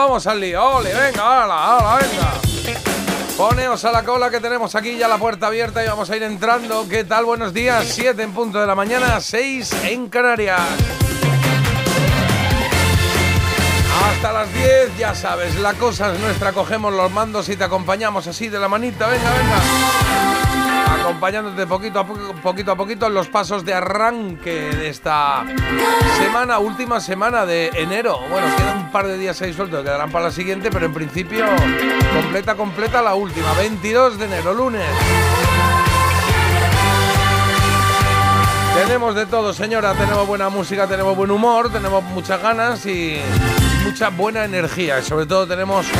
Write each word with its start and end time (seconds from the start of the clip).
vamos 0.00 0.26
al 0.26 0.40
lío. 0.40 0.64
Ole, 0.64 0.94
venga, 0.94 1.42
hala, 1.44 1.76
hala, 1.76 1.96
venga. 1.96 2.32
Poneos 3.36 3.84
a 3.84 3.92
la 3.92 4.02
cola 4.02 4.30
que 4.30 4.40
tenemos 4.40 4.74
aquí 4.74 4.96
ya 4.96 5.08
la 5.08 5.18
puerta 5.18 5.46
abierta 5.46 5.84
y 5.84 5.88
vamos 5.88 6.10
a 6.10 6.16
ir 6.16 6.22
entrando. 6.22 6.86
¿Qué 6.88 7.04
tal? 7.04 7.24
Buenos 7.24 7.52
días. 7.52 7.86
7 7.86 8.22
en 8.22 8.32
punto 8.32 8.60
de 8.60 8.66
la 8.66 8.74
mañana, 8.74 9.20
6 9.20 9.84
en 9.84 10.08
Canarias. 10.08 10.60
Hasta 14.04 14.32
las 14.32 14.52
10, 14.54 14.98
ya 14.98 15.14
sabes, 15.14 15.54
la 15.56 15.74
cosa 15.74 16.12
es 16.12 16.20
nuestra. 16.20 16.52
Cogemos 16.52 16.92
los 16.92 17.10
mandos 17.10 17.48
y 17.48 17.56
te 17.56 17.64
acompañamos 17.64 18.26
así 18.26 18.48
de 18.48 18.58
la 18.58 18.68
manita. 18.68 19.06
Venga, 19.06 19.30
venga. 19.30 20.39
Acompañándote 21.00 21.66
poquito 21.66 22.00
a 22.00 22.06
poquito 22.06 22.72
a 22.72 22.76
poquito 22.76 23.06
en 23.06 23.14
los 23.14 23.28
pasos 23.28 23.64
de 23.64 23.74
arranque 23.74 24.70
de 24.70 24.88
esta 24.88 25.44
semana, 26.18 26.58
última 26.58 27.00
semana 27.00 27.46
de 27.46 27.68
enero. 27.74 28.20
Bueno, 28.30 28.46
quedan 28.56 28.78
un 28.78 28.92
par 28.92 29.06
de 29.06 29.18
días 29.18 29.40
ahí 29.42 29.52
sueltos, 29.52 29.82
quedarán 29.82 30.10
para 30.10 30.26
la 30.26 30.30
siguiente, 30.30 30.70
pero 30.70 30.86
en 30.86 30.94
principio 30.94 31.46
completa, 32.14 32.54
completa 32.54 33.02
la 33.02 33.14
última. 33.14 33.52
22 33.54 34.18
de 34.18 34.24
enero, 34.26 34.54
lunes. 34.54 34.86
Tenemos 38.74 39.14
de 39.14 39.26
todo, 39.26 39.52
señora. 39.52 39.94
Tenemos 39.94 40.26
buena 40.26 40.48
música, 40.48 40.86
tenemos 40.86 41.16
buen 41.16 41.30
humor, 41.30 41.70
tenemos 41.70 42.02
muchas 42.04 42.40
ganas 42.40 42.86
y 42.86 43.20
mucha 43.84 44.10
buena 44.10 44.44
energía. 44.44 44.98
Y 44.98 45.02
sobre 45.02 45.26
todo 45.26 45.46
tenemos 45.46 45.86
eh, 45.86 45.90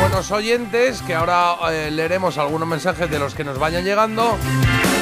buenos 0.00 0.30
oyentes 0.30 1.02
que 1.02 1.14
ahora 1.14 1.54
eh, 1.70 1.90
leeremos 1.90 2.38
algunos 2.38 2.68
mensajes 2.68 3.10
de 3.10 3.18
los 3.18 3.34
que 3.34 3.44
nos 3.44 3.58
vayan 3.58 3.84
llegando. 3.84 4.36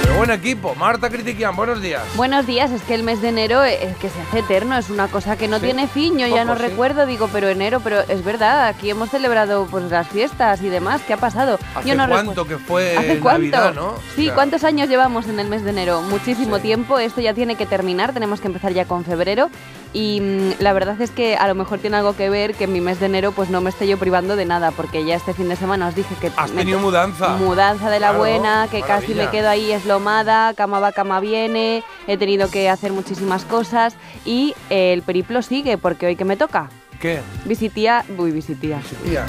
Pero 0.02 0.14
buen 0.16 0.30
equipo. 0.30 0.74
Marta 0.74 1.10
Critiquian, 1.10 1.54
buenos 1.54 1.80
días. 1.82 2.02
Buenos 2.16 2.46
días, 2.46 2.70
es 2.70 2.82
que 2.82 2.94
el 2.94 3.02
mes 3.02 3.20
de 3.20 3.28
enero 3.28 3.62
es 3.62 3.94
que 3.98 4.08
se 4.08 4.20
hace 4.20 4.38
eterno, 4.40 4.76
es 4.78 4.88
una 4.90 5.08
cosa 5.08 5.36
que 5.36 5.46
no 5.46 5.58
Sí, 5.58 5.66
tiene 5.66 5.86
fin, 5.88 6.18
yo 6.18 6.26
ya 6.26 6.44
no 6.44 6.56
sí. 6.56 6.62
recuerdo, 6.62 7.04
digo, 7.06 7.28
pero 7.32 7.48
enero, 7.48 7.80
pero 7.80 8.00
es 8.08 8.24
verdad, 8.24 8.66
aquí 8.66 8.90
hemos 8.90 9.10
celebrado 9.10 9.66
pues 9.70 9.84
las 9.90 10.08
fiestas 10.08 10.62
y 10.62 10.68
demás, 10.68 11.02
¿qué 11.06 11.12
ha 11.12 11.16
pasado? 11.18 11.58
¿Hace 11.74 11.88
yo 11.90 11.94
no 11.94 12.08
cuánto 12.08 12.46
que 12.46 12.56
fue 12.56 12.96
¿Hace 12.96 13.20
cuánto? 13.20 13.72
No? 13.72 13.94
Sí, 14.16 14.22
O 14.22 14.24
sea, 14.26 14.34
¿cuántos 14.34 14.64
años 14.64 14.88
llevamos 14.88 15.28
en 15.28 15.38
el 15.38 15.48
mes 15.48 15.62
de 15.64 15.70
enero? 15.70 16.00
Muchísimo 16.02 16.56
Sí. 16.56 16.62
tiempo, 16.62 16.98
esto 16.98 17.20
ya 17.20 17.34
tiene 17.34 17.56
que 17.56 17.66
terminar, 17.66 18.12
tenemos 18.12 18.40
que 18.40 18.46
empezar 18.48 18.72
ya 18.72 18.86
con 18.86 19.04
febrero 19.04 19.50
y 19.92 20.20
mm, 20.20 20.50
la 20.60 20.72
verdad 20.72 21.00
es 21.00 21.10
que 21.10 21.36
a 21.36 21.48
lo 21.48 21.54
mejor 21.54 21.78
tiene 21.78 21.96
algo 21.96 22.14
que 22.14 22.30
ver 22.30 22.54
que 22.54 22.64
en 22.64 22.72
mi 22.72 22.80
mes 22.80 23.00
de 23.00 23.06
enero 23.06 23.32
pues 23.32 23.50
no 23.50 23.60
me 23.60 23.70
esté 23.70 23.88
yo 23.88 23.98
privando 23.98 24.36
de 24.36 24.44
nada, 24.44 24.70
porque 24.70 25.04
ya 25.04 25.16
este 25.16 25.34
fin 25.34 25.48
de 25.48 25.56
semana 25.56 25.88
os 25.88 25.94
dije 25.94 26.14
que 26.20 26.30
Has 26.36 26.50
tenido 26.52 26.78
mudanza. 26.78 27.36
Mudanza 27.36 27.90
de 27.90 28.00
la 28.00 28.08
Claro, 28.08 28.18
buena, 28.18 28.68
que 28.70 28.82
casi 28.82 29.14
me 29.14 29.28
quedo 29.30 29.48
ahí 29.48 29.72
eslomada, 29.72 30.54
cama 30.54 30.80
va, 30.80 30.92
cama 30.92 31.20
viene, 31.20 31.82
he 32.06 32.16
tenido 32.16 32.50
que 32.50 32.68
hacer 32.68 32.92
muchísimas 32.92 33.44
cosas 33.44 33.94
y 34.24 34.54
eh, 34.70 34.92
el 34.92 35.02
periplo 35.02 35.42
sigue 35.42 35.78
porque 35.78 36.06
hoy 36.06 36.16
que 36.16 36.24
me 36.24 36.36
toca. 36.36 36.68
¿Qué? 37.00 37.20
Visitía, 37.46 38.04
uy, 38.18 38.30
visitía. 38.30 38.80
Tía. 39.04 39.24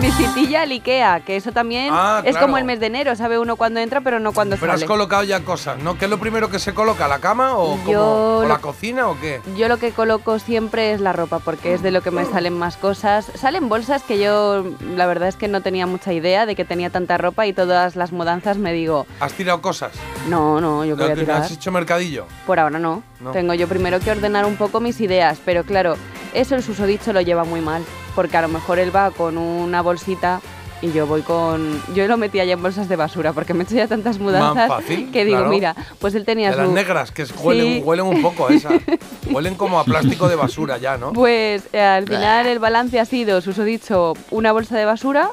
Visitilla 0.00 0.62
al 0.62 0.70
Ikea, 0.70 1.20
que 1.20 1.36
eso 1.36 1.52
también 1.52 1.90
Ah, 1.92 2.22
es 2.24 2.32
claro. 2.32 2.46
como 2.46 2.58
el 2.58 2.64
mes 2.64 2.80
de 2.80 2.86
enero, 2.86 3.14
sabe 3.14 3.38
uno 3.38 3.56
cuándo 3.56 3.78
entra 3.78 4.00
pero 4.00 4.18
no 4.18 4.32
cuándo 4.32 4.56
Pero 4.58 4.72
has 4.72 4.80
sale. 4.80 4.88
colocado 4.88 5.22
ya 5.22 5.40
cosas, 5.40 5.78
¿no? 5.78 5.96
¿Qué 5.98 6.06
es 6.06 6.10
lo 6.10 6.18
primero 6.18 6.48
que 6.50 6.58
se 6.58 6.74
coloca? 6.74 7.06
¿La 7.08 7.18
cama 7.18 7.56
o, 7.56 7.76
como- 7.76 7.92
Yo 7.92 8.38
o 8.38 8.44
la 8.44 8.58
cocina 8.58 9.08
o 9.08 9.20
qué? 9.20 9.40
Yo 9.56 9.68
lo 9.68 9.76
que 9.78 9.92
coloco 9.92 10.38
siempre 10.38 10.92
es 10.92 11.00
la 11.00 11.12
ropa, 11.12 11.38
porque 11.38 11.74
es 11.74 11.82
de 11.82 11.90
lo 11.90 12.00
que 12.00 12.10
me 12.10 12.24
salen 12.24 12.58
más 12.58 12.76
cosas. 12.76 13.26
Salen 13.34 13.68
bolsas 13.68 14.02
que 14.02 14.18
yo, 14.18 14.64
la 14.96 15.06
verdad 15.06 15.28
es 15.28 15.36
que 15.36 15.46
no 15.46 15.60
tenía 15.60 15.86
mucha 15.86 16.12
idea 16.12 16.46
de 16.46 16.56
que 16.56 16.64
tenía 16.64 16.90
tanta 16.90 17.18
ropa 17.18 17.46
y 17.46 17.52
todas 17.52 17.94
las 17.94 18.12
mudanzas 18.12 18.56
me 18.56 18.72
digo, 18.72 19.06
¿Has 19.20 19.34
tirado 19.34 19.60
cosas? 19.60 19.92
no, 20.28 20.60
no, 20.60 20.84
yo 20.84 20.96
¿Lo 20.96 21.02
voy 21.04 21.12
a 21.12 21.14
que 21.14 21.20
tirar. 21.20 21.42
¿Has 21.42 21.50
hecho 21.52 21.70
mercadillo? 21.70 22.26
Por 22.46 22.58
ahora 22.58 22.78
no. 22.78 23.02
No. 23.20 23.30
Tengo 23.30 23.54
yo 23.54 23.68
primero 23.68 24.00
que 24.00 24.10
ordenar 24.10 24.46
un 24.46 24.56
poco 24.56 24.80
mis 24.80 25.00
ideas, 25.00 25.38
pero 25.44 25.62
claro, 25.64 25.96
eso 26.34 26.56
el 26.56 26.62
susodicho 26.64 27.12
lo 27.12 27.20
lleva 27.20 27.44
muy 27.44 27.60
mal, 27.60 27.84
porque 28.14 28.36
a 28.36 28.42
lo 28.42 28.48
mejor 28.48 28.78
él 28.78 28.94
va 28.94 29.10
con 29.10 29.38
una 29.38 29.82
bolsita 29.82 30.40
y 30.80 30.90
yo 30.92 31.06
voy 31.06 31.22
con... 31.22 31.80
Yo 31.94 32.06
lo 32.08 32.16
metía 32.16 32.44
ya 32.44 32.54
en 32.54 32.62
bolsas 32.62 32.88
de 32.88 32.96
basura, 32.96 33.32
porque 33.32 33.54
me 33.54 33.60
he 33.62 33.66
hecho 33.66 33.76
ya 33.76 33.86
tantas 33.86 34.18
mudanzas 34.18 34.68
fácil, 34.68 35.12
que 35.12 35.24
digo, 35.24 35.38
claro. 35.38 35.50
mira, 35.50 35.76
pues 36.00 36.14
él 36.16 36.24
tenía 36.24 36.48
De 36.50 36.56
su... 36.56 36.60
las 36.62 36.70
negras, 36.70 37.12
que 37.12 37.24
huelen, 37.40 37.66
Sí. 37.66 37.82
huelen 37.84 38.06
un 38.06 38.20
poco 38.20 38.48
a 38.48 38.52
esas. 38.52 38.74
Huelen 39.30 39.54
como 39.54 39.78
a 39.78 39.84
plástico 39.84 40.28
de 40.28 40.34
basura 40.34 40.78
ya, 40.78 40.96
¿no? 40.96 41.12
Pues 41.12 41.62
eh, 41.72 41.80
al 41.80 42.06
final 42.06 42.46
el 42.46 42.58
balance 42.58 42.98
ha 42.98 43.04
sido, 43.04 43.40
susodicho, 43.40 44.14
una 44.30 44.50
bolsa 44.52 44.76
de 44.76 44.84
basura 44.84 45.30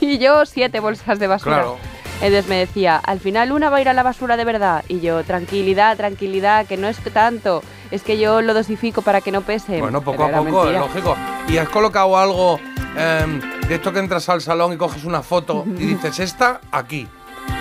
y 0.00 0.18
yo 0.18 0.46
siete 0.46 0.78
bolsas 0.80 1.18
de 1.18 1.26
basura. 1.26 1.56
Claro. 1.56 1.76
Entonces 2.22 2.46
me 2.48 2.56
decía, 2.56 2.96
al 2.96 3.18
final 3.20 3.52
una 3.52 3.68
va 3.68 3.78
a 3.78 3.80
ir 3.80 3.88
a 3.88 3.92
la 3.92 4.02
basura 4.04 4.36
de 4.36 4.44
verdad. 4.44 4.84
Y 4.88 5.00
yo, 5.00 5.22
tranquilidad, 5.24 5.96
tranquilidad, 5.96 6.64
que 6.66 6.76
no 6.76 6.86
es 6.88 6.96
tanto. 7.12 7.62
Es 7.90 8.02
que 8.02 8.18
yo 8.18 8.42
lo 8.42 8.54
dosifico 8.54 9.02
para 9.02 9.20
que 9.20 9.30
no 9.32 9.40
pese. 9.42 9.80
Bueno, 9.80 10.00
poco 10.02 10.24
a 10.24 10.30
poco, 10.30 10.68
es 10.68 10.78
lógico. 10.78 11.16
¿Y 11.48 11.58
has 11.58 11.68
colocado 11.68 12.16
algo 12.18 12.58
em, 12.96 13.40
de 13.68 13.74
esto 13.74 13.92
que 13.92 13.98
entras 14.00 14.28
al 14.28 14.40
salón 14.40 14.72
y 14.72 14.76
coges 14.76 15.04
una 15.04 15.22
foto 15.22 15.64
y 15.66 15.86
dices, 15.86 16.18
esta 16.18 16.60
aquí? 16.72 17.08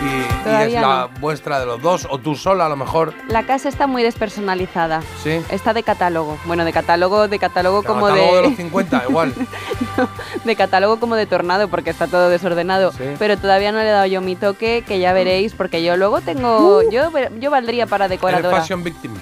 Y, 0.01 0.49
y 0.49 0.73
es 0.73 0.73
la 0.73 1.09
no. 1.13 1.19
vuestra 1.19 1.59
de 1.59 1.65
los 1.67 1.79
dos, 1.81 2.07
o 2.09 2.17
tú 2.17 2.35
sola 2.35 2.65
a 2.65 2.69
lo 2.69 2.75
mejor. 2.75 3.13
La 3.27 3.45
casa 3.45 3.69
está 3.69 3.85
muy 3.85 4.01
despersonalizada. 4.03 5.01
Sí. 5.23 5.39
Está 5.49 5.73
de 5.73 5.83
catálogo. 5.83 6.37
Bueno, 6.45 6.65
de 6.65 6.73
catálogo, 6.73 7.27
de 7.27 7.37
catálogo 7.39 7.83
como 7.83 8.07
Catálogo 8.07 8.35
de, 8.35 8.41
de 8.41 8.47
los 8.49 8.57
50, 8.57 9.03
igual. 9.07 9.33
de 10.43 10.55
catálogo 10.55 10.99
como 10.99 11.15
de 11.15 11.27
tornado, 11.27 11.67
porque 11.67 11.91
está 11.91 12.07
todo 12.07 12.29
desordenado. 12.29 12.91
Sí. 12.93 13.03
Pero 13.19 13.37
todavía 13.37 13.71
no 13.71 13.77
le 13.77 13.87
he 13.87 13.91
dado 13.91 14.05
yo 14.07 14.21
mi 14.21 14.35
toque, 14.35 14.83
que 14.85 14.99
ya 14.99 15.13
veréis, 15.13 15.53
porque 15.53 15.83
yo 15.83 15.95
luego 15.97 16.19
tengo. 16.21 16.81
Yo, 16.89 17.11
yo 17.39 17.51
valdría 17.51 17.85
para 17.85 18.05
Eres 18.05 18.17
decoradora. 18.17 18.57
fashion 18.61 18.83
victim. 18.83 19.13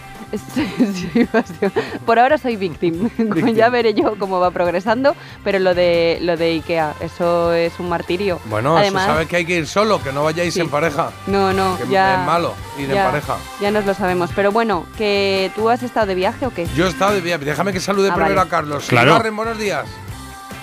Sí, 0.53 0.67
sí, 0.93 1.25
fashion. 1.25 1.71
Por 2.05 2.19
ahora 2.19 2.37
soy 2.37 2.55
victim. 2.55 3.09
ya 3.55 3.69
veré 3.69 3.93
yo 3.93 4.15
cómo 4.17 4.39
va 4.39 4.51
progresando, 4.51 5.15
pero 5.43 5.59
lo 5.59 5.73
de 5.75 6.17
lo 6.21 6.37
de 6.37 6.51
Ikea, 6.53 6.95
eso 7.01 7.53
es 7.53 7.79
un 7.79 7.89
martirio. 7.89 8.39
Bueno, 8.45 8.77
Además, 8.77 9.03
eso 9.03 9.13
sabes 9.13 9.27
que 9.27 9.35
hay 9.37 9.45
que 9.45 9.57
ir 9.57 9.67
solo, 9.67 10.01
que 10.01 10.11
no 10.11 10.23
vayáis 10.23 10.53
Sí. 10.53 10.59
en 10.61 10.69
pareja. 10.69 11.11
no, 11.27 11.53
no, 11.53 11.77
Que 11.77 11.87
ya 11.89 12.21
es 12.21 12.25
malo 12.27 12.53
ir 12.79 12.89
en 12.91 12.97
pareja. 13.03 13.37
Ya 13.61 13.71
nos 13.71 13.85
lo 13.85 13.93
sabemos, 13.93 14.29
pero 14.35 14.51
bueno, 14.51 14.85
que 14.97 15.51
tú 15.55 15.69
has 15.69 15.83
estado 15.83 16.07
de 16.07 16.15
viaje 16.15 16.45
o 16.45 16.51
qué? 16.53 16.67
Yo 16.75 16.85
he 16.85 16.89
estado 16.89 17.13
de 17.13 17.21
viaje. 17.21 17.45
Déjame 17.45 17.71
que 17.73 17.79
salude 17.79 18.09
Ah, 18.09 18.15
primero 18.15 18.35
vale. 18.35 18.47
a 18.47 18.49
Carlos. 18.49 18.85
Claro. 18.87 19.21
Buenos 19.33 19.57
días. 19.57 19.85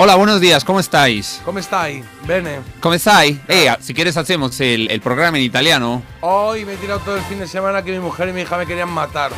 Hola, 0.03 0.15
buenos 0.17 0.41
días, 0.41 0.65
¿cómo 0.65 0.81
estáis? 0.81 1.43
¿Cómo 1.45 1.59
estáis? 1.59 2.07
Bene. 2.27 2.61
¿Cómo 2.81 2.95
estáis? 2.95 3.37
Eh, 3.49 3.69
si 3.81 3.93
quieres 3.93 4.17
hacemos 4.17 4.59
el, 4.63 4.91
el 4.91 5.03
programa 5.03 5.37
en 5.37 5.45
italiano. 5.45 6.03
Hoy 6.23 6.65
me 6.65 6.73
he 6.73 6.77
tirado 6.79 7.01
todo 7.01 7.17
el 7.17 7.23
fin 7.25 7.39
de 7.39 7.47
semana 7.47 7.83
que 7.83 7.93
mi 7.93 7.99
mujer 7.99 8.31
y 8.31 8.33
mi 8.33 8.41
hija 8.41 8.57
me 8.57 8.65
querían 8.65 8.89
matar. 8.91 9.31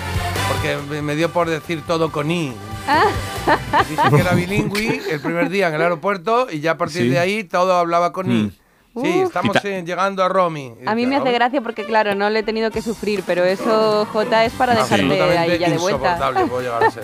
Porque 0.46 1.02
me- 1.02 1.16
dio 1.16 1.32
por 1.32 1.50
decir 1.50 1.82
todo 1.84 2.12
con 2.12 2.30
I. 2.30 2.52
Dije 3.90 4.02
que 4.14 4.20
era 4.20 4.34
bilingüe 4.34 5.02
el 5.10 5.20
primer 5.20 5.48
día 5.48 5.66
en 5.66 5.74
el 5.74 5.82
aeropuerto 5.82 6.46
y 6.48 6.60
ya 6.60 6.72
a 6.72 6.78
partir 6.78 7.02
Sí. 7.02 7.08
de 7.08 7.18
ahí 7.18 7.42
todo 7.42 7.74
hablaba 7.76 8.12
con 8.12 8.30
I. 8.30 8.52
Sí, 9.00 9.20
estamos 9.20 9.56
llegando 9.62 10.22
a 10.22 10.28
Romy. 10.28 10.74
A 10.84 10.94
mí 10.94 11.06
me 11.06 11.16
hace 11.16 11.32
gracia 11.32 11.62
porque, 11.62 11.84
claro, 11.84 12.14
no 12.14 12.28
le 12.28 12.40
he 12.40 12.42
tenido 12.42 12.70
que 12.70 12.82
sufrir, 12.82 13.22
pero 13.26 13.44
eso, 13.44 14.06
Jota, 14.12 14.44
es 14.44 14.52
para 14.52 14.74
dejarte 14.74 15.22
ahí 15.22 15.58
ya 15.58 15.70
de 15.70 15.78
vuelta. 15.78 16.18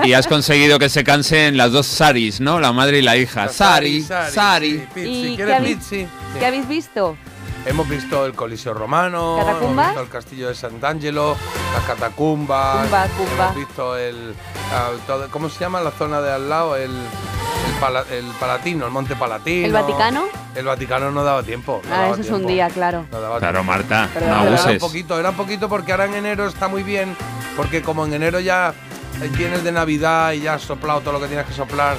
Y 0.04 0.12
has 0.12 0.26
conseguido 0.26 0.78
que 0.78 0.88
se 0.90 1.02
cansen 1.02 1.56
las 1.56 1.72
dos 1.72 1.86
Saris, 1.86 2.40
¿no? 2.40 2.60
La 2.60 2.72
madre 2.72 2.98
y 2.98 3.02
la 3.02 3.16
hija. 3.16 3.48
Sari, 3.48 4.02
Sari, 4.02 4.32
Sari. 4.32 4.70
sí, 4.78 4.86
Pizzi. 4.94 5.08
¿Y 5.08 5.30
qué 5.30 5.36
¿Quieres 5.36 5.54
habéis, 5.56 5.76
pizzi? 5.78 6.00
Sí. 6.02 6.08
qué 6.38 6.46
habéis 6.46 6.68
visto? 6.68 7.16
Hemos 7.66 7.88
visto 7.88 8.24
el 8.24 8.32
Coliseo 8.34 8.72
Romano, 8.72 9.38
hemos 9.40 9.76
visto 9.86 10.00
el 10.00 10.08
Castillo 10.08 10.48
de 10.48 10.54
Sant'Angelo, 10.54 11.36
las 11.74 11.84
catacumbas, 11.84 12.84
Cumba, 12.84 13.06
cumba. 13.08 13.44
hemos 13.44 13.56
visto 13.56 13.96
el, 13.96 14.34
ah, 14.72 14.90
todo- 15.06 15.28
¿cómo 15.30 15.50
se 15.50 15.60
llama 15.60 15.80
la 15.82 15.90
zona 15.90 16.20
de 16.22 16.32
al 16.32 16.48
lado? 16.48 16.76
El, 16.76 16.90
el, 16.92 17.74
Pala- 17.78 18.04
el 18.10 18.24
Palatino, 18.40 18.86
el 18.86 18.90
Monte 18.92 19.16
Palatino. 19.16 19.66
¿El 19.66 19.72
Vaticano? 19.72 20.24
El 20.54 20.64
Vaticano 20.64 21.10
no 21.10 21.22
daba 21.24 21.42
tiempo. 21.42 21.82
no 21.86 21.94
Ah, 21.94 21.98
daba 22.02 22.12
eso 22.12 22.22
es 22.22 22.30
un 22.30 22.46
día, 22.46 22.68
claro. 22.70 23.04
No 23.12 23.20
daba 23.20 23.38
Claro, 23.38 23.58
tiempo. 23.60 23.72
Marta, 23.72 24.06
no 24.06 24.12
perdón. 24.14 24.30
Era 24.30 24.40
un 24.40 24.48
abuses. 24.48 24.80
poquito, 24.80 25.20
era 25.20 25.30
un 25.30 25.36
poquito 25.36 25.68
porque 25.68 25.92
ahora 25.92 26.06
en 26.06 26.14
enero 26.14 26.46
está 26.46 26.68
muy 26.68 26.82
bien, 26.82 27.14
porque 27.54 27.82
como 27.82 28.06
en 28.06 28.14
enero 28.14 28.40
ya 28.40 28.72
eh, 29.20 29.28
vienes 29.36 29.62
de 29.62 29.72
Navidad 29.72 30.32
y 30.32 30.40
ya 30.40 30.54
has 30.54 30.62
soplado 30.62 31.00
todo 31.00 31.12
lo 31.14 31.20
que 31.20 31.26
tienes 31.26 31.44
que 31.46 31.52
soplar, 31.52 31.96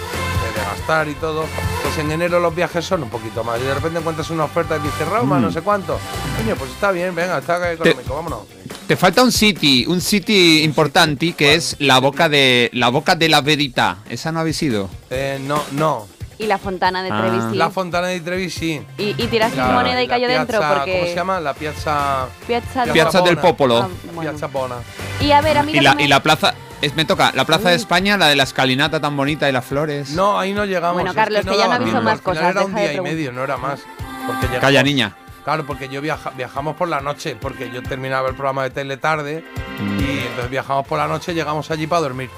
de, 0.53 0.59
de 0.59 0.65
gastar 0.65 1.07
y 1.07 1.13
todo, 1.15 1.45
pues 1.83 1.97
en 1.97 2.11
enero 2.11 2.39
los 2.39 2.53
viajes 2.55 2.85
son 2.85 3.03
un 3.03 3.09
poquito 3.09 3.43
más. 3.43 3.59
Y 3.59 3.63
de 3.63 3.73
repente 3.73 3.99
encuentras 3.99 4.29
una 4.29 4.45
oferta 4.45 4.77
y 4.77 4.79
dices, 4.81 5.07
Roma, 5.07 5.37
Mm. 5.39 5.41
no 5.41 5.51
sé 5.51 5.61
cuánto. 5.61 5.99
Coño, 6.37 6.55
pues 6.55 6.71
está 6.71 6.91
bien, 6.91 7.13
venga, 7.15 7.37
está 7.39 7.71
económico, 7.71 8.15
vámonos. 8.15 8.39
te 8.87 8.95
falta 8.95 9.21
un 9.23 9.31
city, 9.31 9.85
un 9.87 10.01
city 10.01 10.63
importante 10.63 11.33
que 11.33 11.53
es 11.55 11.75
la 11.79 11.99
boca 11.99 12.27
de 12.29 12.69
la 12.73 12.89
boca 12.89 13.15
de 13.15 13.29
la 13.29 13.41
verità. 13.41 13.97
Esa 14.09 14.31
no 14.31 14.39
habéis 14.39 14.61
ido. 14.63 14.89
Eh, 15.09 15.39
no, 15.45 15.61
no. 15.73 16.07
Y 16.39 16.45
la 16.47 16.57
fontana 16.57 17.03
de 17.03 17.09
Ah. 17.11 17.19
Trevi, 17.21 17.51
sí. 17.51 17.57
La 17.57 17.69
Fontana 17.69 18.07
di 18.07 18.21
Trevi 18.21 18.49
sí. 18.49 18.81
Y, 18.97 19.09
y 19.21 19.27
tiraste 19.27 19.57
La- 19.57 19.67
moneda 19.73 20.01
y 20.01 20.07
cayó 20.07 20.25
dentro 20.25 20.61
porque... 20.61 20.93
¿Cómo 20.93 21.05
se 21.07 21.15
llama? 21.15 21.39
La 21.41 21.53
piazza... 21.53 22.27
Piazza, 22.47 22.85
de- 22.85 22.93
Piazza 22.93 23.19
del. 23.21 23.37
Popolo. 23.37 23.79
Ah, 23.79 23.89
bueno. 24.15 24.31
Piazza 24.31 24.47
Bona. 24.47 24.75
Y 25.19 25.31
a 25.33 25.41
ver, 25.41 25.57
a 25.57 25.63
mí 25.63 25.73
la, 25.81 25.97
y 25.99 26.07
la 26.07 26.23
plaza, 26.23 26.53
es, 26.81 26.95
me 26.95 27.05
toca, 27.05 27.31
la 27.35 27.45
plaza 27.45 27.69
de 27.69 27.75
España, 27.75 28.17
la 28.17 28.27
de 28.27 28.35
la 28.35 28.43
escalinata 28.43 28.99
tan 28.99 29.15
bonita 29.17 29.49
y 29.49 29.51
las 29.51 29.65
flores. 29.65 30.11
No, 30.11 30.39
ahí 30.39 30.53
no 30.53 30.65
llegamos. 30.65 30.93
Bueno, 30.93 31.09
es 31.11 31.15
Carlos, 31.15 31.45
que 31.45 31.57
ya 31.57 31.67
no 31.67 31.73
ha 31.73 31.79
visto 31.79 32.01
más 32.01 32.13
Al 32.13 32.19
final 32.19 32.21
cosas, 32.21 32.49
Era 32.55 32.65
un 32.65 32.75
día 32.75 32.93
y 32.93 33.01
medio, 33.01 33.31
no 33.31 33.43
era 33.43 33.57
más. 33.57 33.81
Porque 34.27 34.41
llegamos- 34.47 34.61
Calla, 34.61 34.83
niña. 34.83 35.15
Claro, 35.43 35.65
porque 35.65 35.87
yo 35.89 36.01
viaja, 36.01 36.29
viajamos 36.31 36.75
por 36.75 36.87
la 36.89 36.99
noche, 37.01 37.35
porque 37.39 37.71
yo 37.71 37.81
terminaba 37.81 38.29
el 38.29 38.35
programa 38.35 38.63
de 38.63 38.69
tele 38.69 38.97
tarde 38.97 39.43
Mm. 39.79 39.99
y 39.99 40.19
entonces 40.27 40.49
viajamos 40.51 40.85
por 40.85 40.99
la 40.99 41.07
noche, 41.07 41.33
llegamos 41.33 41.71
allí 41.71 41.87
para 41.87 42.01
dormir. 42.01 42.29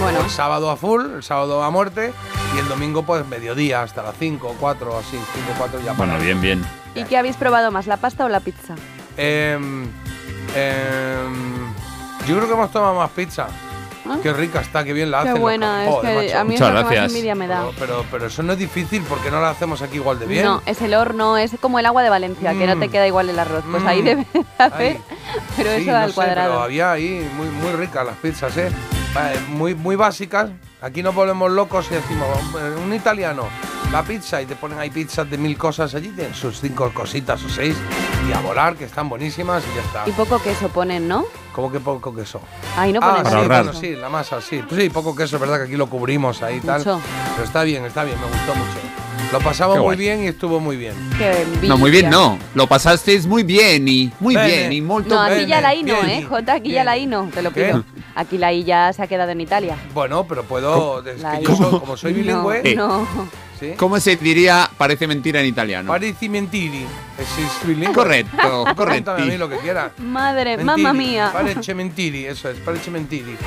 Bueno, 0.00 0.20
El 0.20 0.30
sábado 0.30 0.70
a 0.70 0.76
full, 0.76 1.04
el 1.16 1.22
sábado 1.22 1.62
a 1.64 1.70
muerte 1.70 2.12
y 2.54 2.58
el 2.58 2.68
domingo 2.68 3.02
pues 3.02 3.26
mediodía 3.26 3.82
hasta 3.82 4.02
las 4.02 4.14
5, 4.18 4.56
4 4.60 4.96
así, 4.98 5.18
5, 5.34 5.54
4 5.58 5.80
ya 5.80 5.94
para. 5.94 6.12
Bueno, 6.12 6.24
bien, 6.24 6.40
bien. 6.40 6.64
¿y 6.94 7.04
qué 7.04 7.16
habéis 7.16 7.36
probado 7.36 7.70
más, 7.70 7.86
la 7.86 7.96
pasta 7.96 8.24
o 8.24 8.28
la 8.28 8.40
pizza? 8.40 8.74
Em, 9.16 9.84
em, 10.54 11.64
yo 12.26 12.36
creo 12.36 12.46
que 12.46 12.52
hemos 12.54 12.70
tomado 12.70 12.94
más 12.94 13.10
pizza. 13.10 13.46
¿Ah? 14.10 14.18
Qué 14.22 14.32
rica 14.32 14.60
está, 14.60 14.82
qué 14.84 14.92
bien 14.92 15.10
la 15.10 15.20
hacen. 15.20 15.34
Qué 15.34 15.40
buena, 15.40 15.84
es 15.84 15.90
Joder, 15.90 16.10
que 16.18 16.26
macho. 16.26 16.38
a 16.38 16.44
mí 16.44 16.54
es 16.54 16.60
Muchas 16.60 16.74
lo 16.74 16.78
que 16.80 16.84
más 16.84 16.92
gracias. 16.92 17.12
envidia 17.12 17.34
me 17.34 17.46
da. 17.46 17.60
Pero, 17.60 17.72
pero, 17.78 18.04
pero 18.10 18.26
eso 18.26 18.42
no 18.42 18.52
es 18.54 18.58
difícil 18.58 19.02
porque 19.08 19.30
no 19.30 19.40
la 19.40 19.50
hacemos 19.50 19.82
aquí 19.82 19.96
igual 19.96 20.18
de 20.18 20.26
bien. 20.26 20.44
No, 20.44 20.62
es 20.66 20.80
el 20.82 20.94
horno, 20.94 21.36
es 21.38 21.52
como 21.60 21.78
el 21.78 21.86
agua 21.86 22.02
de 22.02 22.10
Valencia, 22.10 22.52
que 22.52 22.66
no 22.66 22.78
te 22.78 22.88
Mm. 22.88 22.90
queda 22.90 23.06
igual 23.06 23.28
el 23.30 23.38
arroz. 23.38 23.64
Pues 23.70 23.84
ahí 23.84 24.02
Mm. 24.02 24.04
debe 24.04 24.26
de 24.32 24.44
haber, 24.58 24.72
Ahí. 24.92 25.00
pero 25.56 25.70
Sí, 25.76 25.82
eso 25.82 25.90
no 25.92 25.96
al 25.98 26.08
sé, 26.08 26.14
cuadrado. 26.14 26.50
pero 26.50 26.62
había 26.62 26.92
ahí 26.92 27.30
muy, 27.36 27.46
muy 27.48 27.72
ricas 27.72 28.04
las 28.06 28.16
pizzas, 28.16 28.56
¿eh? 28.56 28.70
Muy, 29.48 29.74
muy 29.74 29.96
básicas. 29.96 30.50
Aquí 30.80 31.02
nos 31.02 31.14
volvemos 31.14 31.50
locos 31.50 31.86
y 31.90 31.94
decimos, 31.94 32.28
"Hombre, 32.38 32.76
un 32.76 32.94
italiano, 32.94 33.44
la 33.92 34.02
pizza, 34.04 34.40
y 34.40 34.46
te 34.46 34.54
ponen 34.56 34.78
ahí 34.78 34.90
pizzas 34.90 35.28
de 35.28 35.36
mil 35.36 35.56
cosas 35.58 35.94
allí, 35.94 36.08
tienen 36.08 36.34
sus 36.34 36.60
cinco 36.60 36.90
cositas 36.94 37.42
o 37.42 37.48
seis, 37.48 37.76
y 38.28 38.32
a 38.32 38.40
volar, 38.40 38.76
que 38.76 38.84
están 38.84 39.08
buenísimas 39.08 39.64
y 39.70 39.74
ya 39.76 39.82
está. 39.82 40.08
Y 40.08 40.12
poco 40.12 40.40
queso 40.40 40.68
ponen, 40.68 41.08
¿no? 41.08 41.24
¿Cómo 41.52 41.72
que 41.72 41.80
poco 41.80 42.14
queso? 42.14 42.40
Ahí 42.76 42.92
no 42.92 43.00
ah, 43.02 43.08
ponen 43.08 43.24
sí, 43.24 43.24
Para 43.24 43.36
ahorrar. 43.42 43.64
bueno, 43.64 43.80
sí, 43.80 43.96
la 43.96 44.08
masa, 44.08 44.40
sí. 44.40 44.62
Pues 44.68 44.80
sí, 44.80 44.90
poco 44.90 45.16
queso, 45.16 45.36
es 45.36 45.40
verdad 45.40 45.58
que 45.58 45.64
aquí 45.64 45.76
lo 45.76 45.88
cubrimos 45.88 46.40
ahí 46.42 46.58
y 46.58 46.60
tal. 46.60 46.78
Mucho. 46.78 47.00
Pero 47.34 47.44
está 47.44 47.64
bien, 47.64 47.84
está 47.84 48.04
bien, 48.04 48.16
me 48.20 48.26
gustó 48.26 48.54
mucho. 48.54 48.78
Lo 49.32 49.38
pasamos 49.40 49.76
Qué 49.76 49.82
muy 49.82 49.96
bien 49.96 50.24
y 50.24 50.26
estuvo 50.28 50.58
muy 50.60 50.76
bien. 50.76 50.94
Qué. 51.18 51.44
No, 51.68 51.76
muy 51.78 51.90
bien, 51.90 52.10
no. 52.10 52.36
Lo 52.54 52.66
pasasteis 52.66 53.26
muy 53.26 53.42
bien 53.44 53.86
y 53.86 54.10
muy 54.18 54.34
Bene. 54.34 54.48
bien 54.48 54.72
y 54.72 54.80
molto 54.80 55.14
No, 55.14 55.20
aquí 55.20 55.34
Bene, 55.34 55.46
ya 55.46 55.60
la 55.60 55.74
I 55.74 55.82
no, 55.84 55.94
¿eh? 56.04 56.22
Jota, 56.28 56.54
aquí 56.54 56.70
ya 56.72 56.82
la 56.84 56.96
I 56.96 57.06
no, 57.06 57.28
te 57.32 57.42
lo 57.42 57.52
¿Qué? 57.52 57.66
pido. 57.66 57.84
Aquí 58.16 58.38
la 58.38 58.52
I 58.52 58.64
ya 58.64 58.92
se 58.92 59.02
ha 59.02 59.06
quedado 59.06 59.30
en 59.30 59.40
Italia. 59.40 59.76
Bueno, 59.94 60.24
pero 60.26 60.42
puedo. 60.44 61.04
Es 61.06 61.22
que 61.22 61.42
yo 61.44 61.56
soy- 61.56 61.78
como 61.80 61.96
soy 61.96 62.12
bilingüe. 62.14 62.60
Eh. 62.64 62.74
No, 62.74 63.06
¿sí? 63.60 63.74
¿Cómo 63.76 64.00
se 64.00 64.16
diría 64.16 64.68
parece 64.76 65.06
mentira 65.06 65.40
en 65.40 65.46
italiano? 65.46 65.88
Parisi 65.88 66.28
mentiri. 66.28 66.84
Es, 67.18 67.28
es 67.38 67.66
bilingüe. 67.68 67.94
Correcto, 67.94 68.64
Cuéntame 68.76 69.22
a 69.22 69.26
mí 69.26 69.36
lo 69.36 69.48
que 69.48 69.58
quieras. 69.58 69.92
madre, 69.98 70.56
mamma 70.56 70.92
mía. 70.92 71.30
Parece 71.32 71.74
mentiri, 71.74 72.26
eso 72.26 72.48
es, 72.48 72.58
parece 72.58 72.90
mentiri. 72.90 73.36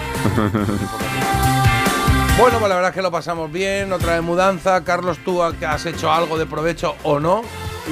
bueno, 2.38 2.60
pues 2.60 2.70
la 2.70 2.76
verdad 2.76 2.90
es 2.90 2.96
que 2.96 3.02
lo 3.02 3.12
pasamos 3.12 3.52
bien, 3.52 3.92
otra 3.92 4.14
vez 4.14 4.24
mudanza. 4.24 4.84
Carlos, 4.84 5.20
¿tú 5.24 5.42
has 5.42 5.86
hecho 5.86 6.12
algo 6.12 6.38
de 6.38 6.46
provecho 6.46 6.96
o 7.04 7.20
no? 7.20 7.42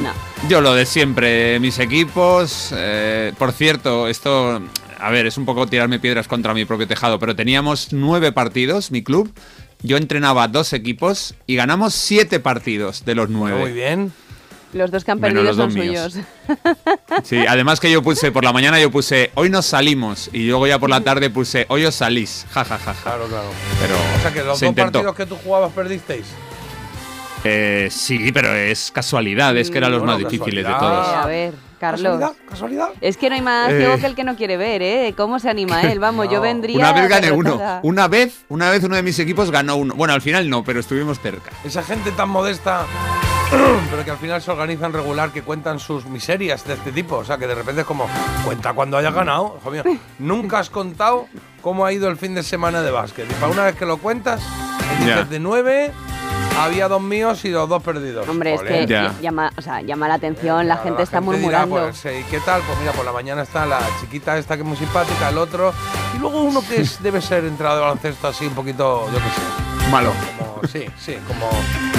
No. 0.01 0.11
Yo 0.47 0.61
lo 0.61 0.73
de 0.73 0.85
siempre, 0.85 1.59
mis 1.59 1.79
equipos. 1.79 2.73
eh, 2.75 3.33
por 3.37 3.51
cierto, 3.51 4.07
esto, 4.07 4.61
a 4.99 5.09
ver, 5.11 5.25
es 5.25 5.37
un 5.37 5.45
poco 5.45 5.67
tirarme 5.67 5.99
piedras 5.99 6.27
contra 6.27 6.53
mi 6.53 6.65
propio 6.65 6.87
tejado, 6.87 7.19
pero 7.19 7.35
teníamos 7.35 7.89
nueve 7.91 8.31
partidos, 8.31 8.91
mi 8.91 9.03
club. 9.03 9.31
Yo 9.83 9.97
entrenaba 9.97 10.47
dos 10.47 10.73
equipos 10.73 11.33
y 11.47 11.55
ganamos 11.55 11.93
siete 11.93 12.39
partidos 12.39 13.03
de 13.05 13.15
los 13.15 13.29
nueve. 13.29 13.59
Muy 13.59 13.71
bien. 13.71 14.11
Los 14.73 14.89
dos 14.89 15.03
que 15.03 15.11
han 15.11 15.19
perdido 15.19 15.43
los 15.43 15.57
son 15.57 15.71
suyos. 15.71 16.15
Sí, 17.23 17.37
además 17.47 17.79
que 17.81 17.91
yo 17.91 18.01
puse, 18.01 18.31
por 18.31 18.43
la 18.45 18.53
mañana 18.53 18.79
yo 18.79 18.89
puse, 18.89 19.31
hoy 19.35 19.49
nos 19.49 19.65
salimos, 19.65 20.29
y 20.31 20.47
luego 20.47 20.65
ya 20.65 20.79
por 20.79 20.89
la 20.89 21.01
tarde 21.01 21.29
puse, 21.29 21.65
hoy 21.69 21.85
os 21.85 21.95
salís, 21.95 22.45
ja, 22.51 22.63
ja, 22.63 22.77
ja, 22.77 22.93
ja. 22.93 23.03
Claro, 23.03 23.25
claro. 23.27 23.49
Pero 23.81 23.95
O 24.17 24.21
sea 24.21 24.31
que 24.33 24.43
los 24.43 24.57
se 24.57 24.65
dos 24.65 24.69
intentó. 24.71 24.91
partidos 25.03 25.15
que 25.15 25.25
tú 25.25 25.35
jugabas 25.43 25.71
perdisteis. 25.73 26.25
Eh, 27.43 27.89
sí, 27.91 28.31
pero 28.31 28.53
es 28.53 28.91
casualidad, 28.91 29.55
es 29.57 29.69
que 29.71 29.77
eran 29.79 29.91
los 29.91 30.01
Bueno, 30.01 30.13
más 30.19 30.31
difíciles 30.31 30.65
de 30.65 30.71
todos. 30.73 31.07
A 31.07 31.25
ver, 31.25 31.53
Carlos. 31.81 32.19
¿Casualidad? 32.19 32.33
¿Casualidad? 32.47 32.89
Es 33.01 33.17
que 33.17 33.27
no 33.29 33.35
hay 33.35 33.41
más 33.41 33.71
Eh. 33.71 33.77
ciego 33.79 33.97
que 33.97 34.05
el 34.05 34.15
que 34.15 34.23
no 34.23 34.35
quiere 34.35 34.55
ver, 34.55 34.81
¿eh? 34.83 35.13
¿Cómo 35.17 35.39
se 35.39 35.49
anima 35.49 35.81
él? 35.81 35.99
Vamos, 36.07 36.29
yo 36.29 36.39
vendría. 36.39 36.77
Una 36.77 36.93
vez 36.93 37.09
gané 37.09 37.31
uno. 37.31 37.59
Una 37.81 38.07
vez, 38.07 38.45
una 38.49 38.69
vez 38.69 38.83
uno 38.83 38.95
de 38.95 39.01
mis 39.03 39.17
equipos 39.19 39.49
ganó 39.49 39.75
uno. 39.75 39.95
Bueno, 39.95 40.13
al 40.13 40.21
final 40.21 40.47
no, 40.49 40.63
pero 40.63 40.79
estuvimos 40.79 41.19
cerca. 41.19 41.49
Esa 41.63 41.81
gente 41.81 42.11
tan 42.11 42.29
modesta, 42.29 42.85
pero 43.89 44.05
que 44.05 44.11
al 44.11 44.17
final 44.17 44.41
se 44.41 44.51
organizan 44.51 44.93
regular, 44.93 45.31
que 45.31 45.41
cuentan 45.41 45.79
sus 45.79 46.05
miserias 46.05 46.63
de 46.65 46.75
este 46.75 46.91
tipo. 46.91 47.17
O 47.17 47.25
sea, 47.25 47.37
que 47.39 47.47
de 47.47 47.55
repente 47.55 47.81
es 47.81 47.87
como, 47.87 48.07
cuenta 48.45 48.73
cuando 48.73 48.97
hayas 48.97 49.13
ganado. 49.13 49.57
Hijo 49.59 49.71
mío, 49.71 49.83
nunca 50.19 50.59
has 50.59 50.69
contado 50.69 51.27
cómo 51.63 51.83
ha 51.85 51.91
ido 51.91 52.07
el 52.09 52.17
fin 52.17 52.35
de 52.35 52.43
semana 52.43 52.81
de 52.83 52.91
básquet. 52.91 53.25
Y 53.29 53.33
para 53.33 53.51
una 53.51 53.63
vez 53.65 53.75
que 53.75 53.85
lo 53.87 53.97
cuentas, 53.97 54.39
dices 54.99 55.15
Ya. 55.15 55.23
de 55.23 55.39
nueve, 55.39 55.91
había 56.59 56.87
dos 56.87 57.01
míos 57.01 57.43
y 57.45 57.49
los 57.49 57.67
dos 57.67 57.81
perdidos. 57.81 58.27
Hombre, 58.27 58.53
es 58.55 58.61
que 58.61 58.85
Ya. 58.87 59.13
llama, 59.21 59.51
o 59.57 59.61
sea, 59.61 59.81
llama 59.81 60.07
la 60.07 60.15
atención, 60.15 60.67
la 60.67 60.77
gente 60.77 61.03
está 61.03 61.19
dirá, 61.19 61.31
murmurando. 61.31 61.75
pues, 61.79 62.05
eh, 62.05 62.19
¿y 62.19 62.23
qué 62.25 62.39
tal? 62.41 62.61
Pues 62.67 62.77
mira, 62.79 62.91
por 62.91 63.05
la 63.05 63.11
mañana 63.11 63.41
está 63.43 63.65
la 63.65 63.79
chiquita 63.99 64.37
esta 64.37 64.55
que 64.55 64.61
es 64.63 64.67
muy 64.67 64.77
simpática, 64.77 65.29
el 65.29 65.37
otro. 65.37 65.73
Y 66.15 66.19
luego 66.19 66.41
uno 66.43 66.61
que 66.67 66.81
es, 66.81 67.01
debe 67.01 67.21
ser 67.21 67.45
entrado 67.45 67.75
de 67.77 67.81
baloncesto 67.81 68.27
así 68.27 68.45
un 68.45 68.53
poquito, 68.53 69.05
yo 69.07 69.17
qué 69.17 69.19
sé. 69.19 69.70
Malo. 69.89 70.13
Como, 70.37 70.61
sí, 70.71 70.85
sí, 70.97 71.17
como. 71.27 71.49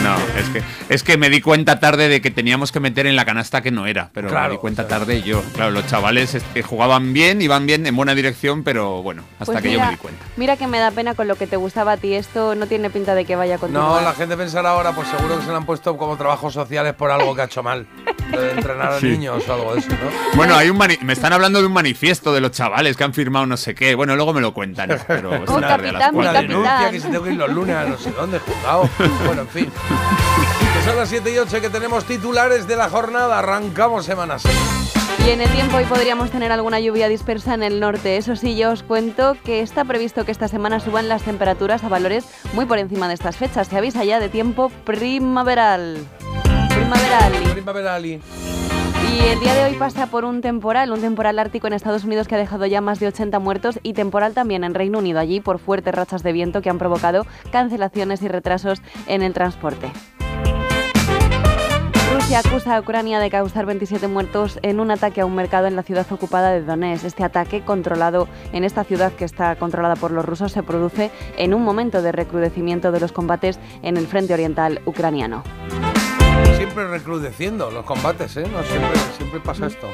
No, 0.02 0.16
es 0.38 0.48
que, 0.48 0.62
es 0.94 1.02
que 1.02 1.16
me 1.18 1.28
di 1.28 1.40
cuenta 1.42 1.78
tarde 1.78 2.08
de 2.08 2.20
que 2.22 2.30
teníamos 2.30 2.72
que 2.72 2.80
meter 2.80 3.06
en 3.06 3.16
la 3.16 3.24
canasta 3.26 3.60
que 3.60 3.70
no 3.70 3.86
era, 3.86 4.10
pero 4.14 4.28
Claro, 4.28 4.46
me 4.48 4.52
di 4.54 4.58
cuenta 4.58 4.88
tarde 4.88 5.22
yo. 5.22 5.42
Claro, 5.54 5.72
los 5.72 5.86
chavales 5.86 6.34
este, 6.34 6.62
jugaban 6.62 7.12
bien, 7.12 7.42
iban 7.42 7.66
bien, 7.66 7.86
en 7.86 7.94
buena 7.94 8.14
dirección, 8.14 8.64
pero 8.64 9.02
bueno, 9.02 9.22
hasta 9.38 9.52
Pues 9.52 9.62
que 9.62 9.72
yo 9.72 9.80
me 9.80 9.90
di 9.90 9.96
cuenta. 9.96 10.24
Mira 10.36 10.56
que 10.56 10.66
me 10.66 10.78
da 10.78 10.90
pena 10.90 11.14
con 11.14 11.28
lo 11.28 11.36
que 11.36 11.46
te 11.46 11.56
gustaba 11.56 11.92
a 11.92 11.96
ti. 11.98 12.14
Esto 12.14 12.54
no 12.54 12.66
tiene 12.66 12.88
pinta 12.88 13.14
de 13.14 13.24
que 13.26 13.36
vaya 13.36 13.56
a 13.56 13.58
continuar. 13.58 14.00
No, 14.00 14.00
la 14.00 14.14
gente 14.14 14.36
pensará 14.38 14.70
ahora, 14.70 14.92
pues 14.92 15.06
seguro 15.08 15.36
que 15.38 15.44
se 15.44 15.50
le 15.50 15.56
han 15.56 15.66
puesto 15.66 15.96
como 15.98 16.16
trabajos 16.16 16.54
sociales 16.54 16.94
por 16.94 17.10
algo 17.10 17.34
que 17.34 17.42
ha 17.42 17.44
hecho 17.44 17.62
mal. 17.62 17.86
De 18.30 18.52
entrenar 18.52 18.92
a 18.94 18.98
Sí. 19.00 19.06
niños 19.08 19.46
o 19.48 19.52
algo 19.52 19.74
de 19.74 19.80
eso, 19.80 19.90
¿no? 19.90 19.96
Bueno, 20.36 20.56
hay 20.56 20.70
un 20.70 20.78
mani- 20.78 20.98
me 21.02 21.12
están 21.12 21.32
hablando 21.34 21.60
de 21.60 21.66
un 21.66 21.72
manifiesto 21.72 22.32
de 22.32 22.40
los 22.40 22.52
chavales 22.52 22.96
que 22.96 23.04
han 23.04 23.12
firmado 23.12 23.44
no 23.46 23.56
sé 23.58 23.74
qué. 23.74 23.94
Bueno, 23.94 24.16
luego 24.16 24.32
me 24.32 24.40
lo 24.40 24.54
cuentan, 24.54 24.88
pero 25.06 25.34
es 25.44 25.50
Oh, 25.50 25.56
una 25.56 25.68
tarde 25.68 25.90
a 25.90 25.92
las 25.92 26.02
capitán, 26.02 26.16
mi 26.18 26.24
capitán. 26.24 26.48
denuncia 26.48 26.90
que 26.90 27.00
se 27.00 27.08
tengo 27.08 27.24
que 27.24 27.30
ir 27.32 27.36
los 27.36 27.50
lunes 27.50 27.71
no 27.72 27.98
sé 27.98 28.10
dónde, 28.12 28.38
juzgado. 28.38 28.88
Bueno, 29.26 29.42
en 29.42 29.48
fin. 29.48 29.72
Que 30.74 30.82
son 30.84 30.96
las 30.96 31.08
7 31.08 31.32
y 31.32 31.38
8 31.38 31.60
que 31.60 31.70
tenemos 31.70 32.04
titulares 32.04 32.66
de 32.66 32.76
la 32.76 32.88
jornada. 32.88 33.38
Arrancamos 33.38 34.04
semana 34.04 34.38
6. 34.38 34.54
Y 35.26 35.30
en 35.30 35.40
el 35.40 35.50
tiempo 35.50 35.76
hoy 35.76 35.84
podríamos 35.84 36.30
tener 36.30 36.50
alguna 36.50 36.80
lluvia 36.80 37.08
dispersa 37.08 37.54
en 37.54 37.62
el 37.62 37.78
norte. 37.78 38.16
Eso 38.16 38.34
sí, 38.34 38.56
yo 38.56 38.70
os 38.70 38.82
cuento 38.82 39.36
que 39.44 39.60
está 39.60 39.84
previsto 39.84 40.24
que 40.24 40.32
esta 40.32 40.48
semana 40.48 40.80
suban 40.80 41.08
las 41.08 41.22
temperaturas 41.22 41.84
a 41.84 41.88
valores 41.88 42.24
muy 42.54 42.66
por 42.66 42.78
encima 42.78 43.06
de 43.06 43.14
estas 43.14 43.36
fechas. 43.36 43.68
Se 43.68 43.76
avisa 43.76 44.04
ya 44.04 44.18
de 44.18 44.28
tiempo 44.28 44.70
primaveral. 44.84 45.98
Primaveral. 46.68 47.32
Primaverali. 47.52 48.20
Y 49.10 49.20
el 49.28 49.40
día 49.40 49.54
de 49.54 49.64
hoy 49.64 49.74
pasa 49.74 50.06
por 50.06 50.24
un 50.24 50.40
temporal, 50.40 50.92
un 50.92 51.00
temporal 51.00 51.38
ártico 51.38 51.66
en 51.66 51.72
Estados 51.72 52.04
Unidos 52.04 52.28
que 52.28 52.34
ha 52.34 52.38
dejado 52.38 52.66
ya 52.66 52.80
más 52.80 53.00
de 53.00 53.08
80 53.08 53.38
muertos 53.38 53.80
y 53.82 53.94
temporal 53.94 54.34
también 54.34 54.64
en 54.64 54.74
Reino 54.74 54.98
Unido, 54.98 55.18
allí 55.18 55.40
por 55.40 55.58
fuertes 55.58 55.94
rachas 55.94 56.22
de 56.22 56.32
viento 56.32 56.62
que 56.62 56.70
han 56.70 56.78
provocado 56.78 57.26
cancelaciones 57.50 58.22
y 58.22 58.28
retrasos 58.28 58.80
en 59.06 59.22
el 59.22 59.32
transporte. 59.32 59.90
Rusia 62.12 62.40
acusa 62.40 62.76
a 62.76 62.80
Ucrania 62.80 63.20
de 63.20 63.30
causar 63.30 63.64
27 63.64 64.06
muertos 64.06 64.58
en 64.62 64.80
un 64.80 64.90
ataque 64.90 65.22
a 65.22 65.26
un 65.26 65.34
mercado 65.34 65.66
en 65.66 65.76
la 65.76 65.82
ciudad 65.82 66.06
ocupada 66.12 66.52
de 66.52 66.62
Donetsk. 66.62 67.06
Este 67.06 67.24
ataque, 67.24 67.64
controlado 67.64 68.28
en 68.52 68.64
esta 68.64 68.84
ciudad 68.84 69.12
que 69.12 69.24
está 69.24 69.56
controlada 69.56 69.96
por 69.96 70.10
los 70.10 70.24
rusos, 70.24 70.52
se 70.52 70.62
produce 70.62 71.10
en 71.38 71.54
un 71.54 71.62
momento 71.62 72.02
de 72.02 72.12
recrudecimiento 72.12 72.92
de 72.92 73.00
los 73.00 73.12
combates 73.12 73.58
en 73.82 73.96
el 73.96 74.06
frente 74.06 74.34
oriental 74.34 74.82
ucraniano. 74.84 75.42
Siempre 76.72 76.90
recrudeciendo 76.90 77.70
los 77.70 77.84
combates, 77.84 78.34
¿eh? 78.38 78.46
Siempre, 78.46 78.98
siempre 79.18 79.40
pasa 79.40 79.66
esto. 79.66 79.88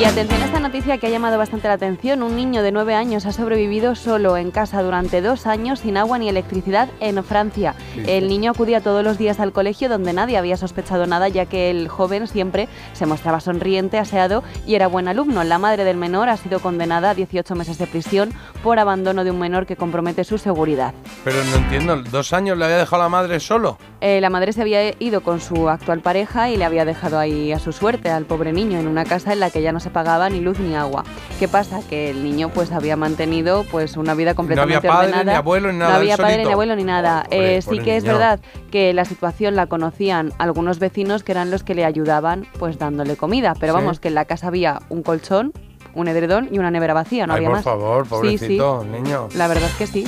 Y 0.00 0.04
atención 0.04 0.42
a 0.42 0.44
esta 0.44 0.60
noticia 0.60 0.98
que 0.98 1.06
ha 1.06 1.10
llamado 1.10 1.38
bastante 1.38 1.66
la 1.66 1.74
atención. 1.74 2.22
Un 2.22 2.36
niño 2.36 2.62
de 2.62 2.70
9 2.70 2.94
años 2.94 3.24
ha 3.24 3.32
sobrevivido 3.32 3.94
solo 3.94 4.36
en 4.36 4.50
casa 4.50 4.82
durante 4.82 5.22
dos 5.22 5.46
años 5.46 5.80
sin 5.80 5.96
agua 5.96 6.18
ni 6.18 6.28
electricidad 6.28 6.88
en 7.00 7.22
Francia. 7.24 7.74
El 8.06 8.28
niño 8.28 8.50
acudía 8.50 8.80
todos 8.80 9.02
los 9.02 9.18
días 9.18 9.40
al 9.40 9.52
colegio 9.52 9.88
donde 9.88 10.12
nadie 10.12 10.36
había 10.38 10.56
sospechado 10.56 11.06
nada 11.06 11.28
ya 11.28 11.46
que 11.46 11.70
el 11.70 11.88
joven 11.88 12.28
siempre 12.28 12.68
se 12.92 13.06
mostraba 13.06 13.40
sonriente, 13.40 13.98
aseado 13.98 14.42
y 14.66 14.74
era 14.74 14.86
buen 14.86 15.08
alumno. 15.08 15.42
La 15.44 15.58
madre 15.58 15.84
del 15.84 15.96
menor 15.96 16.28
ha 16.28 16.36
sido 16.36 16.60
condenada 16.60 17.10
a 17.10 17.14
18 17.14 17.54
meses 17.54 17.78
de 17.78 17.86
prisión 17.86 18.32
por 18.62 18.78
abandono 18.78 19.24
de 19.24 19.30
un 19.30 19.38
menor 19.38 19.66
que 19.66 19.76
compromete 19.76 20.24
su 20.24 20.38
seguridad. 20.38 20.94
Pero 21.24 21.42
no 21.44 21.56
entiendo, 21.56 21.96
¿dos 22.10 22.32
años 22.32 22.58
le 22.58 22.64
había 22.64 22.78
dejado 22.78 23.02
a 23.02 23.06
la 23.06 23.10
madre 23.10 23.40
solo? 23.40 23.78
Eh, 24.00 24.20
la 24.20 24.30
madre 24.30 24.52
se 24.52 24.62
había 24.62 24.94
ido 25.00 25.22
con 25.22 25.40
su 25.40 25.68
actual 25.68 26.00
pareja 26.00 26.50
y 26.50 26.56
le 26.56 26.64
había 26.64 26.84
dejado 26.84 27.18
ahí 27.18 27.52
a 27.52 27.58
su 27.58 27.72
suerte 27.72 28.10
al 28.10 28.24
pobre 28.24 28.52
niño 28.52 28.78
en 28.78 28.88
una 28.88 29.04
casa 29.04 29.32
en 29.32 29.40
la 29.40 29.50
que 29.50 29.62
ya 29.62 29.72
ya 29.72 29.72
no 29.72 29.80
se 29.82 29.90
pagaba 29.90 30.30
ni 30.30 30.40
luz 30.40 30.58
ni 30.58 30.74
agua. 30.74 31.04
¿Qué 31.38 31.48
pasa? 31.48 31.80
Que 31.90 32.10
el 32.10 32.24
niño 32.24 32.48
pues 32.48 32.72
había 32.72 32.96
mantenido 32.96 33.64
pues 33.70 33.96
una 33.96 34.14
vida 34.14 34.30
No 34.30 34.36
completamente 34.36 34.76
había 34.78 34.90
padre, 34.90 35.06
ordenada. 35.08 35.32
ni 35.32 35.36
abuelo, 35.38 35.72
ni 35.72 35.78
nada. 35.78 35.90
No 35.92 35.96
había 35.98 36.16
padre 36.16 36.32
solito. 36.32 36.48
ni 36.48 36.52
abuelo 36.52 36.76
ni 36.76 36.84
nada. 36.84 37.26
Eh, 37.30 37.60
sí 37.68 37.78
que 37.80 37.96
es 37.96 38.04
verdad 38.04 38.40
que 38.70 38.92
la 38.94 39.04
situación 39.04 39.56
la 39.56 39.66
conocían 39.66 40.32
algunos 40.38 40.78
vecinos 40.78 41.22
que 41.22 41.32
eran 41.32 41.50
los 41.50 41.62
que 41.64 41.74
le 41.74 41.84
ayudaban 41.84 42.46
pues 42.58 42.78
dándole 42.78 43.16
comida. 43.16 43.54
Pero 43.60 43.72
Sí. 43.74 43.78
vamos, 43.80 44.00
que 44.00 44.08
en 44.08 44.14
la 44.14 44.24
casa 44.24 44.46
había 44.48 44.80
un 44.88 45.02
colchón, 45.02 45.52
un 45.94 46.08
edredón 46.08 46.48
y 46.50 46.58
una 46.58 46.70
nevera 46.70 46.94
vacía, 46.94 47.26
no 47.26 47.34
Ay, 47.34 47.38
había 47.38 47.48
por 47.48 47.56
más. 47.56 47.64
favor, 47.64 48.04
Sí, 48.04 48.10
pobrecito, 48.10 48.84
niño. 48.84 49.28
La 49.34 49.46
verdad 49.48 49.68
es 49.68 49.74
que 49.76 49.86
sí. 49.86 50.06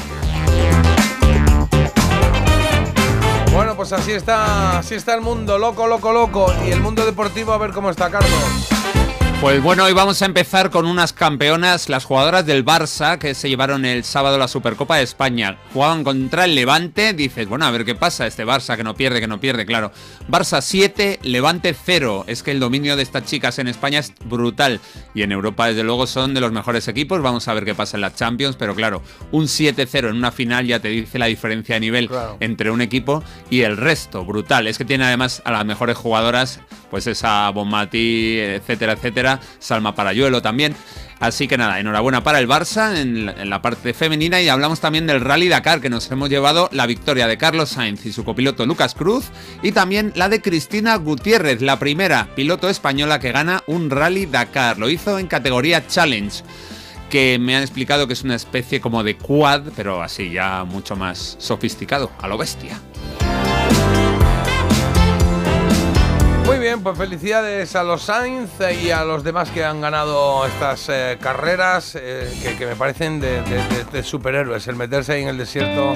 Bueno, 3.53 3.77
pues 3.77 3.93
así 3.93 4.11
está, 4.13 4.79
así 4.79 4.95
está 4.97 5.15
el 5.15 5.21
mundo, 5.21 5.59
loco, 5.59 5.87
loco, 5.87 6.13
loco. 6.13 6.53
Y 6.67 6.71
el 6.73 6.81
mundo 6.81 7.05
deportivo, 7.07 7.53
a 7.53 7.59
ver 7.59 7.71
cómo 7.71 7.89
está, 7.91 8.11
Carlos. 8.11 8.69
Pues 9.45 9.63
bueno, 9.63 9.85
hoy 9.85 9.93
vamos 9.93 10.23
a 10.23 10.25
empezar 10.25 10.71
con 10.71 10.87
unas 10.87 11.13
campeonas, 11.13 11.91
las 11.91 12.07
jugadoras 12.07 12.47
del 12.47 12.65
Barça, 12.65 13.19
que 13.19 13.35
se 13.35 13.51
llevaron 13.51 13.85
el 13.85 14.03
sábado 14.03 14.39
la 14.39 14.49
Supercopa 14.49 14.97
de 14.97 15.03
España. 15.03 15.59
Jugaban 15.75 16.03
contra 16.03 16.47
el 16.47 16.55
Levante, 16.55 17.13
dices, 17.13 17.47
bueno, 17.47 17.67
a 17.67 17.71
ver 17.71 17.85
qué 17.85 17.95
pasa, 17.95 18.27
este 18.27 18.47
Barça 18.47 18.75
que 18.75 18.83
no 18.85 18.95
pierde, 18.95 19.21
que 19.21 19.27
no 19.27 19.41
pierde, 19.41 19.67
claro. 19.67 19.93
Barça 20.31 20.63
7, 20.63 21.21
Levante 21.25 21.75
0. 21.75 22.25
Es 22.27 22.43
que 22.43 22.53
el 22.53 22.59
dominio 22.59 22.97
de 22.97 23.03
estas 23.03 23.27
chicas 23.27 23.59
en 23.59 23.69
España 23.69 23.99
es 23.99 24.15
brutal. 24.25 24.81
Y 25.13 25.21
en 25.21 25.31
Europa, 25.31 25.67
desde 25.67 25.85
luego, 25.85 26.07
son 26.07 26.33
de 26.33 26.41
los 26.41 26.51
mejores 26.51 26.89
equipos. 26.89 27.21
Vamos 27.21 27.47
a 27.47 27.53
ver 27.53 27.67
qué 27.67 27.75
pasa 27.75 27.99
en 27.99 28.01
las 28.01 28.15
Champions, 28.15 28.57
pero 28.57 28.75
claro, 28.75 29.03
un 29.31 29.45
7-0 29.45 30.09
en 30.09 30.17
una 30.17 30.33
final 30.33 30.67
ya 30.67 30.81
te 30.81 30.89
dice 30.89 31.19
la 31.19 31.27
diferencia 31.27 31.75
de 31.75 31.81
nivel 31.81 32.09
Claro. 32.09 32.39
entre 32.41 32.71
un 32.71 32.81
equipo 32.81 33.23
y 33.51 33.61
el 33.61 33.77
resto, 33.77 34.25
brutal. 34.25 34.67
Es 34.69 34.79
que 34.79 34.87
tiene 34.87 35.05
además 35.05 35.43
a 35.45 35.53
las 35.53 35.67
mejores 35.67 35.99
jugadoras, 35.99 36.61
pues 36.91 37.07
esa 37.07 37.51
Bonmatí, 37.51 38.39
etcétera, 38.39 38.93
etcétera, 38.93 39.34
Salma 39.59 39.95
Parayuelo 39.95 40.43
también. 40.43 40.75
Así 41.21 41.49
que 41.49 41.57
nada, 41.57 41.81
enhorabuena 41.81 42.23
para 42.23 42.39
el 42.39 42.49
Barça 42.49 42.97
en 43.01 43.49
la 43.49 43.63
parte 43.63 43.95
femenina 43.95 44.41
y 44.43 44.49
hablamos 44.49 44.81
también 44.81 45.07
del 45.07 45.21
Rally 45.21 45.49
Dakar, 45.49 45.81
que 45.81 45.89
nos 45.89 46.11
hemos 46.11 46.29
llevado 46.29 46.69
la 46.73 46.87
victoria 46.87 47.27
de 47.27 47.39
Carlos 47.39 47.71
Sainz 47.71 48.05
y 48.05 48.13
su 48.13 48.25
copiloto 48.25 48.67
Lucas 48.67 48.95
Cruz 48.95 49.27
y 49.63 49.73
también 49.73 50.13
la 50.17 50.29
de 50.29 50.43
Cristina 50.43 50.97
Gutiérrez, 50.97 51.63
la 51.63 51.79
primera 51.79 52.29
piloto 52.35 52.69
española 52.69 53.21
que 53.21 53.33
gana 53.33 53.63
un 53.67 53.91
Rally 53.91 54.27
Dakar. 54.27 54.79
Lo 54.79 54.91
hizo 54.91 55.19
en 55.19 55.27
categoría 55.27 55.87
Challenge 55.87 56.43
que 57.11 57.39
me 57.39 57.55
han 57.55 57.63
explicado 57.63 58.07
que 58.07 58.15
es 58.15 58.25
una 58.25 58.35
especie 58.35 58.81
como 58.81 59.05
de 59.05 59.17
quad, 59.17 59.63
pero 59.77 60.03
así 60.03 60.33
ya 60.33 60.65
mucho 60.65 60.97
más 60.97 61.37
sofisticado, 61.39 62.11
a 62.21 62.27
lo 62.27 62.37
bestia. 62.37 62.81
Bien, 66.65 66.83
pues 66.83 66.97
felicidades 66.97 67.77
a 67.77 67.83
los 67.83 68.05
Sainz 68.05 68.51
y 68.83 68.91
a 68.91 69.05
los 69.05 69.23
demás 69.23 69.51
que 69.51 69.63
han 69.63 69.83
ganado 69.83 70.47
estas 70.47 70.89
eh, 70.89 71.19
carreras 71.21 71.95
eh, 71.95 72.57
que, 72.59 72.65
me 72.65 72.75
parecen 72.75 73.21
de, 73.21 74.03
superhéroes. 74.03 74.67
El 74.67 74.77
meterse 74.77 75.13
ahí 75.13 75.25
en 75.25 75.29
el 75.29 75.37
desierto 75.37 75.93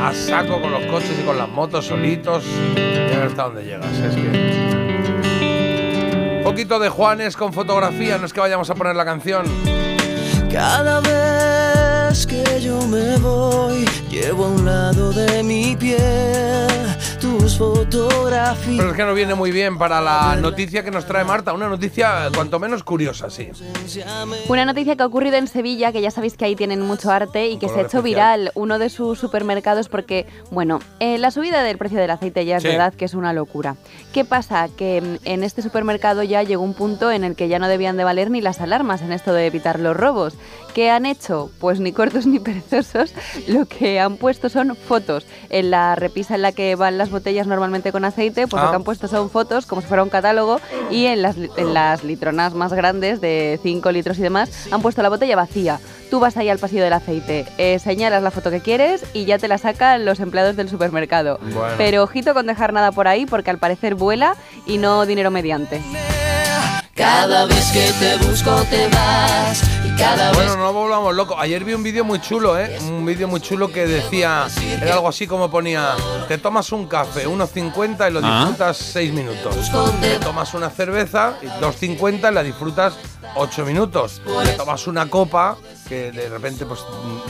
a 0.00 0.12
saco 0.12 0.60
con 0.60 0.72
los 0.72 0.84
coches 0.86 1.16
y 1.16 1.22
con 1.22 1.38
las 1.38 1.48
motos 1.48 1.86
solitos 1.86 2.42
y 2.44 3.14
a 3.14 3.28
dónde 3.28 3.62
llegas. 3.62 3.96
Es 3.98 4.16
que. 4.16 6.40
Poquito 6.42 6.80
de 6.80 6.88
Juanes 6.88 7.36
con 7.36 7.52
fotografía, 7.52 8.18
no 8.18 8.26
es 8.26 8.32
que 8.32 8.40
vayamos 8.40 8.68
a 8.68 8.74
poner 8.74 8.96
la 8.96 9.04
canción. 9.04 9.46
Cada 10.50 10.98
vez 10.98 12.26
que 12.26 12.60
yo 12.60 12.84
me 12.88 13.16
voy, 13.18 13.84
llevo 14.10 14.46
a 14.46 14.48
un 14.48 14.64
lado 14.64 15.12
de 15.12 15.44
mi 15.44 15.76
piel 15.76 16.69
fotografías. 17.60 18.76
Pero 18.78 18.90
es 18.90 18.96
que 18.96 19.04
no 19.04 19.12
viene 19.14 19.34
muy 19.34 19.50
bien 19.52 19.76
para 19.76 20.00
la 20.00 20.34
noticia 20.36 20.82
que 20.82 20.90
nos 20.90 21.04
trae 21.04 21.24
Marta, 21.24 21.52
una 21.52 21.68
noticia 21.68 22.30
cuanto 22.34 22.58
menos 22.58 22.82
curiosa, 22.82 23.28
sí. 23.28 23.50
Una 24.48 24.64
noticia 24.64 24.96
que 24.96 25.02
ha 25.02 25.06
ocurrido 25.06 25.36
en 25.36 25.46
Sevilla, 25.46 25.92
que 25.92 26.00
ya 26.00 26.10
sabéis 26.10 26.36
que 26.38 26.46
ahí 26.46 26.56
tienen 26.56 26.80
mucho 26.80 27.10
arte 27.10 27.48
y 27.48 27.58
que 27.58 27.68
se 27.68 27.74
ha 27.74 27.82
hecho 27.82 27.98
especial. 27.98 28.02
viral 28.40 28.52
uno 28.54 28.78
de 28.78 28.88
sus 28.88 29.18
supermercados 29.18 29.88
porque, 29.90 30.26
bueno, 30.50 30.80
eh, 31.00 31.18
la 31.18 31.30
subida 31.30 31.62
del 31.62 31.76
precio 31.76 31.98
del 31.98 32.10
aceite 32.10 32.46
ya 32.46 32.56
es 32.56 32.62
Sí. 32.62 32.68
verdad 32.68 32.94
que 32.94 33.04
es 33.04 33.12
una 33.14 33.34
locura. 33.34 33.76
¿Qué 34.14 34.24
pasa? 34.24 34.68
Que 34.74 35.02
mm, 35.02 35.16
en 35.28 35.44
este 35.44 35.60
supermercado 35.60 36.22
ya 36.22 36.42
llegó 36.42 36.62
un 36.62 36.72
punto 36.74 37.10
en 37.10 37.24
el 37.24 37.36
que 37.36 37.48
ya 37.48 37.58
no 37.58 37.68
debían 37.68 37.98
de 37.98 38.04
valer 38.04 38.30
ni 38.30 38.40
las 38.40 38.60
alarmas 38.62 39.02
en 39.02 39.12
esto 39.12 39.34
de 39.34 39.46
evitar 39.46 39.78
los 39.80 39.94
robos. 39.96 40.32
¿Qué 40.74 40.88
han 40.90 41.04
hecho? 41.04 41.50
Pues 41.58 41.80
ni 41.80 41.92
cortos 41.92 42.26
ni 42.26 42.38
perezosos. 42.40 43.12
Lo 43.48 43.66
que 43.66 43.98
han 43.98 44.16
puesto 44.16 44.48
son 44.48 44.76
fotos. 44.76 45.26
En 45.48 45.70
la 45.70 45.96
repisa 45.96 46.36
en 46.36 46.42
la 46.42 46.52
que 46.52 46.76
van 46.76 46.96
las 46.96 47.10
botellas 47.10 47.46
normalmente 47.46 47.90
con 47.92 48.04
aceite, 48.04 48.46
pues 48.46 48.60
Ah. 48.62 48.66
lo 48.66 48.70
que 48.70 48.76
han 48.76 48.84
puesto 48.84 49.08
son 49.08 49.30
fotos 49.30 49.66
como 49.66 49.80
si 49.82 49.88
fuera 49.88 50.02
un 50.02 50.10
catálogo 50.10 50.60
y 50.90 51.06
en 51.06 51.22
las, 51.22 51.36
li- 51.36 51.50
en 51.56 51.74
las 51.74 52.04
litronas 52.04 52.54
más 52.54 52.72
grandes 52.72 53.20
de 53.20 53.58
5 53.62 53.90
litros 53.90 54.18
y 54.18 54.22
demás 54.22 54.68
han 54.70 54.80
puesto 54.82 55.02
la 55.02 55.08
botella 55.08 55.34
vacía. 55.36 55.80
Tú 56.10 56.18
vas 56.20 56.36
ahí 56.36 56.48
al 56.48 56.58
pasillo 56.58 56.82
del 56.84 56.92
aceite, 56.92 57.46
eh, 57.58 57.78
señalas 57.78 58.22
la 58.22 58.30
foto 58.30 58.50
que 58.50 58.60
quieres 58.60 59.04
y 59.12 59.24
ya 59.26 59.38
te 59.38 59.46
la 59.48 59.58
sacan 59.58 60.04
los 60.04 60.18
empleados 60.20 60.56
del 60.56 60.68
supermercado. 60.68 61.38
Bueno. 61.40 61.74
Pero 61.78 62.02
ojito 62.02 62.34
con 62.34 62.46
dejar 62.46 62.72
nada 62.72 62.90
por 62.92 63.06
ahí 63.08 63.26
porque 63.26 63.50
al 63.50 63.58
parecer 63.58 63.94
vuela 63.94 64.34
y 64.66 64.78
no 64.78 65.06
dinero 65.06 65.30
mediante. 65.30 65.80
Cada 67.00 67.46
vez 67.46 67.72
que 67.72 67.90
te 67.98 68.18
busco 68.26 68.54
te 68.68 68.86
vas 68.88 69.62
y 69.86 69.96
cada 69.96 70.28
vez 70.32 70.36
Bueno, 70.36 70.56
no 70.58 70.70
volvamos 70.70 71.14
locos. 71.14 71.34
Ayer 71.40 71.64
vi 71.64 71.72
un 71.72 71.82
vídeo 71.82 72.04
muy 72.04 72.20
chulo, 72.20 72.58
¿eh? 72.58 72.78
Un 72.82 73.06
vídeo 73.06 73.26
muy 73.26 73.40
chulo 73.40 73.72
que 73.72 73.86
decía, 73.86 74.46
era 74.82 74.92
algo 74.96 75.08
así 75.08 75.26
como 75.26 75.50
ponía, 75.50 75.94
te 76.28 76.36
tomas 76.36 76.70
un 76.72 76.86
café, 76.86 77.26
1,50 77.26 78.06
y 78.06 78.12
lo 78.12 78.20
Ah. 78.22 78.40
disfrutas 78.40 78.76
6 78.76 79.14
minutos. 79.14 79.56
Te 80.02 80.18
tomas 80.18 80.52
una 80.52 80.68
cerveza 80.68 81.38
y 81.40 81.46
2,50 81.46 82.30
y 82.30 82.34
la 82.34 82.42
disfrutas 82.42 82.98
8 83.34 83.64
minutos. 83.64 84.20
Te 84.44 84.52
tomas 84.52 84.86
una 84.86 85.08
copa, 85.08 85.56
que 85.88 86.12
de 86.12 86.28
repente 86.28 86.66
pues 86.66 86.80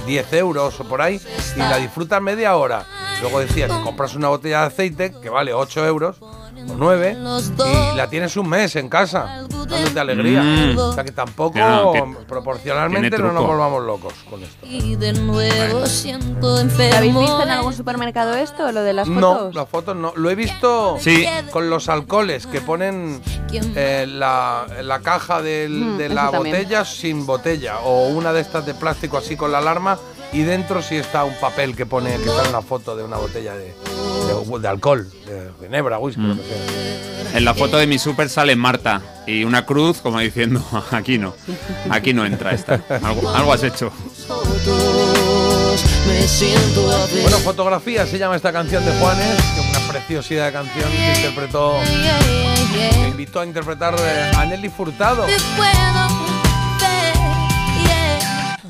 10 0.05 0.33
euros 0.33 0.81
o 0.81 0.85
por 0.85 1.01
ahí, 1.01 1.21
y 1.55 1.59
la 1.61 1.77
disfrutas 1.77 2.21
media 2.21 2.57
hora. 2.57 2.85
Luego 3.21 3.39
decía, 3.39 3.69
te 3.69 3.81
compras 3.83 4.17
una 4.17 4.27
botella 4.27 4.63
de 4.63 4.67
aceite 4.67 5.15
que 5.23 5.29
vale 5.31 5.55
8 5.55 5.87
euros 5.87 6.17
o 6.69 6.75
9 6.77 7.17
y 7.93 7.97
la 7.97 8.09
tienes 8.11 8.37
un 8.37 8.49
mes 8.49 8.77
en 8.77 8.89
casa, 8.89 9.45
dándote 9.49 10.01
alegría. 10.01 10.43
Mm. 10.43 10.79
O 10.79 10.93
sea 10.93 11.05
que 11.05 11.13
tampoco 11.13 11.53
Claro, 11.55 11.93
que 11.93 12.03
proporcionalmente 12.27 13.19
no 13.19 13.33
nos 13.33 13.47
volvamos 13.47 13.83
locos 13.85 14.15
con 14.29 14.43
esto. 14.43 14.67
y 14.67 14.97
de 14.97 15.13
nuevo 15.15 15.87
siento 15.87 16.57
¿Habéis 16.97 17.15
visto 17.17 17.43
en 17.43 17.51
algún 17.51 17.73
supermercado 17.73 18.35
esto, 18.35 18.71
lo 18.73 18.83
de 18.83 18.93
las 18.93 19.09
No, 19.09 19.35
fotos? 19.35 19.55
las 19.55 19.69
fotos 19.69 19.97
no. 19.97 20.13
Lo 20.17 20.31
he 20.31 20.35
visto 20.35 20.97
Sí. 20.99 21.25
con 21.51 21.71
los 21.71 21.89
alcoholes 21.89 22.47
que 22.47 22.61
ponen 22.61 23.21
eh, 23.53 24.07
la, 24.09 24.67
la 24.83 25.01
caja 25.01 25.43
del- 25.43 25.71
Mm, 25.71 25.99
de 25.99 26.09
la 26.09 26.31
también. 26.31 26.57
botella 26.57 26.85
sin 26.85 27.27
botella 27.27 27.79
o 27.81 28.09
una 28.09 28.33
de 28.33 28.41
estas 28.41 28.65
de 28.67 28.75
plástico 28.75 29.19
así 29.19 29.37
con 29.37 29.53
la 29.53 29.59
alarma 29.59 29.99
y 30.33 30.43
dentro 30.43 30.83
sí 30.83 30.97
está 30.97 31.25
un 31.25 31.35
papel 31.41 31.75
que 31.77 31.87
pone 31.87 32.17
que 32.17 32.29
está 32.29 32.49
una 32.49 32.63
foto 32.63 32.97
de 32.97 33.03
una 33.05 33.17
botella 33.17 33.55
de, 33.55 33.67
de- 33.75 34.59
de 34.61 34.69
alcohol, 34.69 35.11
de 35.27 35.51
ginebra, 35.61 35.99
whisky, 35.99 36.21
lo 36.23 36.37
que 36.37 36.43
sea. 36.43 37.37
En 37.39 37.45
la 37.45 37.55
foto 37.55 37.77
de 37.77 37.87
mi 37.87 37.99
super 37.99 38.29
sale 38.29 38.57
Marta 38.57 39.01
y 39.27 39.45
una 39.45 39.65
cruz 39.65 39.99
como 39.99 40.19
diciendo, 40.19 40.65
aquí 40.91 41.19
no, 41.19 41.35
aquí 41.91 42.13
no 42.13 42.25
entra 42.27 42.53
esta. 42.53 42.81
Algo, 43.03 43.29
algo 43.31 43.53
has 43.53 43.63
hecho. 43.63 43.93
Bueno, 47.23 47.39
fotografía 47.39 48.07
se 48.07 48.19
llama 48.19 48.37
esta 48.37 48.53
canción 48.53 48.85
de 48.85 48.93
Juanes, 48.99 49.37
que 49.55 49.61
es 49.61 49.79
una 49.79 49.93
preciosidad 49.93 50.47
de 50.47 50.53
canción 50.53 50.91
que 50.91 51.15
interpretó, 51.17 51.75
que 53.03 53.09
invitó 53.09 53.41
a 53.41 53.47
interpretar 53.47 53.95
a 54.37 54.45
Nelly 54.47 54.69
Furtado. 54.69 55.27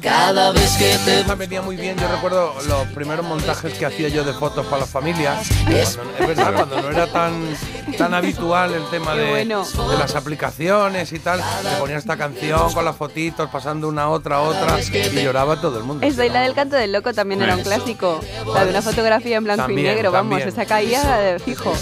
Cada 0.02 0.52
vez 0.52 0.76
que 0.78 0.97
te 1.04 1.21
Esa 1.21 1.35
venía 1.35 1.61
muy 1.62 1.76
bien, 1.76 1.97
yo 1.99 2.09
recuerdo 2.09 2.54
los 2.66 2.87
primeros 2.88 3.25
montajes 3.26 3.75
que 3.75 3.85
hacía 3.87 4.09
yo 4.09 4.25
de 4.25 4.33
fotos 4.33 4.64
para 4.66 4.78
la 4.80 4.87
familia. 4.87 5.38
Cuando- 5.64 5.78
es 6.19 6.26
verdad, 6.26 6.54
cuando 6.54 6.80
no 6.83 6.90
era 6.90 7.07
tan, 7.07 7.54
tan 7.99 8.14
habitual 8.14 8.73
el 8.75 8.85
tema 8.90 9.14
de, 9.14 9.28
bueno. 9.28 9.64
de 9.64 9.99
las 9.99 10.14
aplicaciones 10.16 11.12
y 11.12 11.19
tal, 11.19 11.40
te 11.62 11.69
ponía 11.78 11.97
esta 11.99 12.16
canción 12.16 12.73
con 12.73 12.85
las 12.85 12.97
fotitos, 12.97 13.49
pasando 13.50 13.88
una 13.88 14.04
a 14.04 14.09
otra 14.09 14.37
a 14.37 14.40
otra, 14.42 14.78
y 14.80 15.23
lloraba 15.23 15.61
todo 15.61 15.78
el 15.78 15.85
mundo. 15.85 16.07
Esta 16.07 16.25
y 16.25 16.30
la 16.30 16.40
del 16.42 16.54
canto 16.54 16.76
del 16.76 16.92
loco 16.92 17.12
también 17.12 17.42
era 17.42 17.54
un 17.57 17.62
clásico. 17.62 18.21
La 18.54 18.64
de 18.64 18.71
una 18.71 18.83
fotografía 18.83 19.37
en 19.37 19.45
blanco 19.45 19.62
También, 19.64 19.87
y 19.87 19.90
negro, 19.95 20.11
vamos, 20.12 20.30
también. 20.38 20.49
esa 20.49 20.64
caía 20.66 21.16
de 21.19 21.38
fijo. 21.38 21.73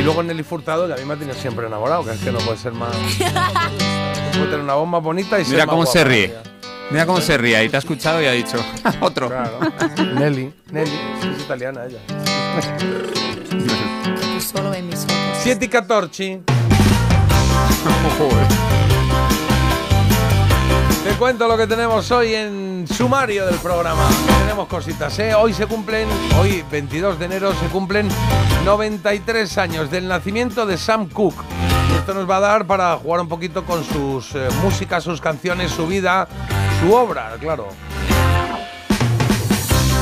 Y 0.00 0.02
luego 0.02 0.22
Nelly 0.22 0.42
Furtado, 0.42 0.86
que 0.86 0.94
a 0.94 0.96
mí 0.96 1.04
me 1.04 1.12
ha 1.12 1.16
tenido 1.18 1.36
siempre 1.36 1.66
enamorado, 1.66 2.06
que 2.06 2.12
es 2.12 2.20
que 2.20 2.32
no 2.32 2.38
puede 2.38 2.56
ser 2.56 2.72
más. 2.72 2.96
Puede 4.32 4.44
tener 4.44 4.60
una 4.60 4.72
bomba 4.72 4.98
bonita 4.98 5.38
y 5.38 5.44
ser 5.44 5.52
Mira 5.52 5.66
más 5.66 5.74
cómo 5.74 5.84
se 5.84 5.98
guapa 5.98 6.08
ríe. 6.08 6.34
Mira 6.90 7.04
cómo 7.04 7.20
se 7.20 7.36
ríe 7.36 7.64
y 7.64 7.68
te 7.68 7.76
ha 7.76 7.80
escuchado 7.80 8.22
y 8.22 8.24
ha 8.24 8.32
dicho, 8.32 8.56
otro. 9.00 9.28
Claro. 9.28 9.58
Nelly, 10.14 10.54
Nelly, 10.70 10.98
es 11.34 11.42
italiana 11.42 11.82
ella. 11.84 11.98
Solo 14.40 14.72
en 14.72 14.86
mis 14.86 15.04
ojos. 15.04 15.38
7 15.42 15.66
y 15.66 15.68
14. 15.68 16.40
Cuento 21.20 21.46
lo 21.46 21.58
que 21.58 21.66
tenemos 21.66 22.10
hoy 22.12 22.34
en 22.34 22.86
sumario 22.88 23.44
del 23.44 23.56
programa. 23.56 24.08
Tenemos 24.38 24.66
cositas, 24.68 25.18
¿eh? 25.18 25.34
Hoy 25.34 25.52
se 25.52 25.66
cumplen, 25.66 26.08
hoy 26.40 26.64
22 26.70 27.18
de 27.18 27.26
enero 27.26 27.52
se 27.52 27.66
cumplen 27.66 28.08
93 28.64 29.58
años 29.58 29.90
del 29.90 30.08
nacimiento 30.08 30.64
de 30.64 30.78
Sam 30.78 31.10
Cooke. 31.10 31.44
esto 31.98 32.14
nos 32.14 32.28
va 32.28 32.38
a 32.38 32.40
dar 32.40 32.66
para 32.66 32.96
jugar 32.96 33.20
un 33.20 33.28
poquito 33.28 33.66
con 33.66 33.84
sus 33.84 34.34
eh, 34.34 34.48
músicas, 34.62 35.04
sus 35.04 35.20
canciones, 35.20 35.72
su 35.72 35.86
vida, 35.86 36.26
su 36.80 36.94
obra, 36.94 37.36
claro. 37.38 37.68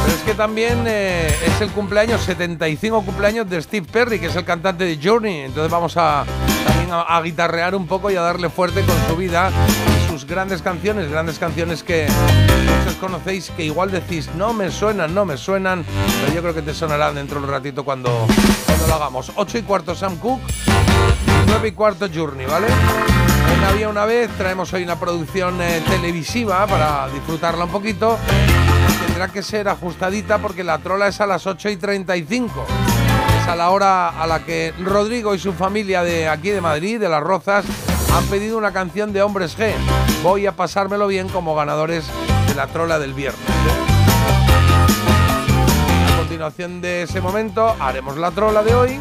Pero 0.04 0.14
es 0.14 0.22
que 0.24 0.34
también 0.34 0.84
eh, 0.86 1.36
es 1.44 1.60
el 1.60 1.70
cumpleaños, 1.72 2.20
75 2.20 3.02
cumpleaños 3.02 3.50
de 3.50 3.60
Steve 3.60 3.88
Perry, 3.90 4.20
que 4.20 4.26
es 4.26 4.36
el 4.36 4.44
cantante 4.44 4.84
de 4.84 4.96
Journey. 5.02 5.40
Entonces 5.40 5.68
vamos 5.68 5.96
a 5.96 6.24
también 6.64 6.90
a, 6.92 7.20
guitarrear 7.20 7.74
un 7.74 7.88
poco 7.88 8.08
y 8.08 8.14
a 8.14 8.20
darle 8.20 8.48
fuerte 8.50 8.82
con 8.82 8.96
su 9.08 9.16
vida 9.16 9.50
grandes 10.26 10.62
canciones, 10.62 11.10
grandes 11.10 11.38
canciones 11.38 11.82
que 11.82 12.06
muchos 12.78 12.94
conocéis, 12.96 13.50
que 13.50 13.64
igual 13.64 13.90
decís, 13.90 14.30
no 14.36 14.52
me 14.52 14.70
suenan, 14.70 15.14
no 15.14 15.24
me 15.24 15.36
suenan, 15.36 15.84
pero 16.20 16.34
yo 16.34 16.42
creo 16.42 16.54
que 16.54 16.62
te 16.62 16.74
sonarán 16.74 17.14
dentro 17.14 17.40
de 17.40 17.46
un 17.46 17.52
ratito 17.52 17.84
cuando, 17.84 18.26
cuando 18.66 18.86
lo 18.86 18.94
hagamos. 18.94 19.32
8 19.34 19.58
y 19.58 19.62
cuarto 19.62 19.94
Sam 19.94 20.16
Cooke, 20.16 20.42
9 21.46 21.68
y 21.68 21.72
cuarto 21.72 22.08
Journey, 22.12 22.46
¿vale? 22.46 22.68
En 22.68 23.64
Había 23.64 23.88
una 23.88 24.04
vez 24.04 24.30
traemos 24.36 24.72
hoy 24.72 24.82
una 24.82 24.98
producción 24.98 25.60
eh, 25.60 25.82
televisiva 25.88 26.66
para 26.66 27.08
disfrutarla 27.08 27.64
un 27.64 27.70
poquito. 27.70 28.18
Tendrá 29.06 29.28
que 29.28 29.42
ser 29.42 29.68
ajustadita 29.68 30.38
porque 30.38 30.62
la 30.62 30.78
trola 30.78 31.08
es 31.08 31.20
a 31.20 31.26
las 31.26 31.46
8 31.46 31.70
y 31.70 31.76
35. 31.76 32.66
Es 33.42 33.48
a 33.48 33.56
la 33.56 33.70
hora 33.70 34.08
a 34.10 34.26
la 34.26 34.44
que 34.44 34.72
Rodrigo 34.78 35.34
y 35.34 35.38
su 35.38 35.52
familia 35.52 36.02
de 36.02 36.28
aquí 36.28 36.50
de 36.50 36.60
Madrid, 36.60 37.00
de 37.00 37.08
Las 37.08 37.22
Rozas, 37.22 37.64
han 38.18 38.26
pedido 38.26 38.58
una 38.58 38.72
canción 38.72 39.12
de 39.12 39.22
Hombres 39.22 39.56
G. 39.56 39.72
Voy 40.24 40.44
a 40.46 40.52
pasármelo 40.56 41.06
bien 41.06 41.28
como 41.28 41.54
ganadores 41.54 42.04
de 42.48 42.54
la 42.56 42.66
trola 42.66 42.98
del 42.98 43.14
viernes. 43.14 43.40
A 46.12 46.18
continuación 46.18 46.80
de 46.80 47.02
ese 47.02 47.20
momento 47.20 47.76
haremos 47.78 48.16
la 48.16 48.32
trola 48.32 48.64
de 48.64 48.74
hoy 48.74 49.00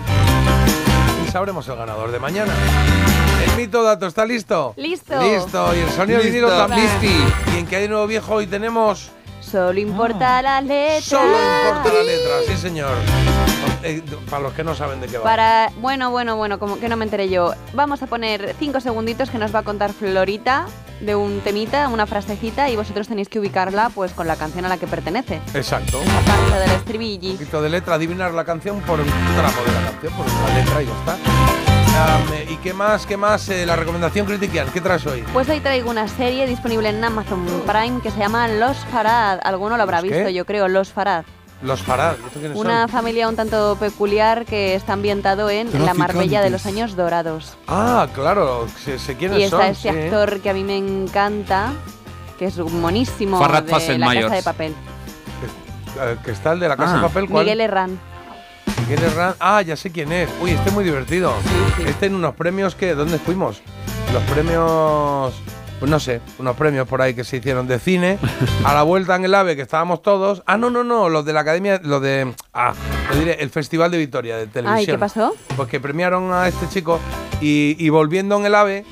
y 1.26 1.32
sabremos 1.32 1.68
el 1.68 1.78
ganador 1.78 2.12
de 2.12 2.20
mañana. 2.20 2.54
El 3.44 3.58
mito 3.58 3.82
dato 3.82 4.06
está 4.06 4.24
listo. 4.24 4.76
Listo. 4.78 5.20
Listo. 5.20 5.76
Y 5.76 5.80
el 5.80 5.90
sonido 5.90 6.20
del 6.20 6.28
vinilo 6.28 6.50
también. 6.50 6.88
Y 7.02 7.58
en 7.58 7.66
que 7.66 7.78
hay 7.78 7.82
de 7.84 7.90
nuevo 7.90 8.06
viejo 8.06 8.36
hoy 8.36 8.46
tenemos 8.46 9.10
Solo 9.42 9.80
importa 9.80 10.44
la 10.44 10.62
letra. 10.62 11.02
solo 11.02 11.36
importa 11.38 11.92
la 11.92 12.04
letra, 12.04 12.34
sí 12.46 12.56
señor. 12.56 12.94
Eh, 13.84 14.02
para 14.30 14.44
los 14.44 14.54
que 14.54 14.64
no 14.64 14.76
saben 14.76 15.00
de 15.02 15.08
qué 15.08 15.18
va. 15.18 15.24
Para, 15.24 15.72
bueno, 15.80 16.12
bueno, 16.12 16.36
bueno, 16.36 16.60
como 16.60 16.80
que 16.80 16.90
no 16.90 16.96
me 16.98 17.06
enteré 17.06 17.30
yo. 17.30 17.54
Vamos 17.74 18.02
a 18.04 18.08
poner 18.08 18.56
cinco 18.60 18.80
segunditos 18.80 19.30
que 19.30 19.38
nos 19.38 19.54
va 19.54 19.60
a 19.60 19.64
contar 19.64 19.94
Florita 19.94 20.66
de 21.02 21.16
un 21.16 21.42
temita, 21.42 21.88
una 21.90 22.08
frasecita, 22.08 22.70
y 22.70 22.76
vosotros 22.76 23.08
tenéis 23.08 23.30
que 23.30 23.40
ubicarla 23.40 23.90
pues 23.94 24.14
con 24.14 24.26
la 24.28 24.36
canción 24.36 24.66
a 24.66 24.70
la 24.70 24.78
que 24.78 24.88
pertenece. 24.88 25.40
Exacto. 25.54 26.02
Esa 26.02 26.20
parte 26.22 26.60
del 26.60 26.70
Un 26.72 26.76
estribilli. 26.76 27.32
poquito 27.34 27.62
de 27.62 27.70
letra, 27.70 27.96
adivinar 27.96 28.34
la 28.34 28.44
canción 28.46 28.80
por 28.82 29.00
un 29.00 29.06
tramo 29.06 29.62
de 29.66 29.72
la 29.74 29.92
canción, 29.92 30.14
por 30.14 30.26
la 30.26 30.56
letra 30.58 30.82
y 30.82 30.86
ya 30.88 30.94
está. 30.94 31.18
Am, 32.16 32.22
¿Y 32.54 32.58
qué 32.58 32.74
más? 32.74 33.06
¿Qué 33.08 33.18
más? 33.18 33.50
Eh, 33.50 33.66
la 33.66 33.76
recomendación 33.76 34.26
critiquian. 34.28 34.68
¿Qué 34.72 34.82
traes 34.82 35.06
hoy? 35.08 35.24
Pues 35.34 35.50
hoy 35.50 35.60
traigo 35.60 35.90
una 35.90 36.08
serie 36.08 36.46
disponible 36.46 36.90
en 36.90 37.04
Amazon 37.04 37.44
Prime 37.66 38.02
que 38.02 38.12
se 38.12 38.20
llama 38.20 38.48
Los 38.48 38.78
Farad. 38.92 39.40
Alguno 39.44 39.78
lo 39.78 39.84
habrá 39.84 40.02
¿Los 40.02 40.10
qué? 40.12 40.16
visto, 40.18 40.30
yo 40.30 40.46
creo, 40.46 40.68
Los 40.68 40.92
Farad. 40.92 41.26
Los 41.64 41.82
Farad. 41.82 42.14
¿Esto 42.26 42.40
quiénes 42.40 42.58
Una 42.58 42.82
son? 42.82 42.90
familia 42.90 43.28
un 43.28 43.36
tanto 43.36 43.76
peculiar 43.80 44.46
que 44.46 44.76
está 44.76 44.94
ambientado 44.94 45.50
en 45.50 45.70
la 45.86 45.94
Marbella 45.96 46.42
de 46.42 46.50
los 46.52 46.66
años 46.68 46.96
dorados. 46.96 47.58
Ah, 47.68 48.08
claro. 48.14 48.68
Sé, 48.84 49.00
sé 49.00 49.16
quiénes 49.16 49.40
Y 49.40 49.44
está 49.44 49.58
son. 49.58 49.66
ese 49.68 49.82
sí. 49.82 49.90
actor 49.90 50.40
que 50.42 50.50
a 50.52 50.54
mí 50.54 50.64
me 50.64 50.78
encanta, 50.78 51.72
que 52.38 52.46
es 52.46 52.58
monísimo 52.60 53.40
Farhad 53.40 53.64
de 53.64 53.98
La 53.98 54.14
Casa 54.14 54.36
de 54.36 54.44
Papel. 54.44 54.76
Que 56.24 56.32
está 56.32 56.52
el 56.52 56.60
de 56.60 56.70
la 56.70 56.78
Casa 56.78 56.94
Ah. 56.94 56.98
de 56.98 57.02
Papel. 57.02 57.28
¿cuál? 57.28 57.46
Miguel 57.46 57.62
Herrán. 57.62 58.00
Miguel 58.88 59.04
Herrán. 59.04 59.34
Ah, 59.40 59.62
ya 59.64 59.76
sé 59.76 59.92
quién 59.92 60.12
es. 60.12 60.30
Uy, 60.42 60.52
este 60.52 60.70
es 60.70 60.76
muy 60.76 60.84
divertido. 60.84 61.34
Sí, 61.42 61.50
sí. 61.78 61.84
Este 61.88 62.06
en 62.06 62.14
unos 62.16 62.36
premios 62.36 62.76
que. 62.76 62.94
¿Dónde 62.94 63.18
fuimos? 63.18 63.62
Los 64.14 64.22
premios. 64.24 65.34
Pues 65.80 65.92
no 65.92 66.00
sé, 66.00 66.22
unos 66.40 66.56
premios 66.56 66.88
por 66.88 67.02
ahí 67.04 67.14
que 67.14 67.24
se 67.24 67.38
hicieron 67.38 67.68
de 67.68 67.78
cine. 67.80 68.18
A 68.64 68.74
la 68.74 68.82
vuelta 68.84 69.16
en 69.16 69.26
el 69.26 69.36
AVE, 69.36 69.56
que 69.56 69.62
estábamos 69.62 70.02
todos. 70.02 70.42
Ah, 70.48 70.58
no, 70.58 70.70
no, 70.72 70.84
no, 70.84 71.08
los 71.08 71.24
de 71.24 71.34
la 71.34 71.42
Academia. 71.42 71.80
Los 71.84 72.02
de. 72.02 72.34
Ah, 72.54 72.74
lo 73.12 73.20
diré, 73.20 73.34
el 73.44 73.50
Festival 73.52 73.92
de 73.92 74.00
Vitoria 74.00 74.38
de 74.38 74.48
Televisión. 74.48 74.78
Ay, 74.80 74.86
¿qué 74.88 74.98
pasó? 74.98 75.36
Pues 75.56 75.70
que 75.70 75.80
premiaron 75.80 76.34
a 76.34 76.48
este 76.48 76.68
chico 76.68 77.00
y, 77.42 77.76
y 77.78 77.90
volviendo 77.90 78.38
en 78.38 78.46
el 78.48 78.56
AVE, 78.56 78.86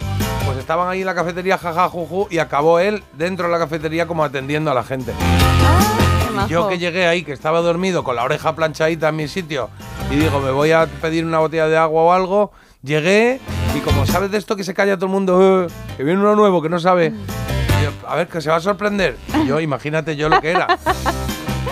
pues 0.46 0.58
estaban 0.60 0.88
ahí 0.88 1.00
en 1.00 1.08
la 1.08 1.16
cafetería, 1.16 1.58
jaja, 1.58 1.90
juju, 1.90 2.28
y 2.30 2.38
acabó 2.38 2.78
él 2.80 3.04
dentro 3.18 3.48
de 3.48 3.52
la 3.54 3.58
cafetería 3.58 4.06
como 4.06 4.24
atendiendo 4.24 4.70
a 4.70 4.76
la 4.76 4.84
gente. 4.84 5.12
Qué 5.18 6.46
Y 6.46 6.50
yo 6.50 6.60
majo. 6.60 6.70
que 6.70 6.78
llegué 6.78 7.08
ahí, 7.08 7.24
que 7.24 7.32
estaba 7.32 7.62
dormido 7.62 8.04
con 8.04 8.16
la 8.16 8.24
oreja 8.24 8.56
planchadita 8.56 9.10
en 9.10 9.16
mi 9.16 9.28
sitio, 9.28 9.70
y 10.12 10.18
digo, 10.18 10.40
me 10.40 10.52
voy 10.52 10.72
a 10.72 10.86
pedir 11.02 11.26
una 11.26 11.40
botella 11.40 11.68
de 11.68 11.78
agua 11.78 12.04
o 12.04 12.12
algo, 12.14 12.52
llegué 12.84 13.40
y 13.76 13.80
como 13.82 14.06
sabes 14.06 14.32
de 14.32 14.38
esto 14.38 14.56
que 14.56 14.64
se 14.64 14.74
calla 14.74 14.96
todo 14.96 15.08
el 15.08 15.12
mundo, 15.12 15.64
"Eh, 15.66 15.68
que 15.98 16.04
viene 16.04 16.20
uno 16.20 16.36
nuevo 16.36 16.62
que 16.62 16.70
no 16.70 16.80
sabe, 16.80 17.12
yo, 17.12 18.10
a 18.10 18.16
ver, 18.16 18.28
que 18.28 18.42
se 18.42 18.50
va 18.50 18.56
a 18.58 18.62
sorprender. 18.62 19.18
Yo, 19.46 19.60
imagínate 19.60 20.16
yo 20.16 20.30
lo 20.30 20.40
que 20.42 20.52
era. 20.52 20.68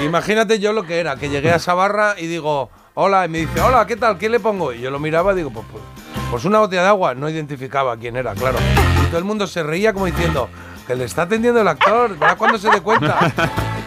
Imagínate 0.04 0.60
yo 0.60 0.74
lo 0.74 0.84
que 0.84 1.00
era, 1.00 1.16
que 1.16 1.30
llegué 1.30 1.52
a 1.52 1.56
esa 1.56 1.74
barra 1.74 2.16
y 2.18 2.28
digo, 2.28 2.70
hola, 2.96 3.26
y 3.26 3.30
me 3.30 3.38
dice, 3.40 3.62
hola, 3.62 3.86
¿qué 3.88 3.96
tal? 3.96 4.18
¿Qué 4.18 4.28
le 4.30 4.40
pongo? 4.40 4.74
Y 4.74 4.82
yo 4.82 4.92
lo 4.92 5.00
miraba 5.00 5.34
y 5.34 5.38
digo, 5.38 5.52
pues, 5.52 5.66
pues, 5.72 5.84
pues 6.32 6.46
una 6.46 6.60
botella 6.60 6.82
de 6.84 6.88
agua. 6.90 7.16
No 7.16 7.30
identificaba 7.30 7.96
quién 7.98 8.18
era, 8.18 8.34
claro. 8.34 8.58
Y 9.04 9.06
todo 9.08 9.18
el 9.20 9.24
mundo 9.24 9.48
se 9.48 9.64
reía 9.64 9.94
como 9.94 10.06
diciendo, 10.08 10.50
que 10.86 10.96
le 10.96 11.06
está 11.06 11.22
atendiendo 11.24 11.62
el 11.62 11.68
actor, 11.68 12.18
verá 12.18 12.36
cuando 12.36 12.58
se 12.58 12.70
dé 12.70 12.82
cuenta. 12.82 13.18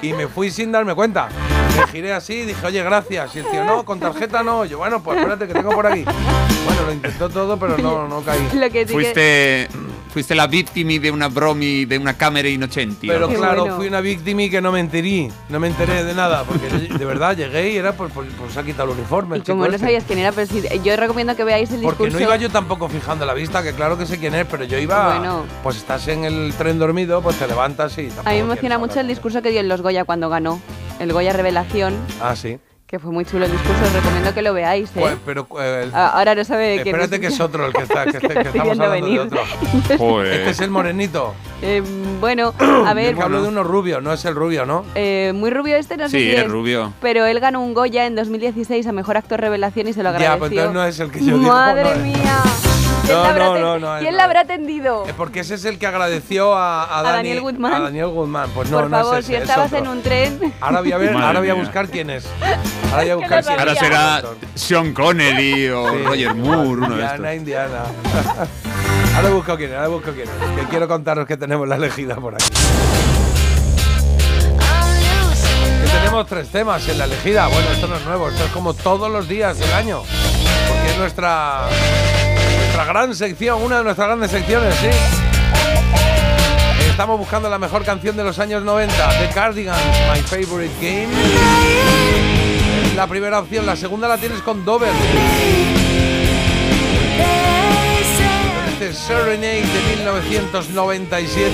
Y 0.02 0.12
me 0.12 0.26
fui 0.28 0.50
sin 0.50 0.72
darme 0.72 0.94
cuenta. 0.94 1.28
Me 1.76 1.86
giré 1.88 2.12
así 2.12 2.34
y 2.34 2.42
dije, 2.46 2.66
oye, 2.66 2.82
gracias. 2.82 3.34
Y 3.36 3.40
el 3.40 3.46
tío, 3.46 3.64
no, 3.64 3.84
con 3.84 4.00
tarjeta 4.00 4.42
no. 4.42 4.64
Yo, 4.64 4.78
bueno, 4.78 5.02
pues 5.02 5.18
espérate 5.18 5.46
que 5.46 5.54
tengo 5.54 5.70
por 5.70 5.86
aquí. 5.86 6.04
Bueno, 6.04 6.82
lo 6.86 6.92
intentó 6.92 7.28
todo, 7.28 7.58
pero 7.58 7.76
no, 7.78 8.08
no 8.08 8.22
caí. 8.22 8.48
Lo 8.54 8.70
que 8.70 8.86
Fuiste, 8.86 9.68
fuiste 10.12 10.34
la 10.34 10.46
víctima 10.46 10.92
de 11.00 11.10
una 11.10 11.28
bromi 11.28 11.84
de 11.84 11.98
una 11.98 12.14
cámara 12.16 12.48
inocente. 12.48 13.06
Pero 13.06 13.28
claro, 13.28 13.62
bueno. 13.62 13.76
fui 13.76 13.88
una 13.88 14.00
víctima 14.00 14.42
y 14.42 14.50
que 14.50 14.60
no 14.60 14.72
me 14.72 14.80
enteré. 14.80 15.30
No 15.48 15.60
me 15.60 15.68
enteré 15.68 16.04
de 16.04 16.14
nada, 16.14 16.44
porque 16.44 16.68
yo, 16.88 16.96
de 16.98 17.04
verdad 17.04 17.36
llegué 17.36 17.70
y 17.72 17.76
era 17.76 17.92
por, 17.92 18.08
por, 18.10 18.24
por 18.26 18.50
se 18.50 18.60
ha 18.60 18.62
quitado 18.62 18.90
el 18.92 18.98
uniforme. 18.98 19.36
Y 19.36 19.38
el 19.40 19.42
chico 19.44 19.52
como 19.52 19.66
no 19.66 19.74
este. 19.74 19.80
sabías 19.86 20.04
quién 20.06 20.18
era, 20.18 20.32
pero 20.32 20.46
sí, 20.46 20.62
yo 20.82 20.96
recomiendo 20.96 21.36
que 21.36 21.44
veáis 21.44 21.70
el 21.70 21.82
Porque 21.82 22.04
discurso. 22.04 22.18
no 22.18 22.24
iba 22.24 22.36
yo 22.36 22.50
tampoco 22.50 22.88
fijando 22.88 23.26
la 23.26 23.34
vista, 23.34 23.62
que 23.62 23.72
claro 23.72 23.98
que 23.98 24.06
sé 24.06 24.18
quién 24.18 24.34
es, 24.34 24.46
pero 24.46 24.64
yo 24.64 24.78
iba. 24.78 25.18
Bueno. 25.18 25.44
Pues 25.62 25.76
estás 25.76 26.08
en 26.08 26.24
el 26.24 26.54
tren 26.56 26.78
dormido, 26.78 27.20
pues 27.22 27.36
te 27.36 27.46
levantas 27.46 27.96
y. 27.98 28.08
A 28.24 28.30
mí 28.30 28.36
me 28.36 28.38
emociona 28.40 28.78
mucho 28.78 29.00
el 29.00 29.08
discurso 29.08 29.42
que 29.42 29.50
dio 29.50 29.60
en 29.60 29.68
Los 29.68 29.82
Goya 29.82 30.04
cuando 30.04 30.28
ganó. 30.28 30.60
El 31.00 31.12
Goya 31.12 31.32
Revelación. 31.32 31.94
Ah, 32.20 32.34
sí. 32.36 32.58
que 32.86 33.00
fue 33.00 33.10
muy 33.10 33.24
chulo 33.24 33.44
el 33.46 33.50
discurso, 33.50 33.82
os 33.84 33.92
recomiendo 33.92 34.32
que 34.32 34.42
lo 34.42 34.54
veáis. 34.54 34.88
¿eh? 34.90 35.00
Pues, 35.00 35.16
pero. 35.26 35.48
eh, 35.60 35.90
Ah, 35.92 36.12
Ahora 36.18 36.36
no 36.36 36.44
sabe 36.44 36.74
quién 36.82 36.94
espérate 36.94 37.18
que 37.20 37.26
es 37.26 37.40
otro 37.40 37.66
el 37.66 37.72
que, 37.72 37.82
está, 37.82 38.04
que, 38.10 38.10
este- 38.18 38.28
que 38.28 38.38
Estoy 38.40 38.46
estamos 38.60 38.78
hablando 38.78 38.90
venir. 38.90 39.20
de 39.22 39.26
otro. 39.26 39.40
Joder. 39.98 40.32
Este 40.34 40.50
es 40.50 40.60
el 40.60 40.70
morenito. 40.70 41.34
Eh, 41.62 41.82
bueno, 42.20 42.54
a 42.86 42.94
ver, 42.94 43.16
que 43.16 43.22
hablo 43.22 43.42
de 43.42 43.48
uno 43.48 43.64
rubio, 43.64 44.00
no 44.00 44.12
es 44.12 44.24
el 44.24 44.34
rubio, 44.36 44.66
¿no? 44.66 44.84
eh, 44.94 45.32
muy 45.34 45.50
rubio 45.50 45.76
este, 45.76 45.96
no 45.96 46.08
sé 46.08 46.16
Sí, 46.18 46.24
si 46.26 46.30
es 46.36 46.42
es, 46.44 46.48
rubio. 46.48 46.92
pero 47.00 47.26
él 47.26 47.40
ganó 47.40 47.60
un 47.62 47.74
Goya 47.74 48.06
en 48.06 48.14
2016 48.14 48.86
a 48.86 48.92
Mejor 48.92 49.16
Actor 49.16 49.40
Revelación 49.40 49.88
y 49.88 49.92
se 49.92 50.02
lo 50.04 50.10
Ya, 50.10 50.16
agradeció. 50.34 50.38
pues 50.38 50.52
entonces 50.52 50.74
no 50.74 50.84
es 50.84 51.00
el 51.00 51.10
que 51.10 51.18
yo 51.24 51.38
digo. 51.38 51.50
Madre 51.52 51.82
no 51.82 51.90
es. 51.90 52.75
¿Quién, 53.04 53.16
No, 53.16 53.22
la 53.22 53.28
habrá 53.30 53.44
no, 53.46 53.58
no, 53.58 53.78
no, 53.78 53.98
¿quién 54.00 54.10
no. 54.12 54.16
la 54.16 54.24
habrá 54.24 54.40
atendido? 54.40 55.04
Eh, 55.06 55.14
Porque 55.16 55.40
ese 55.40 55.54
es 55.54 55.64
el 55.64 55.78
que 55.78 55.86
agradeció 55.86 56.54
a, 56.56 56.82
a, 56.98 57.02
Dani- 57.02 57.12
Daniel 57.16 57.40
Guzmán. 57.40 57.74
A 57.74 57.80
Daniel 57.80 58.08
Guzmán. 58.08 58.50
Pues 58.54 58.68
no, 58.70 58.80
Por 58.80 58.90
no 58.90 58.96
favor, 58.98 59.18
es 59.18 59.24
ese, 59.24 59.28
si 59.28 59.34
es 59.36 59.42
estabas 59.42 59.66
otro. 59.66 59.78
en 59.78 59.88
un 59.88 60.02
tren. 60.02 60.54
Ahora 60.60 60.80
voy 60.80 60.92
a 60.92 60.98
ver, 60.98 61.12
Madre 61.12 61.26
ahora 61.26 61.38
voy 61.40 61.50
a 61.50 61.54
mía. 61.54 61.62
buscar 61.62 61.88
quién 61.88 62.10
es. 62.10 62.26
Ahora 62.90 63.02
voy 63.02 63.10
a 63.10 63.14
buscar 63.16 63.44
Ahora 63.58 63.74
será. 63.76 64.22
Sean 64.54 64.92
Connery 64.92 65.68
o 65.70 65.88
Sí. 65.90 66.02
Roger 66.04 66.34
Moore, 66.34 66.68
uno 66.68 66.88
de 66.88 66.94
Indiana, 66.94 67.14
estos. 67.14 67.36
Indiana. 67.36 67.82
ahora 69.16 69.28
busco 69.30 69.56
quién 69.56 69.70
es, 69.70 69.76
ahora 69.76 69.88
busco 69.88 70.10
quién 70.12 70.28
es. 70.28 70.60
Que 70.60 70.66
quiero 70.68 70.88
contaros 70.88 71.26
que 71.26 71.36
tenemos 71.36 71.68
la 71.68 71.76
elegida 71.76 72.16
por 72.16 72.34
aquí. 72.34 72.44
Que 75.82 75.88
tenemos 75.92 76.26
tres 76.26 76.48
temas 76.48 76.88
en 76.88 76.98
la 76.98 77.04
elegida. 77.04 77.46
Bueno, 77.46 77.70
esto 77.70 77.86
no 77.86 77.96
es 77.96 78.04
nuevo, 78.04 78.28
esto 78.28 78.44
es 78.44 78.50
como 78.50 78.74
todos 78.74 79.10
los 79.10 79.28
días 79.28 79.58
del 79.58 79.72
año. 79.72 80.02
Porque 80.68 80.90
es 80.92 80.98
nuestra, 80.98 81.68
nuestra 82.76 82.92
gran 82.92 83.14
sección, 83.14 83.62
una 83.62 83.78
de 83.78 83.84
nuestras 83.84 84.06
grandes 84.06 84.30
secciones, 84.30 84.74
sí. 84.74 84.88
Estamos 86.90 87.18
buscando 87.18 87.48
la 87.48 87.58
mejor 87.58 87.82
canción 87.86 88.18
de 88.18 88.24
los 88.24 88.38
años 88.38 88.62
90, 88.62 88.94
The 89.18 89.30
Cardigans, 89.32 89.80
My 90.12 90.20
Favorite 90.20 90.74
Game. 90.82 91.08
La 92.94 93.06
primera 93.06 93.38
opción, 93.38 93.64
la 93.64 93.76
segunda 93.76 94.08
la 94.08 94.18
tienes 94.18 94.42
con 94.42 94.62
Dover. 94.66 94.92
Este 98.68 98.90
es 98.90 98.98
Serenade 98.98 99.62
de 99.62 99.96
1997. 99.96 101.52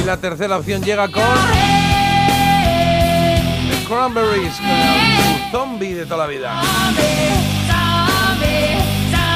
Y 0.00 0.04
la 0.06 0.16
tercera 0.16 0.56
opción 0.56 0.82
llega 0.82 1.06
con 1.08 1.22
The 3.68 3.84
Cranberries, 3.86 4.54
zombie 5.52 5.92
de 5.92 6.06
toda 6.06 6.26
la 6.26 6.26
vida. 6.26 6.62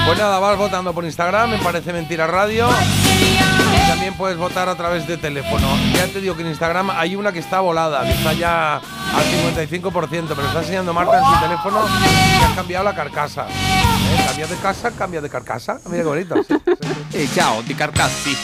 Pues 0.07 0.18
nada, 0.18 0.38
vas 0.38 0.57
votando 0.57 0.94
por 0.94 1.05
Instagram, 1.05 1.50
me 1.50 1.59
parece 1.59 1.92
mentira 1.92 2.26
radio. 2.26 2.68
Y 2.70 3.88
también 3.88 4.14
puedes 4.14 4.38
votar 4.38 4.68
a 4.68 4.74
través 4.74 5.07
de 5.07 5.18
teléfono. 5.18 5.66
Ya 5.92 6.07
te 6.07 6.20
digo 6.22 6.35
que 6.35 6.42
en 6.42 6.48
Instagram 6.48 6.90
hay 6.90 7.16
una 7.16 7.33
que 7.33 7.40
está 7.40 7.61
volada, 7.61 8.02
que 8.05 8.12
está 8.12 8.33
ya 8.33 8.76
al 8.76 9.24
55%, 9.55 10.09
pero 10.09 10.46
está 10.46 10.61
enseñando 10.61 10.94
Marta 10.94 11.18
en 11.18 11.24
su 11.24 11.40
teléfono 11.40 11.85
que 11.85 12.44
has 12.44 12.55
cambiado 12.55 12.85
la 12.85 12.94
carcasa. 12.94 13.46
¿Eh? 13.48 14.24
Cambia 14.26 14.46
de 14.46 14.57
casa, 14.57 14.90
cambia 14.92 15.20
de 15.20 15.29
carcasa. 15.29 15.81
Mira 15.87 16.02
qué 16.02 16.09
bonito. 16.09 16.35
sí, 16.48 16.55
sí, 16.64 16.72
sí. 17.12 17.40
Eh, 17.40 17.62
di 17.66 17.74
carcassi. 17.74 18.37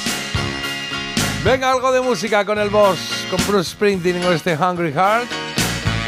Venga, 1.42 1.72
algo 1.72 1.90
de 1.90 2.02
música 2.02 2.44
con 2.44 2.58
el 2.58 2.68
boss, 2.68 3.26
con 3.30 3.44
Bruce 3.46 3.70
Springsteen 3.70 4.22
con 4.22 4.34
este 4.34 4.56
Hungry 4.56 4.92
Heart. 4.92 5.51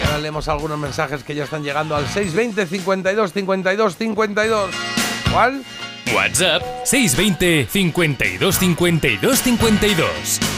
Ahora 0.04 0.18
leemos 0.18 0.48
algunos 0.48 0.78
mensajes 0.78 1.24
que 1.24 1.34
ya 1.34 1.44
están 1.44 1.62
llegando 1.62 1.96
al 1.96 2.06
620 2.06 2.66
52 2.66 3.32
52 3.32 3.96
52. 3.96 4.70
¿Cuál? 5.32 5.64
WhatsApp 6.14 6.62
620 6.84 7.66
52 7.70 8.58
52 8.58 9.38
52. 9.38 10.53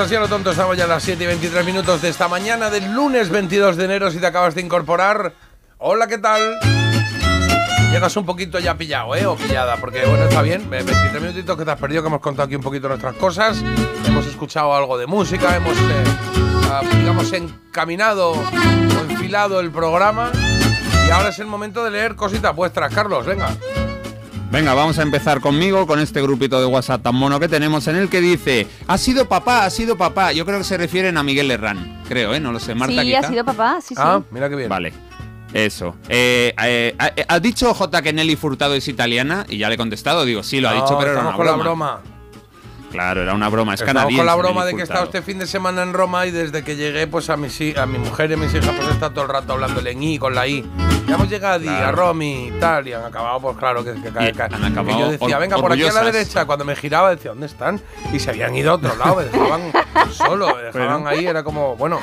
Así 0.00 0.14
a 0.14 0.20
lo 0.20 0.28
tonto, 0.28 0.52
estamos 0.52 0.78
ya 0.78 0.84
a 0.84 0.86
las 0.86 1.02
7 1.02 1.22
y 1.22 1.26
23 1.26 1.64
minutos 1.66 2.00
de 2.00 2.08
esta 2.08 2.26
mañana 2.26 2.70
del 2.70 2.90
lunes 2.92 3.28
22 3.28 3.76
de 3.76 3.84
enero. 3.84 4.10
Si 4.10 4.18
te 4.18 4.26
acabas 4.26 4.54
de 4.54 4.62
incorporar, 4.62 5.34
hola, 5.76 6.06
¿qué 6.06 6.16
tal? 6.16 6.58
Llegas 7.92 8.16
un 8.16 8.24
poquito 8.24 8.58
ya 8.58 8.74
pillado, 8.76 9.14
¿eh? 9.14 9.26
O 9.26 9.36
pillada, 9.36 9.76
porque 9.76 10.06
bueno, 10.06 10.24
está 10.24 10.40
bien. 10.40 10.62
eh, 10.62 10.82
23 10.82 11.20
minutitos 11.20 11.58
que 11.58 11.64
te 11.66 11.70
has 11.70 11.78
perdido, 11.78 12.02
que 12.02 12.08
hemos 12.08 12.20
contado 12.20 12.46
aquí 12.46 12.56
un 12.56 12.62
poquito 12.62 12.88
nuestras 12.88 13.14
cosas. 13.16 13.62
Hemos 14.06 14.26
escuchado 14.26 14.74
algo 14.74 14.96
de 14.96 15.06
música, 15.06 15.54
hemos, 15.54 15.76
eh, 15.76 16.04
ah, 16.70 16.80
digamos, 16.98 17.30
encaminado 17.32 18.30
o 18.30 18.42
enfilado 19.10 19.60
el 19.60 19.70
programa. 19.70 20.30
Y 21.06 21.10
ahora 21.10 21.28
es 21.28 21.38
el 21.40 21.46
momento 21.46 21.84
de 21.84 21.90
leer 21.90 22.16
cositas 22.16 22.56
vuestras, 22.56 22.94
Carlos, 22.94 23.26
venga. 23.26 23.50
Venga, 24.50 24.74
vamos 24.74 24.98
a 24.98 25.02
empezar 25.02 25.40
conmigo 25.40 25.86
con 25.86 26.00
este 26.00 26.20
grupito 26.20 26.58
de 26.60 26.66
WhatsApp 26.66 27.02
tan 27.02 27.14
mono 27.14 27.38
que 27.38 27.46
tenemos 27.48 27.86
en 27.86 27.94
el 27.94 28.08
que 28.08 28.20
dice, 28.20 28.66
ha 28.88 28.98
sido 28.98 29.28
papá, 29.28 29.64
ha 29.64 29.70
sido 29.70 29.96
papá. 29.96 30.32
Yo 30.32 30.44
creo 30.44 30.58
que 30.58 30.64
se 30.64 30.76
refieren 30.76 31.16
a 31.16 31.22
Miguel 31.22 31.50
Herrán, 31.52 32.02
creo, 32.08 32.34
¿eh? 32.34 32.40
No 32.40 32.50
lo 32.50 32.58
sé, 32.58 32.74
Marta. 32.74 33.00
sí, 33.00 33.06
quizá. 33.08 33.18
ha 33.20 33.22
sido 33.28 33.44
papá, 33.44 33.78
sí, 33.80 33.94
sí. 33.94 34.02
Ah, 34.04 34.20
mira 34.32 34.48
qué 34.48 34.56
bien. 34.56 34.68
Vale. 34.68 34.92
Eso. 35.54 35.94
Eh, 36.08 36.52
eh, 36.64 36.96
eh, 37.16 37.24
¿Ha 37.28 37.38
dicho 37.40 37.72
J 37.74 38.02
que 38.02 38.12
Nelly 38.12 38.34
Furtado 38.34 38.74
es 38.74 38.88
italiana? 38.88 39.46
Y 39.48 39.58
ya 39.58 39.68
le 39.68 39.76
he 39.76 39.78
contestado, 39.78 40.24
digo, 40.24 40.42
sí, 40.42 40.60
lo 40.60 40.68
ha 40.68 40.74
No, 40.74 40.82
dicho, 40.82 40.98
pero 40.98 41.12
era 41.12 41.20
una 41.20 41.32
con 41.32 41.38
broma. 41.46 41.56
la 41.56 41.62
broma. 41.62 42.00
Claro, 42.90 43.22
era 43.22 43.34
una 43.34 43.48
broma, 43.48 43.74
es 43.74 43.80
Estamos 43.80 44.14
con 44.16 44.26
la 44.26 44.34
broma 44.34 44.64
de 44.64 44.74
que 44.74 44.80
he 44.80 44.82
estado 44.82 45.04
este 45.04 45.22
fin 45.22 45.38
de 45.38 45.46
semana 45.46 45.82
en 45.82 45.92
Roma 45.92 46.26
y 46.26 46.30
desde 46.32 46.64
que 46.64 46.74
llegué, 46.76 47.06
pues 47.06 47.30
a 47.30 47.36
mi, 47.36 47.48
si- 47.48 47.74
a 47.76 47.86
mi 47.86 47.98
mujer 47.98 48.30
y 48.30 48.34
a 48.34 48.36
mis 48.36 48.52
hijas, 48.52 48.74
pues 48.76 48.88
está 48.88 49.10
todo 49.10 49.24
el 49.24 49.30
rato 49.30 49.52
hablándole 49.52 49.92
en 49.92 50.02
I 50.02 50.18
con 50.18 50.34
la 50.34 50.46
I. 50.46 50.68
Ya 51.06 51.14
hemos 51.14 51.28
llegado 51.28 51.54
a 51.56 51.62
Claro. 51.62 51.96
Romy 51.96 52.48
y 52.48 52.50
tal, 52.60 52.86
y 52.88 52.92
han 52.92 53.04
acabado, 53.04 53.40
pues 53.40 53.56
claro, 53.58 53.84
que, 53.84 53.92
que, 53.94 54.02
que- 54.02 54.08
Y 54.28 54.32
que- 54.32 54.42
han 54.42 54.50
que 54.50 54.66
acabado 54.66 54.98
yo 54.98 55.10
decía, 55.10 55.38
venga, 55.38 55.56
por 55.56 55.72
aquí 55.72 55.84
a 55.84 55.92
la 55.92 56.02
derecha. 56.04 56.44
Cuando 56.46 56.64
me 56.64 56.74
giraba, 56.76 57.10
decía, 57.10 57.30
¿dónde 57.30 57.46
están? 57.46 57.80
Y 58.12 58.18
se 58.18 58.30
habían 58.30 58.54
ido 58.56 58.72
a 58.72 58.74
otro 58.74 58.94
lado, 58.96 59.16
me 59.16 59.24
dejaban 59.24 59.72
solo, 60.12 60.54
me 60.56 60.62
dejaban 60.64 61.02
Bueno. 61.02 61.08
ahí, 61.08 61.26
era 61.26 61.42
como, 61.44 61.76
bueno, 61.76 62.00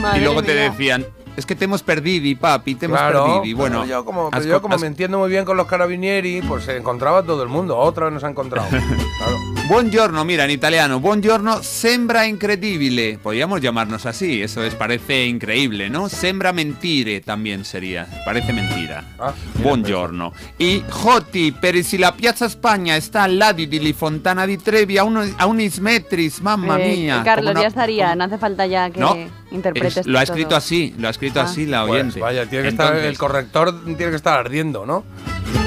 Madre 0.00 0.20
Y 0.20 0.24
luego 0.24 0.42
te 0.42 0.54
mía. 0.54 0.70
decían, 0.70 1.06
es 1.36 1.46
que 1.46 1.54
te 1.54 1.64
hemos 1.64 1.82
perdido, 1.82 2.26
y 2.26 2.34
papi, 2.34 2.74
te 2.74 2.86
hemos 2.86 2.98
claro. 2.98 3.24
perdido. 3.24 3.44
Y 3.44 3.52
bueno, 3.54 3.80
pero 3.82 3.90
yo 3.90 4.04
como, 4.04 4.26
has 4.26 4.30
pero 4.40 4.44
yo 4.44 4.54
co- 4.56 4.62
como 4.62 4.74
has- 4.74 4.80
me 4.80 4.86
entiendo 4.86 5.18
muy 5.18 5.30
bien 5.30 5.44
con 5.44 5.56
los 5.56 5.66
carabinieri, 5.66 6.42
pues 6.42 6.64
se 6.64 6.76
encontraba 6.76 7.22
todo 7.22 7.42
el 7.42 7.48
mundo, 7.48 7.76
otra 7.78 8.06
vez 8.06 8.14
nos 8.14 8.24
ha 8.24 8.28
encontrado. 8.30 8.68
claro. 9.18 9.36
Buongiorno, 9.68 10.24
mira, 10.24 10.44
en 10.44 10.50
italiano. 10.50 10.98
Buongiorno, 11.00 11.62
sembra 11.62 12.26
incredibile. 12.26 13.18
Podríamos 13.22 13.60
llamarnos 13.60 14.04
así, 14.04 14.42
eso 14.42 14.64
es, 14.64 14.74
parece 14.74 15.26
increíble, 15.26 15.88
¿no? 15.88 16.08
Sembra 16.08 16.52
mentire 16.52 17.20
también 17.20 17.64
sería, 17.64 18.08
parece 18.24 18.52
mentira. 18.52 19.04
Ah, 19.18 19.32
mira, 19.54 19.68
Buongiorno. 19.68 20.32
Y 20.58 20.82
Joti, 20.90 21.52
per 21.52 21.82
si 21.84 21.98
la 21.98 22.14
Piazza 22.16 22.48
Spagna 22.48 22.96
está 22.96 23.24
al 23.24 23.38
lado 23.38 23.58
di 23.58 23.78
Li 23.78 23.92
Fontana 23.92 24.44
di 24.44 24.56
Trevi 24.58 24.98
a, 24.98 25.04
uno, 25.04 25.22
a 25.38 25.46
unis 25.46 25.80
metris, 25.80 26.40
mamma 26.42 26.80
Eh, 26.80 26.96
mía. 26.96 27.22
Carlos, 27.24 27.54
ya 27.54 27.68
estaría, 27.68 28.06
como- 28.06 28.16
no 28.16 28.24
hace 28.24 28.38
falta 28.38 28.66
ya 28.66 28.90
que 28.90 28.98
No, 29.00 29.16
interpretes 29.50 29.96
es- 29.98 30.06
lo 30.06 30.18
ha 30.18 30.24
todo. 30.24 30.34
escrito 30.34 30.56
así, 30.56 30.94
lo 30.98 31.08
ha 31.08 31.10
escrito 31.10 31.40
Ah. 31.40 31.44
así 31.44 31.66
la 31.66 31.82
Pues 31.86 31.92
oyente. 32.00 32.20
vaya, 32.20 32.46
tiene 32.46 32.62
que 32.64 32.68
estar, 32.70 32.86
Entonces, 32.88 33.10
el 33.10 33.18
corrector 33.18 33.84
tiene 33.84 34.10
que 34.10 34.16
estar 34.16 34.38
ardiendo, 34.38 34.86
¿no? 34.86 35.04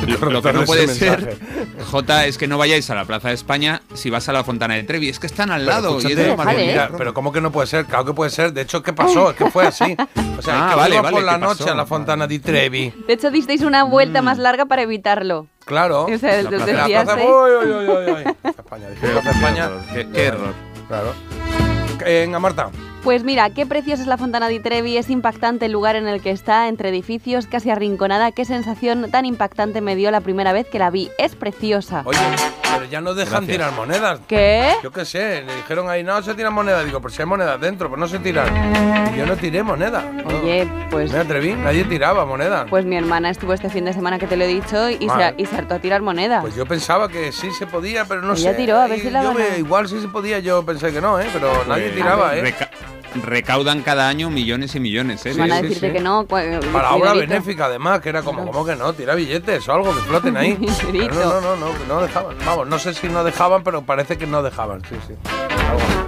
Lo, 0.07 0.29
lo 0.29 0.41
que 0.41 0.53
no 0.53 0.63
puede 0.65 0.87
ser. 0.87 1.37
J, 1.91 2.25
es 2.25 2.37
que 2.37 2.47
no 2.47 2.57
vayáis 2.57 2.89
a 2.89 2.95
la 2.95 3.05
Plaza 3.05 3.29
de 3.29 3.33
España 3.35 3.81
si 3.93 4.09
vas 4.09 4.27
a 4.29 4.33
la 4.33 4.43
Fontana 4.43 4.73
de 4.75 4.83
Trevi. 4.83 5.07
Es 5.09 5.19
que 5.19 5.27
están 5.27 5.49
al 5.51 5.61
Pero 5.61 5.71
lado. 5.71 5.89
y 5.89 5.97
escúchate, 5.97 6.13
es 6.13 6.17
demasiado 6.27 6.57
Vale. 6.57 6.67
mira, 6.67 6.89
pero 6.97 7.13
¿cómo 7.13 7.31
que 7.31 7.39
no 7.41 7.51
puede 7.51 7.67
ser? 7.67 7.85
Claro 7.85 8.05
que 8.05 8.13
puede 8.13 8.29
ser. 8.29 8.51
De 8.53 8.61
hecho, 8.61 8.83
¿qué 8.83 8.91
pasó? 8.93 9.31
Es 9.31 9.37
que 9.37 9.49
fue 9.49 9.65
así. 9.67 9.95
O 10.37 10.41
sea, 10.41 10.65
Ah, 10.67 10.69
que 10.71 10.75
vale, 10.75 10.99
vale, 11.01 11.11
por 11.15 11.23
la 11.23 11.33
¿qué 11.33 11.39
noche 11.39 11.59
pasó? 11.63 11.71
a 11.71 11.75
la 11.75 11.85
Fontana 11.85 12.27
di 12.27 12.39
Trevi. 12.39 12.93
De 13.07 13.13
hecho, 13.13 13.31
disteis 13.31 13.61
una 13.61 13.83
vuelta 13.83 14.21
más 14.21 14.37
larga 14.37 14.65
para 14.65 14.81
evitarlo. 14.83 15.47
Claro. 15.65 16.05
O 16.05 16.17
sea, 16.17 16.41
La 16.43 16.49
plaza- 16.49 16.69
En 16.69 16.75
la 16.77 16.83
decías, 16.83 17.03
plaza, 17.05 17.21
¿eh? 17.21 17.25
uy, 17.27 17.51
uy, 17.51 17.71
uy, 17.71 17.89
uy, 17.89 18.11
uy. 18.25 18.33
España, 18.49 18.89
dije, 18.89 19.07
España. 19.29 19.65
error, 19.65 19.81
qué- 19.93 20.07
qué 20.13 20.23
error. 20.25 20.53
Claro. 20.89 21.13
Venga, 22.03 22.39
Marta. 22.39 22.69
Pues 23.03 23.25
mira, 23.25 23.49
qué 23.49 23.65
preciosa 23.65 24.01
es 24.01 24.07
la 24.07 24.15
Fontana 24.17 24.47
di 24.47 24.61
Trevi, 24.61 24.95
es 24.95 25.09
impactante 25.09 25.65
el 25.65 25.73
lugar 25.73 25.97
en 25.97 26.07
el 26.07 26.21
que 26.21 26.31
está, 26.31 26.69
entre 26.69 26.87
edificios, 26.87 27.47
casi 27.47 27.69
arrinconada. 27.69 28.31
Qué 28.31 28.45
sensación 28.45 29.11
tan 29.11 29.25
impactante 29.25 29.81
me 29.81 29.97
dio 29.97 30.09
la 30.09 30.21
primera 30.21 30.53
vez 30.53 30.67
que 30.69 30.79
la 30.79 30.89
vi. 30.89 31.11
Es 31.17 31.35
preciosa. 31.35 32.03
Oye, 32.05 32.17
pero 32.73 32.85
ya 32.85 33.01
no 33.01 33.13
dejan 33.13 33.45
Gracias. 33.45 33.51
tirar 33.51 33.71
monedas. 33.73 34.21
¿Qué? 34.25 34.71
Yo 34.81 34.91
qué 34.93 35.03
sé, 35.03 35.43
le 35.45 35.53
dijeron 35.53 35.89
ahí, 35.89 36.01
no 36.01 36.21
se 36.23 36.33
tiran 36.33 36.53
monedas. 36.53 36.85
Digo, 36.85 37.01
pues 37.01 37.13
si 37.13 37.21
hay 37.21 37.25
monedas 37.27 37.59
dentro, 37.59 37.89
pues 37.89 37.99
no 37.99 38.07
se 38.07 38.19
tiran. 38.19 38.47
Y 39.13 39.17
yo 39.17 39.25
no 39.25 39.35
tiré 39.35 39.63
moneda. 39.63 40.01
no. 40.09 40.39
Oye, 40.39 40.65
pues, 40.89 41.11
Me 41.11 41.19
atreví, 41.19 41.55
nadie 41.55 41.83
tiraba 41.83 42.25
monedas. 42.25 42.67
pues 42.69 42.85
mi 42.85 42.95
hermana 42.95 43.29
estuvo 43.31 43.51
este 43.51 43.69
fin 43.69 43.83
de 43.83 43.91
semana 43.91 44.17
que 44.17 44.27
te 44.27 44.37
lo 44.37 44.45
he 44.45 44.47
dicho 44.47 44.89
y, 44.89 45.09
se, 45.09 45.33
y 45.37 45.45
se 45.45 45.57
hartó 45.57 45.75
a 45.75 45.79
tirar 45.79 46.01
monedas. 46.01 46.39
Pues 46.41 46.55
yo 46.55 46.65
pensaba 46.65 47.09
que 47.09 47.33
sí 47.33 47.51
se 47.51 47.67
podía, 47.67 48.05
pero 48.05 48.21
no 48.21 48.31
Ella 48.33 48.51
sé. 48.51 48.55
tiró, 48.55 48.77
a 48.79 48.87
ver 48.87 49.01
si 49.01 49.09
la 49.09 49.23
yo 49.23 49.33
me- 49.33 49.57
Igual 49.59 49.89
sí 49.89 49.99
se 49.99 50.07
podía, 50.07 50.39
yo 50.39 50.63
pensé 50.65 50.93
que 50.93 51.01
no, 51.01 51.19
¿eh? 51.19 51.27
Pero 51.33 51.51
nadie 51.67 51.87
Pues, 51.89 51.95
tiraba, 51.95 52.37
¿eh? 52.37 52.55
Reca- 53.15 53.43
recaudan 53.43 53.81
cada 53.81 54.07
año 54.07 54.29
millones 54.29 54.73
y 54.75 54.79
millones, 54.79 55.25
¿eh? 55.25 55.33
Van 55.37 55.51
a 55.51 55.61
decirte 55.61 55.87
sí. 55.87 55.93
que 55.93 55.99
no. 55.99 56.25
cu- 56.25 56.37
Para 56.71 56.93
obra 56.93 57.13
benéfica, 57.13 57.65
además, 57.65 57.99
que 58.01 58.09
era 58.09 58.21
como, 58.23 58.45
como 58.45 58.65
que 58.65 58.75
no, 58.75 58.93
tira 58.93 59.15
billetes 59.15 59.67
o 59.67 59.73
algo, 59.73 59.93
que 59.95 60.01
floten 60.01 60.37
ahí. 60.37 60.57
No, 60.93 61.41
no, 61.41 61.41
no, 61.41 61.55
no, 61.55 61.67
no 61.87 62.01
dejaban. 62.01 62.35
Vamos, 62.45 62.67
no 62.67 62.79
sé 62.79 62.93
si 62.93 63.07
no 63.07 63.23
dejaban, 63.23 63.63
pero 63.63 63.81
parece 63.83 64.17
que 64.17 64.25
no 64.27 64.41
dejaban, 64.43 64.81
sí, 64.87 64.95
sí. 65.07 65.13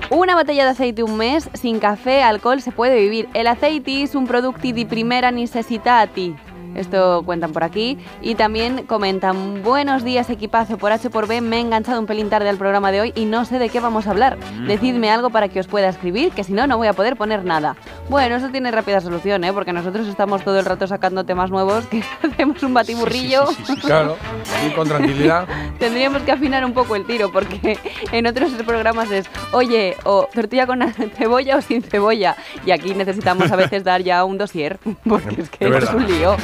Una 0.09 0.35
botella 0.35 0.63
de 0.65 0.69
aceite 0.71 1.03
un 1.03 1.17
mes, 1.17 1.49
sin 1.53 1.79
café, 1.79 2.21
alcohol, 2.23 2.61
se 2.61 2.71
puede 2.71 2.99
vivir. 2.99 3.27
El 3.33 3.47
aceite 3.47 4.03
es 4.03 4.15
un 4.15 4.27
producto 4.27 4.61
de 4.67 4.85
primera 4.85 5.31
necessitati. 5.31 6.35
Esto 6.75 7.23
cuentan 7.25 7.51
por 7.51 7.63
aquí. 7.63 7.97
Y 8.21 8.35
también 8.35 8.85
comentan, 8.85 9.63
buenos 9.63 10.03
días 10.03 10.29
equipazo, 10.29 10.77
por 10.77 10.91
H 10.91 11.09
por 11.09 11.27
B 11.27 11.41
me 11.41 11.57
he 11.57 11.59
enganchado 11.61 11.99
un 11.99 12.05
pelín 12.05 12.29
tarde 12.29 12.49
al 12.49 12.57
programa 12.57 12.91
de 12.91 13.01
hoy 13.01 13.13
y 13.15 13.25
no 13.25 13.45
sé 13.45 13.59
de 13.59 13.69
qué 13.69 13.79
vamos 13.79 14.07
a 14.07 14.11
hablar. 14.11 14.37
Decidme 14.67 15.09
algo 15.09 15.29
para 15.29 15.47
que 15.49 15.59
os 15.59 15.67
pueda 15.67 15.89
escribir, 15.89 16.31
que 16.31 16.43
si 16.43 16.53
no, 16.53 16.67
no 16.67 16.77
voy 16.77 16.87
a 16.87 16.93
poder 16.93 17.15
poner 17.15 17.45
nada. 17.45 17.75
Bueno, 18.09 18.35
eso 18.35 18.49
tiene 18.49 18.71
rápida 18.71 19.01
solución, 19.01 19.43
¿eh? 19.43 19.53
Porque 19.53 19.73
nosotros 19.73 20.07
estamos 20.07 20.43
todo 20.43 20.59
el 20.59 20.65
rato 20.65 20.87
sacando 20.87 21.23
temas 21.23 21.49
nuevos, 21.49 21.85
que 21.87 22.03
hacemos 22.23 22.61
un 22.63 22.73
batiburrillo. 22.73 23.45
Claro, 23.81 24.17
y 24.65 24.71
con 24.73 24.87
tranquilidad. 24.87 25.47
Tendríamos 25.79 26.21
que 26.23 26.31
afinar 26.31 26.65
un 26.65 26.73
poco 26.73 26.95
el 26.95 27.05
tiro 27.05 27.31
porque 27.31 27.77
en 28.11 28.27
otros 28.27 28.51
programas 28.65 29.11
es, 29.11 29.25
oye, 29.51 29.95
o 30.03 30.27
tortilla 30.33 30.67
con 30.67 30.81
cebolla 31.17 31.57
o 31.57 31.61
sin 31.61 31.81
cebolla. 31.81 32.35
Y 32.65 32.71
aquí 32.71 32.93
necesitamos 32.93 33.51
a 33.51 33.55
veces 33.55 33.83
dar 33.83 34.01
ya 34.01 34.23
un 34.23 34.37
dossier 34.37 34.79
porque 35.07 35.41
es 35.41 35.49
que 35.49 35.65
Es 35.65 35.93
un 35.93 36.07
lío. 36.07 36.35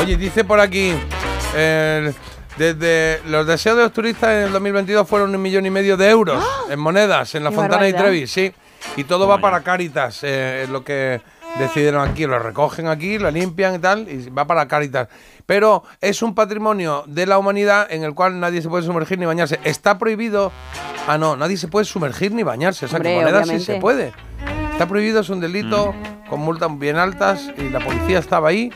Oye, 0.00 0.16
dice 0.16 0.44
por 0.44 0.60
aquí, 0.60 0.94
eh, 1.54 2.12
desde 2.56 3.20
los 3.26 3.46
deseos 3.46 3.76
de 3.76 3.82
los 3.82 3.92
turistas 3.92 4.30
en 4.30 4.44
el 4.44 4.52
2022 4.52 5.06
fueron 5.06 5.34
un 5.34 5.42
millón 5.42 5.66
y 5.66 5.70
medio 5.70 5.98
de 5.98 6.08
euros 6.08 6.42
en 6.70 6.78
monedas 6.80 7.34
en 7.34 7.44
la 7.44 7.50
¡Qué 7.50 7.56
Fontana 7.56 7.84
de 7.84 7.92
barbaridad! 7.92 8.10
Trevi, 8.10 8.26
sí. 8.26 8.54
Y 8.96 9.04
todo 9.04 9.28
va 9.28 9.42
para 9.42 9.60
Cáritas, 9.60 10.24
eh, 10.24 10.62
es 10.62 10.70
lo 10.70 10.82
que 10.84 11.20
decidieron 11.58 12.08
aquí, 12.08 12.26
lo 12.26 12.38
recogen 12.38 12.86
aquí, 12.86 13.18
lo 13.18 13.30
limpian 13.30 13.74
y 13.74 13.78
tal, 13.78 14.08
y 14.08 14.30
va 14.30 14.46
para 14.46 14.66
Cáritas. 14.66 15.08
Pero 15.44 15.84
es 16.00 16.22
un 16.22 16.34
patrimonio 16.34 17.04
de 17.06 17.26
la 17.26 17.36
humanidad 17.36 17.86
en 17.90 18.02
el 18.02 18.14
cual 18.14 18.40
nadie 18.40 18.62
se 18.62 18.70
puede 18.70 18.84
sumergir 18.84 19.18
ni 19.18 19.26
bañarse. 19.26 19.60
Está 19.64 19.98
prohibido... 19.98 20.50
Ah, 21.08 21.18
no, 21.18 21.36
nadie 21.36 21.58
se 21.58 21.68
puede 21.68 21.84
sumergir 21.84 22.32
ni 22.32 22.42
bañarse. 22.42 22.86
O 22.86 22.88
sea, 22.88 23.00
que 23.00 23.08
Hombre, 23.08 23.32
monedas 23.32 23.48
sí 23.48 23.60
se 23.60 23.76
puede. 23.76 24.14
Está 24.72 24.88
prohibido, 24.88 25.20
es 25.20 25.28
un 25.28 25.40
delito 25.40 25.94
con 26.30 26.40
multas 26.40 26.70
bien 26.78 26.96
altas 26.96 27.50
y 27.58 27.68
la 27.68 27.80
policía 27.80 28.18
estaba 28.18 28.48
ahí. 28.48 28.72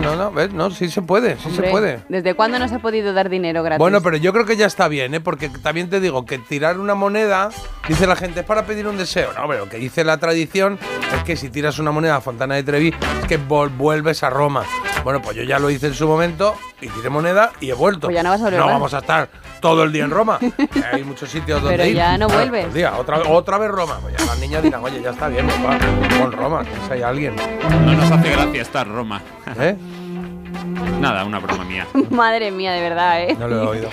No, 0.00 0.16
no, 0.16 0.30
¿ves? 0.32 0.52
No, 0.52 0.70
sí 0.70 0.88
se 0.88 1.02
puede, 1.02 1.36
sí 1.36 1.48
Hombre, 1.48 1.66
se 1.66 1.70
puede. 1.70 2.00
¿Desde 2.08 2.34
cuándo 2.34 2.58
no 2.58 2.68
se 2.68 2.76
ha 2.76 2.78
podido 2.78 3.12
dar 3.12 3.28
dinero 3.28 3.62
gratis? 3.62 3.78
Bueno, 3.78 4.00
pero 4.02 4.16
yo 4.16 4.32
creo 4.32 4.44
que 4.44 4.56
ya 4.56 4.66
está 4.66 4.88
bien, 4.88 5.14
¿eh? 5.14 5.20
Porque 5.20 5.48
también 5.48 5.88
te 5.88 6.00
digo 6.00 6.24
que 6.24 6.38
tirar 6.38 6.78
una 6.78 6.94
moneda, 6.94 7.50
dice 7.88 8.06
la 8.06 8.16
gente, 8.16 8.40
es 8.40 8.46
para 8.46 8.66
pedir 8.66 8.86
un 8.86 8.96
deseo. 8.96 9.32
No, 9.34 9.46
pero 9.48 9.64
lo 9.64 9.68
que 9.70 9.78
dice 9.78 10.04
la 10.04 10.18
tradición 10.18 10.78
es 11.16 11.24
que 11.24 11.36
si 11.36 11.48
tiras 11.48 11.78
una 11.78 11.90
moneda 11.90 12.16
a 12.16 12.20
Fontana 12.20 12.54
de 12.54 12.62
Trevi, 12.62 12.94
es 13.22 13.26
que 13.26 13.36
vuelves 13.36 14.22
a 14.22 14.30
Roma. 14.30 14.64
Bueno, 15.04 15.20
pues 15.20 15.36
yo 15.36 15.42
ya 15.42 15.58
lo 15.58 15.68
hice 15.68 15.88
en 15.88 15.94
su 15.94 16.08
momento 16.08 16.54
y 16.80 16.88
tiré 16.88 17.10
moneda 17.10 17.52
y 17.60 17.68
he 17.70 17.74
vuelto. 17.74 18.06
Pues 18.08 18.14
ya 18.16 18.22
no 18.22 18.30
vas 18.30 18.40
a 18.40 18.44
volver 18.44 18.58
No 18.60 18.66
vamos 18.66 18.94
a 18.94 18.98
estar 18.98 19.28
todo 19.60 19.82
el 19.84 19.92
día 19.92 20.04
en 20.04 20.10
Roma. 20.10 20.38
hay 20.92 21.04
muchos 21.04 21.28
sitios 21.30 21.60
donde 21.60 21.76
Pero 21.76 21.88
ir. 21.88 21.96
ya 21.96 22.16
no 22.16 22.26
Claro, 22.26 22.40
vuelves. 22.40 22.60
todo 22.62 22.68
el 22.70 22.74
día, 22.74 22.96
otra, 22.96 23.18
otra 23.28 23.58
vez 23.58 23.70
Roma. 23.70 23.98
Pues 24.00 24.16
ya 24.16 24.24
las 24.24 24.38
niñas 24.38 24.62
dirán, 24.62 24.82
oye, 24.82 25.02
ya 25.02 25.10
está 25.10 25.28
bien, 25.28 25.46
papá, 25.46 25.78
con 26.18 26.32
Roma, 26.32 26.64
que 26.64 26.70
si 26.86 26.92
hay 26.94 27.02
alguien. 27.02 27.36
No 27.84 27.92
nos 27.92 28.10
hace 28.10 28.30
gracia 28.30 28.62
estar 28.62 28.88
Roma. 28.88 29.20
¿Eh? 29.60 29.76
Nada, 31.00 31.24
una 31.24 31.38
broma 31.38 31.64
mía. 31.64 31.86
Madre 32.10 32.50
mía, 32.50 32.72
de 32.72 32.80
verdad, 32.80 33.22
¿eh? 33.24 33.36
No 33.38 33.46
lo 33.46 33.56
he 33.62 33.66
oído. 33.66 33.90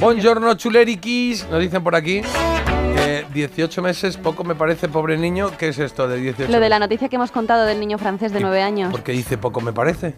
Buongiorno, 0.00 0.54
chulerikis. 0.54 1.46
Nos 1.50 1.60
dicen 1.60 1.82
por 1.84 1.94
aquí. 1.94 2.22
Que 3.28 3.34
18 3.34 3.82
meses, 3.82 4.16
poco 4.16 4.44
me 4.44 4.54
parece, 4.54 4.88
pobre 4.88 5.16
niño. 5.16 5.50
¿Qué 5.58 5.68
es 5.68 5.78
esto 5.78 6.08
de 6.08 6.16
18 6.18 6.50
Lo 6.52 6.60
de 6.60 6.68
la 6.68 6.76
meses? 6.76 6.80
noticia 6.80 7.08
que 7.08 7.16
hemos 7.16 7.30
contado 7.30 7.64
del 7.66 7.80
niño 7.80 7.98
francés 7.98 8.32
de 8.32 8.40
9 8.40 8.62
años. 8.62 8.90
¿Por 8.90 9.02
qué 9.02 9.12
dice 9.12 9.38
poco 9.38 9.60
me 9.60 9.72
parece? 9.72 10.14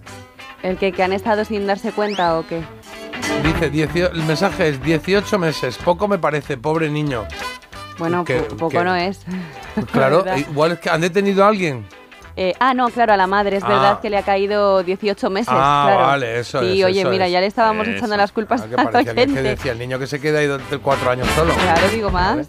¿El 0.62 0.76
que, 0.76 0.92
que 0.92 1.02
han 1.02 1.12
estado 1.12 1.44
sin 1.44 1.66
darse 1.66 1.92
cuenta 1.92 2.38
o 2.38 2.46
qué? 2.46 2.62
Dice, 3.44 3.70
18 3.70 4.12
el 4.14 4.22
mensaje 4.24 4.68
es 4.68 4.82
18 4.82 5.38
meses, 5.38 5.78
poco 5.78 6.06
me 6.08 6.18
parece, 6.18 6.56
pobre 6.58 6.90
niño. 6.90 7.24
Bueno, 7.98 8.24
¿Qué- 8.24 8.40
po- 8.40 8.56
poco 8.56 8.82
no 8.84 8.94
es. 8.94 9.20
Pues 9.74 9.86
claro, 9.92 10.24
igual 10.36 10.72
es 10.72 10.78
que 10.80 10.90
han 10.90 11.00
detenido 11.00 11.44
a 11.44 11.48
alguien. 11.48 11.86
Eh, 12.36 12.54
ah, 12.60 12.72
no, 12.74 12.88
claro, 12.88 13.12
a 13.12 13.16
la 13.16 13.26
madre, 13.26 13.56
es 13.56 13.64
Ah. 13.64 13.68
verdad 13.68 14.00
que 14.00 14.08
le 14.08 14.16
ha 14.16 14.22
caído 14.22 14.82
18 14.82 15.28
meses. 15.30 15.48
Ah, 15.54 15.84
claro. 15.88 16.06
vale, 16.06 16.38
eso 16.40 16.60
Sí, 16.60 16.80
es, 16.80 16.86
oye, 16.86 17.00
eso 17.00 17.10
mira, 17.10 17.26
es. 17.26 17.32
ya 17.32 17.40
le 17.40 17.46
estábamos 17.46 17.86
Eso. 17.88 17.96
echando 17.98 18.16
las 18.16 18.32
culpas 18.32 18.62
Ah, 18.62 18.66
que 18.68 18.74
a 18.74 18.76
la 18.84 18.90
parecía 18.90 19.14
que, 19.14 19.20
gente. 19.22 19.42
decía 19.42 19.72
el 19.72 19.78
niño 19.78 19.98
que 19.98 20.06
se 20.06 20.20
queda 20.20 20.38
ahí 20.38 20.46
durante 20.46 20.78
cuatro 20.78 21.10
años 21.10 21.28
solo. 21.34 21.52
Claro, 21.54 21.88
digo 21.92 22.10
más. 22.10 22.46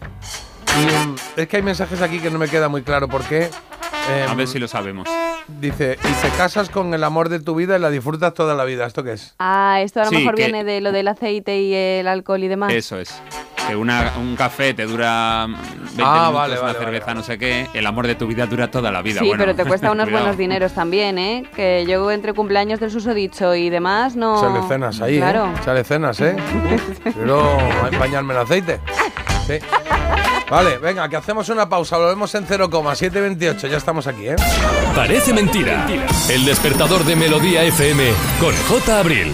Y, 0.79 1.07
mm, 1.07 1.15
es 1.37 1.47
que 1.47 1.57
hay 1.57 1.63
mensajes 1.63 2.01
aquí 2.01 2.19
que 2.19 2.29
no 2.29 2.39
me 2.39 2.47
queda 2.47 2.69
muy 2.69 2.81
claro 2.83 3.07
por 3.07 3.23
qué. 3.23 3.49
A 4.09 4.31
Em, 4.31 4.37
ver 4.37 4.47
si 4.47 4.57
lo 4.59 4.67
sabemos. 4.67 5.07
Dice, 5.47 5.97
y 6.01 6.13
te 6.21 6.29
casas 6.37 6.69
con 6.69 6.93
el 6.93 7.03
amor 7.03 7.29
de 7.29 7.39
tu 7.39 7.55
vida 7.55 7.77
y 7.77 7.79
la 7.79 7.89
disfrutas 7.89 8.33
toda 8.33 8.55
la 8.55 8.63
vida. 8.63 8.85
¿Esto 8.85 9.03
qué 9.03 9.13
es? 9.13 9.35
Ah, 9.39 9.79
esto 9.81 10.01
a 10.01 10.05
lo 10.05 10.09
Sí, 10.09 10.17
mejor 10.17 10.35
que- 10.35 10.43
viene 10.45 10.63
de 10.63 10.81
lo 10.81 10.91
del 10.91 11.07
aceite 11.07 11.59
y 11.61 11.73
el 11.73 12.07
alcohol 12.07 12.43
y 12.43 12.47
demás. 12.47 12.71
Eso 12.73 12.97
es. 12.99 13.13
Que 13.67 13.75
una- 13.75 14.11
un 14.17 14.35
café 14.35 14.73
te 14.73 14.85
dura 14.85 15.45
20 15.47 16.01
Ah, 16.03 16.13
minutos, 16.29 16.33
vale, 16.33 16.53
una 16.53 16.61
vale, 16.63 16.79
cerveza, 16.79 17.05
vale. 17.07 17.19
no 17.19 17.23
sé 17.23 17.37
qué. 17.37 17.67
El 17.73 17.85
amor 17.85 18.07
de 18.07 18.15
tu 18.15 18.25
vida 18.27 18.47
dura 18.47 18.71
toda 18.71 18.91
la 18.91 19.01
vida. 19.03 19.19
Sí, 19.19 19.27
Bueno, 19.27 19.43
pero 19.43 19.55
te 19.55 19.65
cuesta 19.65 19.91
unos 19.91 20.09
buenos 20.09 20.35
dineros 20.37 20.73
también, 20.73 21.19
¿eh? 21.19 21.43
Que 21.55 21.85
yo 21.87 22.09
entre 22.11 22.33
cumpleaños 22.33 22.79
del 22.79 22.89
susodicho 22.91 23.53
y 23.53 23.69
demás 23.69 24.15
no... 24.15 24.39
Sale 24.39 24.67
cenas 24.67 24.99
ahí, 25.01 25.17
Claro. 25.17 25.45
¿eh? 25.45 25.61
Sale 25.63 25.83
cenas, 25.83 26.19
¿eh? 26.21 26.35
Quiero 27.13 27.57
bañarme 27.99 28.33
en 28.33 28.39
aceite. 28.39 28.79
Sí. 29.45 29.59
Vale, 30.51 30.79
venga, 30.79 31.07
que 31.07 31.15
hacemos 31.15 31.47
una 31.47 31.69
pausa. 31.69 31.95
Volvemos 31.95 32.35
en 32.35 32.45
0,728. 32.45 33.67
Ya 33.67 33.77
estamos 33.77 34.05
aquí, 34.05 34.27
¿eh? 34.27 34.35
Parece 34.93 35.33
mentira. 35.33 35.87
El 36.29 36.43
despertador 36.43 37.05
de 37.05 37.15
Melodía 37.15 37.63
FM 37.63 38.11
con 38.41 38.53
J. 38.67 38.99
Abril. 38.99 39.33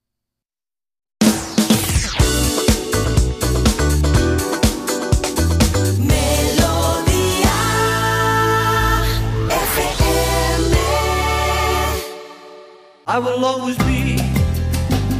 I 13.13 13.19
will 13.19 13.43
always 13.43 13.77
be 13.79 14.17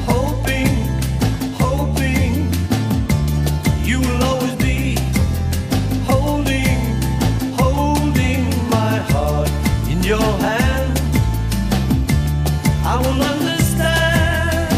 hoping, 0.07 0.71
hoping. 1.59 2.47
You 3.83 3.99
will 3.99 4.23
always 4.23 4.55
be 4.55 4.95
holding, 6.07 6.79
holding 7.59 8.43
my 8.69 8.95
heart 9.11 9.49
in 9.89 10.01
your 10.03 10.31
hand. 10.47 11.01
I 12.85 12.95
will 13.03 13.21
understand. 13.33 14.71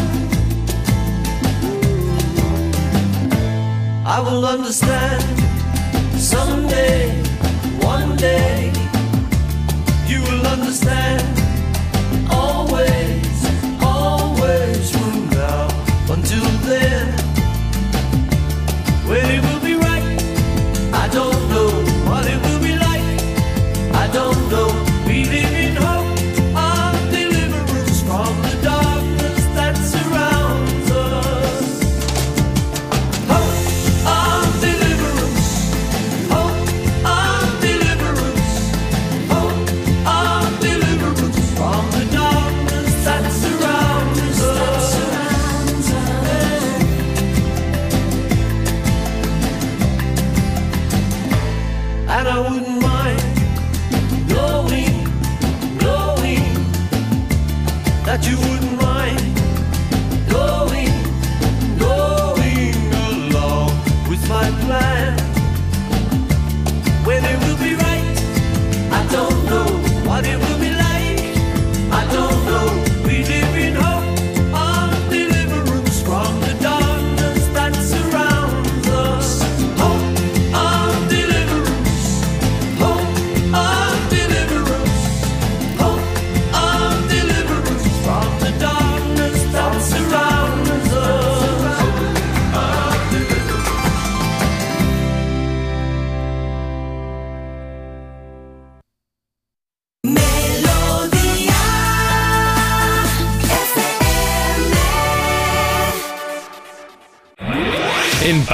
I 4.04 4.18
will 4.26 4.44
understand 4.44 5.38
someday, 6.18 7.12
one 7.78 8.16
day. 8.16 8.72
You 10.08 10.20
will 10.20 10.44
understand 10.48 11.43
away. 12.74 13.13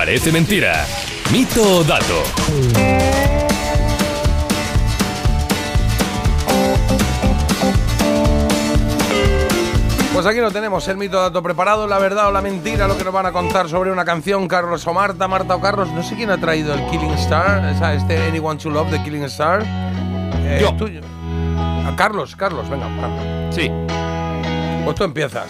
Parece 0.00 0.32
Mentira. 0.32 0.86
Mito 1.30 1.60
o 1.60 1.84
dato. 1.84 2.24
Pues 10.14 10.24
aquí 10.24 10.38
lo 10.38 10.50
tenemos, 10.50 10.88
el 10.88 10.96
mito 10.96 11.20
dato 11.20 11.42
preparado, 11.42 11.86
la 11.86 11.98
verdad 11.98 12.28
o 12.28 12.32
la 12.32 12.40
mentira, 12.40 12.88
lo 12.88 12.96
que 12.96 13.04
nos 13.04 13.12
van 13.12 13.26
a 13.26 13.32
contar 13.32 13.68
sobre 13.68 13.92
una 13.92 14.06
canción, 14.06 14.48
Carlos 14.48 14.86
o 14.86 14.94
Marta, 14.94 15.28
Marta 15.28 15.54
o 15.54 15.60
Carlos. 15.60 15.90
No 15.92 16.02
sé 16.02 16.16
quién 16.16 16.30
ha 16.30 16.38
traído 16.38 16.72
el 16.72 16.82
Killing 16.86 17.12
Star, 17.18 17.62
esa, 17.70 17.92
este 17.92 18.16
Anyone 18.26 18.58
to 18.58 18.70
Love 18.70 18.90
de 18.92 19.02
Killing 19.02 19.24
Star. 19.24 19.62
Eh, 19.66 20.60
Yo. 20.62 20.72
tuyo. 20.76 21.02
Ah, 21.58 21.92
Carlos, 21.94 22.34
Carlos, 22.36 22.70
venga, 22.70 22.86
Carlos. 22.98 23.54
Sí. 23.54 23.70
Pues 24.82 24.96
tú 24.96 25.04
empiezas. 25.04 25.46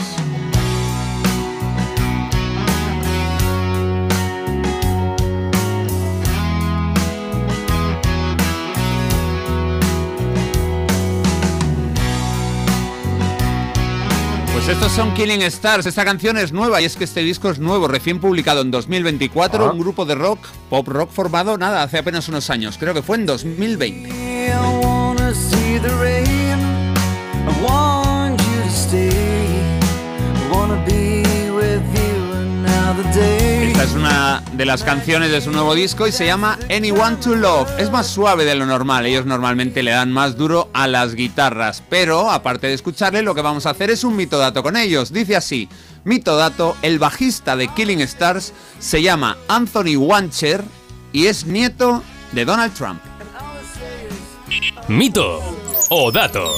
Pues 14.60 14.76
estos 14.76 14.92
son 14.92 15.14
Killing 15.14 15.40
Stars. 15.40 15.86
Esta 15.86 16.04
canción 16.04 16.36
es 16.36 16.52
nueva 16.52 16.82
y 16.82 16.84
es 16.84 16.94
que 16.94 17.04
este 17.04 17.22
disco 17.22 17.48
es 17.48 17.58
nuevo, 17.58 17.88
recién 17.88 18.20
publicado 18.20 18.60
en 18.60 18.70
2024. 18.70 19.64
Ah. 19.64 19.72
Un 19.72 19.80
grupo 19.80 20.04
de 20.04 20.14
rock, 20.14 20.38
pop 20.68 20.86
rock 20.86 21.10
formado, 21.10 21.56
nada, 21.56 21.82
hace 21.82 21.96
apenas 21.96 22.28
unos 22.28 22.50
años. 22.50 22.76
Creo 22.78 22.92
que 22.92 23.00
fue 23.00 23.16
en 23.16 23.24
2020. 23.24 24.50
Es 33.90 33.96
una 33.96 34.42
de 34.52 34.64
las 34.66 34.84
canciones 34.84 35.32
de 35.32 35.40
su 35.40 35.50
nuevo 35.50 35.74
disco 35.74 36.06
y 36.06 36.12
se 36.12 36.24
llama 36.24 36.58
Anyone 36.70 37.16
to 37.16 37.34
Love. 37.34 37.68
Es 37.78 37.90
más 37.90 38.06
suave 38.06 38.44
de 38.44 38.54
lo 38.54 38.64
normal, 38.64 39.04
ellos 39.06 39.26
normalmente 39.26 39.82
le 39.82 39.90
dan 39.90 40.12
más 40.12 40.36
duro 40.36 40.70
a 40.72 40.86
las 40.86 41.14
guitarras, 41.14 41.82
pero 41.88 42.30
aparte 42.30 42.68
de 42.68 42.74
escucharle 42.74 43.22
lo 43.22 43.34
que 43.34 43.42
vamos 43.42 43.66
a 43.66 43.70
hacer 43.70 43.90
es 43.90 44.04
un 44.04 44.14
mitodato 44.14 44.62
con 44.62 44.76
ellos. 44.76 45.12
Dice 45.12 45.34
así, 45.34 45.68
mitodato, 46.04 46.76
el 46.82 46.98
bajista 46.98 47.56
de 47.56 47.68
Killing 47.68 48.00
Stars 48.02 48.52
se 48.78 49.02
llama 49.02 49.36
Anthony 49.48 49.96
Wancher 49.96 50.62
y 51.12 51.26
es 51.26 51.46
nieto 51.46 52.04
de 52.32 52.44
Donald 52.44 52.74
Trump. 52.74 53.00
Mito 54.88 55.40
o 55.88 56.12
dato. 56.12 56.48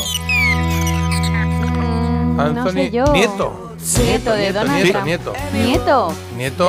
no 2.36 2.70
sé 2.70 2.90
yo. 2.90 3.04
Nieto. 3.12 3.61
Nieto 3.98 4.32
de 4.32 4.52
Donald 4.52 4.74
nieto, 4.76 4.90
Trump. 4.92 5.06
nieto. 5.06 5.32
Nieto. 5.52 6.14
Nieto, 6.36 6.68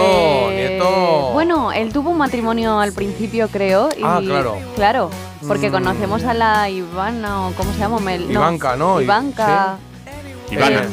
Eh, 0.52 0.56
nieto. 0.80 1.30
Bueno, 1.34 1.72
él 1.72 1.94
tuvo 1.94 2.10
un 2.10 2.18
matrimonio 2.18 2.80
al 2.80 2.92
principio, 2.94 3.48
creo. 3.50 3.90
Y, 3.98 4.02
Ah, 4.04 4.20
claro. 4.24 4.58
Claro, 4.76 5.10
porque 5.48 5.70
Mm. 5.70 5.74
conocemos 5.74 6.24
a 6.24 6.34
la 6.34 6.70
Ivana, 6.70 7.48
o 7.48 7.52
¿cómo 7.54 7.72
se 7.74 7.80
llama? 7.80 8.00
Mel- 8.00 8.30
Ivanka, 8.32 8.76
¿no? 8.76 9.00
Ivanka. 9.00 9.78
Ivana. 10.50 10.84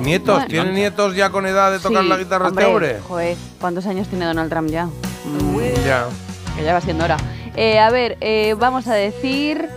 Nietos, 0.00 0.34
Bueno. 0.34 0.48
¿tienen 0.48 0.74
nietos 0.74 1.14
ya 1.14 1.30
con 1.30 1.46
edad 1.46 1.70
de 1.70 1.78
tocar 1.78 2.02
Sí, 2.02 2.08
la 2.08 2.16
guitarra 2.16 2.48
hombre, 2.48 2.64
este 2.64 2.74
hombre? 2.74 2.98
Joder, 3.06 3.36
¿cuántos 3.60 3.86
años 3.86 4.08
tiene 4.08 4.24
Donald 4.26 4.50
Trump 4.50 4.68
ya? 4.70 4.86
Mm, 4.86 5.58
Ya. 5.86 6.06
que 6.56 6.64
ya 6.64 6.72
va 6.72 6.80
siendo 6.80 7.04
hora. 7.04 7.16
Eh, 7.54 7.78
a 7.78 7.90
ver, 7.90 8.16
eh, 8.20 8.56
vamos 8.58 8.88
a 8.88 8.94
decir 8.94 9.68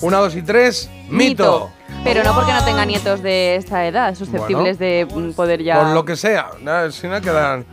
Una, 0.00 0.18
dos 0.18 0.34
y 0.36 0.42
tres. 0.42 0.88
Mito. 1.08 1.70
Pero 2.06 2.22
no 2.22 2.34
porque 2.34 2.52
no 2.52 2.64
tenga 2.64 2.84
nietos 2.84 3.20
de 3.20 3.56
esta 3.56 3.84
edad, 3.86 4.14
susceptibles 4.14 4.78
de 4.78 5.06
mm, 5.12 5.32
poder 5.32 5.62
ya. 5.62 5.76
Por 5.80 5.88
lo 5.88 6.04
que 6.04 6.14
sea. 6.16 6.50
Si 6.92 7.08
no 7.08 7.20
quedan. 7.20 7.66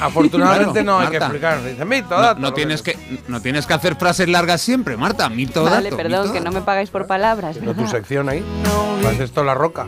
Afortunadamente 0.00 0.84
no 0.84 0.98
hay 1.00 1.08
que 1.08 1.18
Marta. 1.18 1.26
explicar. 1.26 1.64
Dice 1.64 1.84
mito, 1.84 2.14
No, 2.14 2.20
dato. 2.20 2.40
no 2.40 2.52
tienes 2.52 2.82
que, 2.82 2.96
no 3.26 3.40
tienes 3.40 3.66
que 3.66 3.74
hacer 3.74 3.96
frases 3.96 4.28
largas 4.28 4.60
siempre, 4.60 4.96
Marta. 4.96 5.28
Mito 5.28 5.64
Vale, 5.64 5.84
dato, 5.90 5.96
perdón, 5.96 6.20
mito 6.22 6.32
que 6.34 6.40
no 6.40 6.52
me 6.52 6.60
pagáis 6.60 6.90
por 6.90 7.06
palabras. 7.06 7.56
Pero 7.58 7.74
tu 7.74 7.86
sección 7.88 8.28
ahí. 8.28 8.44
Pues 9.02 9.18
esto 9.18 9.42
la 9.42 9.54
roca. 9.54 9.86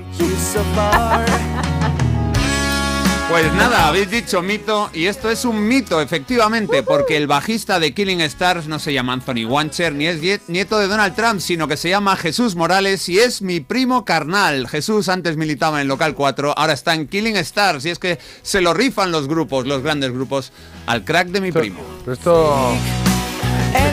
Pues 3.31 3.53
nada, 3.55 3.87
habéis 3.87 4.11
dicho 4.11 4.43
mito 4.43 4.91
y 4.93 5.07
esto 5.07 5.31
es 5.31 5.45
un 5.45 5.67
mito, 5.69 6.01
efectivamente, 6.01 6.83
porque 6.83 7.17
el 7.17 7.29
bajista 7.29 7.79
de 7.79 7.95
Killing 7.95 8.21
Stars 8.23 8.67
no 8.67 8.81
se 8.81 8.93
llama 8.93 9.13
Anthony 9.13 9.45
Wancher 9.49 9.93
ni 9.95 10.07
es 10.09 10.21
nie- 10.21 10.41
nieto 10.49 10.79
de 10.81 10.89
Donald 10.89 11.15
Trump, 11.15 11.41
sino 11.41 11.69
que 11.69 11.77
se 11.77 11.89
llama 11.89 12.17
Jesús 12.17 12.57
Morales 12.57 13.09
y 13.09 13.21
es 13.21 13.41
mi 13.41 13.61
primo 13.61 14.05
carnal. 14.05 14.67
Jesús 14.69 15.09
antes 15.09 15.37
militaba 15.37 15.81
en 15.81 15.87
Local 15.87 16.15
4, 16.17 16.59
ahora 16.59 16.73
está 16.73 16.93
en 16.95 17.07
Killing 17.07 17.37
Stars 17.37 17.85
y 17.87 17.91
es 17.91 18.01
que 18.01 18.19
se 18.43 18.61
lo 18.61 18.75
rifan 18.75 19.13
los 19.13 19.29
grupos, 19.29 19.65
los 19.65 19.81
grandes 19.83 20.11
grupos, 20.13 20.53
al 20.87 21.05
crack 21.05 21.29
de 21.29 21.41
mi 21.41 21.53
primo. 21.53 21.81
Esto... 22.11 22.75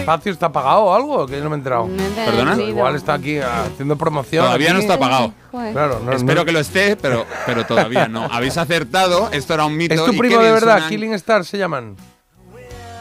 ¿El 0.07 0.13
espacio 0.13 0.31
está 0.31 0.49
pagado 0.49 0.83
o 0.83 0.93
algo? 0.95 1.25
Que 1.27 1.35
yo 1.37 1.43
no 1.43 1.49
me 1.49 1.57
he 1.57 1.59
enterado. 1.59 1.89
¿Perdona? 2.15 2.55
Igual 2.63 2.95
está 2.95 3.15
aquí 3.15 3.39
haciendo 3.39 3.97
promoción. 3.97 4.45
Todavía 4.45 4.71
no 4.71 4.79
está 4.79 4.97
pagado. 4.97 5.33
Claro, 5.51 5.99
no, 6.05 6.13
Espero 6.13 6.41
no- 6.41 6.45
que 6.45 6.51
lo 6.53 6.59
esté, 6.59 6.95
pero, 6.95 7.25
pero 7.45 7.65
todavía 7.65 8.07
no. 8.07 8.23
Habéis 8.31 8.57
acertado, 8.57 9.27
esto 9.33 9.53
era 9.53 9.65
un 9.65 9.75
mito. 9.75 9.95
¿Es 9.95 10.05
tu 10.05 10.13
y 10.13 10.17
primo 10.17 10.41
de 10.41 10.51
verdad? 10.53 10.77
suenan- 10.77 10.89
Killing 10.89 11.13
Stars 11.15 11.47
se 11.49 11.57
llaman. 11.57 11.97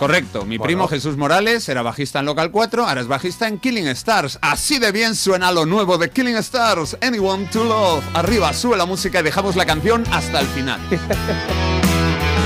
Correcto, 0.01 0.45
mi 0.45 0.59
primo 0.59 0.89
Jesús 0.89 1.17
Morales 1.17 1.69
era 1.69 1.81
bajista 1.83 2.19
en 2.19 2.27
Local 2.27 2.51
4, 2.51 2.87
ahora 2.87 3.01
es 3.01 3.07
bajista 3.07 3.47
en 3.47 3.59
Killing 3.59 3.87
Stars. 3.89 4.39
Así 4.43 4.79
de 4.81 4.91
bien 4.91 5.15
suena 5.15 5.53
lo 5.53 5.65
nuevo 5.65 5.97
de 5.99 6.11
Killing 6.11 6.37
Stars, 6.37 6.99
Anyone 7.01 7.47
to 7.53 7.63
Love. 7.65 8.05
Arriba, 8.15 8.53
sube 8.53 8.77
la 8.77 8.85
música 8.85 9.21
y 9.21 9.23
dejamos 9.23 9.55
la 9.55 9.65
canción 9.65 10.05
hasta 10.11 10.41
el 10.41 10.47
final. 10.49 10.81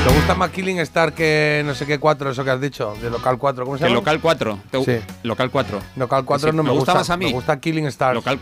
¿Te 0.07 0.15
gusta 0.15 0.35
más 0.35 0.51
Killing 0.51 0.79
Star 0.81 1.13
que 1.13 1.63
no 1.65 1.75
sé 1.75 1.87
qué 1.87 1.99
4, 1.99 2.31
eso 2.31 2.43
que 2.45 2.51
has 2.51 2.61
dicho? 2.61 2.95
De 3.03 3.11
Local 3.11 3.37
4, 3.39 3.65
¿cómo 3.65 3.77
se 3.77 3.85
llama? 3.85 3.95
Local 3.97 4.21
4. 4.21 4.59
te- 4.71 4.85
Sí. 4.85 5.05
Local 5.23 5.51
4. 5.51 5.79
Local 5.97 6.25
4 6.25 6.51
Sí, 6.51 6.57
no 6.57 6.63
me, 6.63 6.71
me 6.71 6.75
gusta 6.75 6.93
gusta 6.93 7.01
más 7.01 7.11
a 7.11 7.17
mí. 7.19 7.27
Me 7.27 7.33
gusta 7.33 7.61
Killing 7.61 7.87
Stars. 7.87 8.15
Local... 8.15 8.39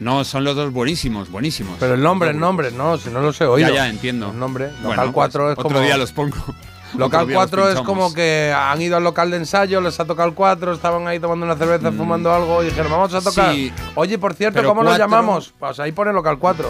No, 0.00 0.24
son 0.24 0.42
los 0.42 0.56
dos 0.56 0.72
buenísimos, 0.72 1.30
buenísimos. 1.30 1.76
Pero 1.78 1.94
el 1.94 2.02
nombre, 2.02 2.30
el 2.30 2.40
nombre, 2.40 2.72
no, 2.72 2.98
si 2.98 3.10
no 3.10 3.20
los 3.20 3.40
he 3.40 3.44
oído. 3.46 3.68
Ya, 3.68 3.74
ya, 3.74 3.88
entiendo. 3.88 4.30
El 4.30 4.38
nombre. 4.40 4.70
Bueno, 4.82 4.90
Local 4.90 5.12
4 5.12 5.42
pues 5.44 5.50
es 5.52 5.56
como. 5.62 5.68
Otro 5.68 5.80
día 5.80 5.96
los 5.96 6.10
pongo. 6.12 6.36
Local 6.96 7.20
Otro 7.22 7.26
día 7.28 7.36
los 7.38 7.50
4 7.50 7.68
es 7.70 7.80
como 7.82 8.12
que 8.12 8.52
han 8.54 8.82
ido 8.82 8.96
al 8.96 9.04
local 9.04 9.30
de 9.30 9.36
ensayo, 9.38 9.80
les 9.80 9.98
ha 10.00 10.04
tocado 10.04 10.28
el 10.28 10.34
4, 10.34 10.72
estaban 10.74 11.06
ahí 11.06 11.20
tomando 11.20 11.46
una 11.46 11.56
cerveza, 11.56 11.92
fumando 11.92 12.34
algo 12.34 12.62
y 12.62 12.66
dijeron, 12.66 12.90
vamos 12.90 13.14
a 13.14 13.20
tocar. 13.22 13.52
Mm. 13.52 13.54
Sí. 13.54 13.72
Oye, 13.94 14.18
por 14.18 14.34
cierto, 14.34 14.62
¿cómo 14.64 14.82
nos 14.82 14.90
cuatro- 14.90 15.04
llamamos? 15.06 15.54
Pues 15.58 15.78
ahí 15.78 15.92
pone 15.92 16.12
local 16.12 16.38
4. 16.38 16.68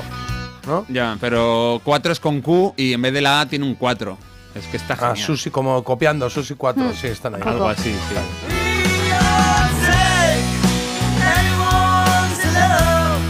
¿No? 0.67 0.85
Ya, 0.89 1.17
pero 1.21 1.81
4 1.85 2.13
es 2.13 2.21
con 2.21 2.41
Q 2.41 2.75
y 2.77 2.93
en 2.93 3.03
vez 3.03 3.13
de 3.13 3.21
la 3.21 3.41
A 3.41 3.47
tiene 3.47 3.65
un 3.65 3.75
4. 3.75 4.17
Es 4.55 4.67
que 4.67 4.77
está 4.77 4.95
Ah, 4.95 4.97
genial. 5.09 5.17
Susi, 5.27 5.51
como 5.51 5.83
copiando, 5.83 6.29
Susi 6.31 6.55
4, 6.55 6.93
sí, 7.01 7.07
están 7.09 7.35
ahí. 7.35 7.41
Algo 7.45 7.69
así, 7.69 7.91
sí. 7.91 8.15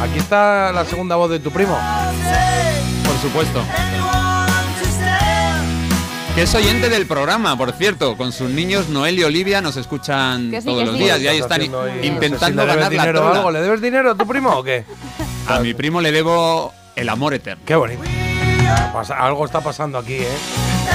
Aquí 0.02 0.18
está 0.18 0.72
la 0.72 0.84
segunda 0.84 1.16
voz 1.16 1.30
de 1.30 1.38
tu 1.38 1.50
primo. 1.50 1.78
Por 3.04 3.16
supuesto. 3.18 3.62
Que 6.34 6.42
es 6.42 6.54
oyente 6.54 6.88
del 6.88 7.06
programa, 7.06 7.56
por 7.56 7.72
cierto. 7.72 8.16
Con 8.16 8.32
sus 8.32 8.50
niños, 8.50 8.88
Noel 8.88 9.18
y 9.18 9.24
Olivia, 9.24 9.60
nos 9.60 9.76
escuchan 9.76 10.50
sí, 10.50 10.64
todos 10.64 10.86
los 10.86 10.96
sí. 10.96 11.04
días 11.04 11.20
y 11.20 11.28
ahí 11.28 11.38
están 11.38 11.62
intentando 12.02 12.64
no 12.66 12.72
sé 12.72 12.78
si 12.78 12.78
ganar 12.78 12.78
la 12.78 12.88
dinero 12.88 13.20
trola. 13.20 13.36
algo. 13.38 13.50
¿Le 13.50 13.60
debes 13.60 13.80
dinero 13.80 14.10
a 14.12 14.14
tu 14.16 14.26
primo 14.26 14.50
o 14.50 14.62
qué? 14.64 14.84
A 15.46 15.60
mi 15.60 15.74
primo 15.74 16.00
le 16.00 16.10
debo 16.10 16.72
el 16.96 17.08
amor 17.08 17.34
eterno. 17.34 17.62
Qué 17.66 17.74
bonito. 17.74 18.02
Pasa- 18.92 19.16
algo 19.16 19.44
está 19.44 19.60
pasando 19.60 19.98
aquí, 19.98 20.14
¿eh? 20.14 20.28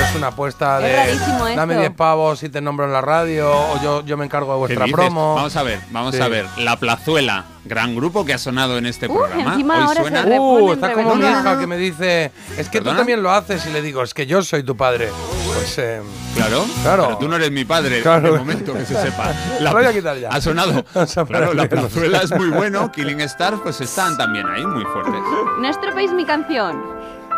Es 0.10 0.16
una 0.16 0.28
apuesta 0.28 0.78
Es 0.86 1.20
de 1.20 1.56
dame 1.56 1.74
esto. 1.74 1.82
10 1.82 1.92
pavos 1.96 2.44
y 2.44 2.50
te 2.50 2.62
nombro 2.62 2.86
en 2.86 2.94
la 2.94 3.02
radio 3.02 3.50
o 3.52 3.82
yo, 3.82 4.06
yo 4.06 4.16
me 4.18 4.26
encargo 4.26 4.54
de 4.68 4.68
¿Qué 4.74 4.78
vuestra 4.80 4.96
promo. 4.96 5.36
Vamos 5.36 5.56
a 5.56 5.64
ver, 5.64 5.80
vamos 5.92 6.16
Sí. 6.16 6.22
a 6.22 6.28
ver. 6.28 6.46
La 6.58 6.78
Plazuela, 6.78 7.46
gran 7.66 7.96
grupo 7.96 8.24
que 8.26 8.34
ha 8.34 8.38
sonado 8.38 8.78
en 8.78 8.86
este 8.86 9.08
Uh, 9.08 9.16
programa. 9.16 9.52
encima 9.54 9.76
Hoy 9.76 9.82
ahora 9.82 9.94
se 9.96 10.02
suena. 10.02 10.22
repone 10.24 10.62
Uh, 10.64 10.74
está 10.74 10.94
como 10.94 11.16
mi 11.16 11.26
hija 11.26 11.60
que 11.60 11.68
me 11.68 11.78
dice, 11.78 12.32
es 12.58 12.70
que 12.70 12.78
¿Perdona? 12.80 12.92
tú 12.92 12.98
también 13.00 13.24
lo 13.24 13.32
haces 13.32 13.66
y 13.66 13.70
le 13.72 13.82
digo, 13.82 14.04
es 14.04 14.14
que 14.14 14.26
yo 14.28 14.42
soy 14.44 14.64
tu 14.64 14.76
padre. 14.78 15.10
Pues 15.58 15.78
eh, 15.80 16.02
Claro, 16.36 16.66
Claro. 16.84 17.04
Pero 17.08 17.18
tú 17.18 17.28
no 17.28 17.36
eres 17.36 17.52
mi 17.52 17.66
padre, 17.66 18.02
Claro. 18.02 18.34
de 18.34 18.40
momento, 18.40 18.74
que 18.74 18.86
se 18.86 18.96
sepa. 19.02 19.32
Lo 19.62 19.72
voy 19.72 19.86
a 19.86 19.94
quitar 19.94 20.18
ya. 20.18 20.30
Ha 20.30 20.40
sonado. 20.42 20.84
Claro, 21.28 21.54
la 21.54 21.68
plazuela 21.68 22.20
es 22.20 22.32
muy 22.32 22.50
bueno. 22.50 22.92
Killing 22.92 23.22
Stars, 23.22 23.58
pues 23.64 23.82
están 23.82 24.18
también 24.18 24.48
ahí, 24.48 24.66
muy 24.66 24.84
fuertes. 24.86 25.20
No 25.60 25.68
estropéis 25.70 26.12
mi 26.14 26.26
canción. 26.26 26.82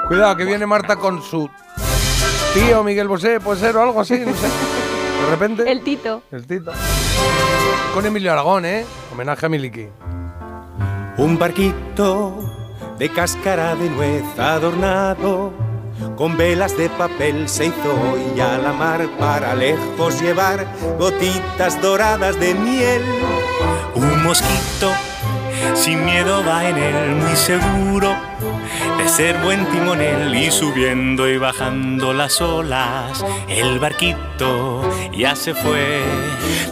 cuidado 0.08 0.36
que 0.36 0.46
viene 0.46 0.66
Marta 0.66 0.96
con 0.98 1.22
su 1.24 1.50
tío 2.54 2.84
Miguel 2.84 3.08
Bosé, 3.08 3.40
puede 3.40 3.60
ser 3.60 3.76
o 3.78 3.84
algo 3.84 4.02
así, 4.02 4.20
no 4.20 4.34
sé. 4.34 4.48
De 4.48 5.30
repente. 5.30 5.70
El 5.72 5.82
Tito. 5.84 6.24
El 6.32 6.46
Tito. 6.48 6.72
Con 7.94 8.06
Emilio 8.06 8.32
Aragón, 8.32 8.66
¿eh? 8.66 8.86
Homenaje 9.14 9.46
a 9.46 9.50
Miliki. 9.50 9.88
Un 11.18 11.38
barquito 11.38 12.56
de 12.98 13.10
cáscara 13.10 13.76
de 13.76 13.90
nuez 13.90 14.24
adornado 14.40 15.54
con 16.16 16.38
velas 16.38 16.78
de 16.78 16.90
papel 16.90 17.48
se 17.50 17.68
hizo 17.68 17.94
hoy 17.94 18.40
a 18.40 18.58
la 18.58 18.74
mar 18.74 19.08
para 19.20 19.56
lejos 19.56 20.22
llevar 20.22 20.66
gotitas 20.98 21.82
doradas 21.82 22.40
de 22.40 22.54
miel. 22.54 23.02
Un 23.96 24.24
mosquito 24.24 24.92
sin 25.76 26.04
miedo 26.06 26.44
va 26.46 26.70
en 26.70 26.78
él 26.78 27.16
muy 27.16 27.36
seguro 27.36 28.16
de 28.98 29.10
ser 29.10 29.38
buen 29.40 29.66
timonel 29.72 30.34
y 30.36 30.52
subiendo 30.52 31.28
y 31.30 31.38
bajando 31.38 32.14
las 32.14 32.40
olas 32.42 33.24
el 33.48 33.80
barquito 33.80 34.82
ya 35.18 35.36
se 35.36 35.54
fue. 35.54 36.02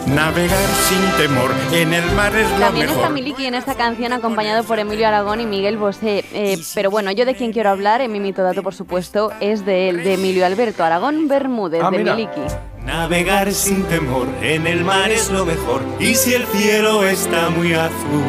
Navegar 0.06 0.58
sin 0.88 1.02
temor 1.26 1.52
en 1.74 1.94
el 1.94 2.06
mar 2.12 2.34
es 2.36 2.50
lo 2.52 2.60
También 2.60 2.90
está. 2.90 3.10
Miliki 3.10 3.46
en 3.46 3.56
esta 3.56 3.76
canción 3.76 4.14
acompañado 4.14 4.64
por 4.64 4.80
Emilio 4.80 5.08
Aragón 5.08 5.42
y 5.42 5.46
Miguel 5.46 5.78
Bosé. 5.78 6.24
Eh, 6.34 6.58
pero 6.74 6.90
bueno, 6.90 7.12
yo 7.12 7.26
de 7.26 7.36
quien 7.36 7.52
quiero 7.52 7.70
hablar, 7.72 8.02
en 8.02 8.12
mi 8.12 8.20
mito 8.20 8.42
dato 8.44 8.64
por 8.64 8.74
supuesto, 8.74 9.32
es 9.42 9.66
de 9.66 9.90
él, 9.90 10.04
de 10.04 10.14
Emilio 10.14 10.46
Alberto 10.46 10.84
Aragón 10.84 11.28
Bermúdez, 11.28 11.82
Ah, 11.84 11.92
de 11.92 11.98
mira. 11.98 12.16
Miliki. 12.16 12.42
Navegar 12.86 13.52
sin 13.52 13.84
temor 13.84 14.28
en 14.42 14.66
el 14.66 14.84
mar 14.86 15.12
es 15.12 15.30
lo 15.30 15.46
mejor. 15.46 15.82
Y 16.00 16.16
si 16.16 16.34
el 16.34 16.46
cielo 16.48 17.06
está 17.06 17.50
muy 17.50 17.74
azul, 17.74 18.24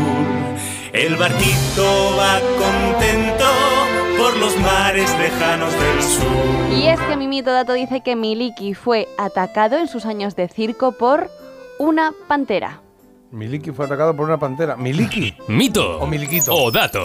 el 0.93 1.15
barquito 1.15 2.17
va 2.19 2.41
contento 2.59 3.38
por 4.19 4.37
los 4.37 4.59
mares 4.59 5.17
lejanos 5.17 5.73
del 5.73 6.03
sur. 6.03 6.73
Y 6.77 6.89
es 6.89 7.01
que 7.01 7.17
mi 7.17 7.29
mito 7.29 7.53
dato 7.53 7.73
dice 7.73 8.01
que 8.01 8.17
Miliki 8.17 8.75
fue 8.75 9.09
atacado 9.17 9.79
en 9.79 9.87
sus 9.87 10.05
años 10.05 10.35
de 10.35 10.49
circo 10.49 10.93
por 10.93 11.31
una 11.79 12.13
pantera. 12.27 12.81
Miliki 13.31 13.71
fue 13.71 13.87
atacado 13.87 14.17
por 14.17 14.27
una 14.27 14.39
pantera. 14.39 14.77
¿Miliki? 14.77 15.35
Mito. 15.47 16.01
O 16.01 16.07
Miliquito. 16.07 16.53
O 16.53 16.71
dato. 16.71 17.05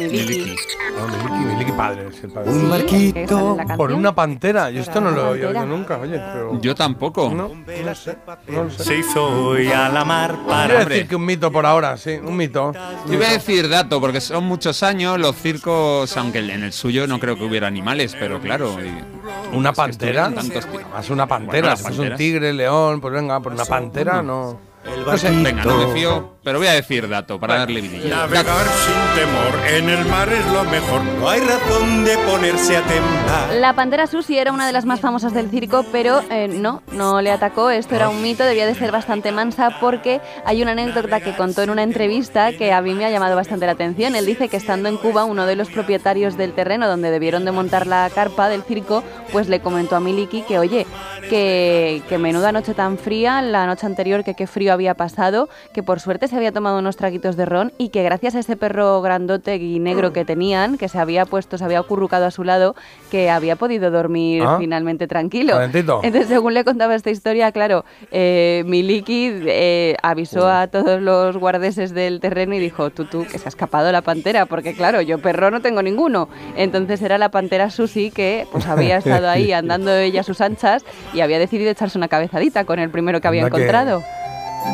Miliki. 0.00 0.56
No, 0.96 1.06
Miliki, 1.08 1.44
Miliki 1.54 1.72
padre. 1.72 2.08
es 2.10 2.24
el 2.24 2.30
padre. 2.30 2.50
Un 2.50 2.70
barquito. 2.70 3.56
Por 3.76 3.92
una 3.92 4.14
pantera. 4.14 4.70
Yo 4.70 4.80
esto 4.82 5.00
no 5.00 5.10
lo 5.10 5.26
he 5.26 5.28
oído 5.30 5.52
pantera. 5.52 5.66
nunca, 5.66 5.98
oye. 5.98 6.18
Pero 6.18 6.60
Yo 6.60 6.74
tampoco. 6.74 7.30
no, 7.34 7.48
no 7.48 7.94
sé. 7.94 8.16
No 8.48 8.64
lo 8.64 8.70
sé. 8.70 8.84
Se 8.84 8.96
hizo 8.98 9.24
hoy 9.48 9.68
a 9.68 9.88
la 9.88 10.04
mar 10.04 10.32
Voy 10.36 10.44
a 10.44 10.46
para 10.68 10.84
decir 10.84 11.08
que 11.08 11.16
un 11.16 11.24
mito 11.24 11.50
por 11.50 11.66
ahora, 11.66 11.96
sí, 11.96 12.12
un 12.22 12.36
mito. 12.36 12.72
Yo 13.06 13.14
iba 13.14 13.26
a 13.28 13.32
decir 13.32 13.68
dato, 13.68 14.00
porque 14.00 14.20
son 14.20 14.44
muchos 14.44 14.82
años 14.82 15.18
los 15.18 15.36
circos, 15.36 16.16
aunque 16.16 16.38
en 16.38 16.62
el 16.64 16.72
suyo 16.72 17.06
no 17.06 17.18
creo 17.18 17.36
que 17.36 17.44
hubiera 17.44 17.66
animales, 17.66 18.16
pero 18.18 18.40
claro. 18.40 18.76
y- 18.84 19.56
¿Una 19.56 19.72
pantera? 19.72 20.30
Más 20.30 21.10
una 21.10 21.26
pantera. 21.26 21.74
Bueno, 21.74 21.76
si 21.76 21.92
es 21.92 21.98
un 22.10 22.16
tigre, 22.16 22.52
león, 22.52 23.00
pues 23.00 23.12
venga, 23.14 23.40
por 23.40 23.52
una 23.52 23.64
pantera 23.64 24.22
no. 24.22 24.58
No 25.06 25.16
sé, 25.16 25.30
venga, 25.30 25.64
no 25.64 25.76
me 25.76 25.94
fío, 25.94 26.36
pero 26.42 26.58
voy 26.58 26.66
a 26.66 26.72
decir 26.72 27.08
dato 27.08 27.38
para 27.38 27.58
darle 27.58 27.80
vidilla. 27.80 28.16
Navegar 28.16 28.66
sin 28.66 29.20
temor 29.20 29.68
en 29.68 29.88
el 29.88 30.04
mar 30.06 30.28
es 30.28 30.46
lo 30.52 30.64
mejor. 30.64 31.02
No 31.20 31.28
hay 31.28 31.40
razón 31.40 32.04
de 32.04 32.16
ponerse 32.18 32.76
a 32.76 32.82
temblar. 32.82 33.54
La 33.54 33.72
pantera 33.74 34.06
Susi 34.06 34.36
era 34.36 34.52
una 34.52 34.66
de 34.66 34.72
las 34.72 34.84
más 34.84 35.00
famosas 35.00 35.32
del 35.32 35.48
circo, 35.48 35.84
pero 35.92 36.22
eh, 36.30 36.48
no, 36.48 36.82
no 36.92 37.20
le 37.20 37.30
atacó. 37.30 37.70
Esto 37.70 37.94
era 37.94 38.08
un 38.08 38.20
mito, 38.20 38.44
debía 38.44 38.66
de 38.66 38.74
ser 38.74 38.90
bastante 38.92 39.32
mansa 39.32 39.78
porque 39.80 40.20
hay 40.44 40.62
una 40.62 40.72
anécdota 40.72 41.20
que 41.20 41.34
contó 41.36 41.62
en 41.62 41.70
una 41.70 41.82
entrevista 41.82 42.52
que 42.52 42.72
a 42.72 42.80
mí 42.80 42.94
me 42.94 43.04
ha 43.04 43.10
llamado 43.10 43.36
bastante 43.36 43.66
la 43.66 43.72
atención. 43.72 44.16
Él 44.16 44.26
dice 44.26 44.48
que 44.48 44.56
estando 44.56 44.88
en 44.88 44.96
Cuba, 44.96 45.24
uno 45.24 45.46
de 45.46 45.56
los 45.56 45.68
propietarios 45.70 46.36
del 46.36 46.52
terreno 46.52 46.88
donde 46.88 47.10
debieron 47.10 47.44
de 47.44 47.52
montar 47.52 47.86
la 47.86 48.10
carpa 48.14 48.48
del 48.48 48.62
circo, 48.62 49.02
pues 49.32 49.48
le 49.48 49.60
comentó 49.60 49.96
a 49.96 50.00
Miliki 50.00 50.42
que, 50.42 50.58
oye, 50.58 50.86
que, 51.28 52.02
que 52.08 52.18
menuda 52.18 52.52
noche 52.52 52.74
tan 52.74 52.98
fría, 52.98 53.42
la 53.42 53.66
noche 53.66 53.86
anterior 53.86 54.22
que 54.24 54.34
qué 54.34 54.46
frío 54.46 54.72
había 54.76 54.94
pasado, 54.94 55.48
que 55.74 55.82
por 55.82 55.98
suerte 56.00 56.28
se 56.28 56.36
había 56.36 56.52
tomado 56.52 56.78
unos 56.78 56.96
traguitos 56.96 57.36
de 57.36 57.44
ron 57.44 57.72
y 57.76 57.88
que 57.88 58.02
gracias 58.04 58.34
a 58.36 58.38
ese 58.38 58.56
perro 58.56 59.02
grandote 59.02 59.56
y 59.56 59.78
negro 59.80 60.12
que 60.12 60.24
tenían, 60.24 60.78
que 60.78 60.88
se 60.88 60.98
había 60.98 61.26
puesto, 61.26 61.58
se 61.58 61.64
había 61.64 61.80
acurrucado 61.80 62.24
a 62.26 62.30
su 62.30 62.44
lado, 62.44 62.76
que 63.10 63.28
había 63.30 63.56
podido 63.56 63.90
dormir 63.90 64.42
Ah. 64.46 64.56
finalmente 64.58 65.06
tranquilo. 65.06 65.54
Calentito. 65.54 66.00
Entonces, 66.02 66.28
según 66.28 66.54
le 66.54 66.64
contaba 66.64 66.94
esta 66.94 67.10
historia, 67.10 67.50
claro, 67.52 67.84
eh, 68.12 68.62
Miliki 68.66 69.32
eh, 69.46 69.96
avisó 70.02 70.48
a 70.48 70.68
todos 70.68 71.00
los 71.00 71.36
guardeses 71.36 71.92
del 71.94 72.20
terreno 72.20 72.54
y 72.54 72.58
dijo, 72.58 72.90
tú, 72.90 73.04
tú, 73.06 73.24
que 73.30 73.38
se 73.38 73.46
ha 73.46 73.48
escapado 73.48 73.90
la 73.92 74.02
pantera, 74.02 74.46
porque 74.46 74.74
claro, 74.74 75.00
yo 75.00 75.18
perro 75.18 75.50
no 75.50 75.60
tengo 75.62 75.82
ninguno. 75.82 76.28
Entonces 76.56 77.02
era 77.02 77.18
la 77.18 77.30
pantera 77.30 77.70
Susi 77.70 78.10
que 78.10 78.46
pues 78.52 78.66
había 78.66 78.96
estado 78.98 79.28
ahí 79.28 79.52
andando 79.52 79.92
ella 79.94 80.20
a 80.20 80.24
sus 80.24 80.40
anchas 80.40 80.84
y 81.14 81.20
había 81.20 81.38
decidido 81.38 81.70
echarse 81.70 81.96
una 81.98 82.08
cabezadita 82.08 82.64
con 82.64 82.78
el 82.78 82.90
primero 82.90 83.20
que 83.20 83.28
había 83.28 83.42
que- 83.42 83.46
encontrado. 83.48 84.02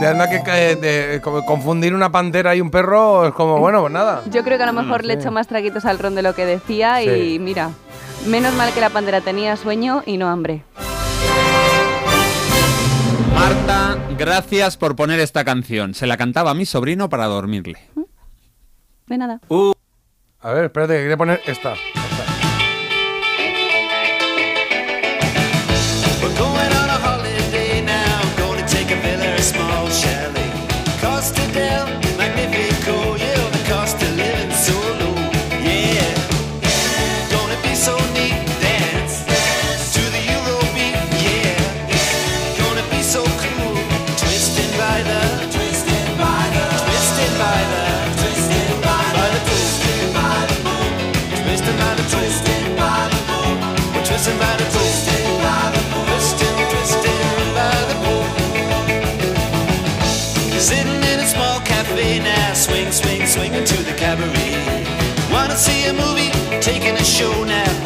De 0.00 0.08
anda 0.08 0.28
que 0.28 0.42
eh, 0.46 0.76
de- 0.76 1.20
como 1.20 1.44
confundir 1.44 1.94
una 1.94 2.10
pantera 2.10 2.54
y 2.56 2.60
un 2.60 2.70
perro 2.70 3.26
es 3.28 3.32
como, 3.34 3.58
bueno, 3.58 3.80
pues 3.82 3.92
nada. 3.92 4.22
Yo 4.30 4.42
creo 4.42 4.58
que 4.58 4.64
a 4.64 4.66
lo 4.66 4.72
mejor 4.72 5.04
le 5.04 5.14
echó 5.14 5.30
más 5.30 5.46
traguitos 5.46 5.84
al 5.84 5.98
ron 6.00 6.14
de 6.16 6.22
lo 6.22 6.34
que 6.34 6.44
decía 6.44 7.02
y 7.02 7.34
Sí. 7.34 7.38
mira, 7.38 7.70
Menos 8.26 8.54
mal 8.54 8.72
que 8.72 8.80
la 8.80 8.90
pantera 8.90 9.20
tenía 9.20 9.56
sueño 9.56 10.04
y 10.06 10.16
no 10.16 10.28
hambre. 10.28 10.62
Marta, 13.34 13.98
gracias 14.16 14.76
por 14.76 14.94
poner 14.94 15.18
esta 15.18 15.44
canción. 15.44 15.94
Se 15.94 16.06
la 16.06 16.16
cantaba 16.16 16.52
a 16.52 16.54
mi 16.54 16.64
sobrino 16.64 17.08
para 17.08 17.26
dormirle. 17.26 17.80
De 19.08 19.18
nada. 19.18 19.40
A 20.40 20.52
ver, 20.52 20.66
espérate, 20.66 20.94
que 20.94 21.00
quería 21.00 21.16
poner 21.16 21.40
esta. 21.46 21.74
Costa 31.22 31.46
del 31.52 31.84
Magnifico, 31.86 32.11
to 63.64 63.82
the 63.84 63.92
cabaret. 63.92 64.84
Wanna 65.30 65.56
see 65.56 65.86
a 65.86 65.92
movie, 65.92 66.30
taking 66.60 66.96
a 66.96 67.04
show 67.04 67.44
now, 67.44 67.81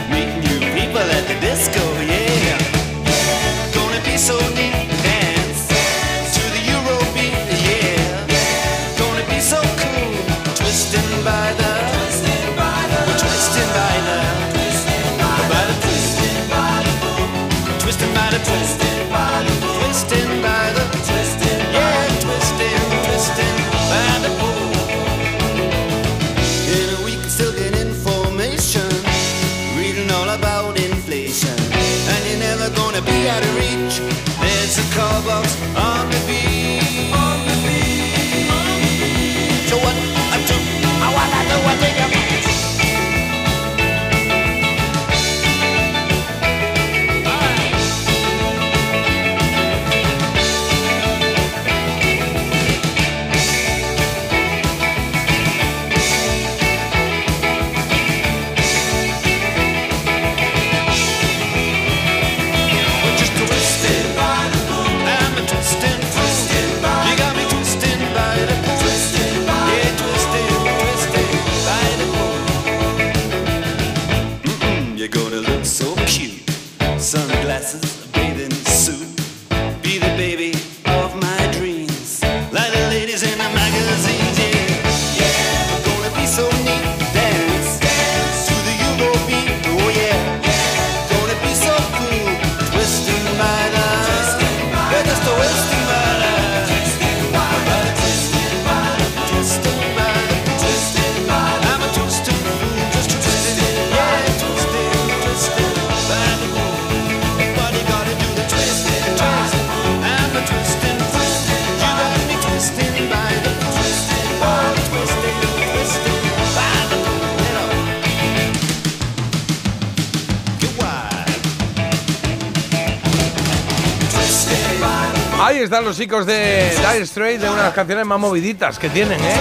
están 125.67 125.85
los 125.85 125.97
chicos 125.97 126.25
de 126.27 126.71
Dire 126.71 127.05
Straits, 127.05 127.43
de 127.43 127.49
una 127.49 127.59
de 127.59 127.65
las 127.65 127.75
canciones 127.75 128.07
más 128.07 128.21
moviditas 128.21 128.79
que 128.79 128.89
tienen, 128.89 129.19
¿eh? 129.21 129.35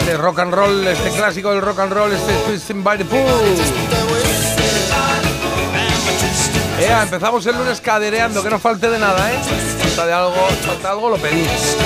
Este 0.00 0.16
rock 0.16 0.40
and 0.40 0.52
roll, 0.52 0.84
este 0.88 1.08
clásico 1.10 1.50
del 1.50 1.60
rock 1.60 1.78
and 1.78 1.92
roll, 1.92 2.12
este 2.12 2.32
Twisting 2.46 2.82
by 2.82 2.98
the 2.98 3.04
Pool. 3.04 3.20
Ea, 6.80 7.02
empezamos 7.04 7.46
el 7.46 7.56
lunes 7.56 7.80
cadereando, 7.80 8.42
que 8.42 8.50
no 8.50 8.58
falte 8.58 8.90
de 8.90 8.98
nada, 8.98 9.32
¿eh? 9.32 9.38
Falta 9.78 10.06
de 10.06 10.12
algo, 10.12 10.48
falta 10.66 10.90
algo, 10.90 11.10
lo 11.10 11.16
pedís. 11.16 11.76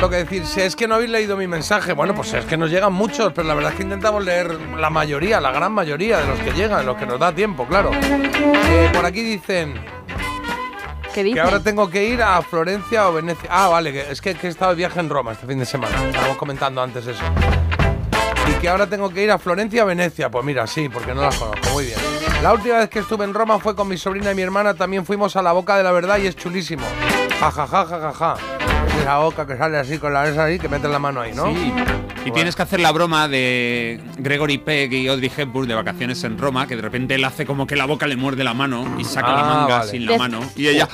Claro 0.00 0.12
que 0.12 0.24
decir, 0.24 0.46
si 0.46 0.62
es 0.62 0.76
que 0.76 0.88
no 0.88 0.94
habéis 0.94 1.10
leído 1.10 1.36
mi 1.36 1.46
mensaje, 1.46 1.92
bueno, 1.92 2.14
pues 2.14 2.32
es 2.32 2.46
que 2.46 2.56
nos 2.56 2.70
llegan 2.70 2.90
muchos, 2.90 3.34
pero 3.34 3.46
la 3.46 3.52
verdad 3.52 3.72
es 3.72 3.76
que 3.76 3.82
intentamos 3.82 4.24
leer 4.24 4.58
la 4.78 4.88
mayoría, 4.88 5.42
la 5.42 5.52
gran 5.52 5.72
mayoría 5.72 6.20
de 6.20 6.26
los 6.26 6.38
que 6.38 6.52
llegan, 6.52 6.86
los 6.86 6.96
que 6.96 7.04
nos 7.04 7.20
da 7.20 7.34
tiempo, 7.34 7.66
claro. 7.66 7.90
Eh, 7.92 8.90
por 8.94 9.04
aquí 9.04 9.20
dicen 9.20 9.74
que 11.12 11.38
ahora 11.38 11.60
tengo 11.60 11.90
que 11.90 12.02
ir 12.02 12.22
a 12.22 12.40
Florencia 12.40 13.10
o 13.10 13.12
Venecia. 13.12 13.46
Ah, 13.52 13.68
vale, 13.68 13.92
que 13.92 14.10
es 14.10 14.22
que, 14.22 14.34
que 14.34 14.46
he 14.46 14.50
estado 14.50 14.70
de 14.70 14.78
viaje 14.78 14.98
en 15.00 15.10
Roma 15.10 15.32
este 15.32 15.46
fin 15.46 15.58
de 15.58 15.66
semana. 15.66 15.94
Estábamos 16.08 16.38
comentando 16.38 16.80
antes 16.80 17.06
eso. 17.06 17.22
Y 18.48 18.52
que 18.58 18.70
ahora 18.70 18.86
tengo 18.86 19.10
que 19.10 19.22
ir 19.22 19.30
a 19.30 19.38
Florencia 19.38 19.84
o 19.84 19.86
Venecia. 19.86 20.30
Pues 20.30 20.46
mira, 20.46 20.66
sí, 20.66 20.88
porque 20.88 21.12
no 21.12 21.20
las 21.20 21.36
conozco. 21.36 21.68
Muy 21.74 21.84
bien. 21.84 21.98
La 22.42 22.54
última 22.54 22.78
vez 22.78 22.88
que 22.88 23.00
estuve 23.00 23.24
en 23.26 23.34
Roma 23.34 23.58
fue 23.58 23.76
con 23.76 23.86
mi 23.86 23.98
sobrina 23.98 24.32
y 24.32 24.34
mi 24.34 24.40
hermana. 24.40 24.72
También 24.72 25.04
fuimos 25.04 25.36
a 25.36 25.42
la 25.42 25.52
Boca 25.52 25.76
de 25.76 25.82
la 25.82 25.92
Verdad 25.92 26.16
y 26.16 26.26
es 26.26 26.36
chulísimo. 26.36 26.86
Ja, 27.38 27.50
ja, 27.50 27.66
ja, 27.66 27.84
ja, 27.84 28.00
ja, 28.00 28.12
ja. 28.14 28.36
Es 29.00 29.06
la 29.06 29.18
boca 29.18 29.46
que 29.46 29.56
sale 29.56 29.78
así 29.78 29.98
con 29.98 30.12
la 30.12 30.28
esa 30.28 30.44
ahí, 30.44 30.58
que 30.58 30.68
metes 30.68 30.90
la 30.90 30.98
mano 30.98 31.20
ahí, 31.20 31.32
¿no? 31.34 31.46
Sí. 31.46 31.72
Y 32.26 32.30
tienes 32.32 32.54
que 32.54 32.62
hacer 32.62 32.80
la 32.80 32.92
broma 32.92 33.28
de 33.28 34.00
Gregory 34.18 34.58
Peck 34.58 34.92
y 34.92 35.08
Audrey 35.08 35.32
Hepburn 35.34 35.66
de 35.68 35.74
vacaciones 35.74 36.22
en 36.24 36.38
Roma, 36.38 36.66
que 36.66 36.76
de 36.76 36.82
repente 36.82 37.14
él 37.14 37.24
hace 37.24 37.46
como 37.46 37.66
que 37.66 37.76
la 37.76 37.86
boca 37.86 38.06
le 38.06 38.16
muerde 38.16 38.44
la 38.44 38.52
mano 38.54 38.84
y 38.98 39.04
saca 39.04 39.32
la 39.32 39.40
Ah, 39.40 39.54
manga 39.54 39.78
vale. 39.78 39.90
sin 39.90 40.06
la 40.06 40.18
mano. 40.18 40.40
Y 40.54 40.68
ella. 40.68 40.86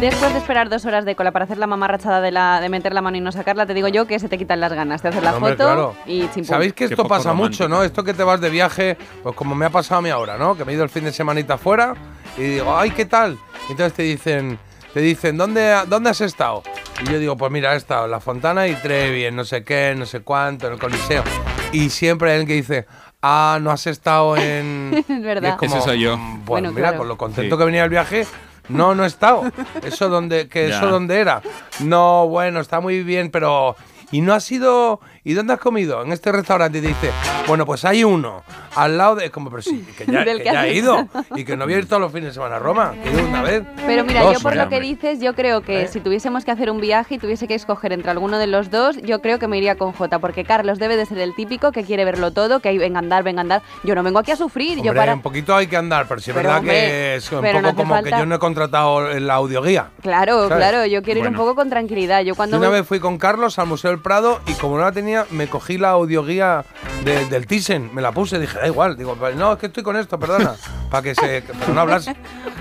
Después 0.00 0.32
de 0.32 0.38
esperar 0.40 0.68
dos 0.68 0.84
horas 0.84 1.04
de 1.04 1.14
cola 1.14 1.30
para 1.30 1.44
hacer 1.46 1.56
la 1.58 1.66
mamarrachada 1.66 2.20
de, 2.20 2.30
la, 2.32 2.60
de 2.60 2.68
meter 2.68 2.92
la 2.92 3.00
mano 3.00 3.16
y 3.16 3.20
no 3.20 3.30
sacarla, 3.32 3.64
te 3.64 3.72
digo 3.72 3.88
yo 3.88 4.06
que 4.06 4.18
se 4.18 4.28
te 4.28 4.36
quitan 4.36 4.60
las 4.60 4.72
ganas 4.72 5.00
de 5.02 5.08
hacer 5.08 5.22
la 5.22 5.34
Hombre, 5.36 5.52
foto 5.52 5.64
claro. 5.64 5.94
y 6.04 6.22
chimpum. 6.22 6.44
Sabéis 6.44 6.72
que 6.74 6.84
esto 6.84 7.06
pasa 7.06 7.30
romántico. 7.30 7.64
mucho, 7.64 7.68
¿no? 7.68 7.82
Esto 7.82 8.02
que 8.04 8.12
te 8.12 8.22
vas 8.24 8.40
de 8.40 8.50
viaje, 8.50 8.98
pues 9.22 9.34
como 9.36 9.54
me 9.54 9.64
ha 9.66 9.70
pasado 9.70 10.00
a 10.00 10.02
mí 10.02 10.10
ahora, 10.10 10.36
¿no? 10.36 10.54
Que 10.56 10.64
me 10.66 10.72
he 10.72 10.74
ido 10.74 10.84
el 10.84 10.90
fin 10.90 11.04
de 11.04 11.12
semanita 11.12 11.56
fuera 11.56 11.94
y 12.36 12.42
digo, 12.42 12.76
ay, 12.76 12.90
¿qué 12.90 13.06
tal? 13.06 13.38
Y 13.68 13.72
entonces 13.72 13.94
te 13.94 14.02
dicen, 14.02 14.58
te 14.96 15.02
dicen, 15.02 15.36
¿dónde, 15.36 15.76
¿dónde 15.88 16.08
has 16.08 16.22
estado? 16.22 16.62
Y 17.02 17.12
yo 17.12 17.18
digo, 17.18 17.36
pues 17.36 17.52
mira, 17.52 17.74
he 17.74 17.76
estado 17.76 18.06
en 18.06 18.12
La 18.12 18.18
Fontana 18.18 18.66
y 18.66 18.74
Trevi, 18.76 19.26
en 19.26 19.36
no 19.36 19.44
sé 19.44 19.62
qué, 19.62 19.90
en 19.90 19.98
no 19.98 20.06
sé 20.06 20.20
cuánto, 20.20 20.68
en 20.68 20.72
el 20.72 20.78
Coliseo. 20.78 21.22
Y 21.70 21.90
siempre 21.90 22.30
hay 22.30 22.38
alguien 22.40 22.48
que 22.48 22.54
dice, 22.54 22.86
ah, 23.20 23.58
no 23.60 23.70
has 23.70 23.86
estado 23.86 24.38
en... 24.38 25.04
Es 25.06 25.22
verdad. 25.22 25.50
Y 25.50 25.52
es 25.52 25.56
como, 25.58 25.76
Ese 25.76 25.84
soy 25.84 26.00
yo. 26.00 26.16
Bueno, 26.46 26.70
mira, 26.70 26.84
claro. 26.88 26.96
con 27.00 27.08
lo 27.08 27.18
contento 27.18 27.56
Sí. 27.56 27.58
que 27.58 27.64
venía 27.66 27.84
el 27.84 27.90
viaje, 27.90 28.26
no, 28.70 28.94
no 28.94 29.04
he 29.04 29.06
estado. 29.06 29.42
Eso 29.84 30.08
donde, 30.08 30.48
que 30.48 30.70
Ya. 30.70 30.78
eso 30.78 30.86
dónde 30.86 31.20
era. 31.20 31.42
No, 31.80 32.26
bueno, 32.28 32.60
está 32.60 32.80
muy 32.80 33.02
bien, 33.02 33.30
pero. 33.30 33.76
¿Y 34.12 34.22
no 34.22 34.32
has 34.32 34.50
ido? 34.50 35.00
¿Y 35.28 35.34
dónde 35.34 35.54
has 35.54 35.58
comido? 35.58 36.02
En 36.04 36.12
este 36.12 36.30
restaurante 36.30 36.78
y 36.78 36.82
te 36.82 36.86
dice, 36.86 37.10
bueno, 37.48 37.66
pues 37.66 37.84
hay 37.84 38.04
uno 38.04 38.44
al 38.76 38.96
lado 38.96 39.16
de. 39.16 39.28
Como, 39.32 39.50
pero 39.50 39.60
sí, 39.60 39.84
que 39.98 40.06
ya, 40.06 40.24
que 40.24 40.36
que 40.38 40.44
ya 40.44 40.66
he 40.68 40.74
ido. 40.74 41.08
Y 41.34 41.44
que 41.44 41.56
no 41.56 41.64
voy 41.64 41.74
a 41.74 41.78
ir 41.78 41.88
todos 41.88 42.00
los 42.00 42.12
fines 42.12 42.28
de 42.28 42.34
semana 42.34 42.56
a 42.56 42.58
Roma. 42.60 42.94
Que 43.02 43.08
he 43.08 43.12
ido 43.12 43.26
una 43.26 43.42
vez. 43.42 43.64
Pero 43.88 44.04
mira, 44.04 44.22
Dos, 44.22 44.34
yo 44.34 44.40
por 44.40 44.54
lo 44.54 44.68
que 44.68 44.76
hombre. 44.76 44.88
dices, 44.88 45.18
yo 45.20 45.34
creo 45.34 45.62
que 45.62 45.82
¿Eh? 45.82 45.88
si 45.88 45.98
tuviésemos 45.98 46.44
que 46.44 46.52
hacer 46.52 46.70
un 46.70 46.80
viaje 46.80 47.16
y 47.16 47.18
tuviese 47.18 47.48
que 47.48 47.56
escoger 47.56 47.92
entre 47.92 48.12
alguno 48.12 48.38
de 48.38 48.46
los 48.46 48.70
dos, 48.70 48.98
yo 49.02 49.20
creo 49.20 49.40
que 49.40 49.48
me 49.48 49.58
iría 49.58 49.74
con 49.76 49.92
Jota, 49.92 50.20
porque 50.20 50.44
Carlos 50.44 50.78
debe 50.78 50.96
de 50.96 51.06
ser 51.06 51.18
el 51.18 51.34
típico 51.34 51.72
que 51.72 51.82
quiere 51.82 52.04
verlo 52.04 52.30
todo, 52.32 52.60
que 52.60 52.68
ahí 52.68 52.78
venga 52.78 53.00
a 53.00 53.02
andar, 53.02 53.24
venga 53.24 53.40
a 53.40 53.42
andar. 53.42 53.62
Yo 53.82 53.96
no 53.96 54.04
vengo 54.04 54.20
aquí 54.20 54.30
a 54.30 54.36
sufrir, 54.36 54.76
yo 54.76 54.90
Hombre, 54.92 54.94
para... 55.00 55.14
un 55.14 55.22
poquito 55.22 55.56
hay 55.56 55.66
que 55.66 55.76
andar, 55.76 56.06
pero 56.06 56.20
sí 56.20 56.30
es 56.30 56.36
Pero, 56.36 56.46
verdad 56.48 56.60
hombre, 56.60 56.74
que 56.74 57.14
es 57.16 57.32
un 57.32 57.40
poco 57.42 57.60
no 57.62 57.74
como 57.74 57.94
que 57.96 58.00
falta- 58.10 58.18
yo 58.20 58.26
no 58.26 58.34
he 58.36 58.38
contratado 58.38 59.10
la 59.18 59.34
audioguía. 59.34 59.88
Claro, 60.02 60.48
¿sabes? 60.48 60.56
claro, 60.56 60.86
yo 60.86 61.02
quiero 61.02 61.18
ir 61.18 61.26
un 61.26 61.32
Bueno. 61.32 61.44
poco 61.46 61.56
con 61.56 61.68
tranquilidad. 61.68 62.22
Yo 62.22 62.36
cuando 62.36 62.56
Yo 62.56 62.60
una 62.60 62.68
voy- 62.68 62.78
vez 62.78 62.86
fui 62.86 63.00
con 63.00 63.18
Carlos 63.18 63.58
al 63.58 63.66
Museo 63.66 63.90
del 63.90 63.98
Prado 64.00 64.38
y 64.46 64.52
como 64.52 64.76
no 64.78 64.84
la 64.84 64.92
tenía, 64.92 65.15
me 65.30 65.46
cogí 65.48 65.78
la 65.78 65.90
audioguía 65.90 66.64
de- 67.04 67.24
del 67.26 67.46
Thyssen, 67.46 67.94
me 67.94 68.02
la 68.02 68.12
puse, 68.12 68.38
dije, 68.38 68.58
da 68.58 68.66
igual, 68.66 68.96
digo, 68.96 69.14
"Pues 69.16 69.34
no, 69.36 69.52
es 69.52 69.58
que 69.58 69.66
estoy 69.66 69.82
con 69.82 69.96
esto, 69.96 70.18
perdona, 70.18 70.54
para 70.90 71.02
que 71.02 71.14
se, 71.14 71.42
para 71.42 71.72
no 71.72 71.80
hablas. 71.80 72.06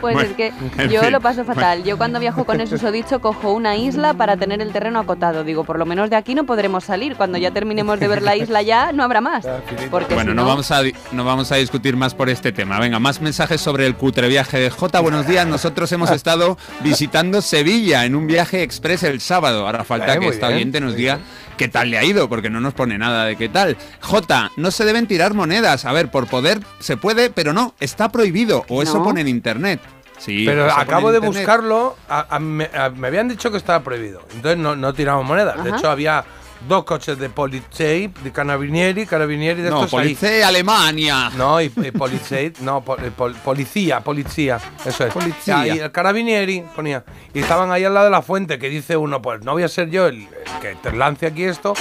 Pues 0.01 0.13
Bueno, 0.15 0.21
es 0.29 0.35
que 0.35 0.51
yo 0.89 1.01
fin, 1.01 1.11
lo 1.11 1.21
paso 1.21 1.43
fatal. 1.45 1.83
Yo 1.83 1.97
cuando 1.97 2.19
viajo 2.19 2.43
con 2.45 2.61
el 2.61 2.67
susodicho 2.67 3.21
cojo 3.21 3.53
una 3.53 3.75
isla 3.75 4.13
para 4.13 4.37
tener 4.37 4.61
el 4.61 4.71
terreno 4.71 4.99
acotado. 4.99 5.43
Digo, 5.43 5.63
por 5.63 5.79
lo 5.79 5.85
menos 5.85 6.09
de 6.09 6.15
aquí 6.15 6.35
no 6.35 6.45
podremos 6.45 6.83
salir. 6.83 7.15
Cuando 7.15 7.37
ya 7.37 7.51
terminemos 7.51 7.99
de 7.99 8.07
ver 8.07 8.21
la 8.21 8.35
isla 8.35 8.61
ya 8.61 8.91
no 8.91 9.03
habrá 9.03 9.21
más. 9.21 9.47
Porque 9.89 10.13
Bueno, 10.13 10.31
si 10.31 10.35
no, 10.35 10.43
no, 10.43 10.47
vamos 10.47 10.69
a, 10.71 10.81
no 11.11 11.23
vamos 11.23 11.51
a 11.51 11.55
discutir 11.55 11.95
más 11.95 12.13
por 12.13 12.29
este 12.29 12.51
tema. 12.51 12.79
Venga, 12.79 12.99
más 12.99 13.21
mensajes 13.21 13.61
sobre 13.61 13.87
el 13.87 13.95
cutre 13.95 14.27
viaje 14.27 14.59
de 14.59 14.69
J. 14.69 14.99
Buenos 14.99 15.27
días. 15.27 15.47
Nosotros 15.47 15.91
hemos 15.91 16.11
estado 16.11 16.57
visitando 16.81 17.41
Sevilla 17.41 18.05
en 18.05 18.15
un 18.15 18.27
viaje 18.27 18.61
express 18.61 19.03
el 19.03 19.21
sábado. 19.21 19.65
Ahora 19.65 19.83
falta 19.85 20.15
Eh, 20.15 20.19
que 20.19 20.27
esta 20.27 20.47
bien, 20.47 20.57
oyente 20.57 20.81
nos 20.81 20.95
diga 20.95 21.19
qué 21.57 21.67
tal 21.67 21.89
le 21.89 21.97
ha 21.97 22.03
ido, 22.03 22.27
porque 22.29 22.49
no 22.49 22.59
nos 22.61 22.73
pone 22.73 22.97
nada 22.97 23.25
de 23.25 23.35
qué 23.35 23.49
tal. 23.49 23.77
J, 24.01 24.51
no 24.57 24.71
se 24.71 24.85
deben 24.85 25.07
tirar 25.07 25.33
monedas. 25.33 25.85
A 25.85 25.91
ver, 25.93 26.09
por 26.11 26.27
poder 26.27 26.59
se 26.79 26.97
puede, 26.97 27.29
pero 27.29 27.53
no, 27.53 27.73
está 27.79 28.09
prohibido. 28.09 28.65
O 28.69 28.81
eso 28.81 28.97
No. 28.99 29.03
pone 29.03 29.21
en 29.21 29.27
internet. 29.27 29.79
Sí, 30.17 30.43
Pero 30.45 30.71
acabo 30.71 31.11
de 31.11 31.17
internet. 31.17 31.39
buscarlo, 31.41 31.97
a- 32.07 32.25
a- 32.35 32.39
me, 32.39 32.69
a- 32.73 32.89
me 32.89 33.07
habían 33.07 33.27
dicho 33.27 33.51
que 33.51 33.57
estaba 33.57 33.83
prohibido, 33.83 34.21
entonces 34.33 34.57
no, 34.57 34.75
no 34.75 34.93
tiramos 34.93 35.25
monedas. 35.25 35.61
De 35.63 35.71
hecho, 35.71 35.89
había 35.89 36.23
dos 36.67 36.83
coches 36.83 37.17
de 37.19 37.29
Polizei, 37.29 38.07
de 38.23 38.31
Carabinieri, 38.31 39.05
Carabinieri 39.05 39.61
de 39.61 39.69
No, 39.69 39.83
estos 39.83 39.99
ahí. 39.99 40.15
Polizei 40.15 40.41
Alemania. 40.41 41.31
No, 41.37 41.61
y, 41.61 41.65
y 41.75 41.91
Polizei, 41.91 42.53
no, 42.61 42.81
pol- 42.81 42.99
eh, 43.03 43.11
pol- 43.15 43.35
policía, 43.43 43.99
policía, 44.01 44.59
eso 44.85 45.05
es. 45.05 45.13
Policía. 45.13 45.59
Ahí, 45.61 45.69
el 45.79 45.91
Carabinieri 45.91 46.63
ponía. 46.75 47.03
Y 47.33 47.39
estaban 47.39 47.71
ahí 47.71 47.83
al 47.83 47.93
lado 47.93 48.05
de 48.05 48.11
la 48.11 48.21
fuente, 48.21 48.57
que 48.59 48.69
dice 48.69 48.97
uno, 48.97 49.21
pues 49.21 49.41
no 49.43 49.53
voy 49.53 49.63
a 49.63 49.67
ser 49.67 49.89
yo 49.89 50.07
el, 50.07 50.15
el 50.21 50.59
que 50.61 50.75
te 50.81 50.91
lance 50.91 51.25
aquí 51.27 51.43
esto, 51.43 51.73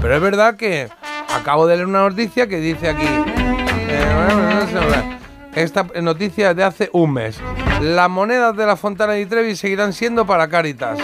pero 0.00 0.14
es 0.14 0.20
verdad 0.20 0.56
que 0.56 0.88
acabo 1.34 1.66
de 1.66 1.76
leer 1.76 1.86
una 1.86 2.08
noticia 2.08 2.46
que 2.46 2.58
dice 2.58 2.90
aquí. 2.90 3.06
eh, 3.06 5.07
esta 5.54 5.86
noticia 6.00 6.50
es 6.50 6.56
de 6.56 6.64
hace 6.64 6.90
un 6.92 7.12
mes. 7.12 7.40
Las 7.80 8.10
monedas 8.10 8.56
de 8.56 8.66
la 8.66 8.76
Fontana 8.76 9.14
di 9.14 9.26
Trevi 9.26 9.56
seguirán 9.56 9.92
siendo 9.92 10.26
para 10.26 10.48
Cáritas. 10.48 10.98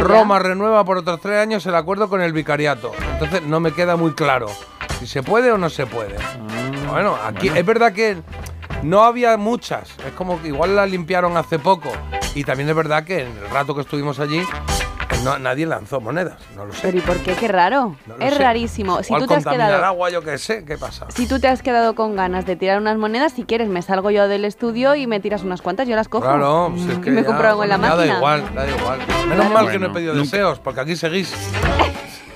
Roma 0.00 0.38
renueva 0.38 0.84
por 0.84 0.98
otros 0.98 1.20
tres 1.20 1.40
años 1.40 1.64
el 1.66 1.74
acuerdo 1.74 2.08
con 2.08 2.20
el 2.20 2.32
vicariato. 2.32 2.92
Entonces 3.12 3.42
no 3.42 3.60
me 3.60 3.72
queda 3.72 3.96
muy 3.96 4.12
claro 4.12 4.48
si 4.98 5.06
se 5.06 5.22
puede 5.22 5.52
o 5.52 5.58
no 5.58 5.70
se 5.70 5.86
puede. 5.86 6.16
Bueno, 6.90 7.16
aquí 7.24 7.48
es 7.48 7.66
verdad 7.66 7.92
que 7.92 8.18
no 8.82 9.04
había 9.04 9.36
muchas. 9.36 9.90
Es 10.06 10.12
como 10.14 10.40
que 10.40 10.48
igual 10.48 10.76
la 10.76 10.86
limpiaron 10.86 11.36
hace 11.36 11.58
poco. 11.58 11.90
Y 12.34 12.44
también 12.44 12.68
es 12.68 12.74
verdad 12.74 13.04
que 13.04 13.22
en 13.22 13.36
el 13.38 13.50
rato 13.50 13.74
que 13.74 13.82
estuvimos 13.82 14.18
allí, 14.18 14.42
pues 14.66 14.73
no, 15.24 15.38
nadie 15.38 15.66
lanzó 15.66 16.00
monedas. 16.00 16.38
No 16.56 16.66
lo 16.66 16.72
sé. 16.72 16.80
Pero 16.82 16.98
¿y 16.98 17.00
por 17.00 17.16
qué? 17.18 17.34
Qué 17.34 17.48
raro. 17.48 17.96
No 18.06 18.16
es 18.18 18.34
sé. 18.34 18.38
rarísimo. 18.40 19.02
Si 19.02 19.14
tú 19.14 19.26
te 19.26 19.34
has 19.34 19.44
quedado 19.46 19.84
agua, 19.84 20.10
yo 20.10 20.22
qué 20.22 20.38
sé, 20.38 20.64
¿qué 20.64 20.76
pasa? 20.76 21.06
Si 21.14 21.26
tú 21.26 21.38
te 21.40 21.48
has 21.48 21.62
quedado 21.62 21.94
con 21.94 22.16
ganas 22.16 22.46
de 22.46 22.56
tirar 22.56 22.78
unas 22.80 22.96
monedas, 22.98 23.32
si 23.32 23.44
quieres 23.44 23.68
me 23.68 23.82
salgo 23.82 24.10
yo 24.10 24.28
del 24.28 24.44
estudio 24.44 24.94
y 24.94 25.06
me 25.06 25.20
tiras 25.20 25.42
unas 25.42 25.62
cuantas, 25.62 25.88
yo 25.88 25.96
las 25.96 26.08
cojo. 26.08 26.24
Claro, 26.24 26.72
pues 26.74 26.86
es 26.88 26.98
y 26.98 27.00
que 27.00 27.10
me 27.10 27.20
ya- 27.22 27.26
compro 27.26 27.48
algo 27.48 27.62
en 27.64 27.68
la 27.70 27.78
máquina. 27.78 27.96
Da 28.06 28.16
igual, 28.16 28.54
da 28.54 28.68
igual. 28.68 28.98
Menos 29.28 29.50
mal 29.50 29.70
que 29.70 29.78
no 29.78 29.86
he 29.86 29.90
pedido 29.90 30.14
nunca- 30.14 30.24
deseos, 30.36 30.58
porque 30.58 30.80
aquí 30.80 30.96
seguís. 30.96 31.32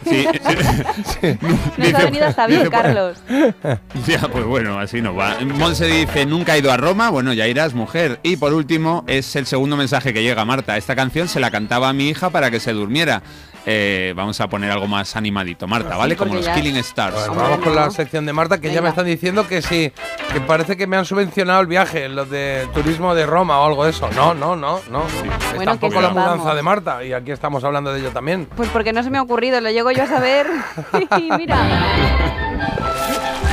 Sí. 1.20 1.38
Nos 1.76 1.94
ha 1.94 2.04
venido 2.04 2.26
hasta 2.26 2.46
bien, 2.46 2.68
Carlos. 2.70 3.18
Ya, 4.06 4.20
pues 4.28 4.44
bueno, 4.44 4.78
así 4.78 5.00
no 5.00 5.14
va. 5.14 5.36
Monse 5.40 5.86
dice, 5.86 6.26
nunca 6.26 6.54
he 6.54 6.60
ido 6.60 6.72
a 6.72 6.76
Roma, 6.76 7.10
bueno, 7.10 7.32
ya 7.32 7.46
irás, 7.46 7.74
mujer. 7.74 8.20
Y 8.22 8.36
por 8.36 8.52
último, 8.54 9.04
es 9.06 9.36
el 9.36 9.46
segundo 9.46 9.76
mensaje 9.76 10.12
que 10.12 10.22
llega, 10.22 10.44
Marta. 10.44 10.76
Esta 10.76 10.96
canción 10.96 11.28
se 11.28 11.40
la 11.40 11.50
cantaba 11.50 11.88
a 11.88 11.92
mi 11.92 12.08
hija 12.08 12.30
para 12.30 12.50
que 12.50 12.60
se 12.60 12.72
durmiera. 12.72 13.22
Eh, 13.66 14.12
vamos 14.16 14.40
a 14.40 14.48
poner 14.48 14.70
algo 14.70 14.86
más 14.86 15.16
animadito, 15.16 15.66
Marta, 15.66 15.96
¿vale? 15.96 16.16
Como 16.16 16.34
los 16.34 16.48
Killing 16.48 16.76
Stars. 16.76 17.28
Bueno, 17.28 17.42
vamos 17.42 17.58
con 17.60 17.74
la 17.74 17.90
sección 17.90 18.24
de 18.26 18.32
Marta, 18.32 18.60
que 18.60 18.72
ya 18.72 18.80
me 18.80 18.88
están 18.88 19.06
diciendo 19.06 19.46
que 19.46 19.62
sí, 19.62 19.92
que 20.32 20.40
parece 20.40 20.76
que 20.76 20.86
me 20.86 20.96
han 20.96 21.04
subvencionado 21.04 21.60
el 21.60 21.66
viaje, 21.66 22.08
los 22.08 22.30
de 22.30 22.66
turismo 22.72 23.14
de 23.14 23.26
Roma 23.26 23.60
o 23.60 23.66
algo 23.66 23.84
de 23.84 23.90
eso. 23.90 24.08
No, 24.14 24.34
no, 24.34 24.56
no, 24.56 24.80
no. 24.90 25.06
Es 25.06 25.56
Bueno, 25.56 25.72
tampoco 25.72 26.00
la 26.00 26.10
mudanza 26.10 26.54
de 26.54 26.62
Marta, 26.62 27.04
y 27.04 27.12
aquí 27.12 27.30
estamos 27.30 27.62
hablando 27.64 27.92
de 27.92 28.00
ello 28.00 28.10
también. 28.10 28.46
Pues 28.56 28.68
porque 28.70 28.92
no 28.92 29.02
se 29.02 29.10
me 29.10 29.18
ha 29.18 29.22
ocurrido, 29.22 29.60
lo 29.60 29.70
llego 29.70 29.90
yo 29.90 30.04
a 30.04 30.06
saber. 30.06 30.46
y 31.18 31.30
mira. 31.32 31.58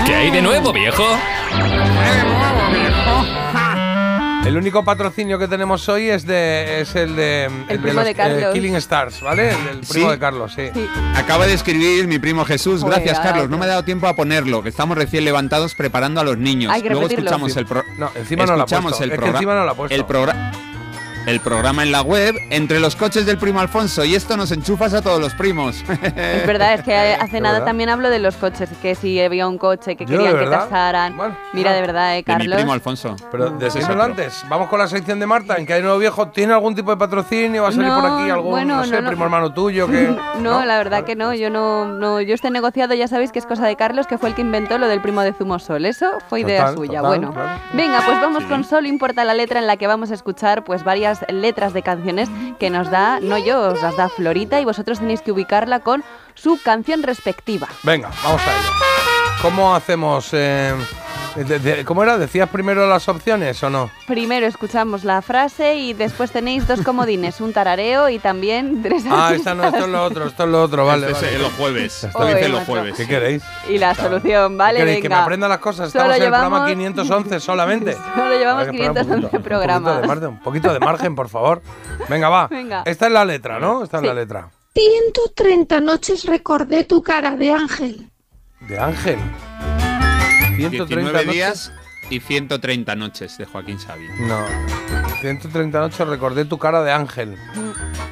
¿Qué 0.05 0.15
hay 0.15 0.31
de 0.31 0.41
nuevo, 0.41 0.71
viejo? 0.71 1.03
El 4.45 4.57
único 4.57 4.83
patrocinio 4.85 5.39
que 5.39 5.47
tenemos 5.47 5.89
hoy 5.89 6.07
es 6.09 6.23
de 6.27 6.79
es 6.81 6.95
el 6.95 7.15
de, 7.15 7.49
el 7.67 7.79
primo 7.79 8.01
de 8.03 8.11
eh, 8.11 8.15
Carlos. 8.15 8.53
Killing 8.53 8.75
Stars, 8.75 9.21
¿vale? 9.21 9.49
El 9.49 9.65
del 9.65 9.79
primo 9.79 10.05
Sí. 10.07 10.11
de 10.11 10.19
Carlos, 10.19 10.53
sí. 10.55 10.69
Acaba 11.15 11.47
de 11.47 11.53
escribir 11.55 12.07
mi 12.07 12.19
primo 12.19 12.45
Jesús. 12.45 12.81
Joder, 12.81 13.01
Gracias, 13.01 13.19
Carlos. 13.21 13.49
No 13.49 13.57
me 13.57 13.65
ha 13.65 13.69
dado 13.69 13.83
tiempo 13.83 14.07
a 14.07 14.15
ponerlo, 14.15 14.61
que 14.61 14.69
estamos 14.69 14.95
recién 14.97 15.25
levantados 15.25 15.73
preparando 15.73 16.21
a 16.21 16.23
los 16.23 16.37
niños. 16.37 16.71
Hay 16.71 16.83
que 16.83 16.89
Luego 16.89 17.03
repetirlo. 17.07 17.25
escuchamos 17.31 17.57
el 17.57 17.65
pro- 17.65 17.83
No, 17.97 18.11
encima 18.13 18.45
no 18.45 18.51
lo 18.55 18.61
ha 18.61 18.65
escuchamos 18.65 18.91
puesto. 18.91 19.03
el 19.03 19.09
Es 19.09 19.13
que 19.13 19.17
programa. 19.17 19.37
encima 19.39 19.55
no 19.55 19.65
lo 19.65 19.71
ha 19.71 19.75
puesto. 19.75 19.95
El 19.95 20.05
programa. 20.05 20.51
El 21.25 21.39
programa 21.39 21.81
en 21.81 21.91
la 21.91 22.01
web 22.03 22.35
entre 22.51 22.79
los 22.79 22.95
coches 22.95 23.25
del 23.25 23.39
primo 23.39 23.59
Alfonso 23.59 24.05
y 24.05 24.13
esto 24.13 24.37
nos 24.37 24.51
enchufas 24.51 24.93
a 24.93 25.01
todos 25.01 25.19
los 25.19 25.33
primos. 25.33 25.83
Es 26.15 26.45
verdad, 26.45 26.75
es 26.75 26.83
que 26.83 26.95
hace 27.19 27.37
De 27.37 27.41
nada 27.41 27.53
verdad. 27.55 27.65
también 27.65 27.89
hablo 27.89 28.11
de 28.11 28.19
los 28.19 28.35
coches, 28.35 28.69
que 28.79 28.93
si 28.93 29.19
había 29.19 29.47
un 29.47 29.57
coche 29.57 29.95
que 29.95 30.05
Yo, 30.05 30.17
querían 30.19 30.37
de 30.37 30.43
que 30.45 30.51
tasaran. 30.51 31.15
Mira, 31.53 31.73
de 31.73 31.81
verdad, 31.81 32.11
eh, 32.11 32.17
De 32.17 32.17
mi 32.19 32.23
Carlos. 32.23 32.55
primo 32.57 32.73
Alfonso. 32.73 33.15
Pero 33.31 33.49
decídmelo 33.49 33.93
otro. 33.93 34.03
antes. 34.03 34.45
Vamos 34.49 34.69
con 34.69 34.77
la 34.77 34.87
sección 34.87 35.19
de 35.19 35.25
Marta, 35.25 35.55
en 35.57 35.65
que 35.65 35.73
hay 35.73 35.81
nuevo 35.81 35.97
viejo. 35.97 36.27
¿Tiene 36.27 36.53
algún 36.53 36.75
tipo 36.75 36.91
de 36.91 36.97
patrocinio? 36.97 37.63
¿Va 37.63 37.69
a 37.69 37.71
salir 37.71 37.87
No, 37.87 38.01
por 38.01 38.11
aquí 38.11 38.29
algún, 38.29 38.51
bueno, 38.51 38.75
no 38.77 38.83
sé, 38.85 38.91
no, 38.91 39.01
no. 39.01 39.07
primo 39.09 39.23
hermano 39.25 39.51
tuyo? 39.51 39.87
que 39.87 40.15
No, 40.41 40.63
la 40.63 40.77
verdad 40.77 41.05
que 41.05 41.15
no, 41.15 41.33
yo 41.33 41.49
no, 41.49 41.85
no, 41.87 42.21
yo 42.21 42.35
este 42.35 42.51
negociado 42.51 42.93
ya 42.93 43.07
sabéis 43.07 43.31
que 43.31 43.39
es 43.39 43.47
cosa 43.47 43.65
de 43.65 43.75
Carlos, 43.75 44.05
que 44.05 44.19
fue 44.19 44.29
el 44.29 44.35
que 44.35 44.41
inventó 44.41 44.77
lo 44.77 44.87
del 44.87 45.01
primo 45.01 45.21
de 45.21 45.33
Zumosol. 45.33 45.85
Eso 45.85 46.05
fue 46.29 46.41
idea 46.41 46.59
Total, 46.67 46.75
suya. 46.75 46.99
total, 47.01 47.07
bueno, 47.19 47.33
claro. 47.33 47.59
venga, 47.73 48.01
pues 48.05 48.21
vamos 48.21 48.43
con 48.43 48.63
Solo 48.63 48.87
importa 48.87 49.23
la 49.25 49.33
letra 49.33 49.59
en 49.59 49.65
la 49.65 49.77
que 49.77 49.87
vamos 49.87 50.11
a 50.11 50.13
escuchar 50.13 50.63
pues 50.63 50.83
varias 50.83 51.14
letras 51.29 51.73
de 51.73 51.81
canciones 51.83 52.29
que 52.59 52.69
nos 52.69 52.89
da, 52.89 53.19
no 53.19 53.37
yo, 53.37 53.61
os 53.61 53.81
las 53.81 53.95
da 53.97 54.09
Florita 54.09 54.59
y 54.59 54.65
vosotros 54.65 54.99
tenéis 54.99 55.21
que 55.21 55.31
ubicarla 55.31 55.79
con 55.79 56.03
su 56.33 56.59
canción 56.61 57.03
respectiva. 57.03 57.67
Venga, 57.83 58.09
vamos 58.23 58.41
a 58.41 58.51
ello. 58.51 58.71
¿Cómo 59.41 59.75
hacemos? 59.75 60.29
eh, 60.33 60.73
de- 61.43 61.59
de- 61.59 61.85
¿Cómo 61.85 62.03
era? 62.03 62.17
¿Decías 62.17 62.49
primero 62.49 62.87
las 62.87 63.07
opciones 63.09 63.61
o 63.63 63.69
no? 63.69 63.91
Primero 64.07 64.45
escuchamos 64.47 65.03
la 65.03 65.21
frase 65.21 65.75
y 65.75 65.93
después 65.93 66.31
tenéis 66.31 66.67
dos 66.67 66.81
comodines, 66.81 67.41
un 67.41 67.51
tarareo 67.53 68.09
y 68.09 68.19
también 68.19 68.81
tres 68.81 69.03
Ah, 69.09 69.31
esta 69.35 69.53
no, 69.53 69.65
esto 69.65 69.79
es 69.85 69.87
lo 69.89 70.03
otro, 70.03 70.27
esto 70.27 70.43
es 70.43 70.49
lo 70.49 70.63
otro, 70.63 70.85
vale. 70.85 71.11
Este 71.11 71.35
es 71.35 71.41
los 71.41 71.51
jueves. 71.53 72.03
Esto 72.05 72.17
Oye, 72.19 72.35
dice 72.35 72.49
los 72.49 72.63
jueves. 72.63 72.95
¿Qué 72.95 73.07
queréis? 73.07 73.43
Y 73.69 73.77
la 73.77 73.93
solución, 73.95 74.57
¿vale? 74.57 74.79
¿Qué 74.79 74.85
queréis? 74.85 75.01
¿Que 75.01 75.09
me 75.09 75.15
Venga. 75.15 75.23
aprenda 75.23 75.47
las 75.47 75.59
cosas? 75.59 75.91
Solo 75.91 76.05
Estamos 76.05 76.17
en 76.17 76.23
el 76.23 76.29
programa 76.29 76.57
llevamos- 76.67 76.69
511 76.95 77.39
solamente. 77.39 77.93
Solo 78.15 78.37
llevamos 78.37 78.67
Hay 78.67 78.71
que 78.71 78.75
esperar 78.77 78.89
un 78.89 78.95
511 78.95 79.21
poquito, 79.29 79.43
programas. 79.43 79.79
Un 79.79 79.83
poquito, 79.85 80.01
de 80.01 80.07
margen, 80.07 80.29
un 80.29 80.39
poquito 80.43 80.73
de 80.73 80.79
margen, 80.79 81.15
por 81.15 81.29
favor. 81.29 81.61
Venga, 82.09 82.29
va. 82.29 82.47
Venga. 82.47 82.83
Esta 82.85 83.07
es 83.07 83.11
la 83.11 83.25
letra, 83.25 83.59
¿no? 83.59 83.83
Esta 83.83 83.97
es 83.97 84.03
la 84.03 84.13
letra. 84.13 84.49
130 84.73 85.79
noches 85.79 86.25
recordé 86.25 86.83
tu 86.83 87.01
cara 87.01 87.35
de 87.35 87.51
ángel. 87.51 88.09
De 88.61 88.79
Ángel. 88.79 89.19
130 90.55 90.95
19 90.95 91.13
noches. 91.25 91.33
días 91.33 91.73
y 92.09 92.19
130 92.19 92.95
noches 92.95 93.37
de 93.37 93.45
Joaquín 93.45 93.79
Sabina. 93.79 94.13
No. 94.19 94.45
130 95.21 95.79
noches 95.79 96.07
recordé 96.07 96.45
tu 96.45 96.57
cara 96.57 96.83
de 96.83 96.91
ángel. 96.91 97.35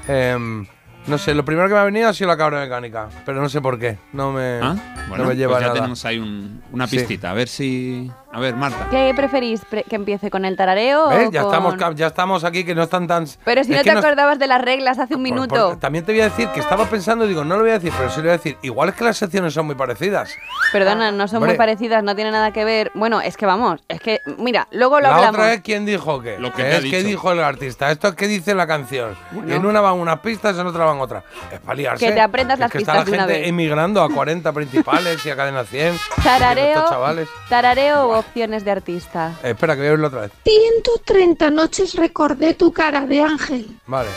Em, 0.07 0.65
no 1.07 1.17
sé, 1.17 1.33
lo 1.35 1.45
primero 1.45 1.67
que 1.67 1.73
me 1.73 1.79
ha 1.79 1.83
venido 1.83 2.09
ha 2.09 2.13
sido 2.13 2.29
la 2.29 2.37
cabra 2.37 2.59
mecánica, 2.61 3.09
pero 3.25 3.41
no 3.41 3.49
sé 3.49 3.61
por 3.61 3.77
qué. 3.79 3.97
No 4.13 4.31
me, 4.31 4.59
¿Ah? 4.61 4.75
Bueno, 5.09 5.23
no 5.25 5.29
me 5.29 5.35
lleva 5.35 5.53
pues 5.53 5.61
ya 5.61 5.67
nada. 5.67 5.73
tenemos 5.79 6.05
ahí 6.05 6.17
un- 6.19 6.63
una 6.71 6.87
Sí. 6.87 6.97
pistita. 6.97 7.31
A 7.31 7.33
ver 7.33 7.47
si... 7.47 8.09
A 8.35 8.39
ver, 8.39 8.55
Marta. 8.55 8.87
¿Qué 8.89 9.13
preferís? 9.15 9.63
Pre- 9.63 9.83
¿Que 9.83 9.95
empiece 9.95 10.31
con 10.31 10.43
el 10.43 10.57
tarareo 10.57 11.09
¿Ves? 11.09 11.27
o 11.27 11.31
Ya, 11.31 11.43
con- 11.43 11.53
estamos, 11.53 11.95
ya 11.95 12.07
estamos 12.07 12.43
aquí 12.43 12.63
que 12.63 12.73
no 12.73 12.81
están 12.81 13.05
tan... 13.05 13.27
Pero 13.45 13.63
si 13.63 13.71
Es 13.71 13.77
no 13.77 13.83
que 13.83 13.91
te 13.91 13.97
acordabas 13.99 14.39
de 14.39 14.47
las 14.47 14.59
reglas 14.59 14.97
hace 14.97 15.13
un 15.15 15.21
por- 15.21 15.31
minuto. 15.31 15.69
por- 15.69 15.79
también 15.79 16.03
te 16.03 16.13
voy 16.13 16.21
a 16.21 16.25
decir 16.25 16.47
que 16.49 16.59
estaba 16.59 16.85
pensando, 16.85 17.27
digo, 17.27 17.43
no 17.43 17.55
lo 17.57 17.61
voy 17.61 17.69
a 17.69 17.73
decir, 17.73 17.93
pero 17.95 18.09
sí 18.09 18.17
lo 18.17 18.23
voy 18.23 18.29
a 18.29 18.37
decir. 18.37 18.57
Igual 18.63 18.89
es 18.89 18.95
que 18.95 19.03
las 19.03 19.17
secciones 19.17 19.53
son 19.53 19.67
muy 19.67 19.75
parecidas. 19.75 20.31
Perdona, 20.71 21.11
no 21.11 21.27
son 21.27 21.43
muy 21.45 21.55
parecidas, 21.55 22.03
no 22.03 22.15
tiene 22.15 22.31
nada 22.31 22.51
que 22.51 22.65
ver. 22.65 22.89
Bueno, 22.95 23.21
es 23.21 23.37
que 23.37 23.45
vamos, 23.45 23.81
es 23.87 24.01
que, 24.01 24.19
mira, 24.39 24.67
luego 24.71 24.95
lo 24.99 25.09
la 25.09 25.15
hablamos. 25.15 25.35
otra 25.35 25.53
es 25.53 25.61
quién 25.61 25.85
dijo 25.85 26.19
qué. 26.19 26.39
Lo 26.39 26.51
que 26.53 26.63
Que 26.63 26.99
es 26.99 27.05
dijo 27.05 27.31
el 27.31 27.39
artista. 27.39 27.91
Esto 27.91 28.07
es 28.07 28.15
qué 28.15 28.27
dice 28.27 28.55
la 28.55 28.65
canción. 28.65 29.15
En 29.47 29.63
una 29.63 29.79
van 29.79 29.93
unas 29.99 30.19
pistas, 30.21 30.57
en 30.57 30.65
otra 30.65 30.85
van 30.85 30.99
otras. 30.99 31.23
Es 31.51 31.59
para 31.59 31.75
liarse. 31.75 32.07
Que 32.07 32.11
te 32.13 32.21
aprendas 32.21 32.55
Es 32.55 32.59
las 32.61 32.71
que 32.71 32.79
pistas 32.79 32.95
está 32.97 33.05
de 33.05 33.11
la 33.11 33.23
una 33.25 33.27
gente 33.27 33.41
vez. 33.41 33.49
emigrando 33.49 34.01
a 34.01 34.09
40 34.09 34.51
principales 34.53 35.23
y 35.23 35.29
a 35.29 35.35
cadena 35.35 35.63
100. 35.65 35.95
Tarareo, 36.23 36.65
Estos 36.77 36.89
chavales. 36.89 37.29
tarareo 37.47 38.09
o 38.09 38.22
opciones 38.27 38.65
de 38.65 38.71
artista. 38.71 39.37
Eh, 39.43 39.51
espera, 39.51 39.75
que 39.75 39.81
voy 39.81 39.87
a 39.87 39.91
verlo 39.91 40.07
otra 40.07 40.21
vez. 40.21 40.31
130 40.43 41.49
noches 41.49 41.95
recordé 41.95 42.53
tu 42.53 42.71
cara 42.71 43.05
de 43.05 43.21
ángel. 43.21 43.67
Vale. 43.85 44.09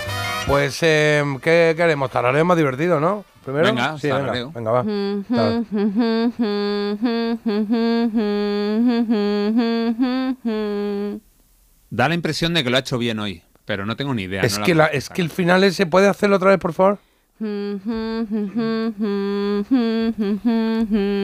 Pues, 0.47 0.79
eh, 0.83 1.25
¿qué 1.43 1.75
queremos? 1.77 2.11
Tarareo 2.11 2.45
más 2.45 2.57
divertido, 2.57 3.01
¿no? 3.01 3.25
Primero. 3.45 3.67
Venga, 3.67 3.99
sí, 3.99 4.11
venga, 4.11 4.51
venga, 4.53 4.71
va. 4.73 4.85
Da 11.91 12.09
la 12.09 12.15
impresión 12.15 12.55
de 12.55 12.65
que 12.65 12.71
lo 12.71 12.77
ha 12.77 12.81
hecho 12.81 12.99
bien 12.99 13.21
hoy, 13.21 13.43
pero 13.65 13.87
no 13.87 13.97
tengo 13.97 14.15
ni 14.15 14.23
idea. 14.25 14.43
Es 14.43 14.59
no 14.59 14.65
que, 14.65 14.75
la, 14.75 14.87
es 14.87 15.09
que 15.09 15.23
el 15.23 15.31
final 15.31 15.63
ese, 15.63 15.87
¿puede 15.87 16.09
hacerlo 16.09 16.37
otra 16.37 16.51
vez, 16.51 16.59
por 16.59 16.73
favor? 16.73 16.99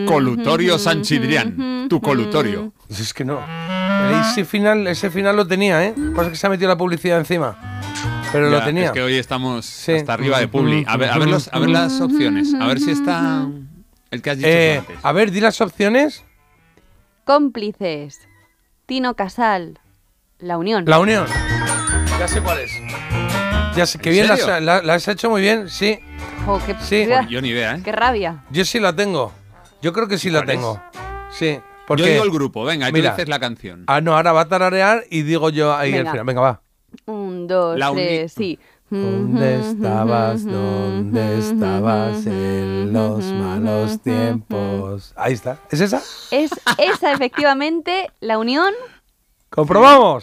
Colutorio 0.06 0.78
Sanchidrián, 0.78 1.86
tu 1.88 2.00
colutorio. 2.00 2.72
Pues 2.86 3.00
es 3.00 3.14
que 3.14 3.24
no. 3.24 3.40
Ese 4.20 4.44
final, 4.44 4.86
ese 4.86 5.10
final 5.10 5.36
lo 5.36 5.46
tenía, 5.46 5.84
¿eh? 5.84 5.94
Pasa 6.14 6.30
que 6.30 6.36
se 6.36 6.46
ha 6.46 6.50
metido 6.50 6.68
la 6.68 6.76
publicidad 6.76 7.18
encima. 7.18 7.56
Pero 8.32 8.48
lo 8.50 8.62
tenía. 8.64 8.86
Es 8.86 8.92
que 8.92 9.02
hoy 9.02 9.16
estamos 9.16 9.88
hasta 9.88 10.12
arriba 10.14 10.38
de 10.38 10.48
Publi. 10.48 10.84
A 10.86 10.96
ver, 10.96 11.10
a 11.10 11.18
ver, 11.18 11.28
los- 11.28 11.48
a 11.52 11.58
ver 11.58 11.70
las 11.70 12.00
opciones. 12.00 12.54
A 12.54 12.66
ver 12.66 12.80
si 12.80 12.90
está 12.90 13.48
el 14.10 14.22
que 14.22 14.30
has 14.30 14.36
dicho 14.38 14.48
Eh, 14.48 14.78
antes. 14.78 14.96
a 15.02 15.12
ver, 15.12 15.30
di 15.30 15.40
las 15.40 15.60
opciones. 15.60 16.24
Cómplices. 17.24 18.20
Tino 18.86 19.14
Casal. 19.14 19.78
La 20.38 20.58
Unión. 20.58 20.84
La 20.86 20.98
Unión. 20.98 21.26
Ya 22.18 22.26
sé 22.26 22.40
cuál 22.40 22.58
es. 22.58 22.72
Ya 23.76 23.86
sé, 23.86 23.98
que 23.98 24.10
¿En 24.10 24.14
bien 24.14 24.28
la, 24.28 24.36
serio? 24.36 24.60
la- 24.60 24.82
la 24.82 24.94
has 24.94 25.08
hecho 25.08 25.30
muy 25.30 25.40
bien, 25.40 25.68
sí. 25.68 25.98
Jo, 26.44 26.60
qué, 26.66 26.74
Sí. 26.80 27.06
qué- 27.06 27.26
Yo 27.30 27.40
ni 27.40 27.48
idea, 27.48 27.76
¿eh? 27.76 27.80
qué 27.82 27.92
rabia. 27.92 28.44
Yo 28.50 28.64
sí 28.64 28.78
la 28.80 28.94
tengo. 28.94 29.32
Yo 29.80 29.92
creo 29.92 30.08
que 30.08 30.18
sí 30.18 30.28
la 30.30 30.40
¿Cuál 30.40 30.50
es? 30.50 30.56
tengo. 30.56 30.82
Sí. 31.30 31.52
Yo 31.54 31.62
Porque, 31.86 32.10
digo 32.12 32.24
el 32.24 32.30
grupo, 32.30 32.64
venga, 32.64 32.88
y 32.88 32.92
tú 32.92 32.96
Mira. 32.98 33.10
dices 33.12 33.28
la 33.28 33.38
canción. 33.40 33.84
Ah, 33.86 34.00
no, 34.00 34.14
ahora 34.14 34.32
va 34.32 34.42
a 34.42 34.48
tararear 34.48 35.04
y 35.10 35.22
digo 35.22 35.50
yo 35.50 35.74
ahí 35.74 35.90
Venga. 35.92 36.10
al 36.10 36.12
final. 36.12 36.26
Venga, 36.26 36.40
va. 36.40 36.62
Un, 37.06 37.46
dos, 37.46 37.78
La 37.78 37.90
uni- 37.90 38.02
tres, 38.04 38.32
sí. 38.32 38.58
¿Dónde 38.90 39.58
estabas? 39.60 40.44
¿Dónde 40.44 41.38
estabas 41.38 42.26
en 42.26 42.92
los 42.92 43.24
malos 43.24 44.02
tiempos? 44.02 45.14
Ahí 45.16 45.32
está. 45.32 45.56
¿Es 45.70 45.80
esa? 45.80 46.02
Es 46.30 46.50
esa, 46.76 47.12
efectivamente, 47.12 48.10
La 48.20 48.36
Unión. 48.38 48.74
¡Comprobamos! 49.48 50.22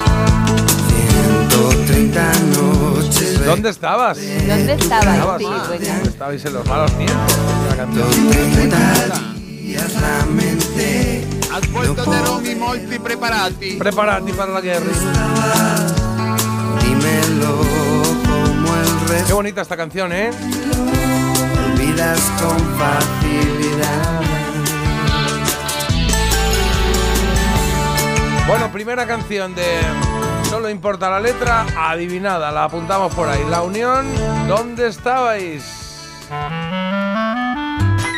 130 1.59 2.33
noches. 2.57 3.45
¿Dónde 3.45 3.69
estabas? 3.69 4.17
¿Dónde 4.17 4.73
estabais? 4.73 5.19
Estabas, 5.19 5.39
Sí, 5.41 5.45
sí. 5.45 5.51
venga. 5.79 5.93
¿Dónde 5.95 6.09
estabais 6.09 6.45
en 6.45 6.53
los 6.53 6.65
malos 6.67 6.91
tiempos? 6.97 7.37
La 7.69 7.75
canción. 7.75 8.07
días 9.61 9.93
la 9.93 10.25
mente. 10.25 11.27
Has 11.53 11.71
vuelto 11.71 12.05
de 12.09 12.21
Romy 12.21 12.55
Molti 12.55 12.99
preparati. 12.99 13.73
Prepárate 13.73 14.33
para 14.33 14.53
la 14.53 14.61
guerra. 14.61 14.85
Dímelo 16.81 17.57
como 18.23 18.75
el 18.75 19.05
Qué 19.07 19.13
resto. 19.13 19.35
bonita 19.35 19.61
esta 19.61 19.75
canción, 19.75 20.13
¿eh? 20.13 20.29
Olvidas 21.73 22.19
con 22.39 22.57
facilidad. 22.77 24.21
Bueno, 28.47 28.71
primera 28.71 29.05
canción 29.05 29.53
de 29.53 29.79
Solo 30.49 30.69
importa 30.69 31.09
la 31.09 31.19
letra, 31.19 31.65
adivinada, 31.77 32.51
la 32.51 32.63
apuntamos 32.65 33.13
por 33.13 33.29
ahí. 33.29 33.43
La 33.49 33.61
Unión, 33.61 34.05
¿dónde 34.47 34.87
estabais? 34.87 35.63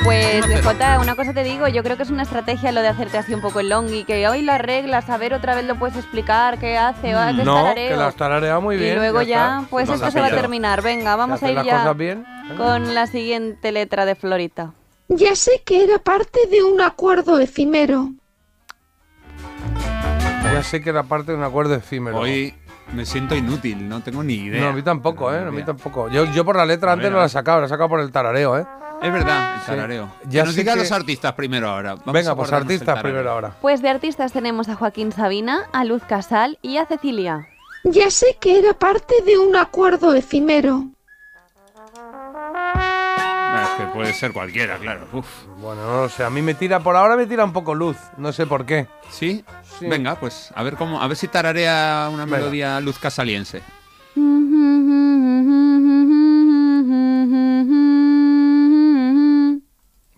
Pues, 0.04 0.44
Jota, 0.64 1.00
una 1.00 1.16
cosa 1.16 1.34
te 1.34 1.44
digo, 1.44 1.68
yo 1.68 1.84
creo 1.84 1.96
que 1.98 2.04
es 2.04 2.10
una 2.10 2.24
estrategia 2.24 2.72
lo 2.72 2.82
de 2.82 2.88
hacerte 2.88 3.18
así 3.18 3.34
un 3.34 3.42
poco 3.42 3.60
el 3.60 3.70
long 3.70 3.90
y 3.94 4.04
que 4.06 4.28
hoy 4.28 4.42
lo 4.42 4.54
arreglas, 4.54 5.10
a 5.10 5.18
ver, 5.18 5.34
otra 5.34 5.54
vez 5.56 5.66
lo 5.66 5.76
puedes 5.78 5.96
explicar, 5.98 6.58
qué 6.58 6.78
hace, 6.78 7.14
va, 7.14 7.28
qué 7.36 7.44
No, 7.44 7.54
tarareo. 7.56 7.90
que 7.90 7.96
las 7.98 8.16
tararea 8.16 8.60
muy 8.60 8.78
bien. 8.78 8.94
Y 8.94 8.96
luego 8.96 9.22
ya, 9.22 9.64
pues 9.70 9.88
No, 9.90 9.96
esto 9.96 10.10
se 10.10 10.20
va 10.22 10.28
a 10.28 10.32
terminar. 10.32 10.82
Venga, 10.82 11.16
vamos 11.16 11.44
a 11.44 11.50
ir 11.50 11.56
las 11.56 11.66
ya 11.66 11.80
cosas 11.80 11.98
bien, 11.98 12.26
venga. 12.50 12.56
con 12.56 12.96
la 12.96 13.08
siguiente 13.08 13.72
letra 13.72 14.06
de 14.06 14.16
Florita. 14.16 14.72
Ya 15.10 15.36
sé 15.36 15.62
que 15.66 15.84
era 15.84 16.00
parte 16.00 16.40
de 16.50 16.64
un 16.64 16.82
acuerdo 16.82 17.40
efímero. 17.40 18.10
Ya 20.44 20.64
sé 20.64 20.82
que 20.82 20.90
era 20.90 21.04
parte 21.04 21.32
de 21.32 21.38
un 21.38 21.44
acuerdo 21.44 21.76
efímero. 21.76 22.18
Hoy 22.20 22.54
me 22.94 23.06
siento 23.06 23.36
inútil, 23.36 23.88
no 23.88 24.02
tengo 24.02 24.24
ni 24.24 24.34
idea. 24.36 24.62
No, 24.62 24.70
a 24.70 24.74
mí 24.74 24.82
tampoco, 24.82 25.34
¿eh? 25.34 25.40
A 25.40 25.52
mí 25.52 25.64
tampoco. 25.64 26.10
Yo, 26.10 26.26
yo 26.34 26.44
por 26.44 26.56
la 26.56 26.66
letra 26.66 26.92
A 26.92 26.94
antes 26.94 27.06
ver, 27.06 27.14
no 27.14 27.20
la 27.20 27.26
he 27.26 27.30
sacado, 27.30 27.60
la 27.62 27.66
he 27.68 27.70
sacado 27.70 27.90
por 27.90 28.00
el 28.02 28.12
tarareo, 28.12 28.58
¿eh? 28.58 28.66
Es 29.02 29.12
verdad, 29.12 29.56
el 29.56 29.62
Sí. 29.62 29.66
tarareo. 29.68 30.12
Ya 30.28 30.42
que 30.44 30.48
nos 30.48 30.56
que- 30.56 30.76
los 30.76 30.92
artistas 30.92 31.34
primero 31.34 31.70
ahora. 31.70 31.96
Vamos 31.96 32.14
Venga, 32.14 32.36
pues 32.36 32.52
artistas 32.52 33.02
primero 33.02 33.32
ahora. 33.32 33.56
Pues 33.62 33.82
de 33.82 33.90
artistas 33.90 34.32
tenemos 34.34 34.70
a 34.70 34.76
Joaquín 34.76 35.12
Sabina, 35.12 35.64
a 35.74 35.86
Luz 35.86 36.04
Casal 36.04 36.60
y 36.62 36.78
a 36.78 36.86
Cecilia. 36.86 37.48
Ya 37.84 38.12
sé 38.12 38.38
que 38.40 38.60
era 38.60 38.74
parte 38.74 39.16
de 39.26 39.38
un 39.40 39.56
acuerdo 39.56 40.14
efímero. 40.14 40.86
Ah, 41.96 43.64
Es 43.64 43.70
que 43.86 43.92
puede 43.94 44.14
ser 44.14 44.32
cualquiera, 44.34 44.78
claro. 44.78 45.08
Uf. 45.14 45.28
Bueno, 45.60 45.84
no 45.86 46.02
lo 46.04 46.10
sé. 46.10 46.24
A 46.24 46.30
mí 46.30 46.42
me 46.44 46.54
tira, 46.54 46.80
por 46.80 46.96
ahora 46.96 47.16
me 47.16 47.26
tira 47.26 47.44
un 47.44 47.54
poco 47.54 47.74
luz. 47.74 47.98
No 48.18 48.32
sé 48.32 48.46
por 48.46 48.66
qué. 48.66 48.88
¿Sí? 49.10 49.44
Sí. 49.80 49.88
Venga, 49.88 50.16
pues 50.16 50.52
a 50.56 50.64
ver 50.64 50.76
cómo, 50.76 51.02
a 51.02 51.08
ver 51.08 51.18
si 51.18 51.28
tararea 51.28 52.10
una 52.12 52.26
Venga. 52.26 52.38
melodía 52.38 52.80
luz 52.80 53.00
casaliense. 53.00 53.62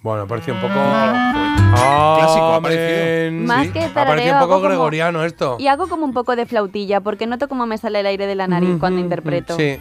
Bueno, 0.01 0.27
parece 0.27 0.51
un 0.51 0.59
poco. 0.59 0.73
Ah, 0.75 2.15
Clásico, 2.19 2.61
ha. 2.61 3.45
Más 3.45 3.67
que 3.69 3.79
Ha 3.85 3.93
parecido 3.93 3.93
tarareo, 3.93 4.33
un 4.33 4.39
poco 4.41 4.53
como- 4.55 4.67
gregoriano 4.67 5.23
esto. 5.23 5.55
Y 5.59 5.67
hago 5.67 5.87
como 5.87 6.03
un 6.03 6.13
poco 6.13 6.35
de 6.35 6.45
flautilla, 6.45 6.99
porque 6.99 7.25
noto 7.25 7.47
cómo 7.47 7.65
me 7.65 7.77
sale 7.77 8.01
el 8.01 8.05
aire 8.05 8.27
de 8.27 8.35
la 8.35 8.47
nariz 8.47 8.77
cuando 8.79 8.99
interpreto. 8.99 9.55
Sí. 9.55 9.77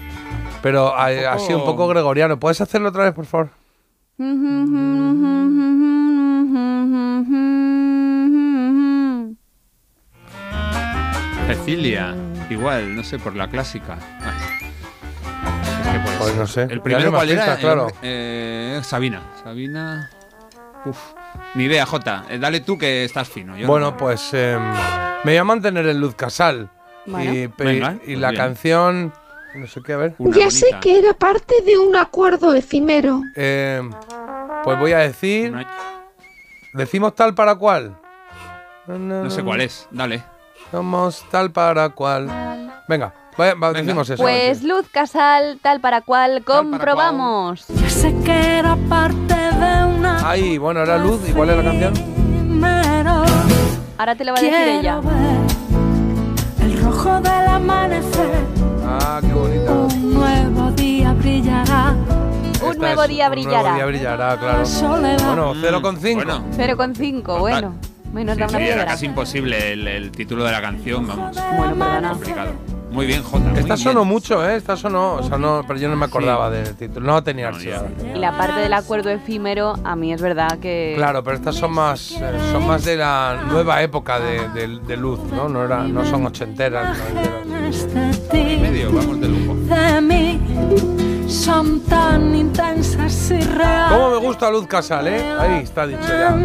Pero 0.62 0.94
ha, 0.94 1.06
ha 1.06 1.38
sido 1.40 1.58
un 1.58 1.64
poco 1.64 1.88
gregoriano. 1.88 2.38
¿Puedes 2.38 2.60
hacerlo 2.60 2.90
otra 2.90 3.04
vez, 3.04 3.14
por 3.14 3.26
favor? 3.26 3.50
Cecilia, 11.56 12.14
igual, 12.50 12.94
no 12.96 13.02
sé, 13.04 13.18
por 13.18 13.34
la 13.36 13.48
clásica. 13.48 13.98
Es 15.82 15.88
que 15.92 15.98
pues, 16.00 16.16
Pues 16.18 16.36
no 16.36 16.46
sé. 16.46 16.62
El 16.62 16.80
primero, 16.80 17.10
me 17.10 17.16
¿cuál 17.18 17.30
era? 17.30 17.56
claro. 17.56 17.88
eh, 18.02 18.80
Sabina. 18.82 19.22
Sabina. 19.42 20.10
Uf. 20.84 20.98
Ni 21.54 21.64
idea, 21.64 21.84
Jota. 21.86 22.24
Eh, 22.28 22.38
dale 22.38 22.60
tú 22.60 22.78
que 22.78 23.04
estás 23.04 23.28
fino. 23.28 23.56
Yo 23.56 23.66
bueno, 23.66 23.92
no. 23.92 23.96
pues 23.96 24.32
em, 24.34 24.60
me 25.24 25.32
voy 25.32 25.36
a 25.36 25.44
mantener 25.44 25.86
en 25.86 26.00
Luz 26.00 26.14
Casal. 26.14 26.70
Bueno. 27.06 27.32
Y, 27.34 27.48
pe- 27.48 27.64
Venga, 27.64 27.94
y 27.94 27.98
pues 28.06 28.18
la 28.18 28.30
bien. 28.30 28.42
canción. 28.42 29.12
No 29.54 29.66
sé 29.66 29.80
qué, 29.84 29.92
a 29.92 29.96
ver. 29.98 30.14
Una 30.18 30.36
ya 30.36 30.50
sé 30.50 30.66
que 30.80 30.98
era 30.98 31.12
parte 31.12 31.54
de 31.66 31.76
un 31.78 31.94
acuerdo 31.96 32.54
efímero. 32.54 33.22
Em, 33.36 33.90
pues 34.64 34.78
voy 34.78 34.92
a 34.92 34.98
decir. 34.98 35.50
Una- 35.52 35.66
¿Decimos 36.74 37.14
tal 37.14 37.34
para 37.34 37.54
cual? 37.56 37.96
No 38.86 39.28
sé 39.30 39.42
cuál 39.42 39.60
es. 39.60 39.86
Dale. 39.90 40.22
Somos 40.72 41.24
tal 41.30 41.50
para 41.52 41.90
cual. 41.90 42.26
Venga, 42.88 43.12
vaya, 43.36 43.54
va, 43.54 43.68
Venga. 43.68 43.82
decimos 43.82 44.08
eso. 44.10 44.22
Pues 44.22 44.62
Luz 44.62 44.88
Casal, 44.90 45.58
tal 45.62 45.80
para 45.80 46.00
cual, 46.00 46.42
comprobamos. 46.44 47.60
Sé 47.88 48.14
que 48.24 48.58
era 48.58 48.76
parte 48.88 49.34
de 49.34 49.84
una 49.84 50.28
Ahí, 50.28 50.56
bueno, 50.58 50.80
era 50.82 50.96
luz. 50.98 51.20
¿Y 51.28 51.32
cuál 51.32 51.50
es 51.50 51.56
la 51.58 51.62
canción? 51.62 51.94
Ahora 53.98 54.16
te 54.16 54.24
lo 54.24 54.32
va 54.32 54.38
a 54.38 54.42
decir 54.42 54.58
ella. 54.58 55.00
Quiero 55.00 56.72
el 56.72 56.82
rojo 56.82 57.20
del 57.20 57.46
amanecer. 57.48 58.44
Ah, 58.84 59.20
qué 59.20 59.32
bonita. 59.32 59.70
Un 59.72 60.14
nuevo 60.14 60.70
día 60.72 61.12
brillará. 61.12 61.94
Un 62.64 62.78
nuevo 62.78 63.02
es 63.02 63.08
día 63.08 63.26
Un 63.26 63.32
brillará. 63.32 63.60
nuevo 63.62 63.76
día 63.76 63.86
brillará, 63.86 64.38
claro. 64.38 64.62
Bueno, 64.64 65.54
0,5. 65.54 66.14
Bueno, 66.14 66.44
0,5, 66.56 67.38
bueno. 67.38 67.74
Menos 68.12 68.36
da 68.36 68.48
sí, 68.48 68.54
una 68.56 68.64
sí, 68.64 68.70
era 68.70 68.84
casi 68.86 69.06
imposible 69.06 69.72
el, 69.72 69.88
el 69.88 70.10
título 70.10 70.44
de 70.44 70.52
la 70.52 70.60
canción, 70.60 71.06
vamos. 71.06 71.36
Bueno, 71.56 71.74
perdona. 71.76 72.10
Complicado. 72.10 72.52
Muy 72.90 73.06
bien, 73.06 73.22
Jota. 73.22 73.52
Esta 73.52 73.62
bien. 73.62 73.78
sonó 73.78 74.04
mucho, 74.04 74.46
¿eh? 74.46 74.54
Esta 74.56 74.76
sonó, 74.76 75.22
sonó, 75.22 75.62
pero 75.66 75.78
yo 75.80 75.88
no 75.88 75.96
me 75.96 76.04
acordaba 76.04 76.50
del 76.50 76.74
título. 76.76 77.06
No 77.06 77.22
tenía 77.24 77.48
No, 77.50 77.56
archivado. 77.56 77.88
Y 78.14 78.18
la 78.18 78.36
parte 78.36 78.60
del 78.60 78.74
acuerdo 78.74 79.08
efímero, 79.08 79.72
a 79.82 79.96
mí 79.96 80.12
es 80.12 80.20
verdad 80.20 80.58
que. 80.58 80.92
Claro, 80.94 81.24
pero 81.24 81.36
estas 81.36 81.54
son 81.56 81.72
más, 81.72 82.10
eh, 82.12 82.20
son 82.52 82.66
más 82.66 82.84
de 82.84 82.96
la 82.98 83.44
nueva 83.48 83.82
época 83.82 84.20
de, 84.20 84.46
de- 84.50 84.78
de 84.80 84.96
luz, 84.98 85.20
¿no? 85.34 85.48
No, 85.48 85.64
era, 85.64 85.84
no 85.84 86.04
son 86.04 86.26
ochenteras. 86.26 86.98
ti, 88.30 88.58
Medio, 88.60 88.92
vamos 88.92 89.18
de 89.22 89.28
lujo. 89.28 89.56
son 91.28 91.80
tan 91.84 92.34
intensas 92.36 93.30
y 93.30 93.40
reales. 93.40 93.90
¿Cómo 93.96 94.10
me 94.10 94.16
gusta 94.18 94.50
Luz 94.50 94.66
Casal, 94.66 95.08
eh? 95.08 95.24
Ahí 95.40 95.62
está 95.62 95.86
dicho 95.86 96.08
ya. 96.08 96.36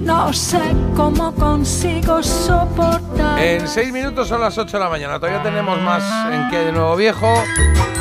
No 0.00 0.32
sé 0.32 0.60
cómo 0.96 1.34
consigo 1.34 2.22
soportar. 2.22 3.38
En 3.40 3.66
seis 3.66 3.92
minutos 3.92 4.28
son 4.28 4.40
las 4.40 4.56
8 4.56 4.78
de 4.78 4.84
la 4.84 4.90
mañana. 4.90 5.18
Todavía 5.18 5.42
tenemos 5.42 5.80
más 5.82 6.02
en 6.32 6.48
que 6.50 6.58
de 6.58 6.72
nuevo 6.72 6.96
viejo. 6.96 7.32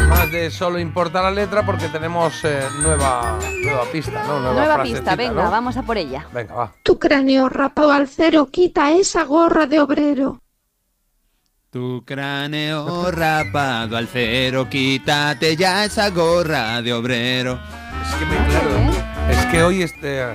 Más 0.08 0.32
de 0.32 0.50
solo 0.52 0.80
importa 0.80 1.22
la 1.22 1.32
letra 1.32 1.66
porque 1.66 1.90
tenemos 1.90 2.44
eh, 2.46 2.62
nueva, 2.82 3.38
nueva 3.64 3.84
pista, 3.92 4.24
¿no? 4.24 4.40
Nueva, 4.40 4.54
Nueva 4.54 4.84
pista, 4.84 5.16
venga, 5.16 5.44
¿no? 5.44 5.52
vamos 5.52 5.76
a 5.76 5.84
por 5.84 5.98
ella. 5.98 6.26
Venga, 6.32 6.54
va. 6.54 6.72
Tu 6.84 6.98
cráneo 6.98 7.50
rapado 7.50 7.92
al 7.92 8.08
cero, 8.08 8.48
quita 8.52 8.92
esa 8.92 9.24
gorra 9.24 9.66
de 9.66 9.80
obrero. 9.80 10.42
Tu 11.72 12.04
cráneo 12.06 13.12
rapado 13.12 13.98
al 13.98 14.08
cero, 14.08 14.68
quítate 14.70 15.56
ya 15.58 15.84
esa 15.84 16.10
gorra 16.12 16.82
de 16.82 16.94
obrero. 16.94 17.60
Es 18.02 18.16
que 18.16 18.26
me 18.26 18.48
claro, 18.48 19.17
es 19.30 19.46
que 19.48 19.64
hoy 19.64 19.82
este, 19.84 20.26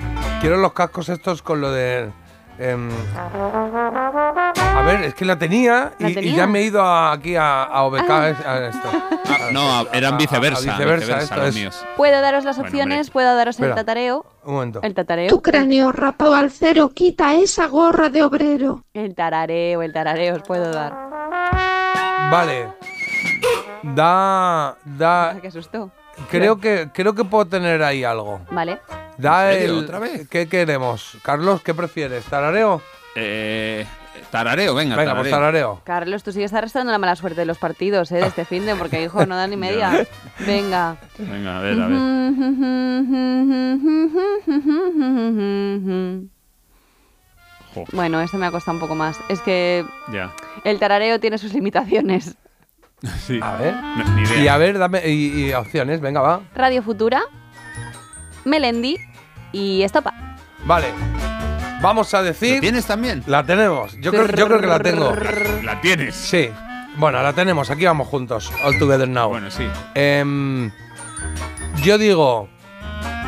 quiero 0.40 0.56
los 0.58 0.72
cascos 0.72 1.08
estos 1.08 1.42
con 1.42 1.60
lo 1.60 1.70
de. 1.70 2.10
em, 2.58 2.88
a 3.16 4.82
ver, 4.84 5.02
es 5.04 5.14
que 5.14 5.24
la 5.24 5.38
tenía, 5.38 5.92
¿La 5.98 6.08
y, 6.08 6.12
y 6.12 6.14
tenía? 6.14 6.36
ya 6.36 6.46
me 6.46 6.60
he 6.60 6.62
ido 6.64 6.82
a- 6.82 7.12
aquí 7.12 7.36
a, 7.36 7.62
a 7.64 7.82
OBK. 7.84 8.10
es- 8.28 8.46
a 8.46 8.66
esto. 8.68 8.88
No, 9.52 9.86
eran 9.92 10.12
a- 10.12 10.16
a 10.16 10.18
viceversa. 10.18 10.60
viceversa, 10.60 10.96
viceversa 11.06 11.18
esto 11.24 11.36
los 11.36 11.48
es. 11.48 11.54
míos. 11.54 11.86
Puedo 11.96 12.20
daros 12.20 12.44
las 12.44 12.56
Bueno, 12.56 12.68
opciones, 12.68 12.98
hombre. 13.08 13.12
puedo 13.12 13.36
daros 13.36 13.58
el 13.58 13.64
Espera. 13.64 13.74
tatareo. 13.74 14.26
Un 14.44 14.54
momento. 14.54 14.80
El 14.82 14.94
tatareo. 14.94 15.28
Tu 15.28 15.42
cráneo 15.42 15.92
rapado 15.92 16.34
al 16.34 16.50
cero, 16.50 16.90
quita 16.94 17.34
esa 17.34 17.66
gorra 17.66 18.08
de 18.08 18.22
obrero. 18.22 18.84
El 18.94 19.14
tarareo, 19.14 19.82
el 19.82 19.92
tarareo 19.92 20.36
os 20.36 20.42
puedo 20.42 20.70
dar. 20.72 20.92
Vale. 22.30 22.68
Da. 23.82 24.76
Da. 24.84 25.36
¿Qué 25.40 25.48
asustó? 25.48 25.90
Creo 26.30 26.58
que, 26.58 26.88
creo 26.92 27.14
que 27.14 27.24
puedo 27.24 27.46
tener 27.46 27.82
ahí 27.82 28.04
algo. 28.04 28.40
Vale. 28.50 28.80
Da 29.18 29.52
el. 29.52 29.72
¿Otra 29.72 29.98
vez? 29.98 30.28
¿Qué 30.28 30.48
queremos? 30.48 31.16
Carlos, 31.22 31.62
¿qué 31.62 31.74
prefieres? 31.74 32.24
¿Tarareo? 32.24 32.80
Eh, 33.14 33.86
tarareo, 34.30 34.74
venga, 34.74 34.96
Venga, 34.96 35.14
pues 35.16 35.30
tarareo. 35.30 35.80
Carlos, 35.84 36.22
tú 36.22 36.32
sigues 36.32 36.52
arrastrando 36.54 36.92
la 36.92 36.98
mala 36.98 37.16
suerte 37.16 37.40
de 37.40 37.46
los 37.46 37.58
partidos, 37.58 38.10
¿eh? 38.12 38.16
De 38.16 38.26
este 38.26 38.44
fin 38.44 38.64
de, 38.66 38.74
porque 38.76 39.02
hijo, 39.02 39.26
no 39.26 39.36
da 39.36 39.46
ni 39.46 39.56
media. 39.68 40.06
Venga. 40.46 40.96
Venga, 41.18 41.58
a 41.58 41.60
ver, 41.60 41.80
a 41.80 41.86
ver. 41.86 41.98
Jo, 47.74 47.84
Bueno, 47.92 48.20
este 48.20 48.36
me 48.36 48.44
ha 48.46 48.50
costado 48.50 48.74
un 48.76 48.80
poco 48.80 48.94
más. 48.94 49.18
Es 49.30 49.40
que 49.40 49.84
ya. 50.12 50.30
el 50.64 50.78
tarareo 50.78 51.18
tiene 51.20 51.38
sus 51.38 51.54
limitaciones. 51.54 52.36
Sí. 53.26 53.40
A 53.42 53.56
ver. 53.56 53.74
No, 53.74 54.04
ni 54.14 54.22
idea. 54.22 54.42
Y 54.44 54.48
a 54.48 54.56
ver, 54.56 54.78
dame. 54.78 55.08
Y, 55.08 55.46
y 55.46 55.52
opciones, 55.54 56.00
venga, 56.00 56.20
va. 56.20 56.40
Radio 56.54 56.82
Futura, 56.82 57.22
Melendi 58.44 58.96
y 59.52 59.82
Estopa. 59.82 60.14
Vale. 60.64 60.86
Vamos 61.80 62.14
a 62.14 62.22
decir. 62.22 62.60
¿Tienes 62.60 62.86
también? 62.86 63.24
La 63.26 63.44
tenemos. 63.44 63.96
Yo 63.98 64.12
creo, 64.12 64.28
yo 64.28 64.46
creo 64.46 64.60
que 64.60 64.66
la 64.66 64.78
tengo. 64.78 65.12
La 65.64 65.80
tienes. 65.80 66.14
Sí. 66.14 66.48
Bueno, 66.96 67.20
la 67.22 67.32
tenemos. 67.32 67.70
Aquí 67.70 67.84
vamos 67.84 68.06
juntos. 68.06 68.52
All 68.64 68.78
together 68.78 69.08
now. 69.08 69.28
Bueno, 69.28 69.50
sí. 69.50 69.66
Em, 69.94 70.70
yo 71.82 71.98
digo. 71.98 72.48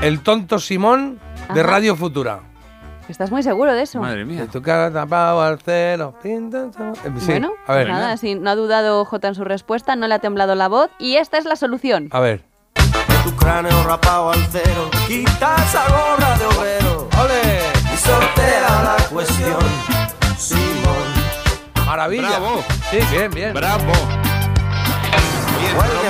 El 0.03 0.20
tonto 0.20 0.59
Simón 0.61 1.18
de. 1.53 1.62
Radio 1.64 1.97
Futura. 1.97 2.41
¿Estás 3.09 3.30
muy 3.30 3.42
seguro 3.42 3.72
de 3.74 3.82
eso? 3.82 4.00
Madre 4.00 4.24
mía. 4.24 4.46
Tu 4.50 4.62
cara 4.62 4.90
tapado 4.92 5.42
al. 5.42 5.59
Em, 5.66 6.50
Sí, 7.20 7.26
Bueno, 7.26 7.52
a 7.66 7.74
ver. 7.74 7.88
nada, 7.88 8.16
si 8.16 8.34
no 8.34 8.50
ha 8.50 8.55
dudado 8.57 9.05
J 9.05 9.28
en 9.28 9.34
su 9.34 9.44
respuesta, 9.44 9.94
no 9.96 10.07
le 10.09 10.14
ha 10.14 10.18
temblado 10.20 10.55
la 10.55 10.68
voz 10.68 10.90
y 10.98 11.16
esta 11.16 11.36
es 11.38 11.44
la 11.44 11.57
solución. 11.57 12.09
A 12.12 12.20
ver. 12.20 12.44
Tu 13.24 13.34
cráneo 13.36 13.82
rapado 13.84 14.32
al 14.32 14.42
cero, 14.50 14.90
quita 15.07 15.57
esa 15.57 15.84
gorra 15.88 16.36
de 16.36 16.44
obrero 16.46 17.09
¡Ole! 17.22 17.61
y 17.94 17.96
sortea 17.96 18.82
la 18.82 18.96
cuestión. 19.11 19.59
Simón, 20.36 21.86
Maravilla. 21.86 22.28
Bravo. 22.38 22.62
Sí, 22.90 22.98
bien, 23.11 23.30
bien. 23.30 23.55
Bravo. 23.55 23.92
Oye, 25.76 26.09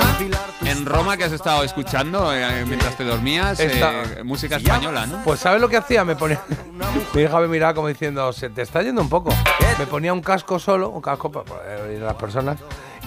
en 0.65 0.85
Roma- 0.85 1.15
que 1.17 1.23
has 1.23 1.31
estado 1.31 1.63
escuchando 1.63 2.33
eh, 2.33 2.65
mientras 2.67 2.95
te 2.97 3.03
dormías, 3.03 3.59
Esta- 3.59 4.03
eh, 4.03 4.23
música 4.23 4.57
española, 4.57 5.05
¿no? 5.05 5.23
Pues 5.23 5.39
¿sabes 5.39 5.61
lo 5.61 5.69
que 5.69 5.77
hacía? 5.77 6.03
Me 6.03 6.15
ponía. 6.15 6.41
Mi 7.13 7.21
hija 7.21 7.39
me 7.39 7.47
miraba 7.47 7.73
como 7.73 7.87
diciendo, 7.87 8.31
se 8.33 8.49
te 8.49 8.61
está 8.61 8.81
yendo 8.81 9.01
un 9.01 9.09
poco. 9.09 9.33
Me 9.79 9.85
ponía 9.87 10.13
un 10.13 10.21
casco 10.21 10.59
solo, 10.59 10.89
un 10.89 11.01
casco 11.01 11.31
para 11.31 11.83
oír 11.83 12.01
a 12.01 12.07
las 12.07 12.15
personas, 12.15 12.57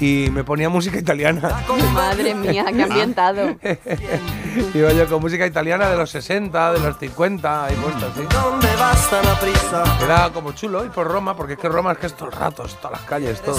y 0.01 0.29
me 0.33 0.45
ponía 0.45 0.69
música 0.69 0.99
italiana. 0.99 1.63
Madre 1.93 2.35
mía, 2.35 2.67
qué 2.75 2.83
ambientado. 2.83 3.57
Iba 4.75 4.93
yo 4.93 5.07
con 5.09 5.21
música 5.21 5.47
italiana 5.47 5.89
de 5.91 5.97
los 5.97 6.11
60, 6.11 6.73
de 6.73 6.81
los 6.81 6.99
50, 6.99 7.65
ahí 7.67 7.75
puesto 7.77 8.07
así. 8.07 8.21
¿Dónde 8.31 8.69
vas 8.77 9.11
tan 9.11 9.27
a 9.27 9.39
prisa? 9.41 9.85
Era 10.05 10.31
como 10.33 10.53
chulo 10.53 10.85
ir 10.85 10.91
por 10.91 11.07
Roma, 11.09 11.37
porque 11.37 11.55
es 11.55 11.59
que 11.59 11.69
Roma 11.69 11.93
es 11.93 11.99
que 11.99 12.07
es 12.07 12.15
todo 12.15 12.29
el 12.29 12.33
rato, 12.35 12.65
es 12.65 12.75
todas 12.77 12.93
las 13.01 13.09
calles, 13.09 13.41
todo. 13.43 13.59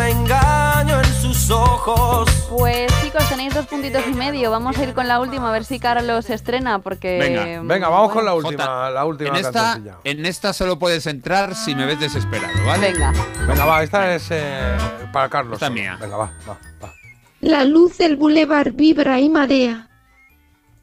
El 0.00 0.16
engaño 0.16 0.98
en 0.98 1.14
sus 1.20 1.50
ojos. 1.50 2.30
Pues 2.48 2.90
chicos, 3.02 3.28
tenéis 3.28 3.54
dos 3.54 3.66
puntitos 3.66 4.02
y 4.06 4.14
medio. 4.14 4.50
Vamos 4.50 4.78
a 4.78 4.82
ir 4.82 4.94
con 4.94 5.06
la 5.06 5.20
última, 5.20 5.50
a 5.50 5.52
ver 5.52 5.64
si 5.64 5.78
Carlos 5.78 6.30
estrena, 6.30 6.78
porque... 6.78 7.18
Venga, 7.18 7.60
Venga, 7.62 7.88
vamos 7.88 8.12
con 8.12 8.24
la 8.24 8.32
Jota, 8.32 8.48
última, 8.48 8.90
la 8.90 9.04
última 9.04 9.30
En 9.30 9.36
esta, 9.36 9.80
en 10.04 10.26
esta 10.26 10.52
solo 10.52 10.78
puedes 10.78 11.06
entrar 11.06 11.54
si 11.54 11.74
me 11.74 11.84
ves 11.84 12.00
desesperado, 12.00 12.52
¿vale? 12.64 12.92
Venga. 12.92 13.12
Venga, 13.46 13.64
va, 13.66 13.82
esta 13.82 14.14
es 14.14 14.28
eh, 14.30 14.76
para 15.12 15.28
Carlos. 15.28 15.54
Esta 15.54 15.66
es 15.66 15.72
mía. 15.72 15.98
Venga, 16.00 16.16
va, 16.16 16.32
va, 16.48 16.58
va. 16.82 16.92
La 17.40 17.64
luz 17.64 17.98
del 17.98 18.16
bulevar 18.16 18.72
vibra 18.72 19.20
y 19.20 19.28
marea. 19.28 19.88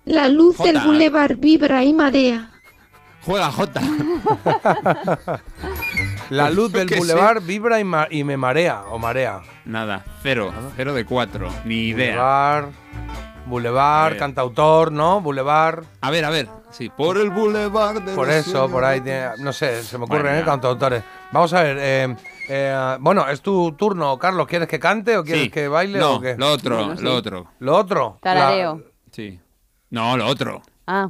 La 0.06 0.28
luz 0.28 0.58
del 0.60 0.78
Jota. 0.78 0.88
bulevar 0.88 1.36
vibra 1.36 1.84
y 1.84 1.94
marea. 1.94 2.52
Juega 3.26 3.52
J. 3.52 3.82
La 6.30 6.50
luz 6.50 6.72
del 6.72 6.88
bulevar 6.88 7.42
vibra 7.42 7.80
y, 7.80 7.84
ma- 7.84 8.08
y 8.10 8.24
me 8.24 8.36
marea, 8.38 8.84
o 8.92 9.00
marea. 9.00 9.42
Nada, 9.66 10.04
cero. 10.22 10.52
Cero 10.76 10.94
de 10.94 11.06
cuatro. 11.06 11.50
Ni 11.66 11.76
idea. 11.90 12.66
Boulevard, 13.46 14.12
ver. 14.12 14.20
cantautor, 14.20 14.92
¿no? 14.92 15.22
Boulevard. 15.22 15.86
A 16.02 16.12
ver, 16.12 16.26
a 16.26 16.30
ver. 16.30 16.50
Sí, 16.70 16.90
por 16.90 17.18
el 17.18 17.30
boulevard 17.30 18.02
de 18.02 18.14
Por 18.14 18.30
eso, 18.30 18.70
por 18.70 18.84
ahí, 18.84 19.00
tiene- 19.00 19.30
no 19.40 19.54
sé, 19.54 19.84
se 19.84 19.98
me 19.98 20.04
ocurren 20.04 20.24
Bueno, 20.24 20.40
¿eh? 20.40 20.44
cantautores. 20.44 21.04
Vamos 21.32 21.54
a 21.54 21.64
ver, 21.64 21.78
eh, 21.80 22.16
eh, 22.50 22.98
bueno, 23.00 23.26
es 23.30 23.42
tu 23.42 23.72
turno, 23.74 24.18
Carlos. 24.20 24.48
¿Quieres 24.48 24.68
que 24.68 24.80
cante 24.80 25.16
o 25.18 25.24
quieres 25.24 25.46
Sí. 25.46 25.50
que 25.50 25.70
baile 25.70 25.98
no, 25.98 26.16
o 26.16 26.22
qué? 26.22 26.36
lo 26.38 26.52
otro, 26.52 26.76
Bueno, 26.78 26.98
sí. 26.98 27.04
lo 27.04 27.16
otro. 27.16 27.48
¿Lo 27.60 27.76
otro? 27.78 28.18
Tarareo. 28.22 28.84
Sí. 29.14 29.40
No, 29.92 30.18
lo 30.18 30.28
otro. 30.28 30.62
Ah, 30.86 31.08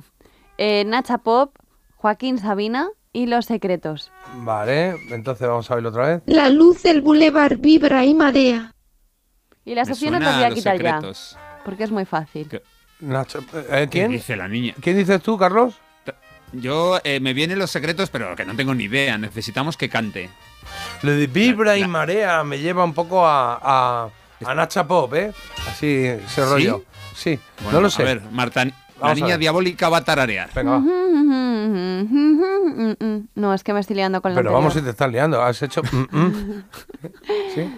eh, 0.60 0.84
Nacha 0.86 1.18
Pop, 1.18 1.56
Joaquín 1.96 2.38
Sabina 2.38 2.88
y 3.18 3.26
Los 3.26 3.46
Secretos. 3.48 4.12
La- 4.38 4.44
Vale, 4.44 4.96
entonces 5.10 5.48
vamos 5.48 5.70
a 5.72 5.76
verlo 5.76 5.90
otra 5.90 6.08
vez. 6.08 6.22
La 6.28 6.50
luz 6.50 6.84
del 6.84 7.02
bulevar 7.02 7.58
vibra 7.58 8.06
y 8.06 8.14
marea. 8.14 8.74
Y 9.66 9.74
las 9.74 9.88
Me 9.88 9.94
opciones 9.94 10.20
suena 10.20 10.26
las 10.32 10.36
voy 10.36 10.52
a 10.52 10.54
quitar 10.56 10.78
Secretos. 10.78 11.32
ya, 11.34 11.62
porque 11.66 11.84
es 11.84 11.92
muy 11.92 12.06
fácil. 12.06 12.48
Nacho, 13.00 13.40
eh, 13.54 13.66
¿Qué 13.82 13.88
¿Quién? 13.90 14.12
dice 14.12 14.36
la 14.36 14.48
niña? 14.48 14.74
¿Quién 14.82 14.98
dices 14.98 15.22
tú, 15.22 15.38
Carlos? 15.38 15.74
Yo 16.54 17.00
eh, 17.04 17.20
me 17.20 17.34
vienen 17.34 17.60
los 17.60 17.72
secretos, 17.72 18.10
pero 18.10 18.36
que 18.36 18.46
no 18.46 18.56
tengo 18.56 18.74
ni 18.76 18.86
idea. 18.86 19.18
Necesitamos 19.18 19.76
que 19.76 19.90
cante. 19.90 20.30
Lo 21.02 21.12
de 21.12 21.28
vibra 21.28 21.76
y 21.76 21.82
La- 21.82 21.88
marea 21.88 22.44
me 22.44 22.60
lleva 22.60 22.84
un 22.84 22.94
poco 22.94 23.26
a, 23.28 23.60
a, 23.62 24.10
a 24.46 24.56
Nacha 24.56 24.88
Pop, 24.88 25.14
¿eh? 25.16 25.34
Así, 25.68 26.06
ese 26.06 26.46
rollo. 26.46 26.84
Sí, 27.16 27.38
Bueno, 27.64 27.80
no 27.80 27.82
lo 27.82 27.90
sé. 27.90 28.04
A 28.04 28.06
ver, 28.06 28.22
Marta, 28.32 28.66
la 29.02 29.14
niña 29.16 29.38
diabólica 29.38 29.90
va 29.90 29.98
a 29.98 30.04
tararear. 30.04 30.50
Venga, 30.54 30.72
va. 30.72 30.84
No, 33.36 33.54
es 33.54 33.64
que 33.64 33.74
me 33.74 33.80
estoy 33.80 33.96
liando 33.96 34.22
con 34.22 34.34
la 34.34 34.42
Pero 34.42 34.54
vamos 34.54 34.74
si 34.74 34.82
te 34.82 34.90
estás 34.90 35.12
liando. 35.12 35.42
Has 35.42 35.62
hecho. 35.62 35.82
mm, 35.84 36.18
mm. 36.18 36.64
¿Sí? 37.56 37.70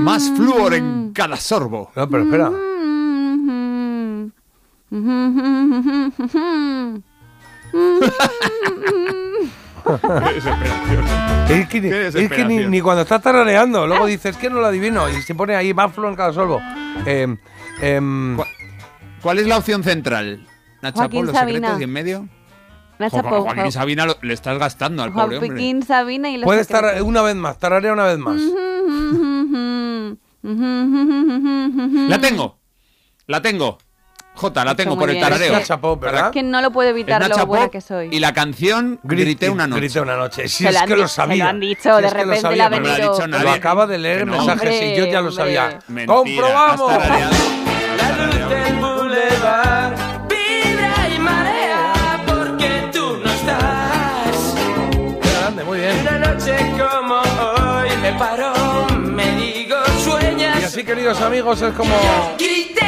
Más 0.00 0.30
flúor 0.36 0.74
en 0.74 1.12
cada 1.12 1.36
sorbo. 1.36 1.90
No, 1.96 2.08
pero 2.08 2.24
espera. 2.24 2.50
Es 11.48 11.68
que, 11.68 12.06
es 12.08 12.14
que 12.30 12.44
ni, 12.44 12.80
cuando 12.80 13.02
estás 13.02 13.22
tarareando, 13.22 13.86
luego 13.86 14.06
dices 14.06 14.36
que 14.36 14.50
no 14.50 14.60
lo 14.60 14.66
adivino 14.66 15.08
y 15.08 15.22
se 15.22 15.34
pone 15.34 15.56
ahí 15.56 15.72
más 15.74 15.92
flow 15.92 16.08
en 16.10 16.16
cada. 16.16 16.32
Eh, 17.06 17.36
em, 17.80 18.38
¿Cuál 19.22 19.38
es 19.38 19.46
la 19.46 19.58
opción 19.58 19.82
central? 19.82 20.46
Nacha 20.82 20.96
Joaquín 20.98 21.20
Pop, 21.20 21.26
los 21.28 21.36
Sabina. 21.36 21.54
secretos 21.58 21.80
y 21.80 21.84
en 21.84 21.92
medio. 21.92 22.28
Nacha 22.98 23.22
Jo- 23.22 23.28
Pop, 23.28 23.44
Joaquín 23.44 23.64
Jo- 23.64 23.70
Sabina 23.72 24.06
lo- 24.06 24.18
le 24.22 24.34
estás 24.34 24.58
gastando 24.58 25.02
al 25.02 25.12
pobre 25.12 25.36
hombre. 25.38 25.48
Joaquín 25.48 25.82
Sabina 25.82 26.30
y 26.30 26.36
Los 26.36 26.44
puedes 26.44 26.62
estar 26.62 27.02
una 27.02 27.22
vez 27.22 27.34
más, 27.36 27.58
tararea 27.58 27.92
una 27.92 28.04
vez 28.04 28.18
más. 28.18 28.40
La 32.08 32.18
tengo. 32.20 32.58
La 33.26 33.42
tengo. 33.42 33.78
Jota, 34.38 34.64
la 34.64 34.74
tengo 34.76 34.96
por 34.96 35.10
el 35.10 35.20
tarareo. 35.20 35.56
Es 35.56 35.68
¿verdad? 36.00 36.30
Que 36.30 36.42
no 36.44 36.60
lo 36.62 36.70
puedo 36.70 36.88
Es 36.88 36.94
evitar 36.94 37.20
lo 37.20 37.46
buena 37.46 37.64
Pop 37.66 37.72
que 37.72 37.80
soy. 37.80 38.08
y 38.12 38.20
la 38.20 38.32
canción 38.32 39.00
Grité 39.02 39.50
una 39.50 39.66
noche. 39.66 39.80
Grité 39.80 40.00
una 40.00 40.16
noche. 40.16 40.48
Si 40.48 40.62
Se 40.62 40.70
es 40.70 40.76
que 40.82 40.90
lo 40.90 40.96
se 40.96 41.02
lo 41.02 41.08
sabía. 41.08 41.48
han 41.48 41.58
dicho, 41.60 41.96
Si 41.96 42.00
de 42.02 42.06
es 42.06 42.12
repente 42.12 42.40
sabía, 42.40 42.66
ha 42.66 42.70
lo 43.30 43.38
nadie. 43.38 43.50
acaba 43.50 43.86
de 43.86 43.98
leer 43.98 44.26
no. 44.26 44.36
mensaje, 44.36 44.78
sí, 44.78 44.94
yo 44.96 45.06
ya 45.06 45.20
lo 45.20 45.28
Hombre, 45.28 45.32
sabía. 45.44 45.78
Mentira, 45.88 46.14
¡Comprobamos! 46.14 46.92
la 46.96 48.26
luz 48.26 48.48
del 48.48 48.74
boulevard. 48.76 49.92
Vibra 50.28 51.08
y 51.14 51.18
marea 51.18 52.22
porque 52.26 52.88
tú 52.92 53.18
no 53.24 53.30
estás. 53.30 54.54
Grande, 55.40 55.64
muy 55.64 55.78
bien. 55.80 56.00
Una 56.00 56.18
noche 56.18 56.56
como 56.78 57.14
hoy 57.16 57.88
me 58.02 58.12
paro, 58.12 58.86
me 58.98 59.32
digo 59.36 59.76
sueñas. 60.04 60.60
Y 60.60 60.64
así, 60.64 60.84
queridos 60.84 61.20
amigos, 61.20 61.60
es 61.62 61.72
como 61.74 61.94
Grité. 62.38 62.87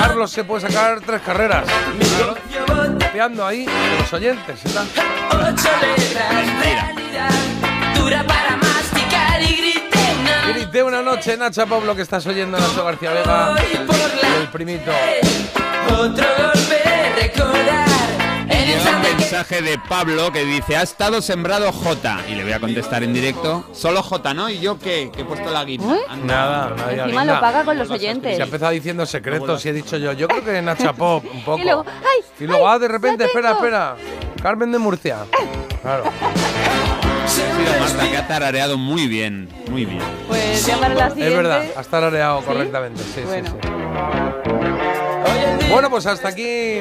Carlos 0.00 0.30
se 0.30 0.44
puede 0.44 0.66
sacar 0.66 0.98
tres 1.04 1.20
carreras. 1.20 1.64
Ahí 3.44 3.66
los 3.98 4.12
oyentes. 4.14 4.60
grité 10.54 10.82
una 10.82 11.02
noche, 11.02 11.36
Nacha 11.36 11.66
Pablo, 11.66 11.94
que 11.94 12.00
estás 12.00 12.26
oyendo 12.26 12.58
Nacho 12.58 12.82
García 12.82 13.10
Vega. 13.10 13.54
El, 14.40 14.48
primito. 14.48 14.90
Otro 15.98 16.26
golpe, 16.38 17.12
recordar 17.20 17.89
Llega 18.70 18.96
un 18.96 19.02
mensaje 19.02 19.62
de 19.62 19.78
Pablo 19.78 20.30
que 20.32 20.44
dice, 20.44 20.76
ha 20.76 20.82
estado 20.82 21.20
sembrado 21.22 21.72
J. 21.72 22.20
Y 22.28 22.34
le 22.36 22.44
voy 22.44 22.52
a 22.52 22.60
contestar 22.60 23.02
en 23.02 23.12
directo. 23.12 23.64
Solo 23.72 24.02
J, 24.02 24.32
¿no? 24.34 24.48
¿Y 24.48 24.60
yo 24.60 24.78
qué? 24.78 25.10
Que 25.12 25.22
he 25.22 25.24
puesto 25.24 25.50
la 25.50 25.64
guita. 25.64 25.84
Nada, 26.24 26.72
nadie 26.76 27.00
Encima 27.02 27.24
lo 27.24 27.40
paga 27.40 27.64
con 27.64 27.76
los 27.78 27.90
oyentes. 27.90 28.36
Se 28.36 28.42
ha 28.42 28.44
empezado 28.44 28.70
diciendo 28.72 29.04
secretos 29.06 29.64
y 29.66 29.70
he 29.70 29.72
dicho 29.72 29.96
yo, 29.96 30.12
yo 30.12 30.28
creo 30.28 30.44
que 30.44 30.62
Nacha 30.62 30.92
Pop, 30.92 31.24
un 31.32 31.42
poco. 31.44 31.58
Y 31.58 31.64
luego, 31.64 31.84
¡ay! 31.86 32.24
Y 32.38 32.44
luego, 32.46 32.68
ah, 32.68 32.78
de 32.78 32.88
repente, 32.88 33.24
espera, 33.24 33.52
espera. 33.52 33.96
Carmen 34.42 34.70
de 34.72 34.78
Murcia. 34.78 35.18
Claro. 35.82 36.04
Ha 37.24 37.28
sido 37.28 37.46
Marta, 37.80 38.08
que 38.10 38.16
ha 38.16 38.26
tarareado 38.28 38.78
muy 38.78 39.06
bien. 39.06 39.48
Muy 39.68 39.84
bien. 39.84 40.00
Pues 40.28 40.64
ya 40.66 40.78
para 40.78 40.94
la 40.94 41.10
siguiente. 41.10 41.30
Es 41.30 41.36
verdad, 41.36 41.64
has 41.76 41.88
tarareado 41.88 42.40
correctamente. 42.42 43.02
Sí, 43.14 43.20
Bueno. 43.26 43.50
sí, 43.50 43.56
sí. 43.62 43.68
Bueno, 45.70 45.90
pues 45.90 46.06
hasta 46.06 46.28
aquí. 46.28 46.80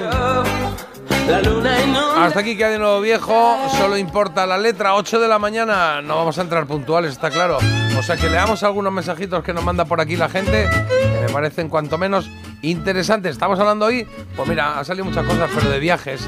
Hasta 2.18 2.40
aquí 2.40 2.58
que 2.58 2.66
hay 2.66 2.74
de 2.74 2.80
nuevo 2.80 3.02
viejo. 3.02 3.58
Solo 3.78 3.98
importa 3.98 4.46
la 4.46 4.58
letra. 4.58 4.96
8 4.96 5.20
de 5.20 5.28
la 5.28 5.40
mañana. 5.40 6.02
No 6.02 6.16
vamos 6.16 6.38
a 6.38 6.42
entrar 6.42 6.66
puntuales, 6.66 7.12
está 7.12 7.30
claro. 7.30 7.60
O 7.98 8.04
sea 8.04 8.18
que 8.18 8.30
leamos 8.30 8.64
algunos 8.64 8.92
mensajitos 8.92 9.44
que 9.44 9.54
nos 9.54 9.64
manda 9.64 9.86
por 9.86 10.02
aquí 10.02 10.16
la 10.16 10.30
gente. 10.30 10.68
Que 10.70 11.28
me 11.28 11.30
parecen 11.32 11.70
cuanto 11.70 11.98
menos 11.98 12.30
interesantes. 12.62 13.34
Estamos 13.34 13.60
hablando 13.60 13.86
hoy. 13.86 14.08
Pues 14.36 14.48
mira, 14.48 14.80
ha 14.80 14.84
salido 14.84 15.06
muchas 15.06 15.26
cosas, 15.26 15.50
pero 15.54 15.70
de 15.70 15.80
viajes. 15.80 16.28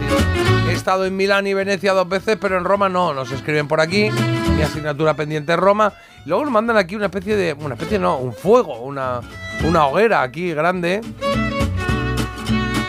He 0.69 0.73
estado 0.73 1.05
en 1.05 1.15
Milán 1.15 1.47
y 1.47 1.53
Venecia 1.53 1.93
dos 1.93 2.07
veces, 2.07 2.38
pero 2.39 2.57
en 2.57 2.63
Roma 2.63 2.88
no. 2.89 3.13
Nos 3.13 3.32
escriben 3.32 3.67
por 3.67 3.82
aquí. 3.82 4.09
Mi 4.55 4.61
asignatura 4.61 5.13
pendiente 5.15 5.55
Roma. 5.55 5.93
Luego 6.25 6.43
nos 6.43 6.53
mandan 6.53 6.77
aquí 6.77 6.95
una 6.95 7.05
especie 7.05 7.36
de. 7.36 7.53
Una 7.53 7.73
especie, 7.73 7.99
no, 7.99 8.17
un 8.17 8.34
fuego. 8.34 8.79
Una, 8.82 9.21
una 9.63 9.88
hoguera 9.88 10.21
aquí 10.21 10.53
grande. 10.53 11.01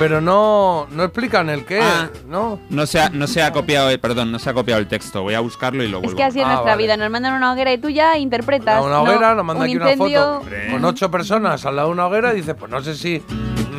Pero 0.03 0.21
no, 0.21 0.89
no 0.91 1.05
explican 1.05 1.49
el 1.49 1.65
qué, 1.65 1.81
Ah. 1.81 2.09
¿no? 2.27 2.59
No 2.71 2.87
se 2.87 3.01
ha, 3.01 3.09
no 3.11 3.29
se 3.29 3.41
ha 3.41 3.53
copiado, 3.53 3.89
perdón, 4.01 4.33
no 4.33 4.39
se 4.41 4.51
ha 4.51 4.53
copiado 4.53 4.81
el 4.81 4.89
texto. 4.89 5.23
Voy 5.23 5.35
a 5.35 5.41
buscarlo 5.41 5.85
y 5.85 5.89
lo 5.89 5.99
Es 5.99 6.03
vuelvo. 6.03 6.17
que 6.17 6.25
así 6.25 6.41
es 6.41 6.45
Ah, 6.45 6.49
nuestra 6.49 6.73
vale. 6.73 6.83
vida. 6.83 6.97
Nos 6.97 7.09
mandan 7.11 7.35
una 7.35 7.53
hoguera 7.53 7.73
y 7.73 7.79
tú 7.79 7.89
ya 7.89 8.19
interpretas. 8.19 8.83
una 8.83 8.95
¿no? 8.97 9.03
hoguera, 9.03 9.35
nos 9.37 9.45
manda 9.45 9.61
un 9.61 9.71
aquí 9.71 9.77
una 9.77 9.97
foto 9.97 10.43
con 10.73 10.85
ocho 10.85 11.09
personas 11.11 11.65
al 11.65 11.77
lado 11.77 11.89
de 11.89 11.93
una 11.95 12.07
hoguera 12.09 12.33
y 12.33 12.37
dice, 12.39 12.55
pues 12.57 12.71
no 12.71 12.83
sé 12.83 12.97
si 12.97 13.23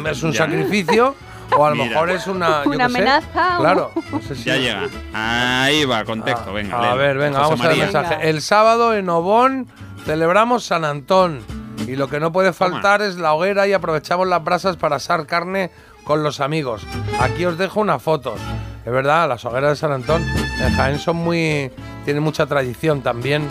es 0.08 0.24
un 0.24 0.32
Ya. 0.32 0.46
sacrificio 0.46 1.14
o 1.58 1.66
a 1.66 1.70
lo 1.72 1.76
Mira. 1.84 1.90
mejor 1.90 2.10
es 2.12 2.26
una, 2.28 2.64
yo 2.64 2.70
Una 2.72 2.90
sé. 2.90 2.98
amenaza 2.98 3.58
o- 3.58 3.62
Claro, 3.62 3.92
no 4.12 4.22
sé 4.22 4.36
si 4.36 4.44
Ya 4.46 4.56
llega. 4.56 4.88
Ahí 5.14 5.84
va, 5.86 6.06
contexto, 6.06 6.54
venga. 6.54 6.92
A 6.92 6.96
ver, 6.96 7.18
venga, 7.18 7.40
José 7.40 7.50
vamos 7.50 7.60
a 7.60 7.68
ver 7.68 7.72
el 7.80 7.84
María. 7.86 8.02
mensaje. 8.02 8.30
El 8.30 8.42
sábado 8.42 8.94
en 8.96 9.10
Obón 9.10 9.68
celebramos 10.06 10.64
San 10.64 10.86
Antón 10.86 11.42
y 11.86 11.96
lo 11.98 12.08
que 12.08 12.20
no 12.22 12.32
puede 12.32 12.54
faltar 12.54 13.02
es 13.02 13.18
la 13.18 13.34
hoguera 13.34 13.68
y 13.68 13.74
aprovechamos 13.74 14.26
las 14.28 14.42
brasas 14.44 14.78
para 14.78 14.96
asar 14.96 15.26
carne 15.28 15.70
con 16.04 16.24
los 16.24 16.40
amigos. 16.40 16.86
Aquí 17.20 17.46
os 17.46 17.58
dejo 17.58 17.82
unas 17.82 18.02
fotos. 18.02 18.40
Es 18.86 18.92
verdad, 18.92 19.30
las 19.30 19.46
hogueras 19.46 19.72
de 19.72 19.76
San 19.78 19.92
Antón 19.92 20.24
en 20.60 20.74
Jaén 20.76 21.00
son 21.00 21.18
muy... 21.18 21.72
tienen 22.06 22.24
mucha 22.24 22.46
tradición 22.46 23.02
también. 23.02 23.48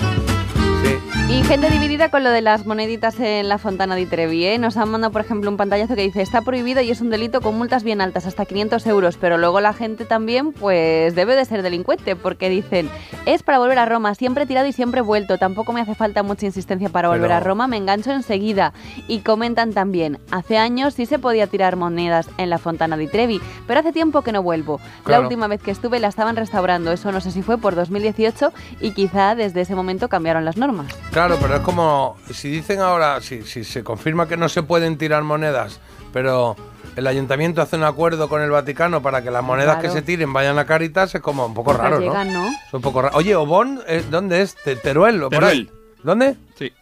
Sí. 0.85 1.12
Y 1.33 1.43
gente 1.45 1.71
dividida 1.71 2.11
con 2.11 2.25
lo 2.25 2.31
de 2.31 2.43
las 2.43 2.67
moneditas 2.67 3.19
en 3.19 3.49
la 3.49 3.57
Fontana 3.57 3.95
di 3.97 4.05
Trevi. 4.05 4.45
¿eh? 4.45 4.59
Nos 4.59 4.77
han 4.77 4.91
mandado, 4.91 5.13
por 5.13 5.23
ejemplo, 5.23 5.51
un 5.51 5.57
pantallazo 5.57 5.95
que 5.97 6.03
dice 6.03 6.21
está 6.21 6.43
prohibido 6.43 6.83
y 6.83 6.91
es 6.91 7.01
un 7.01 7.09
delito 7.09 7.41
con 7.41 7.57
multas 7.57 7.85
bien 7.85 8.03
altas, 8.03 8.27
hasta 8.27 8.45
500 8.45 8.87
euros. 8.87 9.17
Pero 9.17 9.39
luego 9.39 9.59
la 9.63 9.73
gente 9.73 10.05
también, 10.05 10.53
pues 10.53 11.15
debe 11.15 11.35
de 11.35 11.47
ser 11.47 11.63
delincuente, 11.63 12.17
porque 12.17 12.51
dicen 12.51 12.91
es 13.25 13.43
para 13.43 13.59
volver 13.59 13.79
a 13.79 13.87
Roma, 13.87 14.15
siempre 14.15 14.45
he 14.45 14.47
tirado 14.47 14.67
y 14.67 14.73
siempre 14.75 14.99
he 14.99 15.03
vuelto. 15.03 15.39
Tampoco 15.39 15.73
me 15.73 15.81
hace 15.81 15.95
falta 15.95 16.23
mucha 16.23 16.45
insistencia 16.45 16.91
para 16.91 17.09
volver 17.09 17.23
Pero- 17.29 17.35
a 17.35 17.41
Roma, 17.41 17.67
me 17.67 17.79
engancho 17.79 18.13
enseguida. 18.13 18.75
Y 19.09 19.21
comentan 19.21 19.73
también, 19.73 20.19
hace 20.31 20.59
años 20.59 20.93
sí 20.93 21.07
se 21.07 21.19
podía 21.19 21.47
tirar 21.47 21.77
monedas 21.77 22.29
en 22.37 22.51
la 22.51 22.59
Fontana 22.59 22.99
di 22.99 23.07
Trevi, 23.07 23.41
pero 23.67 23.81
hace 23.81 23.93
tiempo 23.93 24.21
que 24.21 24.33
no 24.33 24.43
vuelvo. 24.43 24.81
La 25.07 25.21
última 25.21 25.47
vez 25.47 25.63
que 25.63 25.71
estuve 25.71 25.99
la 25.99 26.09
estaban 26.09 26.37
restaurando, 26.37 26.93
eso 26.93 27.11
no 27.11 27.23
sé 27.23 27.31
si 27.31 27.41
fue 27.41 27.57
por 27.57 27.75
2018 27.75 28.53
y 28.83 28.91
quizá 28.91 29.35
desde 29.35 29.63
ese 29.63 29.75
momento 29.75 30.09
cambiaron 30.11 30.45
las 30.45 30.59
normas. 30.59 30.93
Claro, 31.11 31.22
pero 31.41 31.57
es 31.57 31.61
como 31.63 32.17
si 32.33 32.49
dicen 32.51 32.81
ahora, 32.81 33.21
si, 33.21 33.43
si 33.43 33.65
se 33.65 33.83
confirma 33.85 34.27
que 34.29 34.37
no 34.37 34.49
se 34.49 34.63
pueden 34.63 34.99
tirar 34.99 35.23
monedas, 35.23 35.81
pero 36.13 36.57
el 36.97 37.07
ayuntamiento 37.07 37.63
hace 37.63 37.77
un 37.77 37.85
acuerdo 37.85 38.29
con 38.29 38.43
el 38.43 38.51
Vaticano 38.51 39.01
para 39.03 39.23
que 39.23 39.31
las 39.31 39.43
monedas 39.43 39.77
Claro. 39.77 39.89
que 39.89 39.95
se 39.95 40.03
tiren 40.03 40.33
vayan 40.33 40.59
a 40.59 40.65
Caritas, 40.67 41.15
es 41.15 41.21
como 41.23 41.47
un 41.47 41.55
poco 41.55 41.73
raro, 41.73 42.01
llegan, 42.01 42.33
¿no? 42.33 42.45
¿no? 42.45 42.49
Es 42.51 42.75
un 42.75 42.83
poco 42.83 43.03
raro. 43.03 43.17
Oye, 43.17 43.35
Obón, 43.37 43.81
eh, 43.87 44.05
¿dónde 44.11 44.43
es? 44.43 44.55
Te- 44.57 44.77
Teruel, 44.77 45.23
o. 45.23 45.29
Teruel. 45.31 45.71
¿Dónde? 46.03 46.37
Sí. 46.59 46.73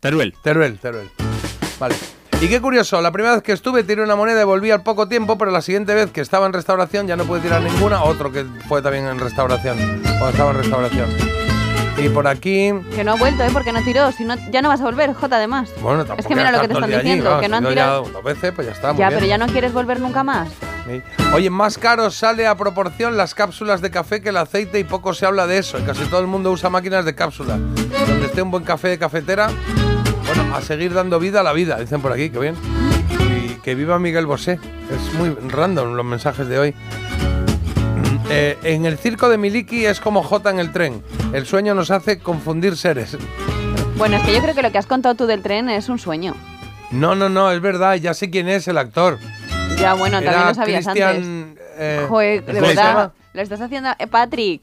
Teruel. 0.00 0.34
Teruel, 0.42 0.78
Teruel. 0.78 1.10
Vale. 1.78 1.94
Y 2.40 2.48
qué 2.48 2.60
curioso, 2.60 3.00
la 3.00 3.10
primera 3.12 3.34
vez 3.34 3.42
que 3.42 3.52
estuve 3.52 3.82
tiré 3.82 4.02
una 4.02 4.14
moneda 4.14 4.42
y 4.42 4.44
volví 4.44 4.70
al 4.70 4.82
poco 4.82 5.08
tiempo, 5.08 5.38
pero 5.38 5.50
la 5.50 5.62
siguiente 5.62 5.94
vez 5.94 6.10
que 6.10 6.20
estaba 6.20 6.44
en 6.46 6.52
restauración 6.52 7.06
ya 7.06 7.16
no 7.16 7.24
pude 7.24 7.40
tirar 7.40 7.62
ninguna, 7.62 8.02
otro 8.02 8.30
que 8.30 8.44
fue 8.68 8.82
también 8.82 9.06
en 9.06 9.18
restauración, 9.18 9.78
cuando 10.02 10.28
estaba 10.28 10.50
en 10.50 10.56
restauración. 10.58 11.45
Y 11.98 12.10
por 12.10 12.26
aquí, 12.26 12.72
Que 12.94 13.04
no 13.04 13.12
ha 13.12 13.16
vuelto, 13.16 13.42
¿eh? 13.42 13.48
Porque 13.52 13.72
no 13.72 13.82
tiró. 13.82 14.12
Si 14.12 14.24
no, 14.24 14.34
ya 14.50 14.60
no 14.60 14.68
vas 14.68 14.80
a 14.80 14.84
volver, 14.84 15.14
J, 15.14 15.34
además. 15.36 15.70
bueno, 15.80 16.00
tampoco 16.04 16.20
Es 16.20 16.26
que 16.26 16.34
mira 16.36 16.52
lo 16.52 16.60
que 16.60 16.68
te 16.68 16.74
están 16.74 16.92
allí, 16.92 17.02
diciendo, 17.02 17.40
que 17.40 17.48
no 17.48 17.56
han 17.56 17.64
tirado. 17.66 18.02
liado 18.02 18.10
dos 18.12 18.22
veces, 18.22 18.52
pues 18.54 18.66
ya 18.66 18.72
está, 18.74 18.92
muy 18.92 19.00
Ya, 19.00 19.08
bien. 19.08 19.18
pero 19.18 19.28
ya 19.30 19.38
no 19.38 19.46
quieres 19.46 19.72
volver 19.72 19.98
nunca 20.00 20.22
más. 20.22 20.48
Sí. 20.86 21.00
Oye, 21.34 21.48
más 21.48 21.78
caro 21.78 22.10
sale 22.10 22.46
a 22.46 22.54
proporción 22.54 23.16
las 23.16 23.34
cápsulas 23.34 23.80
de 23.80 23.90
café 23.90 24.20
que 24.20 24.28
el 24.28 24.36
aceite 24.36 24.78
y 24.78 24.84
poco 24.84 25.14
se 25.14 25.24
habla 25.26 25.46
de 25.46 25.58
eso. 25.58 25.78
Y 25.78 25.82
casi 25.82 26.04
todo 26.04 26.20
el 26.20 26.26
mundo 26.26 26.52
usa 26.52 26.68
máquinas 26.68 27.04
de 27.06 27.14
cápsula. 27.14 27.56
Donde 27.56 28.26
esté 28.26 28.42
un 28.42 28.50
buen 28.50 28.62
café 28.64 28.88
de 28.88 28.98
cafetera, 28.98 29.48
bueno, 30.26 30.54
a 30.54 30.60
seguir 30.60 30.92
dando 30.92 31.18
vida 31.18 31.40
a 31.40 31.42
la 31.42 31.54
vida, 31.54 31.78
dicen 31.78 32.02
por 32.02 32.12
aquí, 32.12 32.28
que 32.28 32.38
bien. 32.38 32.54
Y 33.48 33.54
que 33.62 33.74
viva 33.74 33.98
Miguel 33.98 34.26
Bosé. 34.26 34.60
Es 34.94 35.14
muy 35.14 35.30
random 35.48 35.94
los 35.94 36.04
mensajes 36.04 36.46
de 36.46 36.58
hoy. 36.58 36.74
Eh, 38.28 38.58
en 38.64 38.86
el 38.86 38.98
circo 38.98 39.28
de 39.28 39.38
Miliki 39.38 39.86
es 39.86 40.00
como 40.00 40.22
J 40.22 40.50
en 40.50 40.58
el 40.58 40.72
tren. 40.72 41.02
El 41.32 41.46
sueño 41.46 41.74
nos 41.74 41.90
hace 41.90 42.18
confundir 42.18 42.76
seres. 42.76 43.16
Bueno, 43.96 44.16
es 44.16 44.22
que 44.24 44.34
yo 44.34 44.42
creo 44.42 44.54
que 44.54 44.62
lo 44.62 44.72
que 44.72 44.78
has 44.78 44.86
contado 44.86 45.14
tú 45.14 45.26
del 45.26 45.42
tren 45.42 45.70
es 45.70 45.88
un 45.88 45.98
sueño. 45.98 46.34
No, 46.90 47.14
no, 47.14 47.28
no, 47.28 47.50
es 47.50 47.60
verdad, 47.60 47.94
ya 47.94 48.14
sé 48.14 48.30
quién 48.30 48.48
es 48.48 48.66
el 48.68 48.78
actor. 48.78 49.18
Ya, 49.78 49.94
bueno, 49.94 50.20
también 50.22 50.46
lo 50.48 50.54
sabías 50.54 50.86
antes. 50.86 51.04
Cristian, 51.04 51.54
eh, 51.78 52.06
Joder, 52.08 52.44
de 52.44 52.52
¿cómo 52.54 52.66
se 52.66 52.74
verdad. 52.74 53.12
Lo 53.32 53.42
estás 53.42 53.60
haciendo. 53.60 53.90
Eh, 53.98 54.06
Patrick. 54.06 54.62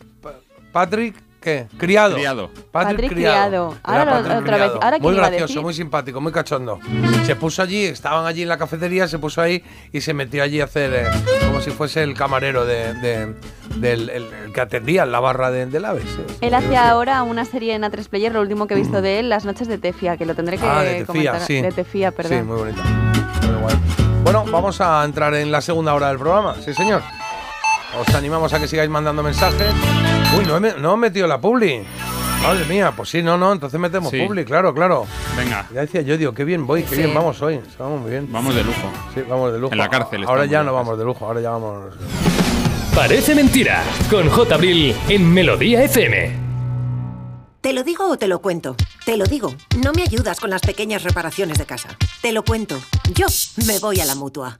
Patrick, 0.71 1.15
¿qué? 1.43 1.67
Criado. 1.77 2.15
Criado. 2.15 2.49
Patrick 2.71 3.11
Criado. 3.11 3.75
Ahora 3.83 4.05
Patrick 4.05 4.25
otra 4.25 4.39
vez. 4.39 4.43
Criado. 4.43 4.73
¿Ahora 4.81 4.91
quién 4.91 5.03
muy 5.03 5.13
iba 5.13 5.25
a 5.25 5.29
gracioso, 5.29 5.47
decir? 5.53 5.61
muy 5.61 5.73
simpático, 5.73 6.21
muy 6.21 6.31
cachondo. 6.31 6.79
Se 7.25 7.35
puso 7.35 7.61
allí, 7.61 7.83
estaban 7.85 8.25
allí 8.25 8.41
en 8.43 8.49
la 8.49 8.57
cafetería, 8.57 9.07
se 9.07 9.19
puso 9.19 9.41
ahí 9.41 9.63
y 9.91 10.01
se 10.01 10.13
metió 10.13 10.41
allí 10.43 10.61
a 10.61 10.63
hacer 10.65 10.93
eh, 10.93 11.05
como 11.45 11.59
si 11.61 11.71
fuese 11.71 12.01
el 12.03 12.13
camarero 12.15 12.65
de, 12.65 12.93
de- 12.95 13.35
del 13.75 14.09
el, 14.09 14.23
el 14.33 14.53
que 14.53 14.61
atendía 14.61 15.03
en 15.03 15.11
la 15.11 15.19
barra 15.19 15.51
de- 15.51 15.65
del 15.65 15.83
AVE. 15.85 16.01
sí. 16.01 16.23
Él 16.41 16.53
hace 16.53 16.77
ahora 16.77 17.23
una 17.23 17.43
serie 17.45 17.73
en 17.75 17.83
A3 17.83 18.07
Player, 18.07 18.31
lo 18.31 18.41
último 18.41 18.65
que 18.67 18.73
he 18.75 18.77
visto 18.77 19.01
de 19.01 19.19
él, 19.19 19.29
Las 19.29 19.45
noches 19.45 19.67
de 19.67 19.77
Tefia, 19.77 20.15
que 20.17 20.25
lo 20.25 20.35
tendré 20.35 20.57
que 20.57 20.65
Ah, 20.65 20.81
de 20.81 21.03
Tefía, 21.03 21.05
comentar. 21.31 21.41
sí. 21.41 21.61
De 21.61 21.71
Tefía, 21.71 22.11
perdón. 22.11 22.37
Sí, 22.39 22.43
muy 22.43 22.57
bonita. 22.57 22.83
Muy 22.83 23.61
guay. 23.61 23.75
Bueno, 24.23 24.45
vamos 24.49 24.79
a 24.79 25.03
entrar 25.03 25.33
en 25.33 25.51
la 25.51 25.59
segunda 25.61 25.93
hora 25.93 26.07
del 26.09 26.17
programa. 26.19 26.55
Sí, 26.63 26.73
señor. 26.73 27.01
Os 27.99 28.15
animamos 28.15 28.51
a 28.53 28.59
que 28.59 28.67
sigáis 28.67 28.89
mandando 28.89 29.21
mensajes. 29.23 29.73
Uy, 30.37 30.45
no 30.45 30.57
he, 30.57 30.73
no 30.79 30.93
he 30.93 30.97
metido 30.97 31.27
la 31.27 31.39
publi. 31.39 31.83
Madre 32.41 32.65
mía, 32.65 32.91
pues 32.95 33.09
sí, 33.09 33.21
no, 33.21 33.37
no, 33.37 33.53
entonces 33.53 33.79
metemos 33.79 34.09
Sí. 34.11 34.21
publi, 34.25 34.43
claro, 34.43 34.73
claro. 34.73 35.05
Venga. 35.37 35.65
Ya 35.73 35.81
decía 35.81 36.01
yo, 36.01 36.17
digo, 36.17 36.33
qué 36.33 36.43
bien 36.43 36.65
voy, 36.67 36.83
qué 36.83 36.89
Sí. 36.95 36.97
bien 36.97 37.13
vamos 37.13 37.41
hoy. 37.41 37.61
Vamos 37.79 38.01
muy 38.01 38.11
bien. 38.11 38.27
Vamos 38.31 38.53
de 38.55 38.63
lujo. 38.63 38.91
Sí, 39.13 39.21
vamos 39.29 39.53
de 39.53 39.59
lujo. 39.59 39.71
En 39.71 39.77
la 39.77 39.89
cárcel 39.89 40.23
Ahora 40.23 40.43
estamos 40.43 40.51
ya 40.51 40.57
ya, 40.59 40.63
no 40.63 40.73
vamos 40.73 40.97
de 40.97 41.05
lujo, 41.05 41.25
ahora 41.25 41.39
ya 41.41 41.51
vamos. 41.51 41.93
Parece 42.95 43.33
mentira. 43.35 43.83
Con 44.09 44.29
J. 44.29 44.55
Abril 44.55 44.95
en 45.07 45.33
Melodía 45.33 45.83
FM. 45.83 46.43
¿Te 47.61 47.71
lo 47.73 47.83
digo 47.83 48.09
o 48.09 48.17
te 48.17 48.27
lo 48.27 48.39
cuento? 48.39 48.75
Te 49.05 49.15
lo 49.15 49.25
digo. 49.25 49.55
No 49.81 49.93
me 49.93 50.03
ayudas 50.03 50.39
con 50.39 50.49
las 50.49 50.61
pequeñas 50.61 51.03
reparaciones 51.03 51.57
de 51.57 51.65
casa. 51.65 51.89
Te 52.21 52.33
lo 52.33 52.43
cuento. 52.43 52.77
Yo 53.13 53.25
me 53.67 53.79
voy 53.79 54.01
a 54.01 54.05
la 54.05 54.15
mutua. 54.15 54.59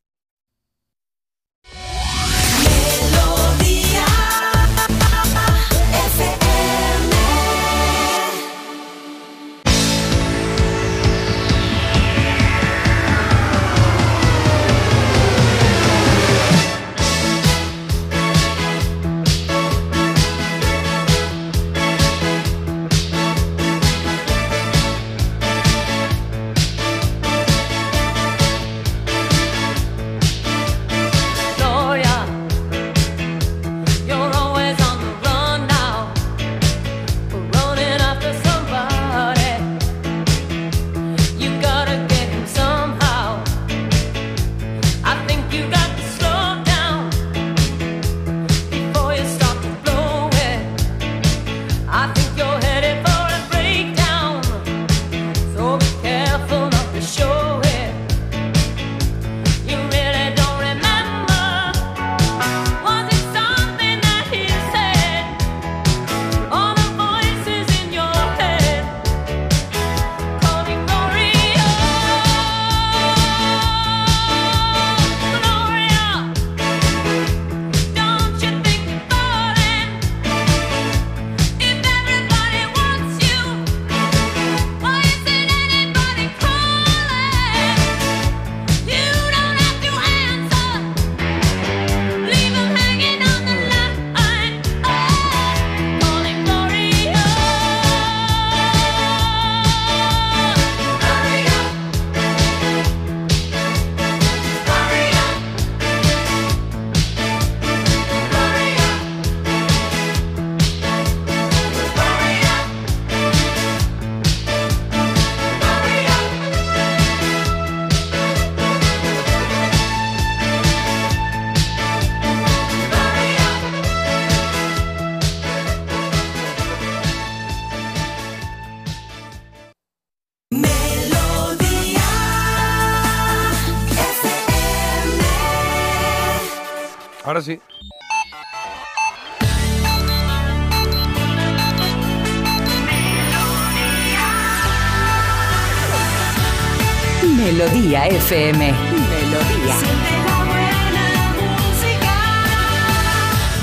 Melodía 147.43 148.05
FM. 148.05 148.71
Melodía. 148.71 149.75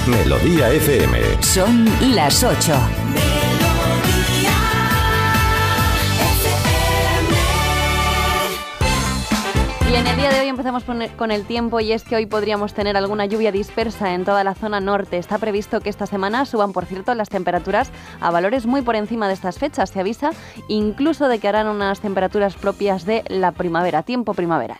Melodía 0.06 0.70
FM. 0.72 1.42
Son 1.42 1.84
las 2.14 2.42
8. 2.42 2.97
Y 9.90 9.94
en 9.94 10.06
el 10.06 10.16
día 10.16 10.30
de 10.30 10.40
hoy 10.40 10.48
empezamos 10.48 10.84
con 10.84 11.30
el- 11.30 11.44
tiempo 11.44 11.80
y 11.80 11.92
es 11.92 12.04
que 12.04 12.14
hoy 12.16 12.26
podríamos 12.26 12.74
tener 12.74 12.96
alguna 12.96 13.24
lluvia 13.26 13.50
dispersa 13.52 14.12
en 14.12 14.24
toda 14.24 14.44
la 14.44 14.54
zona 14.54 14.80
norte. 14.80 15.16
Está 15.16 15.38
previsto 15.38 15.80
que 15.80 15.88
esta 15.88 16.06
semana 16.06 16.44
suban, 16.44 16.72
por 16.72 16.84
cierto, 16.84 17.14
las 17.14 17.28
temperaturas 17.30 17.90
a 18.20 18.30
valores 18.30 18.66
muy 18.66 18.82
por 18.82 18.96
encima 18.96 19.28
de 19.28 19.34
estas 19.34 19.58
fechas. 19.58 19.90
Se 19.90 20.00
avisa 20.00 20.30
incluso 20.68 21.28
de 21.28 21.38
que 21.38 21.48
harán 21.48 21.68
unas 21.68 22.00
temperaturas 22.00 22.54
propias 22.56 23.06
de 23.06 23.24
la 23.28 23.52
primavera, 23.52 24.02
tiempo 24.02 24.34
primaveral. 24.34 24.78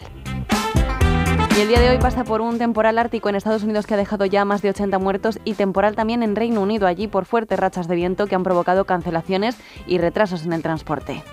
Y 1.57 1.61
el 1.61 1.69
día 1.69 1.81
de 1.81 1.91
hoy 1.91 1.99
pasa 1.99 2.23
por 2.25 2.41
un 2.41 2.59
temporal 2.59 2.99
ártico 2.99 3.29
en 3.29 3.35
Estados 3.35 3.63
Unidos 3.65 3.87
que 3.87 3.95
ha 3.95 3.97
dejado 3.97 4.27
ya 4.27 4.45
más 4.45 4.63
de 4.63 4.71
80 4.71 4.99
muertos 4.99 5.41
y 5.45 5.55
temporal 5.55 5.97
también 5.97 6.23
en 6.23 6.37
Reino 6.37 6.61
Unido, 6.61 6.87
allí 6.87 7.09
por 7.09 7.25
fuertes 7.25 7.59
rachas 7.59 7.89
de 7.89 7.97
viento 7.97 8.27
que 8.27 8.35
han 8.35 8.45
provocado 8.45 8.85
cancelaciones 8.85 9.57
y 9.87 9.99
retrasos 9.99 10.45
en 10.45 10.53
el 10.53 10.63
transporte. 10.63 11.25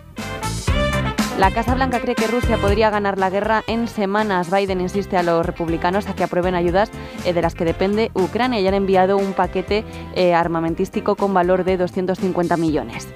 La 1.38 1.51
Casa 1.51 1.75
Blanca 1.75 1.99
cree 1.99 2.15
que 2.15 2.27
Rusia 2.27 2.57
podría 2.57 2.89
ganar 2.89 3.17
la 3.17 3.29
guerra 3.29 3.62
en 3.67 3.89
semanas. 3.89 4.49
Biden 4.49 4.79
insiste 4.79 5.17
a 5.17 5.24
los 5.24 5.45
republicanos 5.45 6.07
a 6.07 6.16
que 6.16 6.24
aprueben 6.24 6.55
ayudas 6.55 6.89
eh, 7.25 7.33
de 7.33 7.41
las 7.41 7.55
que 7.55 7.66
depende 7.66 8.09
Ucrania 8.13 8.62
y 8.62 8.67
han 8.67 8.74
enviado 8.74 9.17
un 9.17 9.33
paquete 9.33 9.83
eh, 10.16 10.33
armamentístico 10.33 11.17
con 11.17 11.33
valor 11.33 11.66
de 11.66 11.75
250 11.75 12.55
millones. 12.55 13.09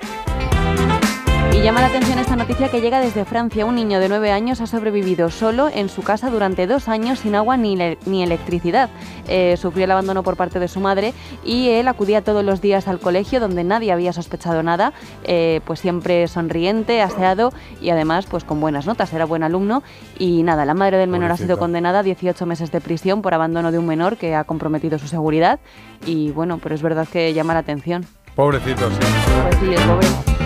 Y 1.59 1.61
llama 1.61 1.81
la 1.81 1.87
atención 1.87 2.17
esta 2.19 2.37
noticia 2.37 2.69
que 2.69 2.79
llega 2.79 3.01
desde 3.01 3.25
Francia. 3.25 3.65
Un 3.65 3.75
niño 3.75 3.99
de 3.99 4.07
9 4.07 4.31
años 4.31 4.61
ha 4.61 4.65
sobrevivido 4.65 5.29
solo 5.29 5.67
en 5.67 5.89
su 5.89 6.03
casa 6.03 6.29
durante 6.29 6.67
dos 6.67 6.87
años 6.87 7.19
sin 7.19 7.35
agua 7.35 7.57
ni, 7.57 7.75
ni 8.05 8.23
electricidad. 8.23 8.89
Eh, 9.27 9.57
sufrió 9.57 9.83
el 9.83 9.91
abandono 9.91 10.23
por 10.23 10.37
parte 10.37 10.57
de 10.59 10.69
su 10.69 10.79
madre 10.79 11.13
y 11.43 11.67
él 11.67 11.89
acudía 11.89 12.23
todos 12.23 12.45
los 12.45 12.61
días 12.61 12.87
al 12.87 13.01
colegio 13.01 13.41
donde 13.41 13.65
nadie 13.65 13.91
había 13.91 14.13
sospechado 14.13 14.63
nada, 14.63 14.93
eh, 15.25 15.59
pues 15.65 15.81
siempre 15.81 16.29
sonriente, 16.29 17.01
aseado 17.01 17.51
y 17.81 17.89
además 17.89 18.25
pues 18.25 18.45
con 18.45 18.61
buenas 18.61 18.85
notas, 18.85 19.11
era 19.11 19.25
buen 19.25 19.43
alumno. 19.43 19.83
Y 20.17 20.43
nada, 20.43 20.63
la 20.63 20.75
madre 20.75 20.95
del 20.95 21.09
menor 21.09 21.33
ha 21.33 21.37
sido 21.37 21.59
condenada 21.59 21.99
a 21.99 22.03
18 22.03 22.45
meses 22.45 22.71
de 22.71 22.79
prisión 22.79 23.21
por 23.21 23.33
abandono 23.33 23.73
de 23.73 23.79
un 23.79 23.85
menor 23.85 24.15
que 24.15 24.33
ha 24.33 24.45
comprometido 24.45 24.97
su 24.97 25.09
seguridad. 25.09 25.59
Y 26.05 26.31
bueno, 26.31 26.57
pero 26.63 26.73
es 26.73 26.81
verdad 26.81 27.05
que 27.05 27.33
llama 27.33 27.53
la 27.53 27.59
atención. 27.59 28.05
Pobrecito, 28.33 28.89
sí. 28.91 28.97
Pues 29.43 29.57
sí, 29.59 29.73
el 29.73 29.81
pobre. 29.81 30.38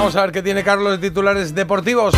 Vamos 0.00 0.16
a 0.16 0.22
ver 0.22 0.32
qué 0.32 0.40
tiene 0.40 0.64
Carlos 0.64 0.98
de 0.98 1.10
titulares 1.10 1.54
deportivos. 1.54 2.14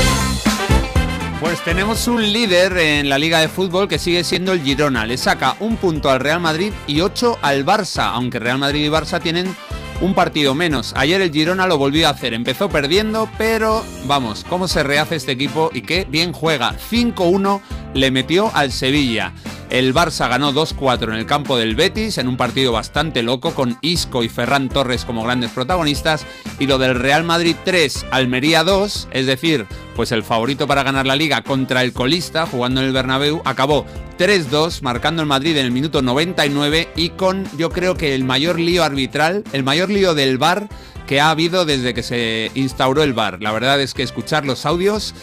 Pues 1.40 1.60
tenemos 1.64 2.06
un 2.06 2.22
líder 2.22 2.78
en 2.78 3.08
la 3.08 3.18
Liga 3.18 3.40
de 3.40 3.48
Fútbol 3.48 3.88
que 3.88 3.98
sigue 3.98 4.22
siendo 4.22 4.52
el 4.52 4.62
Girona. 4.62 5.04
Le 5.04 5.16
saca 5.16 5.56
un 5.58 5.76
punto 5.76 6.08
al 6.08 6.20
Real 6.20 6.38
Madrid 6.38 6.72
y 6.86 7.00
ocho 7.00 7.40
al 7.42 7.66
Barça, 7.66 8.12
aunque 8.14 8.38
Real 8.38 8.58
Madrid 8.58 8.84
y 8.84 8.88
Barça 8.88 9.20
tienen 9.20 9.52
un 10.00 10.14
partido 10.14 10.54
menos. 10.54 10.94
Ayer 10.96 11.20
el 11.22 11.32
Girona 11.32 11.66
lo 11.66 11.76
volvió 11.76 12.06
a 12.06 12.10
hacer, 12.12 12.34
empezó 12.34 12.68
perdiendo, 12.68 13.28
pero 13.36 13.84
vamos, 14.04 14.46
cómo 14.48 14.68
se 14.68 14.84
rehace 14.84 15.16
este 15.16 15.32
equipo 15.32 15.68
y 15.74 15.82
qué 15.82 16.06
bien 16.08 16.32
juega. 16.32 16.76
5-1 16.88 17.60
le 17.94 18.10
metió 18.10 18.50
al 18.54 18.72
Sevilla. 18.72 19.32
El 19.70 19.94
Barça 19.94 20.28
ganó 20.28 20.52
2-4 20.52 21.04
en 21.04 21.14
el 21.14 21.24
campo 21.24 21.56
del 21.56 21.74
Betis 21.74 22.18
en 22.18 22.28
un 22.28 22.36
partido 22.36 22.72
bastante 22.72 23.22
loco 23.22 23.54
con 23.54 23.78
Isco 23.80 24.22
y 24.22 24.28
Ferran 24.28 24.68
Torres 24.68 25.06
como 25.06 25.24
grandes 25.24 25.50
protagonistas 25.50 26.26
y 26.58 26.66
lo 26.66 26.76
del 26.76 26.94
Real 26.94 27.24
Madrid 27.24 27.56
3, 27.64 28.04
Almería 28.10 28.64
2, 28.64 29.08
es 29.12 29.24
decir, 29.24 29.66
pues 29.96 30.12
el 30.12 30.24
favorito 30.24 30.66
para 30.66 30.82
ganar 30.82 31.06
la 31.06 31.16
liga 31.16 31.42
contra 31.42 31.82
el 31.82 31.94
colista 31.94 32.44
jugando 32.44 32.82
en 32.82 32.88
el 32.88 32.92
Bernabéu 32.92 33.40
acabó 33.46 33.86
3-2 34.18 34.82
marcando 34.82 35.22
el 35.22 35.28
Madrid 35.28 35.56
en 35.56 35.64
el 35.64 35.72
minuto 35.72 36.02
99 36.02 36.90
y 36.94 37.08
con 37.08 37.48
yo 37.56 37.70
creo 37.70 37.96
que 37.96 38.14
el 38.14 38.24
mayor 38.24 38.60
lío 38.60 38.84
arbitral, 38.84 39.42
el 39.54 39.64
mayor 39.64 39.88
lío 39.88 40.14
del 40.14 40.36
VAR 40.36 40.68
que 41.06 41.20
ha 41.20 41.30
habido 41.30 41.64
desde 41.64 41.94
que 41.94 42.02
se 42.02 42.50
instauró 42.54 43.02
el 43.02 43.14
VAR. 43.14 43.42
La 43.42 43.52
verdad 43.52 43.80
es 43.80 43.94
que 43.94 44.02
escuchar 44.02 44.44
los 44.44 44.66
audios 44.66 45.14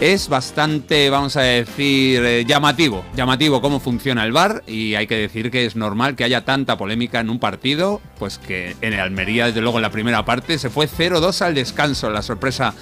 es 0.00 0.28
bastante, 0.28 1.08
vamos 1.10 1.36
a 1.36 1.42
decir, 1.42 2.24
eh, 2.24 2.44
llamativo. 2.46 3.04
Llamativo 3.16 3.60
cómo 3.60 3.80
funciona 3.80 4.24
el 4.24 4.32
VAR 4.32 4.62
y 4.66 4.94
hay 4.94 5.06
que 5.06 5.16
decir 5.16 5.50
que 5.50 5.64
es 5.64 5.76
normal 5.76 6.16
que 6.16 6.24
haya 6.24 6.44
tanta 6.44 6.76
polémica 6.76 7.20
en 7.20 7.30
un 7.30 7.38
partido, 7.38 8.00
pues 8.18 8.38
que 8.38 8.76
en 8.80 8.92
el 8.92 9.00
Almería, 9.00 9.46
desde 9.46 9.60
luego 9.60 9.78
en 9.78 9.82
la 9.82 9.90
primera 9.90 10.24
parte, 10.24 10.58
se 10.58 10.70
fue 10.70 10.88
0-2 10.88 11.42
al 11.42 11.54
descanso. 11.54 12.10
La 12.10 12.22
sorpresa 12.22 12.74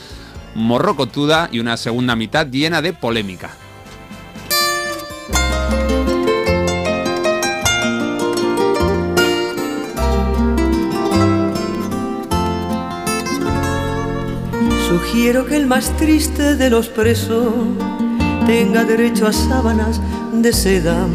morrocotuda 0.54 1.48
y 1.52 1.60
una 1.60 1.76
segunda 1.76 2.16
mitad 2.16 2.46
llena 2.46 2.82
de 2.82 2.92
polémica. 2.92 3.50
Sugiero 14.92 15.46
que 15.46 15.56
el 15.56 15.66
más 15.66 15.88
triste 15.96 16.54
de 16.54 16.68
los 16.68 16.90
presos 16.90 17.50
tenga 18.44 18.84
derecho 18.84 19.26
a 19.26 19.32
sábanas 19.32 19.98
de 20.34 20.52
seda. 20.52 21.06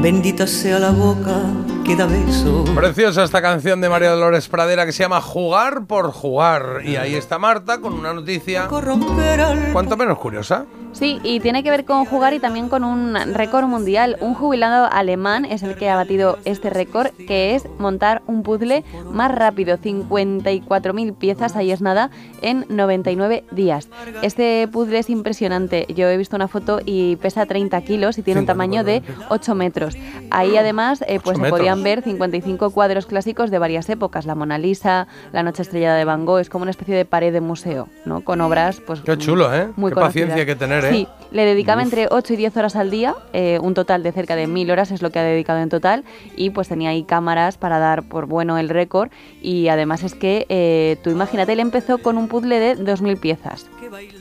Bendita 0.00 0.46
sea 0.46 0.78
la 0.78 0.92
boca 0.92 1.42
que 1.84 1.94
da 1.94 2.06
beso. 2.06 2.64
Preciosa 2.74 3.22
esta 3.22 3.42
canción 3.42 3.82
de 3.82 3.90
María 3.90 4.12
Dolores 4.12 4.48
Pradera 4.48 4.86
que 4.86 4.92
se 4.92 5.02
llama 5.02 5.20
Jugar 5.20 5.84
por 5.84 6.10
Jugar. 6.10 6.80
Y 6.86 6.96
ahí 6.96 7.14
está 7.14 7.38
Marta 7.38 7.82
con 7.82 7.92
una 7.92 8.14
noticia 8.14 8.66
cuanto 8.66 9.98
menos 9.98 10.16
curiosa. 10.16 10.64
Sí, 10.98 11.20
y 11.22 11.40
tiene 11.40 11.62
que 11.62 11.70
ver 11.70 11.84
con 11.84 12.06
jugar 12.06 12.32
y 12.32 12.38
también 12.38 12.70
con 12.70 12.82
un 12.82 13.14
récord 13.34 13.66
mundial. 13.66 14.16
Un 14.20 14.32
jubilado 14.32 14.88
alemán 14.90 15.44
es 15.44 15.62
el 15.62 15.76
que 15.76 15.90
ha 15.90 15.96
batido 15.96 16.38
este 16.46 16.70
récord, 16.70 17.08
que 17.28 17.54
es 17.54 17.64
montar 17.78 18.22
un 18.26 18.42
puzzle 18.42 18.82
más 19.10 19.30
rápido, 19.30 19.76
54.000 19.76 21.14
piezas, 21.14 21.54
ahí 21.54 21.70
es 21.70 21.82
nada, 21.82 22.10
en 22.40 22.64
99 22.70 23.44
días. 23.50 23.90
Este 24.22 24.66
puzzle 24.68 24.98
es 25.00 25.10
impresionante. 25.10 25.86
Yo 25.94 26.08
he 26.08 26.16
visto 26.16 26.34
una 26.34 26.48
foto 26.48 26.80
y 26.84 27.16
pesa 27.16 27.44
30 27.44 27.78
kilos 27.82 28.16
y 28.16 28.22
tiene 28.22 28.40
un 28.40 28.46
tamaño 28.46 28.82
de 28.82 29.02
8 29.28 29.54
metros. 29.54 29.96
Ahí 30.30 30.56
además 30.56 31.04
eh, 31.06 31.20
pues 31.22 31.36
se 31.36 31.50
podían 31.50 31.82
ver 31.82 32.02
55 32.02 32.70
cuadros 32.70 33.04
clásicos 33.04 33.50
de 33.50 33.58
varias 33.58 33.88
épocas. 33.90 34.24
La 34.24 34.34
Mona 34.34 34.56
Lisa, 34.56 35.08
la 35.32 35.42
Noche 35.42 35.60
Estrellada 35.60 35.98
de 35.98 36.06
Van 36.06 36.24
Gogh, 36.24 36.38
es 36.38 36.48
como 36.48 36.62
una 36.62 36.70
especie 36.70 36.94
de 36.94 37.04
pared 37.04 37.34
de 37.34 37.42
museo, 37.42 37.88
¿no? 38.06 38.22
Con 38.22 38.40
obras 38.40 38.80
pues 38.80 39.00
Qué 39.00 39.18
chulo, 39.18 39.54
¿eh? 39.54 39.68
muy 39.76 39.90
Qué 39.90 39.94
conocidas. 39.96 40.28
paciencia 40.28 40.46
que 40.46 40.56
tener, 40.56 40.85
¿eh? 40.86 40.90
Sí, 40.90 41.08
le 41.30 41.44
dedicaba 41.44 41.82
entre 41.82 42.08
8 42.10 42.34
y 42.34 42.36
10 42.36 42.56
horas 42.56 42.76
al 42.76 42.90
día, 42.90 43.14
eh, 43.32 43.58
un 43.60 43.74
total 43.74 44.02
de 44.02 44.12
cerca 44.12 44.36
de 44.36 44.46
1000 44.46 44.70
horas 44.70 44.90
es 44.90 45.02
lo 45.02 45.10
que 45.10 45.18
ha 45.18 45.22
dedicado 45.22 45.60
en 45.60 45.68
total 45.68 46.04
y 46.36 46.50
pues 46.50 46.68
tenía 46.68 46.90
ahí 46.90 47.02
cámaras 47.02 47.58
para 47.58 47.78
dar 47.78 48.02
por 48.04 48.26
bueno 48.26 48.58
el 48.58 48.68
récord 48.68 49.10
y 49.42 49.68
además 49.68 50.02
es 50.02 50.14
que 50.14 50.46
eh, 50.48 50.96
tú 51.02 51.10
imagínate, 51.10 51.52
él 51.52 51.60
empezó 51.60 51.98
con 51.98 52.16
un 52.16 52.28
puzzle 52.28 52.58
de 52.58 52.74
2000 52.76 53.16
piezas 53.16 53.66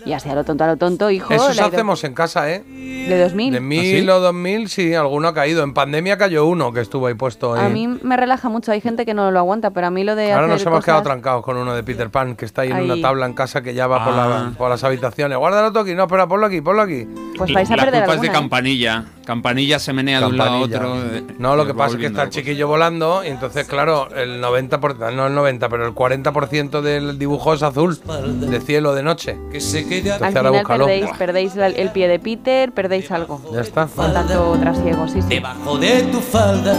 y 0.06 0.14
así 0.14 0.30
a 0.30 0.36
lo 0.36 0.44
tonto, 0.44 0.64
a 0.64 0.68
lo 0.68 0.78
tonto, 0.78 1.10
hijo. 1.10 1.34
Eso 1.34 1.54
le 1.54 1.62
hacemos 1.62 2.04
en 2.04 2.14
casa, 2.14 2.52
¿eh? 2.52 2.64
¿De 3.08 3.20
2000? 3.20 3.54
De 3.54 3.60
1000 3.60 4.10
o 4.10 4.20
2000, 4.20 4.70
sí, 4.70 4.94
alguno 4.96 5.28
ha 5.28 5.34
caído. 5.34 5.64
En 5.64 5.74
pandemia 5.74 6.18
cayó 6.18 6.46
uno 6.46 6.72
que 6.74 6.82
estuvo 6.82 7.08
ahí 7.08 7.14
puesto. 7.14 7.54
A 7.54 7.70
mí 7.70 7.88
me 7.88 8.18
relaja 8.18 8.50
mucho, 8.50 8.72
hay 8.72 8.82
gente 8.82 9.06
que 9.06 9.14
no 9.14 9.30
lo 9.32 9.40
aguanta, 9.40 9.72
pero 9.72 9.88
a 9.88 9.92
mí 9.92 10.04
lo 10.04 10.16
de 10.16 10.32
Ahora 10.34 10.46
hacer 10.46 10.50
nos 10.58 10.66
hemos 10.66 10.84
quedado 10.86 11.04
trancados 11.04 11.44
con 11.44 11.58
uno 11.58 11.76
de 11.76 11.84
Peter 11.84 12.10
Pan 12.10 12.36
que 12.36 12.46
está 12.46 12.62
ahí 12.64 12.70
en 12.72 12.76
Ahí. 12.78 12.86
una 12.92 13.02
tabla 13.02 13.26
en 13.26 13.34
casa 13.34 13.62
que 13.62 13.74
ya 13.74 13.88
va 13.88 14.04
por, 14.04 14.14
la- 14.14 14.26
Ah. 14.48 14.52
por 14.58 14.70
las 14.70 14.84
habitaciones. 14.84 15.38
Guárdalo 15.38 15.72
tú 15.72 15.80
aquí, 15.80 15.94
no, 15.94 16.04
espera, 16.04 16.28
ponlo 16.28 16.48
aquí, 16.48 16.62
ponlo 16.62 16.82
aquí. 16.82 17.08
Pues 17.38 17.54
vais 17.54 17.70
a 17.70 17.76
la 17.76 17.84
perder 17.84 18.02
culpa 18.02 18.16
es 18.16 18.22
de 18.22 18.28
alguna, 18.28 18.40
¿eh? 18.40 19.15
Campanilla. 19.26 19.46
Campanilla 19.46 19.80
se 19.80 19.94
menea 19.94 20.20
de 20.22 20.26
un 20.28 20.38
lado 20.38 20.64
a 20.64 20.70
Campanilla. 20.70 20.94
otro. 20.96 21.16
eh, 21.18 21.24
No, 21.40 21.56
lo 21.56 21.66
que 21.68 21.74
pasa 21.74 21.96
es 21.96 22.00
que 22.02 22.06
está 22.08 22.24
el 22.24 22.30
chiquillo 22.30 22.68
volando 22.68 23.24
y 23.24 23.28
entonces, 23.28 23.68
claro, 23.68 24.08
el 24.16 24.42
90%, 24.42 25.12
no 25.14 25.28
el 25.28 25.36
90, 25.36 25.68
pero 25.70 25.86
el 25.86 25.94
40% 25.94 26.82
del 26.82 27.20
dibujo 27.20 27.54
es 27.54 27.62
azul, 27.64 28.00
de 28.40 28.62
cielo, 28.62 28.94
de 28.96 29.04
noche. 29.04 29.38
Que 29.52 29.60
se 29.60 29.88
quede 29.88 30.12
Entonces 30.14 30.22
Al 30.28 30.34
final 30.34 30.52
búscalo. 30.54 30.86
perdéis, 30.86 31.10
perdéis 31.18 31.56
la- 31.56 31.68
el 31.68 31.92
pie 31.92 32.08
de 32.08 32.20
Peter, 32.20 32.72
perdéis 32.72 33.12
algo. 33.12 33.42
Ya 33.54 33.62
está. 33.62 33.88
Con 33.88 34.14
tanto 34.14 34.58
trasiego, 34.60 35.08
sí, 35.08 35.22
sí. 35.22 35.28
Debajo 35.30 35.78
de 35.78 36.02
tu 36.04 36.20
falda 36.20 36.76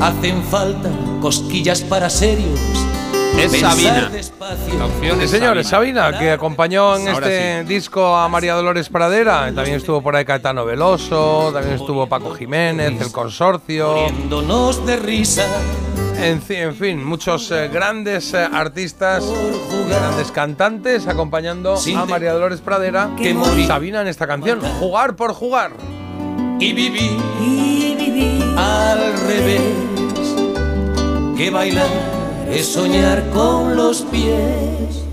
hacen 0.00 0.42
falta 0.44 0.88
cosquillas 1.20 1.82
para 1.82 2.08
serios. 2.10 2.58
Es 3.38 3.58
Sabina. 3.58 4.10
Sí, 5.20 5.28
señores, 5.28 5.66
Sabina, 5.68 6.18
que 6.18 6.30
acompañó 6.32 6.96
en 6.96 7.08
Ahora 7.08 7.26
este 7.28 7.64
disco 7.64 8.14
a 8.14 8.28
María 8.28 8.54
Dolores 8.54 8.88
Pradera. 8.88 9.50
También 9.54 9.76
estuvo 9.76 10.02
por 10.02 10.14
ahí 10.16 10.24
Caetano 10.24 10.64
Veloso, 10.64 11.50
también 11.52 11.76
estuvo 11.76 12.06
Paco 12.06 12.34
Jiménez, 12.34 13.00
El 13.00 13.12
Consorcio. 13.12 13.94
De 14.84 14.96
risa. 14.96 15.46
En, 16.18 16.42
fi- 16.42 16.56
en 16.56 16.74
fin, 16.74 17.02
muchos 17.02 17.50
eh, 17.50 17.68
grandes 17.72 18.34
eh, 18.34 18.46
artistas, 18.52 19.24
grandes 19.88 20.30
cantantes 20.30 21.06
acompañando 21.06 21.76
a 21.96 22.04
María 22.04 22.32
Dolores 22.34 22.60
Pradera. 22.60 23.10
que. 23.16 23.34
Sabina 23.66 24.02
en 24.02 24.08
esta 24.08 24.26
canción, 24.26 24.60
Jugar 24.78 25.16
por 25.16 25.32
Jugar. 25.32 25.72
Y 26.58 26.74
viví, 26.74 27.16
al 28.56 29.14
revés. 29.26 29.62
Que 31.38 31.48
bailar 31.48 32.19
es 32.50 32.66
soñar 32.66 33.22
con 33.30 33.76
los 33.76 34.02
pies. 34.02 35.04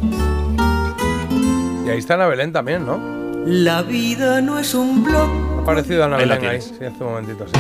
Y 1.85 1.89
ahí 1.89 1.99
está 1.99 2.15
Ana 2.15 2.27
Belén 2.27 2.51
también, 2.51 2.85
¿no? 2.85 2.99
La 3.45 3.81
vida 3.81 4.41
no 4.41 4.59
es 4.59 4.73
un 4.73 5.03
blog. 5.03 5.30
Ha 5.59 5.61
aparecido 5.61 6.03
Ana 6.03 6.18
Belén 6.18 6.45
ahí, 6.45 6.61
sí, 6.61 6.73
hace 6.84 7.03
un 7.03 7.09
momentito, 7.11 7.45
sí. 7.47 7.53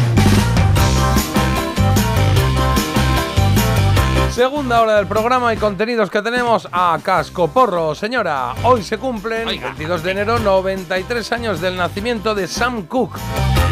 Segunda 4.31 4.81
hora 4.81 4.95
del 4.95 5.07
programa 5.07 5.53
y 5.53 5.57
contenidos 5.57 6.09
que 6.09 6.21
tenemos 6.21 6.67
a 6.71 6.99
casco 7.01 7.47
porro. 7.47 7.95
Señora, 7.95 8.53
hoy 8.63 8.83
se 8.83 8.97
cumplen, 8.97 9.47
22 9.47 10.03
de 10.03 10.11
enero, 10.11 10.39
93 10.39 11.31
años 11.31 11.59
del 11.59 11.75
nacimiento 11.75 12.35
de 12.35 12.47
Sam 12.47 12.85
Cooke. 12.85 13.19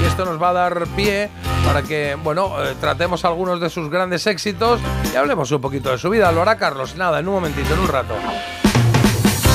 Y 0.02 0.06
esto 0.06 0.26
nos 0.26 0.42
va 0.42 0.50
a 0.50 0.54
dar 0.54 0.88
pie 0.96 1.30
para 1.66 1.84
que, 1.84 2.16
bueno, 2.16 2.64
eh, 2.64 2.76
tratemos 2.80 3.26
algunos 3.26 3.60
de 3.60 3.70
sus 3.70 3.90
grandes 3.90 4.26
éxitos 4.26 4.80
y 5.14 5.16
hablemos 5.16 5.52
un 5.52 5.62
poquito 5.62 5.92
de 5.92 5.98
su 5.98 6.10
vida. 6.10 6.32
Lo 6.32 6.42
hará 6.42 6.58
Carlos, 6.58 6.96
nada, 6.96 7.20
en 7.20 7.28
un 7.28 7.36
momentito, 7.36 7.74
en 7.74 7.80
un 7.80 7.88
rato. 7.88 8.16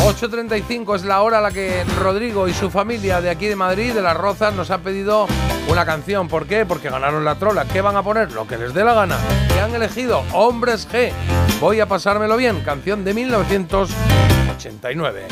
8.35 0.01 0.97
es 0.97 1.05
la 1.05 1.21
hora 1.21 1.39
a 1.39 1.41
la 1.43 1.51
que 1.51 1.85
Rodrigo 1.99 2.49
y 2.49 2.55
su 2.55 2.71
familia 2.71 3.21
de 3.21 3.29
aquí 3.29 3.47
de 3.47 3.57
Madrid, 3.57 3.93
de 3.93 4.01
Las 4.01 4.17
Rozas, 4.17 4.55
nos 4.55 4.71
han 4.71 4.81
pedido 4.81 5.27
una 5.69 5.85
canción. 5.85 6.27
¿Por 6.27 6.47
qué? 6.47 6.65
Porque 6.65 6.89
ganaron 6.89 7.23
la 7.25 7.35
trola. 7.35 7.67
¿Qué 7.67 7.83
van 7.83 7.97
a 7.97 8.03
poner? 8.03 8.33
Lo 8.33 8.47
que 8.47 8.57
les 8.57 8.73
dé 8.73 8.83
la 8.83 8.95
gana. 8.95 9.19
Y 9.55 9.59
han 9.59 9.75
elegido 9.75 10.25
Hombres 10.33 10.89
G. 10.91 11.13
Voy 11.61 11.81
a 11.81 11.87
pasármelo 11.87 12.39
bien. 12.39 12.63
Canción 12.63 13.05
de 13.05 13.13
1989. 13.15 15.27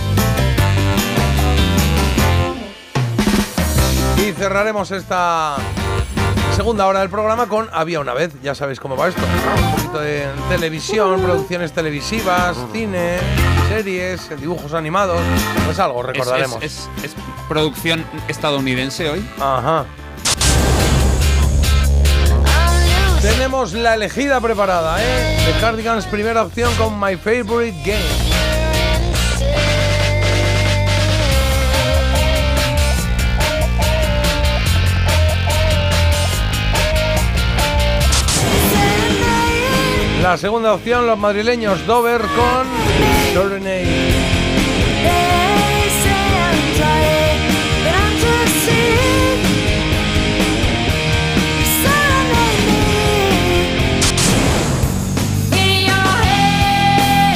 Y 4.18 4.32
cerraremos 4.32 4.90
esta 4.90 5.56
segunda 6.54 6.86
hora 6.86 7.00
del 7.00 7.08
programa 7.08 7.46
con 7.46 7.70
Había 7.72 8.00
una 8.00 8.12
vez. 8.12 8.34
Ya 8.42 8.54
sabéis 8.54 8.80
cómo 8.80 8.96
va 8.96 9.08
esto. 9.08 9.22
Un 9.22 9.70
poquito 9.72 10.00
de 10.00 10.28
televisión, 10.50 11.22
producciones 11.22 11.72
televisivas, 11.72 12.58
cine, 12.72 13.16
series, 13.68 14.28
dibujos 14.40 14.72
animados. 14.74 15.20
Pues 15.66 15.78
algo 15.78 16.00
Es- 16.00 16.06
recordaremos. 16.06 16.62
Es, 16.62 16.88
es- 17.02 17.04
es 17.04 17.14
producción 17.48 18.04
estadounidense 18.28 19.08
hoy. 19.10 19.26
Ajá. 19.40 19.84
Tenemos 23.22 23.72
la 23.72 23.94
elegida 23.94 24.40
preparada, 24.40 24.96
¿eh? 25.02 25.38
The 25.52 25.60
Cardigans, 25.60 26.06
primera 26.06 26.42
opción 26.44 26.72
con 26.76 26.98
My 27.00 27.16
Favorite 27.16 27.76
Game. 27.84 28.27
La 40.28 40.36
segunda 40.36 40.74
opción, 40.74 41.06
los 41.06 41.18
madrileños 41.18 41.86
Dover 41.86 42.20
con 42.20 42.66
Sorenay. 43.32 43.86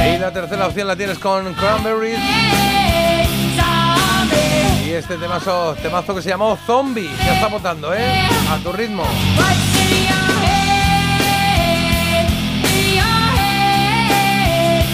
Y 0.05 0.19
la 0.19 0.31
tercera 0.35 0.67
opción 0.67 0.87
la 0.87 0.95
tienes 0.95 1.19
con 1.19 1.55
Cranberries. 1.55 2.19
Y 4.85 4.91
este 4.91 5.17
temazo, 5.17 5.75
temazo 5.81 6.15
que 6.15 6.21
se 6.21 6.29
llamó 6.29 6.59
Zombie. 6.67 7.11
Ya 7.25 7.37
está 7.37 7.47
votando, 7.47 7.95
¿eh? 7.95 8.29
A 8.51 8.59
tu 8.59 8.71
ritmo. 8.71 9.05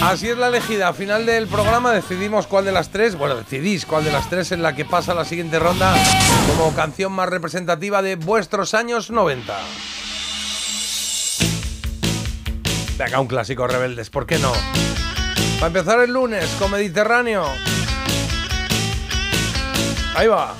Así 0.01 0.29
es 0.29 0.37
la 0.37 0.47
elegida. 0.47 0.87
Al 0.87 0.93
final 0.95 1.25
del 1.25 1.47
programa 1.47 1.91
decidimos 1.91 2.47
cuál 2.47 2.65
de 2.65 2.71
las 2.71 2.89
tres, 2.89 3.17
bueno, 3.17 3.35
decidís 3.35 3.85
cuál 3.85 4.05
de 4.05 4.11
las 4.11 4.29
tres 4.29 4.51
en 4.51 4.61
la 4.61 4.73
que 4.73 4.85
pasa 4.85 5.13
la 5.13 5.25
siguiente 5.25 5.59
ronda 5.59 5.93
como 6.47 6.73
canción 6.73 7.11
más 7.11 7.27
representativa 7.29 8.01
de 8.01 8.15
vuestros 8.15 8.73
años 8.73 9.11
90. 9.11 9.57
Venga, 12.97 13.19
un 13.19 13.27
clásico 13.27 13.67
rebeldes, 13.67 14.09
¿por 14.09 14.25
qué 14.25 14.39
no? 14.39 14.51
Para 15.55 15.67
empezar 15.67 15.99
el 15.99 16.13
lunes 16.13 16.49
con 16.57 16.71
Mediterráneo. 16.71 17.45
Ahí 20.15 20.27
va. 20.27 20.55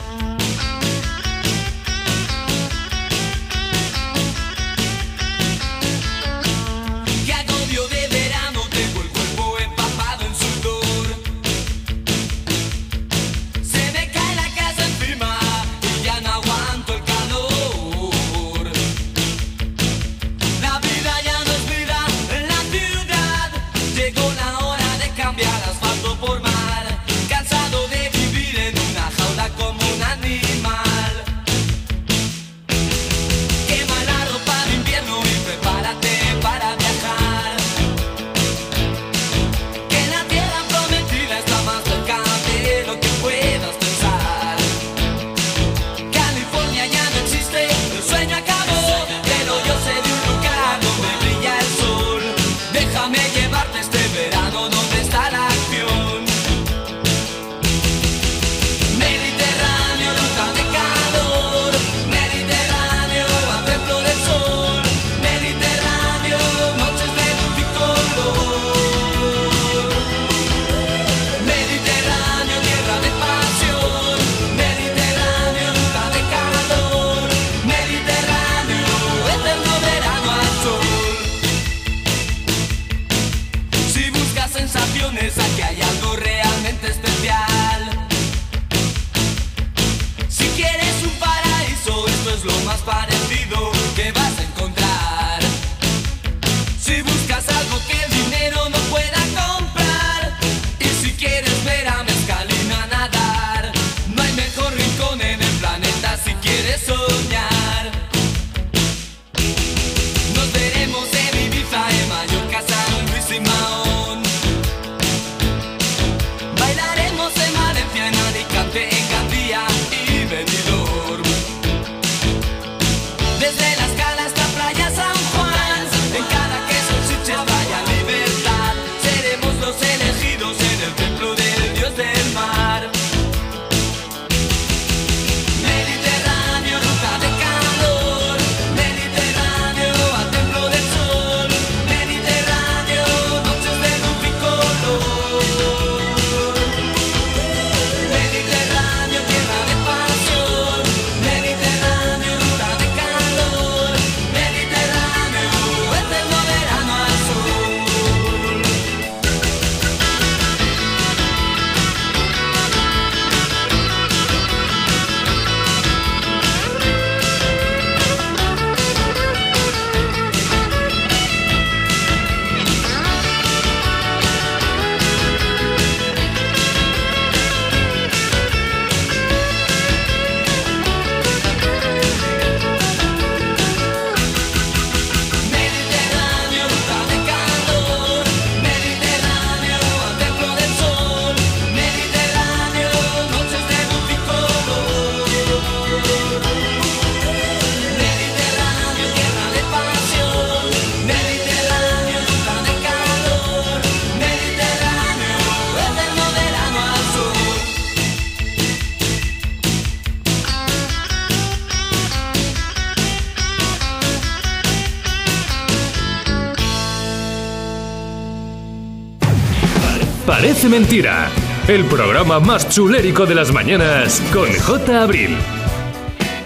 mentira. 220.70 221.30
El 221.68 221.86
programa 221.86 222.40
más 222.40 222.70
chulérico 222.70 223.26
de 223.26 223.36
las 223.36 223.52
mañanas 223.52 224.22
con 224.32 224.48
J. 224.52 225.04
Abril. 225.04 225.36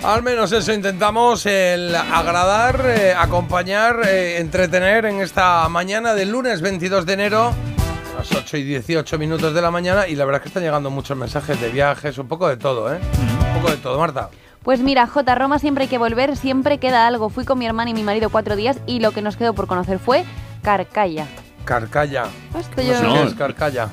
Al 0.04 0.24
menos 0.24 0.52
eso 0.52 0.74
intentamos, 0.74 1.46
el 1.46 1.94
agradar, 1.96 2.86
eh, 2.86 3.14
acompañar, 3.14 4.02
eh, 4.06 4.40
entretener 4.40 5.06
en 5.06 5.22
esta 5.22 5.68
mañana 5.70 6.14
del 6.14 6.32
lunes 6.32 6.62
22 6.62 7.06
de 7.06 7.14
enero, 7.14 7.48
a 7.48 8.20
las 8.20 8.32
8 8.32 8.58
y 8.58 8.64
18 8.64 9.18
minutos 9.18 9.54
de 9.54 9.62
la 9.62 9.72
mañana, 9.72 10.08
y 10.08 10.16
la 10.16 10.26
verdad 10.26 10.40
es 10.40 10.44
que 10.44 10.50
están 10.50 10.64
llegando 10.64 10.90
muchos 10.90 11.18
mensajes 11.18 11.60
de 11.60 11.70
viajes, 11.70 12.18
un 12.18 12.28
poco 12.28 12.48
de 12.48 12.58
todo, 12.58 12.94
¿eh? 12.94 13.00
Un 13.20 13.62
poco 13.62 13.72
de 13.72 13.78
todo, 13.78 14.00
Marta. 14.00 14.30
Pues 14.64 14.80
mira, 14.80 15.08
J, 15.08 15.36
Roma 15.36 15.60
siempre 15.60 15.84
hay 15.84 15.90
que 15.90 15.98
volver, 15.98 16.38
siempre 16.38 16.78
queda 16.78 17.08
algo. 17.08 17.30
Fui 17.30 17.44
con 17.44 17.60
mi 17.60 17.66
hermana 17.66 17.92
y 17.92 17.94
mi 17.94 18.04
marido 18.04 18.30
cuatro 18.30 18.56
días 18.56 18.80
y 18.86 19.00
lo 19.00 19.12
que 19.12 19.22
nos 19.22 19.36
quedó 19.36 19.54
por 19.54 19.68
conocer 19.68 20.00
fue 20.00 20.24
Carcalla. 20.62 21.28
Carcalla. 21.66 22.26
Esto 22.58 22.82
yo 22.82 23.02
no, 23.02 23.16
sé 23.16 23.22
qué 23.22 23.28
es 23.28 23.34
Carcalla. 23.36 23.90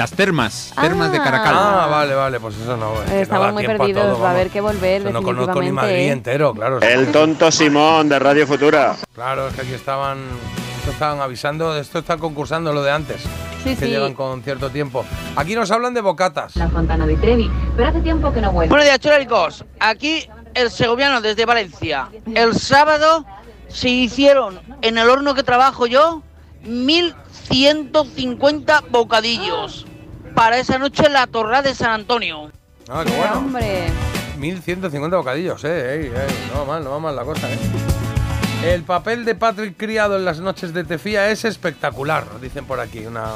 Las 0.00 0.12
termas, 0.12 0.72
termas 0.80 1.12
de 1.12 1.18
ah. 1.18 1.22
Caracal. 1.22 1.54
Ah, 1.54 1.86
vale, 1.90 2.14
vale, 2.14 2.40
pues 2.40 2.56
eso 2.56 2.74
no. 2.74 3.02
Es 3.02 3.10
Estamos 3.10 3.52
muy 3.52 3.66
perdidos, 3.66 4.18
va 4.18 4.28
a 4.28 4.30
haber 4.30 4.48
que 4.48 4.62
volver. 4.62 5.02
Yo 5.02 5.10
no 5.10 5.22
conozco 5.22 5.60
ni 5.60 5.72
Madrid 5.72 5.94
¿eh? 5.94 6.12
entero, 6.12 6.54
claro. 6.54 6.80
El 6.80 7.12
tonto 7.12 7.52
Simón 7.52 8.08
de 8.08 8.18
Radio 8.18 8.46
Futura. 8.46 8.96
Claro, 9.14 9.48
es 9.48 9.54
que 9.54 9.60
aquí 9.60 9.74
estaban, 9.74 10.20
esto 10.78 10.92
estaban 10.92 11.20
avisando, 11.20 11.74
de 11.74 11.82
esto 11.82 11.98
están 11.98 12.18
concursando 12.18 12.72
lo 12.72 12.82
de 12.82 12.92
antes. 12.92 13.20
Sí, 13.62 13.76
que 13.76 13.84
sí. 13.84 13.88
llevan 13.88 14.14
con 14.14 14.42
cierto 14.42 14.70
tiempo. 14.70 15.04
Aquí 15.36 15.54
nos 15.54 15.70
hablan 15.70 15.92
de 15.92 16.00
bocatas. 16.00 16.56
La 16.56 16.70
Fontana 16.70 17.06
de 17.06 17.16
Trevi, 17.16 17.50
pero 17.76 17.90
hace 17.90 18.00
tiempo 18.00 18.32
que 18.32 18.40
no 18.40 18.52
vuelve. 18.52 18.70
Buenos 18.70 18.86
días, 18.86 19.00
churricos. 19.00 19.66
Aquí 19.80 20.26
el 20.54 20.70
segoviano 20.70 21.20
desde 21.20 21.44
Valencia. 21.44 22.08
El 22.34 22.54
sábado 22.54 23.26
se 23.68 23.90
hicieron 23.90 24.60
en 24.80 24.96
el 24.96 25.10
horno 25.10 25.34
que 25.34 25.42
trabajo 25.42 25.86
yo 25.86 26.22
1150 26.62 28.84
bocadillos 28.90 29.84
para 30.34 30.58
esa 30.58 30.78
noche 30.78 31.06
en 31.06 31.12
la 31.12 31.26
Torre 31.26 31.62
de 31.62 31.74
San 31.74 31.90
Antonio. 31.90 32.50
Ah, 32.88 33.02
qué 33.06 33.12
bueno. 33.12 33.38
Hombre. 33.38 33.86
1150 34.38 35.16
bocadillos, 35.16 35.62
eh. 35.64 35.94
ey, 35.94 36.06
ey, 36.06 36.48
No 36.52 36.60
va 36.60 36.64
mal, 36.64 36.84
no 36.84 36.90
va 36.90 36.98
mal 36.98 37.16
la 37.16 37.24
cosa, 37.24 37.50
eh. 37.52 37.58
El 38.64 38.82
papel 38.82 39.24
de 39.24 39.34
Patrick 39.34 39.76
Criado 39.76 40.16
en 40.16 40.24
las 40.24 40.40
noches 40.40 40.74
de 40.74 40.84
Tefía 40.84 41.30
es 41.30 41.44
espectacular, 41.44 42.24
dicen 42.40 42.64
por 42.66 42.80
aquí. 42.80 43.06
Una, 43.06 43.32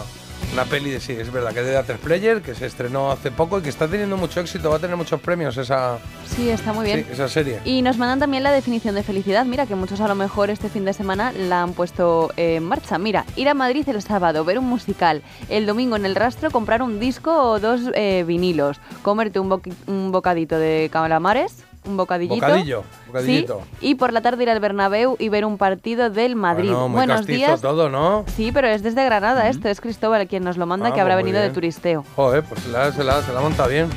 una 0.55 0.65
peli 0.67 0.91
de 0.91 1.01
sí, 1.01 1.13
es 1.13 1.33
verdad, 1.33 1.53
que 1.53 1.61
es 1.61 1.67
de 1.67 1.77
A3 1.77 1.99
Player, 1.99 2.41
que 2.41 2.55
se 2.55 2.67
estrenó 2.67 3.11
hace 3.11 3.33
poco 3.33 3.59
y 3.59 3.63
que 3.63 3.69
está 3.69 3.89
teniendo 3.89 4.17
mucho 4.17 4.39
éxito, 4.39 4.71
va 4.71 4.77
a 4.77 4.79
tener 4.79 4.97
muchos 4.97 5.21
premios 5.21 5.57
esa, 5.57 5.99
Sí, 6.29 6.49
está 6.49 6.73
muy 6.73 6.85
bien. 6.87 7.05
sí, 7.05 7.13
esa 7.13 7.29
serie. 7.29 7.59
Y 7.65 7.83
nos 7.83 7.99
mandan 7.99 8.21
también 8.21 8.45
la 8.45 8.53
definición 8.53 8.95
de 8.95 9.03
felicidad. 9.03 9.45
Mira, 9.45 9.67
que 9.67 9.75
muchos 9.75 10.01
a 10.01 10.07
lo 10.07 10.15
mejor 10.15 10.51
este 10.51 10.69
fin 10.69 10.85
de 10.85 10.93
semana 10.93 11.33
la 11.33 11.63
han 11.63 11.73
puesto 11.73 12.31
en 12.37 12.63
marcha. 12.63 12.99
Mira, 12.99 13.25
ir 13.35 13.49
a 13.49 13.55
Madrid 13.55 13.89
el 13.89 14.01
sábado, 14.01 14.45
ver 14.45 14.61
un 14.61 14.67
musical, 14.67 15.23
el 15.49 15.67
domingo 15.67 15.97
en 15.97 16.07
el 16.07 16.15
rastro 16.15 16.53
comprar 16.53 16.83
un 16.83 17.01
disco 17.01 17.33
o 17.37 17.59
dos 17.59 17.81
eh, 17.95 18.23
vinilos, 18.25 18.81
comerte 19.03 19.41
un, 19.41 19.61
un 19.89 20.13
bocadito 20.13 20.57
de 20.57 20.89
calamares, 20.93 21.65
un 21.87 21.97
bocadillito. 21.97 22.35
Bocadillo, 22.37 22.85
bocadillito. 23.07 23.63
Sí, 23.81 23.89
y 23.89 23.95
por 23.97 24.13
la 24.13 24.21
tarde 24.23 24.43
ir 24.45 24.51
al 24.51 24.61
Bernabéu 24.61 25.17
y 25.19 25.29
ver 25.29 25.45
un 25.45 25.59
partido 25.59 26.11
del 26.11 26.37
Madrid. 26.37 26.71
Bueno, 26.71 26.89
muy 26.89 26.97
Buenos 26.97 27.27
días. 27.27 27.61
todo, 27.61 27.89
¿no? 27.91 28.25
Sí, 28.37 28.51
pero 28.53 28.69
es 28.69 28.83
desde 28.83 29.05
Granada 29.05 29.49
esto, 29.49 29.69
es 29.69 29.81
Cristóbal 29.81 30.27
quien 30.29 30.45
nos 30.45 30.57
lo 30.57 30.67
manda, 30.67 30.89
Ah, 30.89 30.95
que 30.95 31.01
habrá 31.01 31.15
pues 31.15 31.25
venido 31.25 31.39
de 31.41 31.47
bien. 31.49 31.55
turisteo. 31.55 32.05
Joder, 32.17 32.43
pues 32.45 32.61
se 32.63 32.69
la, 32.71 32.93
se 32.93 33.05
la, 33.05 33.23
se 33.23 33.33
la 33.33 33.41
monta 33.41 33.67
bien. 33.67 33.89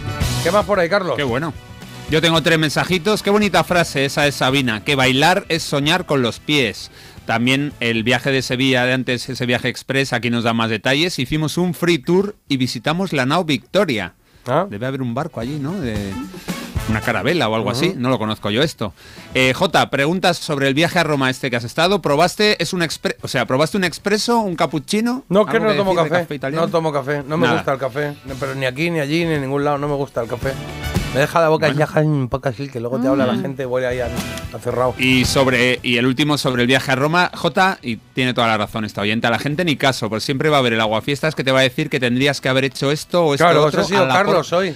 ¿Qué 0.43 0.51
más 0.51 0.65
por 0.65 0.79
ahí, 0.79 0.89
Carlos? 0.89 1.15
Qué 1.15 1.23
bueno. 1.23 1.53
Yo 2.09 2.21
tengo 2.21 2.41
tres 2.41 2.57
mensajitos. 2.57 3.21
Qué 3.21 3.29
bonita 3.29 3.63
frase 3.65 4.05
esa 4.05 4.21
de 4.23 4.31
Sabina. 4.31 4.83
Que 4.83 4.95
bailar 4.95 5.45
es 5.49 5.63
soñar 5.63 6.05
con 6.05 6.21
los 6.21 6.39
pies. 6.39 6.89
También 7.25 7.73
el 7.81 8.03
viaje 8.03 8.31
de 8.31 8.41
Sevilla 8.41 8.85
de 8.85 8.93
antes, 8.93 9.27
ese 9.27 9.45
viaje 9.45 9.67
express, 9.67 10.13
aquí 10.13 10.29
nos 10.29 10.45
da 10.45 10.53
más 10.53 10.69
detalles. 10.69 11.19
Hicimos 11.19 11.57
un 11.57 11.73
free 11.73 11.97
tour 11.99 12.35
y 12.47 12.55
visitamos 12.55 13.11
la 13.11 13.25
nao 13.25 13.43
Victoria. 13.43 14.13
Debe 14.69 14.85
haber 14.85 15.01
un 15.01 15.13
barco 15.13 15.41
allí, 15.41 15.59
¿no? 15.59 15.73
De 15.73 16.13
una 16.89 17.01
carabela 17.01 17.49
o 17.49 17.55
algo 17.55 17.69
así. 17.69 17.89
Ujú. 17.89 17.99
No 17.99 18.09
lo 18.09 18.17
conozco 18.17 18.49
yo 18.49 18.61
esto. 18.63 18.93
Eh, 19.33 19.53
J, 19.53 19.89
preguntas 19.89 20.37
sobre 20.37 20.67
el 20.67 20.73
viaje 20.73 20.99
a 20.99 21.03
Roma 21.03 21.29
este 21.29 21.49
que 21.49 21.55
has 21.57 21.63
estado. 21.63 22.01
¿Probaste, 22.01 22.61
es 22.61 22.73
un 22.73 22.81
expre 22.81 23.17
o 23.21 23.27
sea, 23.27 23.45
probaste 23.45 23.77
un 23.77 23.83
expreso, 23.83 24.39
un 24.39 24.55
cappuccino? 24.55 25.23
No, 25.29 25.45
que 25.45 25.57
¿Algo 25.57 25.69
no 25.69 25.75
tomo 25.75 25.91
decir 25.95 26.11
de 26.11 26.19
café. 26.19 26.35
italiano? 26.35 26.65
no 26.65 26.71
tomo 26.71 26.91
café. 26.93 27.23
No 27.27 27.37
me 27.37 27.45
Nada. 27.47 27.57
gusta 27.59 27.73
el 27.73 27.79
café. 27.79 28.13
No, 28.25 28.35
Pero 28.39 28.55
ni 28.55 28.65
aquí, 28.65 28.89
ni 28.89 28.99
allí, 28.99 29.25
ni 29.25 29.33
en 29.33 29.41
ningún 29.41 29.63
lado. 29.63 29.77
No 29.77 29.87
me 29.87 29.95
gusta 29.95 30.21
el 30.21 30.27
café. 30.29 30.53
Me 31.13 31.21
deja 31.21 31.39
la 31.39 31.49
boca 31.49 31.69
ya 31.71 31.87
un 32.01 32.27
poco 32.27 32.49
así, 32.49 32.67
que 32.67 32.79
luego 32.81 32.99
te 32.99 33.07
habla 33.07 33.25
la 33.25 33.33
Mm. 33.33 33.41
gente 33.41 33.63
y 33.63 33.65
huele 33.65 33.87
ahí 33.87 33.99
a, 34.01 34.07
a 34.53 34.59
cerrado. 34.59 34.93
Y 34.99 35.23
sobre 35.25 35.79
y 35.81 35.97
el 35.97 36.05
último 36.05 36.37
sobre 36.37 36.63
el 36.63 36.67
viaje 36.67 36.91
a 36.91 36.95
Roma, 36.95 37.31
J, 37.33 37.79
y 37.81 37.95
tiene 37.95 38.33
toda 38.33 38.47
la 38.47 38.57
razón 38.57 38.83
esta 38.83 39.01
oyente, 39.01 39.25
a 39.25 39.29
la 39.29 39.39
gente 39.39 39.63
ni 39.63 39.77
caso, 39.77 40.09
porque 40.09 40.21
siempre 40.25 40.49
va 40.49 40.57
a 40.57 40.59
haber 40.59 40.73
el 40.73 40.81
aguafiestas 40.81 41.33
que 41.33 41.43
te 41.45 41.51
va 41.51 41.59
a 41.59 41.63
decir 41.63 41.89
que 41.89 41.99
tendrías 42.01 42.41
que 42.41 42.49
haber 42.49 42.65
hecho 42.65 42.91
esto 42.91 43.25
o 43.25 43.33
esto 43.33 43.45
Claro, 43.45 43.63
otro. 43.65 43.83
sido 43.85 44.05
Carlos 44.07 44.51
hoy. 44.53 44.75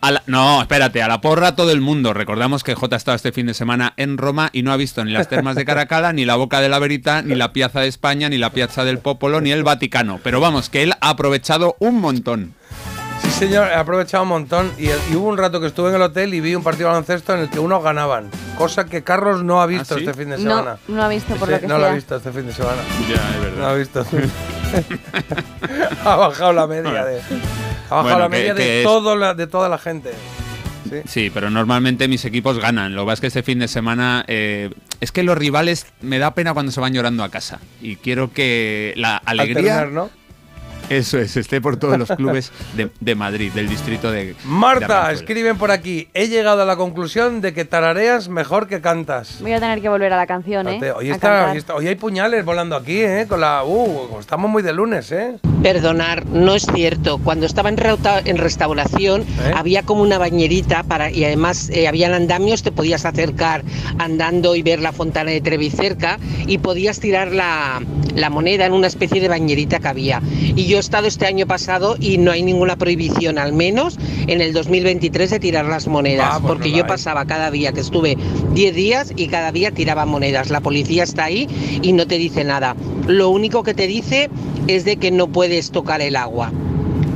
A 0.00 0.10
la- 0.12 0.22
no, 0.26 0.60
espérate, 0.62 1.02
a 1.02 1.08
la 1.08 1.20
porra 1.20 1.54
todo 1.54 1.70
el 1.72 1.80
mundo. 1.80 2.12
Recordamos 2.14 2.62
que 2.64 2.74
J 2.74 2.94
ha 2.94 2.96
estado 2.96 3.16
este 3.16 3.32
fin 3.32 3.46
de 3.46 3.54
semana 3.54 3.92
en 3.96 4.16
Roma 4.18 4.48
y 4.52 4.62
no 4.62 4.72
ha 4.72 4.76
visto 4.76 5.04
ni 5.04 5.12
las 5.12 5.28
termas 5.28 5.56
de 5.56 5.64
Caracalla, 5.64 6.12
ni 6.12 6.24
la 6.24 6.36
Boca 6.36 6.60
de 6.60 6.68
la 6.68 6.78
Verita, 6.78 7.22
ni 7.22 7.34
la 7.34 7.52
Piazza 7.52 7.80
de 7.80 7.88
España, 7.88 8.28
ni 8.28 8.38
la 8.38 8.50
Piazza 8.50 8.84
del 8.84 8.98
Popolo, 8.98 9.40
ni 9.40 9.52
el 9.52 9.62
Vaticano. 9.64 10.20
Pero 10.22 10.40
vamos, 10.40 10.70
que 10.70 10.82
él 10.82 10.94
ha 11.00 11.10
aprovechado 11.10 11.76
un 11.80 12.00
montón. 12.00 12.54
Sí, 13.22 13.30
señor, 13.30 13.68
he 13.68 13.74
aprovechado 13.74 14.22
un 14.22 14.30
montón. 14.30 14.72
Y, 14.78 14.86
y 14.86 15.16
hubo 15.16 15.28
un 15.28 15.36
rato 15.36 15.60
que 15.60 15.66
estuve 15.66 15.90
en 15.90 15.96
el 15.96 16.02
hotel 16.02 16.32
y 16.32 16.40
vi 16.40 16.54
un 16.54 16.62
partido 16.62 16.88
de 16.88 16.92
baloncesto 16.94 17.34
en 17.34 17.40
el 17.40 17.50
que 17.50 17.58
unos 17.58 17.82
ganaban. 17.84 18.30
Cosa 18.56 18.86
que 18.86 19.02
Carlos 19.04 19.44
no 19.44 19.60
ha 19.60 19.66
visto 19.66 19.94
¿Ah, 19.94 19.98
sí? 19.98 20.04
este 20.04 20.14
fin 20.18 20.30
de 20.30 20.38
No, 20.38 20.42
semana. 20.56 20.78
no 20.88 21.02
ha 21.02 21.08
visto 21.08 21.34
por 21.36 21.48
Sí, 21.48 21.54
lo 21.54 21.60
que 21.60 21.66
no 21.66 21.78
lo 21.78 21.86
ha 21.86 21.90
visto 21.92 22.16
este 22.16 22.32
fin 22.32 22.46
de 22.46 22.52
semana. 22.54 22.80
Ya, 23.08 23.16
es 23.36 23.40
verdad. 23.42 23.58
No 23.58 23.66
ha 23.66 23.74
visto. 23.74 24.06
ha 26.04 26.16
bajado 26.16 26.52
la 26.54 26.66
media 26.66 27.04
de. 27.04 27.20
Ha 27.90 27.94
bajado 27.96 28.02
Bueno, 28.02 28.18
la 28.20 28.28
media 28.28 28.54
que 28.54 28.62
de, 28.62 28.78
es- 28.80 28.84
todo 28.86 29.16
la, 29.16 29.34
de 29.34 29.46
toda 29.46 29.68
la 29.68 29.78
gente. 29.78 30.10
Sí, 31.06 31.30
pero 31.32 31.50
normalmente 31.50 32.08
mis 32.08 32.24
equipos 32.24 32.58
ganan. 32.58 32.94
Lo 32.96 33.02
que 33.02 33.06
pasa 33.06 33.14
es 33.14 33.20
que 33.20 33.26
este 33.28 33.42
fin 33.44 33.58
de 33.60 33.68
semana 33.68 34.24
eh, 34.26 34.70
es 35.00 35.12
que 35.12 35.22
los 35.22 35.38
rivales 35.38 35.86
me 36.00 36.18
da 36.18 36.34
pena 36.34 36.52
cuando 36.52 36.72
se 36.72 36.80
van 36.80 36.92
llorando 36.94 37.22
a 37.22 37.28
casa. 37.28 37.60
Y 37.80 37.96
quiero 37.96 38.32
que 38.32 38.92
la 38.96 39.16
alegría. 39.18 39.78
Alternar, 39.80 39.88
¿no? 39.92 40.19
Eso 40.90 41.18
es, 41.18 41.36
esté 41.36 41.60
por 41.60 41.76
todos 41.76 41.96
los 41.96 42.08
clubes 42.10 42.50
de, 42.76 42.90
de 43.00 43.14
Madrid, 43.14 43.52
del 43.52 43.68
distrito 43.68 44.10
de. 44.10 44.34
Marta, 44.44 45.12
escriben 45.12 45.56
por 45.56 45.70
aquí. 45.70 46.08
He 46.14 46.26
llegado 46.28 46.62
a 46.62 46.64
la 46.64 46.74
conclusión 46.76 47.40
de 47.40 47.54
que 47.54 47.64
tarareas 47.64 48.28
mejor 48.28 48.66
que 48.66 48.80
cantas. 48.80 49.38
Voy 49.40 49.52
a 49.52 49.60
tener 49.60 49.80
que 49.80 49.88
volver 49.88 50.12
a 50.12 50.16
la 50.16 50.26
canción, 50.26 50.66
¿eh? 50.68 50.76
Está, 50.76 50.96
hoy, 50.96 51.56
está- 51.58 51.74
hoy 51.76 51.86
hay 51.86 51.94
puñales 51.94 52.44
volando 52.44 52.74
aquí, 52.74 53.00
¿eh? 53.00 53.26
Con 53.28 53.40
la. 53.40 53.62
Uh, 53.64 54.18
estamos 54.18 54.50
muy 54.50 54.64
de 54.64 54.72
lunes, 54.72 55.12
¿eh? 55.12 55.36
Perdonar, 55.62 56.26
no 56.26 56.56
es 56.56 56.66
cierto. 56.74 57.18
Cuando 57.18 57.46
estaba 57.46 57.68
en, 57.68 57.76
reuta- 57.76 58.20
en 58.24 58.36
restauración 58.38 59.22
¿Eh? 59.22 59.52
había 59.54 59.84
como 59.84 60.02
una 60.02 60.18
bañerita 60.18 60.82
para 60.82 61.08
y 61.12 61.24
además 61.24 61.70
eh, 61.70 61.86
habían 61.86 62.14
andamios, 62.14 62.64
te 62.64 62.72
podías 62.72 63.04
acercar 63.04 63.62
andando 63.98 64.56
y 64.56 64.62
ver 64.62 64.80
la 64.80 64.90
fontana 64.90 65.30
de 65.30 65.40
Trevi 65.40 65.70
cerca 65.70 66.18
y 66.48 66.58
podías 66.58 66.98
tirar 66.98 67.30
la, 67.30 67.80
la 68.16 68.28
moneda 68.28 68.66
en 68.66 68.72
una 68.72 68.88
especie 68.88 69.20
de 69.20 69.28
bañerita 69.28 69.78
que 69.78 69.86
había. 69.88 70.20
Y 70.40 70.66
yo 70.66 70.79
he 70.80 70.82
estado 70.82 71.06
este 71.06 71.26
año 71.26 71.46
pasado 71.46 71.96
y 72.00 72.16
no 72.18 72.32
hay 72.32 72.42
ninguna 72.42 72.76
prohibición, 72.76 73.38
al 73.38 73.52
menos 73.52 73.98
en 74.26 74.40
el 74.40 74.52
2023, 74.52 75.30
de 75.30 75.38
tirar 75.40 75.66
las 75.66 75.86
monedas, 75.86 76.28
Ah, 76.30 76.38
pues 76.40 76.54
porque 76.54 76.70
no 76.70 76.78
yo 76.78 76.86
pasaba 76.86 77.26
cada 77.26 77.50
día 77.50 77.72
que 77.72 77.80
estuve 77.80 78.16
10 78.54 78.74
días 78.74 79.12
y 79.14 79.28
cada 79.28 79.52
día 79.52 79.70
tiraba 79.70 80.06
monedas. 80.06 80.50
La 80.50 80.60
policía 80.60 81.04
está 81.04 81.24
ahí 81.24 81.48
y 81.82 81.92
no 81.92 82.06
te 82.06 82.16
dice 82.16 82.44
nada. 82.44 82.76
Lo 83.06 83.28
único 83.28 83.62
que 83.62 83.74
te 83.74 83.86
dice 83.86 84.30
es 84.68 84.84
de 84.84 84.96
que 84.96 85.10
no 85.10 85.28
puedes 85.28 85.70
tocar 85.70 86.00
el 86.00 86.16
agua. 86.16 86.50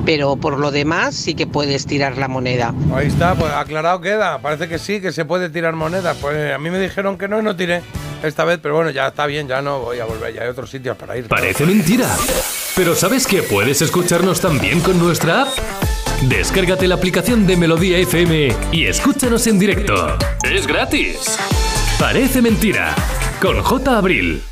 Pero 0.04 0.36
por 0.36 0.58
lo 0.58 0.70
demás 0.70 1.14
sí 1.14 1.34
que 1.34 1.46
puedes 1.46 1.86
tirar 1.86 2.18
la 2.18 2.28
moneda. 2.28 2.74
Ahí 2.94 3.06
está, 3.06 3.34
pues 3.34 3.52
aclarado 3.52 4.00
queda. 4.00 4.38
Parece 4.38 4.68
que 4.68 4.78
sí, 4.78 5.00
que 5.00 5.12
se 5.12 5.24
puede 5.24 5.48
tirar 5.50 5.74
monedas. 5.74 6.16
Pues 6.20 6.54
a 6.54 6.58
mí 6.58 6.70
me 6.70 6.78
dijeron 6.78 7.16
que 7.16 7.28
no 7.28 7.40
y 7.40 7.42
no 7.42 7.56
tiré 7.56 7.82
esta 8.22 8.44
vez, 8.44 8.58
pero 8.62 8.74
bueno, 8.74 8.90
ya 8.90 9.08
está 9.08 9.26
bien, 9.26 9.48
ya 9.48 9.62
no 9.62 9.80
voy 9.80 9.98
a 10.00 10.04
volver, 10.04 10.34
ya 10.34 10.42
hay 10.42 10.48
otros 10.48 10.70
sitios 10.70 10.96
para 10.96 11.16
ir. 11.16 11.28
Parece 11.28 11.64
mentira. 11.64 12.08
Pero 12.76 12.94
¿sabes 12.94 13.26
que 13.26 13.42
puedes 13.42 13.82
escucharnos 13.82 14.40
también 14.40 14.80
con 14.80 14.98
nuestra 14.98 15.42
app? 15.42 15.48
Descárgate 16.22 16.88
la 16.88 16.94
aplicación 16.94 17.46
de 17.46 17.56
Melodía 17.56 17.98
FM 17.98 18.48
y 18.72 18.86
escúchanos 18.86 19.46
en 19.46 19.58
directo. 19.58 20.16
Es 20.42 20.66
gratis. 20.66 21.38
Parece 21.98 22.40
mentira. 22.40 22.94
Con 23.40 23.60
J. 23.62 23.98
Abril. 23.98 24.42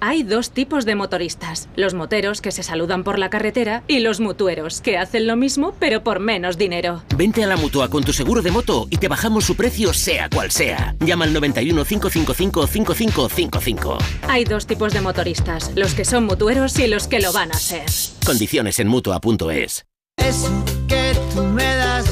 Hay 0.00 0.22
dos 0.22 0.50
tipos 0.50 0.84
de 0.84 0.94
motoristas, 0.94 1.68
los 1.76 1.94
moteros 1.94 2.40
que 2.40 2.52
se 2.52 2.62
saludan 2.62 3.04
por 3.04 3.18
la 3.18 3.30
carretera 3.30 3.82
y 3.88 4.00
los 4.00 4.20
mutueros 4.20 4.80
que 4.80 4.98
hacen 4.98 5.26
lo 5.26 5.36
mismo 5.36 5.74
pero 5.78 6.02
por 6.02 6.20
menos 6.20 6.58
dinero. 6.58 7.02
Vente 7.16 7.42
a 7.42 7.46
la 7.46 7.56
mutua 7.56 7.88
con 7.88 8.04
tu 8.04 8.12
seguro 8.12 8.42
de 8.42 8.50
moto 8.50 8.86
y 8.90 8.98
te 8.98 9.08
bajamos 9.08 9.44
su 9.44 9.56
precio 9.56 9.92
sea 9.92 10.28
cual 10.28 10.50
sea. 10.50 10.94
Llama 11.00 11.24
al 11.24 11.32
91 11.32 11.84
555 11.84 12.66
5555. 12.66 13.98
Hay 14.28 14.44
dos 14.44 14.66
tipos 14.66 14.92
de 14.92 15.00
motoristas, 15.00 15.72
los 15.74 15.94
que 15.94 16.04
son 16.04 16.24
mutueros 16.24 16.78
y 16.78 16.86
los 16.86 17.08
que 17.08 17.20
lo 17.20 17.32
van 17.32 17.52
a 17.52 17.54
ser. 17.54 17.84
Condiciones 18.24 18.78
en 18.78 18.88
mutua.es. 18.88 19.84
Eso 20.16 20.64
que 20.88 21.12
tú 21.34 21.42
me 21.42 21.64
das 21.76 22.06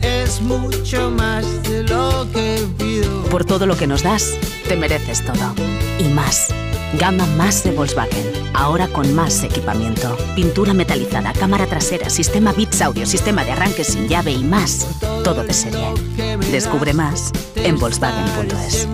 es 0.00 0.40
mucho 0.40 1.10
más 1.10 1.62
de 1.64 1.82
lo 1.84 2.26
que 2.32 2.66
pido. 2.78 3.24
Por 3.24 3.44
todo 3.44 3.66
lo 3.66 3.76
que 3.76 3.86
nos 3.86 4.02
das, 4.02 4.34
te 4.68 4.76
mereces 4.76 5.24
todo. 5.24 5.54
Y 5.98 6.04
más. 6.04 6.48
Gama 6.98 7.26
más 7.36 7.64
de 7.64 7.70
Volkswagen. 7.72 8.24
Ahora 8.54 8.86
con 8.88 9.14
más 9.14 9.42
equipamiento. 9.42 10.16
Pintura 10.36 10.74
metalizada, 10.74 11.32
cámara 11.32 11.66
trasera, 11.66 12.10
sistema 12.10 12.52
Bits 12.52 12.82
Audio, 12.82 13.06
sistema 13.06 13.44
de 13.44 13.52
arranque 13.52 13.82
sin 13.82 14.08
llave 14.08 14.32
y 14.32 14.44
más. 14.44 14.86
Todo 15.24 15.42
de 15.42 15.54
serie. 15.54 15.86
Descubre 16.50 16.92
más 16.92 17.32
en 17.56 17.78
Volkswagen.es. 17.78 18.88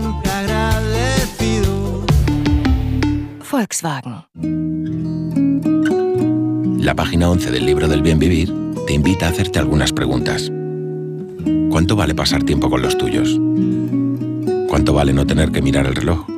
Volkswagen. 3.51 4.25
La 6.81 6.95
página 6.95 7.29
11 7.29 7.51
del 7.51 7.67
libro 7.67 7.89
del 7.89 8.03
bien 8.03 8.19
vivir 8.19 8.55
te 8.87 8.93
invita 8.93 9.27
a 9.27 9.31
hacerte 9.31 9.59
algunas 9.59 9.93
preguntas. 9.93 10.51
¿Cuánto 11.71 11.97
vale 11.97 12.15
pasar 12.15 12.45
tiempo 12.45 12.71
con 12.71 12.81
los 12.81 12.97
tuyos? 12.97 13.39
¿Cuánto 14.69 14.93
vale 14.93 15.13
no 15.13 15.27
tener 15.27 15.51
que 15.51 15.61
mirar 15.61 15.87
el 15.87 15.97
reloj? 15.97 16.38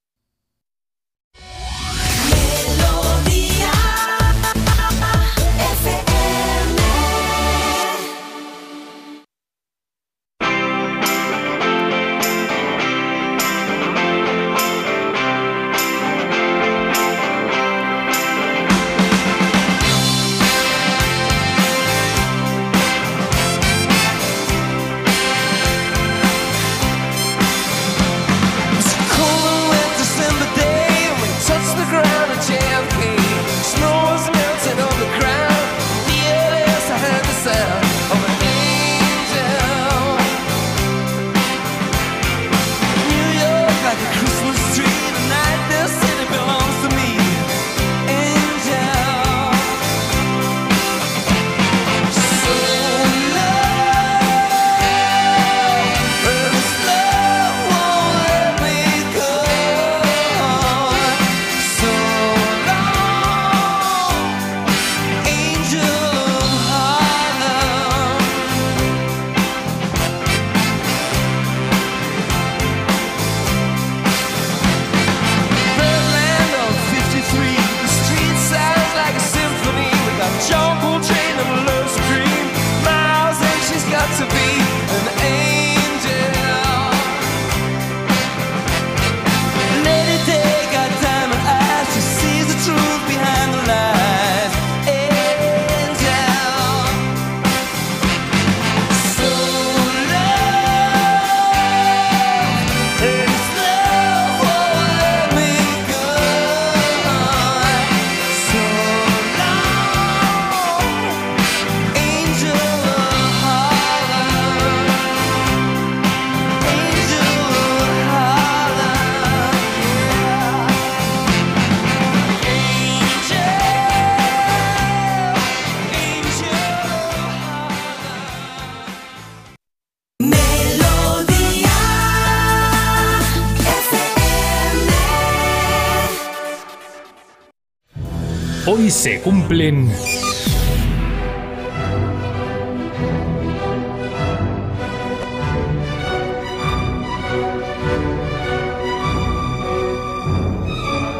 Hoy 138.91 138.95
se 138.95 139.21
cumplen... 139.21 139.89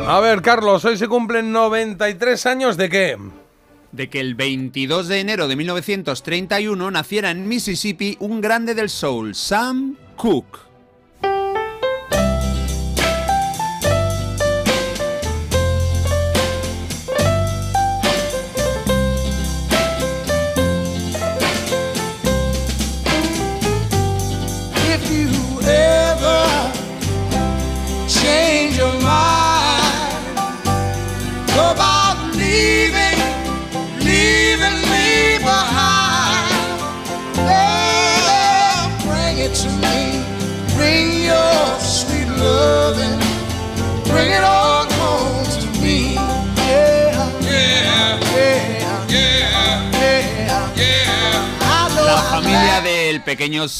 A 0.06 0.20
ver, 0.20 0.42
Carlos, 0.42 0.84
hoy 0.84 0.98
se 0.98 1.08
cumplen 1.08 1.54
93 1.54 2.46
años 2.46 2.76
de 2.76 2.90
qué? 2.90 3.18
De 3.94 4.10
que 4.10 4.20
el 4.20 4.36
22 4.36 5.08
de 5.08 5.22
enero 5.22 5.48
de 5.48 5.56
1931 5.56 6.92
naciera 6.92 7.32
en 7.32 7.48
Mississippi 7.48 8.18
un 8.20 8.42
grande 8.42 8.76
del 8.76 8.90
soul, 8.90 9.34
Sam 9.34 9.96
Cooke. 10.18 10.61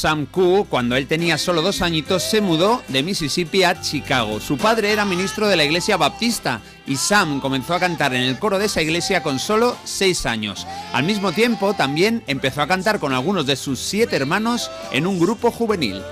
Sam 0.02 0.26
Cooke, 0.26 0.68
cuando 0.68 0.96
él 0.96 1.06
tenía 1.06 1.38
solo 1.38 1.62
dos 1.62 1.80
añitos, 1.80 2.24
se 2.24 2.40
mudó 2.40 2.82
de 2.88 3.04
Mississippi 3.04 3.62
a 3.62 3.80
Chicago. 3.80 4.40
Su 4.40 4.58
padre 4.58 4.90
era 4.90 5.04
ministro 5.04 5.46
de 5.46 5.54
la 5.54 5.62
iglesia 5.62 5.96
baptista 5.96 6.60
y 6.88 6.96
Sam 6.96 7.40
comenzó 7.40 7.74
a 7.74 7.78
cantar 7.78 8.12
en 8.12 8.22
el 8.22 8.36
coro 8.36 8.58
de 8.58 8.64
esa 8.64 8.82
iglesia 8.82 9.22
con 9.22 9.38
solo 9.38 9.76
seis 9.84 10.26
años. 10.26 10.66
Al 10.92 11.04
mismo 11.04 11.30
tiempo, 11.30 11.74
también 11.74 12.24
empezó 12.26 12.62
a 12.62 12.66
cantar 12.66 12.98
con 12.98 13.12
algunos 13.12 13.46
de 13.46 13.54
sus 13.54 13.78
siete 13.78 14.16
hermanos 14.16 14.72
en 14.90 15.06
un 15.06 15.20
grupo 15.20 15.52
juvenil. 15.52 16.02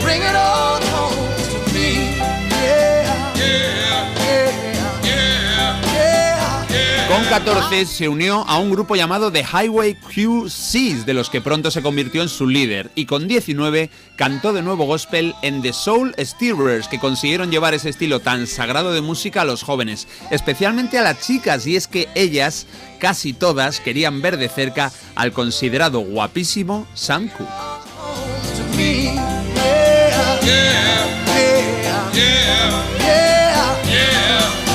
Bring 0.00 0.22
it 0.22 0.36
on 0.36 0.82
home 0.94 1.16
to 1.50 1.72
me. 1.74 2.14
Yeah, 2.62 3.34
yeah, 3.34 3.34
yeah, 3.34 3.91
Con 7.12 7.24
14 7.26 7.84
se 7.84 8.08
unió 8.08 8.42
a 8.48 8.56
un 8.56 8.70
grupo 8.70 8.96
llamado 8.96 9.30
The 9.30 9.44
Highway 9.44 9.96
QCs, 9.96 11.04
de 11.04 11.12
los 11.12 11.28
que 11.28 11.42
pronto 11.42 11.70
se 11.70 11.82
convirtió 11.82 12.22
en 12.22 12.30
su 12.30 12.46
líder, 12.46 12.90
y 12.94 13.04
con 13.04 13.28
19 13.28 13.90
cantó 14.16 14.54
de 14.54 14.62
nuevo 14.62 14.86
gospel 14.86 15.34
en 15.42 15.60
The 15.60 15.74
Soul 15.74 16.14
Stirrers, 16.18 16.88
que 16.88 16.98
consiguieron 16.98 17.50
llevar 17.50 17.74
ese 17.74 17.90
estilo 17.90 18.20
tan 18.20 18.46
sagrado 18.46 18.94
de 18.94 19.02
música 19.02 19.42
a 19.42 19.44
los 19.44 19.62
jóvenes, 19.62 20.08
especialmente 20.30 20.98
a 20.98 21.02
las 21.02 21.20
chicas, 21.20 21.66
y 21.66 21.76
es 21.76 21.86
que 21.86 22.08
ellas, 22.14 22.66
casi 22.98 23.34
todas, 23.34 23.80
querían 23.80 24.22
ver 24.22 24.38
de 24.38 24.48
cerca 24.48 24.90
al 25.14 25.32
considerado 25.32 26.00
guapísimo 26.00 26.86
Sam 26.94 27.28
Cooke. 27.28 27.72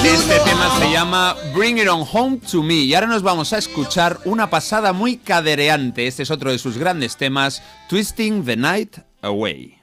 Este 0.08 0.40
tema 0.40 0.80
se 0.80 0.90
llama 0.90 1.36
Bring 1.54 1.80
It 1.80 1.90
On 1.90 2.08
Home 2.14 2.38
to 2.50 2.64
Me 2.64 2.76
y 2.76 2.94
ahora 2.94 3.08
nos 3.08 3.24
vamos 3.24 3.52
a 3.52 3.58
escuchar 3.58 4.18
una 4.24 4.50
pasada 4.50 4.94
muy 4.94 5.18
cadereante. 5.18 6.08
Este 6.08 6.24
es 6.24 6.32
otro 6.32 6.50
de 6.50 6.58
sus 6.60 6.78
grandes 6.78 7.18
temas, 7.18 7.62
Twisting 7.90 8.46
the 8.46 8.56
Night 8.56 9.00
Away. 9.22 9.82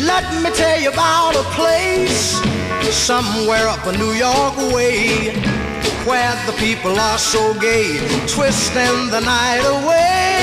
Let 0.00 0.42
me 0.42 0.50
tell 0.56 0.80
you 0.80 0.90
about 0.90 1.36
a 1.36 1.44
place 1.54 2.40
somewhere 2.90 3.68
up 3.68 3.84
a 3.86 3.92
New 3.92 4.14
York 4.14 4.56
way 4.74 5.34
where 6.06 6.34
the 6.46 6.52
people 6.56 6.98
are 6.98 7.18
so 7.18 7.52
gay, 7.60 7.98
twisting 8.26 9.10
the 9.10 9.20
night 9.20 9.62
away. 9.66 10.37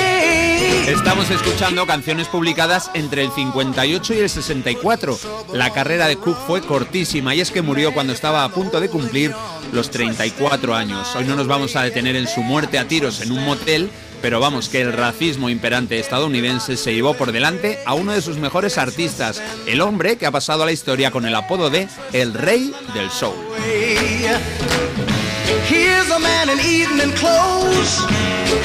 Estamos 0.88 1.32
escuchando 1.32 1.88
canciones 1.88 2.28
publicadas 2.28 2.92
entre 2.94 3.24
el 3.24 3.32
58 3.32 4.14
y 4.14 4.18
el 4.20 4.30
64. 4.30 5.18
La 5.54 5.72
carrera 5.72 6.06
de 6.06 6.16
Cook 6.16 6.38
fue 6.46 6.62
cortísima 6.62 7.34
y 7.34 7.42
es 7.42 7.50
que 7.50 7.64
murió 7.64 7.92
cuando 7.92 8.14
estaba 8.14 8.44
a 8.44 8.50
punto 8.50 8.80
de 8.80 8.88
cumplir 8.88 9.34
los 9.72 9.90
34 9.90 10.76
años. 10.76 11.16
Hoy 11.16 11.26
no 11.26 11.36
nos 11.36 11.48
vamos 11.48 11.76
a 11.76 11.82
detener 11.82 12.16
en 12.16 12.28
su 12.28 12.44
muerte 12.44 12.78
a 12.78 12.88
tiros 12.88 13.20
en 13.22 13.32
un 13.32 13.44
motel, 13.44 13.90
pero 14.22 14.40
vamos, 14.40 14.70
que 14.70 14.82
el 14.82 14.94
racismo 14.94 15.50
imperante 15.50 15.98
estadounidense 15.98 16.78
se 16.78 16.94
llevó 16.94 17.16
por 17.16 17.32
delante 17.32 17.80
a 17.88 17.96
uno 17.96 18.12
de 18.12 18.22
sus 18.22 18.38
mejores 18.38 18.78
artistas, 18.78 19.42
el 19.66 19.82
hombre 19.82 20.18
que 20.18 20.28
ha 20.28 20.32
pasado 20.32 20.62
a 20.62 20.66
la 20.68 20.72
historia 20.72 21.10
con 21.10 21.26
el 21.26 21.34
apodo 21.34 21.72
de 21.72 21.88
El 22.14 22.36
Rey 22.36 22.72
del 22.94 23.10
Soul. 23.10 23.36
Here's 25.66 26.10
a 26.10 26.20
man 26.20 26.50
in 26.50 26.60
evening 26.60 27.16
clothes. 27.16 28.00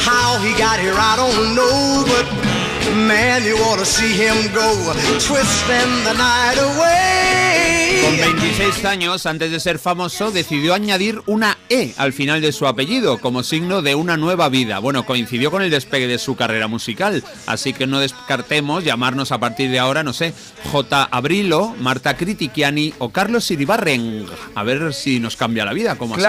How 0.00 0.38
he 0.40 0.56
got 0.56 0.80
here, 0.80 0.94
I 0.96 1.16
don't 1.16 1.54
know, 1.54 2.04
but 2.06 2.59
man, 3.06 3.44
you 3.44 3.56
ought 3.64 3.78
to 3.78 3.84
see 3.84 4.12
him 4.12 4.52
go, 4.52 4.92
twisting 5.18 6.04
the 6.04 6.14
night 6.14 6.58
away. 6.58 8.00
Con 8.02 8.16
26 8.16 8.84
años, 8.86 9.26
antes 9.26 9.50
de 9.50 9.60
ser 9.60 9.78
famoso, 9.78 10.30
decidió 10.30 10.72
añadir 10.74 11.20
una 11.26 11.58
E 11.68 11.92
al 11.98 12.12
final 12.12 12.40
de 12.40 12.52
su 12.52 12.66
apellido 12.66 13.18
como 13.18 13.42
signo 13.42 13.82
de 13.82 13.94
una 13.94 14.16
nueva 14.16 14.48
vida. 14.48 14.78
Bueno, 14.78 15.04
coincidió 15.04 15.50
con 15.50 15.62
el 15.62 15.70
despegue 15.70 16.06
de 16.06 16.18
su 16.18 16.34
carrera 16.34 16.66
musical, 16.66 17.22
así 17.46 17.72
que 17.72 17.86
no 17.86 18.00
descartemos 18.00 18.84
llamarnos 18.84 19.32
a 19.32 19.38
partir 19.38 19.70
de 19.70 19.78
ahora, 19.78 20.02
no 20.02 20.12
sé, 20.12 20.32
J. 20.72 21.08
Abrilo, 21.10 21.74
Marta 21.78 22.16
Critiquiani 22.16 22.94
o 22.98 23.10
Carlos 23.10 23.50
Iribarren. 23.50 24.26
A 24.54 24.62
ver 24.62 24.94
si 24.94 25.20
nos 25.20 25.36
cambia 25.36 25.64
la 25.64 25.72
vida, 25.72 25.96
como 25.96 26.14
así. 26.14 26.22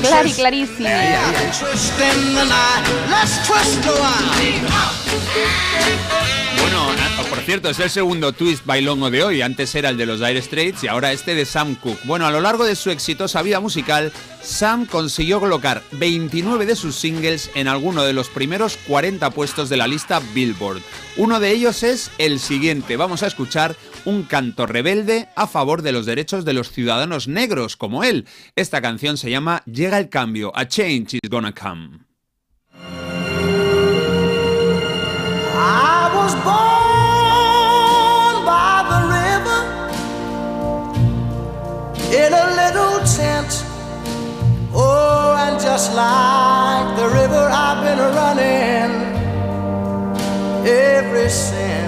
Clari. 0.00 0.32
Clari, 0.32 0.32
clarísimo. 0.32 0.88
Twisting 1.58 2.34
the 2.34 2.44
night, 2.44 2.84
let's 3.10 3.46
twist 3.46 3.84
a 3.86 3.92
while. 3.92 4.28
Bueno, 6.60 6.90
ah, 7.18 7.24
por 7.28 7.38
cierto, 7.40 7.70
es 7.70 7.78
el 7.80 7.90
segundo 7.90 8.32
twist 8.32 8.64
bailongo 8.66 9.10
de 9.10 9.22
hoy. 9.22 9.42
Antes 9.42 9.74
era 9.74 9.88
el 9.90 9.96
de 9.96 10.06
los 10.06 10.20
Dire 10.20 10.42
Straits 10.42 10.84
y 10.84 10.88
ahora 10.88 11.12
este 11.12 11.34
de 11.34 11.44
Sam 11.44 11.76
Cooke. 11.76 12.00
Bueno, 12.04 12.26
a 12.26 12.30
lo 12.30 12.40
largo 12.40 12.64
de 12.64 12.76
su 12.76 12.90
exitosa 12.90 13.42
vida 13.42 13.60
musical, 13.60 14.12
Sam 14.42 14.86
consiguió 14.86 15.40
colocar 15.40 15.82
29 15.92 16.66
de 16.66 16.76
sus 16.76 16.96
singles 16.96 17.50
en 17.54 17.68
alguno 17.68 18.04
de 18.04 18.12
los 18.12 18.28
primeros 18.28 18.76
40 18.86 19.30
puestos 19.30 19.68
de 19.68 19.76
la 19.76 19.86
lista 19.86 20.20
Billboard. 20.34 20.82
Uno 21.16 21.40
de 21.40 21.50
ellos 21.50 21.82
es 21.82 22.10
el 22.18 22.38
siguiente. 22.40 22.96
Vamos 22.96 23.22
a 23.22 23.26
escuchar 23.26 23.76
un 24.04 24.22
canto 24.24 24.66
rebelde 24.66 25.28
a 25.36 25.46
favor 25.46 25.82
de 25.82 25.92
los 25.92 26.06
derechos 26.06 26.44
de 26.44 26.52
los 26.52 26.70
ciudadanos 26.70 27.28
negros 27.28 27.76
como 27.76 28.04
él. 28.04 28.26
Esta 28.56 28.80
canción 28.80 29.16
se 29.16 29.30
llama 29.30 29.62
Llega 29.66 29.98
el 29.98 30.08
cambio, 30.08 30.52
A 30.54 30.66
Change 30.66 31.18
is 31.22 31.30
Gonna 31.30 31.52
Come. 31.52 32.06
In 42.10 42.32
a 42.32 42.56
little. 42.56 42.88
Oh, 44.72 45.34
and 45.38 45.60
just 45.60 45.94
like 45.94 46.96
the 46.96 47.08
river, 47.08 47.48
I've 47.50 47.82
been 47.82 47.98
running 47.98 49.08
since. 51.28 51.87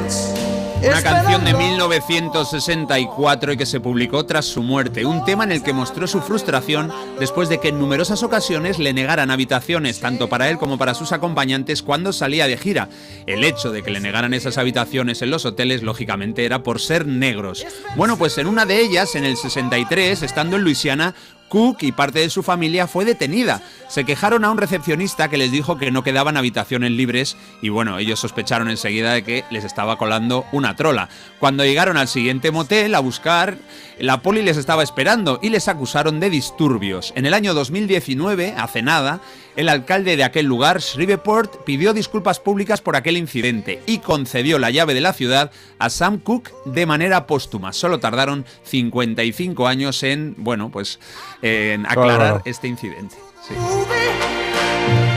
Una 0.83 1.03
canción 1.03 1.45
de 1.45 1.53
long 1.53 1.61
1964 1.61 3.53
y 3.53 3.57
que 3.59 3.67
se 3.67 3.81
publicó 3.81 4.25
tras 4.25 4.47
su 4.47 4.63
muerte, 4.63 5.05
un 5.05 5.25
tema 5.25 5.45
en 5.45 5.53
el 5.53 5.63
que 5.63 5.75
mostró 5.75 6.07
su 6.07 6.23
frustración 6.23 6.91
después 7.19 7.51
de 7.51 7.61
que 7.61 7.69
en 7.69 7.79
numerosas 7.79 8.23
ocasiones 8.23 8.79
le 8.79 8.95
negaran 8.95 9.31
habitaciones 9.31 10.01
tanto 10.01 10.29
para 10.29 10.49
él 10.49 10.57
como 10.57 10.79
para 10.79 10.95
sus 10.95 11.13
acompañantes 11.13 11.83
cuando 11.83 12.15
salía 12.15 12.47
de 12.47 12.57
gira. 12.57 12.89
El 13.27 13.45
hecho 13.45 13.73
de 13.73 13.83
que 13.83 13.91
le 13.91 14.01
negaran 14.01 14.33
esas 14.33 14.57
habitaciones 14.57 15.21
en 15.21 15.31
los 15.31 15.45
hoteles 15.45 15.83
lógicamente 15.83 16.47
era 16.47 16.63
por 16.63 16.81
ser 16.81 17.07
negros. 17.07 17.67
Bueno, 17.97 18.17
pues 18.17 18.39
en 18.39 18.47
una 18.47 18.65
de 18.65 18.81
ellas, 18.81 19.15
en 19.17 19.25
el 19.25 19.37
63, 19.37 20.23
estando 20.23 20.57
en 20.57 20.63
Luisiana, 20.63 21.15
Cook 21.51 21.83
y 21.83 21.93
parte 21.93 22.21
de 22.21 22.31
su 22.31 22.43
familia 22.43 22.87
fue 22.87 23.05
detenida. 23.05 23.61
Se 23.89 24.05
quejaron 24.05 24.45
a 24.45 24.51
un 24.51 24.57
recepcionista 24.57 25.29
que 25.29 25.37
les 25.37 25.53
dijo 25.53 25.77
que 25.77 25.91
no 25.91 26.03
quedaban 26.03 26.39
habitaciones 26.39 26.93
libres 26.93 27.37
y 27.61 27.69
bueno, 27.69 27.99
ellos 27.99 28.21
sospecharon 28.21 28.71
enseguida 28.71 29.13
de 29.13 29.25
que 29.25 29.45
les 29.51 29.65
estaba 29.65 29.99
colando 29.99 30.47
una 30.53 30.77
trola. 30.77 31.11
Cuando 31.41 31.65
llegaron 31.65 31.97
al 31.97 32.09
siguiente 32.09 32.53
motel 32.53 32.95
a 32.95 33.01
buscar, 33.01 33.59
la 33.99 34.23
poli 34.23 34.43
les 34.43 34.57
estaba 34.57 34.83
esperando 34.83 35.41
y 35.43 35.51
les 35.51 35.69
acusaron 35.69 36.21
de 36.21 36.31
disturbios. 36.31 37.13
En 37.17 37.27
el 37.27 37.35
año 37.35 37.53
2019, 37.53 38.55
hace 38.57 38.81
nada, 38.81 39.21
el 39.57 39.69
alcalde 39.69 40.17
de 40.17 40.25
aquel 40.25 40.47
lugar, 40.47 40.81
Shreveport, 40.81 41.65
pidió 41.65 41.93
disculpas 41.93 42.39
públicas 42.39 42.81
por 42.81 42.95
aquel 42.95 43.17
incidente 43.17 43.83
y 43.87 43.99
concedió 43.99 44.59
la 44.59 44.71
llave 44.71 44.95
de 44.95 45.01
la 45.01 45.13
ciudad 45.13 45.51
a 45.79 45.91
Sam 45.91 46.19
Cooke 46.19 46.53
de 46.65 46.87
manera 46.87 47.27
póstuma. 47.27 47.73
Solo 47.73 47.99
tardaron 47.99 48.47
55 48.65 49.67
años 49.67 50.03
en, 50.05 50.35
bueno, 50.39 50.71
pues 50.71 51.01
en 51.43 51.87
aclarar 51.87 52.17
Claro. 52.19 52.43
este 52.45 52.69
incidente. 52.69 53.17
Sí. 53.47 53.55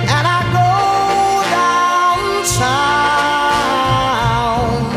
And 0.09 0.27
I 0.27 0.43
go 0.53 0.63
downtown. 3.73 4.93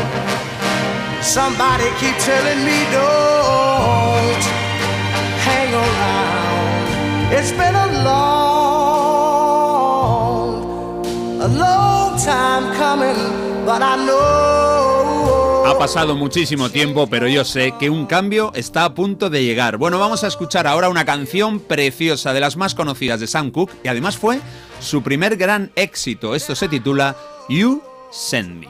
Somebody 1.21 1.85
keep 1.99 2.15
telling 2.19 2.63
me 2.65 2.85
don't 2.91 4.43
hang 5.45 5.73
around. 5.73 6.87
It's 7.33 7.51
been 7.51 7.75
a 7.75 7.87
long, 8.07 8.13
a 11.41 11.47
long 11.47 12.17
time 12.19 12.73
coming, 12.75 13.15
but 13.65 13.81
I 13.81 13.95
know. 14.05 14.26
Ha 15.77 15.81
pasado 15.81 16.15
muchísimo 16.15 16.71
tiempo, 16.71 17.05
pero 17.05 17.27
yo 17.27 17.45
sé 17.45 17.75
que 17.79 17.91
un 17.91 18.07
cambio 18.07 18.51
está 18.55 18.83
a 18.83 18.95
punto 18.95 19.29
de 19.29 19.43
llegar. 19.43 19.77
Bueno, 19.77 19.99
vamos 19.99 20.23
a 20.23 20.27
escuchar 20.27 20.65
ahora 20.65 20.89
una 20.89 21.05
canción 21.05 21.59
preciosa 21.59 22.33
de 22.33 22.39
las 22.39 22.57
más 22.57 22.73
conocidas 22.73 23.19
de 23.19 23.27
Sam 23.27 23.51
Cooke 23.51 23.75
y 23.83 23.87
además 23.87 24.17
fue 24.17 24.39
su 24.79 25.03
primer 25.03 25.37
gran 25.37 25.71
éxito. 25.75 26.33
Esto 26.33 26.55
se 26.55 26.67
titula 26.67 27.15
You 27.47 27.83
Send 28.09 28.59
Me. 28.59 28.69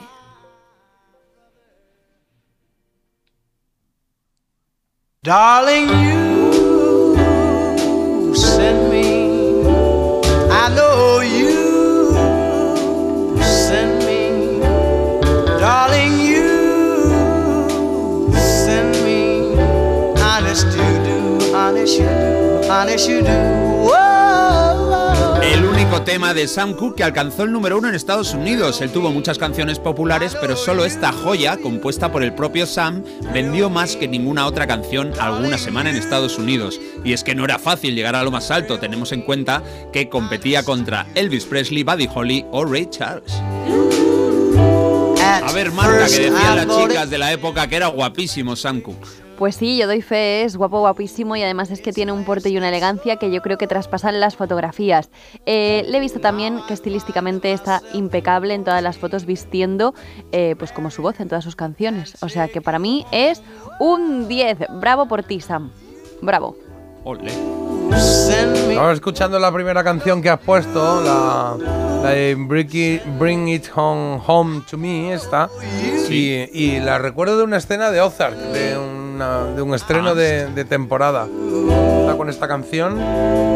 Darling, 5.23 5.87
you 5.87 6.26
El 25.41 25.63
único 25.63 26.01
tema 26.01 26.33
de 26.33 26.45
Sam 26.49 26.73
Cooke 26.73 26.97
que 26.97 27.03
alcanzó 27.05 27.43
el 27.43 27.53
número 27.53 27.77
uno 27.77 27.87
en 27.87 27.95
Estados 27.95 28.33
Unidos. 28.33 28.81
Él 28.81 28.91
tuvo 28.91 29.09
muchas 29.11 29.37
canciones 29.37 29.79
populares, 29.79 30.35
pero 30.41 30.57
solo 30.57 30.83
esta 30.83 31.13
joya, 31.13 31.55
compuesta 31.55 32.11
por 32.11 32.23
el 32.23 32.33
propio 32.33 32.65
Sam, 32.65 33.05
vendió 33.33 33.69
más 33.69 33.95
que 33.95 34.09
ninguna 34.09 34.47
otra 34.47 34.67
canción 34.67 35.13
alguna 35.17 35.57
semana 35.57 35.89
en 35.89 35.95
Estados 35.95 36.37
Unidos. 36.37 36.77
Y 37.05 37.13
es 37.13 37.23
que 37.23 37.35
no 37.35 37.45
era 37.45 37.57
fácil 37.57 37.95
llegar 37.95 38.15
a 38.15 38.23
lo 38.23 38.31
más 38.31 38.51
alto, 38.51 38.79
tenemos 38.79 39.13
en 39.13 39.21
cuenta 39.21 39.63
que 39.93 40.09
competía 40.09 40.63
contra 40.63 41.07
Elvis 41.15 41.45
Presley, 41.45 41.83
Buddy 41.83 42.09
Holly 42.13 42.45
o 42.51 42.65
Ray 42.65 42.89
Charles. 42.89 43.31
A 45.21 45.51
ver, 45.53 45.71
Marta, 45.71 46.07
que 46.07 46.29
decían 46.29 46.67
las 46.67 46.67
chicas 46.67 47.09
de 47.09 47.17
la 47.17 47.31
época 47.31 47.65
que 47.67 47.77
era 47.77 47.87
guapísimo 47.87 48.57
Sam 48.57 48.81
Cooke. 48.81 49.26
Pues 49.37 49.55
sí, 49.55 49.77
yo 49.77 49.85
doy 49.85 50.01
fe, 50.01 50.43
es 50.43 50.57
guapo, 50.57 50.79
guapísimo 50.79 51.35
y 51.35 51.43
además 51.43 51.69
es 51.69 51.81
que 51.81 51.93
tiene 51.93 52.11
un 52.11 52.25
porte 52.25 52.49
y 52.49 52.57
una 52.57 52.69
elegancia 52.69 53.17
que 53.17 53.29
yo 53.29 53.43
creo 53.43 53.59
que 53.59 53.67
traspasan 53.67 54.19
las 54.19 54.35
fotografías. 54.35 55.11
Eh, 55.45 55.85
le 55.87 55.97
he 55.97 56.01
visto 56.01 56.19
también 56.19 56.59
que 56.67 56.73
estilísticamente 56.73 57.51
está 57.51 57.83
impecable 57.93 58.55
en 58.55 58.63
todas 58.63 58.81
las 58.81 58.97
fotos 58.97 59.27
vistiendo 59.27 59.93
eh, 60.31 60.55
pues 60.57 60.71
como 60.71 60.89
su 60.89 61.03
voz 61.03 61.19
en 61.19 61.29
todas 61.29 61.43
sus 61.43 61.55
canciones. 61.55 62.15
O 62.23 62.29
sea 62.29 62.47
que 62.47 62.61
para 62.61 62.79
mí 62.79 63.05
es 63.11 63.43
un 63.79 64.27
10. 64.27 64.57
Bravo 64.79 65.07
por 65.07 65.21
ti, 65.21 65.39
Sam. 65.39 65.71
Bravo. 66.21 66.57
Ole. 67.03 67.31
Estamos 67.91 68.93
escuchando 68.95 69.37
la 69.37 69.51
primera 69.51 69.83
canción 69.83 70.21
que 70.21 70.31
has 70.31 70.39
puesto, 70.39 71.01
la, 71.03 71.55
la 72.03 72.09
de 72.09 72.35
Bring 72.35 72.73
It, 72.73 73.01
Bring 73.19 73.47
It 73.49 73.65
Home, 73.75 74.19
Home 74.25 74.63
to 74.69 74.77
Me, 74.77 75.13
esta. 75.13 75.47
Y, 76.09 76.49
y 76.51 76.79
la 76.79 76.97
recuerdo 76.97 77.37
de 77.37 77.43
una 77.43 77.57
escena 77.57 77.91
de 77.91 78.01
Ozark, 78.01 78.35
de, 78.35 78.77
una- 79.17 79.43
de 79.55 79.61
un 79.61 79.73
estreno 79.73 80.13
de, 80.15 80.45
de 80.47 80.63
temporada. 80.65 81.27
Está 82.01 82.15
con 82.15 82.29
esta 82.29 82.47
canción 82.47 82.99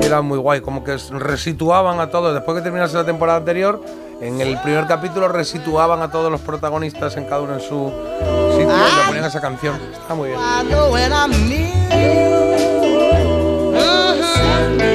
y 0.02 0.06
era 0.06 0.22
muy 0.22 0.38
guay, 0.40 0.62
como 0.62 0.84
que 0.84 0.98
resituaban 1.12 2.00
a 2.00 2.10
todos. 2.10 2.34
Después 2.34 2.58
que 2.58 2.64
terminase 2.64 2.96
la 2.98 3.06
temporada 3.06 3.38
anterior, 3.40 3.82
en 4.22 4.42
el 4.42 4.60
primer 4.62 4.88
capítulo 4.88 5.28
resituaban 5.28 6.02
a 6.02 6.10
todos 6.12 6.32
los 6.32 6.42
protagonistas 6.42 7.16
en 7.18 7.26
cada 7.26 7.42
uno 7.42 7.54
en 7.54 7.62
su 7.62 7.92
sitio 8.52 8.70
y 8.76 8.98
le 9.00 9.06
ponían 9.08 9.26
esa 9.26 9.40
canción. 9.42 9.76
Está 9.94 10.14
muy 10.16 10.30
bien. 10.30 10.40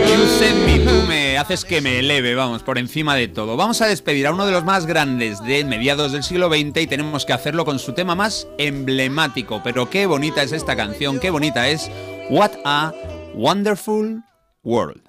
You 0.08 0.26
send 0.38 0.64
me, 0.66 1.25
haces 1.38 1.64
que 1.64 1.80
me 1.80 1.98
eleve, 1.98 2.34
vamos, 2.34 2.62
por 2.62 2.78
encima 2.78 3.14
de 3.14 3.28
todo. 3.28 3.56
Vamos 3.56 3.82
a 3.82 3.86
despedir 3.86 4.26
a 4.26 4.32
uno 4.32 4.46
de 4.46 4.52
los 4.52 4.64
más 4.64 4.86
grandes 4.86 5.42
de 5.42 5.64
mediados 5.64 6.12
del 6.12 6.22
siglo 6.22 6.48
XX 6.48 6.82
y 6.82 6.86
tenemos 6.86 7.26
que 7.26 7.32
hacerlo 7.32 7.64
con 7.64 7.78
su 7.78 7.92
tema 7.92 8.14
más 8.14 8.48
emblemático. 8.58 9.60
Pero 9.62 9.90
qué 9.90 10.06
bonita 10.06 10.42
es 10.42 10.52
esta 10.52 10.76
canción, 10.76 11.20
qué 11.20 11.30
bonita 11.30 11.68
es 11.68 11.90
What 12.30 12.52
a 12.64 12.92
Wonderful 13.34 14.22
World. 14.62 15.02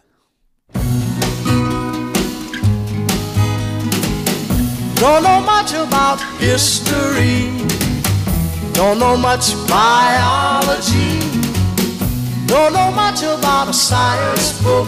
Don't 4.99 5.23
know 5.23 5.39
much 5.41 5.73
about 5.73 6.19
history. 6.39 7.51
Don't 8.73 8.99
know 8.99 9.15
much 9.15 9.53
biology. 9.67 11.19
Don't 12.47 12.73
know 12.73 12.91
much 12.91 13.21
about 13.21 13.69
a 13.69 13.73
science 13.73 14.59
book. 14.63 14.87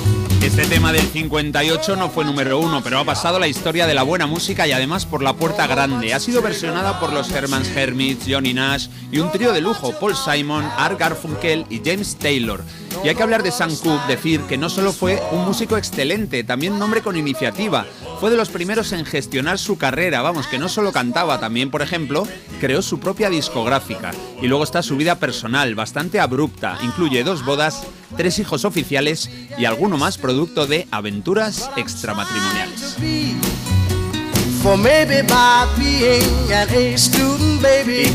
Este 0.41 0.65
tema 0.65 0.91
del 0.91 1.05
58 1.05 1.95
no 1.97 2.09
fue 2.09 2.25
número 2.25 2.57
uno, 2.57 2.81
pero 2.83 2.97
ha 2.97 3.05
pasado 3.05 3.37
la 3.37 3.47
historia 3.47 3.85
de 3.85 3.93
la 3.93 4.01
buena 4.01 4.25
música 4.25 4.67
y 4.67 4.71
además 4.71 5.05
por 5.05 5.21
la 5.21 5.33
puerta 5.33 5.67
grande. 5.67 6.15
Ha 6.15 6.19
sido 6.19 6.41
versionada 6.41 6.99
por 6.99 7.13
los 7.13 7.29
Hermans 7.29 7.69
Hermits, 7.69 8.25
Johnny 8.27 8.51
Nash 8.51 8.87
y 9.11 9.19
un 9.19 9.31
trío 9.31 9.53
de 9.53 9.61
lujo, 9.61 9.93
Paul 9.99 10.15
Simon, 10.15 10.65
Art 10.77 10.99
Garfunkel 10.99 11.67
y 11.69 11.79
James 11.85 12.15
Taylor. 12.15 12.63
Y 13.03 13.09
hay 13.09 13.15
que 13.15 13.23
hablar 13.23 13.43
de 13.43 13.51
Sam 13.51 13.75
Cooke, 13.75 14.07
decir 14.07 14.41
que 14.41 14.57
no 14.57 14.69
solo 14.69 14.93
fue 14.93 15.21
un 15.31 15.45
músico 15.45 15.77
excelente, 15.77 16.43
también 16.43 16.73
un 16.73 16.81
hombre 16.81 17.01
con 17.01 17.15
iniciativa. 17.15 17.85
Fue 18.19 18.29
de 18.29 18.37
los 18.37 18.49
primeros 18.49 18.91
en 18.91 19.05
gestionar 19.05 19.57
su 19.57 19.77
carrera, 19.77 20.21
vamos, 20.21 20.47
que 20.47 20.59
no 20.59 20.69
solo 20.69 20.91
cantaba, 20.91 21.39
también, 21.39 21.71
por 21.71 21.81
ejemplo, 21.81 22.27
creó 22.59 22.81
su 22.81 22.99
propia 22.99 23.29
discográfica. 23.29 24.11
Y 24.41 24.47
luego 24.47 24.63
está 24.63 24.83
su 24.83 24.97
vida 24.97 25.15
personal, 25.15 25.73
bastante 25.73 26.19
abrupta. 26.19 26.77
Incluye 26.83 27.23
dos 27.23 27.43
bodas, 27.45 27.83
tres 28.17 28.37
hijos 28.39 28.65
oficiales 28.65 29.31
y 29.57 29.65
alguno 29.65 29.97
más 29.97 30.17
producto 30.31 30.65
de 30.65 30.87
aventuras 30.91 31.69
extramatrimoniales. 31.75 32.95
Y 33.01 33.35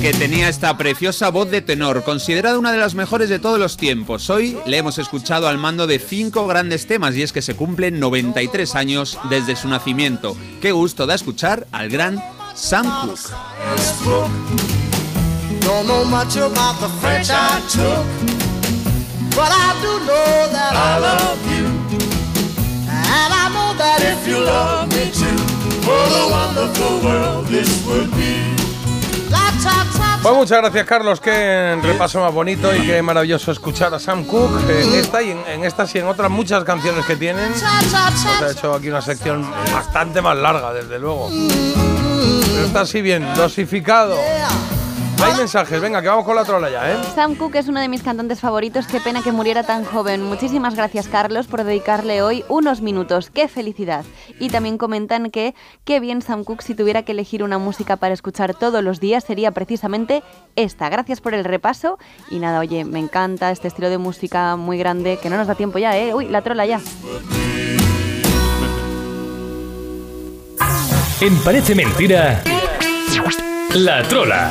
que 0.00 0.14
tenía 0.18 0.48
esta 0.48 0.78
preciosa 0.78 1.28
voz 1.28 1.50
de 1.50 1.60
tenor, 1.60 2.04
considerada 2.04 2.58
una 2.58 2.72
de 2.72 2.78
las 2.78 2.94
mejores 2.94 3.28
de 3.28 3.38
todos 3.38 3.58
los 3.58 3.76
tiempos. 3.76 4.30
Hoy 4.30 4.56
le 4.64 4.78
hemos 4.78 4.96
escuchado 4.96 5.46
al 5.46 5.58
mando 5.58 5.86
de 5.86 5.98
cinco 5.98 6.46
grandes 6.46 6.86
temas 6.86 7.14
y 7.16 7.22
es 7.22 7.34
que 7.34 7.42
se 7.42 7.54
cumplen 7.54 8.00
93 8.00 8.74
años 8.76 9.18
desde 9.28 9.54
su 9.54 9.68
nacimiento. 9.68 10.38
Qué 10.62 10.72
gusto 10.72 11.04
da 11.04 11.16
escuchar 11.16 11.66
al 11.70 11.90
gran 11.90 12.24
Sam 12.54 12.86
Cooke. 13.02 13.28
Don't 15.60 15.86
know 15.86 16.02
much 16.06 16.36
about 16.38 16.80
the 16.80 16.88
French 16.98 17.28
I 17.28 17.60
took, 17.68 18.06
but 19.36 19.52
I 19.52 19.78
do 19.82 19.98
know 20.06 20.48
that 20.52 20.72
I 20.72 20.98
love 20.98 21.60
you. 21.60 21.85
And 23.08 23.32
I 23.32 23.48
know 23.52 23.74
that 23.78 24.00
if 24.02 24.26
you 24.26 24.38
love 24.44 24.88
me 24.88 25.10
too, 25.10 25.36
what 25.86 26.10
a 26.12 26.26
wonderful 26.28 27.00
world 27.00 27.46
this 27.46 27.86
would 27.86 28.10
be. 28.16 28.56
La 29.30 29.50
ta 29.62 29.86
ta 29.96 30.18
Pues 30.22 30.34
muchas 30.34 30.58
gracias, 30.60 30.86
Carlos. 30.86 31.20
Qué 31.20 31.78
repaso 31.82 32.20
más 32.20 32.32
bonito 32.32 32.74
y 32.74 32.86
qué 32.86 33.00
maravilloso 33.02 33.52
escuchar 33.52 33.94
a 33.94 33.98
Sam 33.98 34.24
Cooke 34.24 34.60
en 34.70 34.94
esta 34.94 35.22
y 35.22 35.30
en, 35.30 35.38
en 35.46 35.64
estas 35.64 35.94
y 35.94 35.98
en 35.98 36.06
otras 36.06 36.30
muchas 36.30 36.64
canciones 36.64 37.04
que 37.06 37.16
tienen. 37.16 37.50
Nos 37.50 37.62
ha 37.62 38.50
hecho 38.50 38.74
aquí 38.74 38.88
una 38.88 39.02
sección 39.02 39.48
bastante 39.72 40.20
más 40.20 40.36
larga, 40.36 40.72
desde 40.72 40.98
luego. 40.98 41.28
Pero 41.30 42.66
está 42.66 42.80
así 42.80 43.02
bien, 43.02 43.26
dosificado. 43.34 44.16
Hay 45.22 45.34
mensajes, 45.34 45.80
venga, 45.80 46.02
que 46.02 46.08
vamos 46.08 46.24
con 46.24 46.36
la 46.36 46.44
trola 46.44 46.70
ya, 46.70 46.92
¿eh? 46.92 46.96
Sam 47.14 47.34
Cooke 47.34 47.56
es 47.56 47.68
uno 47.68 47.80
de 47.80 47.88
mis 47.88 48.02
cantantes 48.02 48.40
favoritos. 48.40 48.86
Qué 48.86 49.00
pena 49.00 49.22
que 49.22 49.32
muriera 49.32 49.62
tan 49.62 49.84
joven. 49.84 50.22
Muchísimas 50.22 50.74
gracias, 50.74 51.08
Carlos, 51.08 51.46
por 51.46 51.64
dedicarle 51.64 52.22
hoy 52.22 52.44
unos 52.48 52.80
minutos. 52.80 53.30
¡Qué 53.30 53.48
felicidad! 53.48 54.04
Y 54.38 54.50
también 54.50 54.78
comentan 54.78 55.30
que 55.30 55.54
qué 55.84 56.00
bien 56.00 56.22
Sam 56.22 56.44
Cooke 56.44 56.62
si 56.62 56.74
tuviera 56.74 57.02
que 57.02 57.12
elegir 57.12 57.42
una 57.42 57.58
música 57.58 57.96
para 57.96 58.14
escuchar 58.14 58.54
todos 58.54 58.84
los 58.84 59.00
días 59.00 59.24
sería 59.24 59.50
precisamente 59.52 60.22
esta. 60.54 60.88
Gracias 60.88 61.20
por 61.20 61.34
el 61.34 61.44
repaso. 61.44 61.98
Y 62.30 62.38
nada, 62.38 62.60
oye, 62.60 62.84
me 62.84 62.98
encanta 62.98 63.50
este 63.50 63.68
estilo 63.68 63.88
de 63.88 63.98
música 63.98 64.56
muy 64.56 64.78
grande 64.78 65.18
que 65.20 65.30
no 65.30 65.36
nos 65.36 65.46
da 65.46 65.54
tiempo 65.54 65.78
ya, 65.78 65.96
¿eh? 65.96 66.14
Uy, 66.14 66.28
la 66.28 66.42
trola 66.42 66.66
ya. 66.66 66.80
En 71.20 71.36
Parece 71.38 71.74
Mentira, 71.74 72.42
La 73.74 74.02
Trola. 74.02 74.50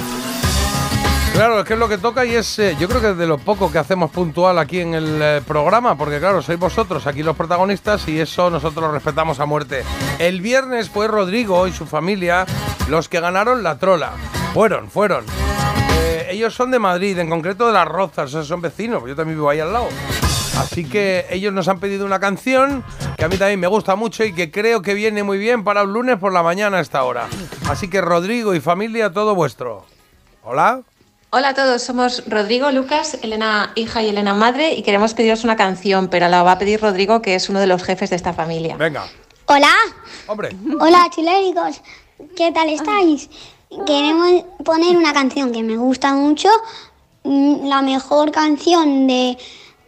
Claro, 1.36 1.60
es 1.60 1.66
que 1.66 1.74
es 1.74 1.80
lo 1.80 1.90
que 1.90 1.98
toca 1.98 2.24
y 2.24 2.34
es, 2.34 2.60
eh, 2.60 2.78
yo 2.80 2.88
creo 2.88 3.02
que 3.02 3.14
de 3.14 3.28
lo 3.28 3.38
poco 3.38 3.70
que 3.70 3.78
hacemos 3.78 4.10
puntual 4.10 4.58
aquí 4.58 4.80
en 4.80 4.94
el 4.94 5.22
eh, 5.22 5.42
programa, 5.46 5.98
porque 5.98 6.18
claro, 6.18 6.42
sois 6.42 6.58
vosotros 6.58 7.06
aquí 7.08 7.24
los 7.24 7.36
protagonistas 7.36 8.08
y 8.08 8.22
eso 8.22 8.50
nosotros 8.50 8.86
lo 8.86 8.92
respetamos 8.94 9.42
a 9.42 9.46
muerte. 9.46 9.84
El 10.18 10.40
viernes 10.40 10.90
fue 10.90 11.10
Rodrigo 11.10 11.68
y 11.68 11.74
su 11.74 11.86
familia 11.86 12.46
los 12.88 13.10
que 13.10 13.20
ganaron 13.20 13.64
la 13.64 13.78
trola. 13.78 14.14
Fueron, 14.54 14.90
fueron. 14.90 15.26
Eh, 16.00 16.28
ellos 16.32 16.54
son 16.54 16.72
de 16.72 16.80
Madrid, 16.80 17.20
en 17.20 17.30
concreto 17.30 17.68
de 17.68 17.74
Las 17.74 17.86
Rozas, 17.86 18.32
son 18.32 18.62
vecinos, 18.62 19.04
yo 19.06 19.14
también 19.14 19.38
vivo 19.38 19.50
ahí 19.50 19.60
al 19.60 19.74
lado. 19.74 19.90
Así 20.58 20.86
que 20.86 21.26
ellos 21.30 21.52
nos 21.52 21.68
han 21.68 21.82
pedido 21.82 22.06
una 22.06 22.22
canción 22.22 22.82
que 23.18 23.26
a 23.26 23.28
mí 23.28 23.36
también 23.36 23.60
me 23.60 23.68
gusta 23.68 23.98
mucho 23.98 24.24
y 24.24 24.32
que 24.32 24.52
creo 24.52 24.82
que 24.82 24.94
viene 24.94 25.22
muy 25.22 25.38
bien 25.38 25.66
para 25.66 25.84
un 25.84 25.92
lunes 25.92 26.18
por 26.18 26.32
la 26.32 26.44
mañana 26.44 26.78
a 26.78 26.80
esta 26.80 27.04
hora. 27.04 27.28
Así 27.70 27.90
que 27.90 28.00
Rodrigo 28.00 28.56
y 28.56 28.62
familia, 28.62 29.12
todo 29.12 29.36
vuestro. 29.36 29.86
Hola. 30.42 30.82
Hola 31.32 31.50
a 31.50 31.54
todos, 31.54 31.82
somos 31.82 32.24
Rodrigo, 32.28 32.72
Lucas, 32.72 33.18
Elena 33.22 33.72
hija 33.76 34.02
y 34.02 34.08
Elena 34.10 34.34
madre 34.34 34.74
y 34.74 34.84
queremos 34.84 35.14
pediros 35.14 35.44
una 35.44 35.58
canción, 35.58 36.08
pero 36.08 36.30
la 36.30 36.44
va 36.44 36.54
a 36.54 36.58
pedir 36.58 36.80
Rodrigo, 36.80 37.22
que 37.22 37.36
es 37.36 37.50
uno 37.50 37.60
de 37.60 37.68
los 37.68 37.84
jefes 37.84 38.10
de 38.10 38.16
esta 38.16 38.32
familia. 38.34 38.78
Venga. 38.78 39.06
Hola. 39.48 39.72
Hombre. 40.28 40.56
Hola, 40.80 41.10
chiléricos. 41.14 41.82
¿Qué 42.38 42.52
tal 42.54 42.70
estáis? 42.70 43.30
Queremos 43.86 44.46
poner 44.64 44.96
una 44.96 45.12
canción 45.14 45.52
que 45.52 45.62
me 45.62 45.76
gusta 45.76 46.14
mucho, 46.14 46.48
mm, 47.24 47.68
la 47.68 47.82
mejor 47.82 48.32
canción 48.32 49.06
de, 49.06 49.38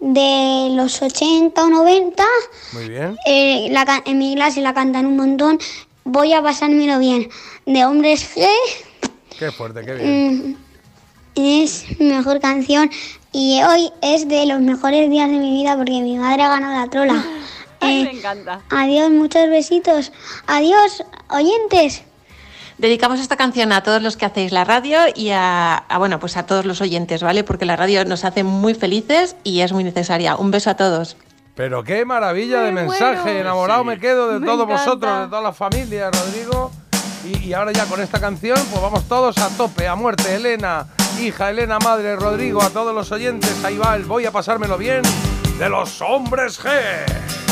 de 0.02 0.70
los 0.76 1.02
80 1.02 1.64
o 1.64 1.70
90. 1.70 2.26
Muy 2.74 2.90
bien. 2.90 3.16
Eh, 3.26 3.70
la 3.72 4.04
en 4.06 4.18
mi 4.18 4.36
clase 4.36 4.60
la 4.60 4.74
cantan 4.74 5.06
un 5.06 5.16
montón. 5.16 5.60
Voy 6.04 6.34
a 6.34 6.42
pasármelo 6.42 7.00
bien. 7.00 7.30
De 7.66 7.86
Hombres 7.86 8.36
G. 8.36 8.46
Qué 9.40 9.52
fuerte, 9.52 9.86
qué 9.86 9.94
bien. 9.94 10.50
mm, 10.52 10.67
es 11.38 11.86
mi 12.00 12.08
mejor 12.08 12.40
canción 12.40 12.90
y 13.32 13.62
hoy 13.64 13.92
es 14.02 14.28
de 14.28 14.46
los 14.46 14.60
mejores 14.62 15.10
días 15.10 15.30
de 15.30 15.38
mi 15.38 15.52
vida 15.52 15.76
porque 15.78 15.92
mi 16.02 16.18
madre 16.18 16.44
ha 16.44 16.50
ganado 16.50 16.76
la 16.80 16.90
trola. 16.90 17.24
Ay, 17.80 18.02
Eh, 18.02 18.04
me 18.06 18.18
encanta. 18.20 18.62
Adiós, 18.72 19.12
muchos 19.12 19.48
besitos. 19.50 20.12
Adiós, 20.48 21.04
oyentes. 21.30 22.04
Dedicamos 22.80 23.20
esta 23.20 23.36
canción 23.38 23.72
a 23.72 23.82
todos 23.84 24.02
los 24.02 24.18
que 24.18 24.26
hacéis 24.26 24.52
la 24.52 24.64
radio 24.64 25.00
y 25.16 25.30
a, 25.30 25.76
a, 25.78 25.98
bueno, 25.98 26.20
pues 26.20 26.38
a 26.38 26.46
todos 26.46 26.66
los 26.66 26.80
oyentes, 26.82 27.22
¿vale? 27.24 27.44
Porque 27.44 27.66
la 27.66 27.76
radio 27.76 28.04
nos 28.06 28.24
hace 28.26 28.44
muy 28.44 28.74
felices 28.76 29.36
y 29.44 29.62
es 29.62 29.74
muy 29.74 29.84
necesaria. 29.84 30.36
Un 30.36 30.52
beso 30.52 30.70
a 30.72 30.76
todos. 30.76 31.18
Pero 31.56 31.84
qué 31.84 32.06
maravilla 32.06 32.62
de 32.62 32.72
mensaje. 32.72 33.40
Enamorado 33.40 33.84
me 33.84 34.00
quedo 34.00 34.32
de 34.32 34.40
Me 34.40 34.46
todos 34.46 34.66
encanta. 34.66 34.84
vosotros, 34.86 35.20
de 35.22 35.28
toda 35.28 35.42
la 35.42 35.54
familia, 35.54 36.12
Rodrigo. 36.12 36.72
Y, 37.26 37.48
y 37.48 37.54
ahora 37.54 37.72
ya 37.74 37.86
con 37.86 38.00
esta 38.02 38.20
canción, 38.20 38.60
pues 38.72 38.82
vamos 38.82 39.08
todos 39.08 39.38
a 39.40 39.50
tope, 39.58 39.88
a 39.88 39.96
muerte. 39.96 40.36
Elena, 40.36 40.86
hija, 41.20 41.50
Elena, 41.50 41.80
madre, 41.80 42.16
Rodrigo, 42.16 42.62
a 42.62 42.70
todos 42.70 42.94
los 42.94 43.12
oyentes. 43.12 43.64
Ahí 43.64 43.78
va 43.78 43.96
el 43.96 44.06
voy 44.06 44.26
a 44.26 44.32
pasármelo 44.32 44.78
bien 44.78 45.02
de 45.58 45.70
los 45.70 46.02
hombres 46.02 46.60
G. 46.64 47.47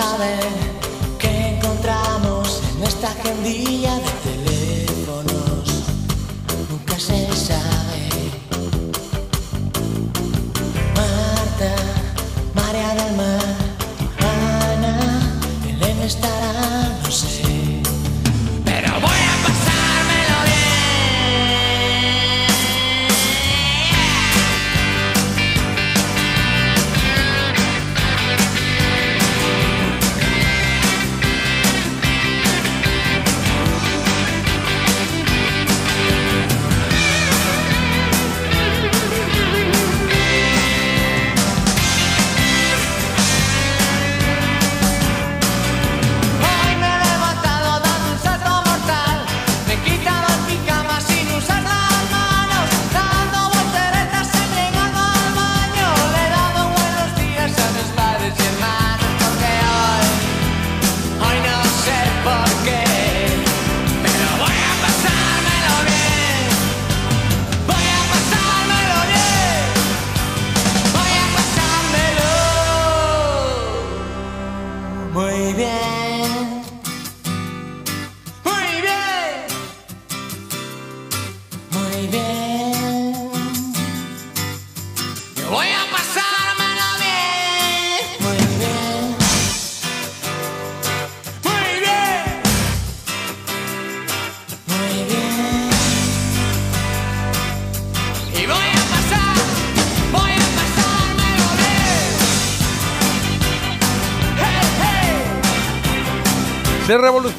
ver 0.00 0.48
qué 1.18 1.56
encontramos 1.56 2.62
en 2.76 2.82
esta 2.84 3.08
agendilla 3.08 3.94
de 3.96 4.10
teléfonos. 4.30 5.84
Nunca 6.70 6.98
se 6.98 7.30
sabe. 7.36 8.08
Marta, 10.96 11.74
María 12.54 12.94
del 12.94 13.16
Mar, 13.16 13.56
Ana, 14.18 14.96
Elena 15.68 16.04
estará, 16.04 16.98
no 17.02 17.10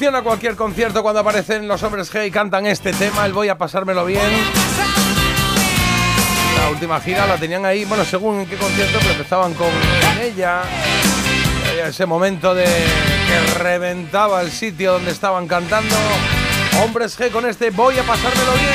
Revoluciona 0.04 0.28
cualquier 0.28 0.54
concierto 0.54 1.02
cuando 1.02 1.20
aparecen 1.20 1.66
los 1.66 1.82
hombres 1.82 2.12
G 2.12 2.26
y 2.26 2.30
cantan 2.30 2.66
este 2.66 2.92
tema, 2.92 3.24
el 3.24 3.32
voy 3.32 3.48
a 3.48 3.56
pasármelo 3.56 4.04
bien. 4.04 4.20
La 6.58 6.68
última 6.68 7.00
gira 7.00 7.26
la 7.26 7.38
tenían 7.38 7.64
ahí, 7.64 7.86
bueno, 7.86 8.04
según 8.04 8.40
en 8.40 8.46
qué 8.46 8.56
concierto, 8.56 8.98
pero 8.98 9.12
empezaban 9.12 9.54
con 9.54 9.70
ella. 10.20 10.60
Ese 11.86 12.04
momento 12.04 12.54
de 12.54 12.66
que 12.66 13.58
reventaba 13.60 14.42
el 14.42 14.50
sitio 14.50 14.92
donde 14.92 15.10
estaban 15.10 15.48
cantando. 15.48 15.96
Hombres 16.82 17.18
G 17.18 17.30
con 17.30 17.46
este 17.46 17.70
voy 17.70 17.96
a 17.96 18.02
pasármelo 18.02 18.52
bien. 18.52 18.74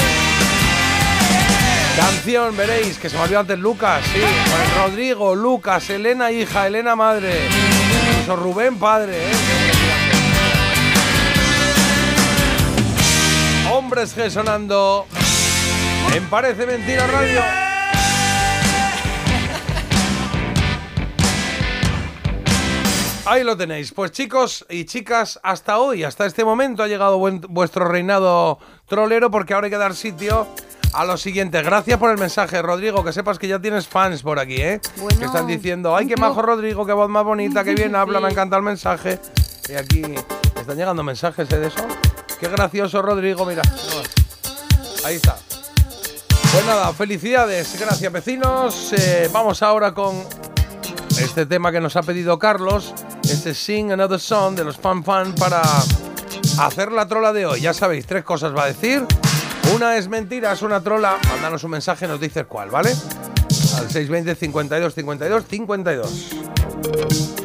Canción, 1.96 2.58
veréis, 2.58 2.98
que 2.98 3.08
se 3.08 3.16
me 3.18 3.22
olvidó 3.22 3.42
antes 3.42 3.60
Lucas, 3.60 4.02
sí. 4.12 4.22
Rodrigo, 4.80 5.36
Lucas, 5.36 5.92
Elena 5.92 6.32
hija, 6.32 6.66
Elena 6.66 6.96
madre. 6.96 7.46
Incluso 8.14 8.36
Rubén 8.36 8.80
padre, 8.80 9.16
¿eh? 9.16 9.59
Hombres 13.90 14.16
G 14.16 14.30
sonando. 14.30 15.08
En 16.14 16.24
Parece 16.30 16.68
Mentira 16.68 17.08
Radio. 17.08 17.42
Ahí 23.26 23.44
lo 23.44 23.58
tenéis. 23.58 23.92
Pues 23.92 24.12
chicos 24.12 24.64
y 24.70 24.86
chicas, 24.86 25.40
hasta 25.42 25.80
hoy, 25.80 26.04
hasta 26.04 26.28
este 26.28 26.46
momento 26.46 26.84
ha 26.84 26.88
llegado 26.88 27.18
vuestro 27.18 27.88
reinado 27.88 28.60
trolero 28.86 29.32
porque 29.32 29.56
ahora 29.56 29.66
hay 29.66 29.72
que 29.72 29.78
dar 29.78 29.96
sitio 29.96 30.48
a 30.94 31.04
lo 31.04 31.18
siguiente. 31.18 31.64
Gracias 31.64 31.98
por 31.98 32.12
el 32.12 32.20
mensaje, 32.20 32.62
Rodrigo. 32.62 33.04
Que 33.04 33.12
sepas 33.12 33.40
que 33.40 33.48
ya 33.48 33.60
tienes 33.60 33.88
fans 33.88 34.22
por 34.22 34.38
aquí, 34.38 34.58
¿eh? 34.58 34.82
que 35.18 35.26
están 35.26 35.48
diciendo, 35.48 35.96
ay, 35.96 36.06
qué 36.06 36.16
majo 36.16 36.44
Rodrigo, 36.44 36.86
qué 36.86 36.94
voz 36.94 37.10
más 37.10 37.24
bonita, 37.24 37.64
qué 37.64 37.74
bien 37.74 37.96
habla, 37.96 38.20
me 38.20 38.30
encanta 38.30 38.56
el 38.56 38.62
mensaje. 38.62 39.20
Y 39.68 39.74
aquí 39.74 40.04
están 40.56 40.78
llegando 40.78 41.02
mensajes 41.02 41.52
¿eh, 41.52 41.58
de 41.58 41.68
eso. 41.70 41.88
Qué 42.40 42.48
gracioso, 42.48 43.02
Rodrigo, 43.02 43.46
mira. 43.46 43.62
Ahí 45.04 45.16
está. 45.16 45.38
Pues 46.52 46.66
nada, 46.66 46.94
felicidades, 46.94 47.80
gracias 47.80 48.12
vecinos. 48.12 48.94
Eh, 48.94 49.30
vamos 49.32 49.62
ahora 49.62 49.94
con 49.94 50.24
este 51.20 51.46
tema 51.46 51.72
que 51.72 51.80
nos 51.80 51.96
ha 51.96 52.02
pedido 52.02 52.40
Carlos, 52.40 52.94
este 53.24 53.54
Sing 53.54 53.92
Another 53.92 54.20
Song 54.20 54.56
de 54.56 54.64
los 54.64 54.78
Fan 54.78 55.04
Fan 55.04 55.36
para 55.36 55.62
hacer 56.60 56.92
la 56.92 57.08
trola 57.08 57.34
de 57.34 57.46
hoy. 57.46 57.62
Ya 57.62 57.74
sabéis, 57.74 58.06
tres 58.06 58.24
cosas 58.24 58.56
va 58.56 58.64
a 58.64 58.68
decir. 58.68 59.06
Una 59.76 59.98
es 59.98 60.08
mentira, 60.08 60.52
es 60.54 60.62
una 60.62 60.82
trola. 60.82 61.18
Mándanos 61.30 61.64
un 61.64 61.72
mensaje, 61.72 62.08
nos 62.08 62.20
dices 62.20 62.46
cuál, 62.48 62.70
¿vale? 62.70 62.90
Al 62.90 63.90
620 63.90 64.36
52 64.36 64.96
52 64.96 65.46
52. 65.46 67.39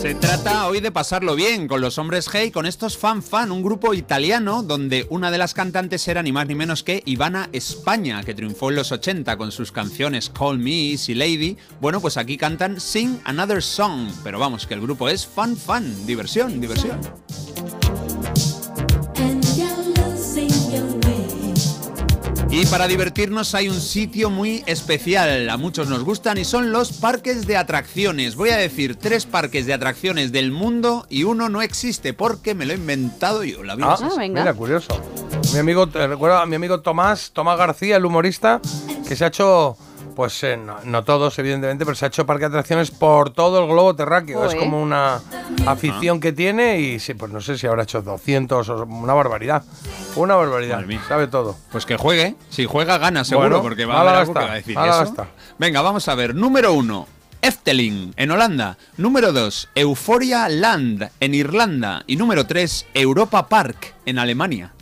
Se 0.00 0.14
trata 0.14 0.68
hoy 0.68 0.78
de 0.78 0.92
pasarlo 0.92 1.34
bien 1.34 1.66
con 1.66 1.80
los 1.80 1.98
hombres 1.98 2.30
G 2.30 2.46
y 2.46 2.50
con 2.52 2.66
estos 2.66 2.96
Fan 2.96 3.20
Fan, 3.20 3.50
un 3.50 3.64
grupo 3.64 3.94
italiano 3.94 4.62
donde 4.62 5.08
una 5.10 5.32
de 5.32 5.38
las 5.38 5.54
cantantes 5.54 6.06
era 6.06 6.22
ni 6.22 6.30
más 6.30 6.46
ni 6.46 6.54
menos 6.54 6.84
que 6.84 7.02
Ivana 7.04 7.48
España, 7.52 8.22
que 8.22 8.32
triunfó 8.32 8.70
en 8.70 8.76
los 8.76 8.92
80 8.92 9.36
con 9.36 9.50
sus 9.50 9.72
canciones 9.72 10.30
Call 10.30 10.60
Me, 10.60 10.92
Easy 10.92 11.14
Lady. 11.14 11.56
Bueno, 11.80 12.00
pues 12.00 12.16
aquí 12.16 12.36
cantan 12.36 12.80
Sing 12.80 13.18
Another 13.24 13.60
Song, 13.60 14.12
pero 14.22 14.38
vamos, 14.38 14.68
que 14.68 14.74
el 14.74 14.80
grupo 14.80 15.08
es 15.08 15.26
Fan 15.26 15.56
Fan, 15.56 16.06
diversión, 16.06 16.60
diversión. 16.60 17.00
Y 22.60 22.66
para 22.66 22.88
divertirnos 22.88 23.54
hay 23.54 23.68
un 23.68 23.80
sitio 23.80 24.30
muy 24.30 24.64
especial, 24.66 25.48
a 25.48 25.56
muchos 25.56 25.88
nos 25.88 26.02
gustan 26.02 26.38
y 26.38 26.44
son 26.44 26.72
los 26.72 26.90
parques 26.90 27.46
de 27.46 27.56
atracciones. 27.56 28.34
Voy 28.34 28.50
a 28.50 28.56
decir 28.56 28.96
tres 28.96 29.26
parques 29.26 29.64
de 29.66 29.74
atracciones 29.74 30.32
del 30.32 30.50
mundo 30.50 31.06
y 31.08 31.22
uno 31.22 31.48
no 31.48 31.62
existe 31.62 32.14
porque 32.14 32.56
me 32.56 32.66
lo 32.66 32.72
he 32.72 32.76
inventado 32.76 33.44
yo. 33.44 33.62
La 33.62 33.76
vida 33.76 33.92
Ah, 33.92 33.94
es 33.94 34.02
así. 34.12 34.28
mira, 34.28 34.52
curioso. 34.54 34.88
Mi 35.52 35.60
amigo, 35.60 35.86
te 35.86 36.04
recuerdo 36.08 36.38
a 36.38 36.46
mi 36.46 36.56
amigo 36.56 36.80
Tomás, 36.80 37.30
Tomás 37.32 37.56
García, 37.58 37.96
el 37.96 38.04
humorista, 38.04 38.60
que 39.06 39.14
se 39.14 39.24
ha 39.24 39.28
hecho, 39.28 39.76
pues 40.18 40.42
eh, 40.42 40.56
no, 40.56 40.78
no 40.82 41.04
todos, 41.04 41.38
evidentemente, 41.38 41.84
pero 41.84 41.94
se 41.94 42.04
ha 42.04 42.08
hecho 42.08 42.26
parque 42.26 42.40
de 42.40 42.46
atracciones 42.46 42.90
por 42.90 43.30
todo 43.30 43.60
el 43.60 43.68
globo 43.68 43.94
terráqueo. 43.94 44.46
Es 44.46 44.56
como 44.56 44.82
una 44.82 45.20
afición 45.64 46.18
que 46.18 46.32
tiene 46.32 46.80
y 46.80 46.98
sí, 46.98 47.14
pues 47.14 47.30
no 47.30 47.40
sé 47.40 47.56
si 47.56 47.68
habrá 47.68 47.84
hecho 47.84 48.02
200 48.02 48.68
o 48.68 48.82
una 48.82 49.14
barbaridad. 49.14 49.62
Una 50.16 50.34
barbaridad. 50.34 50.84
Sabe 51.06 51.28
todo. 51.28 51.54
Pues 51.70 51.86
que 51.86 51.96
juegue. 51.96 52.34
Si 52.50 52.64
juega, 52.64 52.98
gana 52.98 53.22
seguro, 53.22 53.48
Bueno, 53.48 53.62
porque 53.62 53.84
va 53.84 53.98
a 53.98 54.00
haber 54.00 54.14
algo 54.16 54.34
gasta, 54.34 54.40
que 54.40 54.46
va 54.46 54.52
a 54.52 54.56
decir 54.56 54.76
eso. 55.12 55.26
Venga, 55.56 55.82
vamos 55.82 56.08
a 56.08 56.16
ver. 56.16 56.34
Número 56.34 56.72
uno. 56.72 57.06
Efteling, 57.40 58.12
en 58.16 58.30
Holanda. 58.32 58.76
Número 58.96 59.32
2, 59.32 59.68
Euphoria 59.76 60.48
Land, 60.48 61.10
en 61.20 61.34
Irlanda. 61.34 62.02
Y 62.08 62.16
número 62.16 62.44
3, 62.44 62.86
Europa 62.92 63.46
Park, 63.46 63.94
en 64.04 64.18
Alemania. 64.18 64.72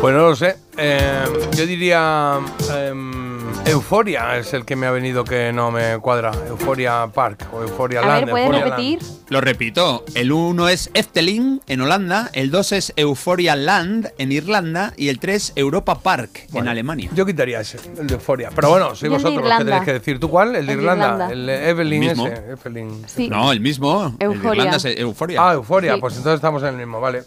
Pues 0.00 0.14
no 0.14 0.30
lo 0.30 0.34
sé. 0.36 0.56
Eh, 0.78 1.24
yo 1.56 1.66
diría 1.66 2.38
em, 2.74 3.19
Euforia 3.66 4.36
es 4.36 4.52
el 4.52 4.64
que 4.64 4.74
me 4.74 4.86
ha 4.86 4.90
venido 4.90 5.22
que 5.22 5.52
no 5.52 5.70
me 5.70 5.98
cuadra. 5.98 6.32
Euforia 6.48 7.06
Park 7.14 7.46
o 7.52 7.62
Euforia 7.62 8.00
A 8.00 8.06
Land. 8.06 8.20
ver, 8.24 8.30
¿puedes 8.30 8.46
Euphoria 8.48 8.64
repetir? 8.64 8.98
Lo 9.28 9.40
repito, 9.40 10.04
el 10.16 10.32
1 10.32 10.68
es 10.70 10.90
Efteling, 10.92 11.60
en 11.68 11.80
Holanda. 11.80 12.30
El 12.32 12.50
2 12.50 12.72
es 12.72 12.92
Euphoria 12.96 13.54
Land, 13.54 14.08
en 14.18 14.32
Irlanda. 14.32 14.92
Y 14.96 15.08
el 15.08 15.20
3, 15.20 15.52
Europa 15.54 16.00
Park, 16.00 16.48
en 16.52 16.66
Alemania. 16.66 17.10
Yo 17.14 17.24
quitaría 17.24 17.60
ese, 17.60 17.78
el 17.96 18.08
de 18.08 18.14
Euforia. 18.14 18.50
Pero 18.52 18.70
bueno, 18.70 18.88
sois 18.96 19.02
el 19.04 19.10
vosotros 19.10 19.44
los 19.48 19.58
que 19.58 19.64
tenéis 19.64 19.84
que 19.84 19.92
decir. 19.92 20.18
¿Tú 20.18 20.28
cuál? 20.30 20.56
El 20.56 20.66
de 20.66 20.72
El 20.72 20.78
Irlanda. 20.80 21.06
Irlanda. 21.12 21.32
El 21.32 21.48
Evelyn 21.48 22.02
El 22.02 22.08
mismo. 22.08 22.26
ese. 22.26 22.42
Evelyn. 22.50 23.04
Sí. 23.06 23.28
No, 23.28 23.52
el 23.52 23.60
mismo. 23.60 24.06
El 24.18 24.18
de 24.18 24.24
Euforia. 24.24 24.64
Irlanda 24.64 24.76
es 24.78 24.84
Euforia. 24.98 25.48
Ah, 25.48 25.52
Euforia. 25.54 25.94
Sí. 25.94 26.00
Pues 26.00 26.16
entonces 26.16 26.36
estamos 26.38 26.62
en 26.64 26.70
el 26.70 26.76
mismo, 26.76 27.00
vale. 27.00 27.22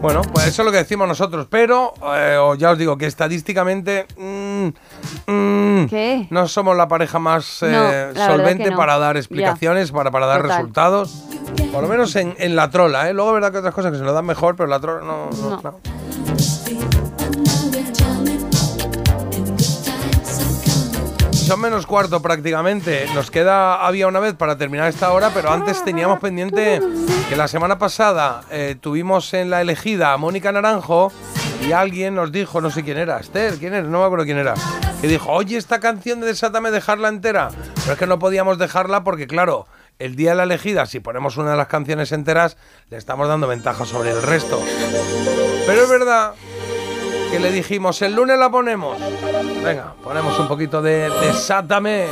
Bueno, 0.00 0.22
pues 0.32 0.46
eso 0.46 0.62
es 0.62 0.66
lo 0.66 0.70
que 0.70 0.78
decimos 0.78 1.08
nosotros. 1.08 1.48
Pero 1.50 1.92
eh, 2.14 2.38
ya 2.58 2.70
os 2.70 2.78
digo 2.78 2.96
que 2.96 3.06
estadísticamente. 3.06 4.06
mm, 4.16 4.68
mm, 5.62 5.86
¿Qué? 5.88 6.26
No 6.30 6.48
somos 6.48 6.76
la 6.76 6.88
pareja 6.88 7.18
más 7.18 7.62
eh, 7.62 8.12
la 8.14 8.26
solvente 8.26 8.70
no. 8.70 8.76
para 8.76 8.98
dar 8.98 9.16
explicaciones, 9.16 9.90
para, 9.92 10.10
para 10.10 10.26
dar 10.26 10.42
Total. 10.42 10.56
resultados. 10.58 11.24
Por 11.72 11.82
lo 11.82 11.88
menos 11.88 12.14
en, 12.16 12.34
en 12.38 12.56
la 12.56 12.70
trola, 12.70 13.08
¿eh? 13.08 13.14
Luego 13.14 13.30
es 13.30 13.34
verdad 13.34 13.52
que 13.52 13.58
otras 13.58 13.74
cosas 13.74 13.92
que 13.92 13.98
se 13.98 14.04
nos 14.04 14.14
dan 14.14 14.26
mejor, 14.26 14.56
pero 14.56 14.68
la 14.68 14.80
trola 14.80 15.04
no. 15.04 15.30
no, 15.30 15.50
No. 15.50 15.62
no. 15.62 15.80
Son 21.30 21.60
menos 21.60 21.86
cuarto 21.86 22.22
prácticamente. 22.22 23.06
Nos 23.14 23.30
queda, 23.30 23.84
había 23.86 24.06
una 24.06 24.20
vez 24.20 24.34
para 24.34 24.56
terminar 24.56 24.88
esta 24.88 25.12
hora, 25.12 25.30
pero 25.34 25.50
antes 25.50 25.84
teníamos 25.84 26.18
pendiente 26.20 26.80
que 27.28 27.36
la 27.36 27.48
semana 27.48 27.78
pasada 27.78 28.42
eh, 28.50 28.76
tuvimos 28.80 29.34
en 29.34 29.50
la 29.50 29.60
elegida 29.60 30.12
a 30.12 30.16
Mónica 30.16 30.50
Naranjo 30.52 31.12
y 31.62 31.72
alguien 31.72 32.14
nos 32.14 32.32
dijo, 32.32 32.60
no 32.60 32.70
sé 32.70 32.82
quién 32.82 32.98
era, 32.98 33.18
Esther, 33.18 33.54
quién 33.58 33.74
era, 33.74 33.86
no 33.86 34.00
me 34.00 34.04
acuerdo 34.04 34.24
quién 34.24 34.38
era, 34.38 34.54
que 35.00 35.06
dijo, 35.06 35.30
oye, 35.30 35.56
esta 35.56 35.80
canción 35.80 36.20
de 36.20 36.26
Desátame, 36.26 36.70
dejarla 36.70 37.08
entera. 37.08 37.50
Pero 37.74 37.92
es 37.92 37.98
que 37.98 38.06
no 38.06 38.18
podíamos 38.18 38.58
dejarla 38.58 39.04
porque, 39.04 39.26
claro, 39.26 39.66
el 39.98 40.16
día 40.16 40.30
de 40.30 40.36
la 40.36 40.42
elegida, 40.44 40.86
si 40.86 41.00
ponemos 41.00 41.36
una 41.36 41.52
de 41.52 41.56
las 41.56 41.68
canciones 41.68 42.12
enteras, 42.12 42.56
le 42.90 42.96
estamos 42.96 43.28
dando 43.28 43.46
ventaja 43.46 43.84
sobre 43.84 44.10
el 44.10 44.22
resto. 44.22 44.60
Pero 45.66 45.82
es 45.82 45.88
verdad 45.88 46.34
que 47.30 47.38
le 47.38 47.52
dijimos, 47.52 48.02
el 48.02 48.14
lunes 48.14 48.38
la 48.38 48.50
ponemos. 48.50 48.98
Venga, 49.62 49.94
ponemos 50.02 50.38
un 50.38 50.48
poquito 50.48 50.82
de 50.82 51.08
Desátame 51.20 52.06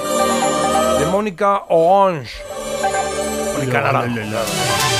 de 0.98 1.06
Mónica 1.06 1.62
Orange. 1.68 2.42
Mónica 3.56 3.80
Naranjo. 3.80 4.99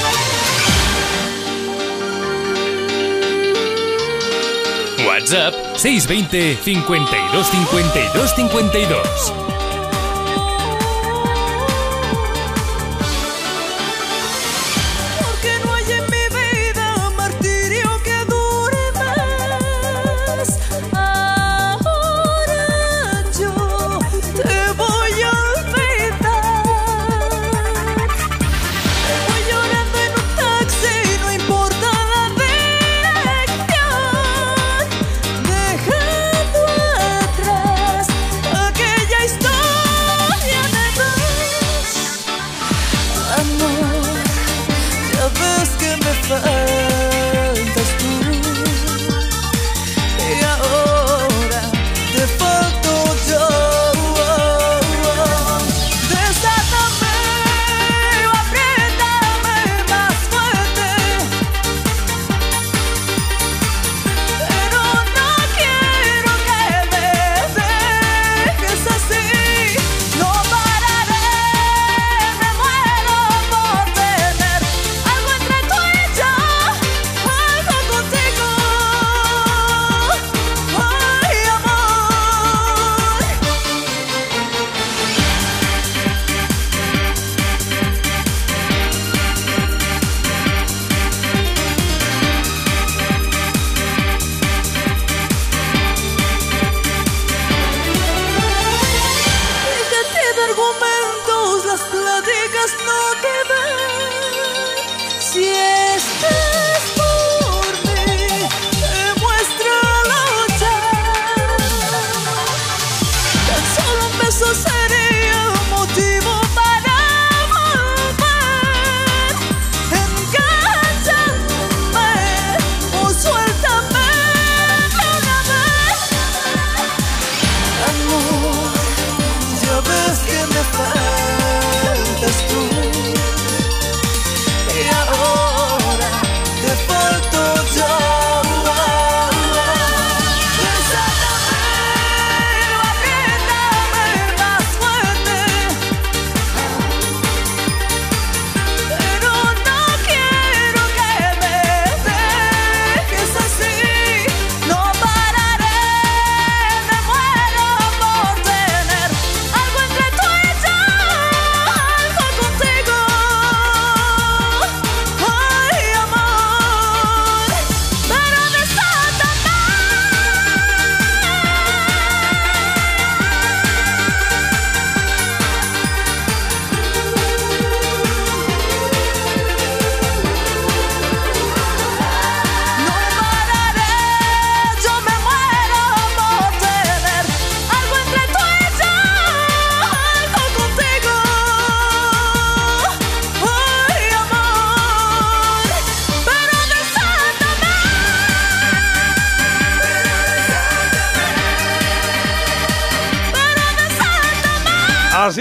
WhatsApp 5.30 5.76
620 5.78 6.56
52 6.56 7.30
52 7.30 8.48
52. 8.48 9.49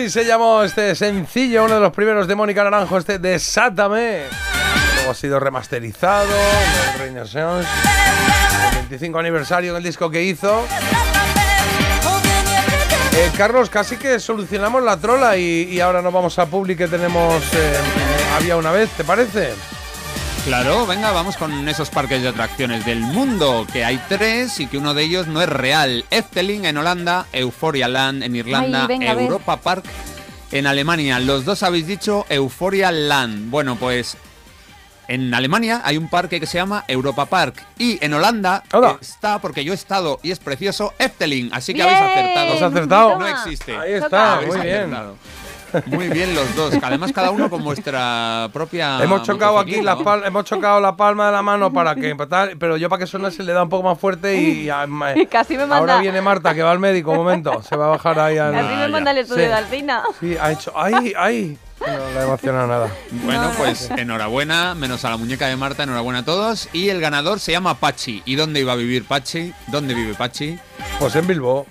Se 0.10 0.26
llamó 0.26 0.64
este 0.64 0.96
sencillo, 0.96 1.66
uno 1.66 1.76
de 1.76 1.82
los 1.82 1.94
primeros 1.94 2.28
de 2.28 2.34
Mónica 2.34 2.64
Naranjo, 2.64 2.98
este 2.98 3.20
Desátame. 3.20 4.24
Luego 4.96 5.12
ha 5.12 5.14
sido 5.14 5.40
remasterizado, 5.40 6.32
el 6.94 7.00
Renaissance, 7.00 7.70
el 8.72 8.76
25 8.88 9.20
aniversario 9.20 9.76
del 9.76 9.84
disco 9.84 10.10
que 10.10 10.24
hizo. 10.24 10.66
Eh, 13.14 13.32
Carlos, 13.38 13.70
casi 13.70 13.98
que 13.98 14.20
solucionamos 14.20 14.82
la 14.82 14.98
trola 14.98 15.38
y, 15.38 15.70
y 15.72 15.80
ahora 15.80 16.02
nos 16.02 16.12
vamos 16.12 16.40
a 16.40 16.48
Publi 16.48 16.76
que 16.76 16.88
tenemos 16.88 17.44
eh, 17.54 17.78
Había 18.36 18.58
una 18.58 18.72
vez, 18.72 18.90
¿te 18.92 19.04
parece? 19.04 19.54
Claro, 20.46 20.88
venga, 20.88 21.12
vamos 21.12 21.38
con 21.38 21.68
esos 21.70 21.90
parques 21.90 22.22
de 22.24 22.30
atracciones 22.30 22.84
del 22.86 23.00
mundo, 23.02 23.68
que 23.72 23.86
hay 23.86 24.00
tres 24.10 24.60
y 24.60 24.68
que 24.68 24.78
uno 24.78 24.94
de 24.94 25.04
ellos 25.04 25.28
no 25.28 25.42
es 25.42 25.50
real. 25.50 26.06
Efteling 26.10 26.66
en 26.66 26.78
Holanda, 26.78 27.28
Euphoria 27.34 27.88
Land 27.88 28.24
en 28.24 28.36
Irlanda, 28.36 28.82
Ay, 28.82 28.88
venga. 28.88 29.12
Europa 29.12 29.58
Park 29.58 29.86
en 30.52 30.66
Alemania. 30.66 31.20
Los 31.20 31.46
dos 31.46 31.62
habéis 31.62 31.86
dicho 31.86 32.26
Euphoria 32.30 32.92
Land. 32.92 33.52
Bueno, 33.52 33.76
pues 33.76 34.18
en 35.08 35.34
Alemania 35.34 35.82
hay 35.84 35.98
un 35.98 36.10
parque 36.10 36.40
que 36.40 36.48
se 36.48 36.58
llama 36.58 36.84
Europa 36.88 37.26
Park 37.28 37.64
y 37.78 38.04
en 38.04 38.14
Holanda 38.14 38.64
está, 39.02 39.40
porque 39.40 39.64
yo 39.64 39.74
he 39.74 39.76
estado 39.76 40.20
y 40.24 40.32
es 40.32 40.40
precioso, 40.40 40.94
Efteling. 40.98 41.50
Así 41.54 41.74
que 41.76 41.84
habéis 41.84 42.00
acertado. 42.00 42.54
¿Has 42.54 42.62
acertado? 42.62 43.20
No 43.20 43.28
existe. 43.28 43.78
Ahí 43.78 43.94
está, 43.94 44.36
Habéis 44.36 44.56
muy 44.56 44.62
bien. 44.66 44.78
acertado. 44.78 45.16
Muy 45.88 46.10
bien 46.10 46.34
los 46.36 46.56
dos. 46.56 46.74
Además 46.82 47.12
cada 47.14 47.32
uno 47.32 47.50
con 47.50 47.64
vuestra 47.64 48.50
propia. 48.54 49.04
hemos 49.04 49.24
chocado 49.24 49.60
aquí 49.60 49.78
motocicleta, 49.78 49.96
la 49.96 50.04
pal- 50.04 50.28
hemos 50.28 50.46
chocado 50.46 50.80
la 50.80 50.96
palma 50.96 51.28
de 51.28 51.32
la 51.34 51.42
mano 51.42 51.72
para 51.74 51.96
que 51.96 52.16
tal, 52.30 52.58
pero 52.58 52.78
yo 52.78 52.90
para 52.90 53.00
que 53.02 53.08
sonase 53.08 53.44
le 53.44 53.54
da 53.54 53.64
un 53.64 53.70
poco 53.70 53.88
más 53.90 54.00
fuerte 54.00 54.36
y, 54.42 54.62
y, 54.66 54.70
ah, 54.70 54.86
casi 55.30 55.54
me 55.54 55.60
manda. 55.62 55.78
ahora 55.78 56.00
viene 56.00 56.22
Marta 56.22 56.54
que 56.54 56.64
va 56.64 56.72
al 56.72 56.80
médico 56.80 57.12
un 57.12 57.18
momento, 57.18 57.62
se 57.62 57.76
va 57.76 57.86
a 57.86 57.90
bajar 57.90 58.20
ahí 58.20 58.38
al 58.38 58.52
Casi 58.54 58.76
me 58.76 58.88
manda 58.90 59.12
el 59.12 59.18
estudio 59.20 59.44
Sí. 59.44 59.48
de 59.48 59.54
Alcina. 59.54 60.04
Sí, 60.20 60.38
ha 60.40 60.52
hecho 60.52 60.72
ay, 60.76 61.14
ay. 61.18 61.58
No 61.80 61.88
le 62.14 62.20
ha 62.20 62.24
emocionado 62.24 62.68
nada. 62.68 62.90
Bueno, 63.24 63.52
pues 63.58 63.90
enhorabuena, 63.92 64.76
menos 64.76 65.06
a 65.06 65.12
la 65.12 65.18
muñeca 65.18 65.48
de 65.48 65.56
Marta, 65.56 65.84
enhorabuena 65.84 66.20
a 66.20 66.26
todos. 66.26 66.68
Y 66.74 66.90
el 66.90 67.00
ganador 67.00 67.40
se 67.40 67.54
llama 67.54 67.76
Pachi. 67.76 68.22
¿Y 68.26 68.36
dónde 68.36 68.60
iba 68.60 68.74
a 68.74 68.76
vivir 68.76 69.06
Pachi? 69.06 69.54
¿Dónde 69.68 69.94
vive 69.94 70.14
Pachi? 70.14 70.60
Pues 71.00 71.16
en 71.16 71.26
Bilbao. 71.26 71.66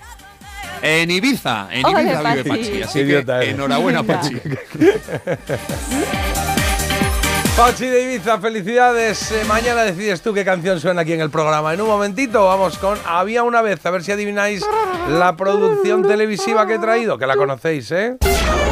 En 0.81 1.11
Ibiza, 1.11 1.67
en 1.71 1.85
Ibiza 1.87 2.33
vive 2.33 2.43
Pachi. 2.43 2.49
Pachi. 2.49 2.81
Así 2.83 3.05
que 3.05 3.25
enhorabuena. 3.49 4.03
Pachi. 4.03 4.35
Pachi 7.57 7.87
de 7.87 8.03
Ibiza, 8.03 8.39
felicidades. 8.39 9.31
Eh, 9.33 9.43
mañana 9.45 9.83
decides 9.83 10.21
tú 10.21 10.33
qué 10.33 10.45
canción 10.45 10.79
suena 10.79 11.01
aquí 11.01 11.11
en 11.11 11.19
el 11.19 11.29
programa. 11.29 11.73
En 11.73 11.81
un 11.81 11.87
momentito 11.89 12.45
vamos 12.45 12.77
con 12.77 12.97
Había 13.05 13.43
una 13.43 13.61
vez, 13.61 13.85
a 13.85 13.91
ver 13.91 14.01
si 14.01 14.13
adivináis 14.13 14.65
la 15.09 15.35
producción 15.35 16.03
televisiva 16.07 16.65
que 16.65 16.75
he 16.75 16.79
traído, 16.79 17.17
que 17.17 17.27
la 17.27 17.35
conocéis, 17.35 17.91
¿eh? 17.91 18.15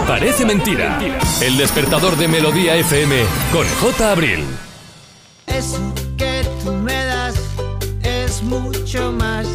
Parece 0.07 0.45
mentira. 0.45 0.97
El 1.41 1.57
despertador 1.57 2.15
de 2.15 2.29
Melodía 2.29 2.77
FM 2.77 3.25
con 3.51 3.67
J. 3.81 4.09
Abril. 4.09 4.45
Eso 5.47 5.93
que 6.17 6.45
tú 6.63 6.71
me 6.71 7.03
das 7.05 7.35
es 8.03 8.41
mucho 8.41 9.11
más 9.11 9.45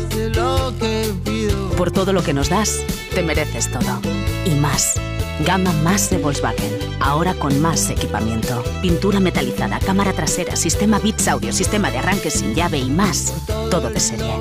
Por 1.83 1.91
todo 1.91 2.13
lo 2.13 2.23
que 2.23 2.33
nos 2.33 2.49
das, 2.49 2.81
te 3.13 3.25
mereces 3.25 3.69
todo. 3.69 4.01
Y 4.45 4.51
más. 4.51 5.01
Gama 5.45 5.73
más 5.83 6.11
de 6.11 6.19
Volkswagen. 6.19 6.79
Ahora 7.01 7.35
con 7.35 7.61
más 7.61 7.91
equipamiento. 7.91 8.63
Pintura 8.81 9.19
metalizada, 9.19 9.81
cámara 9.81 10.13
trasera, 10.13 10.55
sistema 10.55 11.01
Bits 11.01 11.27
Audio, 11.27 11.53
sistema 11.53 11.91
de 11.91 11.99
arranque 11.99 12.31
sin 12.31 12.55
llave 12.55 12.79
y 12.79 12.89
más. 12.89 13.35
Todo 13.69 13.91
de 13.91 13.99
serie. 13.99 14.33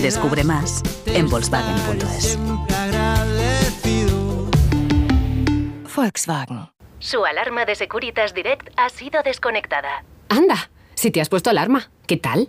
Descubre 0.00 0.44
más 0.44 0.84
en 1.06 1.28
Volkswagen.es. 1.28 2.38
Volkswagen. 5.92 6.68
Su 7.00 7.24
alarma 7.24 7.64
de 7.64 7.74
Securitas 7.74 8.32
Direct 8.32 8.68
ha 8.76 8.90
sido 8.90 9.24
desconectada. 9.24 10.04
Anda, 10.28 10.70
si 10.94 11.10
te 11.10 11.20
has 11.20 11.28
puesto 11.28 11.50
alarma, 11.50 11.90
¿qué 12.06 12.16
tal? 12.16 12.48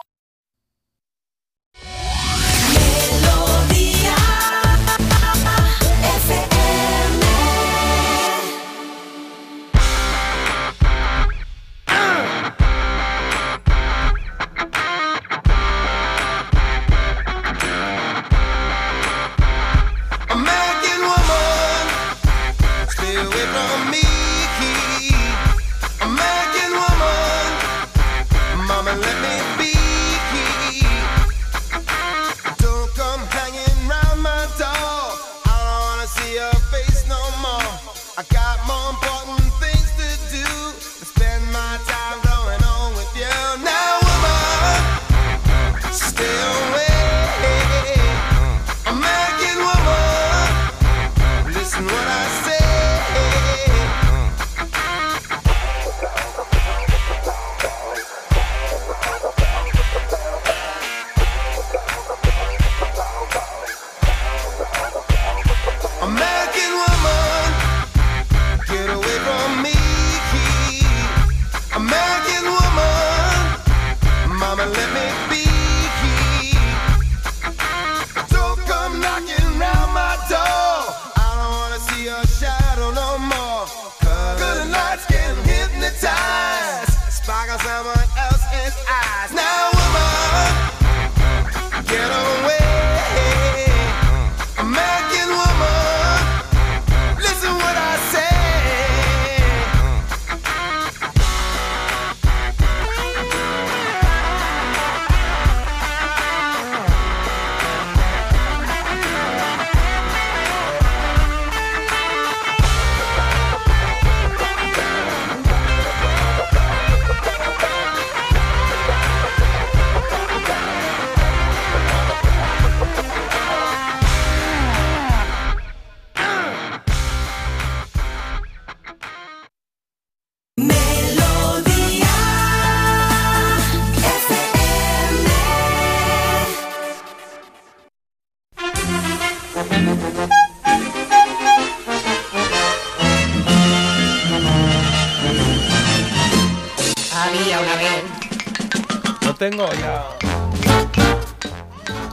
Tengo 149.41 149.65
ya. 149.73 150.03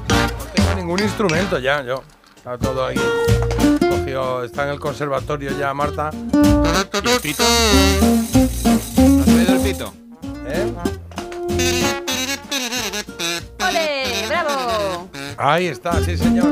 No 0.09 0.46
tengo 0.55 0.74
ningún 0.76 1.00
instrumento 1.00 1.59
ya, 1.59 1.82
yo. 1.82 2.02
Está 2.34 2.56
todo 2.56 2.86
ahí. 2.86 2.96
Cogió, 3.86 4.44
está 4.44 4.62
en 4.64 4.70
el 4.70 4.80
conservatorio 4.80 5.50
ya, 5.59 5.74
Marta. 5.74 6.09
¿Y 6.14 7.10
el 7.10 7.20
pito? 7.20 7.42
¿Has 7.44 9.24
traído 9.26 9.52
el 9.52 9.60
pito? 9.60 9.92
¿Eh? 10.46 10.72
¡Ole! 13.60 14.26
¡Bravo! 14.26 15.10
Ahí 15.36 15.66
está, 15.66 16.02
sí, 16.02 16.16
señor. 16.16 16.50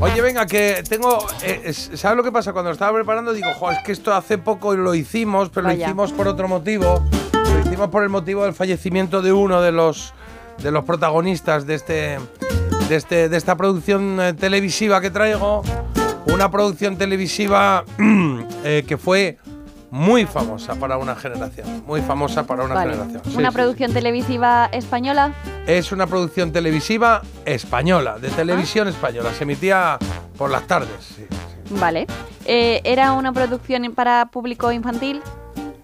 Oye, 0.00 0.20
venga, 0.20 0.46
que 0.46 0.84
tengo. 0.88 1.26
eh, 1.42 1.62
es- 1.64 1.90
¿Sabes 1.96 2.16
lo 2.16 2.22
que 2.22 2.30
pasa? 2.30 2.52
Cuando 2.52 2.70
lo 2.70 2.74
estaba 2.74 2.92
preparando, 2.96 3.32
digo, 3.32 3.48
jo, 3.58 3.72
es 3.72 3.80
que 3.80 3.90
esto 3.90 4.14
hace 4.14 4.38
poco 4.38 4.76
lo 4.76 4.94
hicimos, 4.94 5.48
pero 5.48 5.66
lo 5.66 5.74
hicimos 5.74 6.12
por 6.12 6.28
otro 6.28 6.46
motivo. 6.46 7.02
Por 7.86 8.02
el 8.02 8.08
motivo 8.08 8.44
del 8.44 8.54
fallecimiento 8.54 9.22
de 9.22 9.32
uno 9.32 9.60
de 9.62 9.70
los, 9.72 10.12
de 10.62 10.70
los 10.72 10.84
protagonistas 10.84 11.64
de, 11.66 11.74
este, 11.76 12.18
de, 12.88 12.96
este, 12.96 13.28
de 13.28 13.36
esta 13.36 13.56
producción 13.56 14.20
eh, 14.20 14.32
televisiva 14.34 15.00
que 15.00 15.10
traigo. 15.10 15.62
Una 16.26 16.50
producción 16.50 16.96
televisiva 16.98 17.84
eh, 18.64 18.84
que 18.86 18.98
fue 18.98 19.38
muy 19.90 20.26
famosa 20.26 20.74
para 20.74 20.98
una 20.98 21.14
generación. 21.14 21.84
Muy 21.86 22.02
famosa 22.02 22.44
para 22.46 22.64
una 22.64 22.74
Vale. 22.74 22.90
generación. 22.92 23.22
Sí, 23.24 23.36
¿Una 23.38 23.50
sí. 23.50 23.54
producción 23.54 23.92
televisiva 23.94 24.66
española? 24.72 25.32
Es 25.66 25.92
una 25.92 26.06
producción 26.06 26.52
televisiva 26.52 27.22
española, 27.46 28.18
de 28.18 28.28
televisión 28.30 28.88
Ah. 28.88 28.90
española. 28.90 29.30
Se 29.32 29.44
emitía 29.44 29.98
por 30.36 30.50
las 30.50 30.66
tardes. 30.66 31.16
Vale. 31.70 32.06
Eh, 32.44 32.80
¿Era 32.84 33.12
una 33.12 33.32
producción 33.32 33.90
para 33.94 34.26
público 34.30 34.70
infantil? 34.72 35.22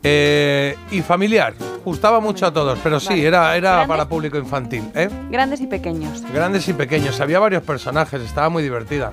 Eh, 0.07 0.77
y 0.91 1.01
familiar. 1.01 1.55
Gustaba 1.85 2.21
mucho 2.21 2.47
a 2.47 2.53
todos, 2.53 2.79
pero 2.83 3.01
sí, 3.01 3.09
Vale. 3.09 3.27
era, 3.27 3.57
era 3.57 3.87
para 3.87 4.07
público 4.09 4.37
infantil. 4.39 4.85
¿eh? 4.95 5.09
Grandes 5.31 5.61
y 5.63 5.67
pequeños. 5.67 6.23
Grandes 6.33 6.69
y 6.69 6.73
pequeños. 6.75 7.21
Había 7.21 7.39
varios 7.39 7.63
personajes, 7.63 8.21
estaba 8.23 8.49
muy 8.51 8.63
divertida. 8.63 9.13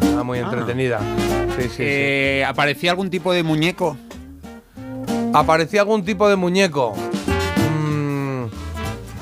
Estaba 0.00 0.24
muy 0.24 0.38
Ah. 0.38 0.42
entretenida. 0.42 1.00
Sí, 1.58 1.68
sí, 1.68 1.76
Eh, 1.80 2.44
¿Aparecía 2.46 2.90
algún 2.90 3.10
tipo 3.10 3.32
de 3.32 3.42
muñeco? 3.42 3.96
¿Aparecía 5.34 5.80
algún 5.82 6.04
tipo 6.04 6.28
de 6.28 6.36
muñeco? 6.36 6.94
Mm, 7.70 8.44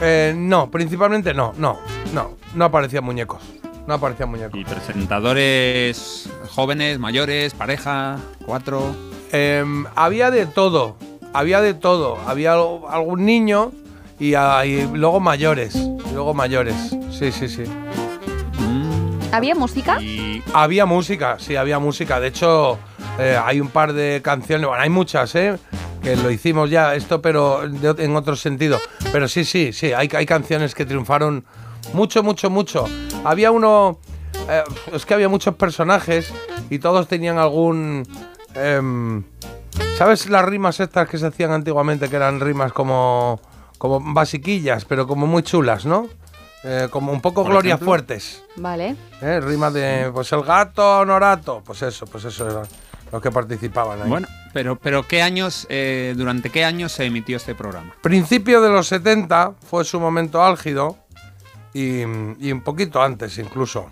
eh, 0.00 0.34
no, 0.36 0.70
principalmente 0.70 1.34
no, 1.34 1.52
no, 1.58 1.78
no. 2.14 2.36
No 2.54 2.64
aparecían 2.66 3.04
muñecos. 3.04 3.42
No 3.86 3.94
aparecían 3.94 4.28
muñecos. 4.30 4.58
¿Y 4.58 4.64
presentadores 4.64 6.28
jóvenes, 6.50 6.98
mayores, 6.98 7.54
pareja, 7.54 8.18
cuatro? 8.44 8.94
Em, 9.32 9.86
había 9.96 10.30
de 10.30 10.46
todo, 10.46 10.96
había 11.32 11.60
de 11.60 11.74
todo. 11.74 12.18
Había 12.26 12.52
al- 12.52 12.80
algún 12.90 13.24
niño 13.24 13.72
y, 14.18 14.34
ah, 14.34 14.64
y 14.66 14.86
luego 14.92 15.20
mayores, 15.20 15.74
y 15.74 16.12
luego 16.14 16.34
mayores. 16.34 16.76
Sí, 17.10 17.32
sí, 17.32 17.48
sí. 17.48 17.64
¿Había 19.32 19.54
música? 19.54 19.98
Había 20.52 20.84
música, 20.84 21.36
sí, 21.38 21.56
había 21.56 21.78
música. 21.78 22.20
De 22.20 22.28
hecho, 22.28 22.78
eh, 23.18 23.38
hay 23.42 23.60
un 23.60 23.68
par 23.68 23.94
de 23.94 24.20
canciones, 24.22 24.66
bueno, 24.68 24.82
hay 24.82 24.90
muchas, 24.90 25.34
¿eh? 25.34 25.56
Que 26.02 26.16
lo 26.16 26.30
hicimos 26.30 26.68
ya 26.68 26.94
esto, 26.94 27.22
pero 27.22 27.66
de 27.66 28.04
en 28.04 28.14
otro 28.16 28.36
sentido. 28.36 28.78
Pero 29.10 29.28
sí, 29.28 29.44
sí, 29.44 29.72
sí, 29.72 29.92
hay, 29.92 30.10
hay 30.14 30.26
canciones 30.26 30.74
que 30.74 30.84
triunfaron 30.84 31.44
mucho, 31.94 32.22
mucho, 32.22 32.50
mucho. 32.50 32.84
Había 33.24 33.50
uno, 33.50 33.98
eh, 34.50 34.62
es 34.92 35.06
que 35.06 35.14
había 35.14 35.30
muchos 35.30 35.54
personajes 35.54 36.30
y 36.68 36.78
todos 36.78 37.08
tenían 37.08 37.38
algún... 37.38 38.06
em, 38.54 39.24
¿Sabes 39.96 40.28
las 40.28 40.44
rimas 40.44 40.80
estas 40.80 41.08
que 41.08 41.18
se 41.18 41.26
hacían 41.26 41.52
antiguamente, 41.52 42.08
que 42.08 42.16
eran 42.16 42.40
rimas 42.40 42.72
como, 42.72 43.40
como 43.78 44.00
basiquillas, 44.00 44.84
pero 44.84 45.06
como 45.06 45.26
muy 45.26 45.42
chulas, 45.42 45.86
¿no? 45.86 46.08
Eh, 46.64 46.88
como 46.90 47.12
un 47.12 47.20
poco 47.20 47.44
Gloria 47.44 47.74
ejemplo. 47.74 47.86
Fuertes. 47.86 48.44
Vale. 48.56 48.96
¿eh? 49.20 49.40
Rimas 49.40 49.72
de, 49.74 50.10
pues 50.12 50.32
el 50.32 50.42
gato 50.42 51.04
Norato. 51.04 51.62
Pues 51.64 51.82
eso, 51.82 52.06
pues 52.06 52.24
eso 52.24 52.48
eran 52.48 52.66
los 53.10 53.20
que 53.20 53.30
participaban 53.30 54.02
ahí. 54.02 54.08
Bueno, 54.08 54.28
pero, 54.52 54.78
pero 54.78 55.06
¿qué 55.06 55.22
años, 55.22 55.66
eh, 55.68 56.14
durante 56.16 56.50
qué 56.50 56.64
años 56.64 56.92
se 56.92 57.04
emitió 57.04 57.36
este 57.36 57.54
programa? 57.54 57.94
Principio 58.00 58.60
de 58.60 58.70
los 58.70 58.88
70 58.88 59.54
fue 59.68 59.84
su 59.84 60.00
momento 60.00 60.42
álgido 60.42 60.96
y, 61.74 62.00
y 62.02 62.52
un 62.52 62.62
poquito 62.62 63.02
antes 63.02 63.38
incluso. 63.38 63.90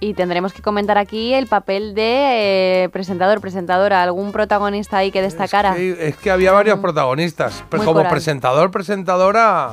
Y 0.00 0.12
tendremos 0.14 0.52
que 0.52 0.60
comentar 0.60 0.98
aquí 0.98 1.32
el 1.32 1.46
papel 1.46 1.94
de 1.94 2.84
eh, 2.84 2.88
presentador, 2.90 3.40
presentadora, 3.40 4.02
algún 4.02 4.32
protagonista 4.32 4.98
ahí 4.98 5.10
que 5.10 5.22
destacara. 5.22 5.78
Y 5.78 5.96
es 5.98 6.16
que 6.16 6.30
había 6.30 6.52
varios 6.52 6.78
protagonistas. 6.80 7.64
Pero 7.70 7.82
Muy 7.82 7.86
como 7.86 7.98
coral. 8.00 8.10
presentador, 8.12 8.70
presentadora, 8.70 9.70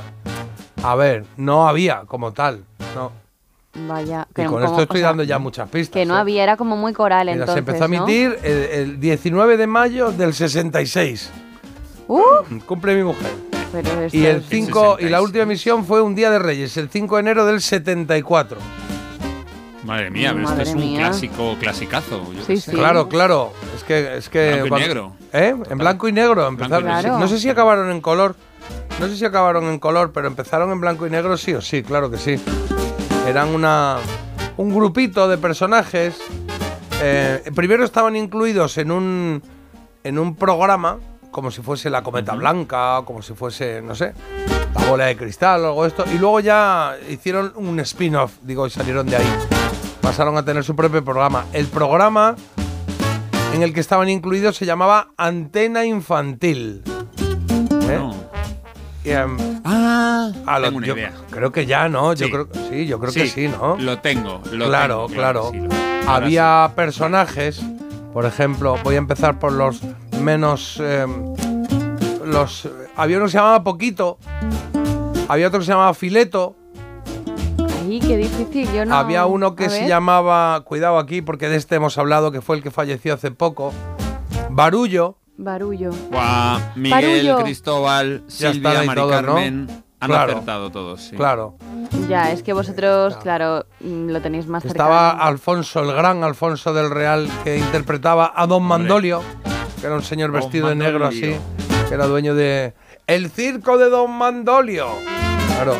a 0.83 0.95
ver, 0.95 1.25
no 1.35 1.67
había 1.67 2.03
como 2.07 2.31
tal. 2.31 2.63
No. 2.95 3.11
Vaya, 3.87 4.27
Y 4.29 4.33
que 4.33 4.45
con 4.45 4.55
como- 4.61 4.65
esto 4.65 4.81
estoy 4.83 4.99
o 4.99 5.01
sea, 5.01 5.07
dando 5.09 5.23
ya 5.23 5.39
muchas 5.39 5.67
pistas. 5.69 5.93
Que 5.93 6.05
no 6.05 6.15
¿eh? 6.15 6.19
había, 6.19 6.43
era 6.43 6.55
como 6.57 6.75
muy 6.77 6.93
coral 6.93 7.25
Mira, 7.27 7.33
entonces, 7.33 7.53
se 7.55 7.59
empezó 7.59 7.83
a 7.85 7.87
¿no? 7.87 7.95
emitir 7.95 8.37
el, 8.43 8.57
el 8.91 8.99
19 8.99 9.57
de 9.57 9.67
mayo 9.67 10.11
del 10.11 10.33
66. 10.33 11.29
Uh, 12.07 12.21
Cumple 12.65 12.95
mi 12.95 13.03
mujer. 13.03 13.31
pero 13.71 13.89
Y 14.11 14.25
el 14.25 14.37
es- 14.37 14.45
5 14.49 14.97
y 14.99 15.09
la 15.09 15.21
última 15.21 15.43
emisión 15.43 15.83
fue 15.85 16.01
un 16.01 16.15
día 16.15 16.29
de 16.31 16.39
Reyes, 16.39 16.75
el 16.77 16.89
5 16.89 17.15
de 17.15 17.21
enero 17.21 17.45
del 17.45 17.61
74. 17.61 18.57
Madre 19.83 20.11
mía, 20.11 20.31
pero 20.33 20.43
Madre 20.47 20.63
esto 20.63 20.77
es 20.77 20.83
un 20.83 20.91
mía. 20.91 20.99
clásico, 21.07 21.55
clasicazo. 21.59 22.31
yo 22.33 22.43
Sí, 22.45 22.57
sé. 22.57 22.71
Claro, 22.71 23.07
claro. 23.09 23.51
Es 23.75 23.83
que 23.83 24.17
es 24.17 24.29
que 24.29 24.61
Blanco 24.61 24.77
y 24.77 24.81
negro. 24.81 25.13
¿Eh? 25.33 25.55
En 25.69 25.77
blanco 25.77 26.07
y 26.07 26.11
negro 26.11 26.47
empezaron. 26.47 26.83
Blanco 26.83 26.99
y 26.99 27.03
negro. 27.03 27.19
No 27.19 27.27
sé 27.27 27.39
si 27.39 27.49
acabaron 27.49 27.89
en 27.91 28.01
color. 28.01 28.35
No 28.99 29.07
sé 29.07 29.17
si 29.17 29.25
acabaron 29.25 29.63
en 29.65 29.79
color, 29.79 30.11
pero 30.13 30.27
empezaron 30.27 30.71
en 30.71 30.79
blanco 30.79 31.07
y 31.07 31.09
negro 31.09 31.35
sí 31.37 31.53
o 31.53 31.61
sí, 31.61 31.81
claro 31.81 32.11
que 32.11 32.17
sí. 32.17 32.35
Eran 33.27 33.49
una 33.49 33.97
un 34.57 34.73
grupito 34.75 35.27
de 35.27 35.37
personajes. 35.37 36.17
eh, 37.01 37.41
primero 37.55 37.83
estaban 37.83 38.15
incluidos 38.15 38.77
en 38.77 38.91
un 38.91 39.41
en 40.03 40.19
un 40.19 40.35
programa 40.35 40.97
como 41.31 41.49
si 41.49 41.61
fuese 41.61 41.89
la 41.89 42.03
cometa 42.03 42.35
blanca, 42.35 43.01
como 43.05 43.21
si 43.21 43.33
fuese, 43.33 43.81
no 43.81 43.95
sé, 43.95 44.13
la 44.75 44.85
bola 44.89 45.05
de 45.05 45.17
cristal 45.17 45.61
o 45.65 45.67
algo 45.67 45.81
de 45.83 45.87
esto. 45.89 46.05
Y 46.13 46.17
luego 46.17 46.39
ya 46.39 46.95
hicieron 47.09 47.53
un 47.55 47.79
spin-off, 47.81 48.33
digo, 48.41 48.67
y 48.67 48.69
salieron 48.69 49.05
de 49.07 49.17
ahí. 49.17 49.33
Pasaron 50.01 50.37
a 50.37 50.43
tener 50.43 50.63
su 50.63 50.75
propio 50.75 51.03
programa. 51.03 51.45
El 51.53 51.67
programa 51.67 52.35
en 53.53 53.61
el 53.63 53.73
que 53.73 53.79
estaban 53.79 54.09
incluidos 54.09 54.55
se 54.57 54.65
llamaba 54.65 55.09
Antena 55.17 55.85
Infantil. 55.85 56.83
¿Eh? 57.89 57.99
Y, 59.03 59.09
em, 59.11 59.37
Ah, 59.63 60.31
a 60.45 60.59
lo- 60.59 60.65
tengo 60.65 60.77
una 60.77 60.87
yo 60.87 60.93
idea. 60.95 61.11
Creo 61.29 61.51
que 61.51 61.65
ya, 61.65 61.87
¿no? 61.89 62.13
Yo 62.13 62.25
Sí. 62.27 62.31
creo 62.31 62.47
sí, 62.69 62.85
yo 62.87 62.99
creo 62.99 63.13
que 63.13 63.27
sí, 63.27 63.47
¿no? 63.47 63.75
Lo 63.77 63.99
tengo, 63.99 64.41
lo 64.51 64.65
claro, 64.67 65.05
tengo, 65.07 65.19
claro. 65.19 65.49
sí, 65.51 65.57
lo- 65.59 65.69
ahora 66.09 66.25
Había 66.25 66.71
personajes, 66.75 67.61
por 68.13 68.25
ejemplo, 68.25 68.75
voy 68.83 68.95
a 68.95 68.97
empezar 68.99 69.39
por 69.39 69.51
los 69.53 69.81
menos. 70.21 70.79
em, 70.83 71.33
los 72.25 72.67
Había 73.01 73.17
uno 73.17 73.25
que 73.25 73.31
se 73.31 73.37
llamaba 73.39 73.63
Poquito, 73.63 74.19
había 75.27 75.47
otro 75.47 75.59
que 75.59 75.65
se 75.65 75.71
llamaba 75.71 75.95
Fileto, 75.95 76.55
Ay, 77.83 77.99
qué 77.99 78.15
difícil, 78.15 78.71
yo 78.71 78.85
no... 78.85 78.93
había 78.95 79.25
uno 79.25 79.55
que 79.55 79.71
se 79.71 79.87
llamaba, 79.87 80.61
cuidado 80.65 80.99
aquí 80.99 81.23
porque 81.23 81.49
de 81.49 81.55
este 81.55 81.77
hemos 81.77 81.97
hablado, 81.97 82.31
que 82.31 82.41
fue 82.41 82.57
el 82.57 82.61
que 82.61 82.69
falleció 82.69 83.15
hace 83.15 83.31
poco, 83.31 83.73
Barullo. 84.51 85.17
Barullo. 85.35 85.89
Guau, 86.11 86.59
Miguel, 86.75 87.25
Barullo. 87.25 87.43
Cristóbal, 87.43 88.23
Silvia, 88.27 88.83
Mari 88.83 89.01
todos, 89.01 89.21
¿no? 89.23 89.33
Carmen. 89.33 89.83
Han 89.99 90.07
Claro. 90.09 90.31
acertado 90.33 90.69
todos, 90.69 91.01
sí. 91.01 91.15
Claro. 91.15 91.55
Ya, 92.07 92.31
es 92.31 92.43
que 92.43 92.53
vosotros, 92.53 93.17
claro, 93.17 93.65
mm, 93.79 94.09
lo 94.09 94.21
tenéis 94.21 94.45
más 94.45 94.63
Estaba 94.63 95.09
cercano. 95.13 95.23
Alfonso, 95.27 95.79
el 95.81 95.91
gran 95.95 96.23
Alfonso 96.23 96.71
del 96.71 96.91
Real, 96.91 97.27
que 97.43 97.57
interpretaba 97.57 98.31
a 98.35 98.45
Don 98.45 98.61
Mandolio, 98.61 99.23
que 99.79 99.87
era 99.87 99.95
un 99.95 100.03
señor 100.03 100.31
Don 100.31 100.39
vestido 100.41 100.67
de 100.69 100.75
negro 100.75 101.07
así, 101.07 101.35
que 101.89 101.93
era 101.95 102.05
dueño 102.05 102.35
de 102.35 102.73
El 103.11 103.29
Circo 103.29 103.77
de 103.77 103.89
Don 103.89 104.09
Mandolio. 104.11 104.87
Claro, 105.47 105.75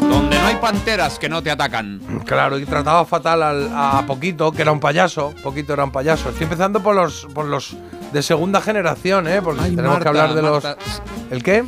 Donde 0.00 0.38
no 0.38 0.46
hay 0.46 0.56
panteras 0.56 1.18
que 1.18 1.28
no 1.28 1.42
te 1.42 1.50
atacan. 1.50 2.00
claro, 2.24 2.58
y 2.58 2.64
trataba 2.64 3.04
fatal 3.04 3.42
al- 3.42 3.70
a 3.74 4.02
Poquito, 4.06 4.50
que 4.50 4.62
era 4.62 4.72
un 4.72 4.80
payaso. 4.80 5.34
Poquito 5.42 5.74
era 5.74 5.84
un 5.84 5.92
payaso. 5.92 6.30
Estoy 6.30 6.44
empezando 6.44 6.82
por 6.82 6.94
los, 6.94 7.26
por 7.34 7.44
los 7.44 7.76
de 8.12 8.22
segunda 8.22 8.60
generación, 8.62 9.28
¿eh? 9.28 9.42
Porque 9.42 9.60
Ay, 9.64 9.70
tenemos 9.76 9.98
Marta, 9.98 10.02
que 10.04 10.08
hablar 10.08 10.34
de 10.34 10.42
Marta. 10.42 10.76
los. 10.80 11.02
¿El 11.30 11.42
qué? 11.42 11.64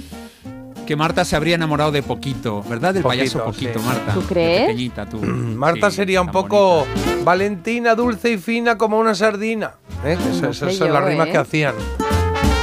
Que 0.86 0.96
Marta 0.96 1.26
se 1.26 1.36
habría 1.36 1.56
enamorado 1.56 1.92
de 1.92 2.02
Poquito, 2.02 2.62
¿verdad? 2.62 2.94
Del 2.94 3.02
Poquito, 3.02 3.20
payaso 3.20 3.44
Poquito, 3.44 3.78
sí. 3.80 3.84
Marta. 3.86 4.14
¿Tú 4.14 4.22
crees? 4.22 4.60
pequeñita, 4.62 5.06
tú. 5.06 5.18
Marta 5.22 5.90
Sí, 5.90 5.96
sería 5.96 6.22
un 6.22 6.28
poco 6.30 6.86
Valentina, 7.22 7.94
dulce 7.94 8.30
y 8.32 8.38
fina 8.38 8.78
como 8.78 8.98
una 8.98 9.14
sardina. 9.14 9.74
¿eh? 10.06 10.16
No 10.40 10.48
Esas 10.48 10.74
son 10.74 10.90
las 10.92 11.04
rimas 11.04 11.28
¿eh? 11.28 11.32
que 11.32 11.38
hacían. 11.38 11.74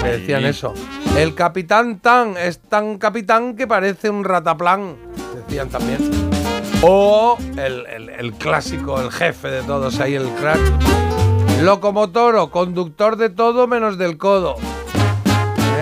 Que 0.01 0.07
decían 0.17 0.41
Sí. 0.41 0.47
eso. 0.47 0.73
El 1.17 1.33
capitán 1.33 1.99
Tan 1.99 2.35
es 2.37 2.59
tan 2.59 2.97
capitán 2.97 3.55
que 3.55 3.67
parece 3.67 4.09
un 4.09 4.23
rataplan. 4.23 4.95
Decían 5.35 5.69
también. 5.69 5.99
O 6.81 7.37
el, 7.57 7.85
el- 7.87 8.09
el 8.09 8.33
clásico, 8.33 8.99
el 9.01 9.11
jefe 9.11 9.47
de 9.49 9.61
todos 9.63 9.99
ahí, 9.99 10.15
el 10.15 10.27
crack. 10.29 10.59
Locomotoro, 11.61 12.51
conductor 12.51 13.15
de 13.15 13.29
todo 13.29 13.65
menos 13.67 13.97
del 13.97 14.17
codo. 14.17 14.55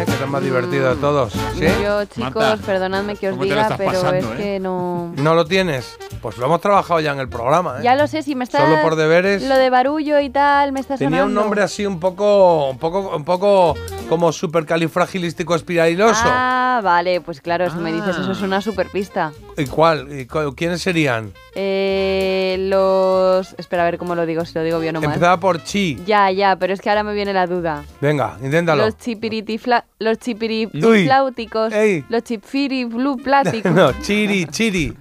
¿Eh? 0.04 0.06
que 0.06 0.12
es 0.12 0.22
el 0.22 0.28
más 0.28 0.44
divertido 0.44 0.90
de 0.90 0.96
todos. 1.02 1.34
¿Sí? 1.34 1.66
Yo, 1.82 2.06
chicos, 2.06 2.60
perdonadme 2.66 3.16
que 3.16 3.30
os 3.30 3.34
¿cómo 3.34 3.44
te 3.44 3.50
lo 3.50 3.56
diga, 3.56 3.78
pero 3.78 3.92
pasando, 3.92 4.16
es 4.16 4.26
eh? 4.26 4.34
que 4.38 4.60
no... 4.60 5.14
¿No 5.18 5.34
lo 5.36 5.46
tienes? 5.46 5.98
Pues 6.22 6.38
lo 6.38 6.46
hemos 6.46 6.62
trabajado 6.62 7.00
ya 7.00 7.12
en 7.12 7.20
el 7.20 7.30
programa. 7.30 7.80
¿eh? 7.80 7.84
Ya 7.84 7.96
lo 7.96 8.08
sé, 8.08 8.24
si 8.24 8.36
me 8.36 8.44
está... 8.44 8.60
Solo 8.60 8.82
por 8.82 8.96
deberes. 8.96 9.44
Lo 9.44 9.56
de 9.56 9.70
barullo 9.70 10.20
y 10.20 10.30
tal, 10.30 10.72
me 10.72 10.80
está 10.80 10.98
Tenía 10.98 11.26
un 11.26 11.34
nombre 11.34 11.62
así 11.62 11.86
un 11.86 12.00
poco, 12.00 12.70
un 12.70 12.78
poco, 12.78 13.16
un 13.16 13.24
poco 13.24 13.76
como 14.10 14.32
supercalifragilístico 14.32 15.56
espiralidoso. 15.56 16.22
Ah, 16.26 16.82
vale, 16.84 17.22
pues 17.22 17.42
claro, 17.42 17.70
si 17.70 17.78
me 17.78 17.92
dices 17.92 18.18
eso 18.18 18.32
es 18.32 18.42
una 18.42 18.62
super 18.62 18.90
pista. 18.90 19.32
¿Y 19.58 19.66
cuál? 19.66 20.12
¿Y 20.20 20.26
cu- 20.26 20.54
¿Quiénes 20.56 20.82
serían? 20.82 21.32
Eh, 21.56 22.56
los... 22.60 23.54
Espera, 23.58 23.84
a 23.84 23.86
ver 23.86 23.98
cómo 23.98 24.16
lo 24.16 24.26
digo, 24.26 24.46
si 24.46 24.54
lo 24.56 24.64
digo 24.64 24.80
bien 24.80 24.96
o 24.96 25.02
mal. 25.02 25.10
Empezaba 25.10 25.40
por 25.40 25.64
chi. 25.64 26.02
Ya, 26.06 26.32
ya, 26.32 26.56
pero 26.56 26.74
es 26.74 26.82
que 26.82 26.90
ahora 26.90 27.04
me 27.04 27.14
viene 27.14 27.34
la 27.34 27.48
duda. 27.48 27.84
Venga, 28.02 28.38
inténtalo. 28.42 28.86
Los 28.86 28.98
chipiritifla... 28.98 29.86
Los 30.04 30.18
chipirifláuticos. 30.20 31.74
Los 32.10 32.24
chipiriflupláticos. 32.24 33.72
no, 33.76 33.94
chiri, 34.02 34.46
chiri. 34.48 34.94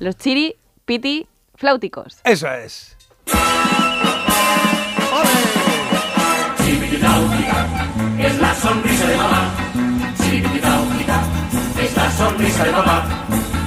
Los 0.00 0.16
chiri, 0.16 0.56
piti, 0.84 1.26
flauticos. 1.54 2.18
Eso 2.24 2.52
es. 2.52 2.96
Es 8.18 8.40
la 8.40 8.54
sonrisa 8.54 9.06
de 9.06 9.16
mamá. 9.16 9.54
Es 11.80 11.96
la 11.96 12.10
sonrisa 12.10 12.64
de 12.64 12.72
mamá. 12.72 13.57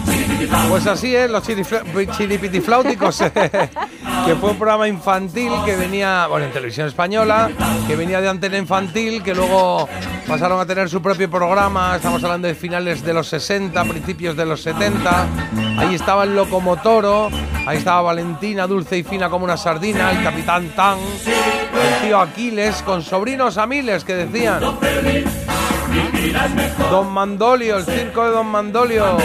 Pues 0.70 0.88
así 0.88 1.16
es, 1.16 1.30
los 1.30 1.48
eh, 1.50 1.56
que 4.26 4.36
fue 4.36 4.52
un 4.52 4.58
programa 4.58 4.88
infantil 4.88 5.52
que 5.66 5.76
venía, 5.76 6.28
bueno, 6.28 6.46
en 6.46 6.52
televisión 6.52 6.88
española, 6.88 7.50
que 7.88 7.96
venía 7.96 8.22
de 8.22 8.30
antena 8.30 8.58
infantil, 8.58 9.24
que 9.24 9.34
luego 9.34 9.88
pasaron 10.28 10.60
a 10.60 10.66
tener 10.66 10.90
su 10.90 11.02
propio 11.02 11.30
programa, 11.30 11.96
estamos 11.96 12.24
hablando 12.24 12.48
de 12.48 12.56
finales 12.56 13.04
de 13.04 13.14
los 13.14 13.28
60, 13.28 13.84
principios 13.86 14.36
de 14.36 14.46
los 14.46 14.62
70, 14.62 15.28
ahí 15.78 15.96
estaba 15.96 16.24
el 16.24 16.36
Locomotoro, 16.36 17.30
ahí 17.66 17.78
estaba 17.78 18.02
Valentina, 18.02 18.68
dulce 18.68 18.98
y 18.98 19.04
fina 19.04 19.30
como 19.30 19.46
una 19.46 19.58
sardina, 19.58 20.12
el 20.12 20.24
Capitán 20.24 20.70
Tan, 20.76 21.00
el 21.00 22.08
tío 22.08 22.20
Aquiles, 22.20 22.82
con 22.84 23.02
sobrinos 23.02 23.58
a 23.58 23.68
miles 23.68 24.04
que 24.04 24.16
decían. 24.16 24.62
Don 26.90 27.12
Mandolio, 27.12 27.78
el 27.78 27.86
circo 27.86 28.26
de 28.26 28.32
Don 28.32 28.48
Mandolio. 28.48 29.18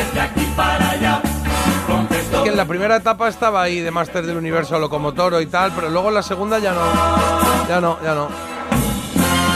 Que 2.43 2.49
en 2.49 2.57
la 2.57 2.65
primera 2.65 2.97
etapa 2.97 3.29
estaba 3.29 3.63
ahí 3.63 3.81
de 3.81 3.91
Máster 3.91 4.25
del 4.25 4.37
Universo 4.37 4.79
Locomotoro 4.79 5.41
y 5.41 5.47
tal, 5.47 5.73
pero 5.73 5.91
luego 5.91 6.09
en 6.09 6.15
la 6.15 6.23
segunda 6.23 6.59
ya 6.59 6.73
no. 6.73 6.81
Ya 7.69 7.81
no, 7.81 7.99
ya 8.03 8.15
no. 8.15 8.29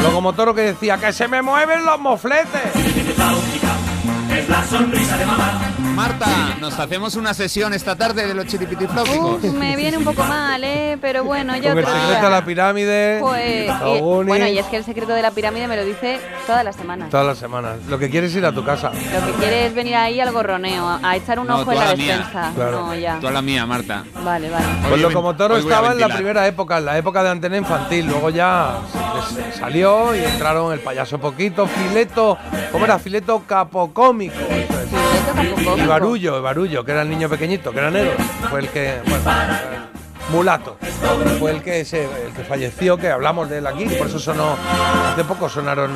Locomotoro 0.03 0.55
que 0.55 0.63
decía 0.63 0.99
que 0.99 1.13
se 1.13 1.29
me 1.29 1.43
mueven 1.43 1.85
los 1.85 1.99
mofletes. 1.99 2.73
Es 4.41 4.49
la 4.49 4.65
sonrisa 4.65 5.19
de 5.19 5.27
mamá. 5.27 5.61
Marta, 5.95 6.57
nos 6.61 6.79
hacemos 6.79 7.15
una 7.15 7.35
sesión 7.35 7.75
esta 7.75 7.95
tarde 7.95 8.27
de 8.27 8.33
los 8.33 8.47
chiripitifláuticos. 8.47 9.45
Uf, 9.45 9.53
me 9.53 9.77
viene 9.77 9.99
un 9.99 10.05
poco 10.05 10.25
mal, 10.25 10.65
¿eh? 10.65 10.97
Pero 10.99 11.25
bueno, 11.25 11.55
ya 11.57 11.71
Con 11.75 11.79
el 11.81 11.85
secreto 11.85 12.25
de 12.25 12.31
la 12.31 12.45
pirámide. 12.45 13.19
Pues, 13.21 13.71
y- 13.71 14.01
bueno, 14.01 14.47
y 14.47 14.59
es 14.59 14.65
que 14.67 14.77
el 14.79 14.85
secreto 14.85 15.13
de 15.13 15.21
la 15.21 15.31
pirámide 15.31 15.69
me 15.69 15.77
lo 15.77 15.85
dice 15.85 16.19
todas 16.47 16.65
las 16.65 16.77
semanas. 16.77 17.11
Todas 17.11 17.27
las 17.27 17.37
semanas. 17.37 17.77
Lo 17.87 17.99
que 17.99 18.09
quieres 18.09 18.31
es 18.31 18.39
ir 18.39 18.47
a 18.47 18.53
tu 18.53 18.65
casa. 18.65 18.93
Lo 18.93 19.27
que 19.27 19.39
quiere 19.41 19.67
es 19.67 19.75
venir 19.75 19.95
ahí 19.97 20.21
al 20.21 20.33
gorroneo, 20.33 20.99
a, 21.03 21.17
echar 21.17 21.39
un 21.39 21.49
No, 21.49 21.61
ojo 21.61 21.73
en 21.73 21.79
la 21.79 21.85
la 21.85 21.95
despensa. 21.95 22.53
Claro. 22.55 22.87
No, 22.87 22.95
ya. 22.95 23.19
Tú 23.21 23.29
a 23.29 23.33
la 23.33 23.43
mía, 23.43 23.67
Marta. 23.67 24.05
Vale, 24.25 24.49
vale. 24.49 24.67
Pues 24.81 24.95
Hoy 24.95 25.01
Locomotoro 25.01 25.59
estaba 25.59 25.93
en 25.93 26.01
la 26.01 26.09
primera 26.09 26.47
época, 26.47 26.79
en 26.79 26.87
la 26.87 26.97
época 26.97 27.23
de 27.23 27.29
antena 27.29 27.59
infantil. 27.59 28.07
Luego 28.07 28.31
ya 28.31 28.79
salió 29.59 30.15
y 30.15 30.25
entraron 30.25 30.73
el 30.73 30.81
payaso 30.81 31.19
Poquito, 31.19 31.67
Fileto, 31.67 32.39
¿cómo 32.73 32.87
era? 32.87 32.99
Fileto 32.99 33.43
Capocómico. 33.47 34.30
Y 35.77 35.87
Barullo, 35.87 36.43
Barullo, 36.43 36.85
que 36.85 36.93
era 36.93 37.03
el 37.03 37.11
niño 37.11 37.29
pequeñito, 37.29 37.73
que 37.73 37.79
era 37.79 37.91
negro. 37.91 38.13
Fue 38.51 38.61
el 38.61 38.69
que, 38.69 39.01
bueno, 39.07 39.25
mulato. 40.31 40.77
Fue 41.39 41.53
el 41.53 41.63
que, 41.63 41.85
se, 41.85 42.09
que 42.37 42.45
falleció, 42.45 42.97
que 42.97 43.09
hablamos 43.11 43.49
de 43.49 43.59
él 43.59 43.67
aquí. 43.67 43.85
Por 43.87 44.07
eso 44.07 44.19
sonó, 44.19 44.57
hace 45.13 45.25
poco 45.25 45.49
sonaron 45.49 45.91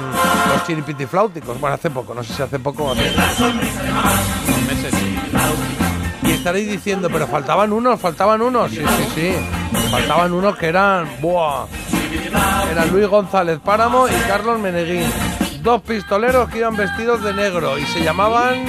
los 0.49 0.67
chiripitifláuticos. 0.67 1.61
Bueno, 1.61 1.75
hace 1.75 1.91
poco, 1.91 2.15
no 2.15 2.23
sé 2.23 2.35
si 2.35 2.43
hace 2.43 2.59
poco 2.59 2.85
o 2.85 2.93
hace 2.93 3.03
meses. 3.03 4.95
y 6.23 6.31
estaréis 6.33 6.71
diciendo, 6.71 7.09
pero 7.11 7.27
faltaban 7.27 7.73
unos, 7.73 8.01
faltaban 8.01 8.43
unos. 8.43 8.71
Sí, 8.71 8.79
sí, 8.79 9.09
sí. 9.15 9.33
Faltaban 9.91 10.33
unos 10.33 10.57
que 10.57 10.69
eran. 10.69 11.09
¡Buah! 11.21 11.67
Eran 12.71 12.91
Luis 12.91 13.07
González 13.09 13.59
Páramo 13.63 14.07
y 14.09 14.29
Carlos 14.29 14.59
Meneguín. 14.59 15.05
Dos 15.65 15.81
pistoleros 15.81 16.51
que 16.51 16.59
iban 16.59 16.77
vestidos 16.77 17.23
de 17.25 17.33
negro 17.33 17.79
y 17.79 17.87
se 17.87 18.05
llamaban. 18.05 18.67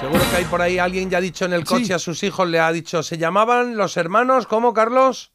Seguro 0.00 0.30
que 0.30 0.36
hay 0.36 0.44
por 0.44 0.60
ahí 0.60 0.78
alguien 0.78 1.08
ya 1.08 1.16
ha 1.16 1.20
dicho 1.22 1.46
en 1.46 1.54
el 1.54 1.64
coche 1.64 1.94
a 1.94 1.98
sus 1.98 2.22
hijos, 2.24 2.46
le 2.46 2.60
ha 2.60 2.70
dicho, 2.70 3.02
se 3.02 3.16
llamaban 3.16 3.76
los 3.78 3.96
hermanos, 3.96 4.46
¿cómo, 4.46 4.74
Carlos? 4.74 5.32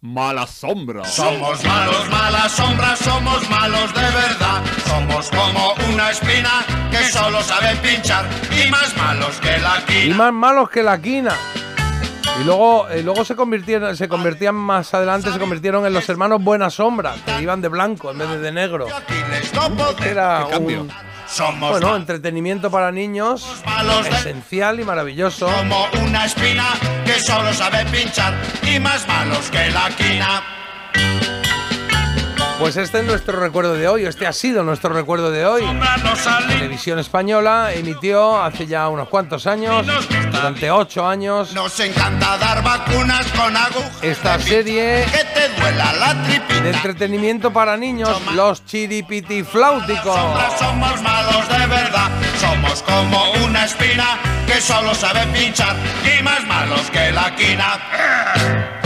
Mala 0.00 0.46
sombra. 0.46 1.04
Somos 1.04 1.62
malos, 1.62 2.08
malas 2.10 2.52
sombras, 2.52 2.98
somos 2.98 3.50
malos 3.50 3.94
de 3.94 4.00
verdad. 4.00 4.62
Somos 4.86 5.28
como 5.30 5.74
una 5.92 6.10
espina 6.10 6.64
que 6.90 7.04
solo 7.04 7.40
sabe 7.42 7.76
pinchar 7.76 8.28
y 8.50 8.68
más 8.70 8.96
malos 8.96 9.38
que 9.40 9.58
la 9.58 9.78
Y 9.88 10.02
quina. 10.04 10.16
más 10.16 10.32
malos 10.32 10.70
que 10.70 10.82
la 10.82 11.00
quina. 11.00 11.36
Y 12.40 12.44
luego, 12.44 12.86
y 12.94 13.02
luego 13.02 13.24
se 13.24 13.34
convirtieron, 13.36 13.96
se 13.96 14.08
convertían 14.08 14.54
más 14.54 14.92
adelante, 14.94 15.32
se 15.32 15.38
convirtieron 15.38 15.86
en 15.86 15.92
los 15.92 16.08
hermanos 16.08 16.42
Buena 16.42 16.70
Sombra, 16.70 17.14
que 17.24 17.42
iban 17.42 17.60
de 17.60 17.68
blanco 17.68 18.10
en 18.10 18.18
vez 18.18 18.28
de 18.28 18.42
de 18.42 18.52
negro. 18.52 18.88
Era 20.04 20.46
un, 20.58 20.90
bueno, 21.60 21.96
entretenimiento 21.96 22.70
para 22.70 22.92
niños, 22.92 23.62
esencial 24.10 24.80
y 24.80 24.84
maravilloso. 24.84 25.46
Como 25.46 25.86
una 26.04 26.26
espina 26.26 26.66
que 27.06 27.18
solo 27.20 27.52
sabe 27.54 27.86
pinchar 27.86 28.34
y 28.62 28.78
más 28.78 29.06
malos 29.08 29.50
que 29.50 29.70
la 29.70 29.88
quina. 29.96 31.41
Pues 32.62 32.76
este 32.76 33.00
es 33.00 33.04
nuestro 33.04 33.40
recuerdo 33.40 33.74
de 33.74 33.88
hoy, 33.88 34.04
este 34.06 34.24
ha 34.24 34.32
sido 34.32 34.62
nuestro 34.62 34.94
recuerdo 34.94 35.32
de 35.32 35.44
hoy. 35.44 35.64
La 35.64 36.46
televisión 36.46 37.00
española 37.00 37.72
emitió 37.74 38.40
hace 38.40 38.68
ya 38.68 38.88
unos 38.88 39.08
cuantos 39.08 39.48
años, 39.48 39.84
durante 40.30 40.70
ocho 40.70 41.04
años, 41.04 41.52
Nos 41.54 41.80
encanta 41.80 42.38
dar 42.38 42.62
vacunas 42.62 43.26
con 43.32 43.56
agujas. 43.56 43.98
esta 44.00 44.38
serie 44.38 45.04
Que 45.10 45.24
te 45.24 45.60
duela 45.60 45.92
la 45.94 46.22
tripita. 46.22 46.60
de 46.60 46.70
entretenimiento 46.70 47.52
para 47.52 47.76
niños, 47.76 48.16
Los 48.36 48.64
Chiripitifláuticos. 48.64 50.16
Somos 50.56 51.02
malos 51.02 51.48
de 51.48 51.66
verdad. 51.66 52.10
Somos 52.40 52.80
como 52.84 53.32
una 53.44 53.64
espina 53.64 54.18
que 54.46 54.60
solo 54.60 54.94
sabe 54.94 55.26
pinchar 55.36 55.74
y 56.04 56.22
más 56.22 56.46
malos 56.46 56.82
que 56.92 57.10
la 57.10 57.34
quina. 57.34 58.81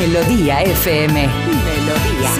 Melodía 0.00 0.62
FM. 0.62 1.28
Melodía. 1.34 2.30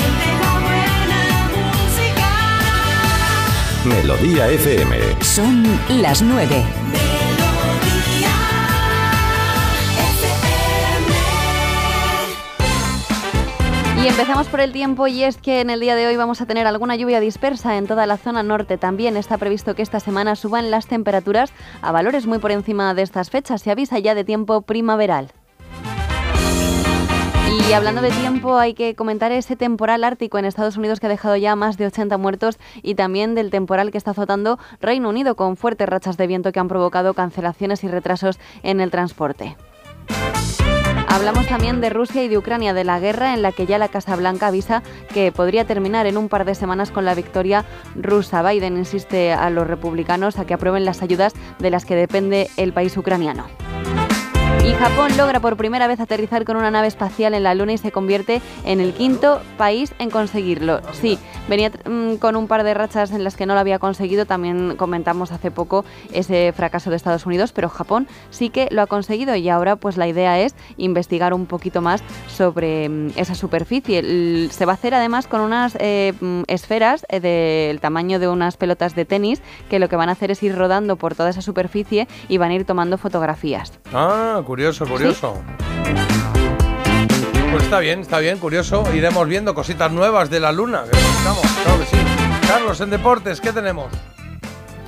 Melodía 3.85 4.49
FM. 4.49 4.97
Son 5.21 5.79
las 6.01 6.23
nueve. 6.23 6.65
Y 14.03 14.09
empezamos 14.09 14.47
por 14.47 14.61
el 14.61 14.73
tiempo 14.73 15.07
y 15.07 15.25
es 15.25 15.37
que 15.37 15.61
en 15.61 15.69
el 15.69 15.81
día 15.81 15.95
de 15.97 16.07
hoy 16.07 16.17
vamos 16.17 16.41
a 16.41 16.47
tener 16.47 16.67
alguna 16.67 16.97
lluvia 16.97 17.21
dispersa 17.21 17.77
en 17.77 17.87
toda 17.87 18.07
la 18.07 18.17
zona 18.17 18.43
norte. 18.43 18.79
También 18.79 19.19
está 19.19 19.37
previsto 19.37 19.75
que 19.75 19.83
esta 19.83 20.01
semana 20.01 20.35
suban 20.35 20.71
las 20.71 20.87
temperaturas 20.87 21.53
a 21.83 21.93
valores 21.93 22.27
muy 22.27 22.39
por 22.39 22.53
encima 22.53 22.95
de 22.95 23.03
estas 23.03 23.29
fechas. 23.29 23.61
Se 23.61 23.71
avisa 23.71 23.99
ya 23.99 24.15
de 24.15 24.25
tiempo 24.25 24.63
primaveral. 24.63 25.35
Y 27.51 27.73
hablando 27.73 28.01
de 28.01 28.11
tiempo, 28.11 28.57
hay 28.57 28.75
que 28.75 28.95
comentar 28.95 29.33
ese 29.33 29.57
temporal 29.57 30.05
ártico 30.05 30.39
en 30.39 30.45
Estados 30.45 30.77
Unidos 30.77 31.01
que 31.01 31.07
ha 31.07 31.11
dejado 31.11 31.37
ya 31.37 31.57
más 31.57 31.77
de 31.77 31.87
80 31.87 32.17
muertos 32.17 32.59
y 32.83 32.95
también 32.95 33.35
del 33.35 33.51
temporal 33.51 33.91
que 33.91 33.99
está 33.99 34.13
azotando 34.13 34.59
Reino 34.81 35.09
Unido 35.09 35.35
con 35.35 35.57
fuertes 35.57 35.89
rachas 35.89 36.17
de 36.17 36.27
viento 36.27 36.53
que 36.53 36.61
han 36.61 36.69
provocado 36.69 37.15
cancelaciones 37.15 37.83
y 37.83 37.89
retrasos 37.89 38.39
en 38.63 38.81
el 38.81 38.91
transporte. 38.91 39.57
Hablamos 41.09 41.49
también 41.49 41.81
de 41.81 41.91
Rusia 41.91 42.23
y 42.23 42.29
de 42.29 42.39
Ucrania, 42.39 42.73
de 42.73 42.85
la 42.85 43.01
guerra 43.01 43.35
en 43.35 43.43
la 43.43 43.51
que 43.51 43.67
ya 43.67 43.79
la 43.79 43.89
Casa 43.89 44.15
Blanca 44.15 44.47
avisa 44.47 44.85
que 45.13 45.33
podría 45.33 45.65
terminar 45.65 46.07
en 46.07 46.17
un 46.17 46.29
par 46.29 46.45
de 46.45 46.55
semanas 46.55 46.93
con 46.93 47.05
la 47.05 47.17
victoria 47.17 47.65
rusa. 47.97 48.49
Biden 48.49 48.77
insiste 48.77 49.33
a 49.33 49.51
los 49.51 49.67
republicanos 49.67 50.39
a 50.39 50.45
que 50.45 50.55
aprueben 50.55 50.85
las 50.85 51.03
ayudas 51.03 51.35
de 51.59 51.71
las 51.71 51.85
que 51.85 51.97
depende 51.97 52.49
el 52.57 52.73
país 52.73 52.97
ucraniano. 52.97 53.47
Y 54.63 54.75
Japón 54.75 55.17
logra 55.17 55.41
por 55.41 55.57
primera 55.57 55.87
vez 55.87 56.01
aterrizar 56.01 56.45
con 56.45 56.57
una 56.57 56.71
nave 56.71 56.87
espacial 56.87 57.33
en 57.33 57.45
la 57.45 57.55
Luna 57.55 57.73
y 57.73 57.79
se 57.79 57.91
convierte 57.91 58.43
en 58.67 58.81
el 58.81 58.93
quinto 58.93 59.41
país 59.57 59.95
en 59.99 60.11
conseguirlo. 60.11 60.81
Sí, 60.93 61.19
venía 61.49 61.71
mm, 61.71 62.17
con 62.17 62.37
un 62.37 62.47
par 62.47 62.63
de 62.63 62.75
rachas 62.75 63.11
en 63.11 63.25
las 63.25 63.37
que 63.37 63.47
no 63.47 63.55
lo 63.55 63.61
había 63.61 63.79
conseguido. 63.79 64.27
También 64.27 64.77
comentamos 64.77 65.33
hace 65.33 65.51
poco 65.51 65.87
ese 66.13 66.53
fracaso 66.55 66.91
de 66.91 66.97
Estados 66.97 67.25
Unidos, 67.25 67.53
pero 67.53 67.71
Japón 67.71 68.07
sí 68.29 68.51
que 68.51 68.69
lo 68.71 68.83
ha 68.83 68.87
conseguido 68.87 69.35
y 69.35 69.49
ahora 69.49 69.77
pues 69.77 69.97
la 69.97 70.07
idea 70.07 70.39
es 70.39 70.55
investigar 70.77 71.33
un 71.33 71.47
poquito 71.47 71.81
más 71.81 72.03
sobre 72.29 72.89
mm, 72.91 73.13
esa 73.17 73.35
superficie. 73.35 74.51
Se 74.51 74.67
va 74.67 74.73
a 74.73 74.75
hacer 74.75 74.95
además 74.95 75.27
con 75.27 75.41
unas 75.41 75.75
eh, 75.81 76.13
mm, 76.21 76.43
esferas 76.49 77.07
eh, 77.09 77.21
del 77.21 77.81
tamaño 77.81 78.19
de 78.19 78.29
unas 78.29 78.59
pelotas 78.59 78.95
de 78.95 79.07
tenis 79.07 79.41
que 79.71 79.79
lo 79.79 79.89
que 79.89 79.97
van 79.97 80.11
a 80.11 80.13
hacer 80.13 80.31
es 80.31 80.43
ir 80.43 80.55
rodando 80.55 80.97
por 80.97 81.15
toda 81.15 81.31
esa 81.31 81.41
superficie 81.41 82.09
y 82.29 82.37
van 82.37 82.51
a 82.51 82.55
ir 82.55 82.67
tomando 82.67 82.99
fotografías. 82.99 83.73
Ah, 83.95 84.43
curioso, 84.51 84.85
curioso. 84.85 85.41
Pues 87.53 87.63
está 87.63 87.79
bien, 87.79 88.01
está 88.01 88.19
bien, 88.19 88.39
curioso. 88.39 88.83
Iremos 88.93 89.29
viendo 89.29 89.55
cositas 89.55 89.93
nuevas 89.93 90.29
de 90.29 90.41
la 90.41 90.51
luna. 90.51 90.83
que 90.91 90.99
buscamos, 90.99 91.47
claro 91.63 91.79
que 91.79 91.87
sí. 91.87 91.97
Carlos, 92.49 92.81
en 92.81 92.91
deportes, 92.91 93.41
¿qué 93.41 93.53
tenemos? 93.53 93.93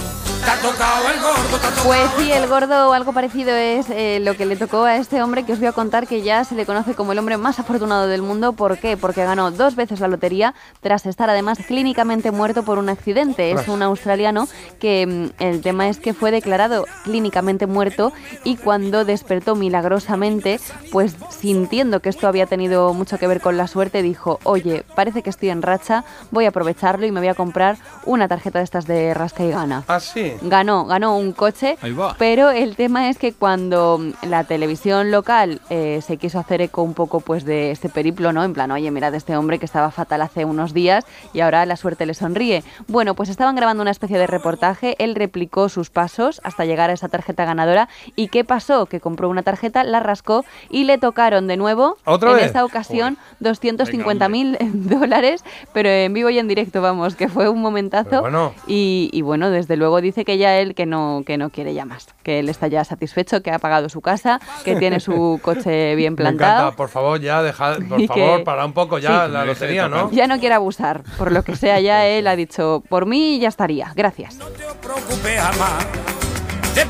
Pues 1.84 2.10
sí, 2.18 2.30
el 2.32 2.46
gordo 2.48 2.90
o 2.90 2.92
algo 2.92 3.12
parecido 3.12 3.54
es 3.54 3.88
eh, 3.88 4.18
lo 4.20 4.36
que 4.36 4.46
le 4.46 4.56
tocó 4.56 4.84
a 4.84 4.96
este 4.96 5.22
hombre 5.22 5.44
que 5.44 5.52
os 5.52 5.58
voy 5.58 5.68
a 5.68 5.72
contar 5.72 6.06
que 6.06 6.22
ya 6.22 6.44
se 6.44 6.54
le 6.54 6.66
conoce 6.66 6.94
como 6.94 7.12
el 7.12 7.18
hombre 7.18 7.36
más 7.36 7.58
afortunado 7.58 8.06
del 8.06 8.20
mundo. 8.22 8.52
¿Por 8.52 8.78
qué? 8.78 8.96
Porque 8.96 9.24
ganó 9.24 9.50
dos 9.50 9.76
veces 9.76 10.00
la 10.00 10.08
lotería 10.08 10.54
tras 10.80 11.06
estar 11.06 11.30
además 11.30 11.58
clínicamente 11.66 12.30
muerto 12.32 12.64
por 12.64 12.78
un 12.78 12.88
accidente. 12.88 13.52
Es 13.52 13.68
un 13.68 13.82
australiano 13.82 14.48
que 14.78 15.06
mm, 15.06 15.42
el 15.42 15.60
tema 15.62 15.88
es 15.88 15.98
que 15.98 16.14
fue 16.14 16.30
declarado 16.30 16.86
clínicamente 17.04 17.66
muerto 17.66 18.12
y 18.44 18.56
cuando 18.56 19.04
despertó 19.04 19.54
milagrosamente, 19.54 20.60
pues 20.92 21.14
sintiendo 21.30 22.00
que 22.00 22.08
esto 22.08 22.28
había 22.28 22.46
tenido 22.46 22.92
mucho 22.92 23.18
que 23.18 23.26
ver 23.26 23.40
con 23.40 23.56
la 23.56 23.66
suerte, 23.68 24.02
dijo, 24.02 24.40
oye, 24.44 24.84
parece 24.94 25.22
que 25.22 25.30
estoy 25.30 25.50
en 25.50 25.62
racha, 25.62 26.04
voy 26.30 26.44
a 26.44 26.48
aprovecharlo 26.48 27.06
y 27.06 27.12
me 27.12 27.20
voy 27.20 27.28
a 27.28 27.34
comprar 27.34 27.78
una 28.04 28.28
tarjeta 28.28 28.58
de 28.58 28.64
estas 28.64 28.86
de 28.86 29.14
rasca 29.14 29.44
y 29.44 29.50
gana. 29.50 29.84
Ah, 29.88 30.00
sí. 30.00 30.34
Ganó, 30.42 30.86
ganó 30.86 31.16
un 31.16 31.32
coche, 31.32 31.76
Ahí 31.82 31.92
va. 31.92 32.14
pero 32.18 32.50
el 32.50 32.74
tema 32.76 33.08
es 33.10 33.18
que 33.18 33.32
cuando 33.32 34.00
la 34.26 34.44
televisión 34.44 35.10
local 35.10 35.60
eh, 35.70 36.00
se 36.06 36.16
quiso 36.16 36.38
hacer 36.38 36.62
eco 36.62 36.82
un 36.82 36.94
poco 36.94 37.20
pues 37.20 37.44
de 37.44 37.70
este 37.70 37.88
periplo, 37.88 38.32
¿no? 38.32 38.42
En 38.42 38.52
plan, 38.54 38.70
oye, 38.70 38.90
mirad 38.90 39.14
este 39.14 39.36
hombre 39.36 39.58
que 39.58 39.66
estaba 39.66 39.90
fatal 39.90 40.22
hace 40.22 40.44
unos 40.44 40.72
días 40.72 41.04
y 41.34 41.40
ahora 41.40 41.66
la 41.66 41.76
suerte 41.76 42.06
le 42.06 42.14
sonríe. 42.14 42.64
Bueno, 42.88 43.14
pues 43.14 43.28
estaban 43.28 43.54
grabando 43.54 43.82
una 43.82 43.90
especie 43.90 44.18
de 44.18 44.26
reportaje, 44.26 44.96
él 44.98 45.14
replicó 45.14 45.68
sus 45.68 45.90
pasos 45.90 46.40
hasta 46.42 46.64
llegar 46.64 46.90
a 46.90 46.94
esa 46.94 47.08
tarjeta 47.08 47.44
ganadora 47.44 47.88
y 48.16 48.28
¿qué 48.28 48.44
pasó? 48.44 48.86
Que 48.86 49.00
compró 49.00 49.28
una 49.28 49.42
tarjeta, 49.42 49.84
la 49.84 50.00
rascó 50.00 50.44
y 50.70 50.84
le 50.84 50.96
tocaron 50.98 51.46
de 51.48 51.56
nuevo 51.58 51.96
¿Otra 52.04 52.30
en 52.30 52.36
vez? 52.36 52.46
esta 52.46 52.64
ocasión 52.64 53.18
250 53.40 54.28
mil 54.28 54.56
dólares, 54.72 55.44
pero 55.72 55.88
en 55.88 56.12
vivo 56.14 56.30
y 56.30 56.38
en 56.38 56.48
directo, 56.48 56.80
vamos, 56.80 57.14
que 57.14 57.28
fue 57.28 57.48
un 57.48 57.60
momentazo. 57.60 58.22
Bueno. 58.22 58.52
Y, 58.66 59.10
y 59.12 59.22
bueno, 59.22 59.50
desde 59.50 59.76
luego 59.76 60.00
dice 60.00 60.19
que 60.24 60.38
ya 60.38 60.56
él 60.58 60.74
que 60.74 60.86
no, 60.86 61.22
que 61.26 61.36
no 61.38 61.50
quiere 61.50 61.74
ya 61.74 61.84
más, 61.84 62.06
que 62.22 62.38
él 62.40 62.48
está 62.48 62.66
ya 62.68 62.84
satisfecho, 62.84 63.42
que 63.42 63.50
ha 63.50 63.58
pagado 63.58 63.88
su 63.88 64.00
casa, 64.00 64.40
que 64.64 64.76
tiene 64.76 65.00
su 65.00 65.38
coche 65.42 65.94
bien 65.94 66.12
Me 66.14 66.18
plantado. 66.18 66.52
encanta, 66.60 66.76
por 66.76 66.88
favor, 66.88 67.20
ya 67.20 67.42
dejad, 67.42 67.78
por 67.88 68.06
favor, 68.06 68.38
que- 68.38 68.44
para 68.44 68.64
un 68.64 68.72
poco 68.72 68.98
ya 68.98 69.26
Sí. 69.26 69.32
la 69.32 69.44
lotería, 69.44 69.88
¿no? 69.88 70.10
Ya 70.10 70.26
no 70.26 70.38
quiere 70.38 70.54
abusar, 70.54 71.02
por 71.18 71.32
lo 71.32 71.42
que 71.42 71.56
sea, 71.56 71.80
ya 71.80 72.06
él 72.08 72.26
ha 72.26 72.36
dicho, 72.36 72.82
por 72.88 73.06
mí 73.06 73.38
ya 73.38 73.48
estaría, 73.48 73.92
gracias. 73.94 74.36
preocupes 74.80 75.40
jamás. 75.40 75.86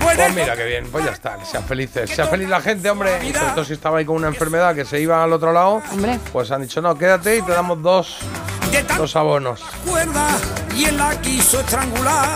Pues 0.00 0.34
mira 0.34 0.54
qué 0.56 0.64
bien, 0.66 0.86
pues 0.92 1.04
ya 1.04 1.10
está, 1.12 1.36
que 1.38 1.44
sean 1.46 1.64
felices. 1.64 2.10
Sea 2.10 2.26
feliz 2.26 2.48
la 2.48 2.60
gente, 2.60 2.90
hombre. 2.90 3.12
Y 3.26 3.32
sobre 3.32 3.50
todo 3.54 3.64
si 3.64 3.72
estaba 3.72 3.98
ahí 3.98 4.04
con 4.04 4.16
una 4.16 4.28
enfermedad 4.28 4.74
que 4.74 4.84
se 4.84 5.00
iba 5.00 5.24
al 5.24 5.32
otro 5.32 5.52
lado, 5.52 5.82
pues 6.32 6.50
han 6.50 6.62
dicho, 6.62 6.80
no, 6.82 6.94
quédate 6.96 7.38
y 7.38 7.42
te 7.42 7.52
damos 7.52 7.82
dos, 7.82 8.18
dos 8.98 9.16
abonos. 9.16 9.62
Cuerda 9.88 10.28
y 10.76 10.84
él 10.84 10.96
la 10.98 11.18
quiso 11.20 11.60
estrangular. 11.60 12.28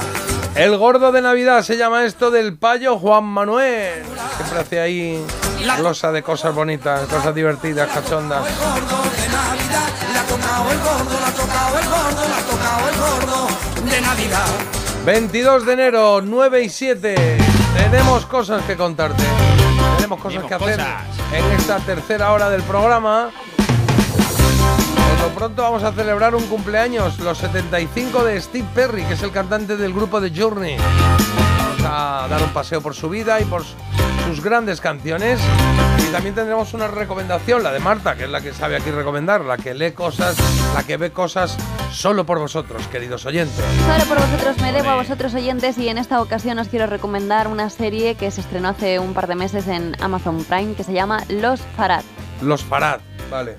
El 0.56 0.76
gordo 0.78 1.10
de 1.10 1.20
Navidad 1.20 1.62
se 1.62 1.76
llama 1.76 2.04
esto 2.04 2.30
del 2.30 2.56
payo 2.56 2.96
Juan 2.96 3.24
Manuel. 3.24 4.04
Siempre 4.36 4.58
hace 4.60 4.80
ahí 4.80 5.26
glosa 5.78 6.12
de 6.12 6.22
cosas 6.22 6.54
bonitas, 6.54 7.08
cosas 7.08 7.34
divertidas, 7.34 7.90
cachondas. 7.90 8.44
de 8.44 8.50
Navidad. 8.52 9.88
Le 10.12 10.18
ha 10.18 10.24
tocado 10.24 10.70
el 10.70 10.78
gordo, 10.78 11.18
le 11.18 11.26
ha 11.26 11.32
tocado 11.32 11.78
el 11.78 11.88
gordo, 11.88 12.28
le 12.28 12.34
ha 12.34 12.42
tocado 12.46 12.88
el 12.88 12.96
gordo 12.98 13.90
de 13.90 14.00
Navidad. 14.00 14.46
22 15.04 15.66
de 15.66 15.72
enero, 15.72 16.20
9 16.22 16.62
y 16.62 16.68
7. 16.68 17.38
Tenemos 17.76 18.24
cosas 18.26 18.62
que 18.62 18.76
contarte. 18.76 19.24
Tenemos 19.96 20.20
cosas 20.20 20.44
que 20.44 20.54
hacer 20.54 20.80
en 21.32 21.44
esta 21.58 21.78
tercera 21.80 22.32
hora 22.32 22.48
del 22.48 22.62
programa. 22.62 23.30
Lo 25.24 25.30
pronto 25.30 25.62
vamos 25.62 25.82
a 25.82 25.90
celebrar 25.92 26.34
un 26.34 26.44
cumpleaños, 26.48 27.18
los 27.18 27.38
75 27.38 28.24
de 28.24 28.38
Steve 28.42 28.68
Perry, 28.74 29.04
que 29.04 29.14
es 29.14 29.22
el 29.22 29.30
cantante 29.32 29.74
del 29.78 29.94
grupo 29.94 30.20
de 30.20 30.30
Journey. 30.38 30.76
Vamos 30.76 31.80
a 31.86 32.26
dar 32.28 32.42
un 32.42 32.50
paseo 32.50 32.82
por 32.82 32.94
su 32.94 33.08
vida 33.08 33.40
y 33.40 33.44
por 33.46 33.64
su- 33.64 33.74
sus 34.26 34.42
grandes 34.44 34.82
canciones. 34.82 35.40
Y 36.06 36.12
también 36.12 36.34
tendremos 36.34 36.74
una 36.74 36.88
recomendación, 36.88 37.62
la 37.62 37.72
de 37.72 37.78
Marta, 37.80 38.16
que 38.16 38.24
es 38.24 38.30
la 38.30 38.42
que 38.42 38.52
sabe 38.52 38.76
aquí 38.76 38.90
recomendar, 38.90 39.40
la 39.46 39.56
que 39.56 39.72
lee 39.72 39.92
cosas, 39.92 40.36
la 40.74 40.82
que 40.82 40.98
ve 40.98 41.10
cosas 41.10 41.56
solo 41.90 42.26
por 42.26 42.38
vosotros, 42.38 42.86
queridos 42.88 43.24
oyentes. 43.24 43.64
Solo 43.86 44.04
por 44.04 44.20
vosotros 44.20 44.58
me 44.60 44.72
debo 44.72 44.90
a 44.90 44.96
vosotros 44.96 45.32
oyentes 45.34 45.78
y 45.78 45.88
en 45.88 45.96
esta 45.96 46.20
ocasión 46.20 46.58
os 46.58 46.68
quiero 46.68 46.86
recomendar 46.86 47.48
una 47.48 47.70
serie 47.70 48.14
que 48.14 48.30
se 48.30 48.42
estrenó 48.42 48.68
hace 48.68 48.98
un 48.98 49.14
par 49.14 49.26
de 49.26 49.36
meses 49.36 49.68
en 49.68 49.96
Amazon 50.02 50.44
Prime 50.44 50.74
que 50.74 50.84
se 50.84 50.92
llama 50.92 51.22
Los 51.28 51.60
Farad. 51.78 52.02
Los 52.42 52.62
Farad, 52.62 53.00
vale. 53.30 53.56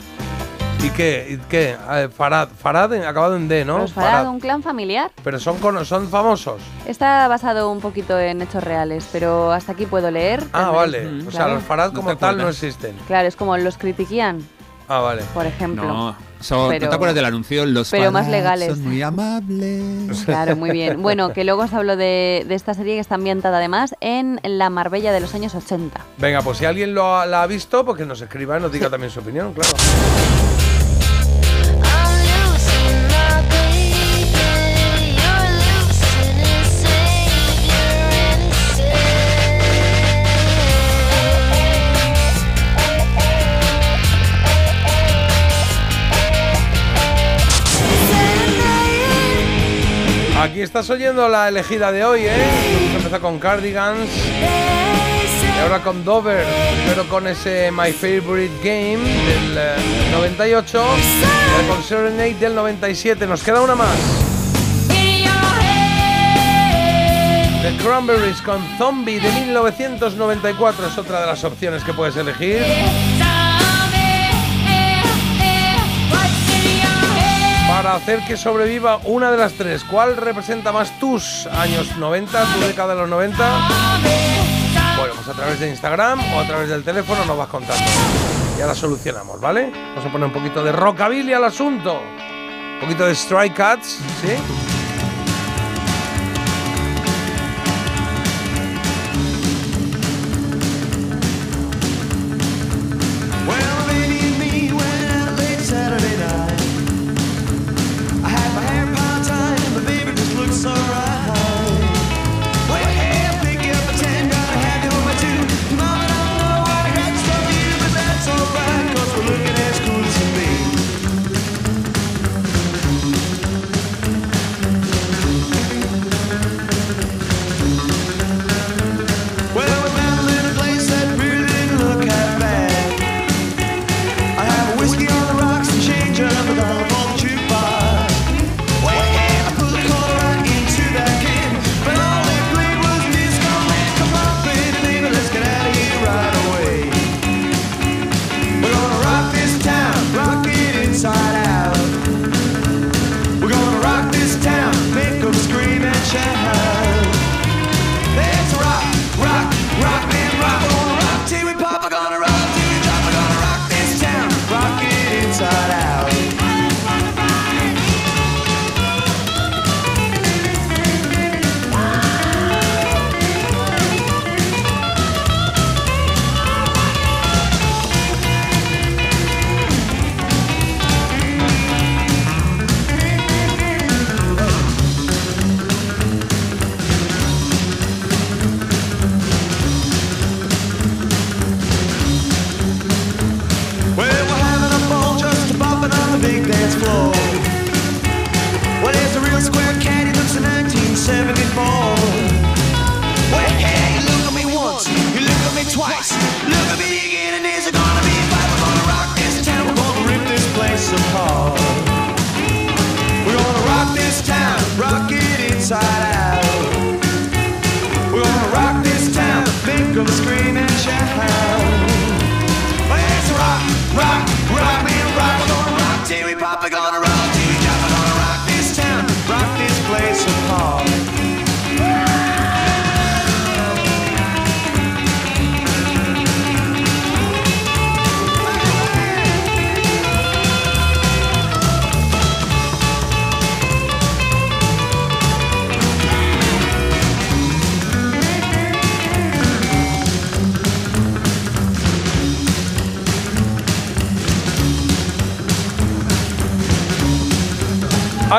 ¿Y 0.85 0.89
qué? 0.91 1.27
¿Y 1.31 1.37
qué? 1.49 1.75
Farad, 2.15 2.49
Farad 2.49 2.93
en- 2.93 3.05
acabado 3.05 3.35
en 3.35 3.47
D, 3.47 3.65
¿no? 3.65 3.79
Los 3.79 3.93
Farad, 3.93 4.27
un 4.29 4.39
clan 4.39 4.61
familiar. 4.61 5.11
Pero 5.23 5.39
son, 5.39 5.57
cono- 5.57 5.83
son 5.83 6.07
famosos. 6.09 6.61
Está 6.85 7.27
basado 7.27 7.71
un 7.71 7.79
poquito 7.81 8.19
en 8.19 8.41
hechos 8.43 8.63
reales, 8.63 9.07
pero 9.11 9.51
hasta 9.51 9.71
aquí 9.71 9.87
puedo 9.87 10.11
leer. 10.11 10.43
Ah, 10.53 10.71
Tendréis- 10.71 10.75
vale. 10.75 11.07
O 11.27 11.31
sea, 11.31 11.39
Claro. 11.39 11.53
los 11.55 11.63
Farad 11.63 11.91
No 11.91 11.95
como 11.99 12.09
te 12.11 12.15
tal 12.17 12.37
no 12.37 12.43
acuerdas. 12.43 12.63
existen. 12.63 12.95
Claro, 13.07 13.27
es 13.27 13.35
como 13.35 13.57
los 13.57 13.77
critiquían, 13.79 14.47
Ah, 14.87 14.99
vale. 14.99 15.23
por 15.33 15.47
ejemplo. 15.47 15.83
No, 15.85 16.15
son- 16.39 16.69
Pero- 16.69 16.85
¿no 16.85 16.89
te 16.89 16.95
acuerdas 16.95 17.15
del 17.15 17.25
anuncio? 17.25 17.65
Los 17.65 17.89
pero 17.89 18.11
más 18.11 18.25
Farad 18.25 18.37
legales. 18.37 18.69
Son 18.75 18.83
muy 18.83 19.01
amables. 19.01 19.81
Claro, 20.25 20.55
muy 20.55 20.69
bien. 20.69 21.01
Bueno, 21.01 21.33
que 21.33 21.43
luego 21.45 21.63
os 21.63 21.73
hablo 21.73 21.95
de, 21.97 22.45
de 22.47 22.53
esta 22.53 22.75
serie 22.75 22.93
que 22.93 22.99
está 22.99 23.15
ambientada 23.15 23.57
además 23.57 23.95
en 24.01 24.39
la 24.43 24.69
Marbella 24.69 25.11
de 25.13 25.19
los 25.19 25.33
años 25.33 25.55
80. 25.55 25.99
Venga, 26.19 26.43
pues 26.43 26.59
si 26.59 26.65
alguien 26.65 26.93
lo 26.93 27.17
ha, 27.17 27.25
la 27.25 27.41
ha 27.41 27.47
visto, 27.47 27.83
pues 27.83 27.97
que 27.97 28.05
nos 28.05 28.21
escriba 28.21 28.59
y 28.59 28.61
nos 28.61 28.71
diga 28.71 28.87
también 28.91 29.11
su 29.11 29.19
opinión, 29.21 29.51
claro. 29.53 29.69
Aquí 50.55 50.61
estás 50.61 50.89
oyendo 50.89 51.27
la 51.27 51.49
elegida 51.49 51.91
de 51.91 52.05
hoy, 52.05 52.21
¿eh? 52.27 52.95
Empezó 52.95 53.19
con 53.19 53.39
Cardigans. 53.39 54.09
Y 54.09 55.59
ahora 55.61 55.81
con 55.81 56.05
Dover, 56.05 56.45
pero 56.87 57.05
con 57.09 57.27
ese 57.27 57.71
My 57.73 57.91
Favorite 57.91 58.53
Game 58.63 59.03
del 59.03 59.57
eh, 59.57 59.75
98 60.13 60.77
y 60.77 61.51
ahora 61.51 61.67
con 61.67 61.83
Serenade 61.83 62.35
del 62.35 62.55
97. 62.55 63.27
Nos 63.27 63.43
queda 63.43 63.59
una 63.59 63.75
más. 63.75 63.97
The 67.61 67.75
Cranberries 67.83 68.41
con 68.41 68.61
Zombie 68.77 69.19
de 69.19 69.29
1994 69.33 70.87
es 70.87 70.97
otra 70.97 71.19
de 71.19 71.27
las 71.27 71.43
opciones 71.43 71.83
que 71.83 71.91
puedes 71.91 72.15
elegir. 72.15 72.61
Para 77.75 77.95
hacer 77.95 78.21
que 78.25 78.37
sobreviva 78.37 79.01
una 79.03 79.31
de 79.31 79.37
las 79.37 79.51
tres, 79.51 79.83
¿cuál 79.83 80.15
representa 80.15 80.71
más 80.71 80.97
tus 80.97 81.45
años 81.47 81.97
90, 81.97 82.45
tu 82.53 82.59
década 82.61 82.95
de 82.95 83.01
los 83.01 83.09
90? 83.09 83.67
Bueno, 84.97 85.13
pues 85.13 85.27
a 85.27 85.33
través 85.33 85.59
de 85.59 85.71
Instagram 85.71 86.21
o 86.33 86.39
a 86.39 86.47
través 86.47 86.69
del 86.69 86.85
teléfono 86.85 87.25
nos 87.25 87.37
vas 87.37 87.49
contando. 87.49 87.83
Ya 88.57 88.65
la 88.65 88.75
solucionamos, 88.75 89.41
¿vale? 89.41 89.71
Vamos 89.89 90.05
a 90.05 90.09
poner 90.09 90.27
un 90.27 90.33
poquito 90.33 90.63
de 90.63 90.71
rockabilly 90.71 91.33
al 91.33 91.43
asunto. 91.43 91.99
Un 91.99 92.79
poquito 92.79 93.07
de 93.07 93.11
Strike 93.13 93.53
Cats, 93.53 93.99
¿sí? 94.21 94.74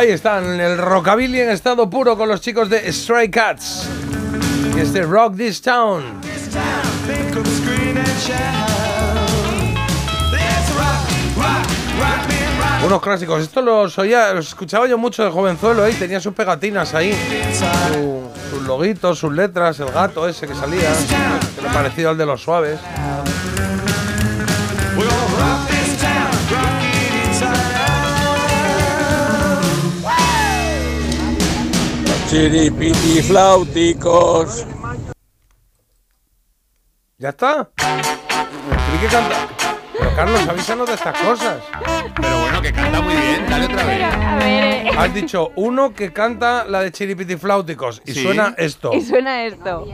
Ahí 0.06 0.12
están, 0.12 0.60
el 0.60 0.78
rockabilly 0.78 1.40
en 1.40 1.50
estado 1.50 1.90
puro 1.90 2.16
con 2.16 2.28
los 2.28 2.40
chicos 2.40 2.70
de 2.70 2.92
Stray 2.92 3.28
Cats. 3.28 3.88
Y 4.76 4.78
este 4.78 5.02
Rock 5.02 5.36
This 5.36 5.60
Town. 5.60 6.20
Unos 12.84 13.02
clásicos. 13.02 13.42
Esto 13.42 13.62
los 13.62 13.98
oía, 13.98 14.32
los 14.32 14.48
escuchaba 14.48 14.86
yo 14.86 14.96
mucho 14.96 15.24
de 15.24 15.30
jovenzuelo, 15.30 15.84
¿eh? 15.86 15.94
tenía 15.98 16.20
sus 16.20 16.34
pegatinas 16.34 16.94
ahí. 16.94 17.12
Su- 17.92 18.30
sus 18.50 18.62
loguitos, 18.62 19.18
sus 19.18 19.32
letras, 19.32 19.80
el 19.80 19.90
gato 19.90 20.28
ese 20.28 20.46
que 20.46 20.54
salía. 20.54 20.92
Parecido 21.72 22.10
al 22.10 22.18
de 22.18 22.26
los 22.26 22.42
suaves. 22.42 22.78
Chiripiti 32.28 33.22
flauticos. 33.22 34.66
¿Ya 37.18 37.28
está? 37.30 37.68
Creí 37.76 38.98
que 39.00 39.06
canta. 39.06 39.36
Pero 39.98 40.10
Carlos, 40.14 40.40
avísanos 40.48 40.88
de 40.88 40.94
estas 40.94 41.18
cosas. 41.22 41.62
Pero 42.20 42.40
bueno, 42.40 42.60
que 42.60 42.72
canta 42.72 43.00
muy 43.00 43.14
bien, 43.14 43.46
dale 43.48 43.66
otra 43.66 43.84
vez. 43.84 44.96
Has 44.98 45.14
dicho 45.14 45.52
uno 45.56 45.94
que 45.94 46.12
canta 46.12 46.64
la 46.64 46.80
de 46.80 46.90
Chiripiti 46.92 47.36
Flauticos 47.36 48.02
y 48.04 48.12
Sí. 48.12 48.22
suena 48.22 48.54
esto. 48.58 48.92
Y 48.92 49.02
suena 49.02 49.44
esto. 49.44 49.86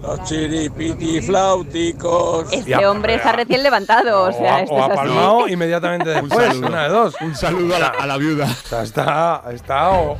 Los 0.00 0.24
chiripiti 0.24 1.20
flauticos. 1.20 2.52
Este 2.52 2.84
hombre 2.86 3.14
está 3.14 3.32
recién 3.32 3.62
levantado, 3.62 4.24
o 4.24 4.32
sea, 4.32 4.60
esto 4.60 4.74
o 4.74 4.78
es 4.78 4.82
así. 4.84 4.92
apalmado 4.92 5.48
inmediatamente 5.48 6.10
después. 6.10 6.46
saludo. 6.48 6.66
Una 6.66 6.82
de 6.82 6.88
dos. 6.88 7.14
Un 7.20 7.34
saludo 7.36 7.76
a 7.76 7.78
la, 7.78 7.86
a 7.88 8.06
la 8.06 8.16
viuda. 8.16 8.46
O 8.46 8.68
sea, 8.68 8.82
está, 8.82 9.42
está 9.52 9.90
o, 9.90 10.12
o- 10.14 10.18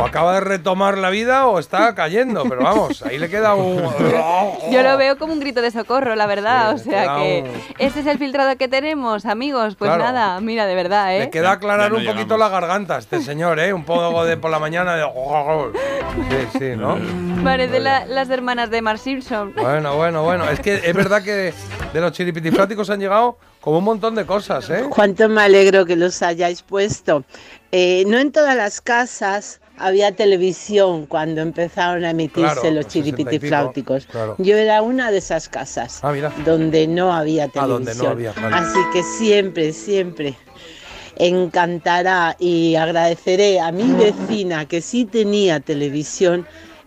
o 0.00 0.04
acaba 0.06 0.34
de 0.34 0.40
retomar 0.40 0.96
la 0.98 1.10
vida 1.10 1.46
o 1.46 1.58
está 1.58 1.94
cayendo, 1.94 2.44
pero 2.48 2.62
vamos, 2.62 3.02
ahí 3.02 3.18
le 3.18 3.28
queda 3.28 3.54
un... 3.54 3.82
Yo 4.70 4.82
lo 4.82 4.96
veo 4.96 5.18
como 5.18 5.32
un 5.32 5.40
grito 5.40 5.60
de 5.62 5.70
socorro, 5.70 6.14
la 6.14 6.26
verdad. 6.26 6.72
o 6.74 6.78
sea 6.78 7.16
que 7.16 7.44
un- 7.46 7.62
este 7.78 8.00
es 8.00 8.06
el 8.06 8.18
filtrado 8.18 8.56
que 8.56 8.68
tenemos, 8.68 9.26
amigos. 9.26 9.74
Pues 9.76 9.88
Claro. 9.88 10.04
nada, 10.04 10.40
mira, 10.40 10.66
de 10.66 10.74
verdad, 10.74 11.14
¿eh? 11.16 11.20
Le 11.20 11.30
queda 11.30 11.52
aclarar 11.52 11.90
no 11.90 11.98
un 11.98 12.04
poquito 12.04 12.36
la 12.36 12.48
garganta 12.48 12.96
a 12.96 12.98
este 12.98 13.20
señor, 13.22 13.58
¿eh? 13.58 13.72
Un 13.72 13.84
poco 13.84 14.24
de 14.24 14.36
por 14.36 14.50
la 14.50 14.58
mañana 14.58 14.94
de... 14.96 15.04
Sí, 16.30 16.58
sí, 16.58 16.70
¿no? 16.76 16.98
Parece 17.42 17.80
la- 17.80 18.06
las 18.06 18.28
hermanas 18.30 18.70
de 18.70 18.82
Mark 18.82 18.98
Simpson. 18.98 19.52
Bueno, 19.56 19.96
bueno, 19.96 20.22
bueno. 20.22 20.48
Es 20.48 20.60
que 20.60 20.74
es 20.84 20.94
verdad 20.94 21.22
que 21.22 21.52
de 21.92 22.00
los 22.00 22.12
chiripitifláticos 22.12 22.90
han 22.90 23.00
llegado 23.00 23.38
como 23.60 23.78
un 23.78 23.84
montón 23.84 24.14
de 24.14 24.24
cosas, 24.26 24.68
¿eh? 24.70 24.84
Cuánto 24.90 25.28
me 25.28 25.42
alegro 25.42 25.84
que 25.86 25.96
los 25.96 26.22
hayáis 26.22 26.62
puesto. 26.62 27.24
Eh, 27.72 28.04
no 28.06 28.18
en 28.18 28.32
todas 28.32 28.56
las 28.56 28.80
casas 28.80 29.60
había 29.80 30.12
televisión 30.14 31.06
cuando 31.06 31.40
empezaron 31.40 32.04
a 32.04 32.10
emitirse 32.10 32.40
Claro, 32.60 32.70
los 32.70 32.84
los 32.84 32.92
60 32.92 32.98
y 32.98 33.02
pico, 33.12 33.16
chiripitifláuticos. 33.16 34.06
claro. 34.06 34.34
Yo 34.38 34.56
era 34.56 34.82
una 34.82 35.10
de 35.10 35.18
esas 35.18 35.48
casas 35.48 36.00
Ah, 36.02 36.12
donde 36.44 36.86
no 36.86 37.12
había 37.12 37.44
Ah, 37.44 37.48
televisión. 37.48 37.84
donde 37.84 37.94
no 38.02 38.08
había, 38.10 38.32
vale. 38.32 38.56
Así 38.56 38.78
que 38.92 39.02
siempre, 39.02 39.72
siempre 39.72 40.34
encantará 41.16 42.36
y 42.38 42.76
agradeceré 42.76 43.60
a 43.60 43.72
mi 43.72 43.92
vecina 43.92 44.66
que 44.66 44.80
sí 44.80 45.04
tenía 45.04 45.60
televisión 45.60 46.46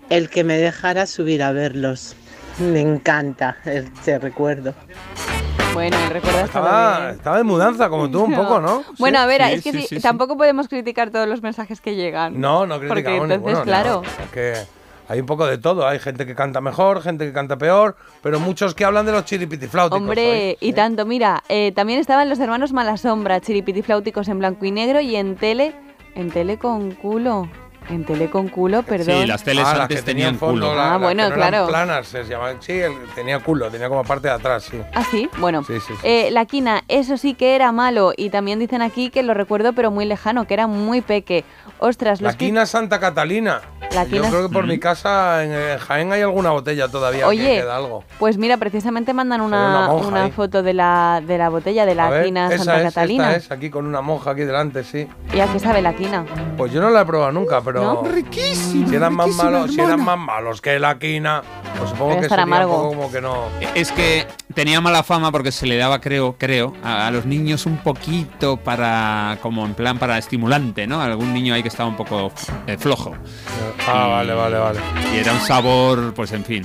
el 0.10 0.30
que 0.30 0.44
me 0.44 0.58
dejara 0.58 1.06
subir 1.06 1.44
a 1.44 1.52
verlos. 1.52 2.16
Me 2.60 2.82
encanta 2.82 3.58
este 3.66 4.20
recuerdo. 4.20 4.74
Bueno, 5.74 5.98
recuerdas 6.10 6.46
Estaba, 6.46 7.12
estaba 7.12 7.38
de 7.38 7.44
mudanza 7.44 7.90
como 7.90 8.10
tú 8.10 8.24
un 8.24 8.36
poco, 8.36 8.60
¿no? 8.60 8.84
Bueno, 9.00 9.20
Sí. 9.20 9.24
a 9.24 9.26
ver, 9.26 9.42
Sí, 9.42 9.54
es 9.54 9.64
que 9.64 9.72
sí, 9.72 9.82
sí, 9.82 9.88
sí, 9.88 9.96
sí. 9.98 10.02
tampoco 10.02 10.38
podemos 10.38 10.68
criticar 10.68 11.10
todos 11.12 11.28
los 11.28 11.42
mensajes 11.42 11.80
que 11.82 11.96
llegan. 11.96 12.40
No, 12.40 12.66
no 12.66 12.76
Porque 12.76 12.90
criticamos 12.90 13.22
entonces, 13.32 13.38
ninguno, 13.40 13.58
no. 13.60 13.64
claro. 13.64 14.02
Es 14.24 14.30
que 14.32 14.54
hay 15.08 15.20
un 15.20 15.26
poco 15.26 15.46
de 15.46 15.58
todo. 15.58 15.88
Hay 15.88 16.00
gente 16.00 16.26
que 16.26 16.36
canta 16.36 16.60
mejor, 16.62 17.02
gente 17.02 17.26
que 17.26 17.32
canta 17.34 17.58
peor, 17.58 17.96
pero 18.22 18.40
muchos 18.40 18.76
que 18.76 18.84
hablan 18.86 19.06
de 19.06 19.14
los 19.14 19.26
chiripitifláuticos. 19.26 20.02
Hombre, 20.02 20.58
y 20.60 20.74
tanto, 20.74 21.06
mira, 21.06 21.42
eh, 21.50 21.72
también 21.74 22.00
estaban 22.00 22.30
los 22.30 22.40
hermanos 22.40 22.74
Malasombra, 22.74 23.40
chiripitifláuticos 23.40 24.28
en 24.28 24.40
blanco 24.40 24.66
y 24.66 24.72
negro 24.72 25.00
y 25.00 25.16
en 25.16 25.36
tele, 25.36 25.74
en 26.16 26.32
tele 26.32 26.58
con 26.58 26.92
culo. 26.92 27.50
En 27.90 28.06
tele 28.06 28.30
con 28.30 28.48
culo, 28.48 28.84
perdón. 28.84 29.22
Sí, 29.22 29.26
las 29.26 29.44
teles 29.44 29.66
Ah, 29.66 29.82
antes 29.84 30.04
tenían 30.06 30.36
tenían 30.36 30.40
fondo, 30.40 30.68
culo. 30.68 30.76
la- 30.78 30.88
Ah, 30.88 30.92
las 30.94 31.02
bueno, 31.02 31.24
no 31.30 31.36
eran 31.36 31.50
claro. 31.50 31.68
planas, 31.68 32.08
se 32.08 32.24
llamaban. 32.24 32.58
Sí, 32.62 32.80
tenía 33.16 33.40
culo, 33.40 33.70
tenía 33.70 33.90
como 33.90 34.04
parte 34.04 34.28
de 34.28 34.34
atrás, 34.36 34.64
sí. 34.70 34.80
Ah, 34.94 35.04
sí, 35.10 35.30
bueno. 35.40 35.64
Sí, 35.64 35.74
sí, 35.80 35.94
sí. 35.94 36.00
Eh, 36.04 36.30
la 36.32 36.46
quina, 36.46 36.84
eso 36.88 37.18
sí 37.18 37.34
que 37.34 37.56
era 37.56 37.72
malo. 37.72 38.14
Y 38.16 38.30
también 38.30 38.60
dicen 38.60 38.82
aquí 38.82 39.10
que 39.10 39.24
lo 39.24 39.34
recuerdo, 39.34 39.74
pero 39.74 39.92
muy 39.92 40.06
lejano, 40.06 40.46
que 40.48 40.54
era 40.54 40.68
muy 40.68 41.02
peque. 41.02 41.44
Ostras, 41.80 42.22
los 42.22 42.32
La 42.34 42.38
quina 42.38 42.66
Santa 42.66 43.00
Catalina. 43.00 43.62
La 43.94 44.04
Yo 44.06 44.10
quina- 44.22 44.30
creo 44.30 44.48
que 44.48 44.54
por 44.54 44.66
Mm. 44.66 44.70
mi 44.70 44.80
casa 44.80 45.44
en 45.44 45.78
Jaén 45.80 46.14
hay 46.14 46.22
alguna 46.22 46.52
botella 46.52 46.88
todavía 46.88 47.28
Oye, 47.28 47.44
que 47.44 47.62
queda 47.62 47.76
algo. 47.76 48.04
Pues 48.20 48.38
mira, 48.38 48.56
precisamente 48.58 49.14
mandan 49.14 49.42
una 49.42 49.90
una, 49.92 49.92
una 50.08 50.30
foto 50.30 50.64
de 50.64 50.74
la, 50.74 51.22
de 51.26 51.38
la 51.38 51.50
botella 51.50 51.86
de 51.86 51.96
la 51.96 52.10
ver, 52.10 52.26
quina 52.26 52.48
esa 52.48 52.64
Santa 52.64 52.78
es, 52.78 52.84
Catalina. 52.94 53.36
Esta 53.36 53.38
es, 53.38 53.52
aquí 53.52 53.70
con 53.70 53.86
una 53.86 54.02
monja 54.02 54.32
aquí 54.32 54.42
delante, 54.42 54.84
sí. 54.84 55.08
¿Y 55.34 55.40
a 55.40 55.52
qué 55.52 55.60
sabe 55.60 55.82
la 55.82 55.94
quina? 55.94 56.24
Pues 56.56 56.72
yo 56.72 56.80
no 56.80 56.90
la 56.90 57.02
he 57.02 57.06
probado 57.06 57.32
nunca, 57.34 57.60
pero. 57.62 57.81
¿No? 57.82 58.04
Riquísimo. 58.04 58.88
Si 58.90 58.96
eran 58.96 59.14
más 59.14 59.30
malos, 59.30 59.74
si 59.74 59.80
eran 59.82 60.04
más 60.04 60.18
malos 60.18 60.62
que 60.62 60.80
la 60.80 60.98
quina, 61.00 61.42
pues 61.78 61.90
supongo 61.90 62.12
Debe 62.12 62.22
que 62.24 62.30
sería 62.30 62.44
amargo. 62.44 62.76
un 62.76 62.82
poco 62.84 62.96
como 62.96 63.12
que 63.12 63.22
no. 63.22 63.36
Es 63.76 63.92
que 63.92 64.26
tenía 64.54 64.80
mala 64.82 65.04
fama 65.04 65.32
porque 65.32 65.52
se 65.52 65.66
le 65.66 65.78
daba, 65.78 66.00
creo, 66.02 66.36
creo, 66.38 66.74
a, 66.84 67.08
a 67.08 67.12
los 67.12 67.26
niños 67.26 67.66
un 67.66 67.78
poquito 67.78 68.58
para, 68.58 69.38
como 69.42 69.66
en 69.66 69.74
plan 69.74 69.98
para 70.00 70.18
estimulante, 70.18 70.88
¿no? 70.88 71.02
Algún 71.02 71.34
niño 71.34 71.54
ahí 71.54 71.62
que 71.62 71.70
estaba 71.70 71.90
un 71.90 71.96
poco 71.98 72.32
eh, 72.68 72.78
flojo. 72.78 73.14
Ah, 73.88 74.06
Y- 74.08 74.12
vale, 74.12 74.34
vale, 74.34 74.58
vale. 74.58 74.80
Y 75.14 75.18
era 75.20 75.34
un 75.34 75.40
sabor, 75.42 76.14
pues 76.14 76.32
en 76.32 76.46
fin, 76.46 76.64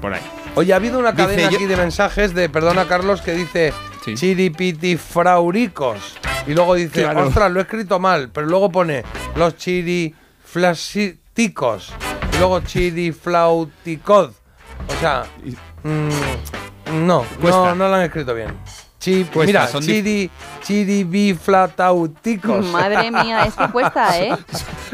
por 0.00 0.14
ahí. 0.14 0.22
Oye, 0.54 0.72
ha 0.72 0.76
habido 0.76 0.98
una 0.98 1.12
Dice 1.12 1.24
cadena 1.24 1.50
yo- 1.50 1.56
aquí 1.56 1.66
de 1.66 1.76
mensajes 1.76 2.32
de, 2.34 2.48
perdona 2.48 2.86
Carlos, 2.86 3.20
que 3.20 3.32
dice 3.34 3.72
chiripitifrauricos. 4.14 6.16
Y 6.46 6.54
luego 6.54 6.74
dice, 6.76 7.02
Claro. 7.02 7.26
ostras, 7.26 7.50
lo 7.50 7.58
he 7.58 7.62
escrito 7.64 7.98
mal, 7.98 8.30
pero 8.32 8.46
luego 8.46 8.70
pone 8.70 9.02
los 9.34 9.56
chiriflasiticos. 10.46 11.92
Y 12.32 12.36
luego 12.38 12.60
chiriflauticod. 12.60 14.30
O 14.88 15.00
sea, 15.00 15.24
mm, 15.82 16.08
no, 17.06 17.24
Cuesta. 17.40 17.58
no, 17.68 17.74
no 17.74 17.88
lo 17.88 17.94
han 17.96 18.02
escrito 18.02 18.34
bien. 18.34 18.48
Chi- 18.98 19.24
Cuesta, 19.24 19.46
mira, 19.46 19.66
son 19.68 19.82
chiri, 19.82 20.30
chiribiflatauticos. 20.62 22.66
Madre 22.66 23.10
mía, 23.10 23.44
es 23.46 23.54
que 23.54 23.68
cuesta, 23.68 24.18
¿eh? 24.20 24.34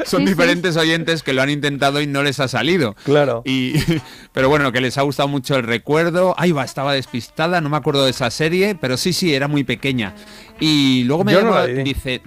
Son 0.04 0.20
Sí, 0.20 0.26
sí. 0.26 0.28
diferentes 0.32 0.76
oyentes 0.76 1.22
que 1.22 1.32
lo 1.32 1.42
han 1.42 1.50
intentado 1.50 2.00
y 2.00 2.06
no 2.06 2.22
les 2.22 2.38
ha 2.40 2.48
salido. 2.48 2.94
Claro. 3.04 3.42
Y, 3.44 3.74
pero 4.32 4.48
bueno, 4.48 4.72
que 4.72 4.80
les 4.80 4.98
ha 4.98 5.02
gustado 5.02 5.28
mucho 5.28 5.56
el 5.56 5.62
recuerdo. 5.62 6.34
Ahí 6.36 6.52
va, 6.52 6.64
estaba 6.64 6.92
despistada, 6.92 7.60
no 7.60 7.68
me 7.70 7.76
acuerdo 7.76 8.04
de 8.04 8.10
esa 8.10 8.30
serie, 8.30 8.76
pero 8.78 8.96
sí, 8.96 9.12
sí, 9.12 9.34
era 9.34 9.48
muy 9.48 9.64
pequeña. 9.64 10.14
Y 10.60 11.04
luego 11.04 11.24
me 11.24 11.32
Yo 11.32 11.42
no 11.42 11.66
dice, 11.66 12.22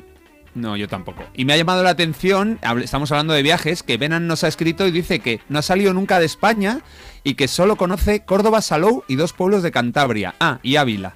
no, 0.56 0.76
yo 0.76 0.88
tampoco. 0.88 1.23
Y 1.36 1.45
me 1.45 1.53
ha 1.53 1.57
llamado 1.57 1.84
la 1.84 1.91
atención, 1.91 2.60
estamos 2.82 3.11
hablando 3.11 3.34
de 3.34 3.44
viajes, 3.44 3.84
que 3.84 3.98
Benan 3.98 4.26
nos 4.27 4.44
ha 4.44 4.48
escrito 4.48 4.88
y 4.88 4.91
dice 4.91 5.19
que 5.19 5.40
no 5.49 5.60
ha 5.60 5.61
salido 5.61 5.94
nunca 5.94 6.19
de 6.19 6.26
España 6.26 6.80
y 7.23 7.36
que 7.36 7.48
solo 7.48 7.76
conoce 7.76 8.23
Córdoba, 8.26 8.61
Salou 8.61 9.03
y 9.07 9.15
dos 9.15 9.34
pueblos 9.34 9.61
de 9.64 9.72
Cantabria. 9.72 10.34
Ah, 10.40 10.60
y 10.64 10.77
Ávila. 10.77 11.15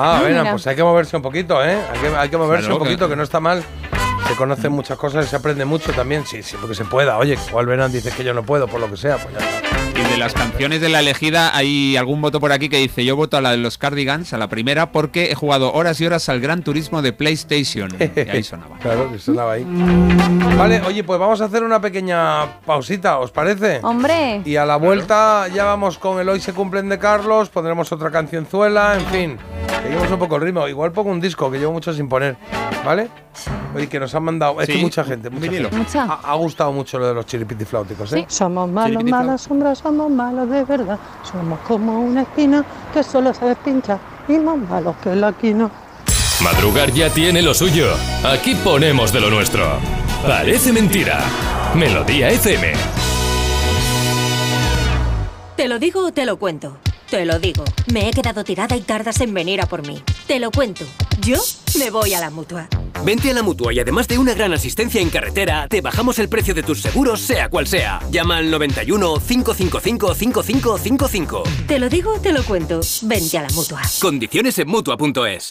Ah, 0.00 0.20
Ah, 0.20 0.28
mira. 0.28 0.50
pues 0.52 0.66
hay 0.66 0.76
que 0.76 0.84
moverse 0.84 1.16
un 1.16 1.22
poquito, 1.22 1.64
¿eh? 1.64 1.76
Hay 1.92 1.98
que, 2.00 2.06
hay 2.16 2.28
que 2.28 2.36
moverse 2.36 2.66
Claro, 2.66 2.76
un 2.76 2.84
poquito, 2.84 3.06
que- 3.06 3.12
que 3.12 3.16
no 3.16 3.22
está 3.22 3.40
mal. 3.40 3.64
Se 4.28 4.34
conocen 4.36 4.72
muchas 4.72 4.98
cosas 4.98 5.26
y 5.26 5.28
se 5.28 5.36
aprende 5.36 5.64
mucho 5.64 5.92
también. 5.92 6.24
Sí, 6.26 6.42
sí, 6.42 6.56
porque 6.60 6.74
se 6.76 6.84
pueda. 6.84 7.16
Oye, 7.18 7.38
igual 7.48 7.66
Benan 7.66 7.90
dice 7.90 8.10
que 8.12 8.22
yo 8.24 8.34
no 8.34 8.42
puedo, 8.44 8.68
por 8.68 8.80
lo 8.80 8.90
que 8.90 8.96
sea, 8.96 9.16
pues 9.16 9.34
ya 9.38 9.40
está. 9.56 9.67
Y 9.98 10.02
de 10.02 10.16
las 10.16 10.32
canciones 10.32 10.80
de 10.80 10.88
la 10.88 11.00
elegida 11.00 11.56
hay 11.56 11.96
algún 11.96 12.22
voto 12.22 12.38
por 12.38 12.52
aquí 12.52 12.68
que 12.68 12.76
dice 12.76 13.04
yo 13.04 13.16
voto 13.16 13.36
a 13.36 13.40
la 13.40 13.50
de 13.50 13.56
los 13.56 13.78
Cardigans, 13.78 14.32
a 14.32 14.38
la 14.38 14.48
primera, 14.48 14.92
porque 14.92 15.32
he 15.32 15.34
jugado 15.34 15.72
horas 15.72 16.00
y 16.00 16.06
horas 16.06 16.28
al 16.28 16.40
Gran 16.40 16.62
Turismo 16.62 17.02
de 17.02 17.12
PlayStation. 17.12 17.90
Y 17.98 18.30
ahí 18.30 18.42
sonaba. 18.44 18.78
Claro, 18.78 19.10
que 19.10 19.18
sonaba 19.18 19.54
ahí. 19.54 19.66
Vale, 20.56 20.82
oye, 20.82 21.02
pues 21.02 21.18
vamos 21.18 21.40
a 21.40 21.46
hacer 21.46 21.64
una 21.64 21.80
pequeña 21.80 22.60
pausita, 22.60 23.18
¿os 23.18 23.32
parece? 23.32 23.80
Hombre. 23.82 24.42
Y 24.44 24.54
a 24.54 24.64
la 24.64 24.76
vuelta 24.76 25.48
ya 25.48 25.64
vamos 25.64 25.98
con 25.98 26.20
el 26.20 26.28
Hoy 26.28 26.40
se 26.40 26.52
cumplen 26.52 26.88
de 26.88 26.98
Carlos, 26.98 27.48
pondremos 27.48 27.90
otra 27.90 28.10
cancionzuela, 28.10 28.94
en 28.94 29.06
fin. 29.06 29.38
Seguimos 29.82 30.10
un 30.10 30.18
poco 30.18 30.36
el 30.36 30.42
ritmo. 30.42 30.68
Igual 30.68 30.92
pongo 30.92 31.10
un 31.10 31.20
disco 31.20 31.50
que 31.50 31.58
llevo 31.58 31.72
mucho 31.72 31.92
sin 31.92 32.08
poner, 32.08 32.36
¿vale? 32.84 33.08
Oye, 33.74 33.88
que 33.88 34.00
nos 34.00 34.14
han 34.14 34.22
mandado. 34.24 34.60
Es 34.60 34.68
que 34.68 34.78
mucha 34.78 35.04
gente, 35.04 35.30
mucha 35.30 35.42
vinilo. 35.42 35.70
gente. 35.70 35.98
Ha, 35.98 36.20
ha 36.24 36.34
gustado 36.34 36.72
mucho 36.72 36.98
lo 36.98 37.06
de 37.08 37.14
los 37.14 37.26
chiripitifláuticos, 37.26 38.12
¿eh? 38.12 38.24
Somos 38.28 38.68
malos, 38.70 39.04
malas 39.04 39.42
sombras, 39.42 39.78
somos 39.78 40.10
malos 40.10 40.48
de 40.50 40.64
verdad. 40.64 40.98
Somos 41.22 41.58
como 41.60 42.00
una 42.00 42.22
espina 42.22 42.64
que 42.92 43.02
solo 43.02 43.32
sabes 43.34 43.56
pinchar 43.64 43.98
y 44.28 44.38
más 44.38 44.56
malos 44.58 44.96
que 45.02 45.14
la 45.14 45.32
quina. 45.32 45.70
Madrugar 46.42 46.90
ya 46.92 47.10
tiene 47.10 47.42
lo 47.42 47.52
suyo. 47.52 47.86
Aquí 48.24 48.54
ponemos 48.54 49.12
de 49.12 49.20
lo 49.20 49.30
nuestro. 49.30 49.64
Parece 50.26 50.72
mentira. 50.72 51.20
Melodía 51.74 52.28
FM. 52.30 52.72
Te 55.56 55.68
lo 55.68 55.78
digo 55.78 56.06
o 56.06 56.12
te 56.12 56.24
lo 56.24 56.38
cuento. 56.38 56.76
Te 57.10 57.24
lo 57.24 57.38
digo. 57.38 57.64
Me 57.90 58.08
he 58.08 58.10
quedado 58.12 58.44
tirada 58.44 58.76
y 58.76 58.82
tardas 58.82 59.20
en 59.22 59.32
venir 59.32 59.62
a 59.62 59.66
por 59.66 59.86
mí. 59.86 60.02
Te 60.26 60.38
lo 60.38 60.50
cuento. 60.50 60.84
Yo 61.20 61.38
me 61.78 61.90
voy 61.90 62.12
a 62.12 62.20
la 62.20 62.28
mutua. 62.28 62.68
Vente 63.02 63.30
a 63.30 63.34
la 63.34 63.42
mutua 63.42 63.72
y 63.72 63.80
además 63.80 64.08
de 64.08 64.18
una 64.18 64.34
gran 64.34 64.52
asistencia 64.52 65.00
en 65.00 65.08
carretera, 65.08 65.68
te 65.68 65.80
bajamos 65.80 66.18
el 66.18 66.28
precio 66.28 66.52
de 66.54 66.62
tus 66.62 66.82
seguros, 66.82 67.20
sea 67.20 67.48
cual 67.48 67.66
sea. 67.66 68.00
Llama 68.10 68.36
al 68.36 68.50
91 68.50 69.22
555 69.26 70.14
5555. 70.14 71.42
Te 71.66 71.78
lo 71.78 71.88
digo 71.88 72.20
te 72.20 72.32
lo 72.32 72.44
cuento. 72.44 72.80
Vente 73.02 73.38
a 73.38 73.42
la 73.42 73.50
mutua. 73.50 73.80
Condiciones 74.00 74.58
en 74.58 74.68
mutua.es. 74.68 75.50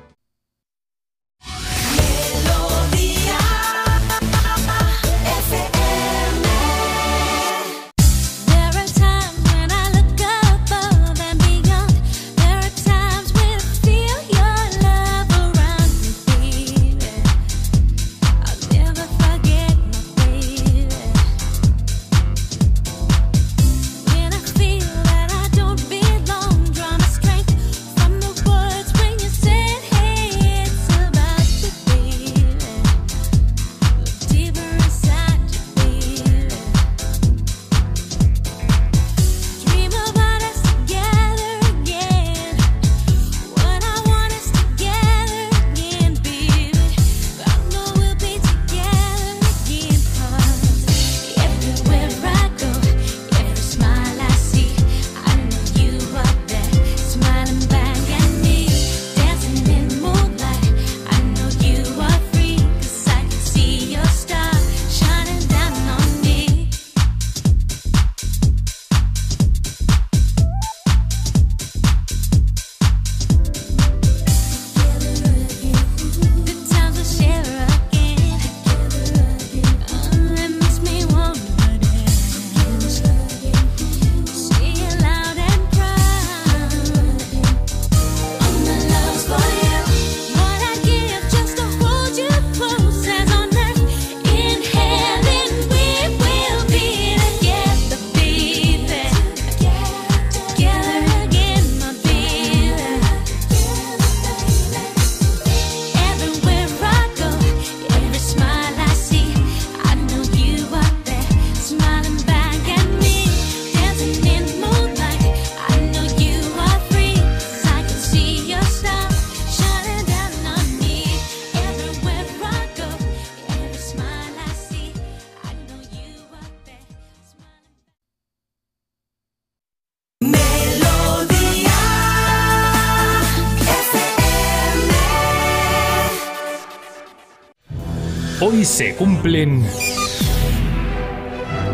Hoy 138.61 138.65
se 138.65 138.93
cumplen... 138.93 139.65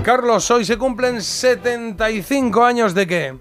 Carlos, 0.05 0.49
hoy 0.51 0.63
se 0.63 0.77
cumplen 0.77 1.21
75 1.21 2.63
años 2.63 2.93
de 2.93 3.05
qué? 3.05 3.35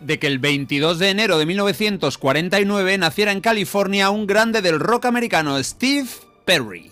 de 0.00 0.18
que 0.18 0.26
el 0.26 0.40
22 0.40 0.98
de 0.98 1.10
enero 1.10 1.38
de 1.38 1.46
1949 1.46 2.98
naciera 2.98 3.30
en 3.30 3.40
California 3.40 4.10
un 4.10 4.26
grande 4.26 4.60
del 4.60 4.80
rock 4.80 5.04
americano, 5.04 5.62
Steve 5.62 6.08
Perry. 6.44 6.90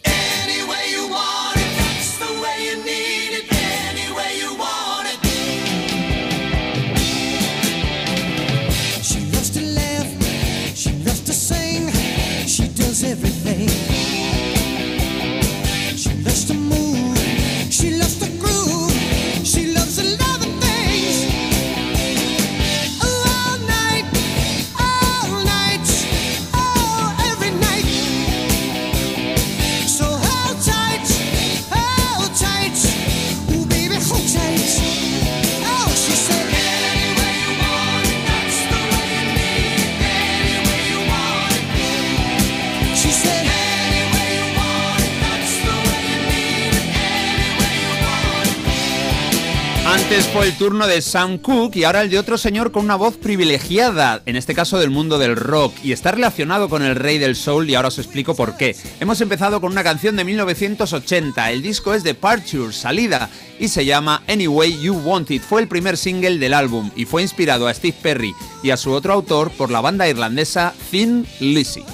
El 50.43 50.57
turno 50.59 50.89
de 50.89 51.01
Sam 51.03 51.39
Cooke 51.39 51.77
y 51.77 51.85
ahora 51.85 52.03
el 52.03 52.11
de 52.11 52.19
otro 52.19 52.37
señor 52.37 52.73
con 52.73 52.85
una 52.85 52.97
voz 52.97 53.17
privilegiada, 53.17 54.23
en 54.27 54.35
este 54.35 54.57
caso 54.57 54.81
del 54.81 54.91
mundo 54.91 55.21
del 55.21 55.37
rock, 55.37 55.73
y 55.85 55.93
está 55.93 56.11
relacionado 56.11 56.69
con 56.69 56.83
el 56.83 56.97
rey 56.97 57.19
del 57.19 57.37
soul 57.37 57.71
y 57.71 57.77
ahora 57.77 57.89
os 57.89 58.01
explico 58.01 58.35
por 58.35 58.57
qué. 58.57 58.75
Hemos 58.99 59.21
empezado 59.21 59.61
con 59.61 59.71
una 59.71 59.85
canción 59.85 60.17
de 60.17 60.25
1980, 60.25 61.53
el 61.53 61.63
disco 61.63 61.95
es 61.95 62.03
Departure, 62.03 62.73
salida, 62.73 63.31
y 63.61 63.69
se 63.69 63.85
llama 63.85 64.25
Anyway 64.27 64.81
You 64.81 64.95
Want 64.95 65.31
It. 65.31 65.43
Fue 65.43 65.61
el 65.63 65.69
primer 65.69 65.97
single 65.97 66.39
del 66.39 66.55
álbum 66.55 66.91
y 66.97 67.05
fue 67.05 67.23
inspirado 67.23 67.69
a 67.69 67.75
Steve 67.75 67.97
Perry 68.03 68.35
y 68.65 68.71
a 68.71 68.77
su 68.77 68.91
otro 68.91 69.13
autor 69.13 69.53
por 69.53 69.71
la 69.71 69.81
banda 69.81 70.09
irlandesa 70.09 70.75
Thin 70.91 71.25
Lizzy. 71.39 71.85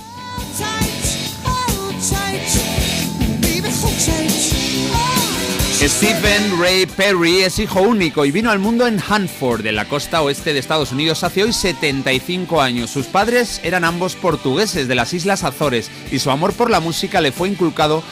Stephen 5.87 6.61
Ray 6.61 6.87
Perry 6.87 7.43
es 7.43 7.61
hijo 7.61 7.81
único 7.83 8.25
y 8.25 8.33
vino 8.33 8.51
al 8.51 8.59
mundo 8.59 8.89
en 8.89 9.01
Hanford, 9.01 9.65
en 9.65 9.77
la 9.77 9.85
costa 9.85 10.23
oeste 10.23 10.53
de 10.53 10.59
Estados 10.59 10.91
Unidos, 10.91 11.23
hace 11.23 11.45
hoy 11.45 11.53
75 11.53 12.61
años. 12.61 12.91
Sus 12.91 13.07
padres 13.07 13.61
eran 13.63 13.85
ambos 13.85 14.17
portugueses 14.17 14.89
de 14.89 14.97
las 14.97 15.15
Islas 15.15 15.45
Azores 15.45 15.89
y 16.11 16.19
su 16.19 16.33
amor 16.33 16.53
por 16.53 16.69
la 16.69 16.81
música 16.81 17.21
le 17.21 17.31
fue 17.31 17.49
inculcado 17.49 18.03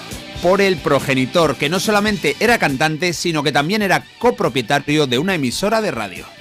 por 0.43 0.61
el 0.61 0.77
progenitor, 0.77 1.57
que 1.57 1.69
no 1.69 1.81
solamente 1.81 2.37
era 2.39 2.59
cantante, 2.59 3.13
sino 3.13 3.43
que 3.43 3.51
también 3.51 3.83
era 3.83 4.05
copropietario 4.19 5.09
de 5.09 5.19
una 5.19 5.35
emisora 5.35 5.81
de 5.81 5.91
radio. 5.91 6.36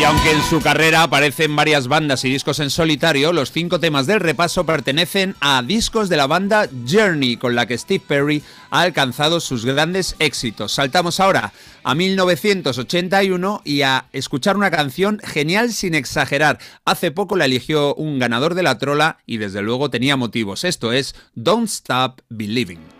Y 0.00 0.04
aunque 0.04 0.30
en 0.30 0.42
su 0.42 0.62
carrera 0.62 1.02
aparecen 1.02 1.54
varias 1.54 1.86
bandas 1.86 2.24
y 2.24 2.30
discos 2.30 2.58
en 2.60 2.70
solitario, 2.70 3.34
los 3.34 3.52
cinco 3.52 3.80
temas 3.80 4.06
del 4.06 4.18
repaso 4.18 4.64
pertenecen 4.64 5.36
a 5.40 5.62
discos 5.62 6.08
de 6.08 6.16
la 6.16 6.26
banda 6.26 6.70
Journey, 6.90 7.36
con 7.36 7.54
la 7.54 7.66
que 7.66 7.76
Steve 7.76 8.02
Perry 8.08 8.42
ha 8.70 8.80
alcanzado 8.80 9.40
sus 9.40 9.66
grandes 9.66 10.16
éxitos. 10.18 10.72
Saltamos 10.72 11.20
ahora 11.20 11.52
a 11.84 11.94
1981 11.94 13.60
y 13.62 13.82
a 13.82 14.06
escuchar 14.14 14.56
una 14.56 14.70
canción 14.70 15.20
genial 15.22 15.70
sin 15.70 15.94
exagerar. 15.94 16.58
Hace 16.86 17.10
poco 17.10 17.36
la 17.36 17.44
eligió 17.44 17.94
un 17.94 18.18
ganador 18.18 18.54
de 18.54 18.62
la 18.62 18.78
trola 18.78 19.18
y 19.26 19.36
desde 19.36 19.60
luego 19.60 19.90
tenía 19.90 20.16
motivos. 20.16 20.64
Esto 20.64 20.94
es 20.94 21.14
Don't 21.34 21.68
Stop 21.68 22.22
Believing. 22.30 22.99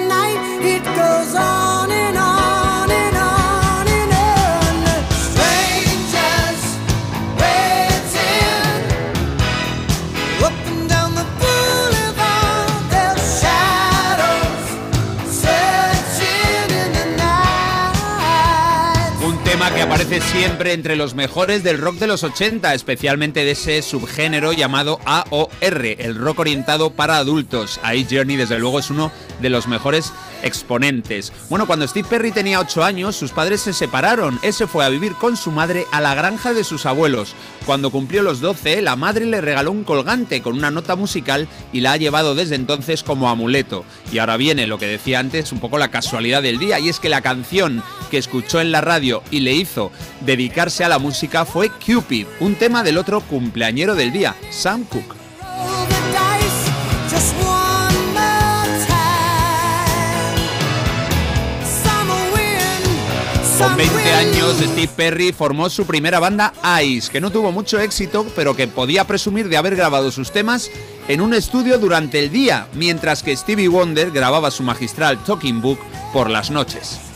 que 19.81 19.87
aparece 19.87 20.21
siempre 20.21 20.73
entre 20.73 20.95
los 20.95 21.15
mejores 21.15 21.63
del 21.63 21.79
rock 21.79 21.95
de 21.95 22.05
los 22.05 22.23
80, 22.23 22.71
especialmente 22.75 23.43
de 23.43 23.51
ese 23.51 23.81
subgénero 23.81 24.53
llamado 24.53 24.99
AOR, 25.05 25.85
el 25.97 26.13
rock 26.13 26.37
orientado 26.37 26.91
para 26.91 27.17
adultos. 27.17 27.79
Ahí 27.81 28.05
Journey 28.07 28.37
desde 28.37 28.59
luego 28.59 28.77
es 28.77 28.91
uno 28.91 29.11
de 29.41 29.49
los 29.49 29.67
mejores 29.67 30.13
exponentes. 30.43 31.33
Bueno, 31.49 31.65
cuando 31.65 31.87
Steve 31.87 32.07
Perry 32.07 32.31
tenía 32.31 32.59
8 32.59 32.83
años, 32.83 33.15
sus 33.15 33.31
padres 33.31 33.61
se 33.61 33.73
separaron. 33.73 34.39
Él 34.43 34.53
se 34.53 34.67
fue 34.67 34.85
a 34.85 34.89
vivir 34.89 35.13
con 35.13 35.35
su 35.35 35.51
madre 35.51 35.85
a 35.91 35.99
la 35.99 36.13
granja 36.13 36.53
de 36.53 36.63
sus 36.63 36.85
abuelos. 36.85 37.33
Cuando 37.65 37.91
cumplió 37.91 38.21
los 38.21 38.39
12, 38.39 38.81
la 38.81 38.95
madre 38.95 39.25
le 39.25 39.41
regaló 39.41 39.71
un 39.71 39.83
colgante 39.83 40.41
con 40.41 40.55
una 40.55 40.71
nota 40.71 40.95
musical 40.95 41.47
y 41.73 41.81
la 41.81 41.93
ha 41.93 41.97
llevado 41.97 42.35
desde 42.35 42.55
entonces 42.55 43.03
como 43.03 43.29
amuleto. 43.29 43.83
Y 44.11 44.19
ahora 44.19 44.37
viene 44.37 44.67
lo 44.67 44.77
que 44.77 44.87
decía 44.87 45.19
antes, 45.19 45.51
un 45.51 45.59
poco 45.59 45.77
la 45.77 45.91
casualidad 45.91 46.43
del 46.43 46.59
día, 46.59 46.79
y 46.79 46.89
es 46.89 46.99
que 46.99 47.09
la 47.09 47.21
canción 47.21 47.83
que 48.09 48.17
escuchó 48.17 48.61
en 48.61 48.71
la 48.71 48.81
radio 48.81 49.23
y 49.31 49.39
le 49.39 49.53
hizo 49.53 49.70
dedicarse 50.21 50.83
a 50.83 50.89
la 50.89 50.99
música 50.99 51.45
fue 51.45 51.69
Cupid, 51.69 52.27
un 52.39 52.55
tema 52.55 52.83
del 52.83 52.97
otro 52.97 53.21
cumpleañero 53.21 53.95
del 53.95 54.11
día, 54.11 54.35
Sam 54.49 54.83
Cooke. 54.85 55.15
Con 63.61 63.69
some 63.69 63.75
20 63.75 63.95
wind. 63.95 64.07
años, 64.07 64.57
Steve 64.57 64.89
Perry 64.95 65.31
formó 65.31 65.69
su 65.69 65.85
primera 65.85 66.19
banda 66.19 66.51
Ice, 66.83 67.11
que 67.11 67.21
no 67.21 67.31
tuvo 67.31 67.51
mucho 67.51 67.79
éxito, 67.79 68.25
pero 68.35 68.55
que 68.55 68.67
podía 68.67 69.05
presumir 69.05 69.49
de 69.49 69.57
haber 69.57 69.75
grabado 69.75 70.11
sus 70.11 70.31
temas 70.31 70.71
en 71.07 71.21
un 71.21 71.35
estudio 71.35 71.77
durante 71.77 72.17
el 72.17 72.31
día, 72.31 72.67
mientras 72.73 73.21
que 73.21 73.37
Stevie 73.37 73.67
Wonder 73.67 74.09
grababa 74.09 74.49
su 74.49 74.63
magistral 74.63 75.23
Talking 75.23 75.61
Book 75.61 75.77
por 76.11 76.31
las 76.31 76.49
noches. 76.49 77.10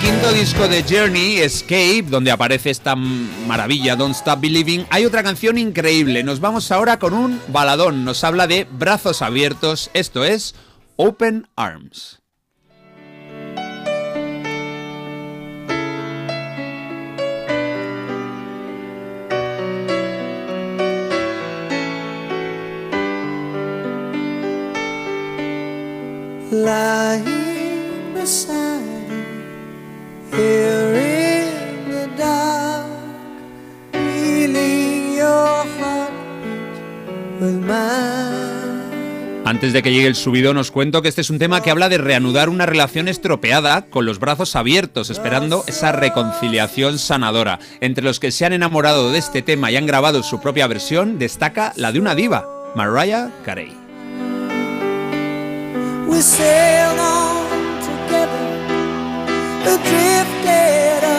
Quinto 0.00 0.32
disco 0.32 0.66
de 0.66 0.82
Journey, 0.82 1.38
Escape, 1.38 2.04
donde 2.08 2.30
aparece 2.30 2.70
esta 2.70 2.96
maravilla 2.96 3.96
Don't 3.96 4.14
Stop 4.14 4.40
Believing, 4.40 4.86
hay 4.90 5.04
otra 5.04 5.22
canción 5.22 5.58
increíble. 5.58 6.24
Nos 6.24 6.40
vamos 6.40 6.72
ahora 6.72 6.98
con 6.98 7.12
un 7.12 7.40
baladón. 7.48 8.04
Nos 8.04 8.24
habla 8.24 8.46
de 8.46 8.66
brazos 8.70 9.22
abiertos. 9.22 9.90
Esto 9.92 10.24
es 10.24 10.54
Open 10.96 11.46
Arms. 11.56 12.20
Here 30.32 30.94
in 30.96 31.90
the 31.90 32.08
dark, 32.16 32.86
feeling 33.92 35.14
your 35.16 35.64
heart 35.78 36.12
with 37.40 37.58
mine. 37.66 38.20
Antes 39.44 39.72
de 39.72 39.82
que 39.82 39.92
llegue 39.92 40.06
el 40.06 40.14
subidón, 40.14 40.58
os 40.58 40.70
cuento 40.70 41.02
que 41.02 41.08
este 41.08 41.22
es 41.22 41.30
un 41.30 41.38
tema 41.38 41.60
que 41.60 41.70
habla 41.70 41.88
de 41.88 41.98
reanudar 41.98 42.48
una 42.48 42.66
relación 42.66 43.08
estropeada 43.08 43.86
con 43.86 44.06
los 44.06 44.20
brazos 44.20 44.54
abiertos, 44.54 45.10
esperando 45.10 45.64
esa 45.66 45.90
reconciliación 45.90 46.98
sanadora. 46.98 47.58
Entre 47.80 48.04
los 48.04 48.20
que 48.20 48.30
se 48.30 48.46
han 48.46 48.52
enamorado 48.52 49.10
de 49.10 49.18
este 49.18 49.42
tema 49.42 49.70
y 49.72 49.76
han 49.76 49.86
grabado 49.86 50.22
su 50.22 50.40
propia 50.40 50.68
versión, 50.68 51.18
destaca 51.18 51.72
la 51.76 51.90
de 51.90 51.98
una 51.98 52.14
diva, 52.14 52.46
Mariah 52.76 53.30
Carey. 53.44 53.80
We 56.10 56.18
on 56.18 57.19
drifted 59.62 61.04
apart, 61.04 61.09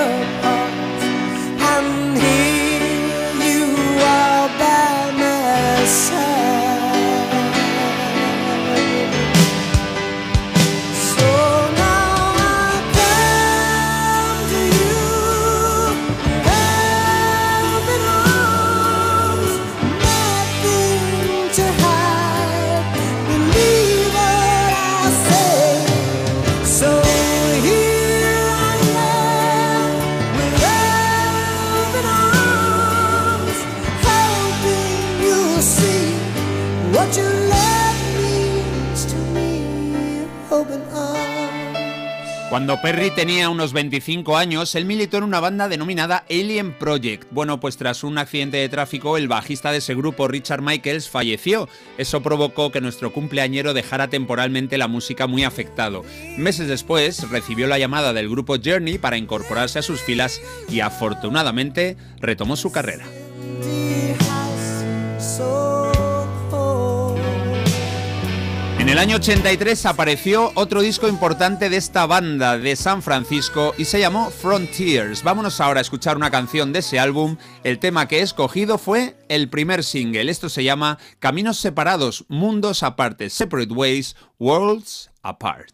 what 37.02 37.18
your 37.18 37.34
love 37.50 37.98
means 38.16 39.06
to 39.08 39.16
me. 39.34 40.28
Open 40.52 40.82
arms. 40.94 42.50
Cuando 42.50 42.80
Perry 42.82 43.10
tenía 43.12 43.50
unos 43.50 43.72
25 43.72 44.38
años, 44.38 44.76
él 44.76 44.86
militó 44.86 45.18
en 45.18 45.24
una 45.24 45.40
banda 45.40 45.70
denominada 45.70 46.26
Alien 46.30 46.74
Project. 46.74 47.28
Bueno, 47.32 47.62
pues 47.62 47.78
tras 47.78 48.04
un 48.04 48.18
accidente 48.18 48.58
de 48.58 48.68
tráfico, 48.68 49.18
el 49.18 49.30
bajista 49.30 49.72
de 49.72 49.78
ese 49.78 49.96
grupo, 49.96 50.28
Richard 50.28 50.62
Michaels, 50.62 51.10
falleció. 51.10 51.70
Eso 51.98 52.22
provocó 52.22 52.72
que 52.72 52.82
nuestro 52.82 53.14
cumpleañero 53.14 53.74
dejara 53.74 54.10
temporalmente 54.10 54.78
la 54.78 54.90
música 54.90 55.28
muy 55.28 55.46
afectado. 55.46 56.04
Meses 56.38 56.68
después, 56.68 57.30
recibió 57.32 57.68
la 57.68 57.80
llamada 57.80 58.12
del 58.12 58.30
grupo 58.30 58.58
Journey 58.64 58.98
para 58.98 59.18
incorporarse 59.18 59.80
a 59.80 59.84
sus 59.84 60.02
filas 60.02 60.42
y 60.70 60.82
afortunadamente 60.82 61.96
retomó 62.20 62.58
su 62.58 62.72
carrera. 62.72 63.06
El 68.92 68.98
año 68.98 69.16
83 69.16 69.86
apareció 69.86 70.52
otro 70.56 70.82
disco 70.82 71.08
importante 71.08 71.70
de 71.70 71.78
esta 71.78 72.06
banda 72.06 72.58
de 72.58 72.76
San 72.76 73.02
Francisco 73.02 73.74
y 73.78 73.86
se 73.86 74.02
llamó 74.02 74.30
Frontiers. 74.30 75.24
Vámonos 75.24 75.62
ahora 75.62 75.80
a 75.80 75.82
escuchar 75.82 76.18
una 76.18 76.30
canción 76.30 76.74
de 76.74 76.80
ese 76.80 77.00
álbum. 77.00 77.38
El 77.64 77.80
tema 77.80 78.10
que 78.10 78.20
he 78.20 78.22
escogido 78.22 78.78
fue 78.78 79.16
el 79.30 79.48
primer 79.48 79.86
single. 79.86 80.30
Esto 80.30 80.50
se 80.50 80.66
llama 80.66 80.98
Caminos 81.20 81.58
separados, 81.58 82.26
mundos 82.28 82.84
aparte, 82.84 83.30
Separate 83.30 83.72
Ways, 83.72 84.18
worlds 84.40 85.10
apart, 85.24 85.72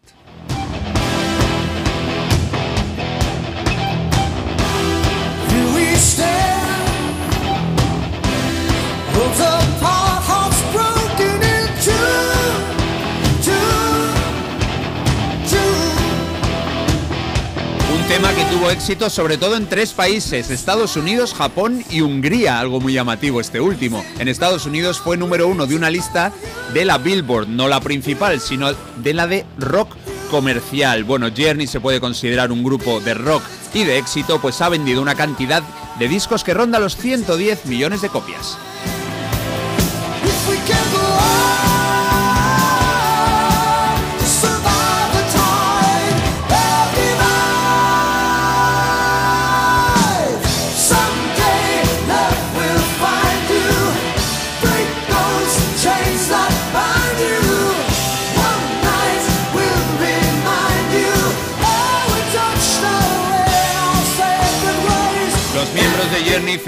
tema 18.08 18.34
que 18.34 18.44
tuvo 18.46 18.70
éxito 18.70 19.10
sobre 19.10 19.36
todo 19.36 19.54
en 19.54 19.66
tres 19.66 19.92
países, 19.92 20.48
Estados 20.48 20.96
Unidos, 20.96 21.34
Japón 21.34 21.84
y 21.90 22.00
Hungría, 22.00 22.58
algo 22.58 22.80
muy 22.80 22.94
llamativo 22.94 23.38
este 23.38 23.60
último. 23.60 24.02
En 24.18 24.28
Estados 24.28 24.64
Unidos 24.64 24.98
fue 24.98 25.18
número 25.18 25.46
uno 25.46 25.66
de 25.66 25.76
una 25.76 25.90
lista 25.90 26.32
de 26.72 26.86
la 26.86 26.96
Billboard, 26.96 27.48
no 27.48 27.68
la 27.68 27.80
principal, 27.80 28.40
sino 28.40 28.72
de 28.72 29.12
la 29.12 29.26
de 29.26 29.44
rock 29.58 29.94
comercial. 30.30 31.04
Bueno, 31.04 31.28
Journey 31.36 31.66
se 31.66 31.80
puede 31.80 32.00
considerar 32.00 32.50
un 32.50 32.64
grupo 32.64 32.98
de 33.00 33.12
rock 33.12 33.42
y 33.74 33.84
de 33.84 33.98
éxito, 33.98 34.40
pues 34.40 34.62
ha 34.62 34.70
vendido 34.70 35.02
una 35.02 35.14
cantidad 35.14 35.62
de 35.98 36.08
discos 36.08 36.44
que 36.44 36.54
ronda 36.54 36.80
los 36.80 36.96
110 36.96 37.66
millones 37.66 38.00
de 38.00 38.08
copias. 38.08 38.56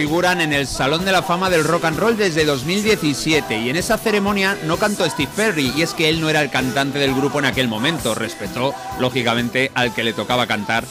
Figuran 0.00 0.40
en 0.40 0.54
el 0.54 0.66
Salón 0.66 1.04
de 1.04 1.12
la 1.12 1.22
Fama 1.22 1.50
del 1.50 1.62
Rock 1.62 1.84
and 1.84 1.98
Roll 1.98 2.16
desde 2.16 2.46
2017 2.46 3.58
y 3.58 3.68
en 3.68 3.76
esa 3.76 3.98
ceremonia 3.98 4.56
no 4.64 4.78
cantó 4.78 5.04
Steve 5.04 5.28
Perry 5.36 5.74
y 5.76 5.82
es 5.82 5.92
que 5.92 6.08
él 6.08 6.22
no 6.22 6.30
era 6.30 6.40
el 6.40 6.48
cantante 6.48 6.98
del 6.98 7.14
grupo 7.14 7.38
en 7.38 7.44
aquel 7.44 7.68
momento, 7.68 8.14
respetó 8.14 8.74
lógicamente 8.98 9.70
al 9.74 9.92
que 9.92 10.02
le 10.02 10.14
tocaba 10.14 10.46
cantar, 10.46 10.84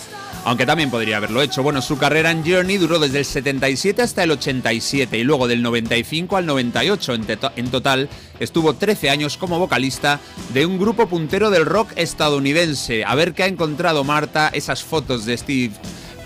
aunque 0.45 0.67
también 0.67 0.91
podría 0.91 1.17
haberlo 1.17 1.41
hecho. 1.41 1.63
Bueno, 1.63 1.81
su 1.81 1.97
carrera 1.97 2.29
en 2.29 2.45
Journey 2.45 2.77
duró 2.77 2.99
desde 2.99 3.17
el 3.17 3.25
77 3.25 4.03
hasta 4.03 4.21
el 4.21 4.29
87 4.29 5.17
y 5.17 5.23
luego 5.23 5.47
del 5.47 5.63
95 5.63 6.37
al 6.37 6.45
98. 6.45 7.15
En, 7.15 7.25
en 7.55 7.71
total 7.71 8.09
estuvo 8.39 8.75
13 8.75 9.09
años 9.09 9.37
como 9.37 9.57
vocalista 9.57 10.19
de 10.53 10.67
un 10.67 10.77
grupo 10.77 11.07
puntero 11.07 11.49
del 11.49 11.65
rock 11.65 11.89
estadounidense. 11.95 13.03
A 13.05 13.15
ver 13.15 13.33
qué 13.33 13.41
ha 13.41 13.47
encontrado 13.47 14.03
Marta 14.03 14.51
esas 14.53 14.83
fotos 14.83 15.25
de 15.25 15.35
Steve 15.35 15.73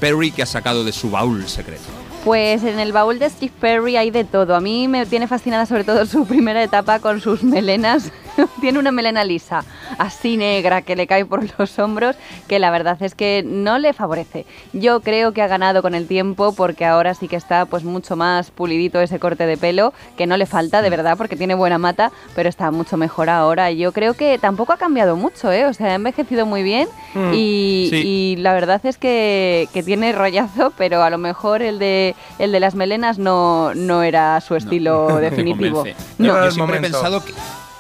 Perry 0.02 0.32
que 0.32 0.44
ha 0.44 0.48
sacado 0.48 0.84
de 0.84 0.92
su 0.92 1.10
baúl 1.10 1.48
secreto. 1.48 2.03
Pues 2.24 2.64
en 2.64 2.80
el 2.80 2.94
baúl 2.94 3.20
de 3.20 3.30
Steve 3.30 3.52
Perry 3.60 3.98
hay 3.98 4.10
de 4.10 4.24
todo. 4.24 4.56
A 4.56 4.62
mí 4.62 4.88
me 4.88 5.06
tiene 5.06 5.28
fascinada 5.28 5.66
sobre 5.66 5.84
todo 5.84 6.06
su 6.06 6.26
primera 6.26 6.64
etapa 6.64 7.00
con 7.00 7.20
sus 7.20 7.44
melenas. 7.44 8.12
tiene 8.62 8.80
una 8.80 8.92
melena 8.92 9.24
lisa, 9.24 9.64
así 9.98 10.38
negra, 10.38 10.82
que 10.82 10.96
le 10.96 11.08
cae 11.08 11.26
por 11.26 11.44
los 11.60 11.80
hombros, 11.80 12.16
que 12.48 12.60
la 12.60 12.72
verdad 12.72 13.02
es 13.02 13.16
que 13.16 13.44
no 13.46 13.80
le 13.80 13.94
favorece. 13.94 14.46
Yo 14.74 15.02
creo 15.02 15.34
que 15.34 15.42
ha 15.42 15.48
ganado 15.48 15.82
con 15.82 15.96
el 15.96 16.08
tiempo 16.08 16.54
porque 16.54 16.86
ahora 16.86 17.14
sí 17.14 17.28
que 17.28 17.36
está 17.36 17.66
pues 17.66 17.84
mucho 17.84 18.16
más 18.16 18.52
pulidito 18.52 19.00
ese 19.02 19.20
corte 19.20 19.46
de 19.46 19.58
pelo, 19.58 19.94
que 20.18 20.28
no 20.28 20.38
le 20.38 20.46
falta 20.46 20.82
de 20.82 20.90
verdad 20.90 21.18
porque 21.18 21.36
tiene 21.36 21.56
buena 21.56 21.78
mata, 21.78 22.12
pero 22.36 22.50
está 22.50 22.72
mucho 22.72 22.98
mejor 22.98 23.30
ahora. 23.30 23.72
Yo 23.72 23.92
creo 23.92 24.14
que 24.14 24.38
tampoco 24.38 24.74
ha 24.74 24.78
cambiado 24.78 25.16
mucho, 25.16 25.52
¿eh? 25.52 25.66
O 25.66 25.74
sea, 25.74 25.88
ha 25.88 25.96
envejecido 25.96 26.46
muy 26.46 26.64
bien 26.64 26.88
Mm, 27.14 27.34
y, 27.34 27.88
sí. 27.92 28.02
y 28.06 28.36
la 28.38 28.54
verdad 28.54 28.82
es 28.86 28.98
que, 28.98 29.68
que 29.74 29.84
tiene 29.84 30.12
rollazo, 30.14 30.74
pero 30.78 31.04
a 31.04 31.10
lo 31.10 31.18
mejor 31.18 31.62
el 31.62 31.78
de, 31.80 32.16
el 32.40 32.52
de 32.52 32.60
las 32.60 32.76
melenas 32.76 33.20
no, 33.20 33.74
no 33.76 34.04
era 34.04 34.42
su 34.42 34.56
estilo 34.56 35.10
me 35.16 35.22
definitivo. 35.22 35.84
No. 36.18 36.46
Yo 36.46 36.52
siempre 36.52 36.78
he 36.78 36.82
pensado 36.82 37.24
que... 37.24 37.34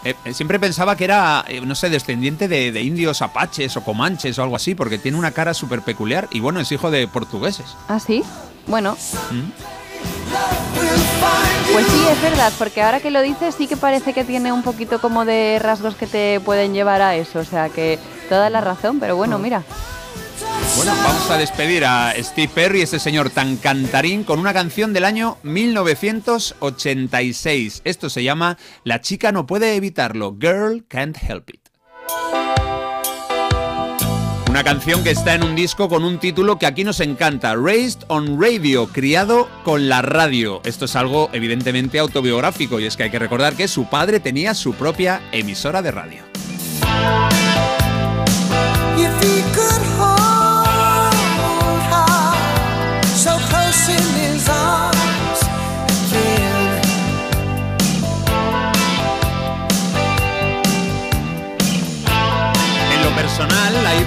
eh, 0.03 0.15
eh, 0.25 0.33
siempre 0.33 0.59
pensaba 0.59 0.95
que 0.95 1.05
era, 1.05 1.45
eh, 1.47 1.61
no 1.61 1.75
sé, 1.75 1.89
descendiente 1.89 2.47
de, 2.47 2.71
de 2.71 2.81
indios 2.81 3.21
apaches 3.21 3.77
o 3.77 3.83
comanches 3.83 4.37
o 4.37 4.43
algo 4.43 4.55
así, 4.55 4.75
porque 4.75 4.97
tiene 4.97 5.17
una 5.17 5.31
cara 5.31 5.53
súper 5.53 5.81
peculiar 5.81 6.27
y 6.31 6.39
bueno, 6.39 6.59
es 6.59 6.71
hijo 6.71 6.91
de 6.91 7.07
portugueses. 7.07 7.65
¿Ah, 7.87 7.99
sí? 7.99 8.23
Bueno, 8.67 8.97
¿Mm? 9.31 9.51
pues 11.71 11.87
sí, 11.87 12.05
es 12.11 12.21
verdad, 12.21 12.51
porque 12.57 12.81
ahora 12.81 12.99
que 12.99 13.11
lo 13.11 13.21
dices 13.21 13.55
sí 13.55 13.67
que 13.67 13.77
parece 13.77 14.13
que 14.13 14.23
tiene 14.23 14.51
un 14.51 14.63
poquito 14.63 14.99
como 14.99 15.25
de 15.25 15.59
rasgos 15.59 15.95
que 15.95 16.07
te 16.07 16.39
pueden 16.41 16.73
llevar 16.73 17.01
a 17.01 17.15
eso, 17.15 17.39
o 17.39 17.45
sea 17.45 17.69
que 17.69 17.99
toda 18.29 18.49
la 18.49 18.61
razón, 18.61 18.99
pero 18.99 19.15
bueno, 19.15 19.39
mira. 19.39 19.63
Bueno, 20.75 20.91
vamos 21.03 21.29
a 21.29 21.37
despedir 21.37 21.85
a 21.85 22.15
Steve 22.17 22.51
Perry, 22.53 22.81
ese 22.81 22.97
señor 22.97 23.29
tan 23.29 23.57
cantarín, 23.57 24.23
con 24.23 24.39
una 24.39 24.53
canción 24.53 24.91
del 24.91 25.05
año 25.05 25.37
1986. 25.43 27.83
Esto 27.85 28.09
se 28.09 28.23
llama 28.23 28.57
La 28.83 28.99
chica 28.99 29.31
no 29.31 29.45
puede 29.45 29.75
evitarlo, 29.75 30.35
Girl 30.39 30.83
Can't 30.87 31.15
Help 31.21 31.51
It. 31.51 31.69
Una 34.49 34.63
canción 34.63 35.03
que 35.03 35.11
está 35.11 35.35
en 35.35 35.43
un 35.43 35.55
disco 35.55 35.87
con 35.89 36.03
un 36.03 36.17
título 36.19 36.57
que 36.57 36.65
aquí 36.65 36.83
nos 36.83 37.01
encanta, 37.01 37.55
Raised 37.55 37.99
on 38.07 38.41
Radio, 38.41 38.87
criado 38.87 39.47
con 39.63 39.89
la 39.89 40.01
radio. 40.01 40.59
Esto 40.63 40.85
es 40.85 40.95
algo 40.95 41.29
evidentemente 41.33 41.99
autobiográfico 41.99 42.79
y 42.79 42.85
es 42.85 42.97
que 42.97 43.03
hay 43.03 43.11
que 43.11 43.19
recordar 43.19 43.55
que 43.55 43.67
su 43.67 43.85
padre 43.85 44.19
tenía 44.19 44.55
su 44.55 44.73
propia 44.73 45.21
emisora 45.31 45.83
de 45.83 45.91
radio. 45.91 46.23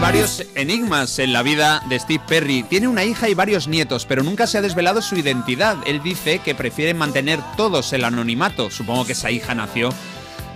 Varios 0.07 0.47
enigmas 0.55 1.19
en 1.19 1.33
la 1.33 1.43
vida 1.43 1.83
de 1.89 1.99
Steve 1.99 2.23
Perry. 2.29 2.63
Tiene 2.63 2.87
una 2.87 3.03
hija 3.03 3.29
y 3.29 3.35
varios 3.35 3.67
nietos, 3.67 4.07
pero 4.07 4.23
nunca 4.23 4.47
se 4.47 4.57
ha 4.57 4.63
desvelado 4.63 5.03
su 5.03 5.17
identidad. 5.17 5.77
Él 5.85 6.01
dice 6.01 6.39
que 6.39 6.55
prefiere 6.55 6.95
mantener 6.95 7.41
todos 7.57 7.93
el 7.93 8.05
anonimato. 8.05 8.71
Supongo 8.71 9.05
que 9.05 9.15
esa 9.15 9.33
hija 9.33 9.57
nació 9.57 9.93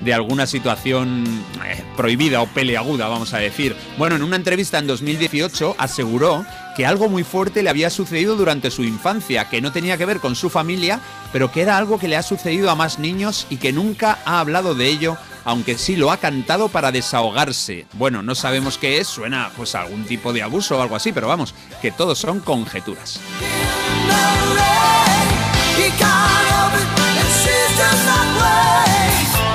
de 0.02 0.14
alguna 0.14 0.46
situación 0.46 1.24
eh, 1.66 1.82
prohibida 1.96 2.42
o 2.42 2.46
peleaguda, 2.46 3.08
vamos 3.08 3.34
a 3.34 3.38
decir. 3.38 3.74
Bueno, 3.98 4.14
en 4.14 4.22
una 4.22 4.36
entrevista 4.36 4.78
en 4.78 4.86
2018 4.86 5.74
aseguró 5.78 6.46
que 6.80 6.86
algo 6.86 7.10
muy 7.10 7.24
fuerte 7.24 7.62
le 7.62 7.68
había 7.68 7.90
sucedido 7.90 8.36
durante 8.36 8.70
su 8.70 8.84
infancia, 8.84 9.50
que 9.50 9.60
no 9.60 9.70
tenía 9.70 9.98
que 9.98 10.06
ver 10.06 10.18
con 10.18 10.34
su 10.34 10.48
familia, 10.48 10.98
pero 11.30 11.52
que 11.52 11.60
era 11.60 11.76
algo 11.76 11.98
que 11.98 12.08
le 12.08 12.16
ha 12.16 12.22
sucedido 12.22 12.70
a 12.70 12.74
más 12.74 12.98
niños 12.98 13.46
y 13.50 13.58
que 13.58 13.70
nunca 13.70 14.18
ha 14.24 14.40
hablado 14.40 14.74
de 14.74 14.86
ello, 14.86 15.18
aunque 15.44 15.76
sí 15.76 15.94
lo 15.94 16.10
ha 16.10 16.16
cantado 16.16 16.70
para 16.70 16.90
desahogarse. 16.90 17.84
Bueno, 17.92 18.22
no 18.22 18.34
sabemos 18.34 18.78
qué 18.78 18.96
es, 18.96 19.08
suena 19.08 19.50
pues 19.58 19.74
a 19.74 19.82
algún 19.82 20.06
tipo 20.06 20.32
de 20.32 20.42
abuso 20.42 20.78
o 20.78 20.80
algo 20.80 20.96
así, 20.96 21.12
pero 21.12 21.28
vamos, 21.28 21.54
que 21.82 21.92
todos 21.92 22.18
son 22.18 22.40
conjeturas. 22.40 23.20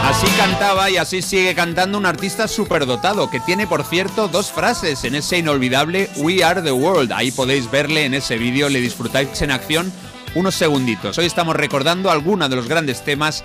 Así 0.06 0.28
cantaba 0.38 0.92
y 0.92 0.98
así 0.98 1.24
sigue 1.24 1.56
cantando 1.56 1.98
un 1.98 2.06
artista 2.06 2.48
superdotado 2.48 3.28
que 3.32 3.40
tiene, 3.40 3.66
por 3.66 3.84
cierto, 3.84 4.28
dos 4.28 4.52
frases 4.52 5.04
en 5.04 5.16
ese 5.16 5.40
inolvidable 5.40 6.12
We 6.18 6.44
Are 6.44 6.62
the 6.62 6.72
World. 6.72 7.12
Ahí 7.12 7.32
podéis 7.32 7.72
verle 7.72 8.06
en 8.06 8.14
ese 8.14 8.38
vídeo, 8.38 8.70
le 8.70 8.82
disfrutáis 8.82 9.42
en 9.42 9.50
acción 9.50 9.92
unos 10.36 10.54
segunditos. 10.54 11.18
Hoy 11.18 11.26
estamos 11.26 11.56
recordando 11.56 12.12
algunos 12.12 12.52
de 12.52 12.56
los 12.56 12.68
grandes 12.68 13.04
temas 13.04 13.44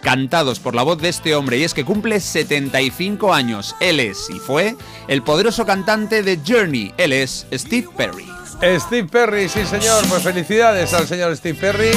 cantados 0.00 0.58
por 0.58 0.74
la 0.74 0.82
voz 0.82 1.02
de 1.02 1.10
este 1.10 1.34
hombre 1.34 1.58
y 1.58 1.64
es 1.64 1.74
que 1.74 1.84
cumple 1.84 2.18
75 2.18 3.34
años. 3.34 3.76
Él 3.78 4.00
es 4.00 4.30
y 4.30 4.38
fue 4.38 4.76
el 5.06 5.22
poderoso 5.22 5.66
cantante 5.66 6.22
de 6.22 6.40
Journey. 6.44 6.94
Él 6.96 7.12
es 7.12 7.46
Steve 7.52 7.88
Perry. 7.94 8.39
Steve 8.78 9.08
Perry, 9.08 9.48
sí 9.48 9.64
señor, 9.64 10.04
pues 10.08 10.22
felicidades 10.22 10.92
al 10.94 11.06
señor 11.06 11.36
Steve 11.36 11.58
Perry. 11.58 11.90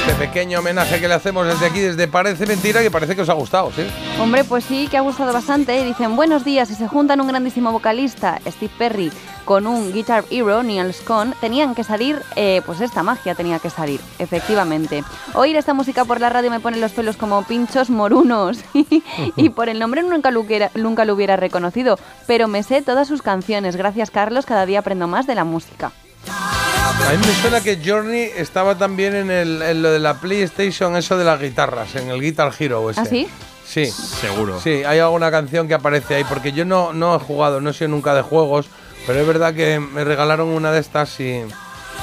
Este 0.00 0.14
pequeño 0.18 0.58
homenaje 0.58 1.00
que 1.00 1.08
le 1.08 1.14
hacemos 1.14 1.46
desde 1.46 1.66
aquí, 1.66 1.80
desde 1.80 2.08
Parece 2.08 2.46
Mentira, 2.46 2.82
que 2.82 2.90
parece 2.90 3.14
que 3.14 3.22
os 3.22 3.28
ha 3.28 3.34
gustado, 3.34 3.70
¿sí? 3.74 3.82
Hombre, 4.20 4.44
pues 4.44 4.64
sí, 4.64 4.88
que 4.90 4.96
ha 4.96 5.00
gustado 5.00 5.32
bastante. 5.32 5.84
Dicen, 5.84 6.16
buenos 6.16 6.44
días, 6.44 6.70
y 6.70 6.74
se 6.74 6.88
juntan 6.88 7.20
un 7.20 7.28
grandísimo 7.28 7.72
vocalista, 7.72 8.40
Steve 8.46 8.72
Perry, 8.76 9.12
con 9.44 9.66
un 9.66 9.92
Guitar 9.92 10.24
Hero, 10.30 10.62
Neil 10.62 10.92
Scone, 10.92 11.34
tenían 11.40 11.74
que 11.74 11.84
salir, 11.84 12.22
eh, 12.36 12.62
pues 12.64 12.80
esta 12.80 13.02
magia 13.02 13.34
tenía 13.34 13.58
que 13.58 13.70
salir, 13.70 14.00
efectivamente. 14.18 15.04
Oír 15.34 15.56
esta 15.56 15.74
música 15.74 16.04
por 16.04 16.20
la 16.20 16.30
radio 16.30 16.50
me 16.50 16.60
pone 16.60 16.78
los 16.78 16.92
pelos 16.92 17.16
como 17.16 17.42
pinchos 17.44 17.90
morunos 17.90 18.58
y 19.36 19.48
por 19.50 19.68
el 19.68 19.78
nombre 19.78 20.02
nunca 20.02 20.30
lo, 20.30 20.40
hubiera, 20.40 20.70
nunca 20.74 21.04
lo 21.04 21.14
hubiera 21.14 21.36
reconocido, 21.36 21.98
pero 22.26 22.48
me 22.48 22.62
sé 22.62 22.82
todas 22.82 23.08
sus 23.08 23.22
canciones. 23.22 23.76
Gracias, 23.76 24.10
Carlos, 24.10 24.46
cada 24.46 24.66
día 24.66 24.80
aprendo 24.80 25.08
más 25.08 25.26
de 25.26 25.34
la 25.34 25.44
música. 25.44 25.92
A 26.28 27.12
mí 27.12 27.18
me 27.18 27.34
suena 27.40 27.60
que 27.60 27.80
Journey 27.84 28.30
estaba 28.36 28.78
también 28.78 29.14
en, 29.14 29.30
el, 29.30 29.60
en 29.62 29.82
lo 29.82 29.90
de 29.90 29.98
la 29.98 30.20
PlayStation, 30.20 30.96
eso 30.96 31.18
de 31.18 31.24
las 31.24 31.40
guitarras, 31.40 31.94
en 31.96 32.08
el 32.10 32.20
Guitar 32.20 32.52
Hero 32.58 32.90
ese. 32.90 33.00
¿Ah, 33.00 33.04
sí? 33.04 33.28
Sí. 33.66 33.86
Seguro. 33.86 34.60
Sí, 34.60 34.84
hay 34.84 34.98
alguna 34.98 35.30
canción 35.30 35.66
que 35.66 35.74
aparece 35.74 36.16
ahí, 36.16 36.24
porque 36.24 36.52
yo 36.52 36.64
no, 36.64 36.92
no 36.92 37.16
he 37.16 37.18
jugado, 37.18 37.60
no 37.60 37.70
he 37.70 37.72
sido 37.72 37.88
nunca 37.88 38.14
de 38.14 38.22
juegos, 38.22 38.66
pero 39.06 39.20
es 39.20 39.26
verdad 39.26 39.54
que 39.54 39.78
me 39.80 40.04
regalaron 40.04 40.48
una 40.48 40.72
de 40.72 40.80
estas 40.80 41.18
y, 41.20 41.42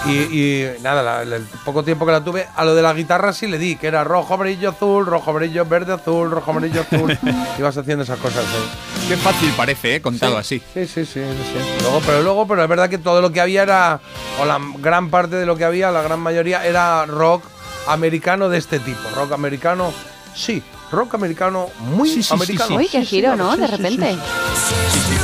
y, 0.05 0.11
y 0.11 0.69
nada, 0.81 1.01
la- 1.25 1.35
el 1.35 1.43
poco 1.65 1.83
tiempo 1.83 2.05
que 2.05 2.11
la 2.11 2.23
tuve, 2.23 2.47
a 2.55 2.63
lo 2.65 2.75
de 2.75 2.81
la 2.81 2.93
guitarra 2.93 3.33
sí 3.33 3.47
le 3.47 3.57
di, 3.57 3.75
que 3.75 3.87
era 3.87 4.03
rojo, 4.03 4.33
amarillo, 4.33 4.69
azul, 4.69 5.05
rojo, 5.05 5.31
amarillo, 5.31 5.65
verde, 5.65 5.93
azul, 5.93 6.31
rojo, 6.31 6.51
amarillo, 6.51 6.81
azul. 6.81 7.17
Ibas 7.59 7.77
haciendo 7.77 8.03
esas 8.03 8.19
cosas. 8.19 8.43
¿eh? 8.43 9.07
Qué 9.09 9.17
fácil 9.17 9.51
parece, 9.57 9.95
¿eh? 9.95 10.01
Contado 10.01 10.37
así. 10.37 10.59
Sí, 10.73 10.85
sí, 10.87 11.05
sí, 11.05 11.21
sí, 11.21 11.43
sí. 11.53 11.81
Luego, 11.81 12.01
pero 12.05 12.21
luego, 12.21 12.47
pero 12.47 12.63
es 12.63 12.69
verdad 12.69 12.89
que 12.89 12.97
todo 12.97 13.21
lo 13.21 13.31
que 13.31 13.41
había 13.41 13.63
era, 13.63 13.99
o 14.41 14.45
la 14.45 14.59
gran 14.77 15.09
parte 15.09 15.35
de 15.35 15.45
lo 15.45 15.55
que 15.57 15.65
había, 15.65 15.91
la 15.91 16.01
gran 16.01 16.19
mayoría, 16.19 16.65
era 16.65 17.05
rock 17.05 17.43
americano 17.87 18.49
de 18.49 18.57
este 18.59 18.79
tipo. 18.79 18.99
Rock 19.15 19.31
americano, 19.33 19.91
sí, 20.35 20.61
rock 20.91 21.13
americano 21.15 21.67
muy 21.79 22.09
Sí, 22.09 22.15
sí, 22.15 22.23
sí, 22.23 22.33
americano. 22.33 22.69
sí. 22.69 22.75
Uy, 22.77 22.87
qué 22.87 23.05
giro, 23.05 23.35
¿no? 23.35 23.55
De 23.55 23.67
repente. 23.67 24.17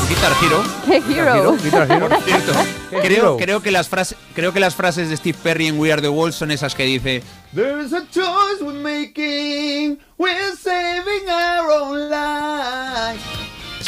Guitar 0.10 0.32
Hero. 0.44 0.64
¡Qué 0.86 0.98
hero! 1.20 1.58
Guitar 1.62 1.92
Hero. 1.92 2.08
Por 2.10 2.22
cierto, 2.24 3.38
creo, 3.38 3.62
que 3.62 3.72
las 3.72 3.90
frases, 3.90 4.18
creo 4.36 4.54
que 4.54 4.60
las 4.60 4.76
frases 4.76 5.10
de 5.10 5.18
Steve 5.18 5.38
Perry 5.42 5.68
en 5.68 5.80
We 5.80 5.92
Are 5.92 6.02
the 6.02 6.10
World 6.10 6.34
son 6.34 6.52
esas 6.52 6.76
que 6.76 6.84
dice 6.84 7.24
There's 7.54 7.94
a 7.94 8.04
choice 8.12 8.62
we're 8.62 8.80
making, 8.80 9.98
we're 10.18 10.56
saving 10.62 11.28
our 11.30 11.72
own 11.82 12.10
life. 12.10 13.20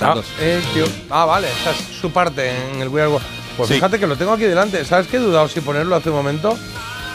Ah, 0.02 0.16
eh, 0.40 0.62
tío. 0.74 0.86
Ah, 1.10 1.26
vale, 1.26 1.48
esa 1.62 1.72
es 1.72 1.78
su 2.00 2.12
parte 2.12 2.52
en 2.74 2.82
el 2.82 2.88
We 2.90 3.02
Are 3.02 3.12
World. 3.12 3.26
Pues 3.56 3.70
Sí. 3.70 3.76
fíjate 3.76 4.00
que 4.00 4.06
lo 4.08 4.16
tengo 4.16 4.32
aquí 4.34 4.44
delante. 4.44 4.84
¿Sabes 4.86 5.08
qué 5.08 5.18
he 5.18 5.20
dudado 5.20 5.48
si 5.48 5.62
ponerlo 5.62 5.96
hace 5.96 6.10
un 6.10 6.16
momento? 6.16 6.58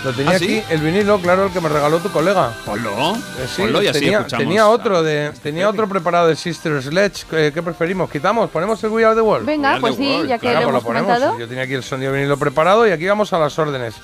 Lo 0.04 0.12
tenía 0.12 0.32
¿Ah, 0.32 0.36
aquí, 0.36 0.46
sí? 0.46 0.64
el 0.70 0.80
vinilo, 0.80 1.18
claro, 1.20 1.46
el 1.46 1.52
que 1.52 1.60
me 1.60 1.68
regaló 1.68 1.98
tu 1.98 2.10
colega. 2.10 2.52
Ponlo, 2.66 2.90
Eh, 3.14 3.46
sí, 3.46 3.62
ponlo 3.62 3.82
y 3.82 3.86
así 3.86 4.00
tenía, 4.00 4.18
escuchamos. 4.18 4.44
tenía 4.44 4.68
otro 4.68 5.02
de 5.02 5.32
tenía 5.42 5.68
otro 5.68 5.88
preparado 5.88 6.26
de 6.28 6.34
Sister 6.36 6.82
Sledge. 6.82 7.24
¿Qué, 7.30 7.52
qué 7.54 7.62
preferimos? 7.62 8.10
¿Quitamos? 8.10 8.50
¿Ponemos 8.50 8.82
el 8.82 8.90
We 8.90 9.04
Are 9.04 9.14
the 9.14 9.20
World? 9.20 9.46
Venga, 9.46 9.78
pues 9.80 9.94
sí, 9.96 10.22
ya 10.26 10.38
que 10.38 10.48
Venga, 10.48 10.60
lo 10.62 10.66
pues 10.66 10.70
hemos 10.70 10.82
lo 10.82 10.82
ponemos. 10.82 11.06
comentado. 11.06 11.38
Yo 11.38 11.46
tenía 11.48 11.62
aquí 11.64 11.74
el 11.74 11.84
sonido 11.84 12.12
vinilo 12.12 12.36
preparado 12.36 12.86
y 12.86 12.90
aquí 12.90 13.06
vamos 13.06 13.32
a 13.32 13.38
las 13.38 13.56
órdenes. 13.58 13.94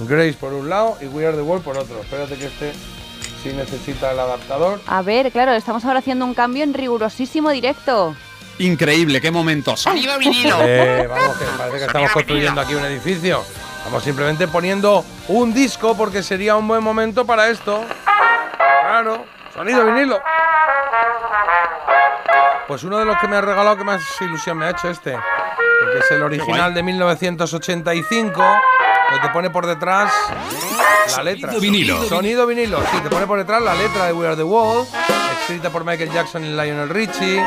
Grace 0.00 0.34
por 0.40 0.54
un 0.54 0.70
lado 0.70 0.96
y 1.02 1.06
We 1.06 1.26
Are 1.26 1.36
the 1.36 1.42
World 1.42 1.62
por 1.62 1.76
otro. 1.76 2.00
Espérate 2.00 2.34
que 2.36 2.46
este 2.46 2.72
sí 3.42 3.50
necesita 3.54 4.12
el 4.12 4.20
adaptador. 4.20 4.80
A 4.86 5.02
ver, 5.02 5.30
claro, 5.32 5.52
estamos 5.52 5.84
ahora 5.84 5.98
haciendo 5.98 6.24
un 6.24 6.32
cambio 6.32 6.64
en 6.64 6.72
rigurosísimo 6.72 7.50
directo. 7.50 8.14
Increíble, 8.58 9.20
qué 9.20 9.30
momento. 9.30 9.76
Sonido 9.76 10.18
vinilo. 10.18 10.56
Eh, 10.62 11.06
vamos, 11.08 11.36
que 11.36 11.44
parece 11.58 11.78
que 11.78 11.84
estamos 11.84 12.10
construyendo 12.12 12.60
aquí 12.60 12.74
un 12.74 12.84
edificio. 12.84 13.42
Estamos 13.82 14.04
simplemente 14.04 14.46
poniendo 14.46 15.04
un 15.26 15.52
disco 15.52 15.96
porque 15.96 16.22
sería 16.22 16.54
un 16.54 16.68
buen 16.68 16.84
momento 16.84 17.26
para 17.26 17.48
esto. 17.48 17.84
Claro, 18.80 19.26
sonido 19.52 19.84
vinilo. 19.84 20.22
Pues 22.68 22.84
uno 22.84 22.98
de 22.98 23.04
los 23.04 23.18
que 23.18 23.26
me 23.26 23.36
ha 23.36 23.40
regalado 23.40 23.76
que 23.76 23.82
más 23.82 24.00
ilusión 24.20 24.56
me 24.56 24.66
ha 24.66 24.70
hecho 24.70 24.88
este. 24.88 25.18
Porque 25.80 25.98
es 25.98 26.10
el 26.12 26.22
original 26.22 26.72
de 26.72 26.82
1985. 26.84 28.42
Que 29.10 29.18
te 29.18 29.28
pone 29.30 29.50
por 29.50 29.66
detrás 29.66 30.12
la 31.16 31.24
letra. 31.24 31.52
Sonido 31.52 31.60
vinilo. 31.60 32.04
Sonido 32.04 32.46
vinilo. 32.46 32.80
Sí, 32.92 32.98
te 33.02 33.10
pone 33.10 33.26
por 33.26 33.38
detrás 33.38 33.60
la 33.60 33.74
letra 33.74 34.06
de 34.06 34.12
We 34.12 34.26
Are 34.26 34.36
the 34.36 34.44
World. 34.44 34.88
Escrita 35.40 35.70
por 35.70 35.84
Michael 35.84 36.12
Jackson 36.12 36.44
y 36.44 36.50
Lionel 36.50 36.88
Richie. 36.88 37.42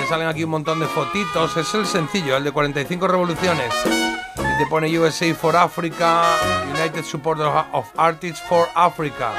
Te 0.00 0.06
salen 0.06 0.28
aquí 0.28 0.44
un 0.44 0.50
montón 0.50 0.78
de 0.80 0.86
fotitos. 0.86 1.56
Es 1.56 1.74
el 1.74 1.86
sencillo, 1.86 2.36
el 2.36 2.44
de 2.44 2.52
45 2.52 3.08
revoluciones. 3.08 3.72
Y 4.38 4.58
te 4.58 4.66
pone 4.68 4.98
USA 4.98 5.34
for 5.34 5.56
Africa, 5.56 6.22
United 6.70 7.04
Support 7.04 7.40
of 7.40 7.86
Artists 7.96 8.40
for 8.48 8.68
Africa. 8.74 9.32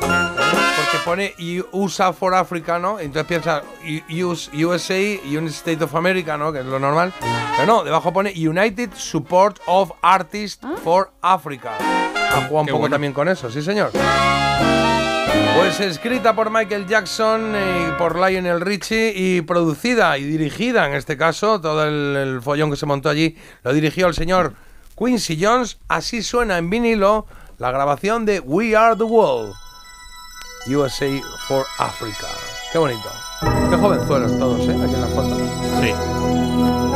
Porque 0.00 0.98
pone 1.04 1.34
USA 1.72 2.12
for 2.12 2.34
Africa, 2.34 2.78
¿no? 2.78 3.00
Entonces 3.00 3.26
piensa 3.26 3.62
USA, 4.12 5.20
United 5.24 5.54
States 5.54 5.82
of 5.82 5.94
America, 5.94 6.36
¿no? 6.36 6.52
Que 6.52 6.60
es 6.60 6.66
lo 6.66 6.78
normal. 6.78 7.12
Pero 7.56 7.66
no, 7.66 7.84
debajo 7.84 8.12
pone 8.12 8.32
United 8.36 8.90
Support 8.94 9.60
of 9.66 9.90
Artists 10.02 10.66
for 10.84 11.10
Africa. 11.22 11.72
Ha 11.78 12.46
jugado 12.48 12.60
un 12.60 12.66
Qué 12.66 12.72
poco 12.72 12.80
bueno. 12.80 12.94
también 12.94 13.12
con 13.12 13.28
eso, 13.28 13.50
sí 13.50 13.62
señor. 13.62 13.90
Pues 15.56 15.80
escrita 15.80 16.34
por 16.34 16.50
Michael 16.50 16.86
Jackson 16.86 17.54
y 17.54 17.90
por 17.98 18.16
Lionel 18.16 18.60
Richie 18.60 19.12
y 19.14 19.40
producida 19.42 20.16
y 20.18 20.24
dirigida, 20.24 20.86
en 20.86 20.94
este 20.94 21.16
caso, 21.16 21.60
todo 21.60 21.84
el, 21.84 22.40
follón 22.42 22.70
que 22.70 22.76
se 22.76 22.86
montó 22.86 23.08
allí 23.08 23.36
lo 23.62 23.72
dirigió 23.72 24.06
el 24.06 24.14
señor 24.14 24.54
Quincy 24.96 25.38
Jones. 25.42 25.78
Así 25.88 26.22
suena 26.22 26.58
en 26.58 26.70
vinilo 26.70 27.26
la 27.58 27.70
grabación 27.70 28.24
de 28.26 28.40
We 28.40 28.76
Are 28.76 28.96
the 28.96 29.04
World, 29.04 29.54
USA 30.66 31.08
for 31.48 31.64
Africa. 31.78 32.26
Qué 32.72 32.78
bonito. 32.78 33.10
Qué 33.70 33.76
jovenzuelos 33.76 34.38
todos, 34.38 34.60
¿eh? 34.68 34.76
Aquí 34.82 34.94
en 34.94 35.00
la 35.00 35.06
foto. 35.08 35.36
Sí. 35.80 36.95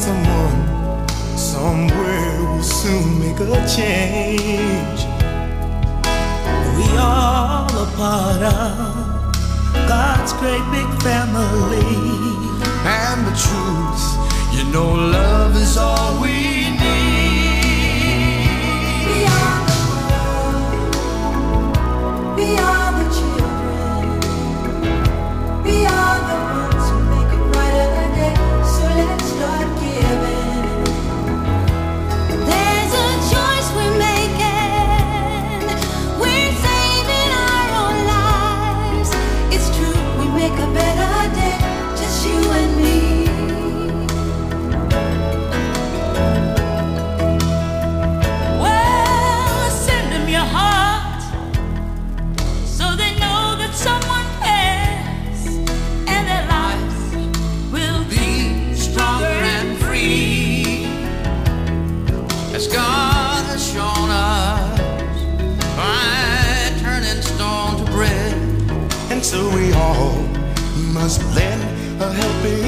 Someone 0.00 1.08
somewhere 1.36 2.40
will 2.42 2.62
soon 2.62 3.18
make 3.18 3.40
a 3.40 3.66
change. 3.66 5.00
We 6.76 6.86
all 6.96 7.66
a 7.66 7.86
part 7.96 8.42
of 8.42 9.34
God's 9.88 10.32
great 10.34 10.62
big 10.70 10.88
family. 11.02 11.96
And 12.84 13.26
the 13.26 13.34
truth, 13.44 14.04
you 14.54 14.64
know, 14.72 14.88
love 15.18 15.56
is 15.56 15.76
all 15.76 16.20
we 16.22 16.70
need. 16.82 17.98
Are 19.40 19.62
the 19.70 19.80
world. 20.08 20.74
We 22.36 22.48
must 71.08 71.24
lend 71.34 72.02
a 72.02 72.12
helping 72.12 72.67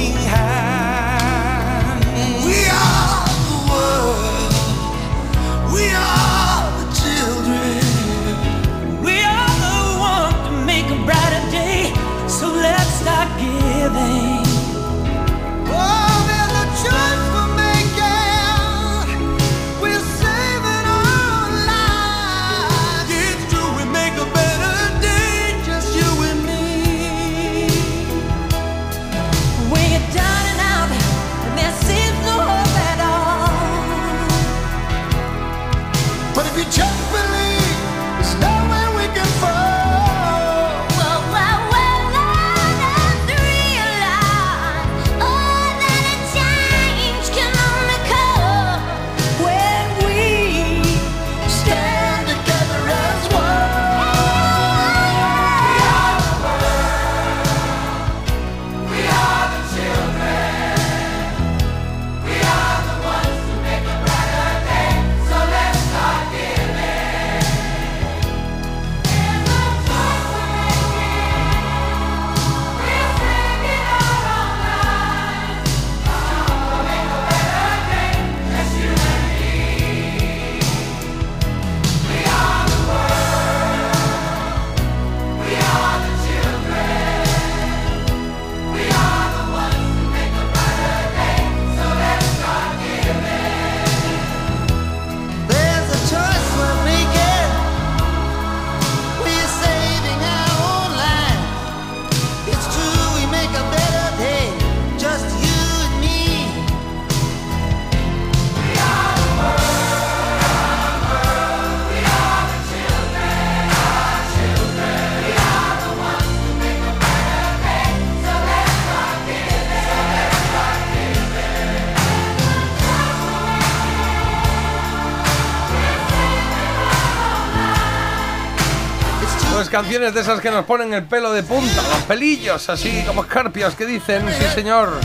canciones 129.82 130.12
de 130.12 130.20
esas 130.20 130.40
que 130.40 130.50
nos 130.50 130.66
ponen 130.66 130.92
el 130.92 131.04
pelo 131.04 131.32
de 131.32 131.42
punta, 131.42 131.80
los 131.80 132.02
pelillos, 132.02 132.68
así 132.68 133.02
como 133.06 133.22
escarpias 133.22 133.74
que 133.74 133.86
dicen, 133.86 134.22
sí 134.38 134.44
señor. 134.54 135.00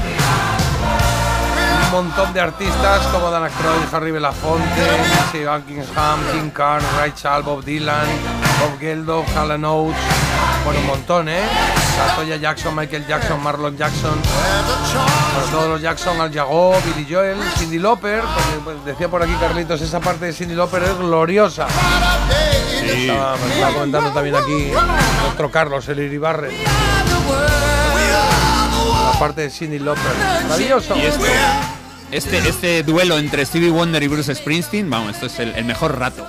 Un 1.86 1.92
montón 1.92 2.34
de 2.34 2.42
artistas 2.42 3.08
como 3.08 3.32
Dana 3.32 3.48
Croyd, 3.48 3.94
Harry 3.94 4.12
Belafonte, 4.12 4.66
Lindsay 5.32 5.46
Buckingham, 5.46 6.20
King 6.34 6.50
Carr, 6.50 6.82
Ray 6.98 7.14
Charles, 7.16 7.46
Bob 7.46 7.64
Dylan, 7.64 8.06
Bob 8.60 8.78
Geldof, 8.78 9.26
Hall 9.38 9.52
Oates, 9.64 10.02
bueno, 10.66 10.80
un 10.82 10.88
montón, 10.88 11.30
¿eh? 11.30 11.85
Latoya 11.98 12.38
Jackson, 12.38 12.76
Michael 12.76 13.06
Jackson, 13.08 13.42
Marlon 13.42 13.78
Jackson, 13.78 14.20
todos 15.52 15.70
los 15.70 15.82
Jackson, 15.82 16.20
Al 16.20 16.34
Jago, 16.34 16.76
Billy 16.86 17.08
Joel, 17.10 17.38
Cindy 17.58 17.80
porque, 17.80 18.60
pues, 18.64 18.86
decía 18.86 19.10
por 19.10 19.24
aquí 19.24 19.34
Carlitos, 19.40 19.82
esa 19.82 20.00
parte 20.00 20.26
de 20.26 20.34
Cindy 20.34 20.56
Lauper 20.56 20.84
es 20.84 20.98
gloriosa. 20.98 21.68
Estaba, 22.84 23.38
me 23.38 23.54
estaba 23.54 23.74
comentando 23.74 24.12
también 24.12 24.36
aquí 24.36 24.72
nuestro 25.24 25.50
Carlos, 25.50 25.88
el 25.90 26.00
Iribarre. 26.00 26.52
La 29.12 29.20
parte 29.20 29.42
de 29.42 29.50
Cindy 29.50 29.80
Lauper. 29.80 30.04
Maravilloso. 30.44 30.96
Y 30.98 31.02
esto, 31.02 31.26
este, 32.12 32.38
este 32.50 32.84
duelo 32.84 33.18
entre 33.18 33.46
Stevie 33.46 33.72
Wonder 33.72 34.04
y 34.04 34.08
Bruce 34.08 34.36
Springsteen, 34.36 34.90
vamos, 34.90 35.16
esto 35.16 35.28
es 35.28 35.40
el, 35.40 35.56
el 35.56 35.66
mejor 35.66 35.98
rato. 35.98 36.28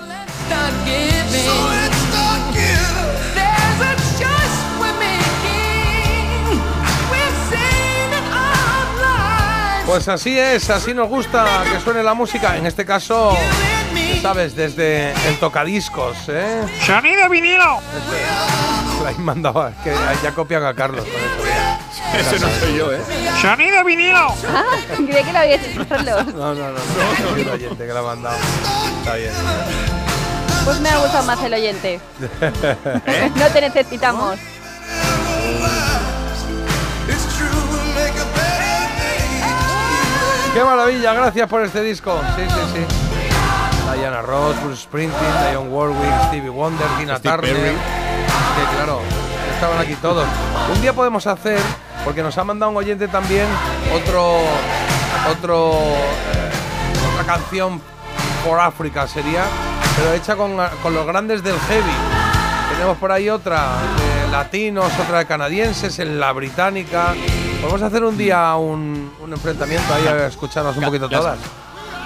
Pues 9.87 10.09
así 10.09 10.37
es, 10.37 10.69
así 10.69 10.93
nos 10.93 11.09
gusta 11.09 11.63
que 11.73 11.81
suene 11.81 12.03
la 12.03 12.13
música. 12.13 12.57
En 12.57 12.67
este 12.67 12.85
caso, 12.85 13.37
sabes, 14.21 14.57
desde 14.57 15.13
el 15.29 15.39
tocadiscos, 15.39 16.17
¿eh? 16.29 16.63
¡Sonido 16.85 17.29
vinilo! 17.29 17.79
La 19.05 19.13
he 19.13 19.15
mandado, 19.15 19.69
es 19.69 19.77
que 19.85 19.95
ya 20.23 20.33
copian 20.33 20.65
a 20.65 20.75
Carlos 20.75 21.05
con 21.05 21.15
eso. 21.15 21.47
Ese 22.19 22.39
no 22.45 22.49
soy 22.61 22.77
yo, 22.77 22.93
¿eh? 22.93 23.01
¡Sonido 23.41 23.85
vinilo! 23.85 24.35
Ah, 24.49 24.65
creí 24.97 25.23
que 25.23 25.33
lo 25.33 25.39
había 25.39 25.55
hecho 25.55 25.87
Carlos. 25.89 26.27
No, 26.35 26.55
no, 26.55 26.55
no, 26.55 26.71
no. 26.73 26.79
Es 26.79 27.45
un 27.45 27.49
oyente 27.49 27.87
que 27.87 27.93
lo 27.93 27.99
ha 28.01 28.15
mandado. 28.15 28.37
Está 28.99 29.15
bien. 29.15 29.33
Pues 30.65 30.81
me 30.81 30.89
ha 30.89 30.99
gustado 30.99 31.25
más 31.25 31.41
el 31.45 31.55
oyente. 31.55 32.01
No 33.37 33.47
te 33.53 33.61
necesitamos. 33.61 34.37
¡Qué 40.57 40.65
maravilla! 40.65 41.13
Gracias 41.13 41.51
por 41.51 41.63
este 41.63 41.83
disco. 41.83 42.19
Sí, 42.35 42.43
sí, 42.49 42.61
sí. 42.73 43.99
Diana 43.99 44.23
Ross, 44.23 44.57
Bruce 44.65 44.85
Springsteen, 44.85 45.51
Dionne 45.51 45.69
Warwick, 45.69 46.29
Stevie 46.29 46.49
Wonder, 46.49 46.87
Tina 46.99 47.21
Turner. 47.21 47.75
Sí, 47.75 48.75
claro. 48.75 49.01
Estaban 49.53 49.79
aquí 49.79 49.95
todos. 49.97 50.27
Un 50.75 50.81
día 50.81 50.95
podemos 50.95 51.27
hacer, 51.27 51.61
porque 52.07 52.23
nos 52.23 52.39
ha 52.39 52.45
mandado 52.45 52.71
un 52.71 52.79
oyente 52.79 53.07
también, 53.07 53.45
otro 53.95 54.39
otro 55.31 55.73
eh, 55.75 56.51
otra 57.13 57.35
canción 57.35 57.79
por 58.43 58.59
África 58.59 59.07
sería, 59.07 59.45
pero 59.95 60.15
hecha 60.15 60.37
con, 60.37 60.57
con 60.83 60.95
los 60.95 61.07
grandes 61.07 61.43
del 61.43 61.61
heavy. 61.69 61.97
Tenemos 62.73 62.97
por 62.97 63.13
ahí 63.13 63.29
otra 63.29 63.73
de 63.99 64.33
latinos, 64.33 64.91
otra 65.05 65.19
de 65.19 65.27
canadienses, 65.27 65.99
en 65.99 66.19
la 66.19 66.33
británica. 66.33 67.13
Vamos 67.63 67.83
a 67.83 67.87
hacer 67.87 68.05
un 68.05 68.17
día 68.17 68.55
un, 68.57 69.11
un 69.23 69.33
enfrentamiento 69.33 69.93
ahí 69.93 70.07
a 70.07 70.27
escucharnos 70.27 70.77
un 70.77 70.85
poquito 70.85 71.09
Las- 71.09 71.21
todas. 71.21 71.39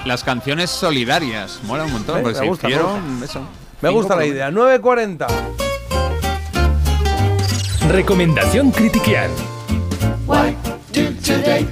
Las 0.06 0.24
canciones 0.24 0.70
solidarias, 0.70 1.60
mola 1.64 1.84
un 1.84 1.92
montón, 1.92 2.18
Eh, 2.18 2.22
porque 2.22 2.38
me 2.38 2.44
si 2.44 2.48
gusta, 2.48 2.68
me 2.68 2.74
gusta. 2.78 3.24
eso. 3.24 3.40
Me 3.82 3.88
gusta 3.90 4.16
la 4.16 4.24
idea. 4.26 4.50
9.40. 4.50 5.26
Recomendación 7.90 8.70
Critiquian. 8.70 9.30
Why 10.26 10.56
do 10.92 11.12
today 11.22 11.66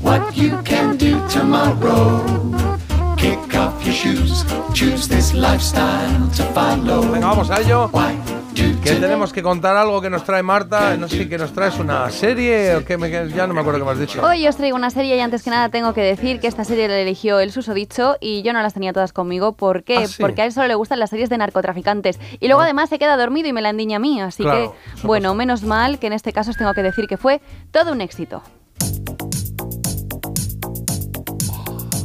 what 0.00 0.32
you 0.34 0.56
can 0.64 0.96
do 0.96 1.20
tomorrow? 1.28 2.22
Kick 3.16 3.38
off 3.56 3.84
your 3.84 3.94
shoes, 3.94 4.44
choose 4.72 5.06
this 5.08 5.34
lifestyle 5.34 6.28
to 6.36 6.44
follow. 6.54 7.02
Venga, 7.10 7.26
vamos 7.26 7.50
a 7.50 7.60
ello. 7.60 7.90
Que 8.54 8.96
tenemos 8.96 9.32
que 9.32 9.42
contar 9.42 9.76
algo 9.76 10.00
que 10.00 10.10
nos 10.10 10.24
trae 10.24 10.42
Marta. 10.42 10.96
No 10.96 11.08
sé 11.08 11.18
si 11.18 11.28
que 11.28 11.38
nos 11.38 11.52
traes 11.52 11.78
una 11.78 12.10
serie 12.10 12.76
o 12.76 12.84
que 12.84 12.98
me, 12.98 13.10
ya 13.10 13.46
no 13.46 13.54
me 13.54 13.60
acuerdo 13.60 13.78
qué 13.80 13.84
me 13.86 13.90
has 13.92 13.98
dicho. 13.98 14.22
Hoy 14.26 14.46
os 14.46 14.56
traigo 14.56 14.76
una 14.76 14.90
serie 14.90 15.16
y 15.16 15.20
antes 15.20 15.42
que 15.42 15.50
nada 15.50 15.68
tengo 15.68 15.94
que 15.94 16.02
decir 16.02 16.40
que 16.40 16.48
esta 16.48 16.64
serie 16.64 16.88
la 16.88 16.98
eligió 16.98 17.38
el 17.40 17.52
susodicho 17.52 18.16
y 18.20 18.42
yo 18.42 18.52
no 18.52 18.60
las 18.60 18.74
tenía 18.74 18.92
todas 18.92 19.12
conmigo. 19.12 19.52
¿Por 19.52 19.84
qué? 19.84 19.98
Ah, 19.98 20.06
sí. 20.06 20.16
Porque 20.20 20.42
a 20.42 20.44
él 20.46 20.52
solo 20.52 20.66
le 20.66 20.74
gustan 20.74 20.98
las 20.98 21.10
series 21.10 21.30
de 21.30 21.38
narcotraficantes. 21.38 22.18
Y 22.40 22.46
luego 22.48 22.60
además 22.62 22.88
se 22.90 22.98
queda 22.98 23.16
dormido 23.16 23.48
y 23.48 23.52
me 23.52 23.62
la 23.62 23.70
endiña 23.70 23.96
a 23.96 24.00
mí. 24.00 24.20
Así 24.20 24.42
Claro, 24.42 24.74
que, 25.00 25.06
bueno, 25.06 25.34
menos 25.34 25.62
mal 25.62 25.98
que 25.98 26.08
en 26.08 26.12
este 26.12 26.32
caso 26.32 26.50
os 26.50 26.56
tengo 26.56 26.74
que 26.74 26.82
decir 26.82 27.06
que 27.06 27.16
fue 27.16 27.40
todo 27.70 27.92
un 27.92 28.00
éxito. 28.00 28.42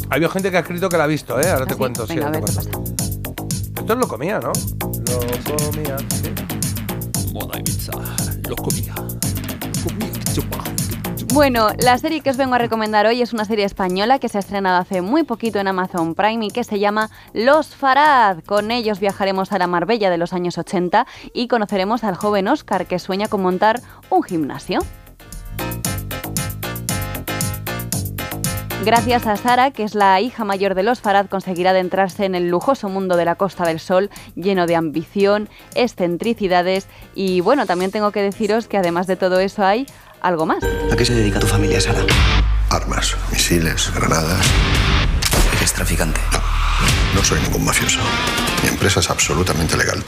Ha 0.10 0.16
habido 0.16 0.30
gente 0.30 0.52
que 0.52 0.58
ha 0.58 0.62
escrito 0.62 0.88
que 0.90 0.98
la 0.98 1.04
ha 1.04 1.08
visto, 1.08 1.40
¿eh? 1.42 1.50
Ahora 1.50 1.66
te 1.66 1.72
¿Ah, 1.72 1.74
sí? 1.74 1.78
cuento. 1.80 2.08
sí, 2.08 2.14
Venga, 2.14 2.28
ahora 2.28 2.38
a 2.38 2.42
te 2.42 2.46
ver, 2.56 2.64
cuento. 2.72 2.94
Esto 3.82 3.96
lo 3.96 4.08
comía, 4.08 4.40
¿no? 4.40 4.52
Lo 4.52 5.56
comía, 5.58 5.98
sí. 6.10 6.34
Bueno, 11.34 11.68
la 11.78 11.98
serie 12.00 12.22
que 12.22 12.32
os 12.32 12.38
vengo 12.38 12.56
a 12.56 12.58
recomendar 12.58 13.06
hoy 13.06 13.22
es 13.22 13.32
una 13.32 13.46
serie 13.46 13.66
española 13.66 14.18
que 14.18 14.28
se 14.28 14.38
ha 14.38 14.40
estrenado 14.40 14.78
hace 14.78 15.02
muy 15.02 15.24
poquito 15.24 15.60
en 15.60 15.68
Amazon 15.68 16.16
Prime 16.16 16.48
y 16.48 16.50
que 16.50 16.64
se 16.64 16.80
llama 16.80 17.12
Los 17.34 17.76
Farad. 17.76 18.44
Con 18.44 18.72
ellos 18.72 19.00
viajaremos 19.00 19.52
a 19.52 19.60
la 19.60 19.68
Marbella 19.68 20.10
de 20.10 20.18
los 20.18 20.34
años 20.34 20.58
80 20.58 21.06
y 21.34 21.48
conoceremos 21.48 22.04
al 22.04 22.16
joven 22.16 22.48
Oscar 22.48 22.88
que 22.88 22.98
sueña 22.98 23.28
con 23.28 23.44
montar 23.44 23.82
un 24.10 24.24
gimnasio. 24.24 24.80
Gracias 28.86 29.28
a 29.28 29.36
Sara, 29.36 29.72
que 29.72 29.84
es 29.84 29.96
la 29.96 30.22
hija 30.22 30.46
mayor 30.46 30.76
de 30.76 30.84
los 30.84 31.02
Farad, 31.02 31.28
conseguirá 31.28 31.72
adentrarse 31.72 32.26
en 32.26 32.36
el 32.36 32.50
lujoso 32.50 32.88
mundo 32.90 33.18
de 33.18 33.26
la 33.26 33.36
Costa 33.36 33.66
del 33.66 33.80
Sol, 33.80 34.10
lleno 34.36 34.66
de 34.66 34.76
ambición, 34.76 35.50
excentricidades 35.76 36.88
y 37.14 37.42
bueno, 37.42 37.66
también 37.66 37.92
tengo 37.92 38.12
que 38.12 38.22
deciros 38.22 38.68
que 38.68 38.78
además 38.78 39.08
de 39.08 39.16
todo 39.16 39.40
eso 39.40 39.66
hay 39.66 39.88
algo 40.22 40.46
más. 40.46 40.64
¿A 40.92 40.96
qué 40.96 41.06
se 41.06 41.16
dedica 41.16 41.40
tu 41.40 41.48
familia, 41.48 41.82
Sara? 41.82 42.00
Armas, 42.70 43.16
misiles, 43.32 43.92
granadas. 43.94 44.46
¿Eres 45.58 45.74
traficante? 45.74 46.22
No, 46.32 46.40
no 47.16 47.24
soy 47.24 47.42
ningún 47.42 47.66
mafioso. 47.66 48.00
Mi 48.64 48.70
empresa 48.70 49.00
es 49.00 49.10
absolutamente 49.10 49.76
legal. 49.76 50.04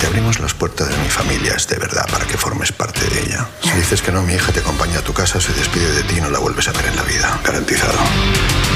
Te 0.00 0.06
abrimos 0.06 0.38
las 0.38 0.54
puertas 0.54 0.88
de 0.88 0.96
mi 0.96 1.08
familia 1.08 1.54
es 1.56 1.66
de 1.66 1.76
verdad 1.76 2.06
para 2.10 2.24
que 2.24 2.36
formes 2.36 2.70
parte 2.70 3.00
de 3.00 3.20
ella. 3.20 3.48
Si 3.60 3.70
dices 3.72 4.00
que 4.00 4.12
no, 4.12 4.22
mi 4.22 4.34
hija 4.34 4.52
te 4.52 4.60
acompaña 4.60 5.00
a 5.00 5.02
tu 5.02 5.12
casa, 5.12 5.40
se 5.40 5.52
despide 5.52 5.90
de 5.90 6.02
ti 6.04 6.18
y 6.18 6.20
no 6.20 6.30
la 6.30 6.38
vuelves 6.38 6.68
a 6.68 6.72
ver 6.72 6.86
en 6.86 6.96
la 6.96 7.02
vida. 7.02 7.40
Garantizado. 7.44 7.98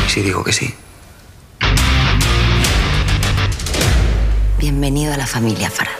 ¿Y 0.07 0.11
si 0.11 0.23
digo 0.23 0.43
que 0.43 0.53
sí? 0.53 0.75
Bienvenido 4.59 5.15
a 5.15 5.17
la 5.17 5.27
familia 5.27 5.71
Farad. 5.71 5.93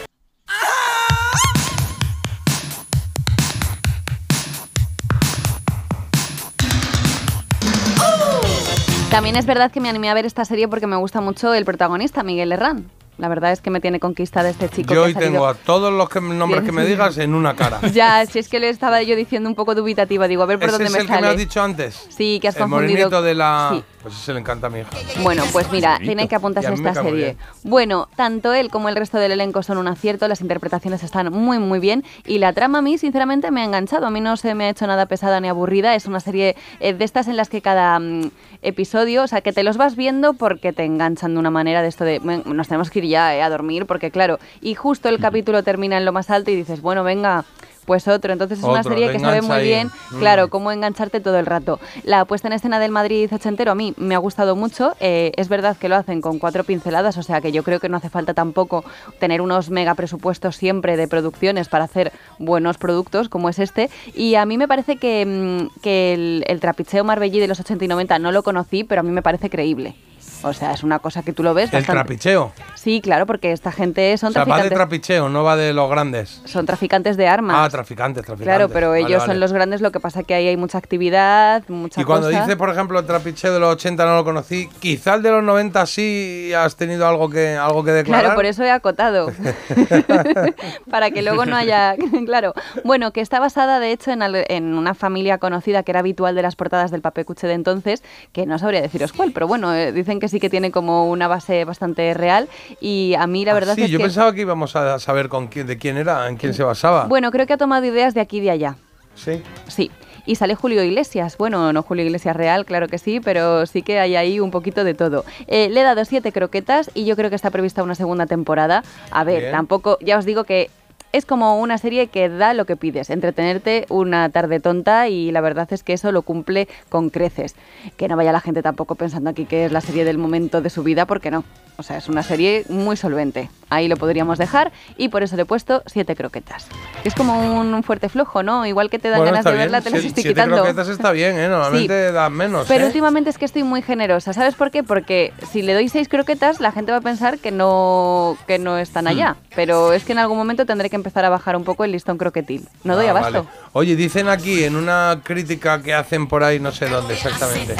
También 9.09 9.35
es 9.35 9.45
verdad 9.45 9.71
que 9.71 9.79
me 9.79 9.89
animé 9.89 10.09
a 10.09 10.13
ver 10.15 10.25
esta 10.25 10.43
serie 10.43 10.67
porque 10.67 10.87
me 10.87 10.95
gusta 10.95 11.21
mucho 11.21 11.53
el 11.53 11.65
protagonista, 11.65 12.23
Miguel 12.23 12.51
Herrán. 12.51 12.89
La 13.17 13.27
verdad 13.27 13.51
es 13.51 13.61
que 13.61 13.69
me 13.69 13.79
tiene 13.79 13.99
conquistada 13.99 14.49
este 14.49 14.69
chico. 14.69 14.93
Yo 14.93 15.01
que 15.03 15.07
hoy 15.09 15.13
tengo 15.13 15.45
a 15.47 15.53
todos 15.53 15.93
los 15.93 16.09
que, 16.09 16.19
nombres 16.19 16.63
que 16.63 16.71
me 16.71 16.83
digas 16.85 17.17
en 17.19 17.35
una 17.35 17.55
cara. 17.55 17.79
Ya, 17.93 18.25
si 18.25 18.39
es 18.39 18.49
que 18.49 18.59
le 18.59 18.69
estaba 18.69 19.03
yo 19.03 19.15
diciendo 19.15 19.47
un 19.47 19.55
poco 19.55 19.75
dubitativa, 19.75 20.27
digo, 20.27 20.41
a 20.43 20.45
ver 20.47 20.57
por 20.57 20.69
¿Ese 20.69 20.71
dónde 20.73 20.85
es 20.87 20.91
me 20.93 20.99
el 20.99 21.05
que 21.05 21.13
sale. 21.13 21.21
me 21.21 21.27
has 21.27 21.37
dicho 21.37 21.61
antes? 21.61 22.07
Sí, 22.09 22.39
que 22.41 22.47
has 22.47 22.55
El 22.55 22.63
confundido. 22.63 22.91
morenito 23.09 23.21
de 23.21 23.35
la... 23.35 23.69
Sí. 23.73 23.83
Pues 24.03 24.15
ese 24.15 24.33
le 24.33 24.41
encanta 24.41 24.67
a 24.67 24.69
mi 24.69 24.79
hija. 24.79 24.89
Bueno, 25.21 25.43
pues 25.53 25.71
mira, 25.71 25.91
bonito. 25.93 26.05
tiene 26.07 26.27
que 26.27 26.35
apuntarse 26.35 26.69
a 26.69 26.73
esta 26.73 26.93
serie. 26.93 27.13
bien. 27.13 27.37
Bueno, 27.63 28.09
tanto 28.17 28.51
él 28.53 28.69
como 28.69 28.89
el 28.89 28.97
resto 28.97 29.17
del 29.17 29.31
elenco 29.31 29.63
son 29.63 29.77
un 29.77 29.87
acierto, 29.87 30.27
las 30.27 30.41
interpretaciones 30.41 31.03
están 31.03 31.31
muy 31.31 31.57
muy 31.57 31.79
bien 31.79 32.03
y 32.25 32.39
la 32.39 32.51
trama 32.51 32.79
a 32.79 32.81
mí 32.81 32.97
sinceramente 32.97 33.49
me 33.49 33.61
ha 33.61 33.63
enganchado, 33.63 34.05
a 34.05 34.09
mí 34.09 34.19
no 34.19 34.35
se 34.35 34.55
me 34.55 34.65
ha 34.65 34.69
hecho 34.71 34.87
nada 34.87 35.05
pesada 35.05 35.39
ni 35.39 35.47
aburrida, 35.47 35.95
es 35.95 36.05
una 36.05 36.19
serie 36.19 36.57
eh, 36.81 36.91
de 36.93 37.05
estas 37.05 37.29
en 37.29 37.37
las 37.37 37.47
que 37.47 37.61
cada 37.61 37.97
mm, 37.97 38.29
episodio, 38.61 39.23
o 39.23 39.27
sea, 39.27 39.39
que 39.39 39.53
te 39.53 39.63
los 39.63 39.77
vas 39.77 39.95
viendo 39.95 40.33
porque 40.33 40.73
te 40.73 40.83
enganchan 40.83 41.33
de 41.33 41.39
una 41.39 41.49
manera 41.51 41.81
de 41.81 41.87
esto 41.87 42.03
de 42.03 42.19
"Ven, 42.19 42.43
nos 42.45 42.67
tenemos 42.67 42.89
que 42.89 42.99
ir 42.99 43.02
ya 43.09 43.35
eh, 43.35 43.41
a 43.41 43.49
dormir 43.49 43.85
porque 43.85 44.11
claro, 44.11 44.39
y 44.61 44.75
justo 44.75 45.09
el 45.09 45.19
capítulo 45.19 45.63
termina 45.63 45.97
en 45.97 46.05
lo 46.05 46.11
más 46.11 46.29
alto 46.29 46.51
y 46.51 46.55
dices, 46.55 46.81
bueno, 46.81 47.03
venga, 47.03 47.45
pues 47.85 48.07
otro. 48.07 48.31
Entonces 48.31 48.59
es 48.59 48.63
una 48.63 48.81
serie 48.81 49.11
que 49.11 49.19
sabe 49.19 49.41
muy 49.41 49.57
ahí. 49.57 49.63
bien, 49.67 49.91
Mm. 50.11 50.19
claro, 50.19 50.47
cómo 50.49 50.71
engancharte 50.71 51.19
todo 51.19 51.37
el 51.37 51.45
rato. 51.45 51.81
La 52.05 52.23
puesta 52.23 52.47
en 52.47 52.53
escena 52.53 52.79
del 52.79 52.91
Madrid 52.91 53.29
ochentero 53.33 53.73
a 53.73 53.75
mí 53.75 53.93
me 53.97 54.15
ha 54.15 54.19
gustado 54.19 54.55
mucho. 54.55 54.95
Eh, 55.01 55.33
es 55.35 55.49
verdad 55.49 55.75
que 55.75 55.89
lo 55.89 55.97
hacen 55.97 56.21
con 56.21 56.39
cuatro 56.39 56.63
pinceladas, 56.63 57.17
o 57.17 57.23
sea 57.23 57.41
que 57.41 57.51
yo 57.51 57.61
creo 57.63 57.81
que 57.81 57.89
no 57.89 57.97
hace 57.97 58.09
falta 58.09 58.33
tampoco 58.33 58.85
tener 59.19 59.41
unos 59.41 59.69
mega 59.69 59.95
presupuestos 59.95 60.55
siempre 60.55 60.95
de 60.95 61.09
producciones 61.09 61.67
para 61.67 61.83
hacer 61.83 62.13
buenos 62.39 62.77
productos 62.77 63.27
como 63.27 63.49
es 63.49 63.59
este. 63.59 63.89
Y 64.15 64.35
a 64.35 64.45
mí 64.45 64.57
me 64.57 64.67
parece 64.69 64.95
que, 64.95 65.25
mm, 65.25 65.81
que 65.81 66.13
el, 66.13 66.45
el 66.47 66.61
trapicheo 66.61 67.03
marbellí 67.03 67.41
de 67.41 67.49
los 67.49 67.59
80 67.59 67.83
y 67.83 67.87
90 67.89 68.17
no 68.17 68.31
lo 68.31 68.43
conocí, 68.43 68.85
pero 68.85 69.01
a 69.01 69.03
mí 69.03 69.11
me 69.11 69.21
parece 69.21 69.49
creíble. 69.49 69.95
O 70.43 70.53
sea, 70.53 70.71
es 70.73 70.83
una 70.83 70.99
cosa 70.99 71.23
que 71.23 71.33
tú 71.33 71.41
lo 71.43 71.53
ves 71.53 71.65
El 71.73 71.79
bastante. 71.79 72.01
trapicheo. 72.03 72.51
Sí, 72.75 73.01
claro, 73.01 73.25
porque 73.25 73.51
esta 73.51 73.71
gente 73.71 74.17
son 74.17 74.29
O 74.29 74.33
sea, 74.33 74.41
va 74.43 74.57
de 74.57 74.69
traficantes. 74.69 74.77
trapicheo, 74.77 75.29
no 75.29 75.43
va 75.43 75.55
de 75.55 75.73
los 75.73 75.89
grandes. 75.89 76.41
son 76.45 76.65
traficantes 76.65 77.17
de 77.17 77.27
armas. 77.27 77.55
Ah, 77.59 77.69
traficantes, 77.69 78.25
traficantes. 78.25 78.45
Claro, 78.45 78.69
pero 78.69 78.89
Vale, 78.89 79.01
ellos 79.01 79.19
vale. 79.19 79.31
son 79.33 79.39
los 79.39 79.53
grandes, 79.53 79.81
lo 79.81 79.91
que 79.91 79.99
pasa 79.99 80.23
que 80.23 80.33
ahí 80.33 80.47
hay 80.47 80.57
mucha 80.57 80.77
actividad, 80.77 81.63
mucha 81.69 82.01
Y 82.01 82.03
cuando 82.03 82.27
cosa. 82.27 82.41
dice, 82.41 82.57
por 82.57 82.69
ejemplo, 82.69 82.99
el 82.99 83.05
trapicheo 83.05 83.53
de 83.53 83.59
los 83.59 83.73
80 83.73 84.05
no 84.05 84.15
lo 84.15 84.23
conocí, 84.23 84.67
quizá 84.79 85.15
el 85.15 85.23
de 85.23 85.31
los 85.31 85.43
90 85.43 85.85
sí 85.85 86.51
has 86.55 86.75
tenido 86.75 87.07
algo 87.07 87.29
que, 87.29 87.55
algo 87.55 87.83
que 87.83 87.91
declarar. 87.91 88.23
Claro, 88.25 88.35
por 88.35 88.45
eso 88.45 88.63
he 88.63 88.71
acotado. 88.71 89.31
Para 90.89 91.11
que 91.11 91.21
luego 91.21 91.45
no 91.45 91.55
haya. 91.55 91.95
claro. 92.25 92.53
Bueno, 92.83 93.11
que 93.11 93.21
está 93.21 93.39
basada, 93.39 93.79
de 93.79 93.91
hecho, 93.91 94.11
en, 94.11 94.21
al- 94.21 94.45
en 94.47 94.73
una 94.75 94.93
familia 94.93 95.37
conocida 95.37 95.83
que 95.83 95.91
era 95.91 95.99
habitual 95.99 96.35
de 96.35 96.41
las 96.41 96.55
portadas 96.55 96.91
del 96.91 97.01
Papecuche 97.01 97.47
de 97.47 97.53
entonces, 97.53 98.03
que 98.31 98.45
no 98.45 98.59
sabría 98.59 98.81
deciros 98.81 99.13
cuál, 99.13 99.31
pero 99.31 99.47
bueno, 99.47 99.73
eh, 99.73 99.91
dicen 99.91 100.19
que 100.19 100.27
sí 100.33 100.39
que 100.41 100.49
tiene 100.49 100.69
como 100.71 101.09
una 101.09 101.29
base 101.29 101.63
bastante 101.63 102.13
real. 102.13 102.49
Y 102.81 103.15
a 103.17 103.25
mí 103.27 103.45
la 103.45 103.53
verdad 103.53 103.71
Ah, 103.71 103.75
sí, 103.75 103.83
es 103.83 103.89
yo 103.91 103.99
que. 103.99 104.03
pensaba 104.03 104.33
que 104.33 104.41
íbamos 104.41 104.75
a 104.75 104.99
saber 104.99 105.29
con 105.29 105.47
quién, 105.47 105.65
de 105.67 105.77
quién 105.77 105.95
era, 105.95 106.27
en 106.27 106.35
quién 106.35 106.53
se 106.53 106.63
basaba. 106.63 107.05
Bueno, 107.05 107.31
creo 107.31 107.47
que 107.47 107.53
ha 107.53 107.57
tomado 107.57 107.85
ideas 107.85 108.13
de 108.13 108.19
aquí 108.19 108.39
y 108.39 108.41
de 108.41 108.51
allá. 108.51 108.75
Sí. 109.15 109.41
Sí. 109.67 109.89
Y 110.25 110.35
sale 110.35 110.55
Julio 110.55 110.81
Iglesias. 110.83 111.37
Bueno, 111.37 111.73
no 111.73 111.83
Julio 111.83 112.05
Iglesias 112.05 112.35
real, 112.35 112.65
claro 112.65 112.87
que 112.87 112.97
sí, 112.97 113.19
pero 113.19 113.65
sí 113.65 113.81
que 113.81 113.99
hay 113.99 114.15
ahí 114.15 114.39
un 114.39 114.51
poquito 114.51 114.83
de 114.83 114.93
todo. 114.93 115.25
Eh, 115.47 115.69
le 115.69 115.81
he 115.81 115.83
dado 115.83 116.05
siete 116.05 116.31
croquetas 116.31 116.89
y 116.93 117.03
yo 117.05 117.15
creo 117.15 117.29
que 117.29 117.35
está 117.35 117.49
prevista 117.51 117.83
una 117.83 117.95
segunda 117.95 118.25
temporada. 118.25 118.83
A 119.11 119.23
ver, 119.25 119.39
Bien. 119.41 119.51
tampoco, 119.51 119.97
ya 120.01 120.17
os 120.17 120.25
digo 120.25 120.45
que 120.45 120.69
es 121.13 121.25
como 121.25 121.59
una 121.59 121.77
serie 121.77 122.07
que 122.07 122.27
da 122.27 122.53
lo 122.53 122.65
que 122.65 122.75
pides, 122.75 123.09
entretenerte 123.09 123.85
una 123.89 124.29
tarde 124.29 124.59
tonta 124.59 125.07
y 125.07 125.31
la 125.31 125.41
verdad 125.41 125.67
es 125.71 125.83
que 125.83 125.93
eso 125.93 126.11
lo 126.11 126.23
cumple 126.23 126.67
con 126.89 127.09
creces. 127.09 127.55
Que 127.97 128.07
no 128.07 128.17
vaya 128.17 128.31
la 128.31 128.41
gente 128.41 128.61
tampoco 128.61 128.95
pensando 128.95 129.29
aquí 129.29 129.45
que 129.45 129.65
es 129.65 129.71
la 129.71 129.79
serie 129.81 130.05
del 130.05 130.17
momento 130.17 130.61
de 130.61 130.69
su 130.69 130.83
vida, 130.83 131.05
porque 131.05 131.31
no. 131.31 131.43
O 131.77 131.81
sea, 131.83 131.97
es 131.97 132.07
una 132.07 132.21
serie 132.21 132.65
muy 132.69 132.95
solvente. 132.97 133.49
Ahí 133.69 133.87
lo 133.87 133.97
podríamos 133.97 134.37
dejar 134.37 134.71
y 134.97 135.09
por 135.09 135.23
eso 135.23 135.35
le 135.35 135.41
he 135.41 135.45
puesto 135.45 135.81
siete 135.87 136.15
croquetas. 136.15 136.67
Es 137.03 137.15
como 137.15 137.39
un 137.59 137.81
fuerte 137.83 138.09
flojo, 138.09 138.43
¿no? 138.43 138.65
Igual 138.67 138.91
que 138.91 138.99
te 138.99 139.09
dan 139.09 139.19
Bueno, 139.19 139.31
ganas 139.31 139.45
de 139.45 139.51
bien. 139.51 139.63
verla, 139.63 139.81
te 139.81 139.89
las 139.89 139.99
estoy 140.03 140.13
siete 140.23 140.29
quitando. 140.29 140.57
croquetas 140.57 140.89
está 140.89 141.11
bien, 141.11 141.37
¿eh? 141.39 141.47
Normalmente 141.47 142.11
dan 142.11 142.33
menos, 142.33 142.67
Pero 142.67 142.83
¿eh? 142.83 142.87
últimamente 142.87 143.29
es 143.31 143.37
que 143.39 143.45
estoy 143.45 143.63
muy 143.63 143.81
generosa. 143.81 144.33
¿Sabes 144.33 144.53
por 144.55 144.69
qué? 144.69 144.83
Porque 144.83 145.33
si 145.51 145.63
le 145.63 145.73
doy 145.73 145.89
seis 145.89 146.07
croquetas, 146.07 146.59
la 146.59 146.71
gente 146.71 146.91
va 146.91 146.99
a 146.99 147.01
pensar 147.01 147.39
que 147.39 147.49
no, 147.51 148.37
que 148.45 148.59
no 148.59 148.77
están 148.77 149.07
allá. 149.07 149.35
Pero 149.55 149.93
es 149.93 150.03
que 150.03 150.11
en 150.11 150.19
algún 150.19 150.37
momento 150.37 150.65
tendré 150.67 150.89
que 150.91 150.95
empezar 151.03 151.25
a 151.25 151.29
bajar 151.29 151.55
un 151.55 151.63
poco 151.63 151.83
el 151.83 151.91
listón 151.91 152.17
croquetil. 152.17 152.67
No 152.83 152.95
doy 152.95 153.07
Ah, 153.07 153.11
abasto. 153.11 153.43
vale. 153.43 153.47
Oye, 153.73 153.95
dicen 153.95 154.29
aquí 154.29 154.63
en 154.63 154.75
una 154.75 155.19
crítica 155.23 155.81
que 155.81 155.93
hacen 155.93 156.27
por 156.27 156.43
ahí, 156.43 156.59
no 156.59 156.71
sé 156.71 156.87
dónde 156.87 157.13
exactamente. 157.13 157.75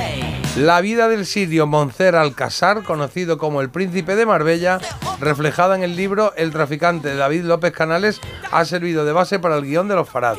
La 0.57 0.81
vida 0.81 1.07
del 1.07 1.25
sirio 1.25 1.65
Moncer 1.65 2.15
Alcázar, 2.15 2.83
conocido 2.83 3.37
como 3.37 3.61
el 3.61 3.69
príncipe 3.69 4.15
de 4.15 4.25
Marbella, 4.25 4.79
reflejada 5.19 5.75
en 5.75 5.83
el 5.83 5.95
libro 5.95 6.33
El 6.35 6.51
traficante 6.51 7.07
de 7.09 7.15
David 7.15 7.43
López 7.45 7.71
Canales, 7.71 8.19
ha 8.51 8.63
servido 8.65 9.05
de 9.05 9.13
base 9.13 9.39
para 9.39 9.55
el 9.55 9.63
guion 9.63 9.87
de 9.87 9.95
los 9.95 10.07
Farad. 10.09 10.35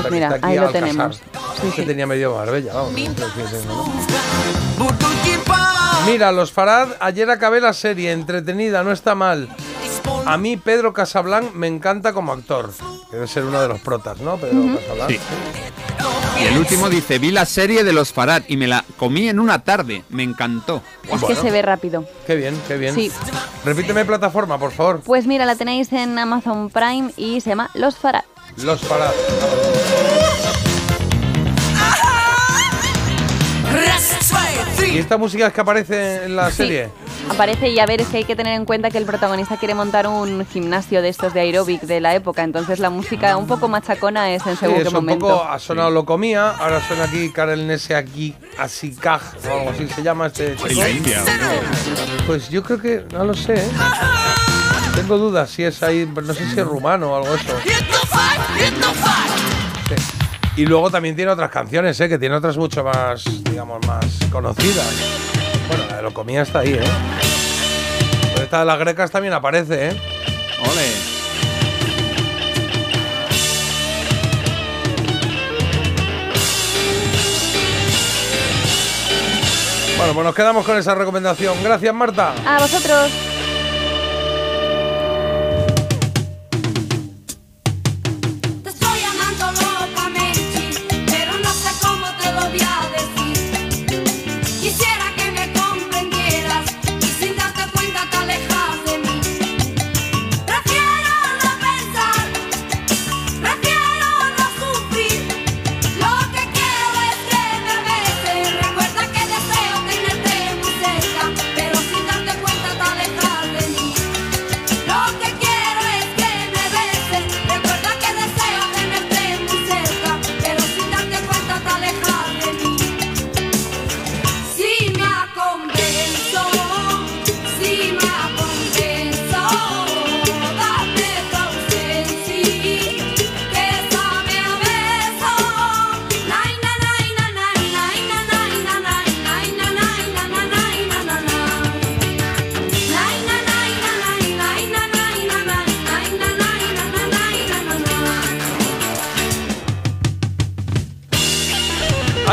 Pues 0.00 0.10
mira, 0.12 0.38
ahí 0.40 0.58
lo 0.58 0.70
tenemos. 0.70 1.20
que 1.76 1.82
tenía 1.82 2.06
medio 2.06 2.34
Marbella, 2.34 2.72
vamos. 2.72 2.92
Mira, 6.06 6.32
los 6.32 6.50
Farad, 6.50 6.88
ayer 7.00 7.30
acabé 7.30 7.60
la 7.60 7.72
serie, 7.72 8.10
entretenida, 8.12 8.82
no 8.82 8.90
está 8.92 9.14
mal. 9.14 9.48
A 10.26 10.36
mí 10.38 10.56
Pedro 10.56 10.92
Casablanc 10.92 11.52
me 11.54 11.66
encanta 11.66 12.12
como 12.12 12.32
actor. 12.32 12.70
Debe 13.10 13.26
ser 13.26 13.44
uno 13.44 13.60
de 13.60 13.68
los 13.68 13.80
protas, 13.80 14.18
¿no? 14.20 14.36
Pedro 14.36 14.76
Casablanc. 14.78 15.10
Sí. 15.10 15.18
Y 16.40 16.44
el 16.46 16.58
último 16.58 16.88
dice, 16.88 17.18
vi 17.18 17.30
la 17.30 17.44
serie 17.44 17.84
de 17.84 17.92
los 17.92 18.12
Farad 18.12 18.42
y 18.48 18.56
me 18.56 18.66
la 18.66 18.84
comí 18.96 19.28
en 19.28 19.38
una 19.38 19.62
tarde. 19.62 20.02
Me 20.08 20.22
encantó. 20.22 20.82
Es 21.12 21.22
que 21.22 21.36
se 21.36 21.50
ve 21.50 21.62
rápido. 21.62 22.04
Qué 22.26 22.34
bien, 22.34 22.60
qué 22.66 22.76
bien. 22.78 22.94
Sí. 22.94 23.12
Repíteme 23.64 24.04
plataforma, 24.04 24.58
por 24.58 24.72
favor. 24.72 25.00
Pues 25.04 25.26
mira, 25.26 25.44
la 25.44 25.54
tenéis 25.56 25.92
en 25.92 26.18
Amazon 26.18 26.70
Prime 26.70 27.12
y 27.16 27.40
se 27.40 27.50
llama 27.50 27.70
Los 27.74 27.96
Farad. 27.96 28.24
Los 28.56 28.80
Farad. 28.80 29.12
¿Y 34.92 34.98
esta 34.98 35.16
música 35.16 35.46
es 35.46 35.52
que 35.52 35.60
aparece 35.60 36.24
en 36.24 36.36
la 36.36 36.50
Sí. 36.50 36.56
serie? 36.58 36.90
Aparece 37.30 37.68
y 37.70 37.78
a 37.78 37.86
ver, 37.86 38.00
es 38.02 38.08
que 38.08 38.18
hay 38.18 38.24
que 38.24 38.36
tener 38.36 38.54
en 38.54 38.64
cuenta 38.64 38.90
que 38.90 38.98
el 38.98 39.04
protagonista 39.06 39.56
quiere 39.56 39.74
montar 39.74 40.06
un 40.06 40.46
gimnasio 40.46 41.00
de 41.02 41.08
estos 41.08 41.32
de 41.32 41.40
aeróbic 41.40 41.80
de 41.82 42.00
la 42.00 42.14
época, 42.14 42.42
entonces 42.42 42.78
la 42.78 42.90
música 42.90 43.36
un 43.36 43.46
poco 43.46 43.68
machacona 43.68 44.30
es 44.30 44.46
en 44.46 44.52
Sí, 44.54 44.60
según 44.60 44.76
es 44.76 44.82
qué 44.82 44.88
un 44.88 44.94
momento. 44.94 45.28
poco, 45.28 45.44
ha 45.44 45.58
sonado 45.58 45.90
lo 45.90 46.04
comía, 46.04 46.50
ahora 46.50 46.80
suena 46.86 47.04
aquí 47.04 47.30
Karel 47.30 47.66
Nese 47.66 47.94
aquí, 47.94 48.34
Asikaj, 48.58 49.22
o 49.48 49.52
algo 49.58 49.70
así 49.70 49.88
se 49.88 50.02
llama 50.02 50.26
este 50.26 50.56
chico. 50.56 50.68
En 50.68 50.78
la 50.78 50.88
India. 50.90 51.22
Pues 52.26 52.48
yo 52.50 52.62
creo 52.62 52.78
que, 52.80 53.04
no 53.12 53.24
lo 53.24 53.34
sé, 53.34 53.54
¿eh? 53.54 53.70
Tengo 54.94 55.16
dudas 55.16 55.48
si 55.48 55.64
es 55.64 55.82
ahí, 55.82 56.06
no 56.14 56.34
sé 56.34 56.46
si 56.50 56.60
es 56.60 56.66
rumano 56.66 57.12
o 57.12 57.16
algo 57.16 57.34
eso. 57.34 57.54
Sí. 59.88 59.94
Y 60.56 60.66
luego 60.66 60.90
también 60.90 61.16
tiene 61.16 61.30
otras 61.30 61.50
canciones, 61.50 61.98
¿eh? 62.00 62.08
Que 62.10 62.18
tiene 62.18 62.34
otras 62.34 62.58
mucho 62.58 62.84
más, 62.84 63.24
digamos, 63.44 63.84
más 63.86 64.04
conocidas. 64.30 65.41
Bueno, 65.72 65.86
la 65.88 65.96
de 65.96 66.02
lo 66.02 66.12
comía 66.12 66.42
está 66.42 66.58
ahí, 66.58 66.74
¿eh? 66.74 66.80
Pero 68.34 68.44
esta 68.44 68.58
de 68.58 68.66
las 68.66 68.78
grecas 68.78 69.10
también 69.10 69.32
aparece, 69.32 69.88
¿eh? 69.88 70.00
Ole. 70.60 71.12
Bueno, 79.96 80.12
pues 80.12 80.26
nos 80.26 80.34
quedamos 80.34 80.66
con 80.66 80.76
esa 80.76 80.94
recomendación. 80.94 81.56
Gracias, 81.62 81.94
Marta. 81.94 82.34
A 82.44 82.58
vosotros. 82.60 83.31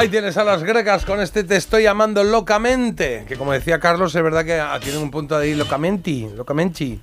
Ahí 0.10 0.14
tienes 0.14 0.38
a 0.38 0.44
las 0.44 0.64
grecas 0.64 1.06
con 1.06 1.22
este 1.22 1.44
Te 1.44 1.56
estoy 1.56 1.86
amando 1.86 2.24
locamente. 2.24 3.26
Que 3.28 3.36
como 3.36 3.52
decía 3.52 3.80
Carlos, 3.80 4.16
es 4.16 4.24
verdad 4.24 4.44
que 4.44 4.60
ah, 4.60 4.80
tiene 4.82 4.98
un 4.98 5.12
punto 5.12 5.38
ahí 5.38 5.54
locamenti, 5.54 6.28
locamenchi. 6.36 7.00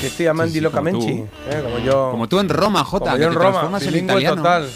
Te 0.00 0.06
estoy 0.06 0.26
amando 0.26 0.52
Sí, 0.54 0.58
y 0.58 0.62
sí, 0.62 0.66
como 0.66 0.84
locamenchi. 0.90 1.12
eh, 1.50 1.60
como 1.62 1.78
yo. 1.80 2.08
Como 2.12 2.28
tú 2.30 2.40
en 2.40 2.48
Roma, 2.48 2.82
Jota. 2.82 3.10
Como 3.10 3.18
yo 3.18 3.24
en 3.26 3.32
te 3.34 3.38
Roma, 3.38 3.78
bilingüe 3.78 4.00
italiano. 4.14 4.36
total. 4.36 4.70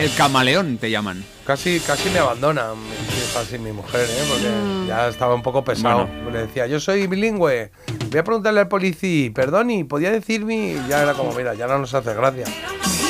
El 0.00 0.12
camaleón 0.16 0.78
te 0.78 0.90
llaman. 0.90 1.22
Casi, 1.46 1.78
casi 1.78 2.10
me 2.10 2.18
abandona 2.18 2.74
mi, 2.74 3.32
casi 3.32 3.56
mi 3.58 3.70
mujer, 3.70 4.08
¿eh? 4.10 4.24
porque 4.28 4.48
Mm. 4.48 4.86
ya 4.88 5.06
estaba 5.08 5.36
un 5.36 5.42
poco 5.42 5.62
pesado. 5.64 6.08
Le 6.32 6.38
decía, 6.46 6.66
yo 6.66 6.80
soy 6.80 7.06
bilingüe, 7.06 7.70
voy 8.10 8.18
a 8.18 8.24
preguntarle 8.24 8.60
al 8.60 8.68
policía, 8.68 9.30
perdón, 9.32 9.68
¿podía 9.88 10.10
decirme? 10.10 10.72
Y 10.72 10.88
ya 10.88 11.02
era 11.04 11.14
como, 11.14 11.32
mira, 11.34 11.54
ya 11.54 11.68
no 11.68 11.78
nos 11.78 11.94
hace 11.94 12.14
gracia. 12.14 12.46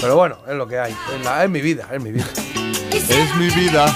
Pero 0.03 0.17
bueno, 0.17 0.37
es 0.47 0.55
lo 0.55 0.67
que 0.69 0.79
hay, 0.79 0.93
es, 1.19 1.25
la- 1.25 1.45
es 1.45 1.49
mi 1.51 1.63
vida, 1.63 1.89
es 1.91 2.03
mi 2.03 2.13
vida. 2.13 2.27
Es 2.95 3.35
mi 3.37 3.49
vida. 3.49 3.87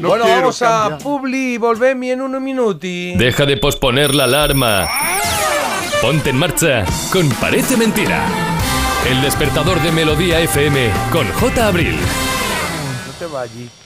No 0.00 0.08
bueno, 0.08 0.24
quiero 0.24 0.40
vamos 0.40 0.62
a. 0.62 0.96
Publi 0.98 1.54
y 1.54 1.58
volvemi 1.58 2.10
en 2.10 2.22
unos 2.22 2.40
minuti. 2.40 3.14
Deja 3.16 3.44
de 3.44 3.58
posponer 3.58 4.14
la 4.14 4.24
alarma. 4.24 4.88
Ponte 6.00 6.30
en 6.30 6.38
marcha 6.38 6.84
con 7.12 7.28
Parece 7.30 7.76
Mentira. 7.76 8.24
El 9.08 9.20
despertador 9.20 9.80
de 9.82 9.92
Melodía 9.92 10.40
FM 10.40 10.90
con 11.12 11.30
J. 11.32 11.66
Abril. 11.66 11.96
No 11.96 13.12
te 13.18 13.26
vayas. 13.26 13.85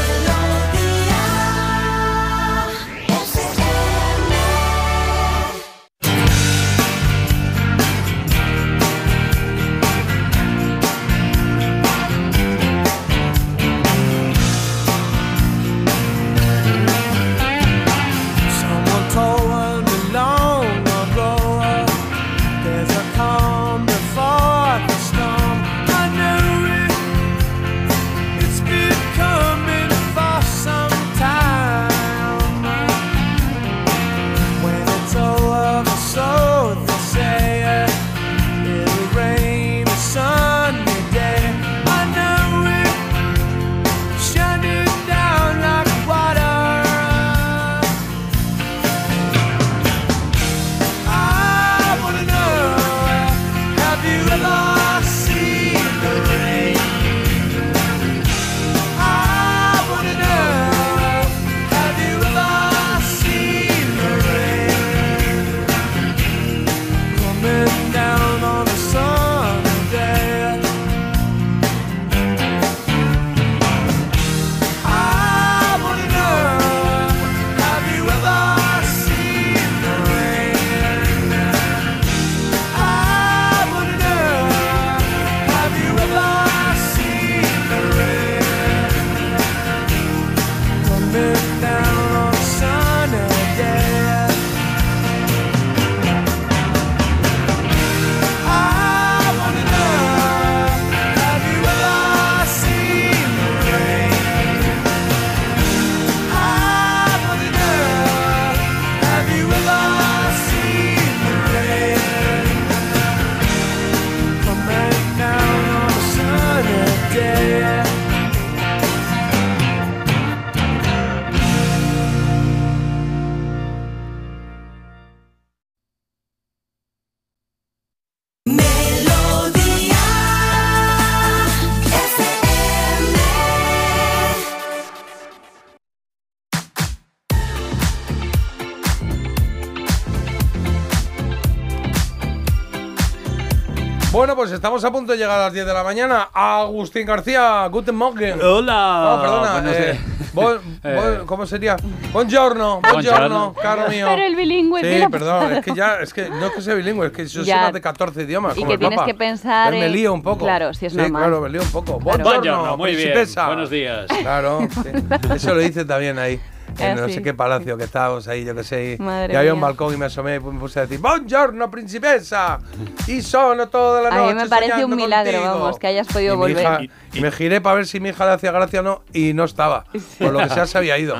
Pues 144.41 144.53
estamos 144.53 144.83
a 144.83 144.91
punto 144.91 145.11
de 145.11 145.19
llegar 145.19 145.37
a 145.39 145.43
las 145.43 145.53
10 145.53 145.67
de 145.67 145.73
la 145.73 145.83
mañana. 145.83 146.29
Agustín 146.33 147.05
García, 147.05 147.67
Guten 147.67 147.93
Morgen. 147.93 148.41
Hola. 148.41 149.03
No, 149.05 149.21
perdona. 149.21 149.51
Buenos 149.53 149.75
eh, 149.75 149.81
días. 149.83 150.33
bon- 150.33 150.59
Eh. 150.83 151.15
bon- 151.17 151.27
¿Cómo 151.27 151.45
sería? 151.45 151.75
Buongiorno, 152.11 152.81
buongiorno, 152.81 153.53
caro 153.61 153.87
mío. 153.87 154.07
Pero 154.09 154.23
el 154.23 154.35
bilingüe, 154.35 154.81
Sí, 154.81 154.87
¿qué 154.87 154.97
le 154.97 155.03
ha 155.05 155.09
perdón, 155.09 155.53
es 155.53 155.63
que 155.63 155.75
ya, 155.75 155.99
es 156.01 156.11
que 156.11 156.27
no 156.27 156.47
es 156.47 156.53
que 156.53 156.61
sea 156.63 156.73
bilingüe, 156.73 157.05
es 157.05 157.11
que 157.13 157.27
yo 157.27 157.43
soy 157.45 157.53
más 157.53 157.71
de 157.71 157.81
14 157.81 158.23
idiomas. 158.23 158.53
Y 158.57 158.61
como 158.61 158.69
que 158.69 158.73
el 158.73 158.79
tienes 158.79 158.97
Papa. 158.97 159.05
que 159.05 159.13
pensar 159.13 159.71
me 159.73 159.89
lío 159.89 160.11
un 160.11 160.23
poco. 160.23 160.43
Claro, 160.45 160.73
sí, 160.73 160.87
es 160.87 160.93
sí, 160.93 160.97
normal. 160.97 161.21
claro, 161.21 161.41
me 161.41 161.49
lío 161.49 161.61
un 161.61 161.71
poco. 161.71 161.99
Claro. 161.99 162.23
Buongiorno, 162.23 162.77
muy 162.77 162.95
bien. 162.95 163.13
Buenos 163.45 163.69
días. 163.69 164.07
Claro, 164.21 164.67
sí. 164.71 164.89
eso 165.35 165.53
lo 165.53 165.61
dice 165.61 165.85
también 165.85 166.17
ahí. 166.17 166.39
En 166.79 166.97
Ah, 166.97 167.01
no 167.01 167.07
sí. 167.07 167.13
sé 167.15 167.21
qué 167.21 167.33
palacio 167.33 167.77
que 167.77 167.83
estábamos 167.83 168.27
ahí, 168.27 168.43
yo 168.45 168.55
que 168.55 168.63
sé. 168.63 168.97
y- 168.99 169.01
Madre 169.01 169.33
y 169.33 169.37
había 169.37 169.53
un 169.53 169.59
mía. 169.59 169.67
balcón 169.67 169.93
y 169.93 169.97
me 169.97 170.05
asomé 170.05 170.35
y 170.35 170.39
me 170.39 170.59
puse 170.59 170.79
a 170.79 170.83
decir 170.83 170.99
¡Buongiorno, 170.99 171.69
principessa! 171.69 172.59
Y 173.07 173.21
sono 173.21 173.67
toda 173.69 174.01
la 174.01 174.09
A 174.09 174.11
noche 174.17 174.33
mí 174.35 174.41
me 174.41 174.47
parece 174.49 174.85
un 174.85 174.95
milagro, 174.95 175.31
contigo". 175.39 175.53
vamos, 175.59 175.79
que 175.79 175.87
hayas 175.87 176.07
podido 176.07 176.33
Y 176.33 176.37
volver. 176.37 176.61
hija- 176.63 176.79
y 177.13 177.19
me 177.21 177.31
giré 177.31 177.59
para 177.61 177.75
ver 177.75 177.87
si 177.87 177.99
mi 177.99 178.09
hija 178.09 178.25
le 178.25 178.31
hacía 178.33 178.51
gracia 178.51 178.79
o 178.79 178.83
no 178.83 179.01
y 179.13 179.33
no 179.33 179.43
estaba. 179.43 179.85
Por 180.19 180.31
lo 180.31 180.39
que 180.39 180.49
sea 180.49 180.65
se 180.65 180.77
había 180.77 180.97
ido. 180.97 181.15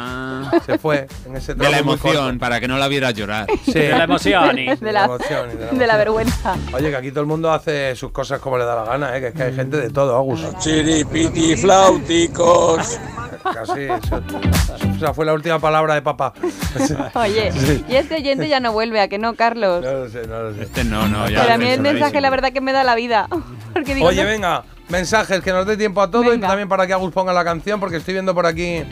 Se 0.66 0.78
fue 0.78 1.08
en 1.26 1.36
ese 1.36 1.54
De 1.54 1.70
la 1.70 1.80
emoción, 1.80 2.40
para 2.40 2.60
que 2.60 2.68
no 2.68 2.78
la 2.78 2.88
viera 2.88 3.12
llorar. 3.12 3.48
Sí. 3.66 3.74
De 3.74 3.90
la 3.90 4.04
emoción. 4.06 4.58
y- 4.58 4.76
de 4.76 4.92
la, 4.92 5.06
emoción 5.06 5.50
y 5.52 5.58
de 5.58 5.66
la 5.66 5.72
de 5.72 5.88
la 5.88 5.94
emoción. 5.94 5.98
vergüenza. 5.98 6.56
Oye, 6.74 6.90
que 6.90 6.96
aquí 6.96 7.10
todo 7.12 7.22
el 7.22 7.28
mundo 7.28 7.52
hace 7.52 7.96
sus 7.96 8.12
cosas 8.12 8.40
como 8.40 8.58
le 8.58 8.64
da 8.66 8.76
la 8.76 8.86
gana, 8.86 9.16
¿eh? 9.18 9.20
que 9.22 9.28
es 9.28 9.34
que 9.34 9.44
hay 9.44 9.54
gente 9.54 9.78
de 9.78 9.90
todo, 9.90 10.16
Agus. 10.16 10.42
Chiripiti 10.60 11.56
flauticos. 11.58 13.00
Casi, 13.54 13.82
eso, 13.82 14.22
esa 14.98 15.14
fue 15.14 15.26
la 15.26 15.34
última 15.34 15.41
palabra 15.60 15.94
de 15.96 16.02
papá. 16.02 16.34
Oye, 17.16 17.52
Sí. 17.52 17.84
y 17.90 17.96
este 17.96 18.16
oyente 18.16 18.48
ya 18.48 18.60
no 18.60 18.72
vuelve, 18.72 19.02
¿a 19.02 19.08
que 19.08 19.18
no, 19.18 19.34
Carlos? 19.36 19.84
No 19.84 19.92
lo 19.92 20.10
sé, 20.10 20.28
no 20.28 20.44
lo 20.44 20.54
sé. 20.54 20.64
Este 20.64 20.84
no, 20.84 21.08
no, 21.08 21.30
ya. 21.30 21.42
Pero 21.42 21.54
a 21.54 21.58
mí 21.58 21.68
el 21.68 21.82
mensaje, 21.82 22.22
la 22.22 22.30
verdad, 22.30 22.52
que 22.54 22.62
me 22.62 22.72
da 22.74 22.84
la 22.84 22.96
vida. 22.96 23.28
Porque 23.74 23.96
digo, 23.96 24.08
Oye, 24.08 24.24
no- 24.24 24.30
venga, 24.30 24.64
mensajes, 24.90 25.42
que 25.42 25.52
nos 25.54 25.66
dé 25.66 25.78
tiempo 25.78 26.02
a 26.02 26.12
todo 26.12 26.26
y 26.26 26.30
Venga. 26.32 26.48
también 26.50 26.68
para 26.70 26.86
que 26.88 26.94
Agus 26.94 27.12
ponga 27.14 27.32
la 27.34 27.44
canción, 27.44 27.80
porque 27.80 27.98
estoy 27.98 28.14
viendo 28.16 28.36
por 28.36 28.46
aquí 28.46 28.84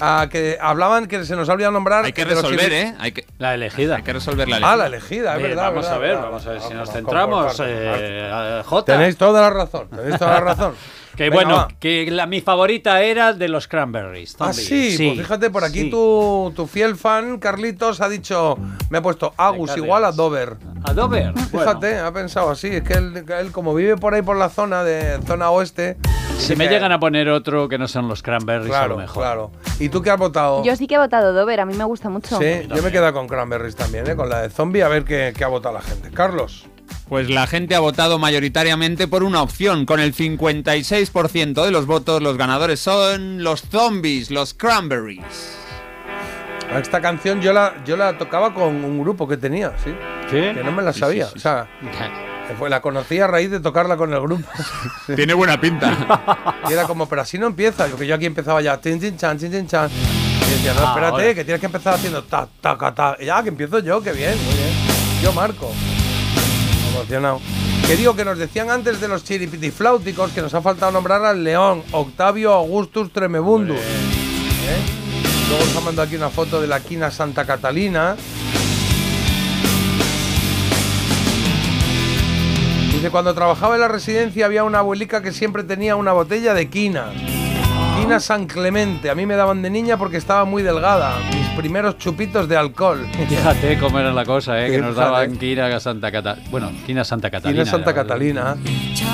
ah, 0.00 0.26
que 0.28 0.58
hablaban 0.60 1.06
que 1.06 1.24
se 1.24 1.36
nos 1.36 1.48
ha 1.48 1.52
olvidado 1.52 1.72
nombrar. 1.72 2.04
Hay 2.04 2.12
que 2.12 2.24
resolver, 2.24 2.72
¿eh? 2.72 2.94
Hay 2.98 3.12
que, 3.12 3.24
La 3.38 3.54
elegida. 3.54 3.96
hay 3.96 4.02
que 4.02 4.12
resolver 4.12 4.48
la 4.48 4.56
Ah, 4.56 4.58
elegida. 4.58 4.76
la 4.76 4.86
elegida, 4.86 5.32
es 5.34 5.38
Bien, 5.38 5.50
verdad. 5.50 5.62
vamos 5.66 5.82
verdad, 5.84 5.94
a 5.94 5.98
ver, 5.98 6.08
verdad. 6.10 6.24
vamos 6.24 6.46
a 6.46 6.50
ver 6.50 6.60
si 6.62 6.74
nos 6.74 6.90
centramos. 6.90 7.62
eh, 7.64 8.62
Jota. 8.66 8.92
Tenéis 8.96 9.16
toda 9.16 9.40
la 9.42 9.50
razón, 9.50 9.88
tenéis 9.88 10.18
toda 10.18 10.32
la 10.32 10.40
razón. 10.54 10.74
Que 11.16 11.24
Venga, 11.30 11.34
bueno, 11.34 11.54
va. 11.56 11.68
que 11.78 12.10
la, 12.10 12.26
mi 12.26 12.40
favorita 12.40 13.00
era 13.02 13.32
de 13.32 13.48
los 13.48 13.68
Cranberries. 13.68 14.34
Ah, 14.40 14.52
Zombie. 14.52 14.90
sí, 14.96 15.06
pues 15.14 15.18
fíjate, 15.20 15.50
por 15.50 15.62
aquí 15.64 15.82
sí. 15.82 15.90
tu, 15.90 16.52
tu 16.56 16.66
fiel 16.66 16.96
fan, 16.96 17.38
Carlitos, 17.38 18.00
ha 18.00 18.08
dicho, 18.08 18.58
me 18.90 18.98
ha 18.98 19.02
puesto 19.02 19.32
Agus 19.36 19.76
igual 19.76 20.04
a 20.04 20.12
Dover. 20.12 20.56
A 20.84 20.92
Dover. 20.92 21.32
Fíjate, 21.50 21.98
ha 22.00 22.12
pensado 22.12 22.50
así, 22.50 22.68
es 22.68 22.82
que 22.82 22.94
él, 22.94 23.24
él 23.28 23.52
como 23.52 23.74
vive 23.74 23.96
por 23.96 24.12
ahí 24.14 24.22
por 24.22 24.36
la 24.36 24.48
zona 24.48 24.82
de 24.84 25.20
zona 25.26 25.50
oeste. 25.50 25.96
Si 26.38 26.56
me 26.56 26.66
llegan 26.66 26.90
a 26.90 26.98
poner 26.98 27.28
otro 27.28 27.68
que 27.68 27.78
no 27.78 27.86
son 27.86 28.08
los 28.08 28.20
Cranberries, 28.22 28.66
a 28.66 28.70
Claro, 28.70 28.94
lo 28.94 29.00
mejor. 29.00 29.22
claro. 29.22 29.50
¿Y 29.78 29.88
tú 29.88 30.02
qué 30.02 30.10
has 30.10 30.18
votado? 30.18 30.64
Yo 30.64 30.74
sí 30.74 30.86
que 30.88 30.96
he 30.96 30.98
votado 30.98 31.32
Dover, 31.32 31.60
a 31.60 31.64
mí 31.64 31.74
me 31.74 31.84
gusta 31.84 32.08
mucho. 32.10 32.38
Sí, 32.38 32.66
yo 32.74 32.82
me 32.82 32.88
he 32.88 32.92
quedado 32.92 33.12
con 33.12 33.28
Cranberries 33.28 33.76
también, 33.76 34.08
¿eh? 34.10 34.16
con 34.16 34.28
la 34.28 34.42
de 34.42 34.50
zombie, 34.50 34.82
a 34.82 34.88
ver 34.88 35.04
qué, 35.04 35.32
qué 35.36 35.44
ha 35.44 35.48
votado 35.48 35.74
la 35.76 35.82
gente. 35.82 36.10
Carlos. 36.10 36.66
Pues 37.08 37.28
la 37.28 37.46
gente 37.46 37.74
ha 37.74 37.80
votado 37.80 38.18
mayoritariamente 38.18 39.06
por 39.08 39.22
una 39.24 39.42
opción. 39.42 39.84
Con 39.86 40.00
el 40.00 40.14
56% 40.14 41.64
de 41.64 41.70
los 41.70 41.86
votos, 41.86 42.22
los 42.22 42.36
ganadores 42.36 42.80
son 42.80 43.42
los 43.44 43.62
zombies, 43.70 44.30
los 44.30 44.54
cranberries. 44.54 45.22
Esta 46.74 47.00
canción 47.00 47.40
yo 47.40 47.52
la, 47.52 47.84
yo 47.84 47.96
la 47.96 48.16
tocaba 48.18 48.52
con 48.54 48.84
un 48.84 49.00
grupo 49.00 49.28
que 49.28 49.36
tenía, 49.36 49.72
¿sí? 49.84 49.90
¿Sí? 50.30 50.36
Que 50.54 50.62
no 50.64 50.72
me 50.72 50.82
la 50.82 50.92
sabía. 50.92 51.26
sí, 51.26 51.32
sí, 51.34 51.38
O 51.38 51.40
sea, 51.40 51.68
fue, 52.58 52.68
la 52.68 52.80
conocí 52.80 53.20
a 53.20 53.26
raíz 53.26 53.50
de 53.50 53.60
tocarla 53.60 53.96
con 53.96 54.12
el 54.12 54.20
grupo. 54.20 54.44
Tiene 55.14 55.34
buena 55.34 55.60
pinta. 55.60 56.56
Y 56.68 56.72
era 56.72 56.84
como, 56.84 57.06
pero 57.08 57.22
así 57.22 57.38
no 57.38 57.46
empieza. 57.46 57.86
Porque 57.86 58.06
yo 58.06 58.14
aquí 58.14 58.26
empezaba 58.26 58.60
ya, 58.62 58.80
tin, 58.80 58.98
tin, 58.98 59.16
chan, 59.16 59.38
tin, 59.38 59.50
tin, 59.52 59.66
chan. 59.68 59.90
Y 59.90 60.50
decía, 60.50 60.74
no, 60.74 60.80
Ah, 60.86 60.94
espérate, 60.96 61.34
que 61.34 61.44
tienes 61.44 61.60
que 61.60 61.66
empezar 61.66 61.94
haciendo 61.94 62.24
ta, 62.24 62.48
ta, 62.60 62.76
ta, 62.76 62.94
ta. 62.94 63.16
Y 63.20 63.26
ya, 63.26 63.42
que 63.42 63.50
empiezo 63.50 63.78
yo, 63.80 64.02
que 64.02 64.12
bien, 64.12 64.34
muy 64.44 64.54
bien. 64.54 64.74
Yo 65.22 65.32
marco. 65.32 65.70
Emocionado. 67.04 67.40
Que 67.86 67.96
digo 67.96 68.16
que 68.16 68.24
nos 68.24 68.38
decían 68.38 68.70
antes 68.70 68.98
de 68.98 69.08
los 69.08 69.24
chiripitifláuticos 69.24 70.32
que 70.32 70.40
nos 70.40 70.54
ha 70.54 70.62
faltado 70.62 70.90
nombrar 70.90 71.22
al 71.22 71.44
león, 71.44 71.82
Octavio 71.92 72.52
Augustus 72.52 73.12
Tremebundus. 73.12 73.76
¿Eh? 73.76 75.04
Luego 75.50 75.64
os 75.64 75.76
ha 75.76 75.80
mandado 75.82 76.06
aquí 76.06 76.16
una 76.16 76.30
foto 76.30 76.62
de 76.62 76.66
la 76.66 76.80
quina 76.80 77.10
Santa 77.10 77.44
Catalina. 77.44 78.16
Dice, 82.90 83.10
cuando 83.10 83.34
trabajaba 83.34 83.74
en 83.74 83.82
la 83.82 83.88
residencia 83.88 84.46
había 84.46 84.64
una 84.64 84.78
abuelica 84.78 85.20
que 85.20 85.32
siempre 85.32 85.62
tenía 85.62 85.94
una 85.94 86.12
botella 86.12 86.54
de 86.54 86.70
quina. 86.70 87.12
Quina 87.96 88.18
San 88.20 88.46
Clemente. 88.46 89.08
A 89.08 89.14
mí 89.14 89.24
me 89.24 89.36
daban 89.36 89.62
de 89.62 89.70
niña 89.70 89.96
porque 89.96 90.16
estaba 90.16 90.44
muy 90.44 90.62
delgada. 90.62 91.16
Mis 91.32 91.48
primeros 91.50 91.96
chupitos 91.98 92.48
de 92.48 92.56
alcohol. 92.56 93.06
Fíjate 93.28 93.78
cómo 93.78 93.98
era 93.98 94.12
la 94.12 94.24
cosa, 94.24 94.64
¿eh? 94.64 94.70
Que 94.70 94.78
nos 94.78 94.96
daban 94.96 95.36
quina 95.36 95.78
Santa 95.80 96.10
Catalina. 96.10 96.50
Bueno, 96.50 96.72
quina 96.86 97.04
Santa 97.04 97.30
Catalina. 97.30 97.62
Quina 97.62 97.70
Santa 97.70 97.94
Catalina, 97.94 98.56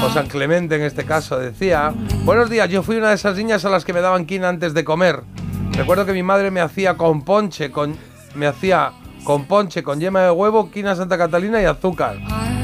o 0.05 0.11
San 0.11 0.27
Clemente 0.29 0.77
en 0.77 0.83
este 0.83 1.05
caso, 1.05 1.39
decía, 1.39 1.93
buenos 2.25 2.49
días, 2.49 2.69
yo 2.71 2.83
fui 2.83 2.97
una 2.97 3.11
de 3.11 3.17
esas 3.17 3.37
niñas 3.37 3.65
a 3.65 3.71
las 3.71 3.85
que 3.85 3.93
me 3.93 4.01
daban 4.01 4.25
quina 4.25 4.49
antes 4.49 4.73
de 4.73 4.83
comer. 4.83 5.23
Recuerdo 5.73 6.07
que 6.07 6.13
mi 6.13 6.23
madre 6.23 6.51
me 6.51 6.61
hacía 6.61 6.97
con 6.97 7.23
ponche, 7.23 7.71
con, 7.71 7.97
me 8.35 8.47
hacía 8.47 8.93
con 9.25 9.45
ponche, 9.45 9.83
con 9.83 10.01
yema 10.01 10.23
de 10.23 10.31
huevo, 10.31 10.71
quina 10.71 10.95
Santa 10.97 11.17
Catalina 11.19 11.61
y 11.61 11.65
azúcar. 11.65 12.17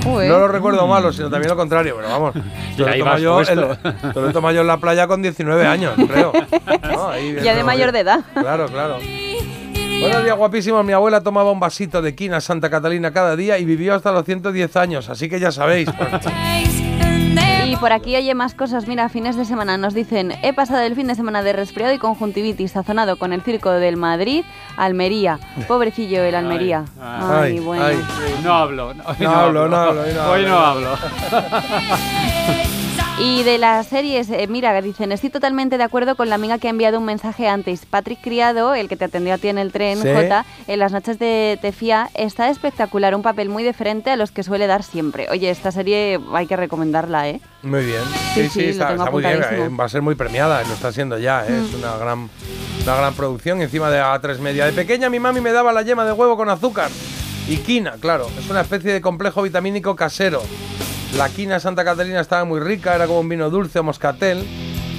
Uy. 0.07 0.29
No 0.29 0.39
lo 0.39 0.49
recuerdo 0.49 0.87
malo, 0.87 1.13
sino 1.13 1.29
también 1.31 1.51
lo 1.51 1.57
contrario, 1.57 1.95
pero 1.97 2.09
vamos. 2.09 2.35
Y 2.77 2.81
Lo 2.81 2.89
he 2.89 2.91
ahí 2.93 2.99
tomado 2.99 3.15
vas 3.15 3.23
yo, 3.23 3.35
puesto. 3.37 3.89
en- 3.89 4.13
lo 4.23 4.29
he 4.29 4.33
tomado 4.35 4.55
yo 4.55 4.61
en 4.61 4.67
la 4.67 4.77
playa 4.77 5.07
con 5.07 5.23
19 5.23 5.67
años, 5.67 5.95
creo. 6.09 6.33
No, 6.93 7.09
ahí 7.09 7.37
Ya 7.43 7.55
de 7.55 7.65
mayor 7.65 7.91
de 7.93 8.01
edad. 8.01 8.21
Claro, 8.35 8.67
claro. 8.67 8.99
Buenos 10.01 10.25
días, 10.25 10.37
guapísimos. 10.37 10.85
Mi 10.85 10.93
abuela 10.93 11.23
tomaba 11.23 11.51
un 11.51 11.59
vasito 11.59 12.03
de 12.03 12.15
quina 12.15 12.41
Santa 12.43 12.69
Catalina 12.69 13.13
cada 13.13 13.35
día 13.35 13.57
y 13.59 13.65
vivió 13.65 13.95
hasta 13.95 14.13
los 14.13 14.27
110 14.27 14.77
años, 14.77 15.09
así 15.09 15.29
que 15.31 15.41
ya 15.41 15.51
sabéis. 15.51 15.89
pues, 15.97 16.11
Y 17.77 17.79
por 17.79 17.93
aquí 17.93 18.17
oye 18.17 18.35
más 18.35 18.55
cosas. 18.55 18.87
Mira, 18.89 19.11
fines 19.11 19.37
de 19.37 19.45
semana 19.45 19.77
nos 19.77 19.93
dicen: 19.93 20.33
He 20.43 20.55
pasado 20.55 20.81
el 20.81 20.95
fin 20.95 21.09
de 21.09 21.15
semana 21.15 21.43
de 21.43 21.53
resfriado 21.53 21.93
y 21.93 21.99
conjuntivitis 21.99 22.73
sazonado 22.73 23.19
con 23.19 23.35
el 23.35 23.43
circo 23.43 23.71
del 23.71 23.99
Madrid, 23.99 24.45
Almería. 24.79 25.39
Pobrecillo 25.69 26.25
el 26.25 26.35
Almería. 26.35 26.85
Ay, 26.99 27.57
Ay, 27.57 27.59
bueno. 27.61 27.85
ay. 27.85 27.99
No 28.43 28.55
hablo. 28.55 28.95
No, 28.95 29.05
hoy 29.07 29.17
No 29.21 29.31
hablo, 29.31 29.69
no 29.69 29.77
hablo, 29.77 30.01
hoy 30.03 30.13
no 30.15 30.31
Hoy 30.31 30.45
no 30.47 30.57
hablo. 30.57 30.89
Y 33.19 33.45
de 33.45 33.57
las 33.57 33.87
series, 33.87 34.29
eh, 34.29 34.47
mira, 34.47 34.79
dicen, 34.83 35.11
estoy 35.11 35.31
totalmente 35.31 35.79
de 35.79 35.85
acuerdo 35.85 36.17
con 36.17 36.29
la 36.29 36.35
amiga 36.35 36.59
que 36.59 36.67
ha 36.67 36.71
enviado 36.71 36.99
un 36.99 37.07
mensaje 37.07 37.49
antes. 37.49 37.87
Patrick 37.87 38.21
Criado, 38.21 38.75
el 38.75 38.89
que 38.91 38.97
te 38.97 39.07
atendió 39.07 39.33
a 39.33 39.39
ti 39.39 39.49
en 39.49 39.57
el 39.57 39.73
tren, 39.73 40.03
Sí. 40.03 40.09
J, 40.13 40.45
en 40.67 40.79
las 40.79 40.93
noches 40.93 41.19
de 41.19 41.59
Tefía, 41.63 42.11
está 42.13 42.51
espectacular, 42.51 43.15
un 43.15 43.23
papel 43.23 43.49
muy 43.49 43.65
diferente 43.65 44.11
a 44.11 44.17
los 44.17 44.33
que 44.33 44.43
suele 44.43 44.67
dar 44.67 44.83
siempre. 44.83 45.29
Oye, 45.31 45.49
esta 45.49 45.73
serie 45.73 46.21
hay 46.35 46.47
que 46.47 46.57
recomendarla, 46.57 47.31
¿eh? 47.31 47.41
Muy 47.63 47.87
bien. 47.87 48.03
Sí, 48.35 48.43
Sí, 48.43 48.49
sí, 48.51 48.73
sí, 48.73 48.79
lo 48.79 48.91
está, 48.91 49.11
muy 49.11 49.23
bien. 49.23 49.43
eh, 49.51 49.69
Va 49.71 49.85
a 49.85 49.89
ser 49.89 50.03
muy 50.03 50.15
premiada, 50.15 50.63
lo 50.65 50.75
está 50.75 50.93
siendo 50.93 51.17
ya. 51.19 51.47
eh, 51.47 51.63
Es 51.67 51.75
una 51.75 51.97
gran, 51.97 52.29
una 52.83 52.97
gran 52.97 53.15
producción 53.15 53.63
encima 53.63 53.89
de 53.91 53.99
A3 53.99 54.41
Media. 54.41 54.67
De 54.67 54.73
pequeña 54.73 55.09
mi 55.09 55.21
mami 55.21 55.41
me 55.41 55.53
daba 55.53 55.73
la 55.73 55.81
yema 55.81 56.05
de 56.05 56.13
huevo 56.13 56.37
con 56.37 56.51
azúcar. 56.51 56.91
Y 57.49 57.57
quina, 57.59 57.93
claro. 57.99 58.27
Es 58.39 58.51
una 58.51 58.61
especie 58.61 58.93
de 58.93 59.01
complejo 59.01 59.41
vitamínico 59.41 59.97
casero. 59.97 60.43
La 61.17 61.29
quina 61.31 61.59
Santa 61.61 61.85
Catalina 61.85 62.21
estaba 62.21 62.45
muy 62.45 62.61
rica, 62.61 62.95
era 62.95 63.07
como 63.07 63.21
un 63.21 63.29
vino 63.29 63.49
dulce 63.49 63.79
o 63.79 63.83
moscatel. 63.83 64.45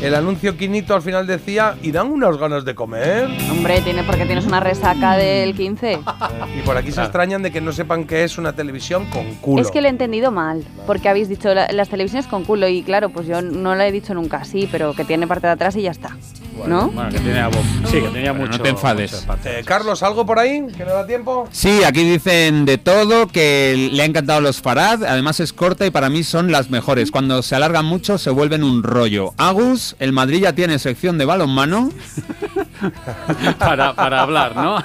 El 0.02 0.14
anuncio 0.14 0.56
quinito 0.58 0.94
al 0.96 1.02
final 1.02 1.26
decía, 1.26 1.76
¿y 1.82 1.92
dan 1.92 2.08
unas 2.12 2.38
ganas 2.38 2.64
de 2.66 2.76
comer? 2.76 3.28
Hombre, 3.52 3.82
tiene 3.82 4.04
porque 4.04 4.26
tienes 4.26 4.46
una 4.46 4.60
resaca 4.60 5.16
del 5.18 5.56
15. 5.56 6.00
Y 6.58 6.62
por 6.64 6.78
aquí 6.78 6.92
se 6.92 7.02
extrañan 7.02 7.42
de 7.42 7.52
que 7.52 7.62
no 7.62 7.72
sepan 7.72 8.04
que 8.06 8.24
es 8.24 8.38
una 8.38 8.54
televisión 8.54 9.06
con 9.06 9.36
culo. 9.36 9.62
Es 9.62 9.72
que 9.72 9.82
lo 9.82 9.88
he 9.88 9.92
entendido 9.92 10.32
mal, 10.32 10.64
porque 10.86 11.10
habéis 11.10 11.30
dicho 11.30 11.52
la- 11.54 11.68
las 11.72 11.90
televisiones 11.90 12.28
con 12.28 12.44
culo 12.46 12.68
y 12.68 12.84
claro, 12.84 13.10
pues 13.10 13.28
yo 13.28 13.42
no 13.42 13.74
lo 13.76 13.82
he 13.82 13.92
dicho 13.92 14.14
nunca 14.14 14.38
así, 14.38 14.68
pero 14.72 14.94
que 14.94 15.04
tiene 15.04 15.26
parte 15.28 15.48
de 15.48 15.54
atrás 15.54 15.76
y 15.76 15.82
ya 15.84 15.92
está. 15.92 16.16
¿No? 16.66 16.90
Bueno, 16.90 17.10
que 17.12 17.20
tenía, 17.20 17.50
sí, 17.86 18.02
que 18.02 18.08
tenía 18.10 18.34
mucho. 18.34 18.58
no 18.58 18.60
te 18.64 18.70
enfades. 18.70 19.26
Eh, 19.46 19.62
Carlos, 19.66 20.02
¿algo 20.04 20.26
por 20.26 20.40
ahí? 20.40 20.66
¿Que 20.76 20.86
no 20.86 20.92
da 20.94 21.06
tiempo? 21.06 21.48
Sí, 21.52 21.84
aquí 21.84 22.04
dicen 22.04 22.66
de 22.66 22.78
todo, 22.78 23.28
que 23.28 23.90
le 23.92 24.02
ha 24.02 24.06
encantado 24.06 24.42
los 24.42 24.62
Farad, 24.62 25.04
además 25.04 25.40
es 25.40 25.54
corta 25.54 25.86
y 25.86 25.92
para 25.92 26.10
mí 26.10 26.24
son 26.24 26.52
las 26.52 26.70
mejores. 26.70 27.12
Cuando 27.12 27.42
se 27.44 27.56
alargan 27.56 27.86
mucho 27.86 28.18
se 28.18 28.30
vuelven 28.30 28.64
un 28.64 28.84
rollo. 28.84 29.34
Agus, 29.38 29.96
el 30.00 30.14
Madrid 30.14 30.42
ya 30.44 30.54
tiene 30.54 30.80
sección 30.80 31.18
de 31.18 31.26
balonmano. 31.26 31.90
para, 33.60 33.94
para 33.94 34.22
hablar, 34.22 34.56
¿no? 34.56 34.84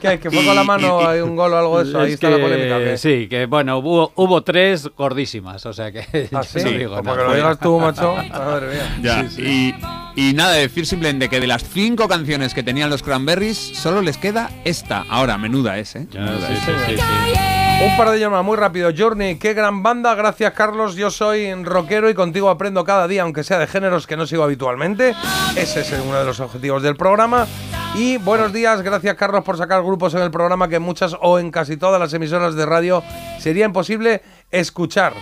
¿Qué? 0.00 0.18
¿Que 0.18 0.30
fue 0.30 0.44
con 0.44 0.54
la 0.54 0.64
mano 0.64 1.06
hay 1.06 1.20
un 1.20 1.36
gol 1.36 1.52
o 1.52 1.58
algo 1.58 1.82
de 1.82 1.88
eso? 1.90 2.00
Ahí 2.00 2.08
Es 2.08 2.14
está 2.14 2.30
la 2.30 2.36
que- 2.36 2.42
polémica. 2.42 2.76
¿o 2.76 2.80
qué? 2.80 2.98
Sí, 2.98 3.28
que 3.28 3.46
bueno, 3.46 3.78
hubo, 3.78 4.12
hubo 4.16 4.42
tres 4.42 4.88
gordísimas, 4.96 5.64
o 5.66 5.72
sea 5.72 5.92
que. 5.92 6.28
¿Ah, 6.32 6.42
sí? 6.46 6.60
no 6.64 6.70
digo 6.70 6.94
Pues 6.94 7.04
nada. 7.04 7.16
porque 7.16 7.24
lo 7.24 7.34
digas 7.34 7.58
tú, 7.60 7.78
macho. 7.78 8.14
Madre 8.32 8.66
mía. 8.74 8.98
Ya, 9.02 9.42
Y, 9.42 9.74
y 10.16 10.32
nada, 10.32 10.52
decir 10.52 10.86
simplemente 10.86 11.13
que 11.18 11.40
de 11.40 11.46
las 11.46 11.64
cinco 11.64 12.08
canciones 12.08 12.54
que 12.54 12.62
tenían 12.62 12.90
los 12.90 13.02
Cranberries, 13.02 13.56
solo 13.56 14.02
les 14.02 14.18
queda 14.18 14.50
esta. 14.64 15.04
Ahora, 15.08 15.38
menuda 15.38 15.78
es, 15.78 15.96
¿eh? 15.96 16.06
Ya, 16.10 16.20
Menuda 16.20 16.46
sí, 16.48 16.52
es. 16.54 16.58
sí, 16.60 16.72
sí, 16.86 16.96
sí. 16.96 17.40
Un 17.84 17.96
par 17.96 18.10
de 18.10 18.28
más, 18.28 18.44
muy 18.44 18.56
rápido. 18.56 18.90
Journey, 18.96 19.36
qué 19.36 19.52
gran 19.52 19.82
banda. 19.82 20.14
Gracias, 20.14 20.52
Carlos. 20.52 20.94
Yo 20.94 21.10
soy 21.10 21.52
rockero 21.64 22.08
y 22.08 22.14
contigo 22.14 22.48
aprendo 22.48 22.84
cada 22.84 23.06
día, 23.08 23.22
aunque 23.22 23.44
sea 23.44 23.58
de 23.58 23.66
géneros 23.66 24.06
que 24.06 24.16
no 24.16 24.26
sigo 24.26 24.42
habitualmente. 24.42 25.14
Ese 25.56 25.80
es 25.80 25.92
uno 26.04 26.18
de 26.18 26.24
los 26.24 26.40
objetivos 26.40 26.82
del 26.82 26.96
programa. 26.96 27.46
Y 27.94 28.16
buenos 28.18 28.52
días, 28.52 28.82
gracias, 28.82 29.14
Carlos, 29.16 29.44
por 29.44 29.56
sacar 29.56 29.82
grupos 29.82 30.14
en 30.14 30.22
el 30.22 30.30
programa 30.30 30.68
que 30.68 30.76
en 30.76 30.82
muchas 30.82 31.16
o 31.20 31.38
en 31.38 31.50
casi 31.50 31.76
todas 31.76 32.00
las 32.00 32.12
emisoras 32.12 32.54
de 32.54 32.66
radio 32.66 33.02
sería 33.38 33.66
imposible 33.66 34.22
escuchar. 34.50 35.12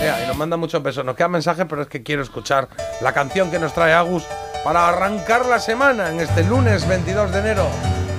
Eh, 0.00 0.12
y 0.24 0.28
nos 0.28 0.36
manda 0.36 0.56
muchos 0.56 0.82
besos. 0.82 1.04
Nos 1.04 1.16
quedan 1.16 1.32
mensajes, 1.32 1.66
pero 1.68 1.82
es 1.82 1.88
que 1.88 2.02
quiero 2.02 2.22
escuchar 2.22 2.68
la 3.00 3.12
canción 3.12 3.50
que 3.50 3.58
nos 3.58 3.72
trae 3.72 3.92
Agus 3.92 4.24
para 4.64 4.88
arrancar 4.88 5.46
la 5.46 5.58
semana 5.58 6.10
en 6.10 6.20
este 6.20 6.44
lunes 6.44 6.86
22 6.88 7.32
de 7.32 7.38
enero. 7.38 7.66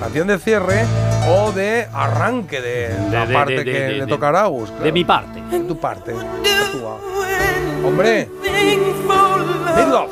Canción 0.00 0.26
de 0.26 0.38
cierre 0.38 0.84
o 1.28 1.52
de 1.52 1.86
arranque 1.92 2.60
de, 2.60 2.90
la 3.12 3.26
de- 3.26 3.34
parte 3.34 3.54
de- 3.56 3.64
que 3.64 3.72
de- 3.72 3.92
le 3.92 4.00
de- 4.00 4.06
tocará 4.06 4.40
a 4.40 4.44
Agus. 4.44 4.70
De 4.80 4.90
mi 4.90 5.04
parte. 5.04 5.40
De 5.50 5.60
tu 5.60 5.78
parte. 5.78 6.12
de 6.12 6.18
tu- 6.18 7.86
Hombre, 7.86 8.28
Midlove. 9.76 10.08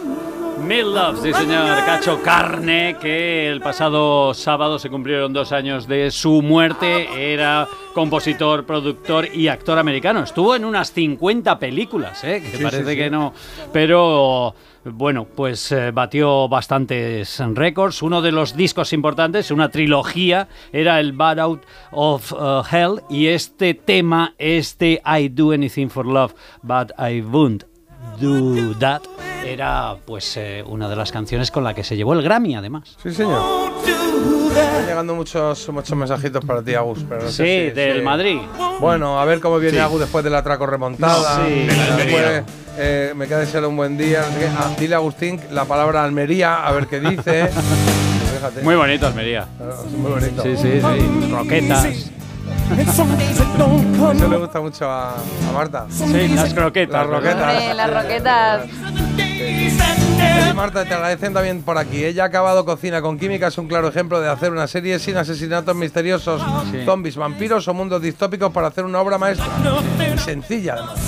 Midlove, 0.64 1.20
sí 1.22 1.32
señor, 1.32 1.84
Cacho 1.84 2.22
Carne, 2.22 2.96
que 3.00 3.48
el 3.48 3.60
pasado 3.60 4.34
sábado 4.34 4.78
se 4.78 4.88
cumplieron 4.90 5.32
dos 5.32 5.50
años 5.52 5.88
de 5.88 6.10
su 6.12 6.42
muerte. 6.42 7.32
Era 7.32 7.66
compositor, 7.94 8.64
productor 8.66 9.26
y 9.34 9.48
actor 9.48 9.78
americano. 9.78 10.22
Estuvo 10.22 10.54
en 10.54 10.64
unas 10.64 10.92
50 10.92 11.58
películas, 11.58 12.22
¿eh? 12.24 12.40
que 12.42 12.56
Sí, 12.58 12.62
parece 12.62 12.84
sí, 12.84 12.90
sí. 12.90 12.96
que 12.96 13.10
no. 13.10 13.32
Pero 13.72 14.54
bueno, 14.84 15.24
pues 15.24 15.72
eh, 15.72 15.90
batió 15.90 16.48
bastantes 16.48 17.40
récords. 17.54 18.02
Uno 18.02 18.22
de 18.22 18.32
los 18.32 18.56
discos 18.56 18.92
importantes, 18.92 19.50
una 19.50 19.70
trilogía, 19.70 20.48
era 20.72 21.00
el 21.00 21.12
Bad 21.12 21.38
Out 21.40 21.62
of 21.92 22.32
uh, 22.32 22.62
Hell. 22.70 23.02
Y 23.08 23.28
este 23.28 23.74
tema, 23.74 24.34
este 24.38 25.02
I 25.04 25.28
Do 25.28 25.52
Anything 25.52 25.88
for 25.88 26.06
Love, 26.06 26.34
but 26.62 26.92
I 26.98 27.20
Won't 27.20 27.64
Do 28.20 28.74
That 28.78 29.02
era 29.44 29.96
pues 30.04 30.36
eh, 30.36 30.62
una 30.66 30.88
de 30.88 30.96
las 30.96 31.12
canciones 31.12 31.50
con 31.50 31.64
la 31.64 31.74
que 31.74 31.82
se 31.84 31.96
llevó 31.96 32.12
el 32.14 32.22
Grammy 32.22 32.54
además. 32.54 32.96
Sí, 33.02 33.10
señor. 33.10 33.42
Están 34.50 34.86
llegando 34.86 35.14
muchos, 35.14 35.68
muchos 35.70 35.96
mensajitos 35.96 36.44
para 36.44 36.62
ti, 36.62 36.74
Agus. 36.74 37.04
pero 37.08 37.22
no 37.22 37.28
sé 37.30 37.34
Sí, 37.44 37.68
si- 37.68 37.74
del 37.74 37.98
sí. 37.98 38.02
Madrid. 38.02 38.38
Bueno, 38.80 39.20
a 39.20 39.24
ver 39.24 39.40
cómo 39.40 39.58
viene 39.58 39.76
Sí. 39.78 39.82
Agus 39.82 40.00
después 40.00 40.24
del 40.24 40.34
atraco 40.34 40.66
remontada. 40.66 41.44
Sí. 41.46 41.66
Después, 41.96 42.42
eh, 42.78 43.12
me 43.16 43.26
queda 43.26 43.38
desear 43.40 43.64
un 43.66 43.76
buen 43.76 43.96
día. 43.96 44.24
Ah, 44.58 44.70
dile 44.78 44.94
a 44.94 44.98
Agustín 44.98 45.40
la 45.50 45.64
palabra 45.64 46.02
Almería, 46.04 46.66
a 46.66 46.72
ver 46.72 46.86
qué 46.86 47.00
dice. 47.00 47.48
Fíjate. 48.34 48.62
Muy 48.62 48.74
bonito 48.74 49.06
Almería. 49.06 49.46
Muy 49.96 50.10
bonito. 50.12 50.42
Sí, 50.42 50.56
sí, 50.56 50.80
sí. 50.80 51.30
Roquetas. 51.30 51.84
Eso 52.78 53.06
le 54.28 54.36
gusta 54.36 54.60
mucho 54.60 54.88
a, 54.88 55.14
a 55.14 55.52
Marta. 55.52 55.86
Sí, 55.90 56.28
las 56.28 56.54
croquetas. 56.54 57.06
Las 57.06 57.06
roquetas. 57.06 57.74
Las 57.76 57.90
roquetas. 58.02 58.62
Sí, 59.58 60.54
Marta, 60.54 60.84
te 60.84 60.94
agradecen 60.94 61.32
también 61.32 61.62
por 61.62 61.78
aquí. 61.78 62.04
Ella 62.04 62.24
ha 62.24 62.26
acabado 62.26 62.64
Cocina 62.64 63.00
con 63.00 63.18
Química, 63.18 63.48
es 63.48 63.58
un 63.58 63.66
claro 63.66 63.88
ejemplo 63.88 64.20
de 64.20 64.28
hacer 64.28 64.52
una 64.52 64.66
serie 64.66 64.98
sin 64.98 65.16
asesinatos 65.16 65.74
misteriosos, 65.74 66.42
zombies, 66.84 67.16
vampiros 67.16 67.66
o 67.68 67.74
mundos 67.74 68.02
distópicos 68.02 68.52
para 68.52 68.68
hacer 68.68 68.84
una 68.84 69.00
obra 69.00 69.18
maestra. 69.18 69.46
Y 70.14 70.18
sencilla, 70.18 70.74
además. 70.74 71.00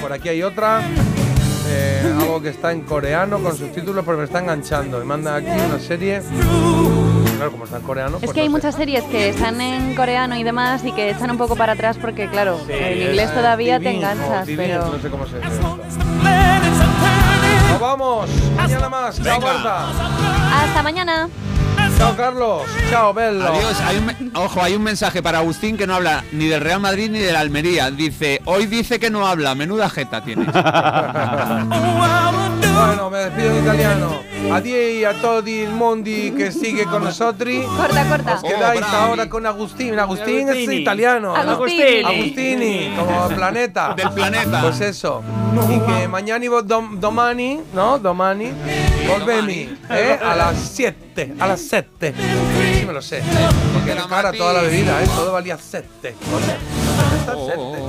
Por 0.00 0.12
aquí 0.12 0.28
hay 0.28 0.42
otra. 0.42 0.82
eh, 1.68 2.14
algo 2.20 2.42
que 2.42 2.48
está 2.50 2.72
en 2.72 2.82
coreano 2.82 3.38
con 3.42 3.56
subtítulos, 3.56 4.04
pero 4.04 4.18
me 4.18 4.24
está 4.24 4.40
enganchando. 4.40 4.98
Me 4.98 5.04
manda 5.04 5.36
aquí 5.36 5.48
una 5.48 5.78
serie. 5.78 6.20
Claro, 7.36 7.52
como 7.52 7.64
está 7.64 7.76
en 7.78 7.82
coreano. 7.82 8.16
Es 8.16 8.20
pues 8.24 8.34
que 8.34 8.40
hay 8.40 8.46
sé. 8.46 8.50
muchas 8.50 8.74
series 8.74 9.02
que 9.04 9.30
están 9.30 9.60
en 9.60 9.94
coreano 9.94 10.36
y 10.36 10.42
demás 10.42 10.84
y 10.84 10.92
que 10.92 11.10
están 11.10 11.30
un 11.30 11.38
poco 11.38 11.56
para 11.56 11.72
atrás 11.72 11.96
porque, 11.98 12.28
claro, 12.28 12.58
en 12.68 12.84
es, 12.98 13.08
inglés 13.08 13.30
eh, 13.30 13.34
todavía 13.34 13.78
te 13.80 13.90
enganchas, 13.96 14.46
pero... 14.56 14.90
No 14.92 15.00
sé 15.00 15.08
cómo 15.08 15.26
se 15.26 15.36
dice. 15.36 15.48
Vamos. 17.80 18.28
Mañana 18.56 18.88
más. 18.88 19.20
Chao, 19.22 19.40
Marta. 19.40 19.86
Hasta 20.62 20.82
mañana. 20.82 21.28
Chao, 22.00 22.16
Carlos. 22.16 22.62
Chao, 22.90 23.12
Bello. 23.12 23.46
Adiós. 23.46 23.78
Hay 23.82 23.98
un 23.98 24.06
me- 24.06 24.16
ojo, 24.34 24.62
hay 24.62 24.74
un 24.74 24.82
mensaje 24.82 25.22
para 25.22 25.38
Agustín 25.40 25.76
que 25.76 25.86
no 25.86 25.94
habla 25.94 26.24
ni 26.32 26.46
del 26.46 26.62
Real 26.62 26.80
Madrid 26.80 27.10
ni 27.10 27.18
de 27.18 27.30
la 27.32 27.40
Almería. 27.40 27.90
Dice, 27.90 28.40
hoy 28.46 28.64
dice 28.66 28.98
que 28.98 29.10
no 29.10 29.26
habla, 29.26 29.54
menuda 29.54 29.88
jeta 29.90 30.22
tiene. 30.24 30.46
Bueno, 32.80 33.10
me 33.10 33.18
despido 33.18 33.50
en 33.50 33.62
italiano. 33.62 34.20
Adie 34.52 35.06
a 35.06 35.12
todo 35.20 35.40
el 35.46 35.68
mondi 35.70 36.30
que 36.30 36.50
sigue 36.50 36.84
con 36.84 37.04
nosotros. 37.04 37.52
Corta, 37.76 38.08
corta. 38.08 38.34
Os 38.36 38.42
quedáis 38.42 38.80
Oh, 38.90 38.96
ahora 38.96 39.28
con 39.28 39.44
Agustín. 39.44 39.98
Agustín 39.98 40.48
es 40.48 40.66
italiano. 40.72 41.36
¿no? 41.36 41.50
Agustini. 41.52 42.02
Agustini, 42.04 42.94
como 42.96 43.28
planeta. 43.36 43.92
Del 43.94 44.10
planeta. 44.12 44.62
Pues 44.62 44.80
eso. 44.80 45.22
Y 45.68 45.78
que 45.80 46.08
mañana 46.08 46.42
y 46.44 46.48
vo- 46.48 46.62
dom- 46.62 46.98
domani, 46.98 47.60
¿no? 47.74 47.98
Domani, 47.98 48.50
volvemi, 49.06 49.76
¿eh? 49.90 50.18
A 50.24 50.34
las 50.36 50.56
7. 50.72 51.09
A 51.38 51.46
las 51.46 51.60
7. 51.60 52.14
Sí 52.78 52.86
me 52.86 52.92
lo 52.92 53.02
sé. 53.02 53.22
Porque 53.74 53.92
era 53.92 54.06
cara 54.06 54.32
toda 54.32 54.54
la 54.54 54.62
bebida, 54.62 55.02
¿eh? 55.02 55.06
Todo 55.06 55.32
valía 55.32 55.58
7. 55.58 56.14
Oh, 57.32 57.50
oh, 57.56 57.78
oh. 57.78 57.88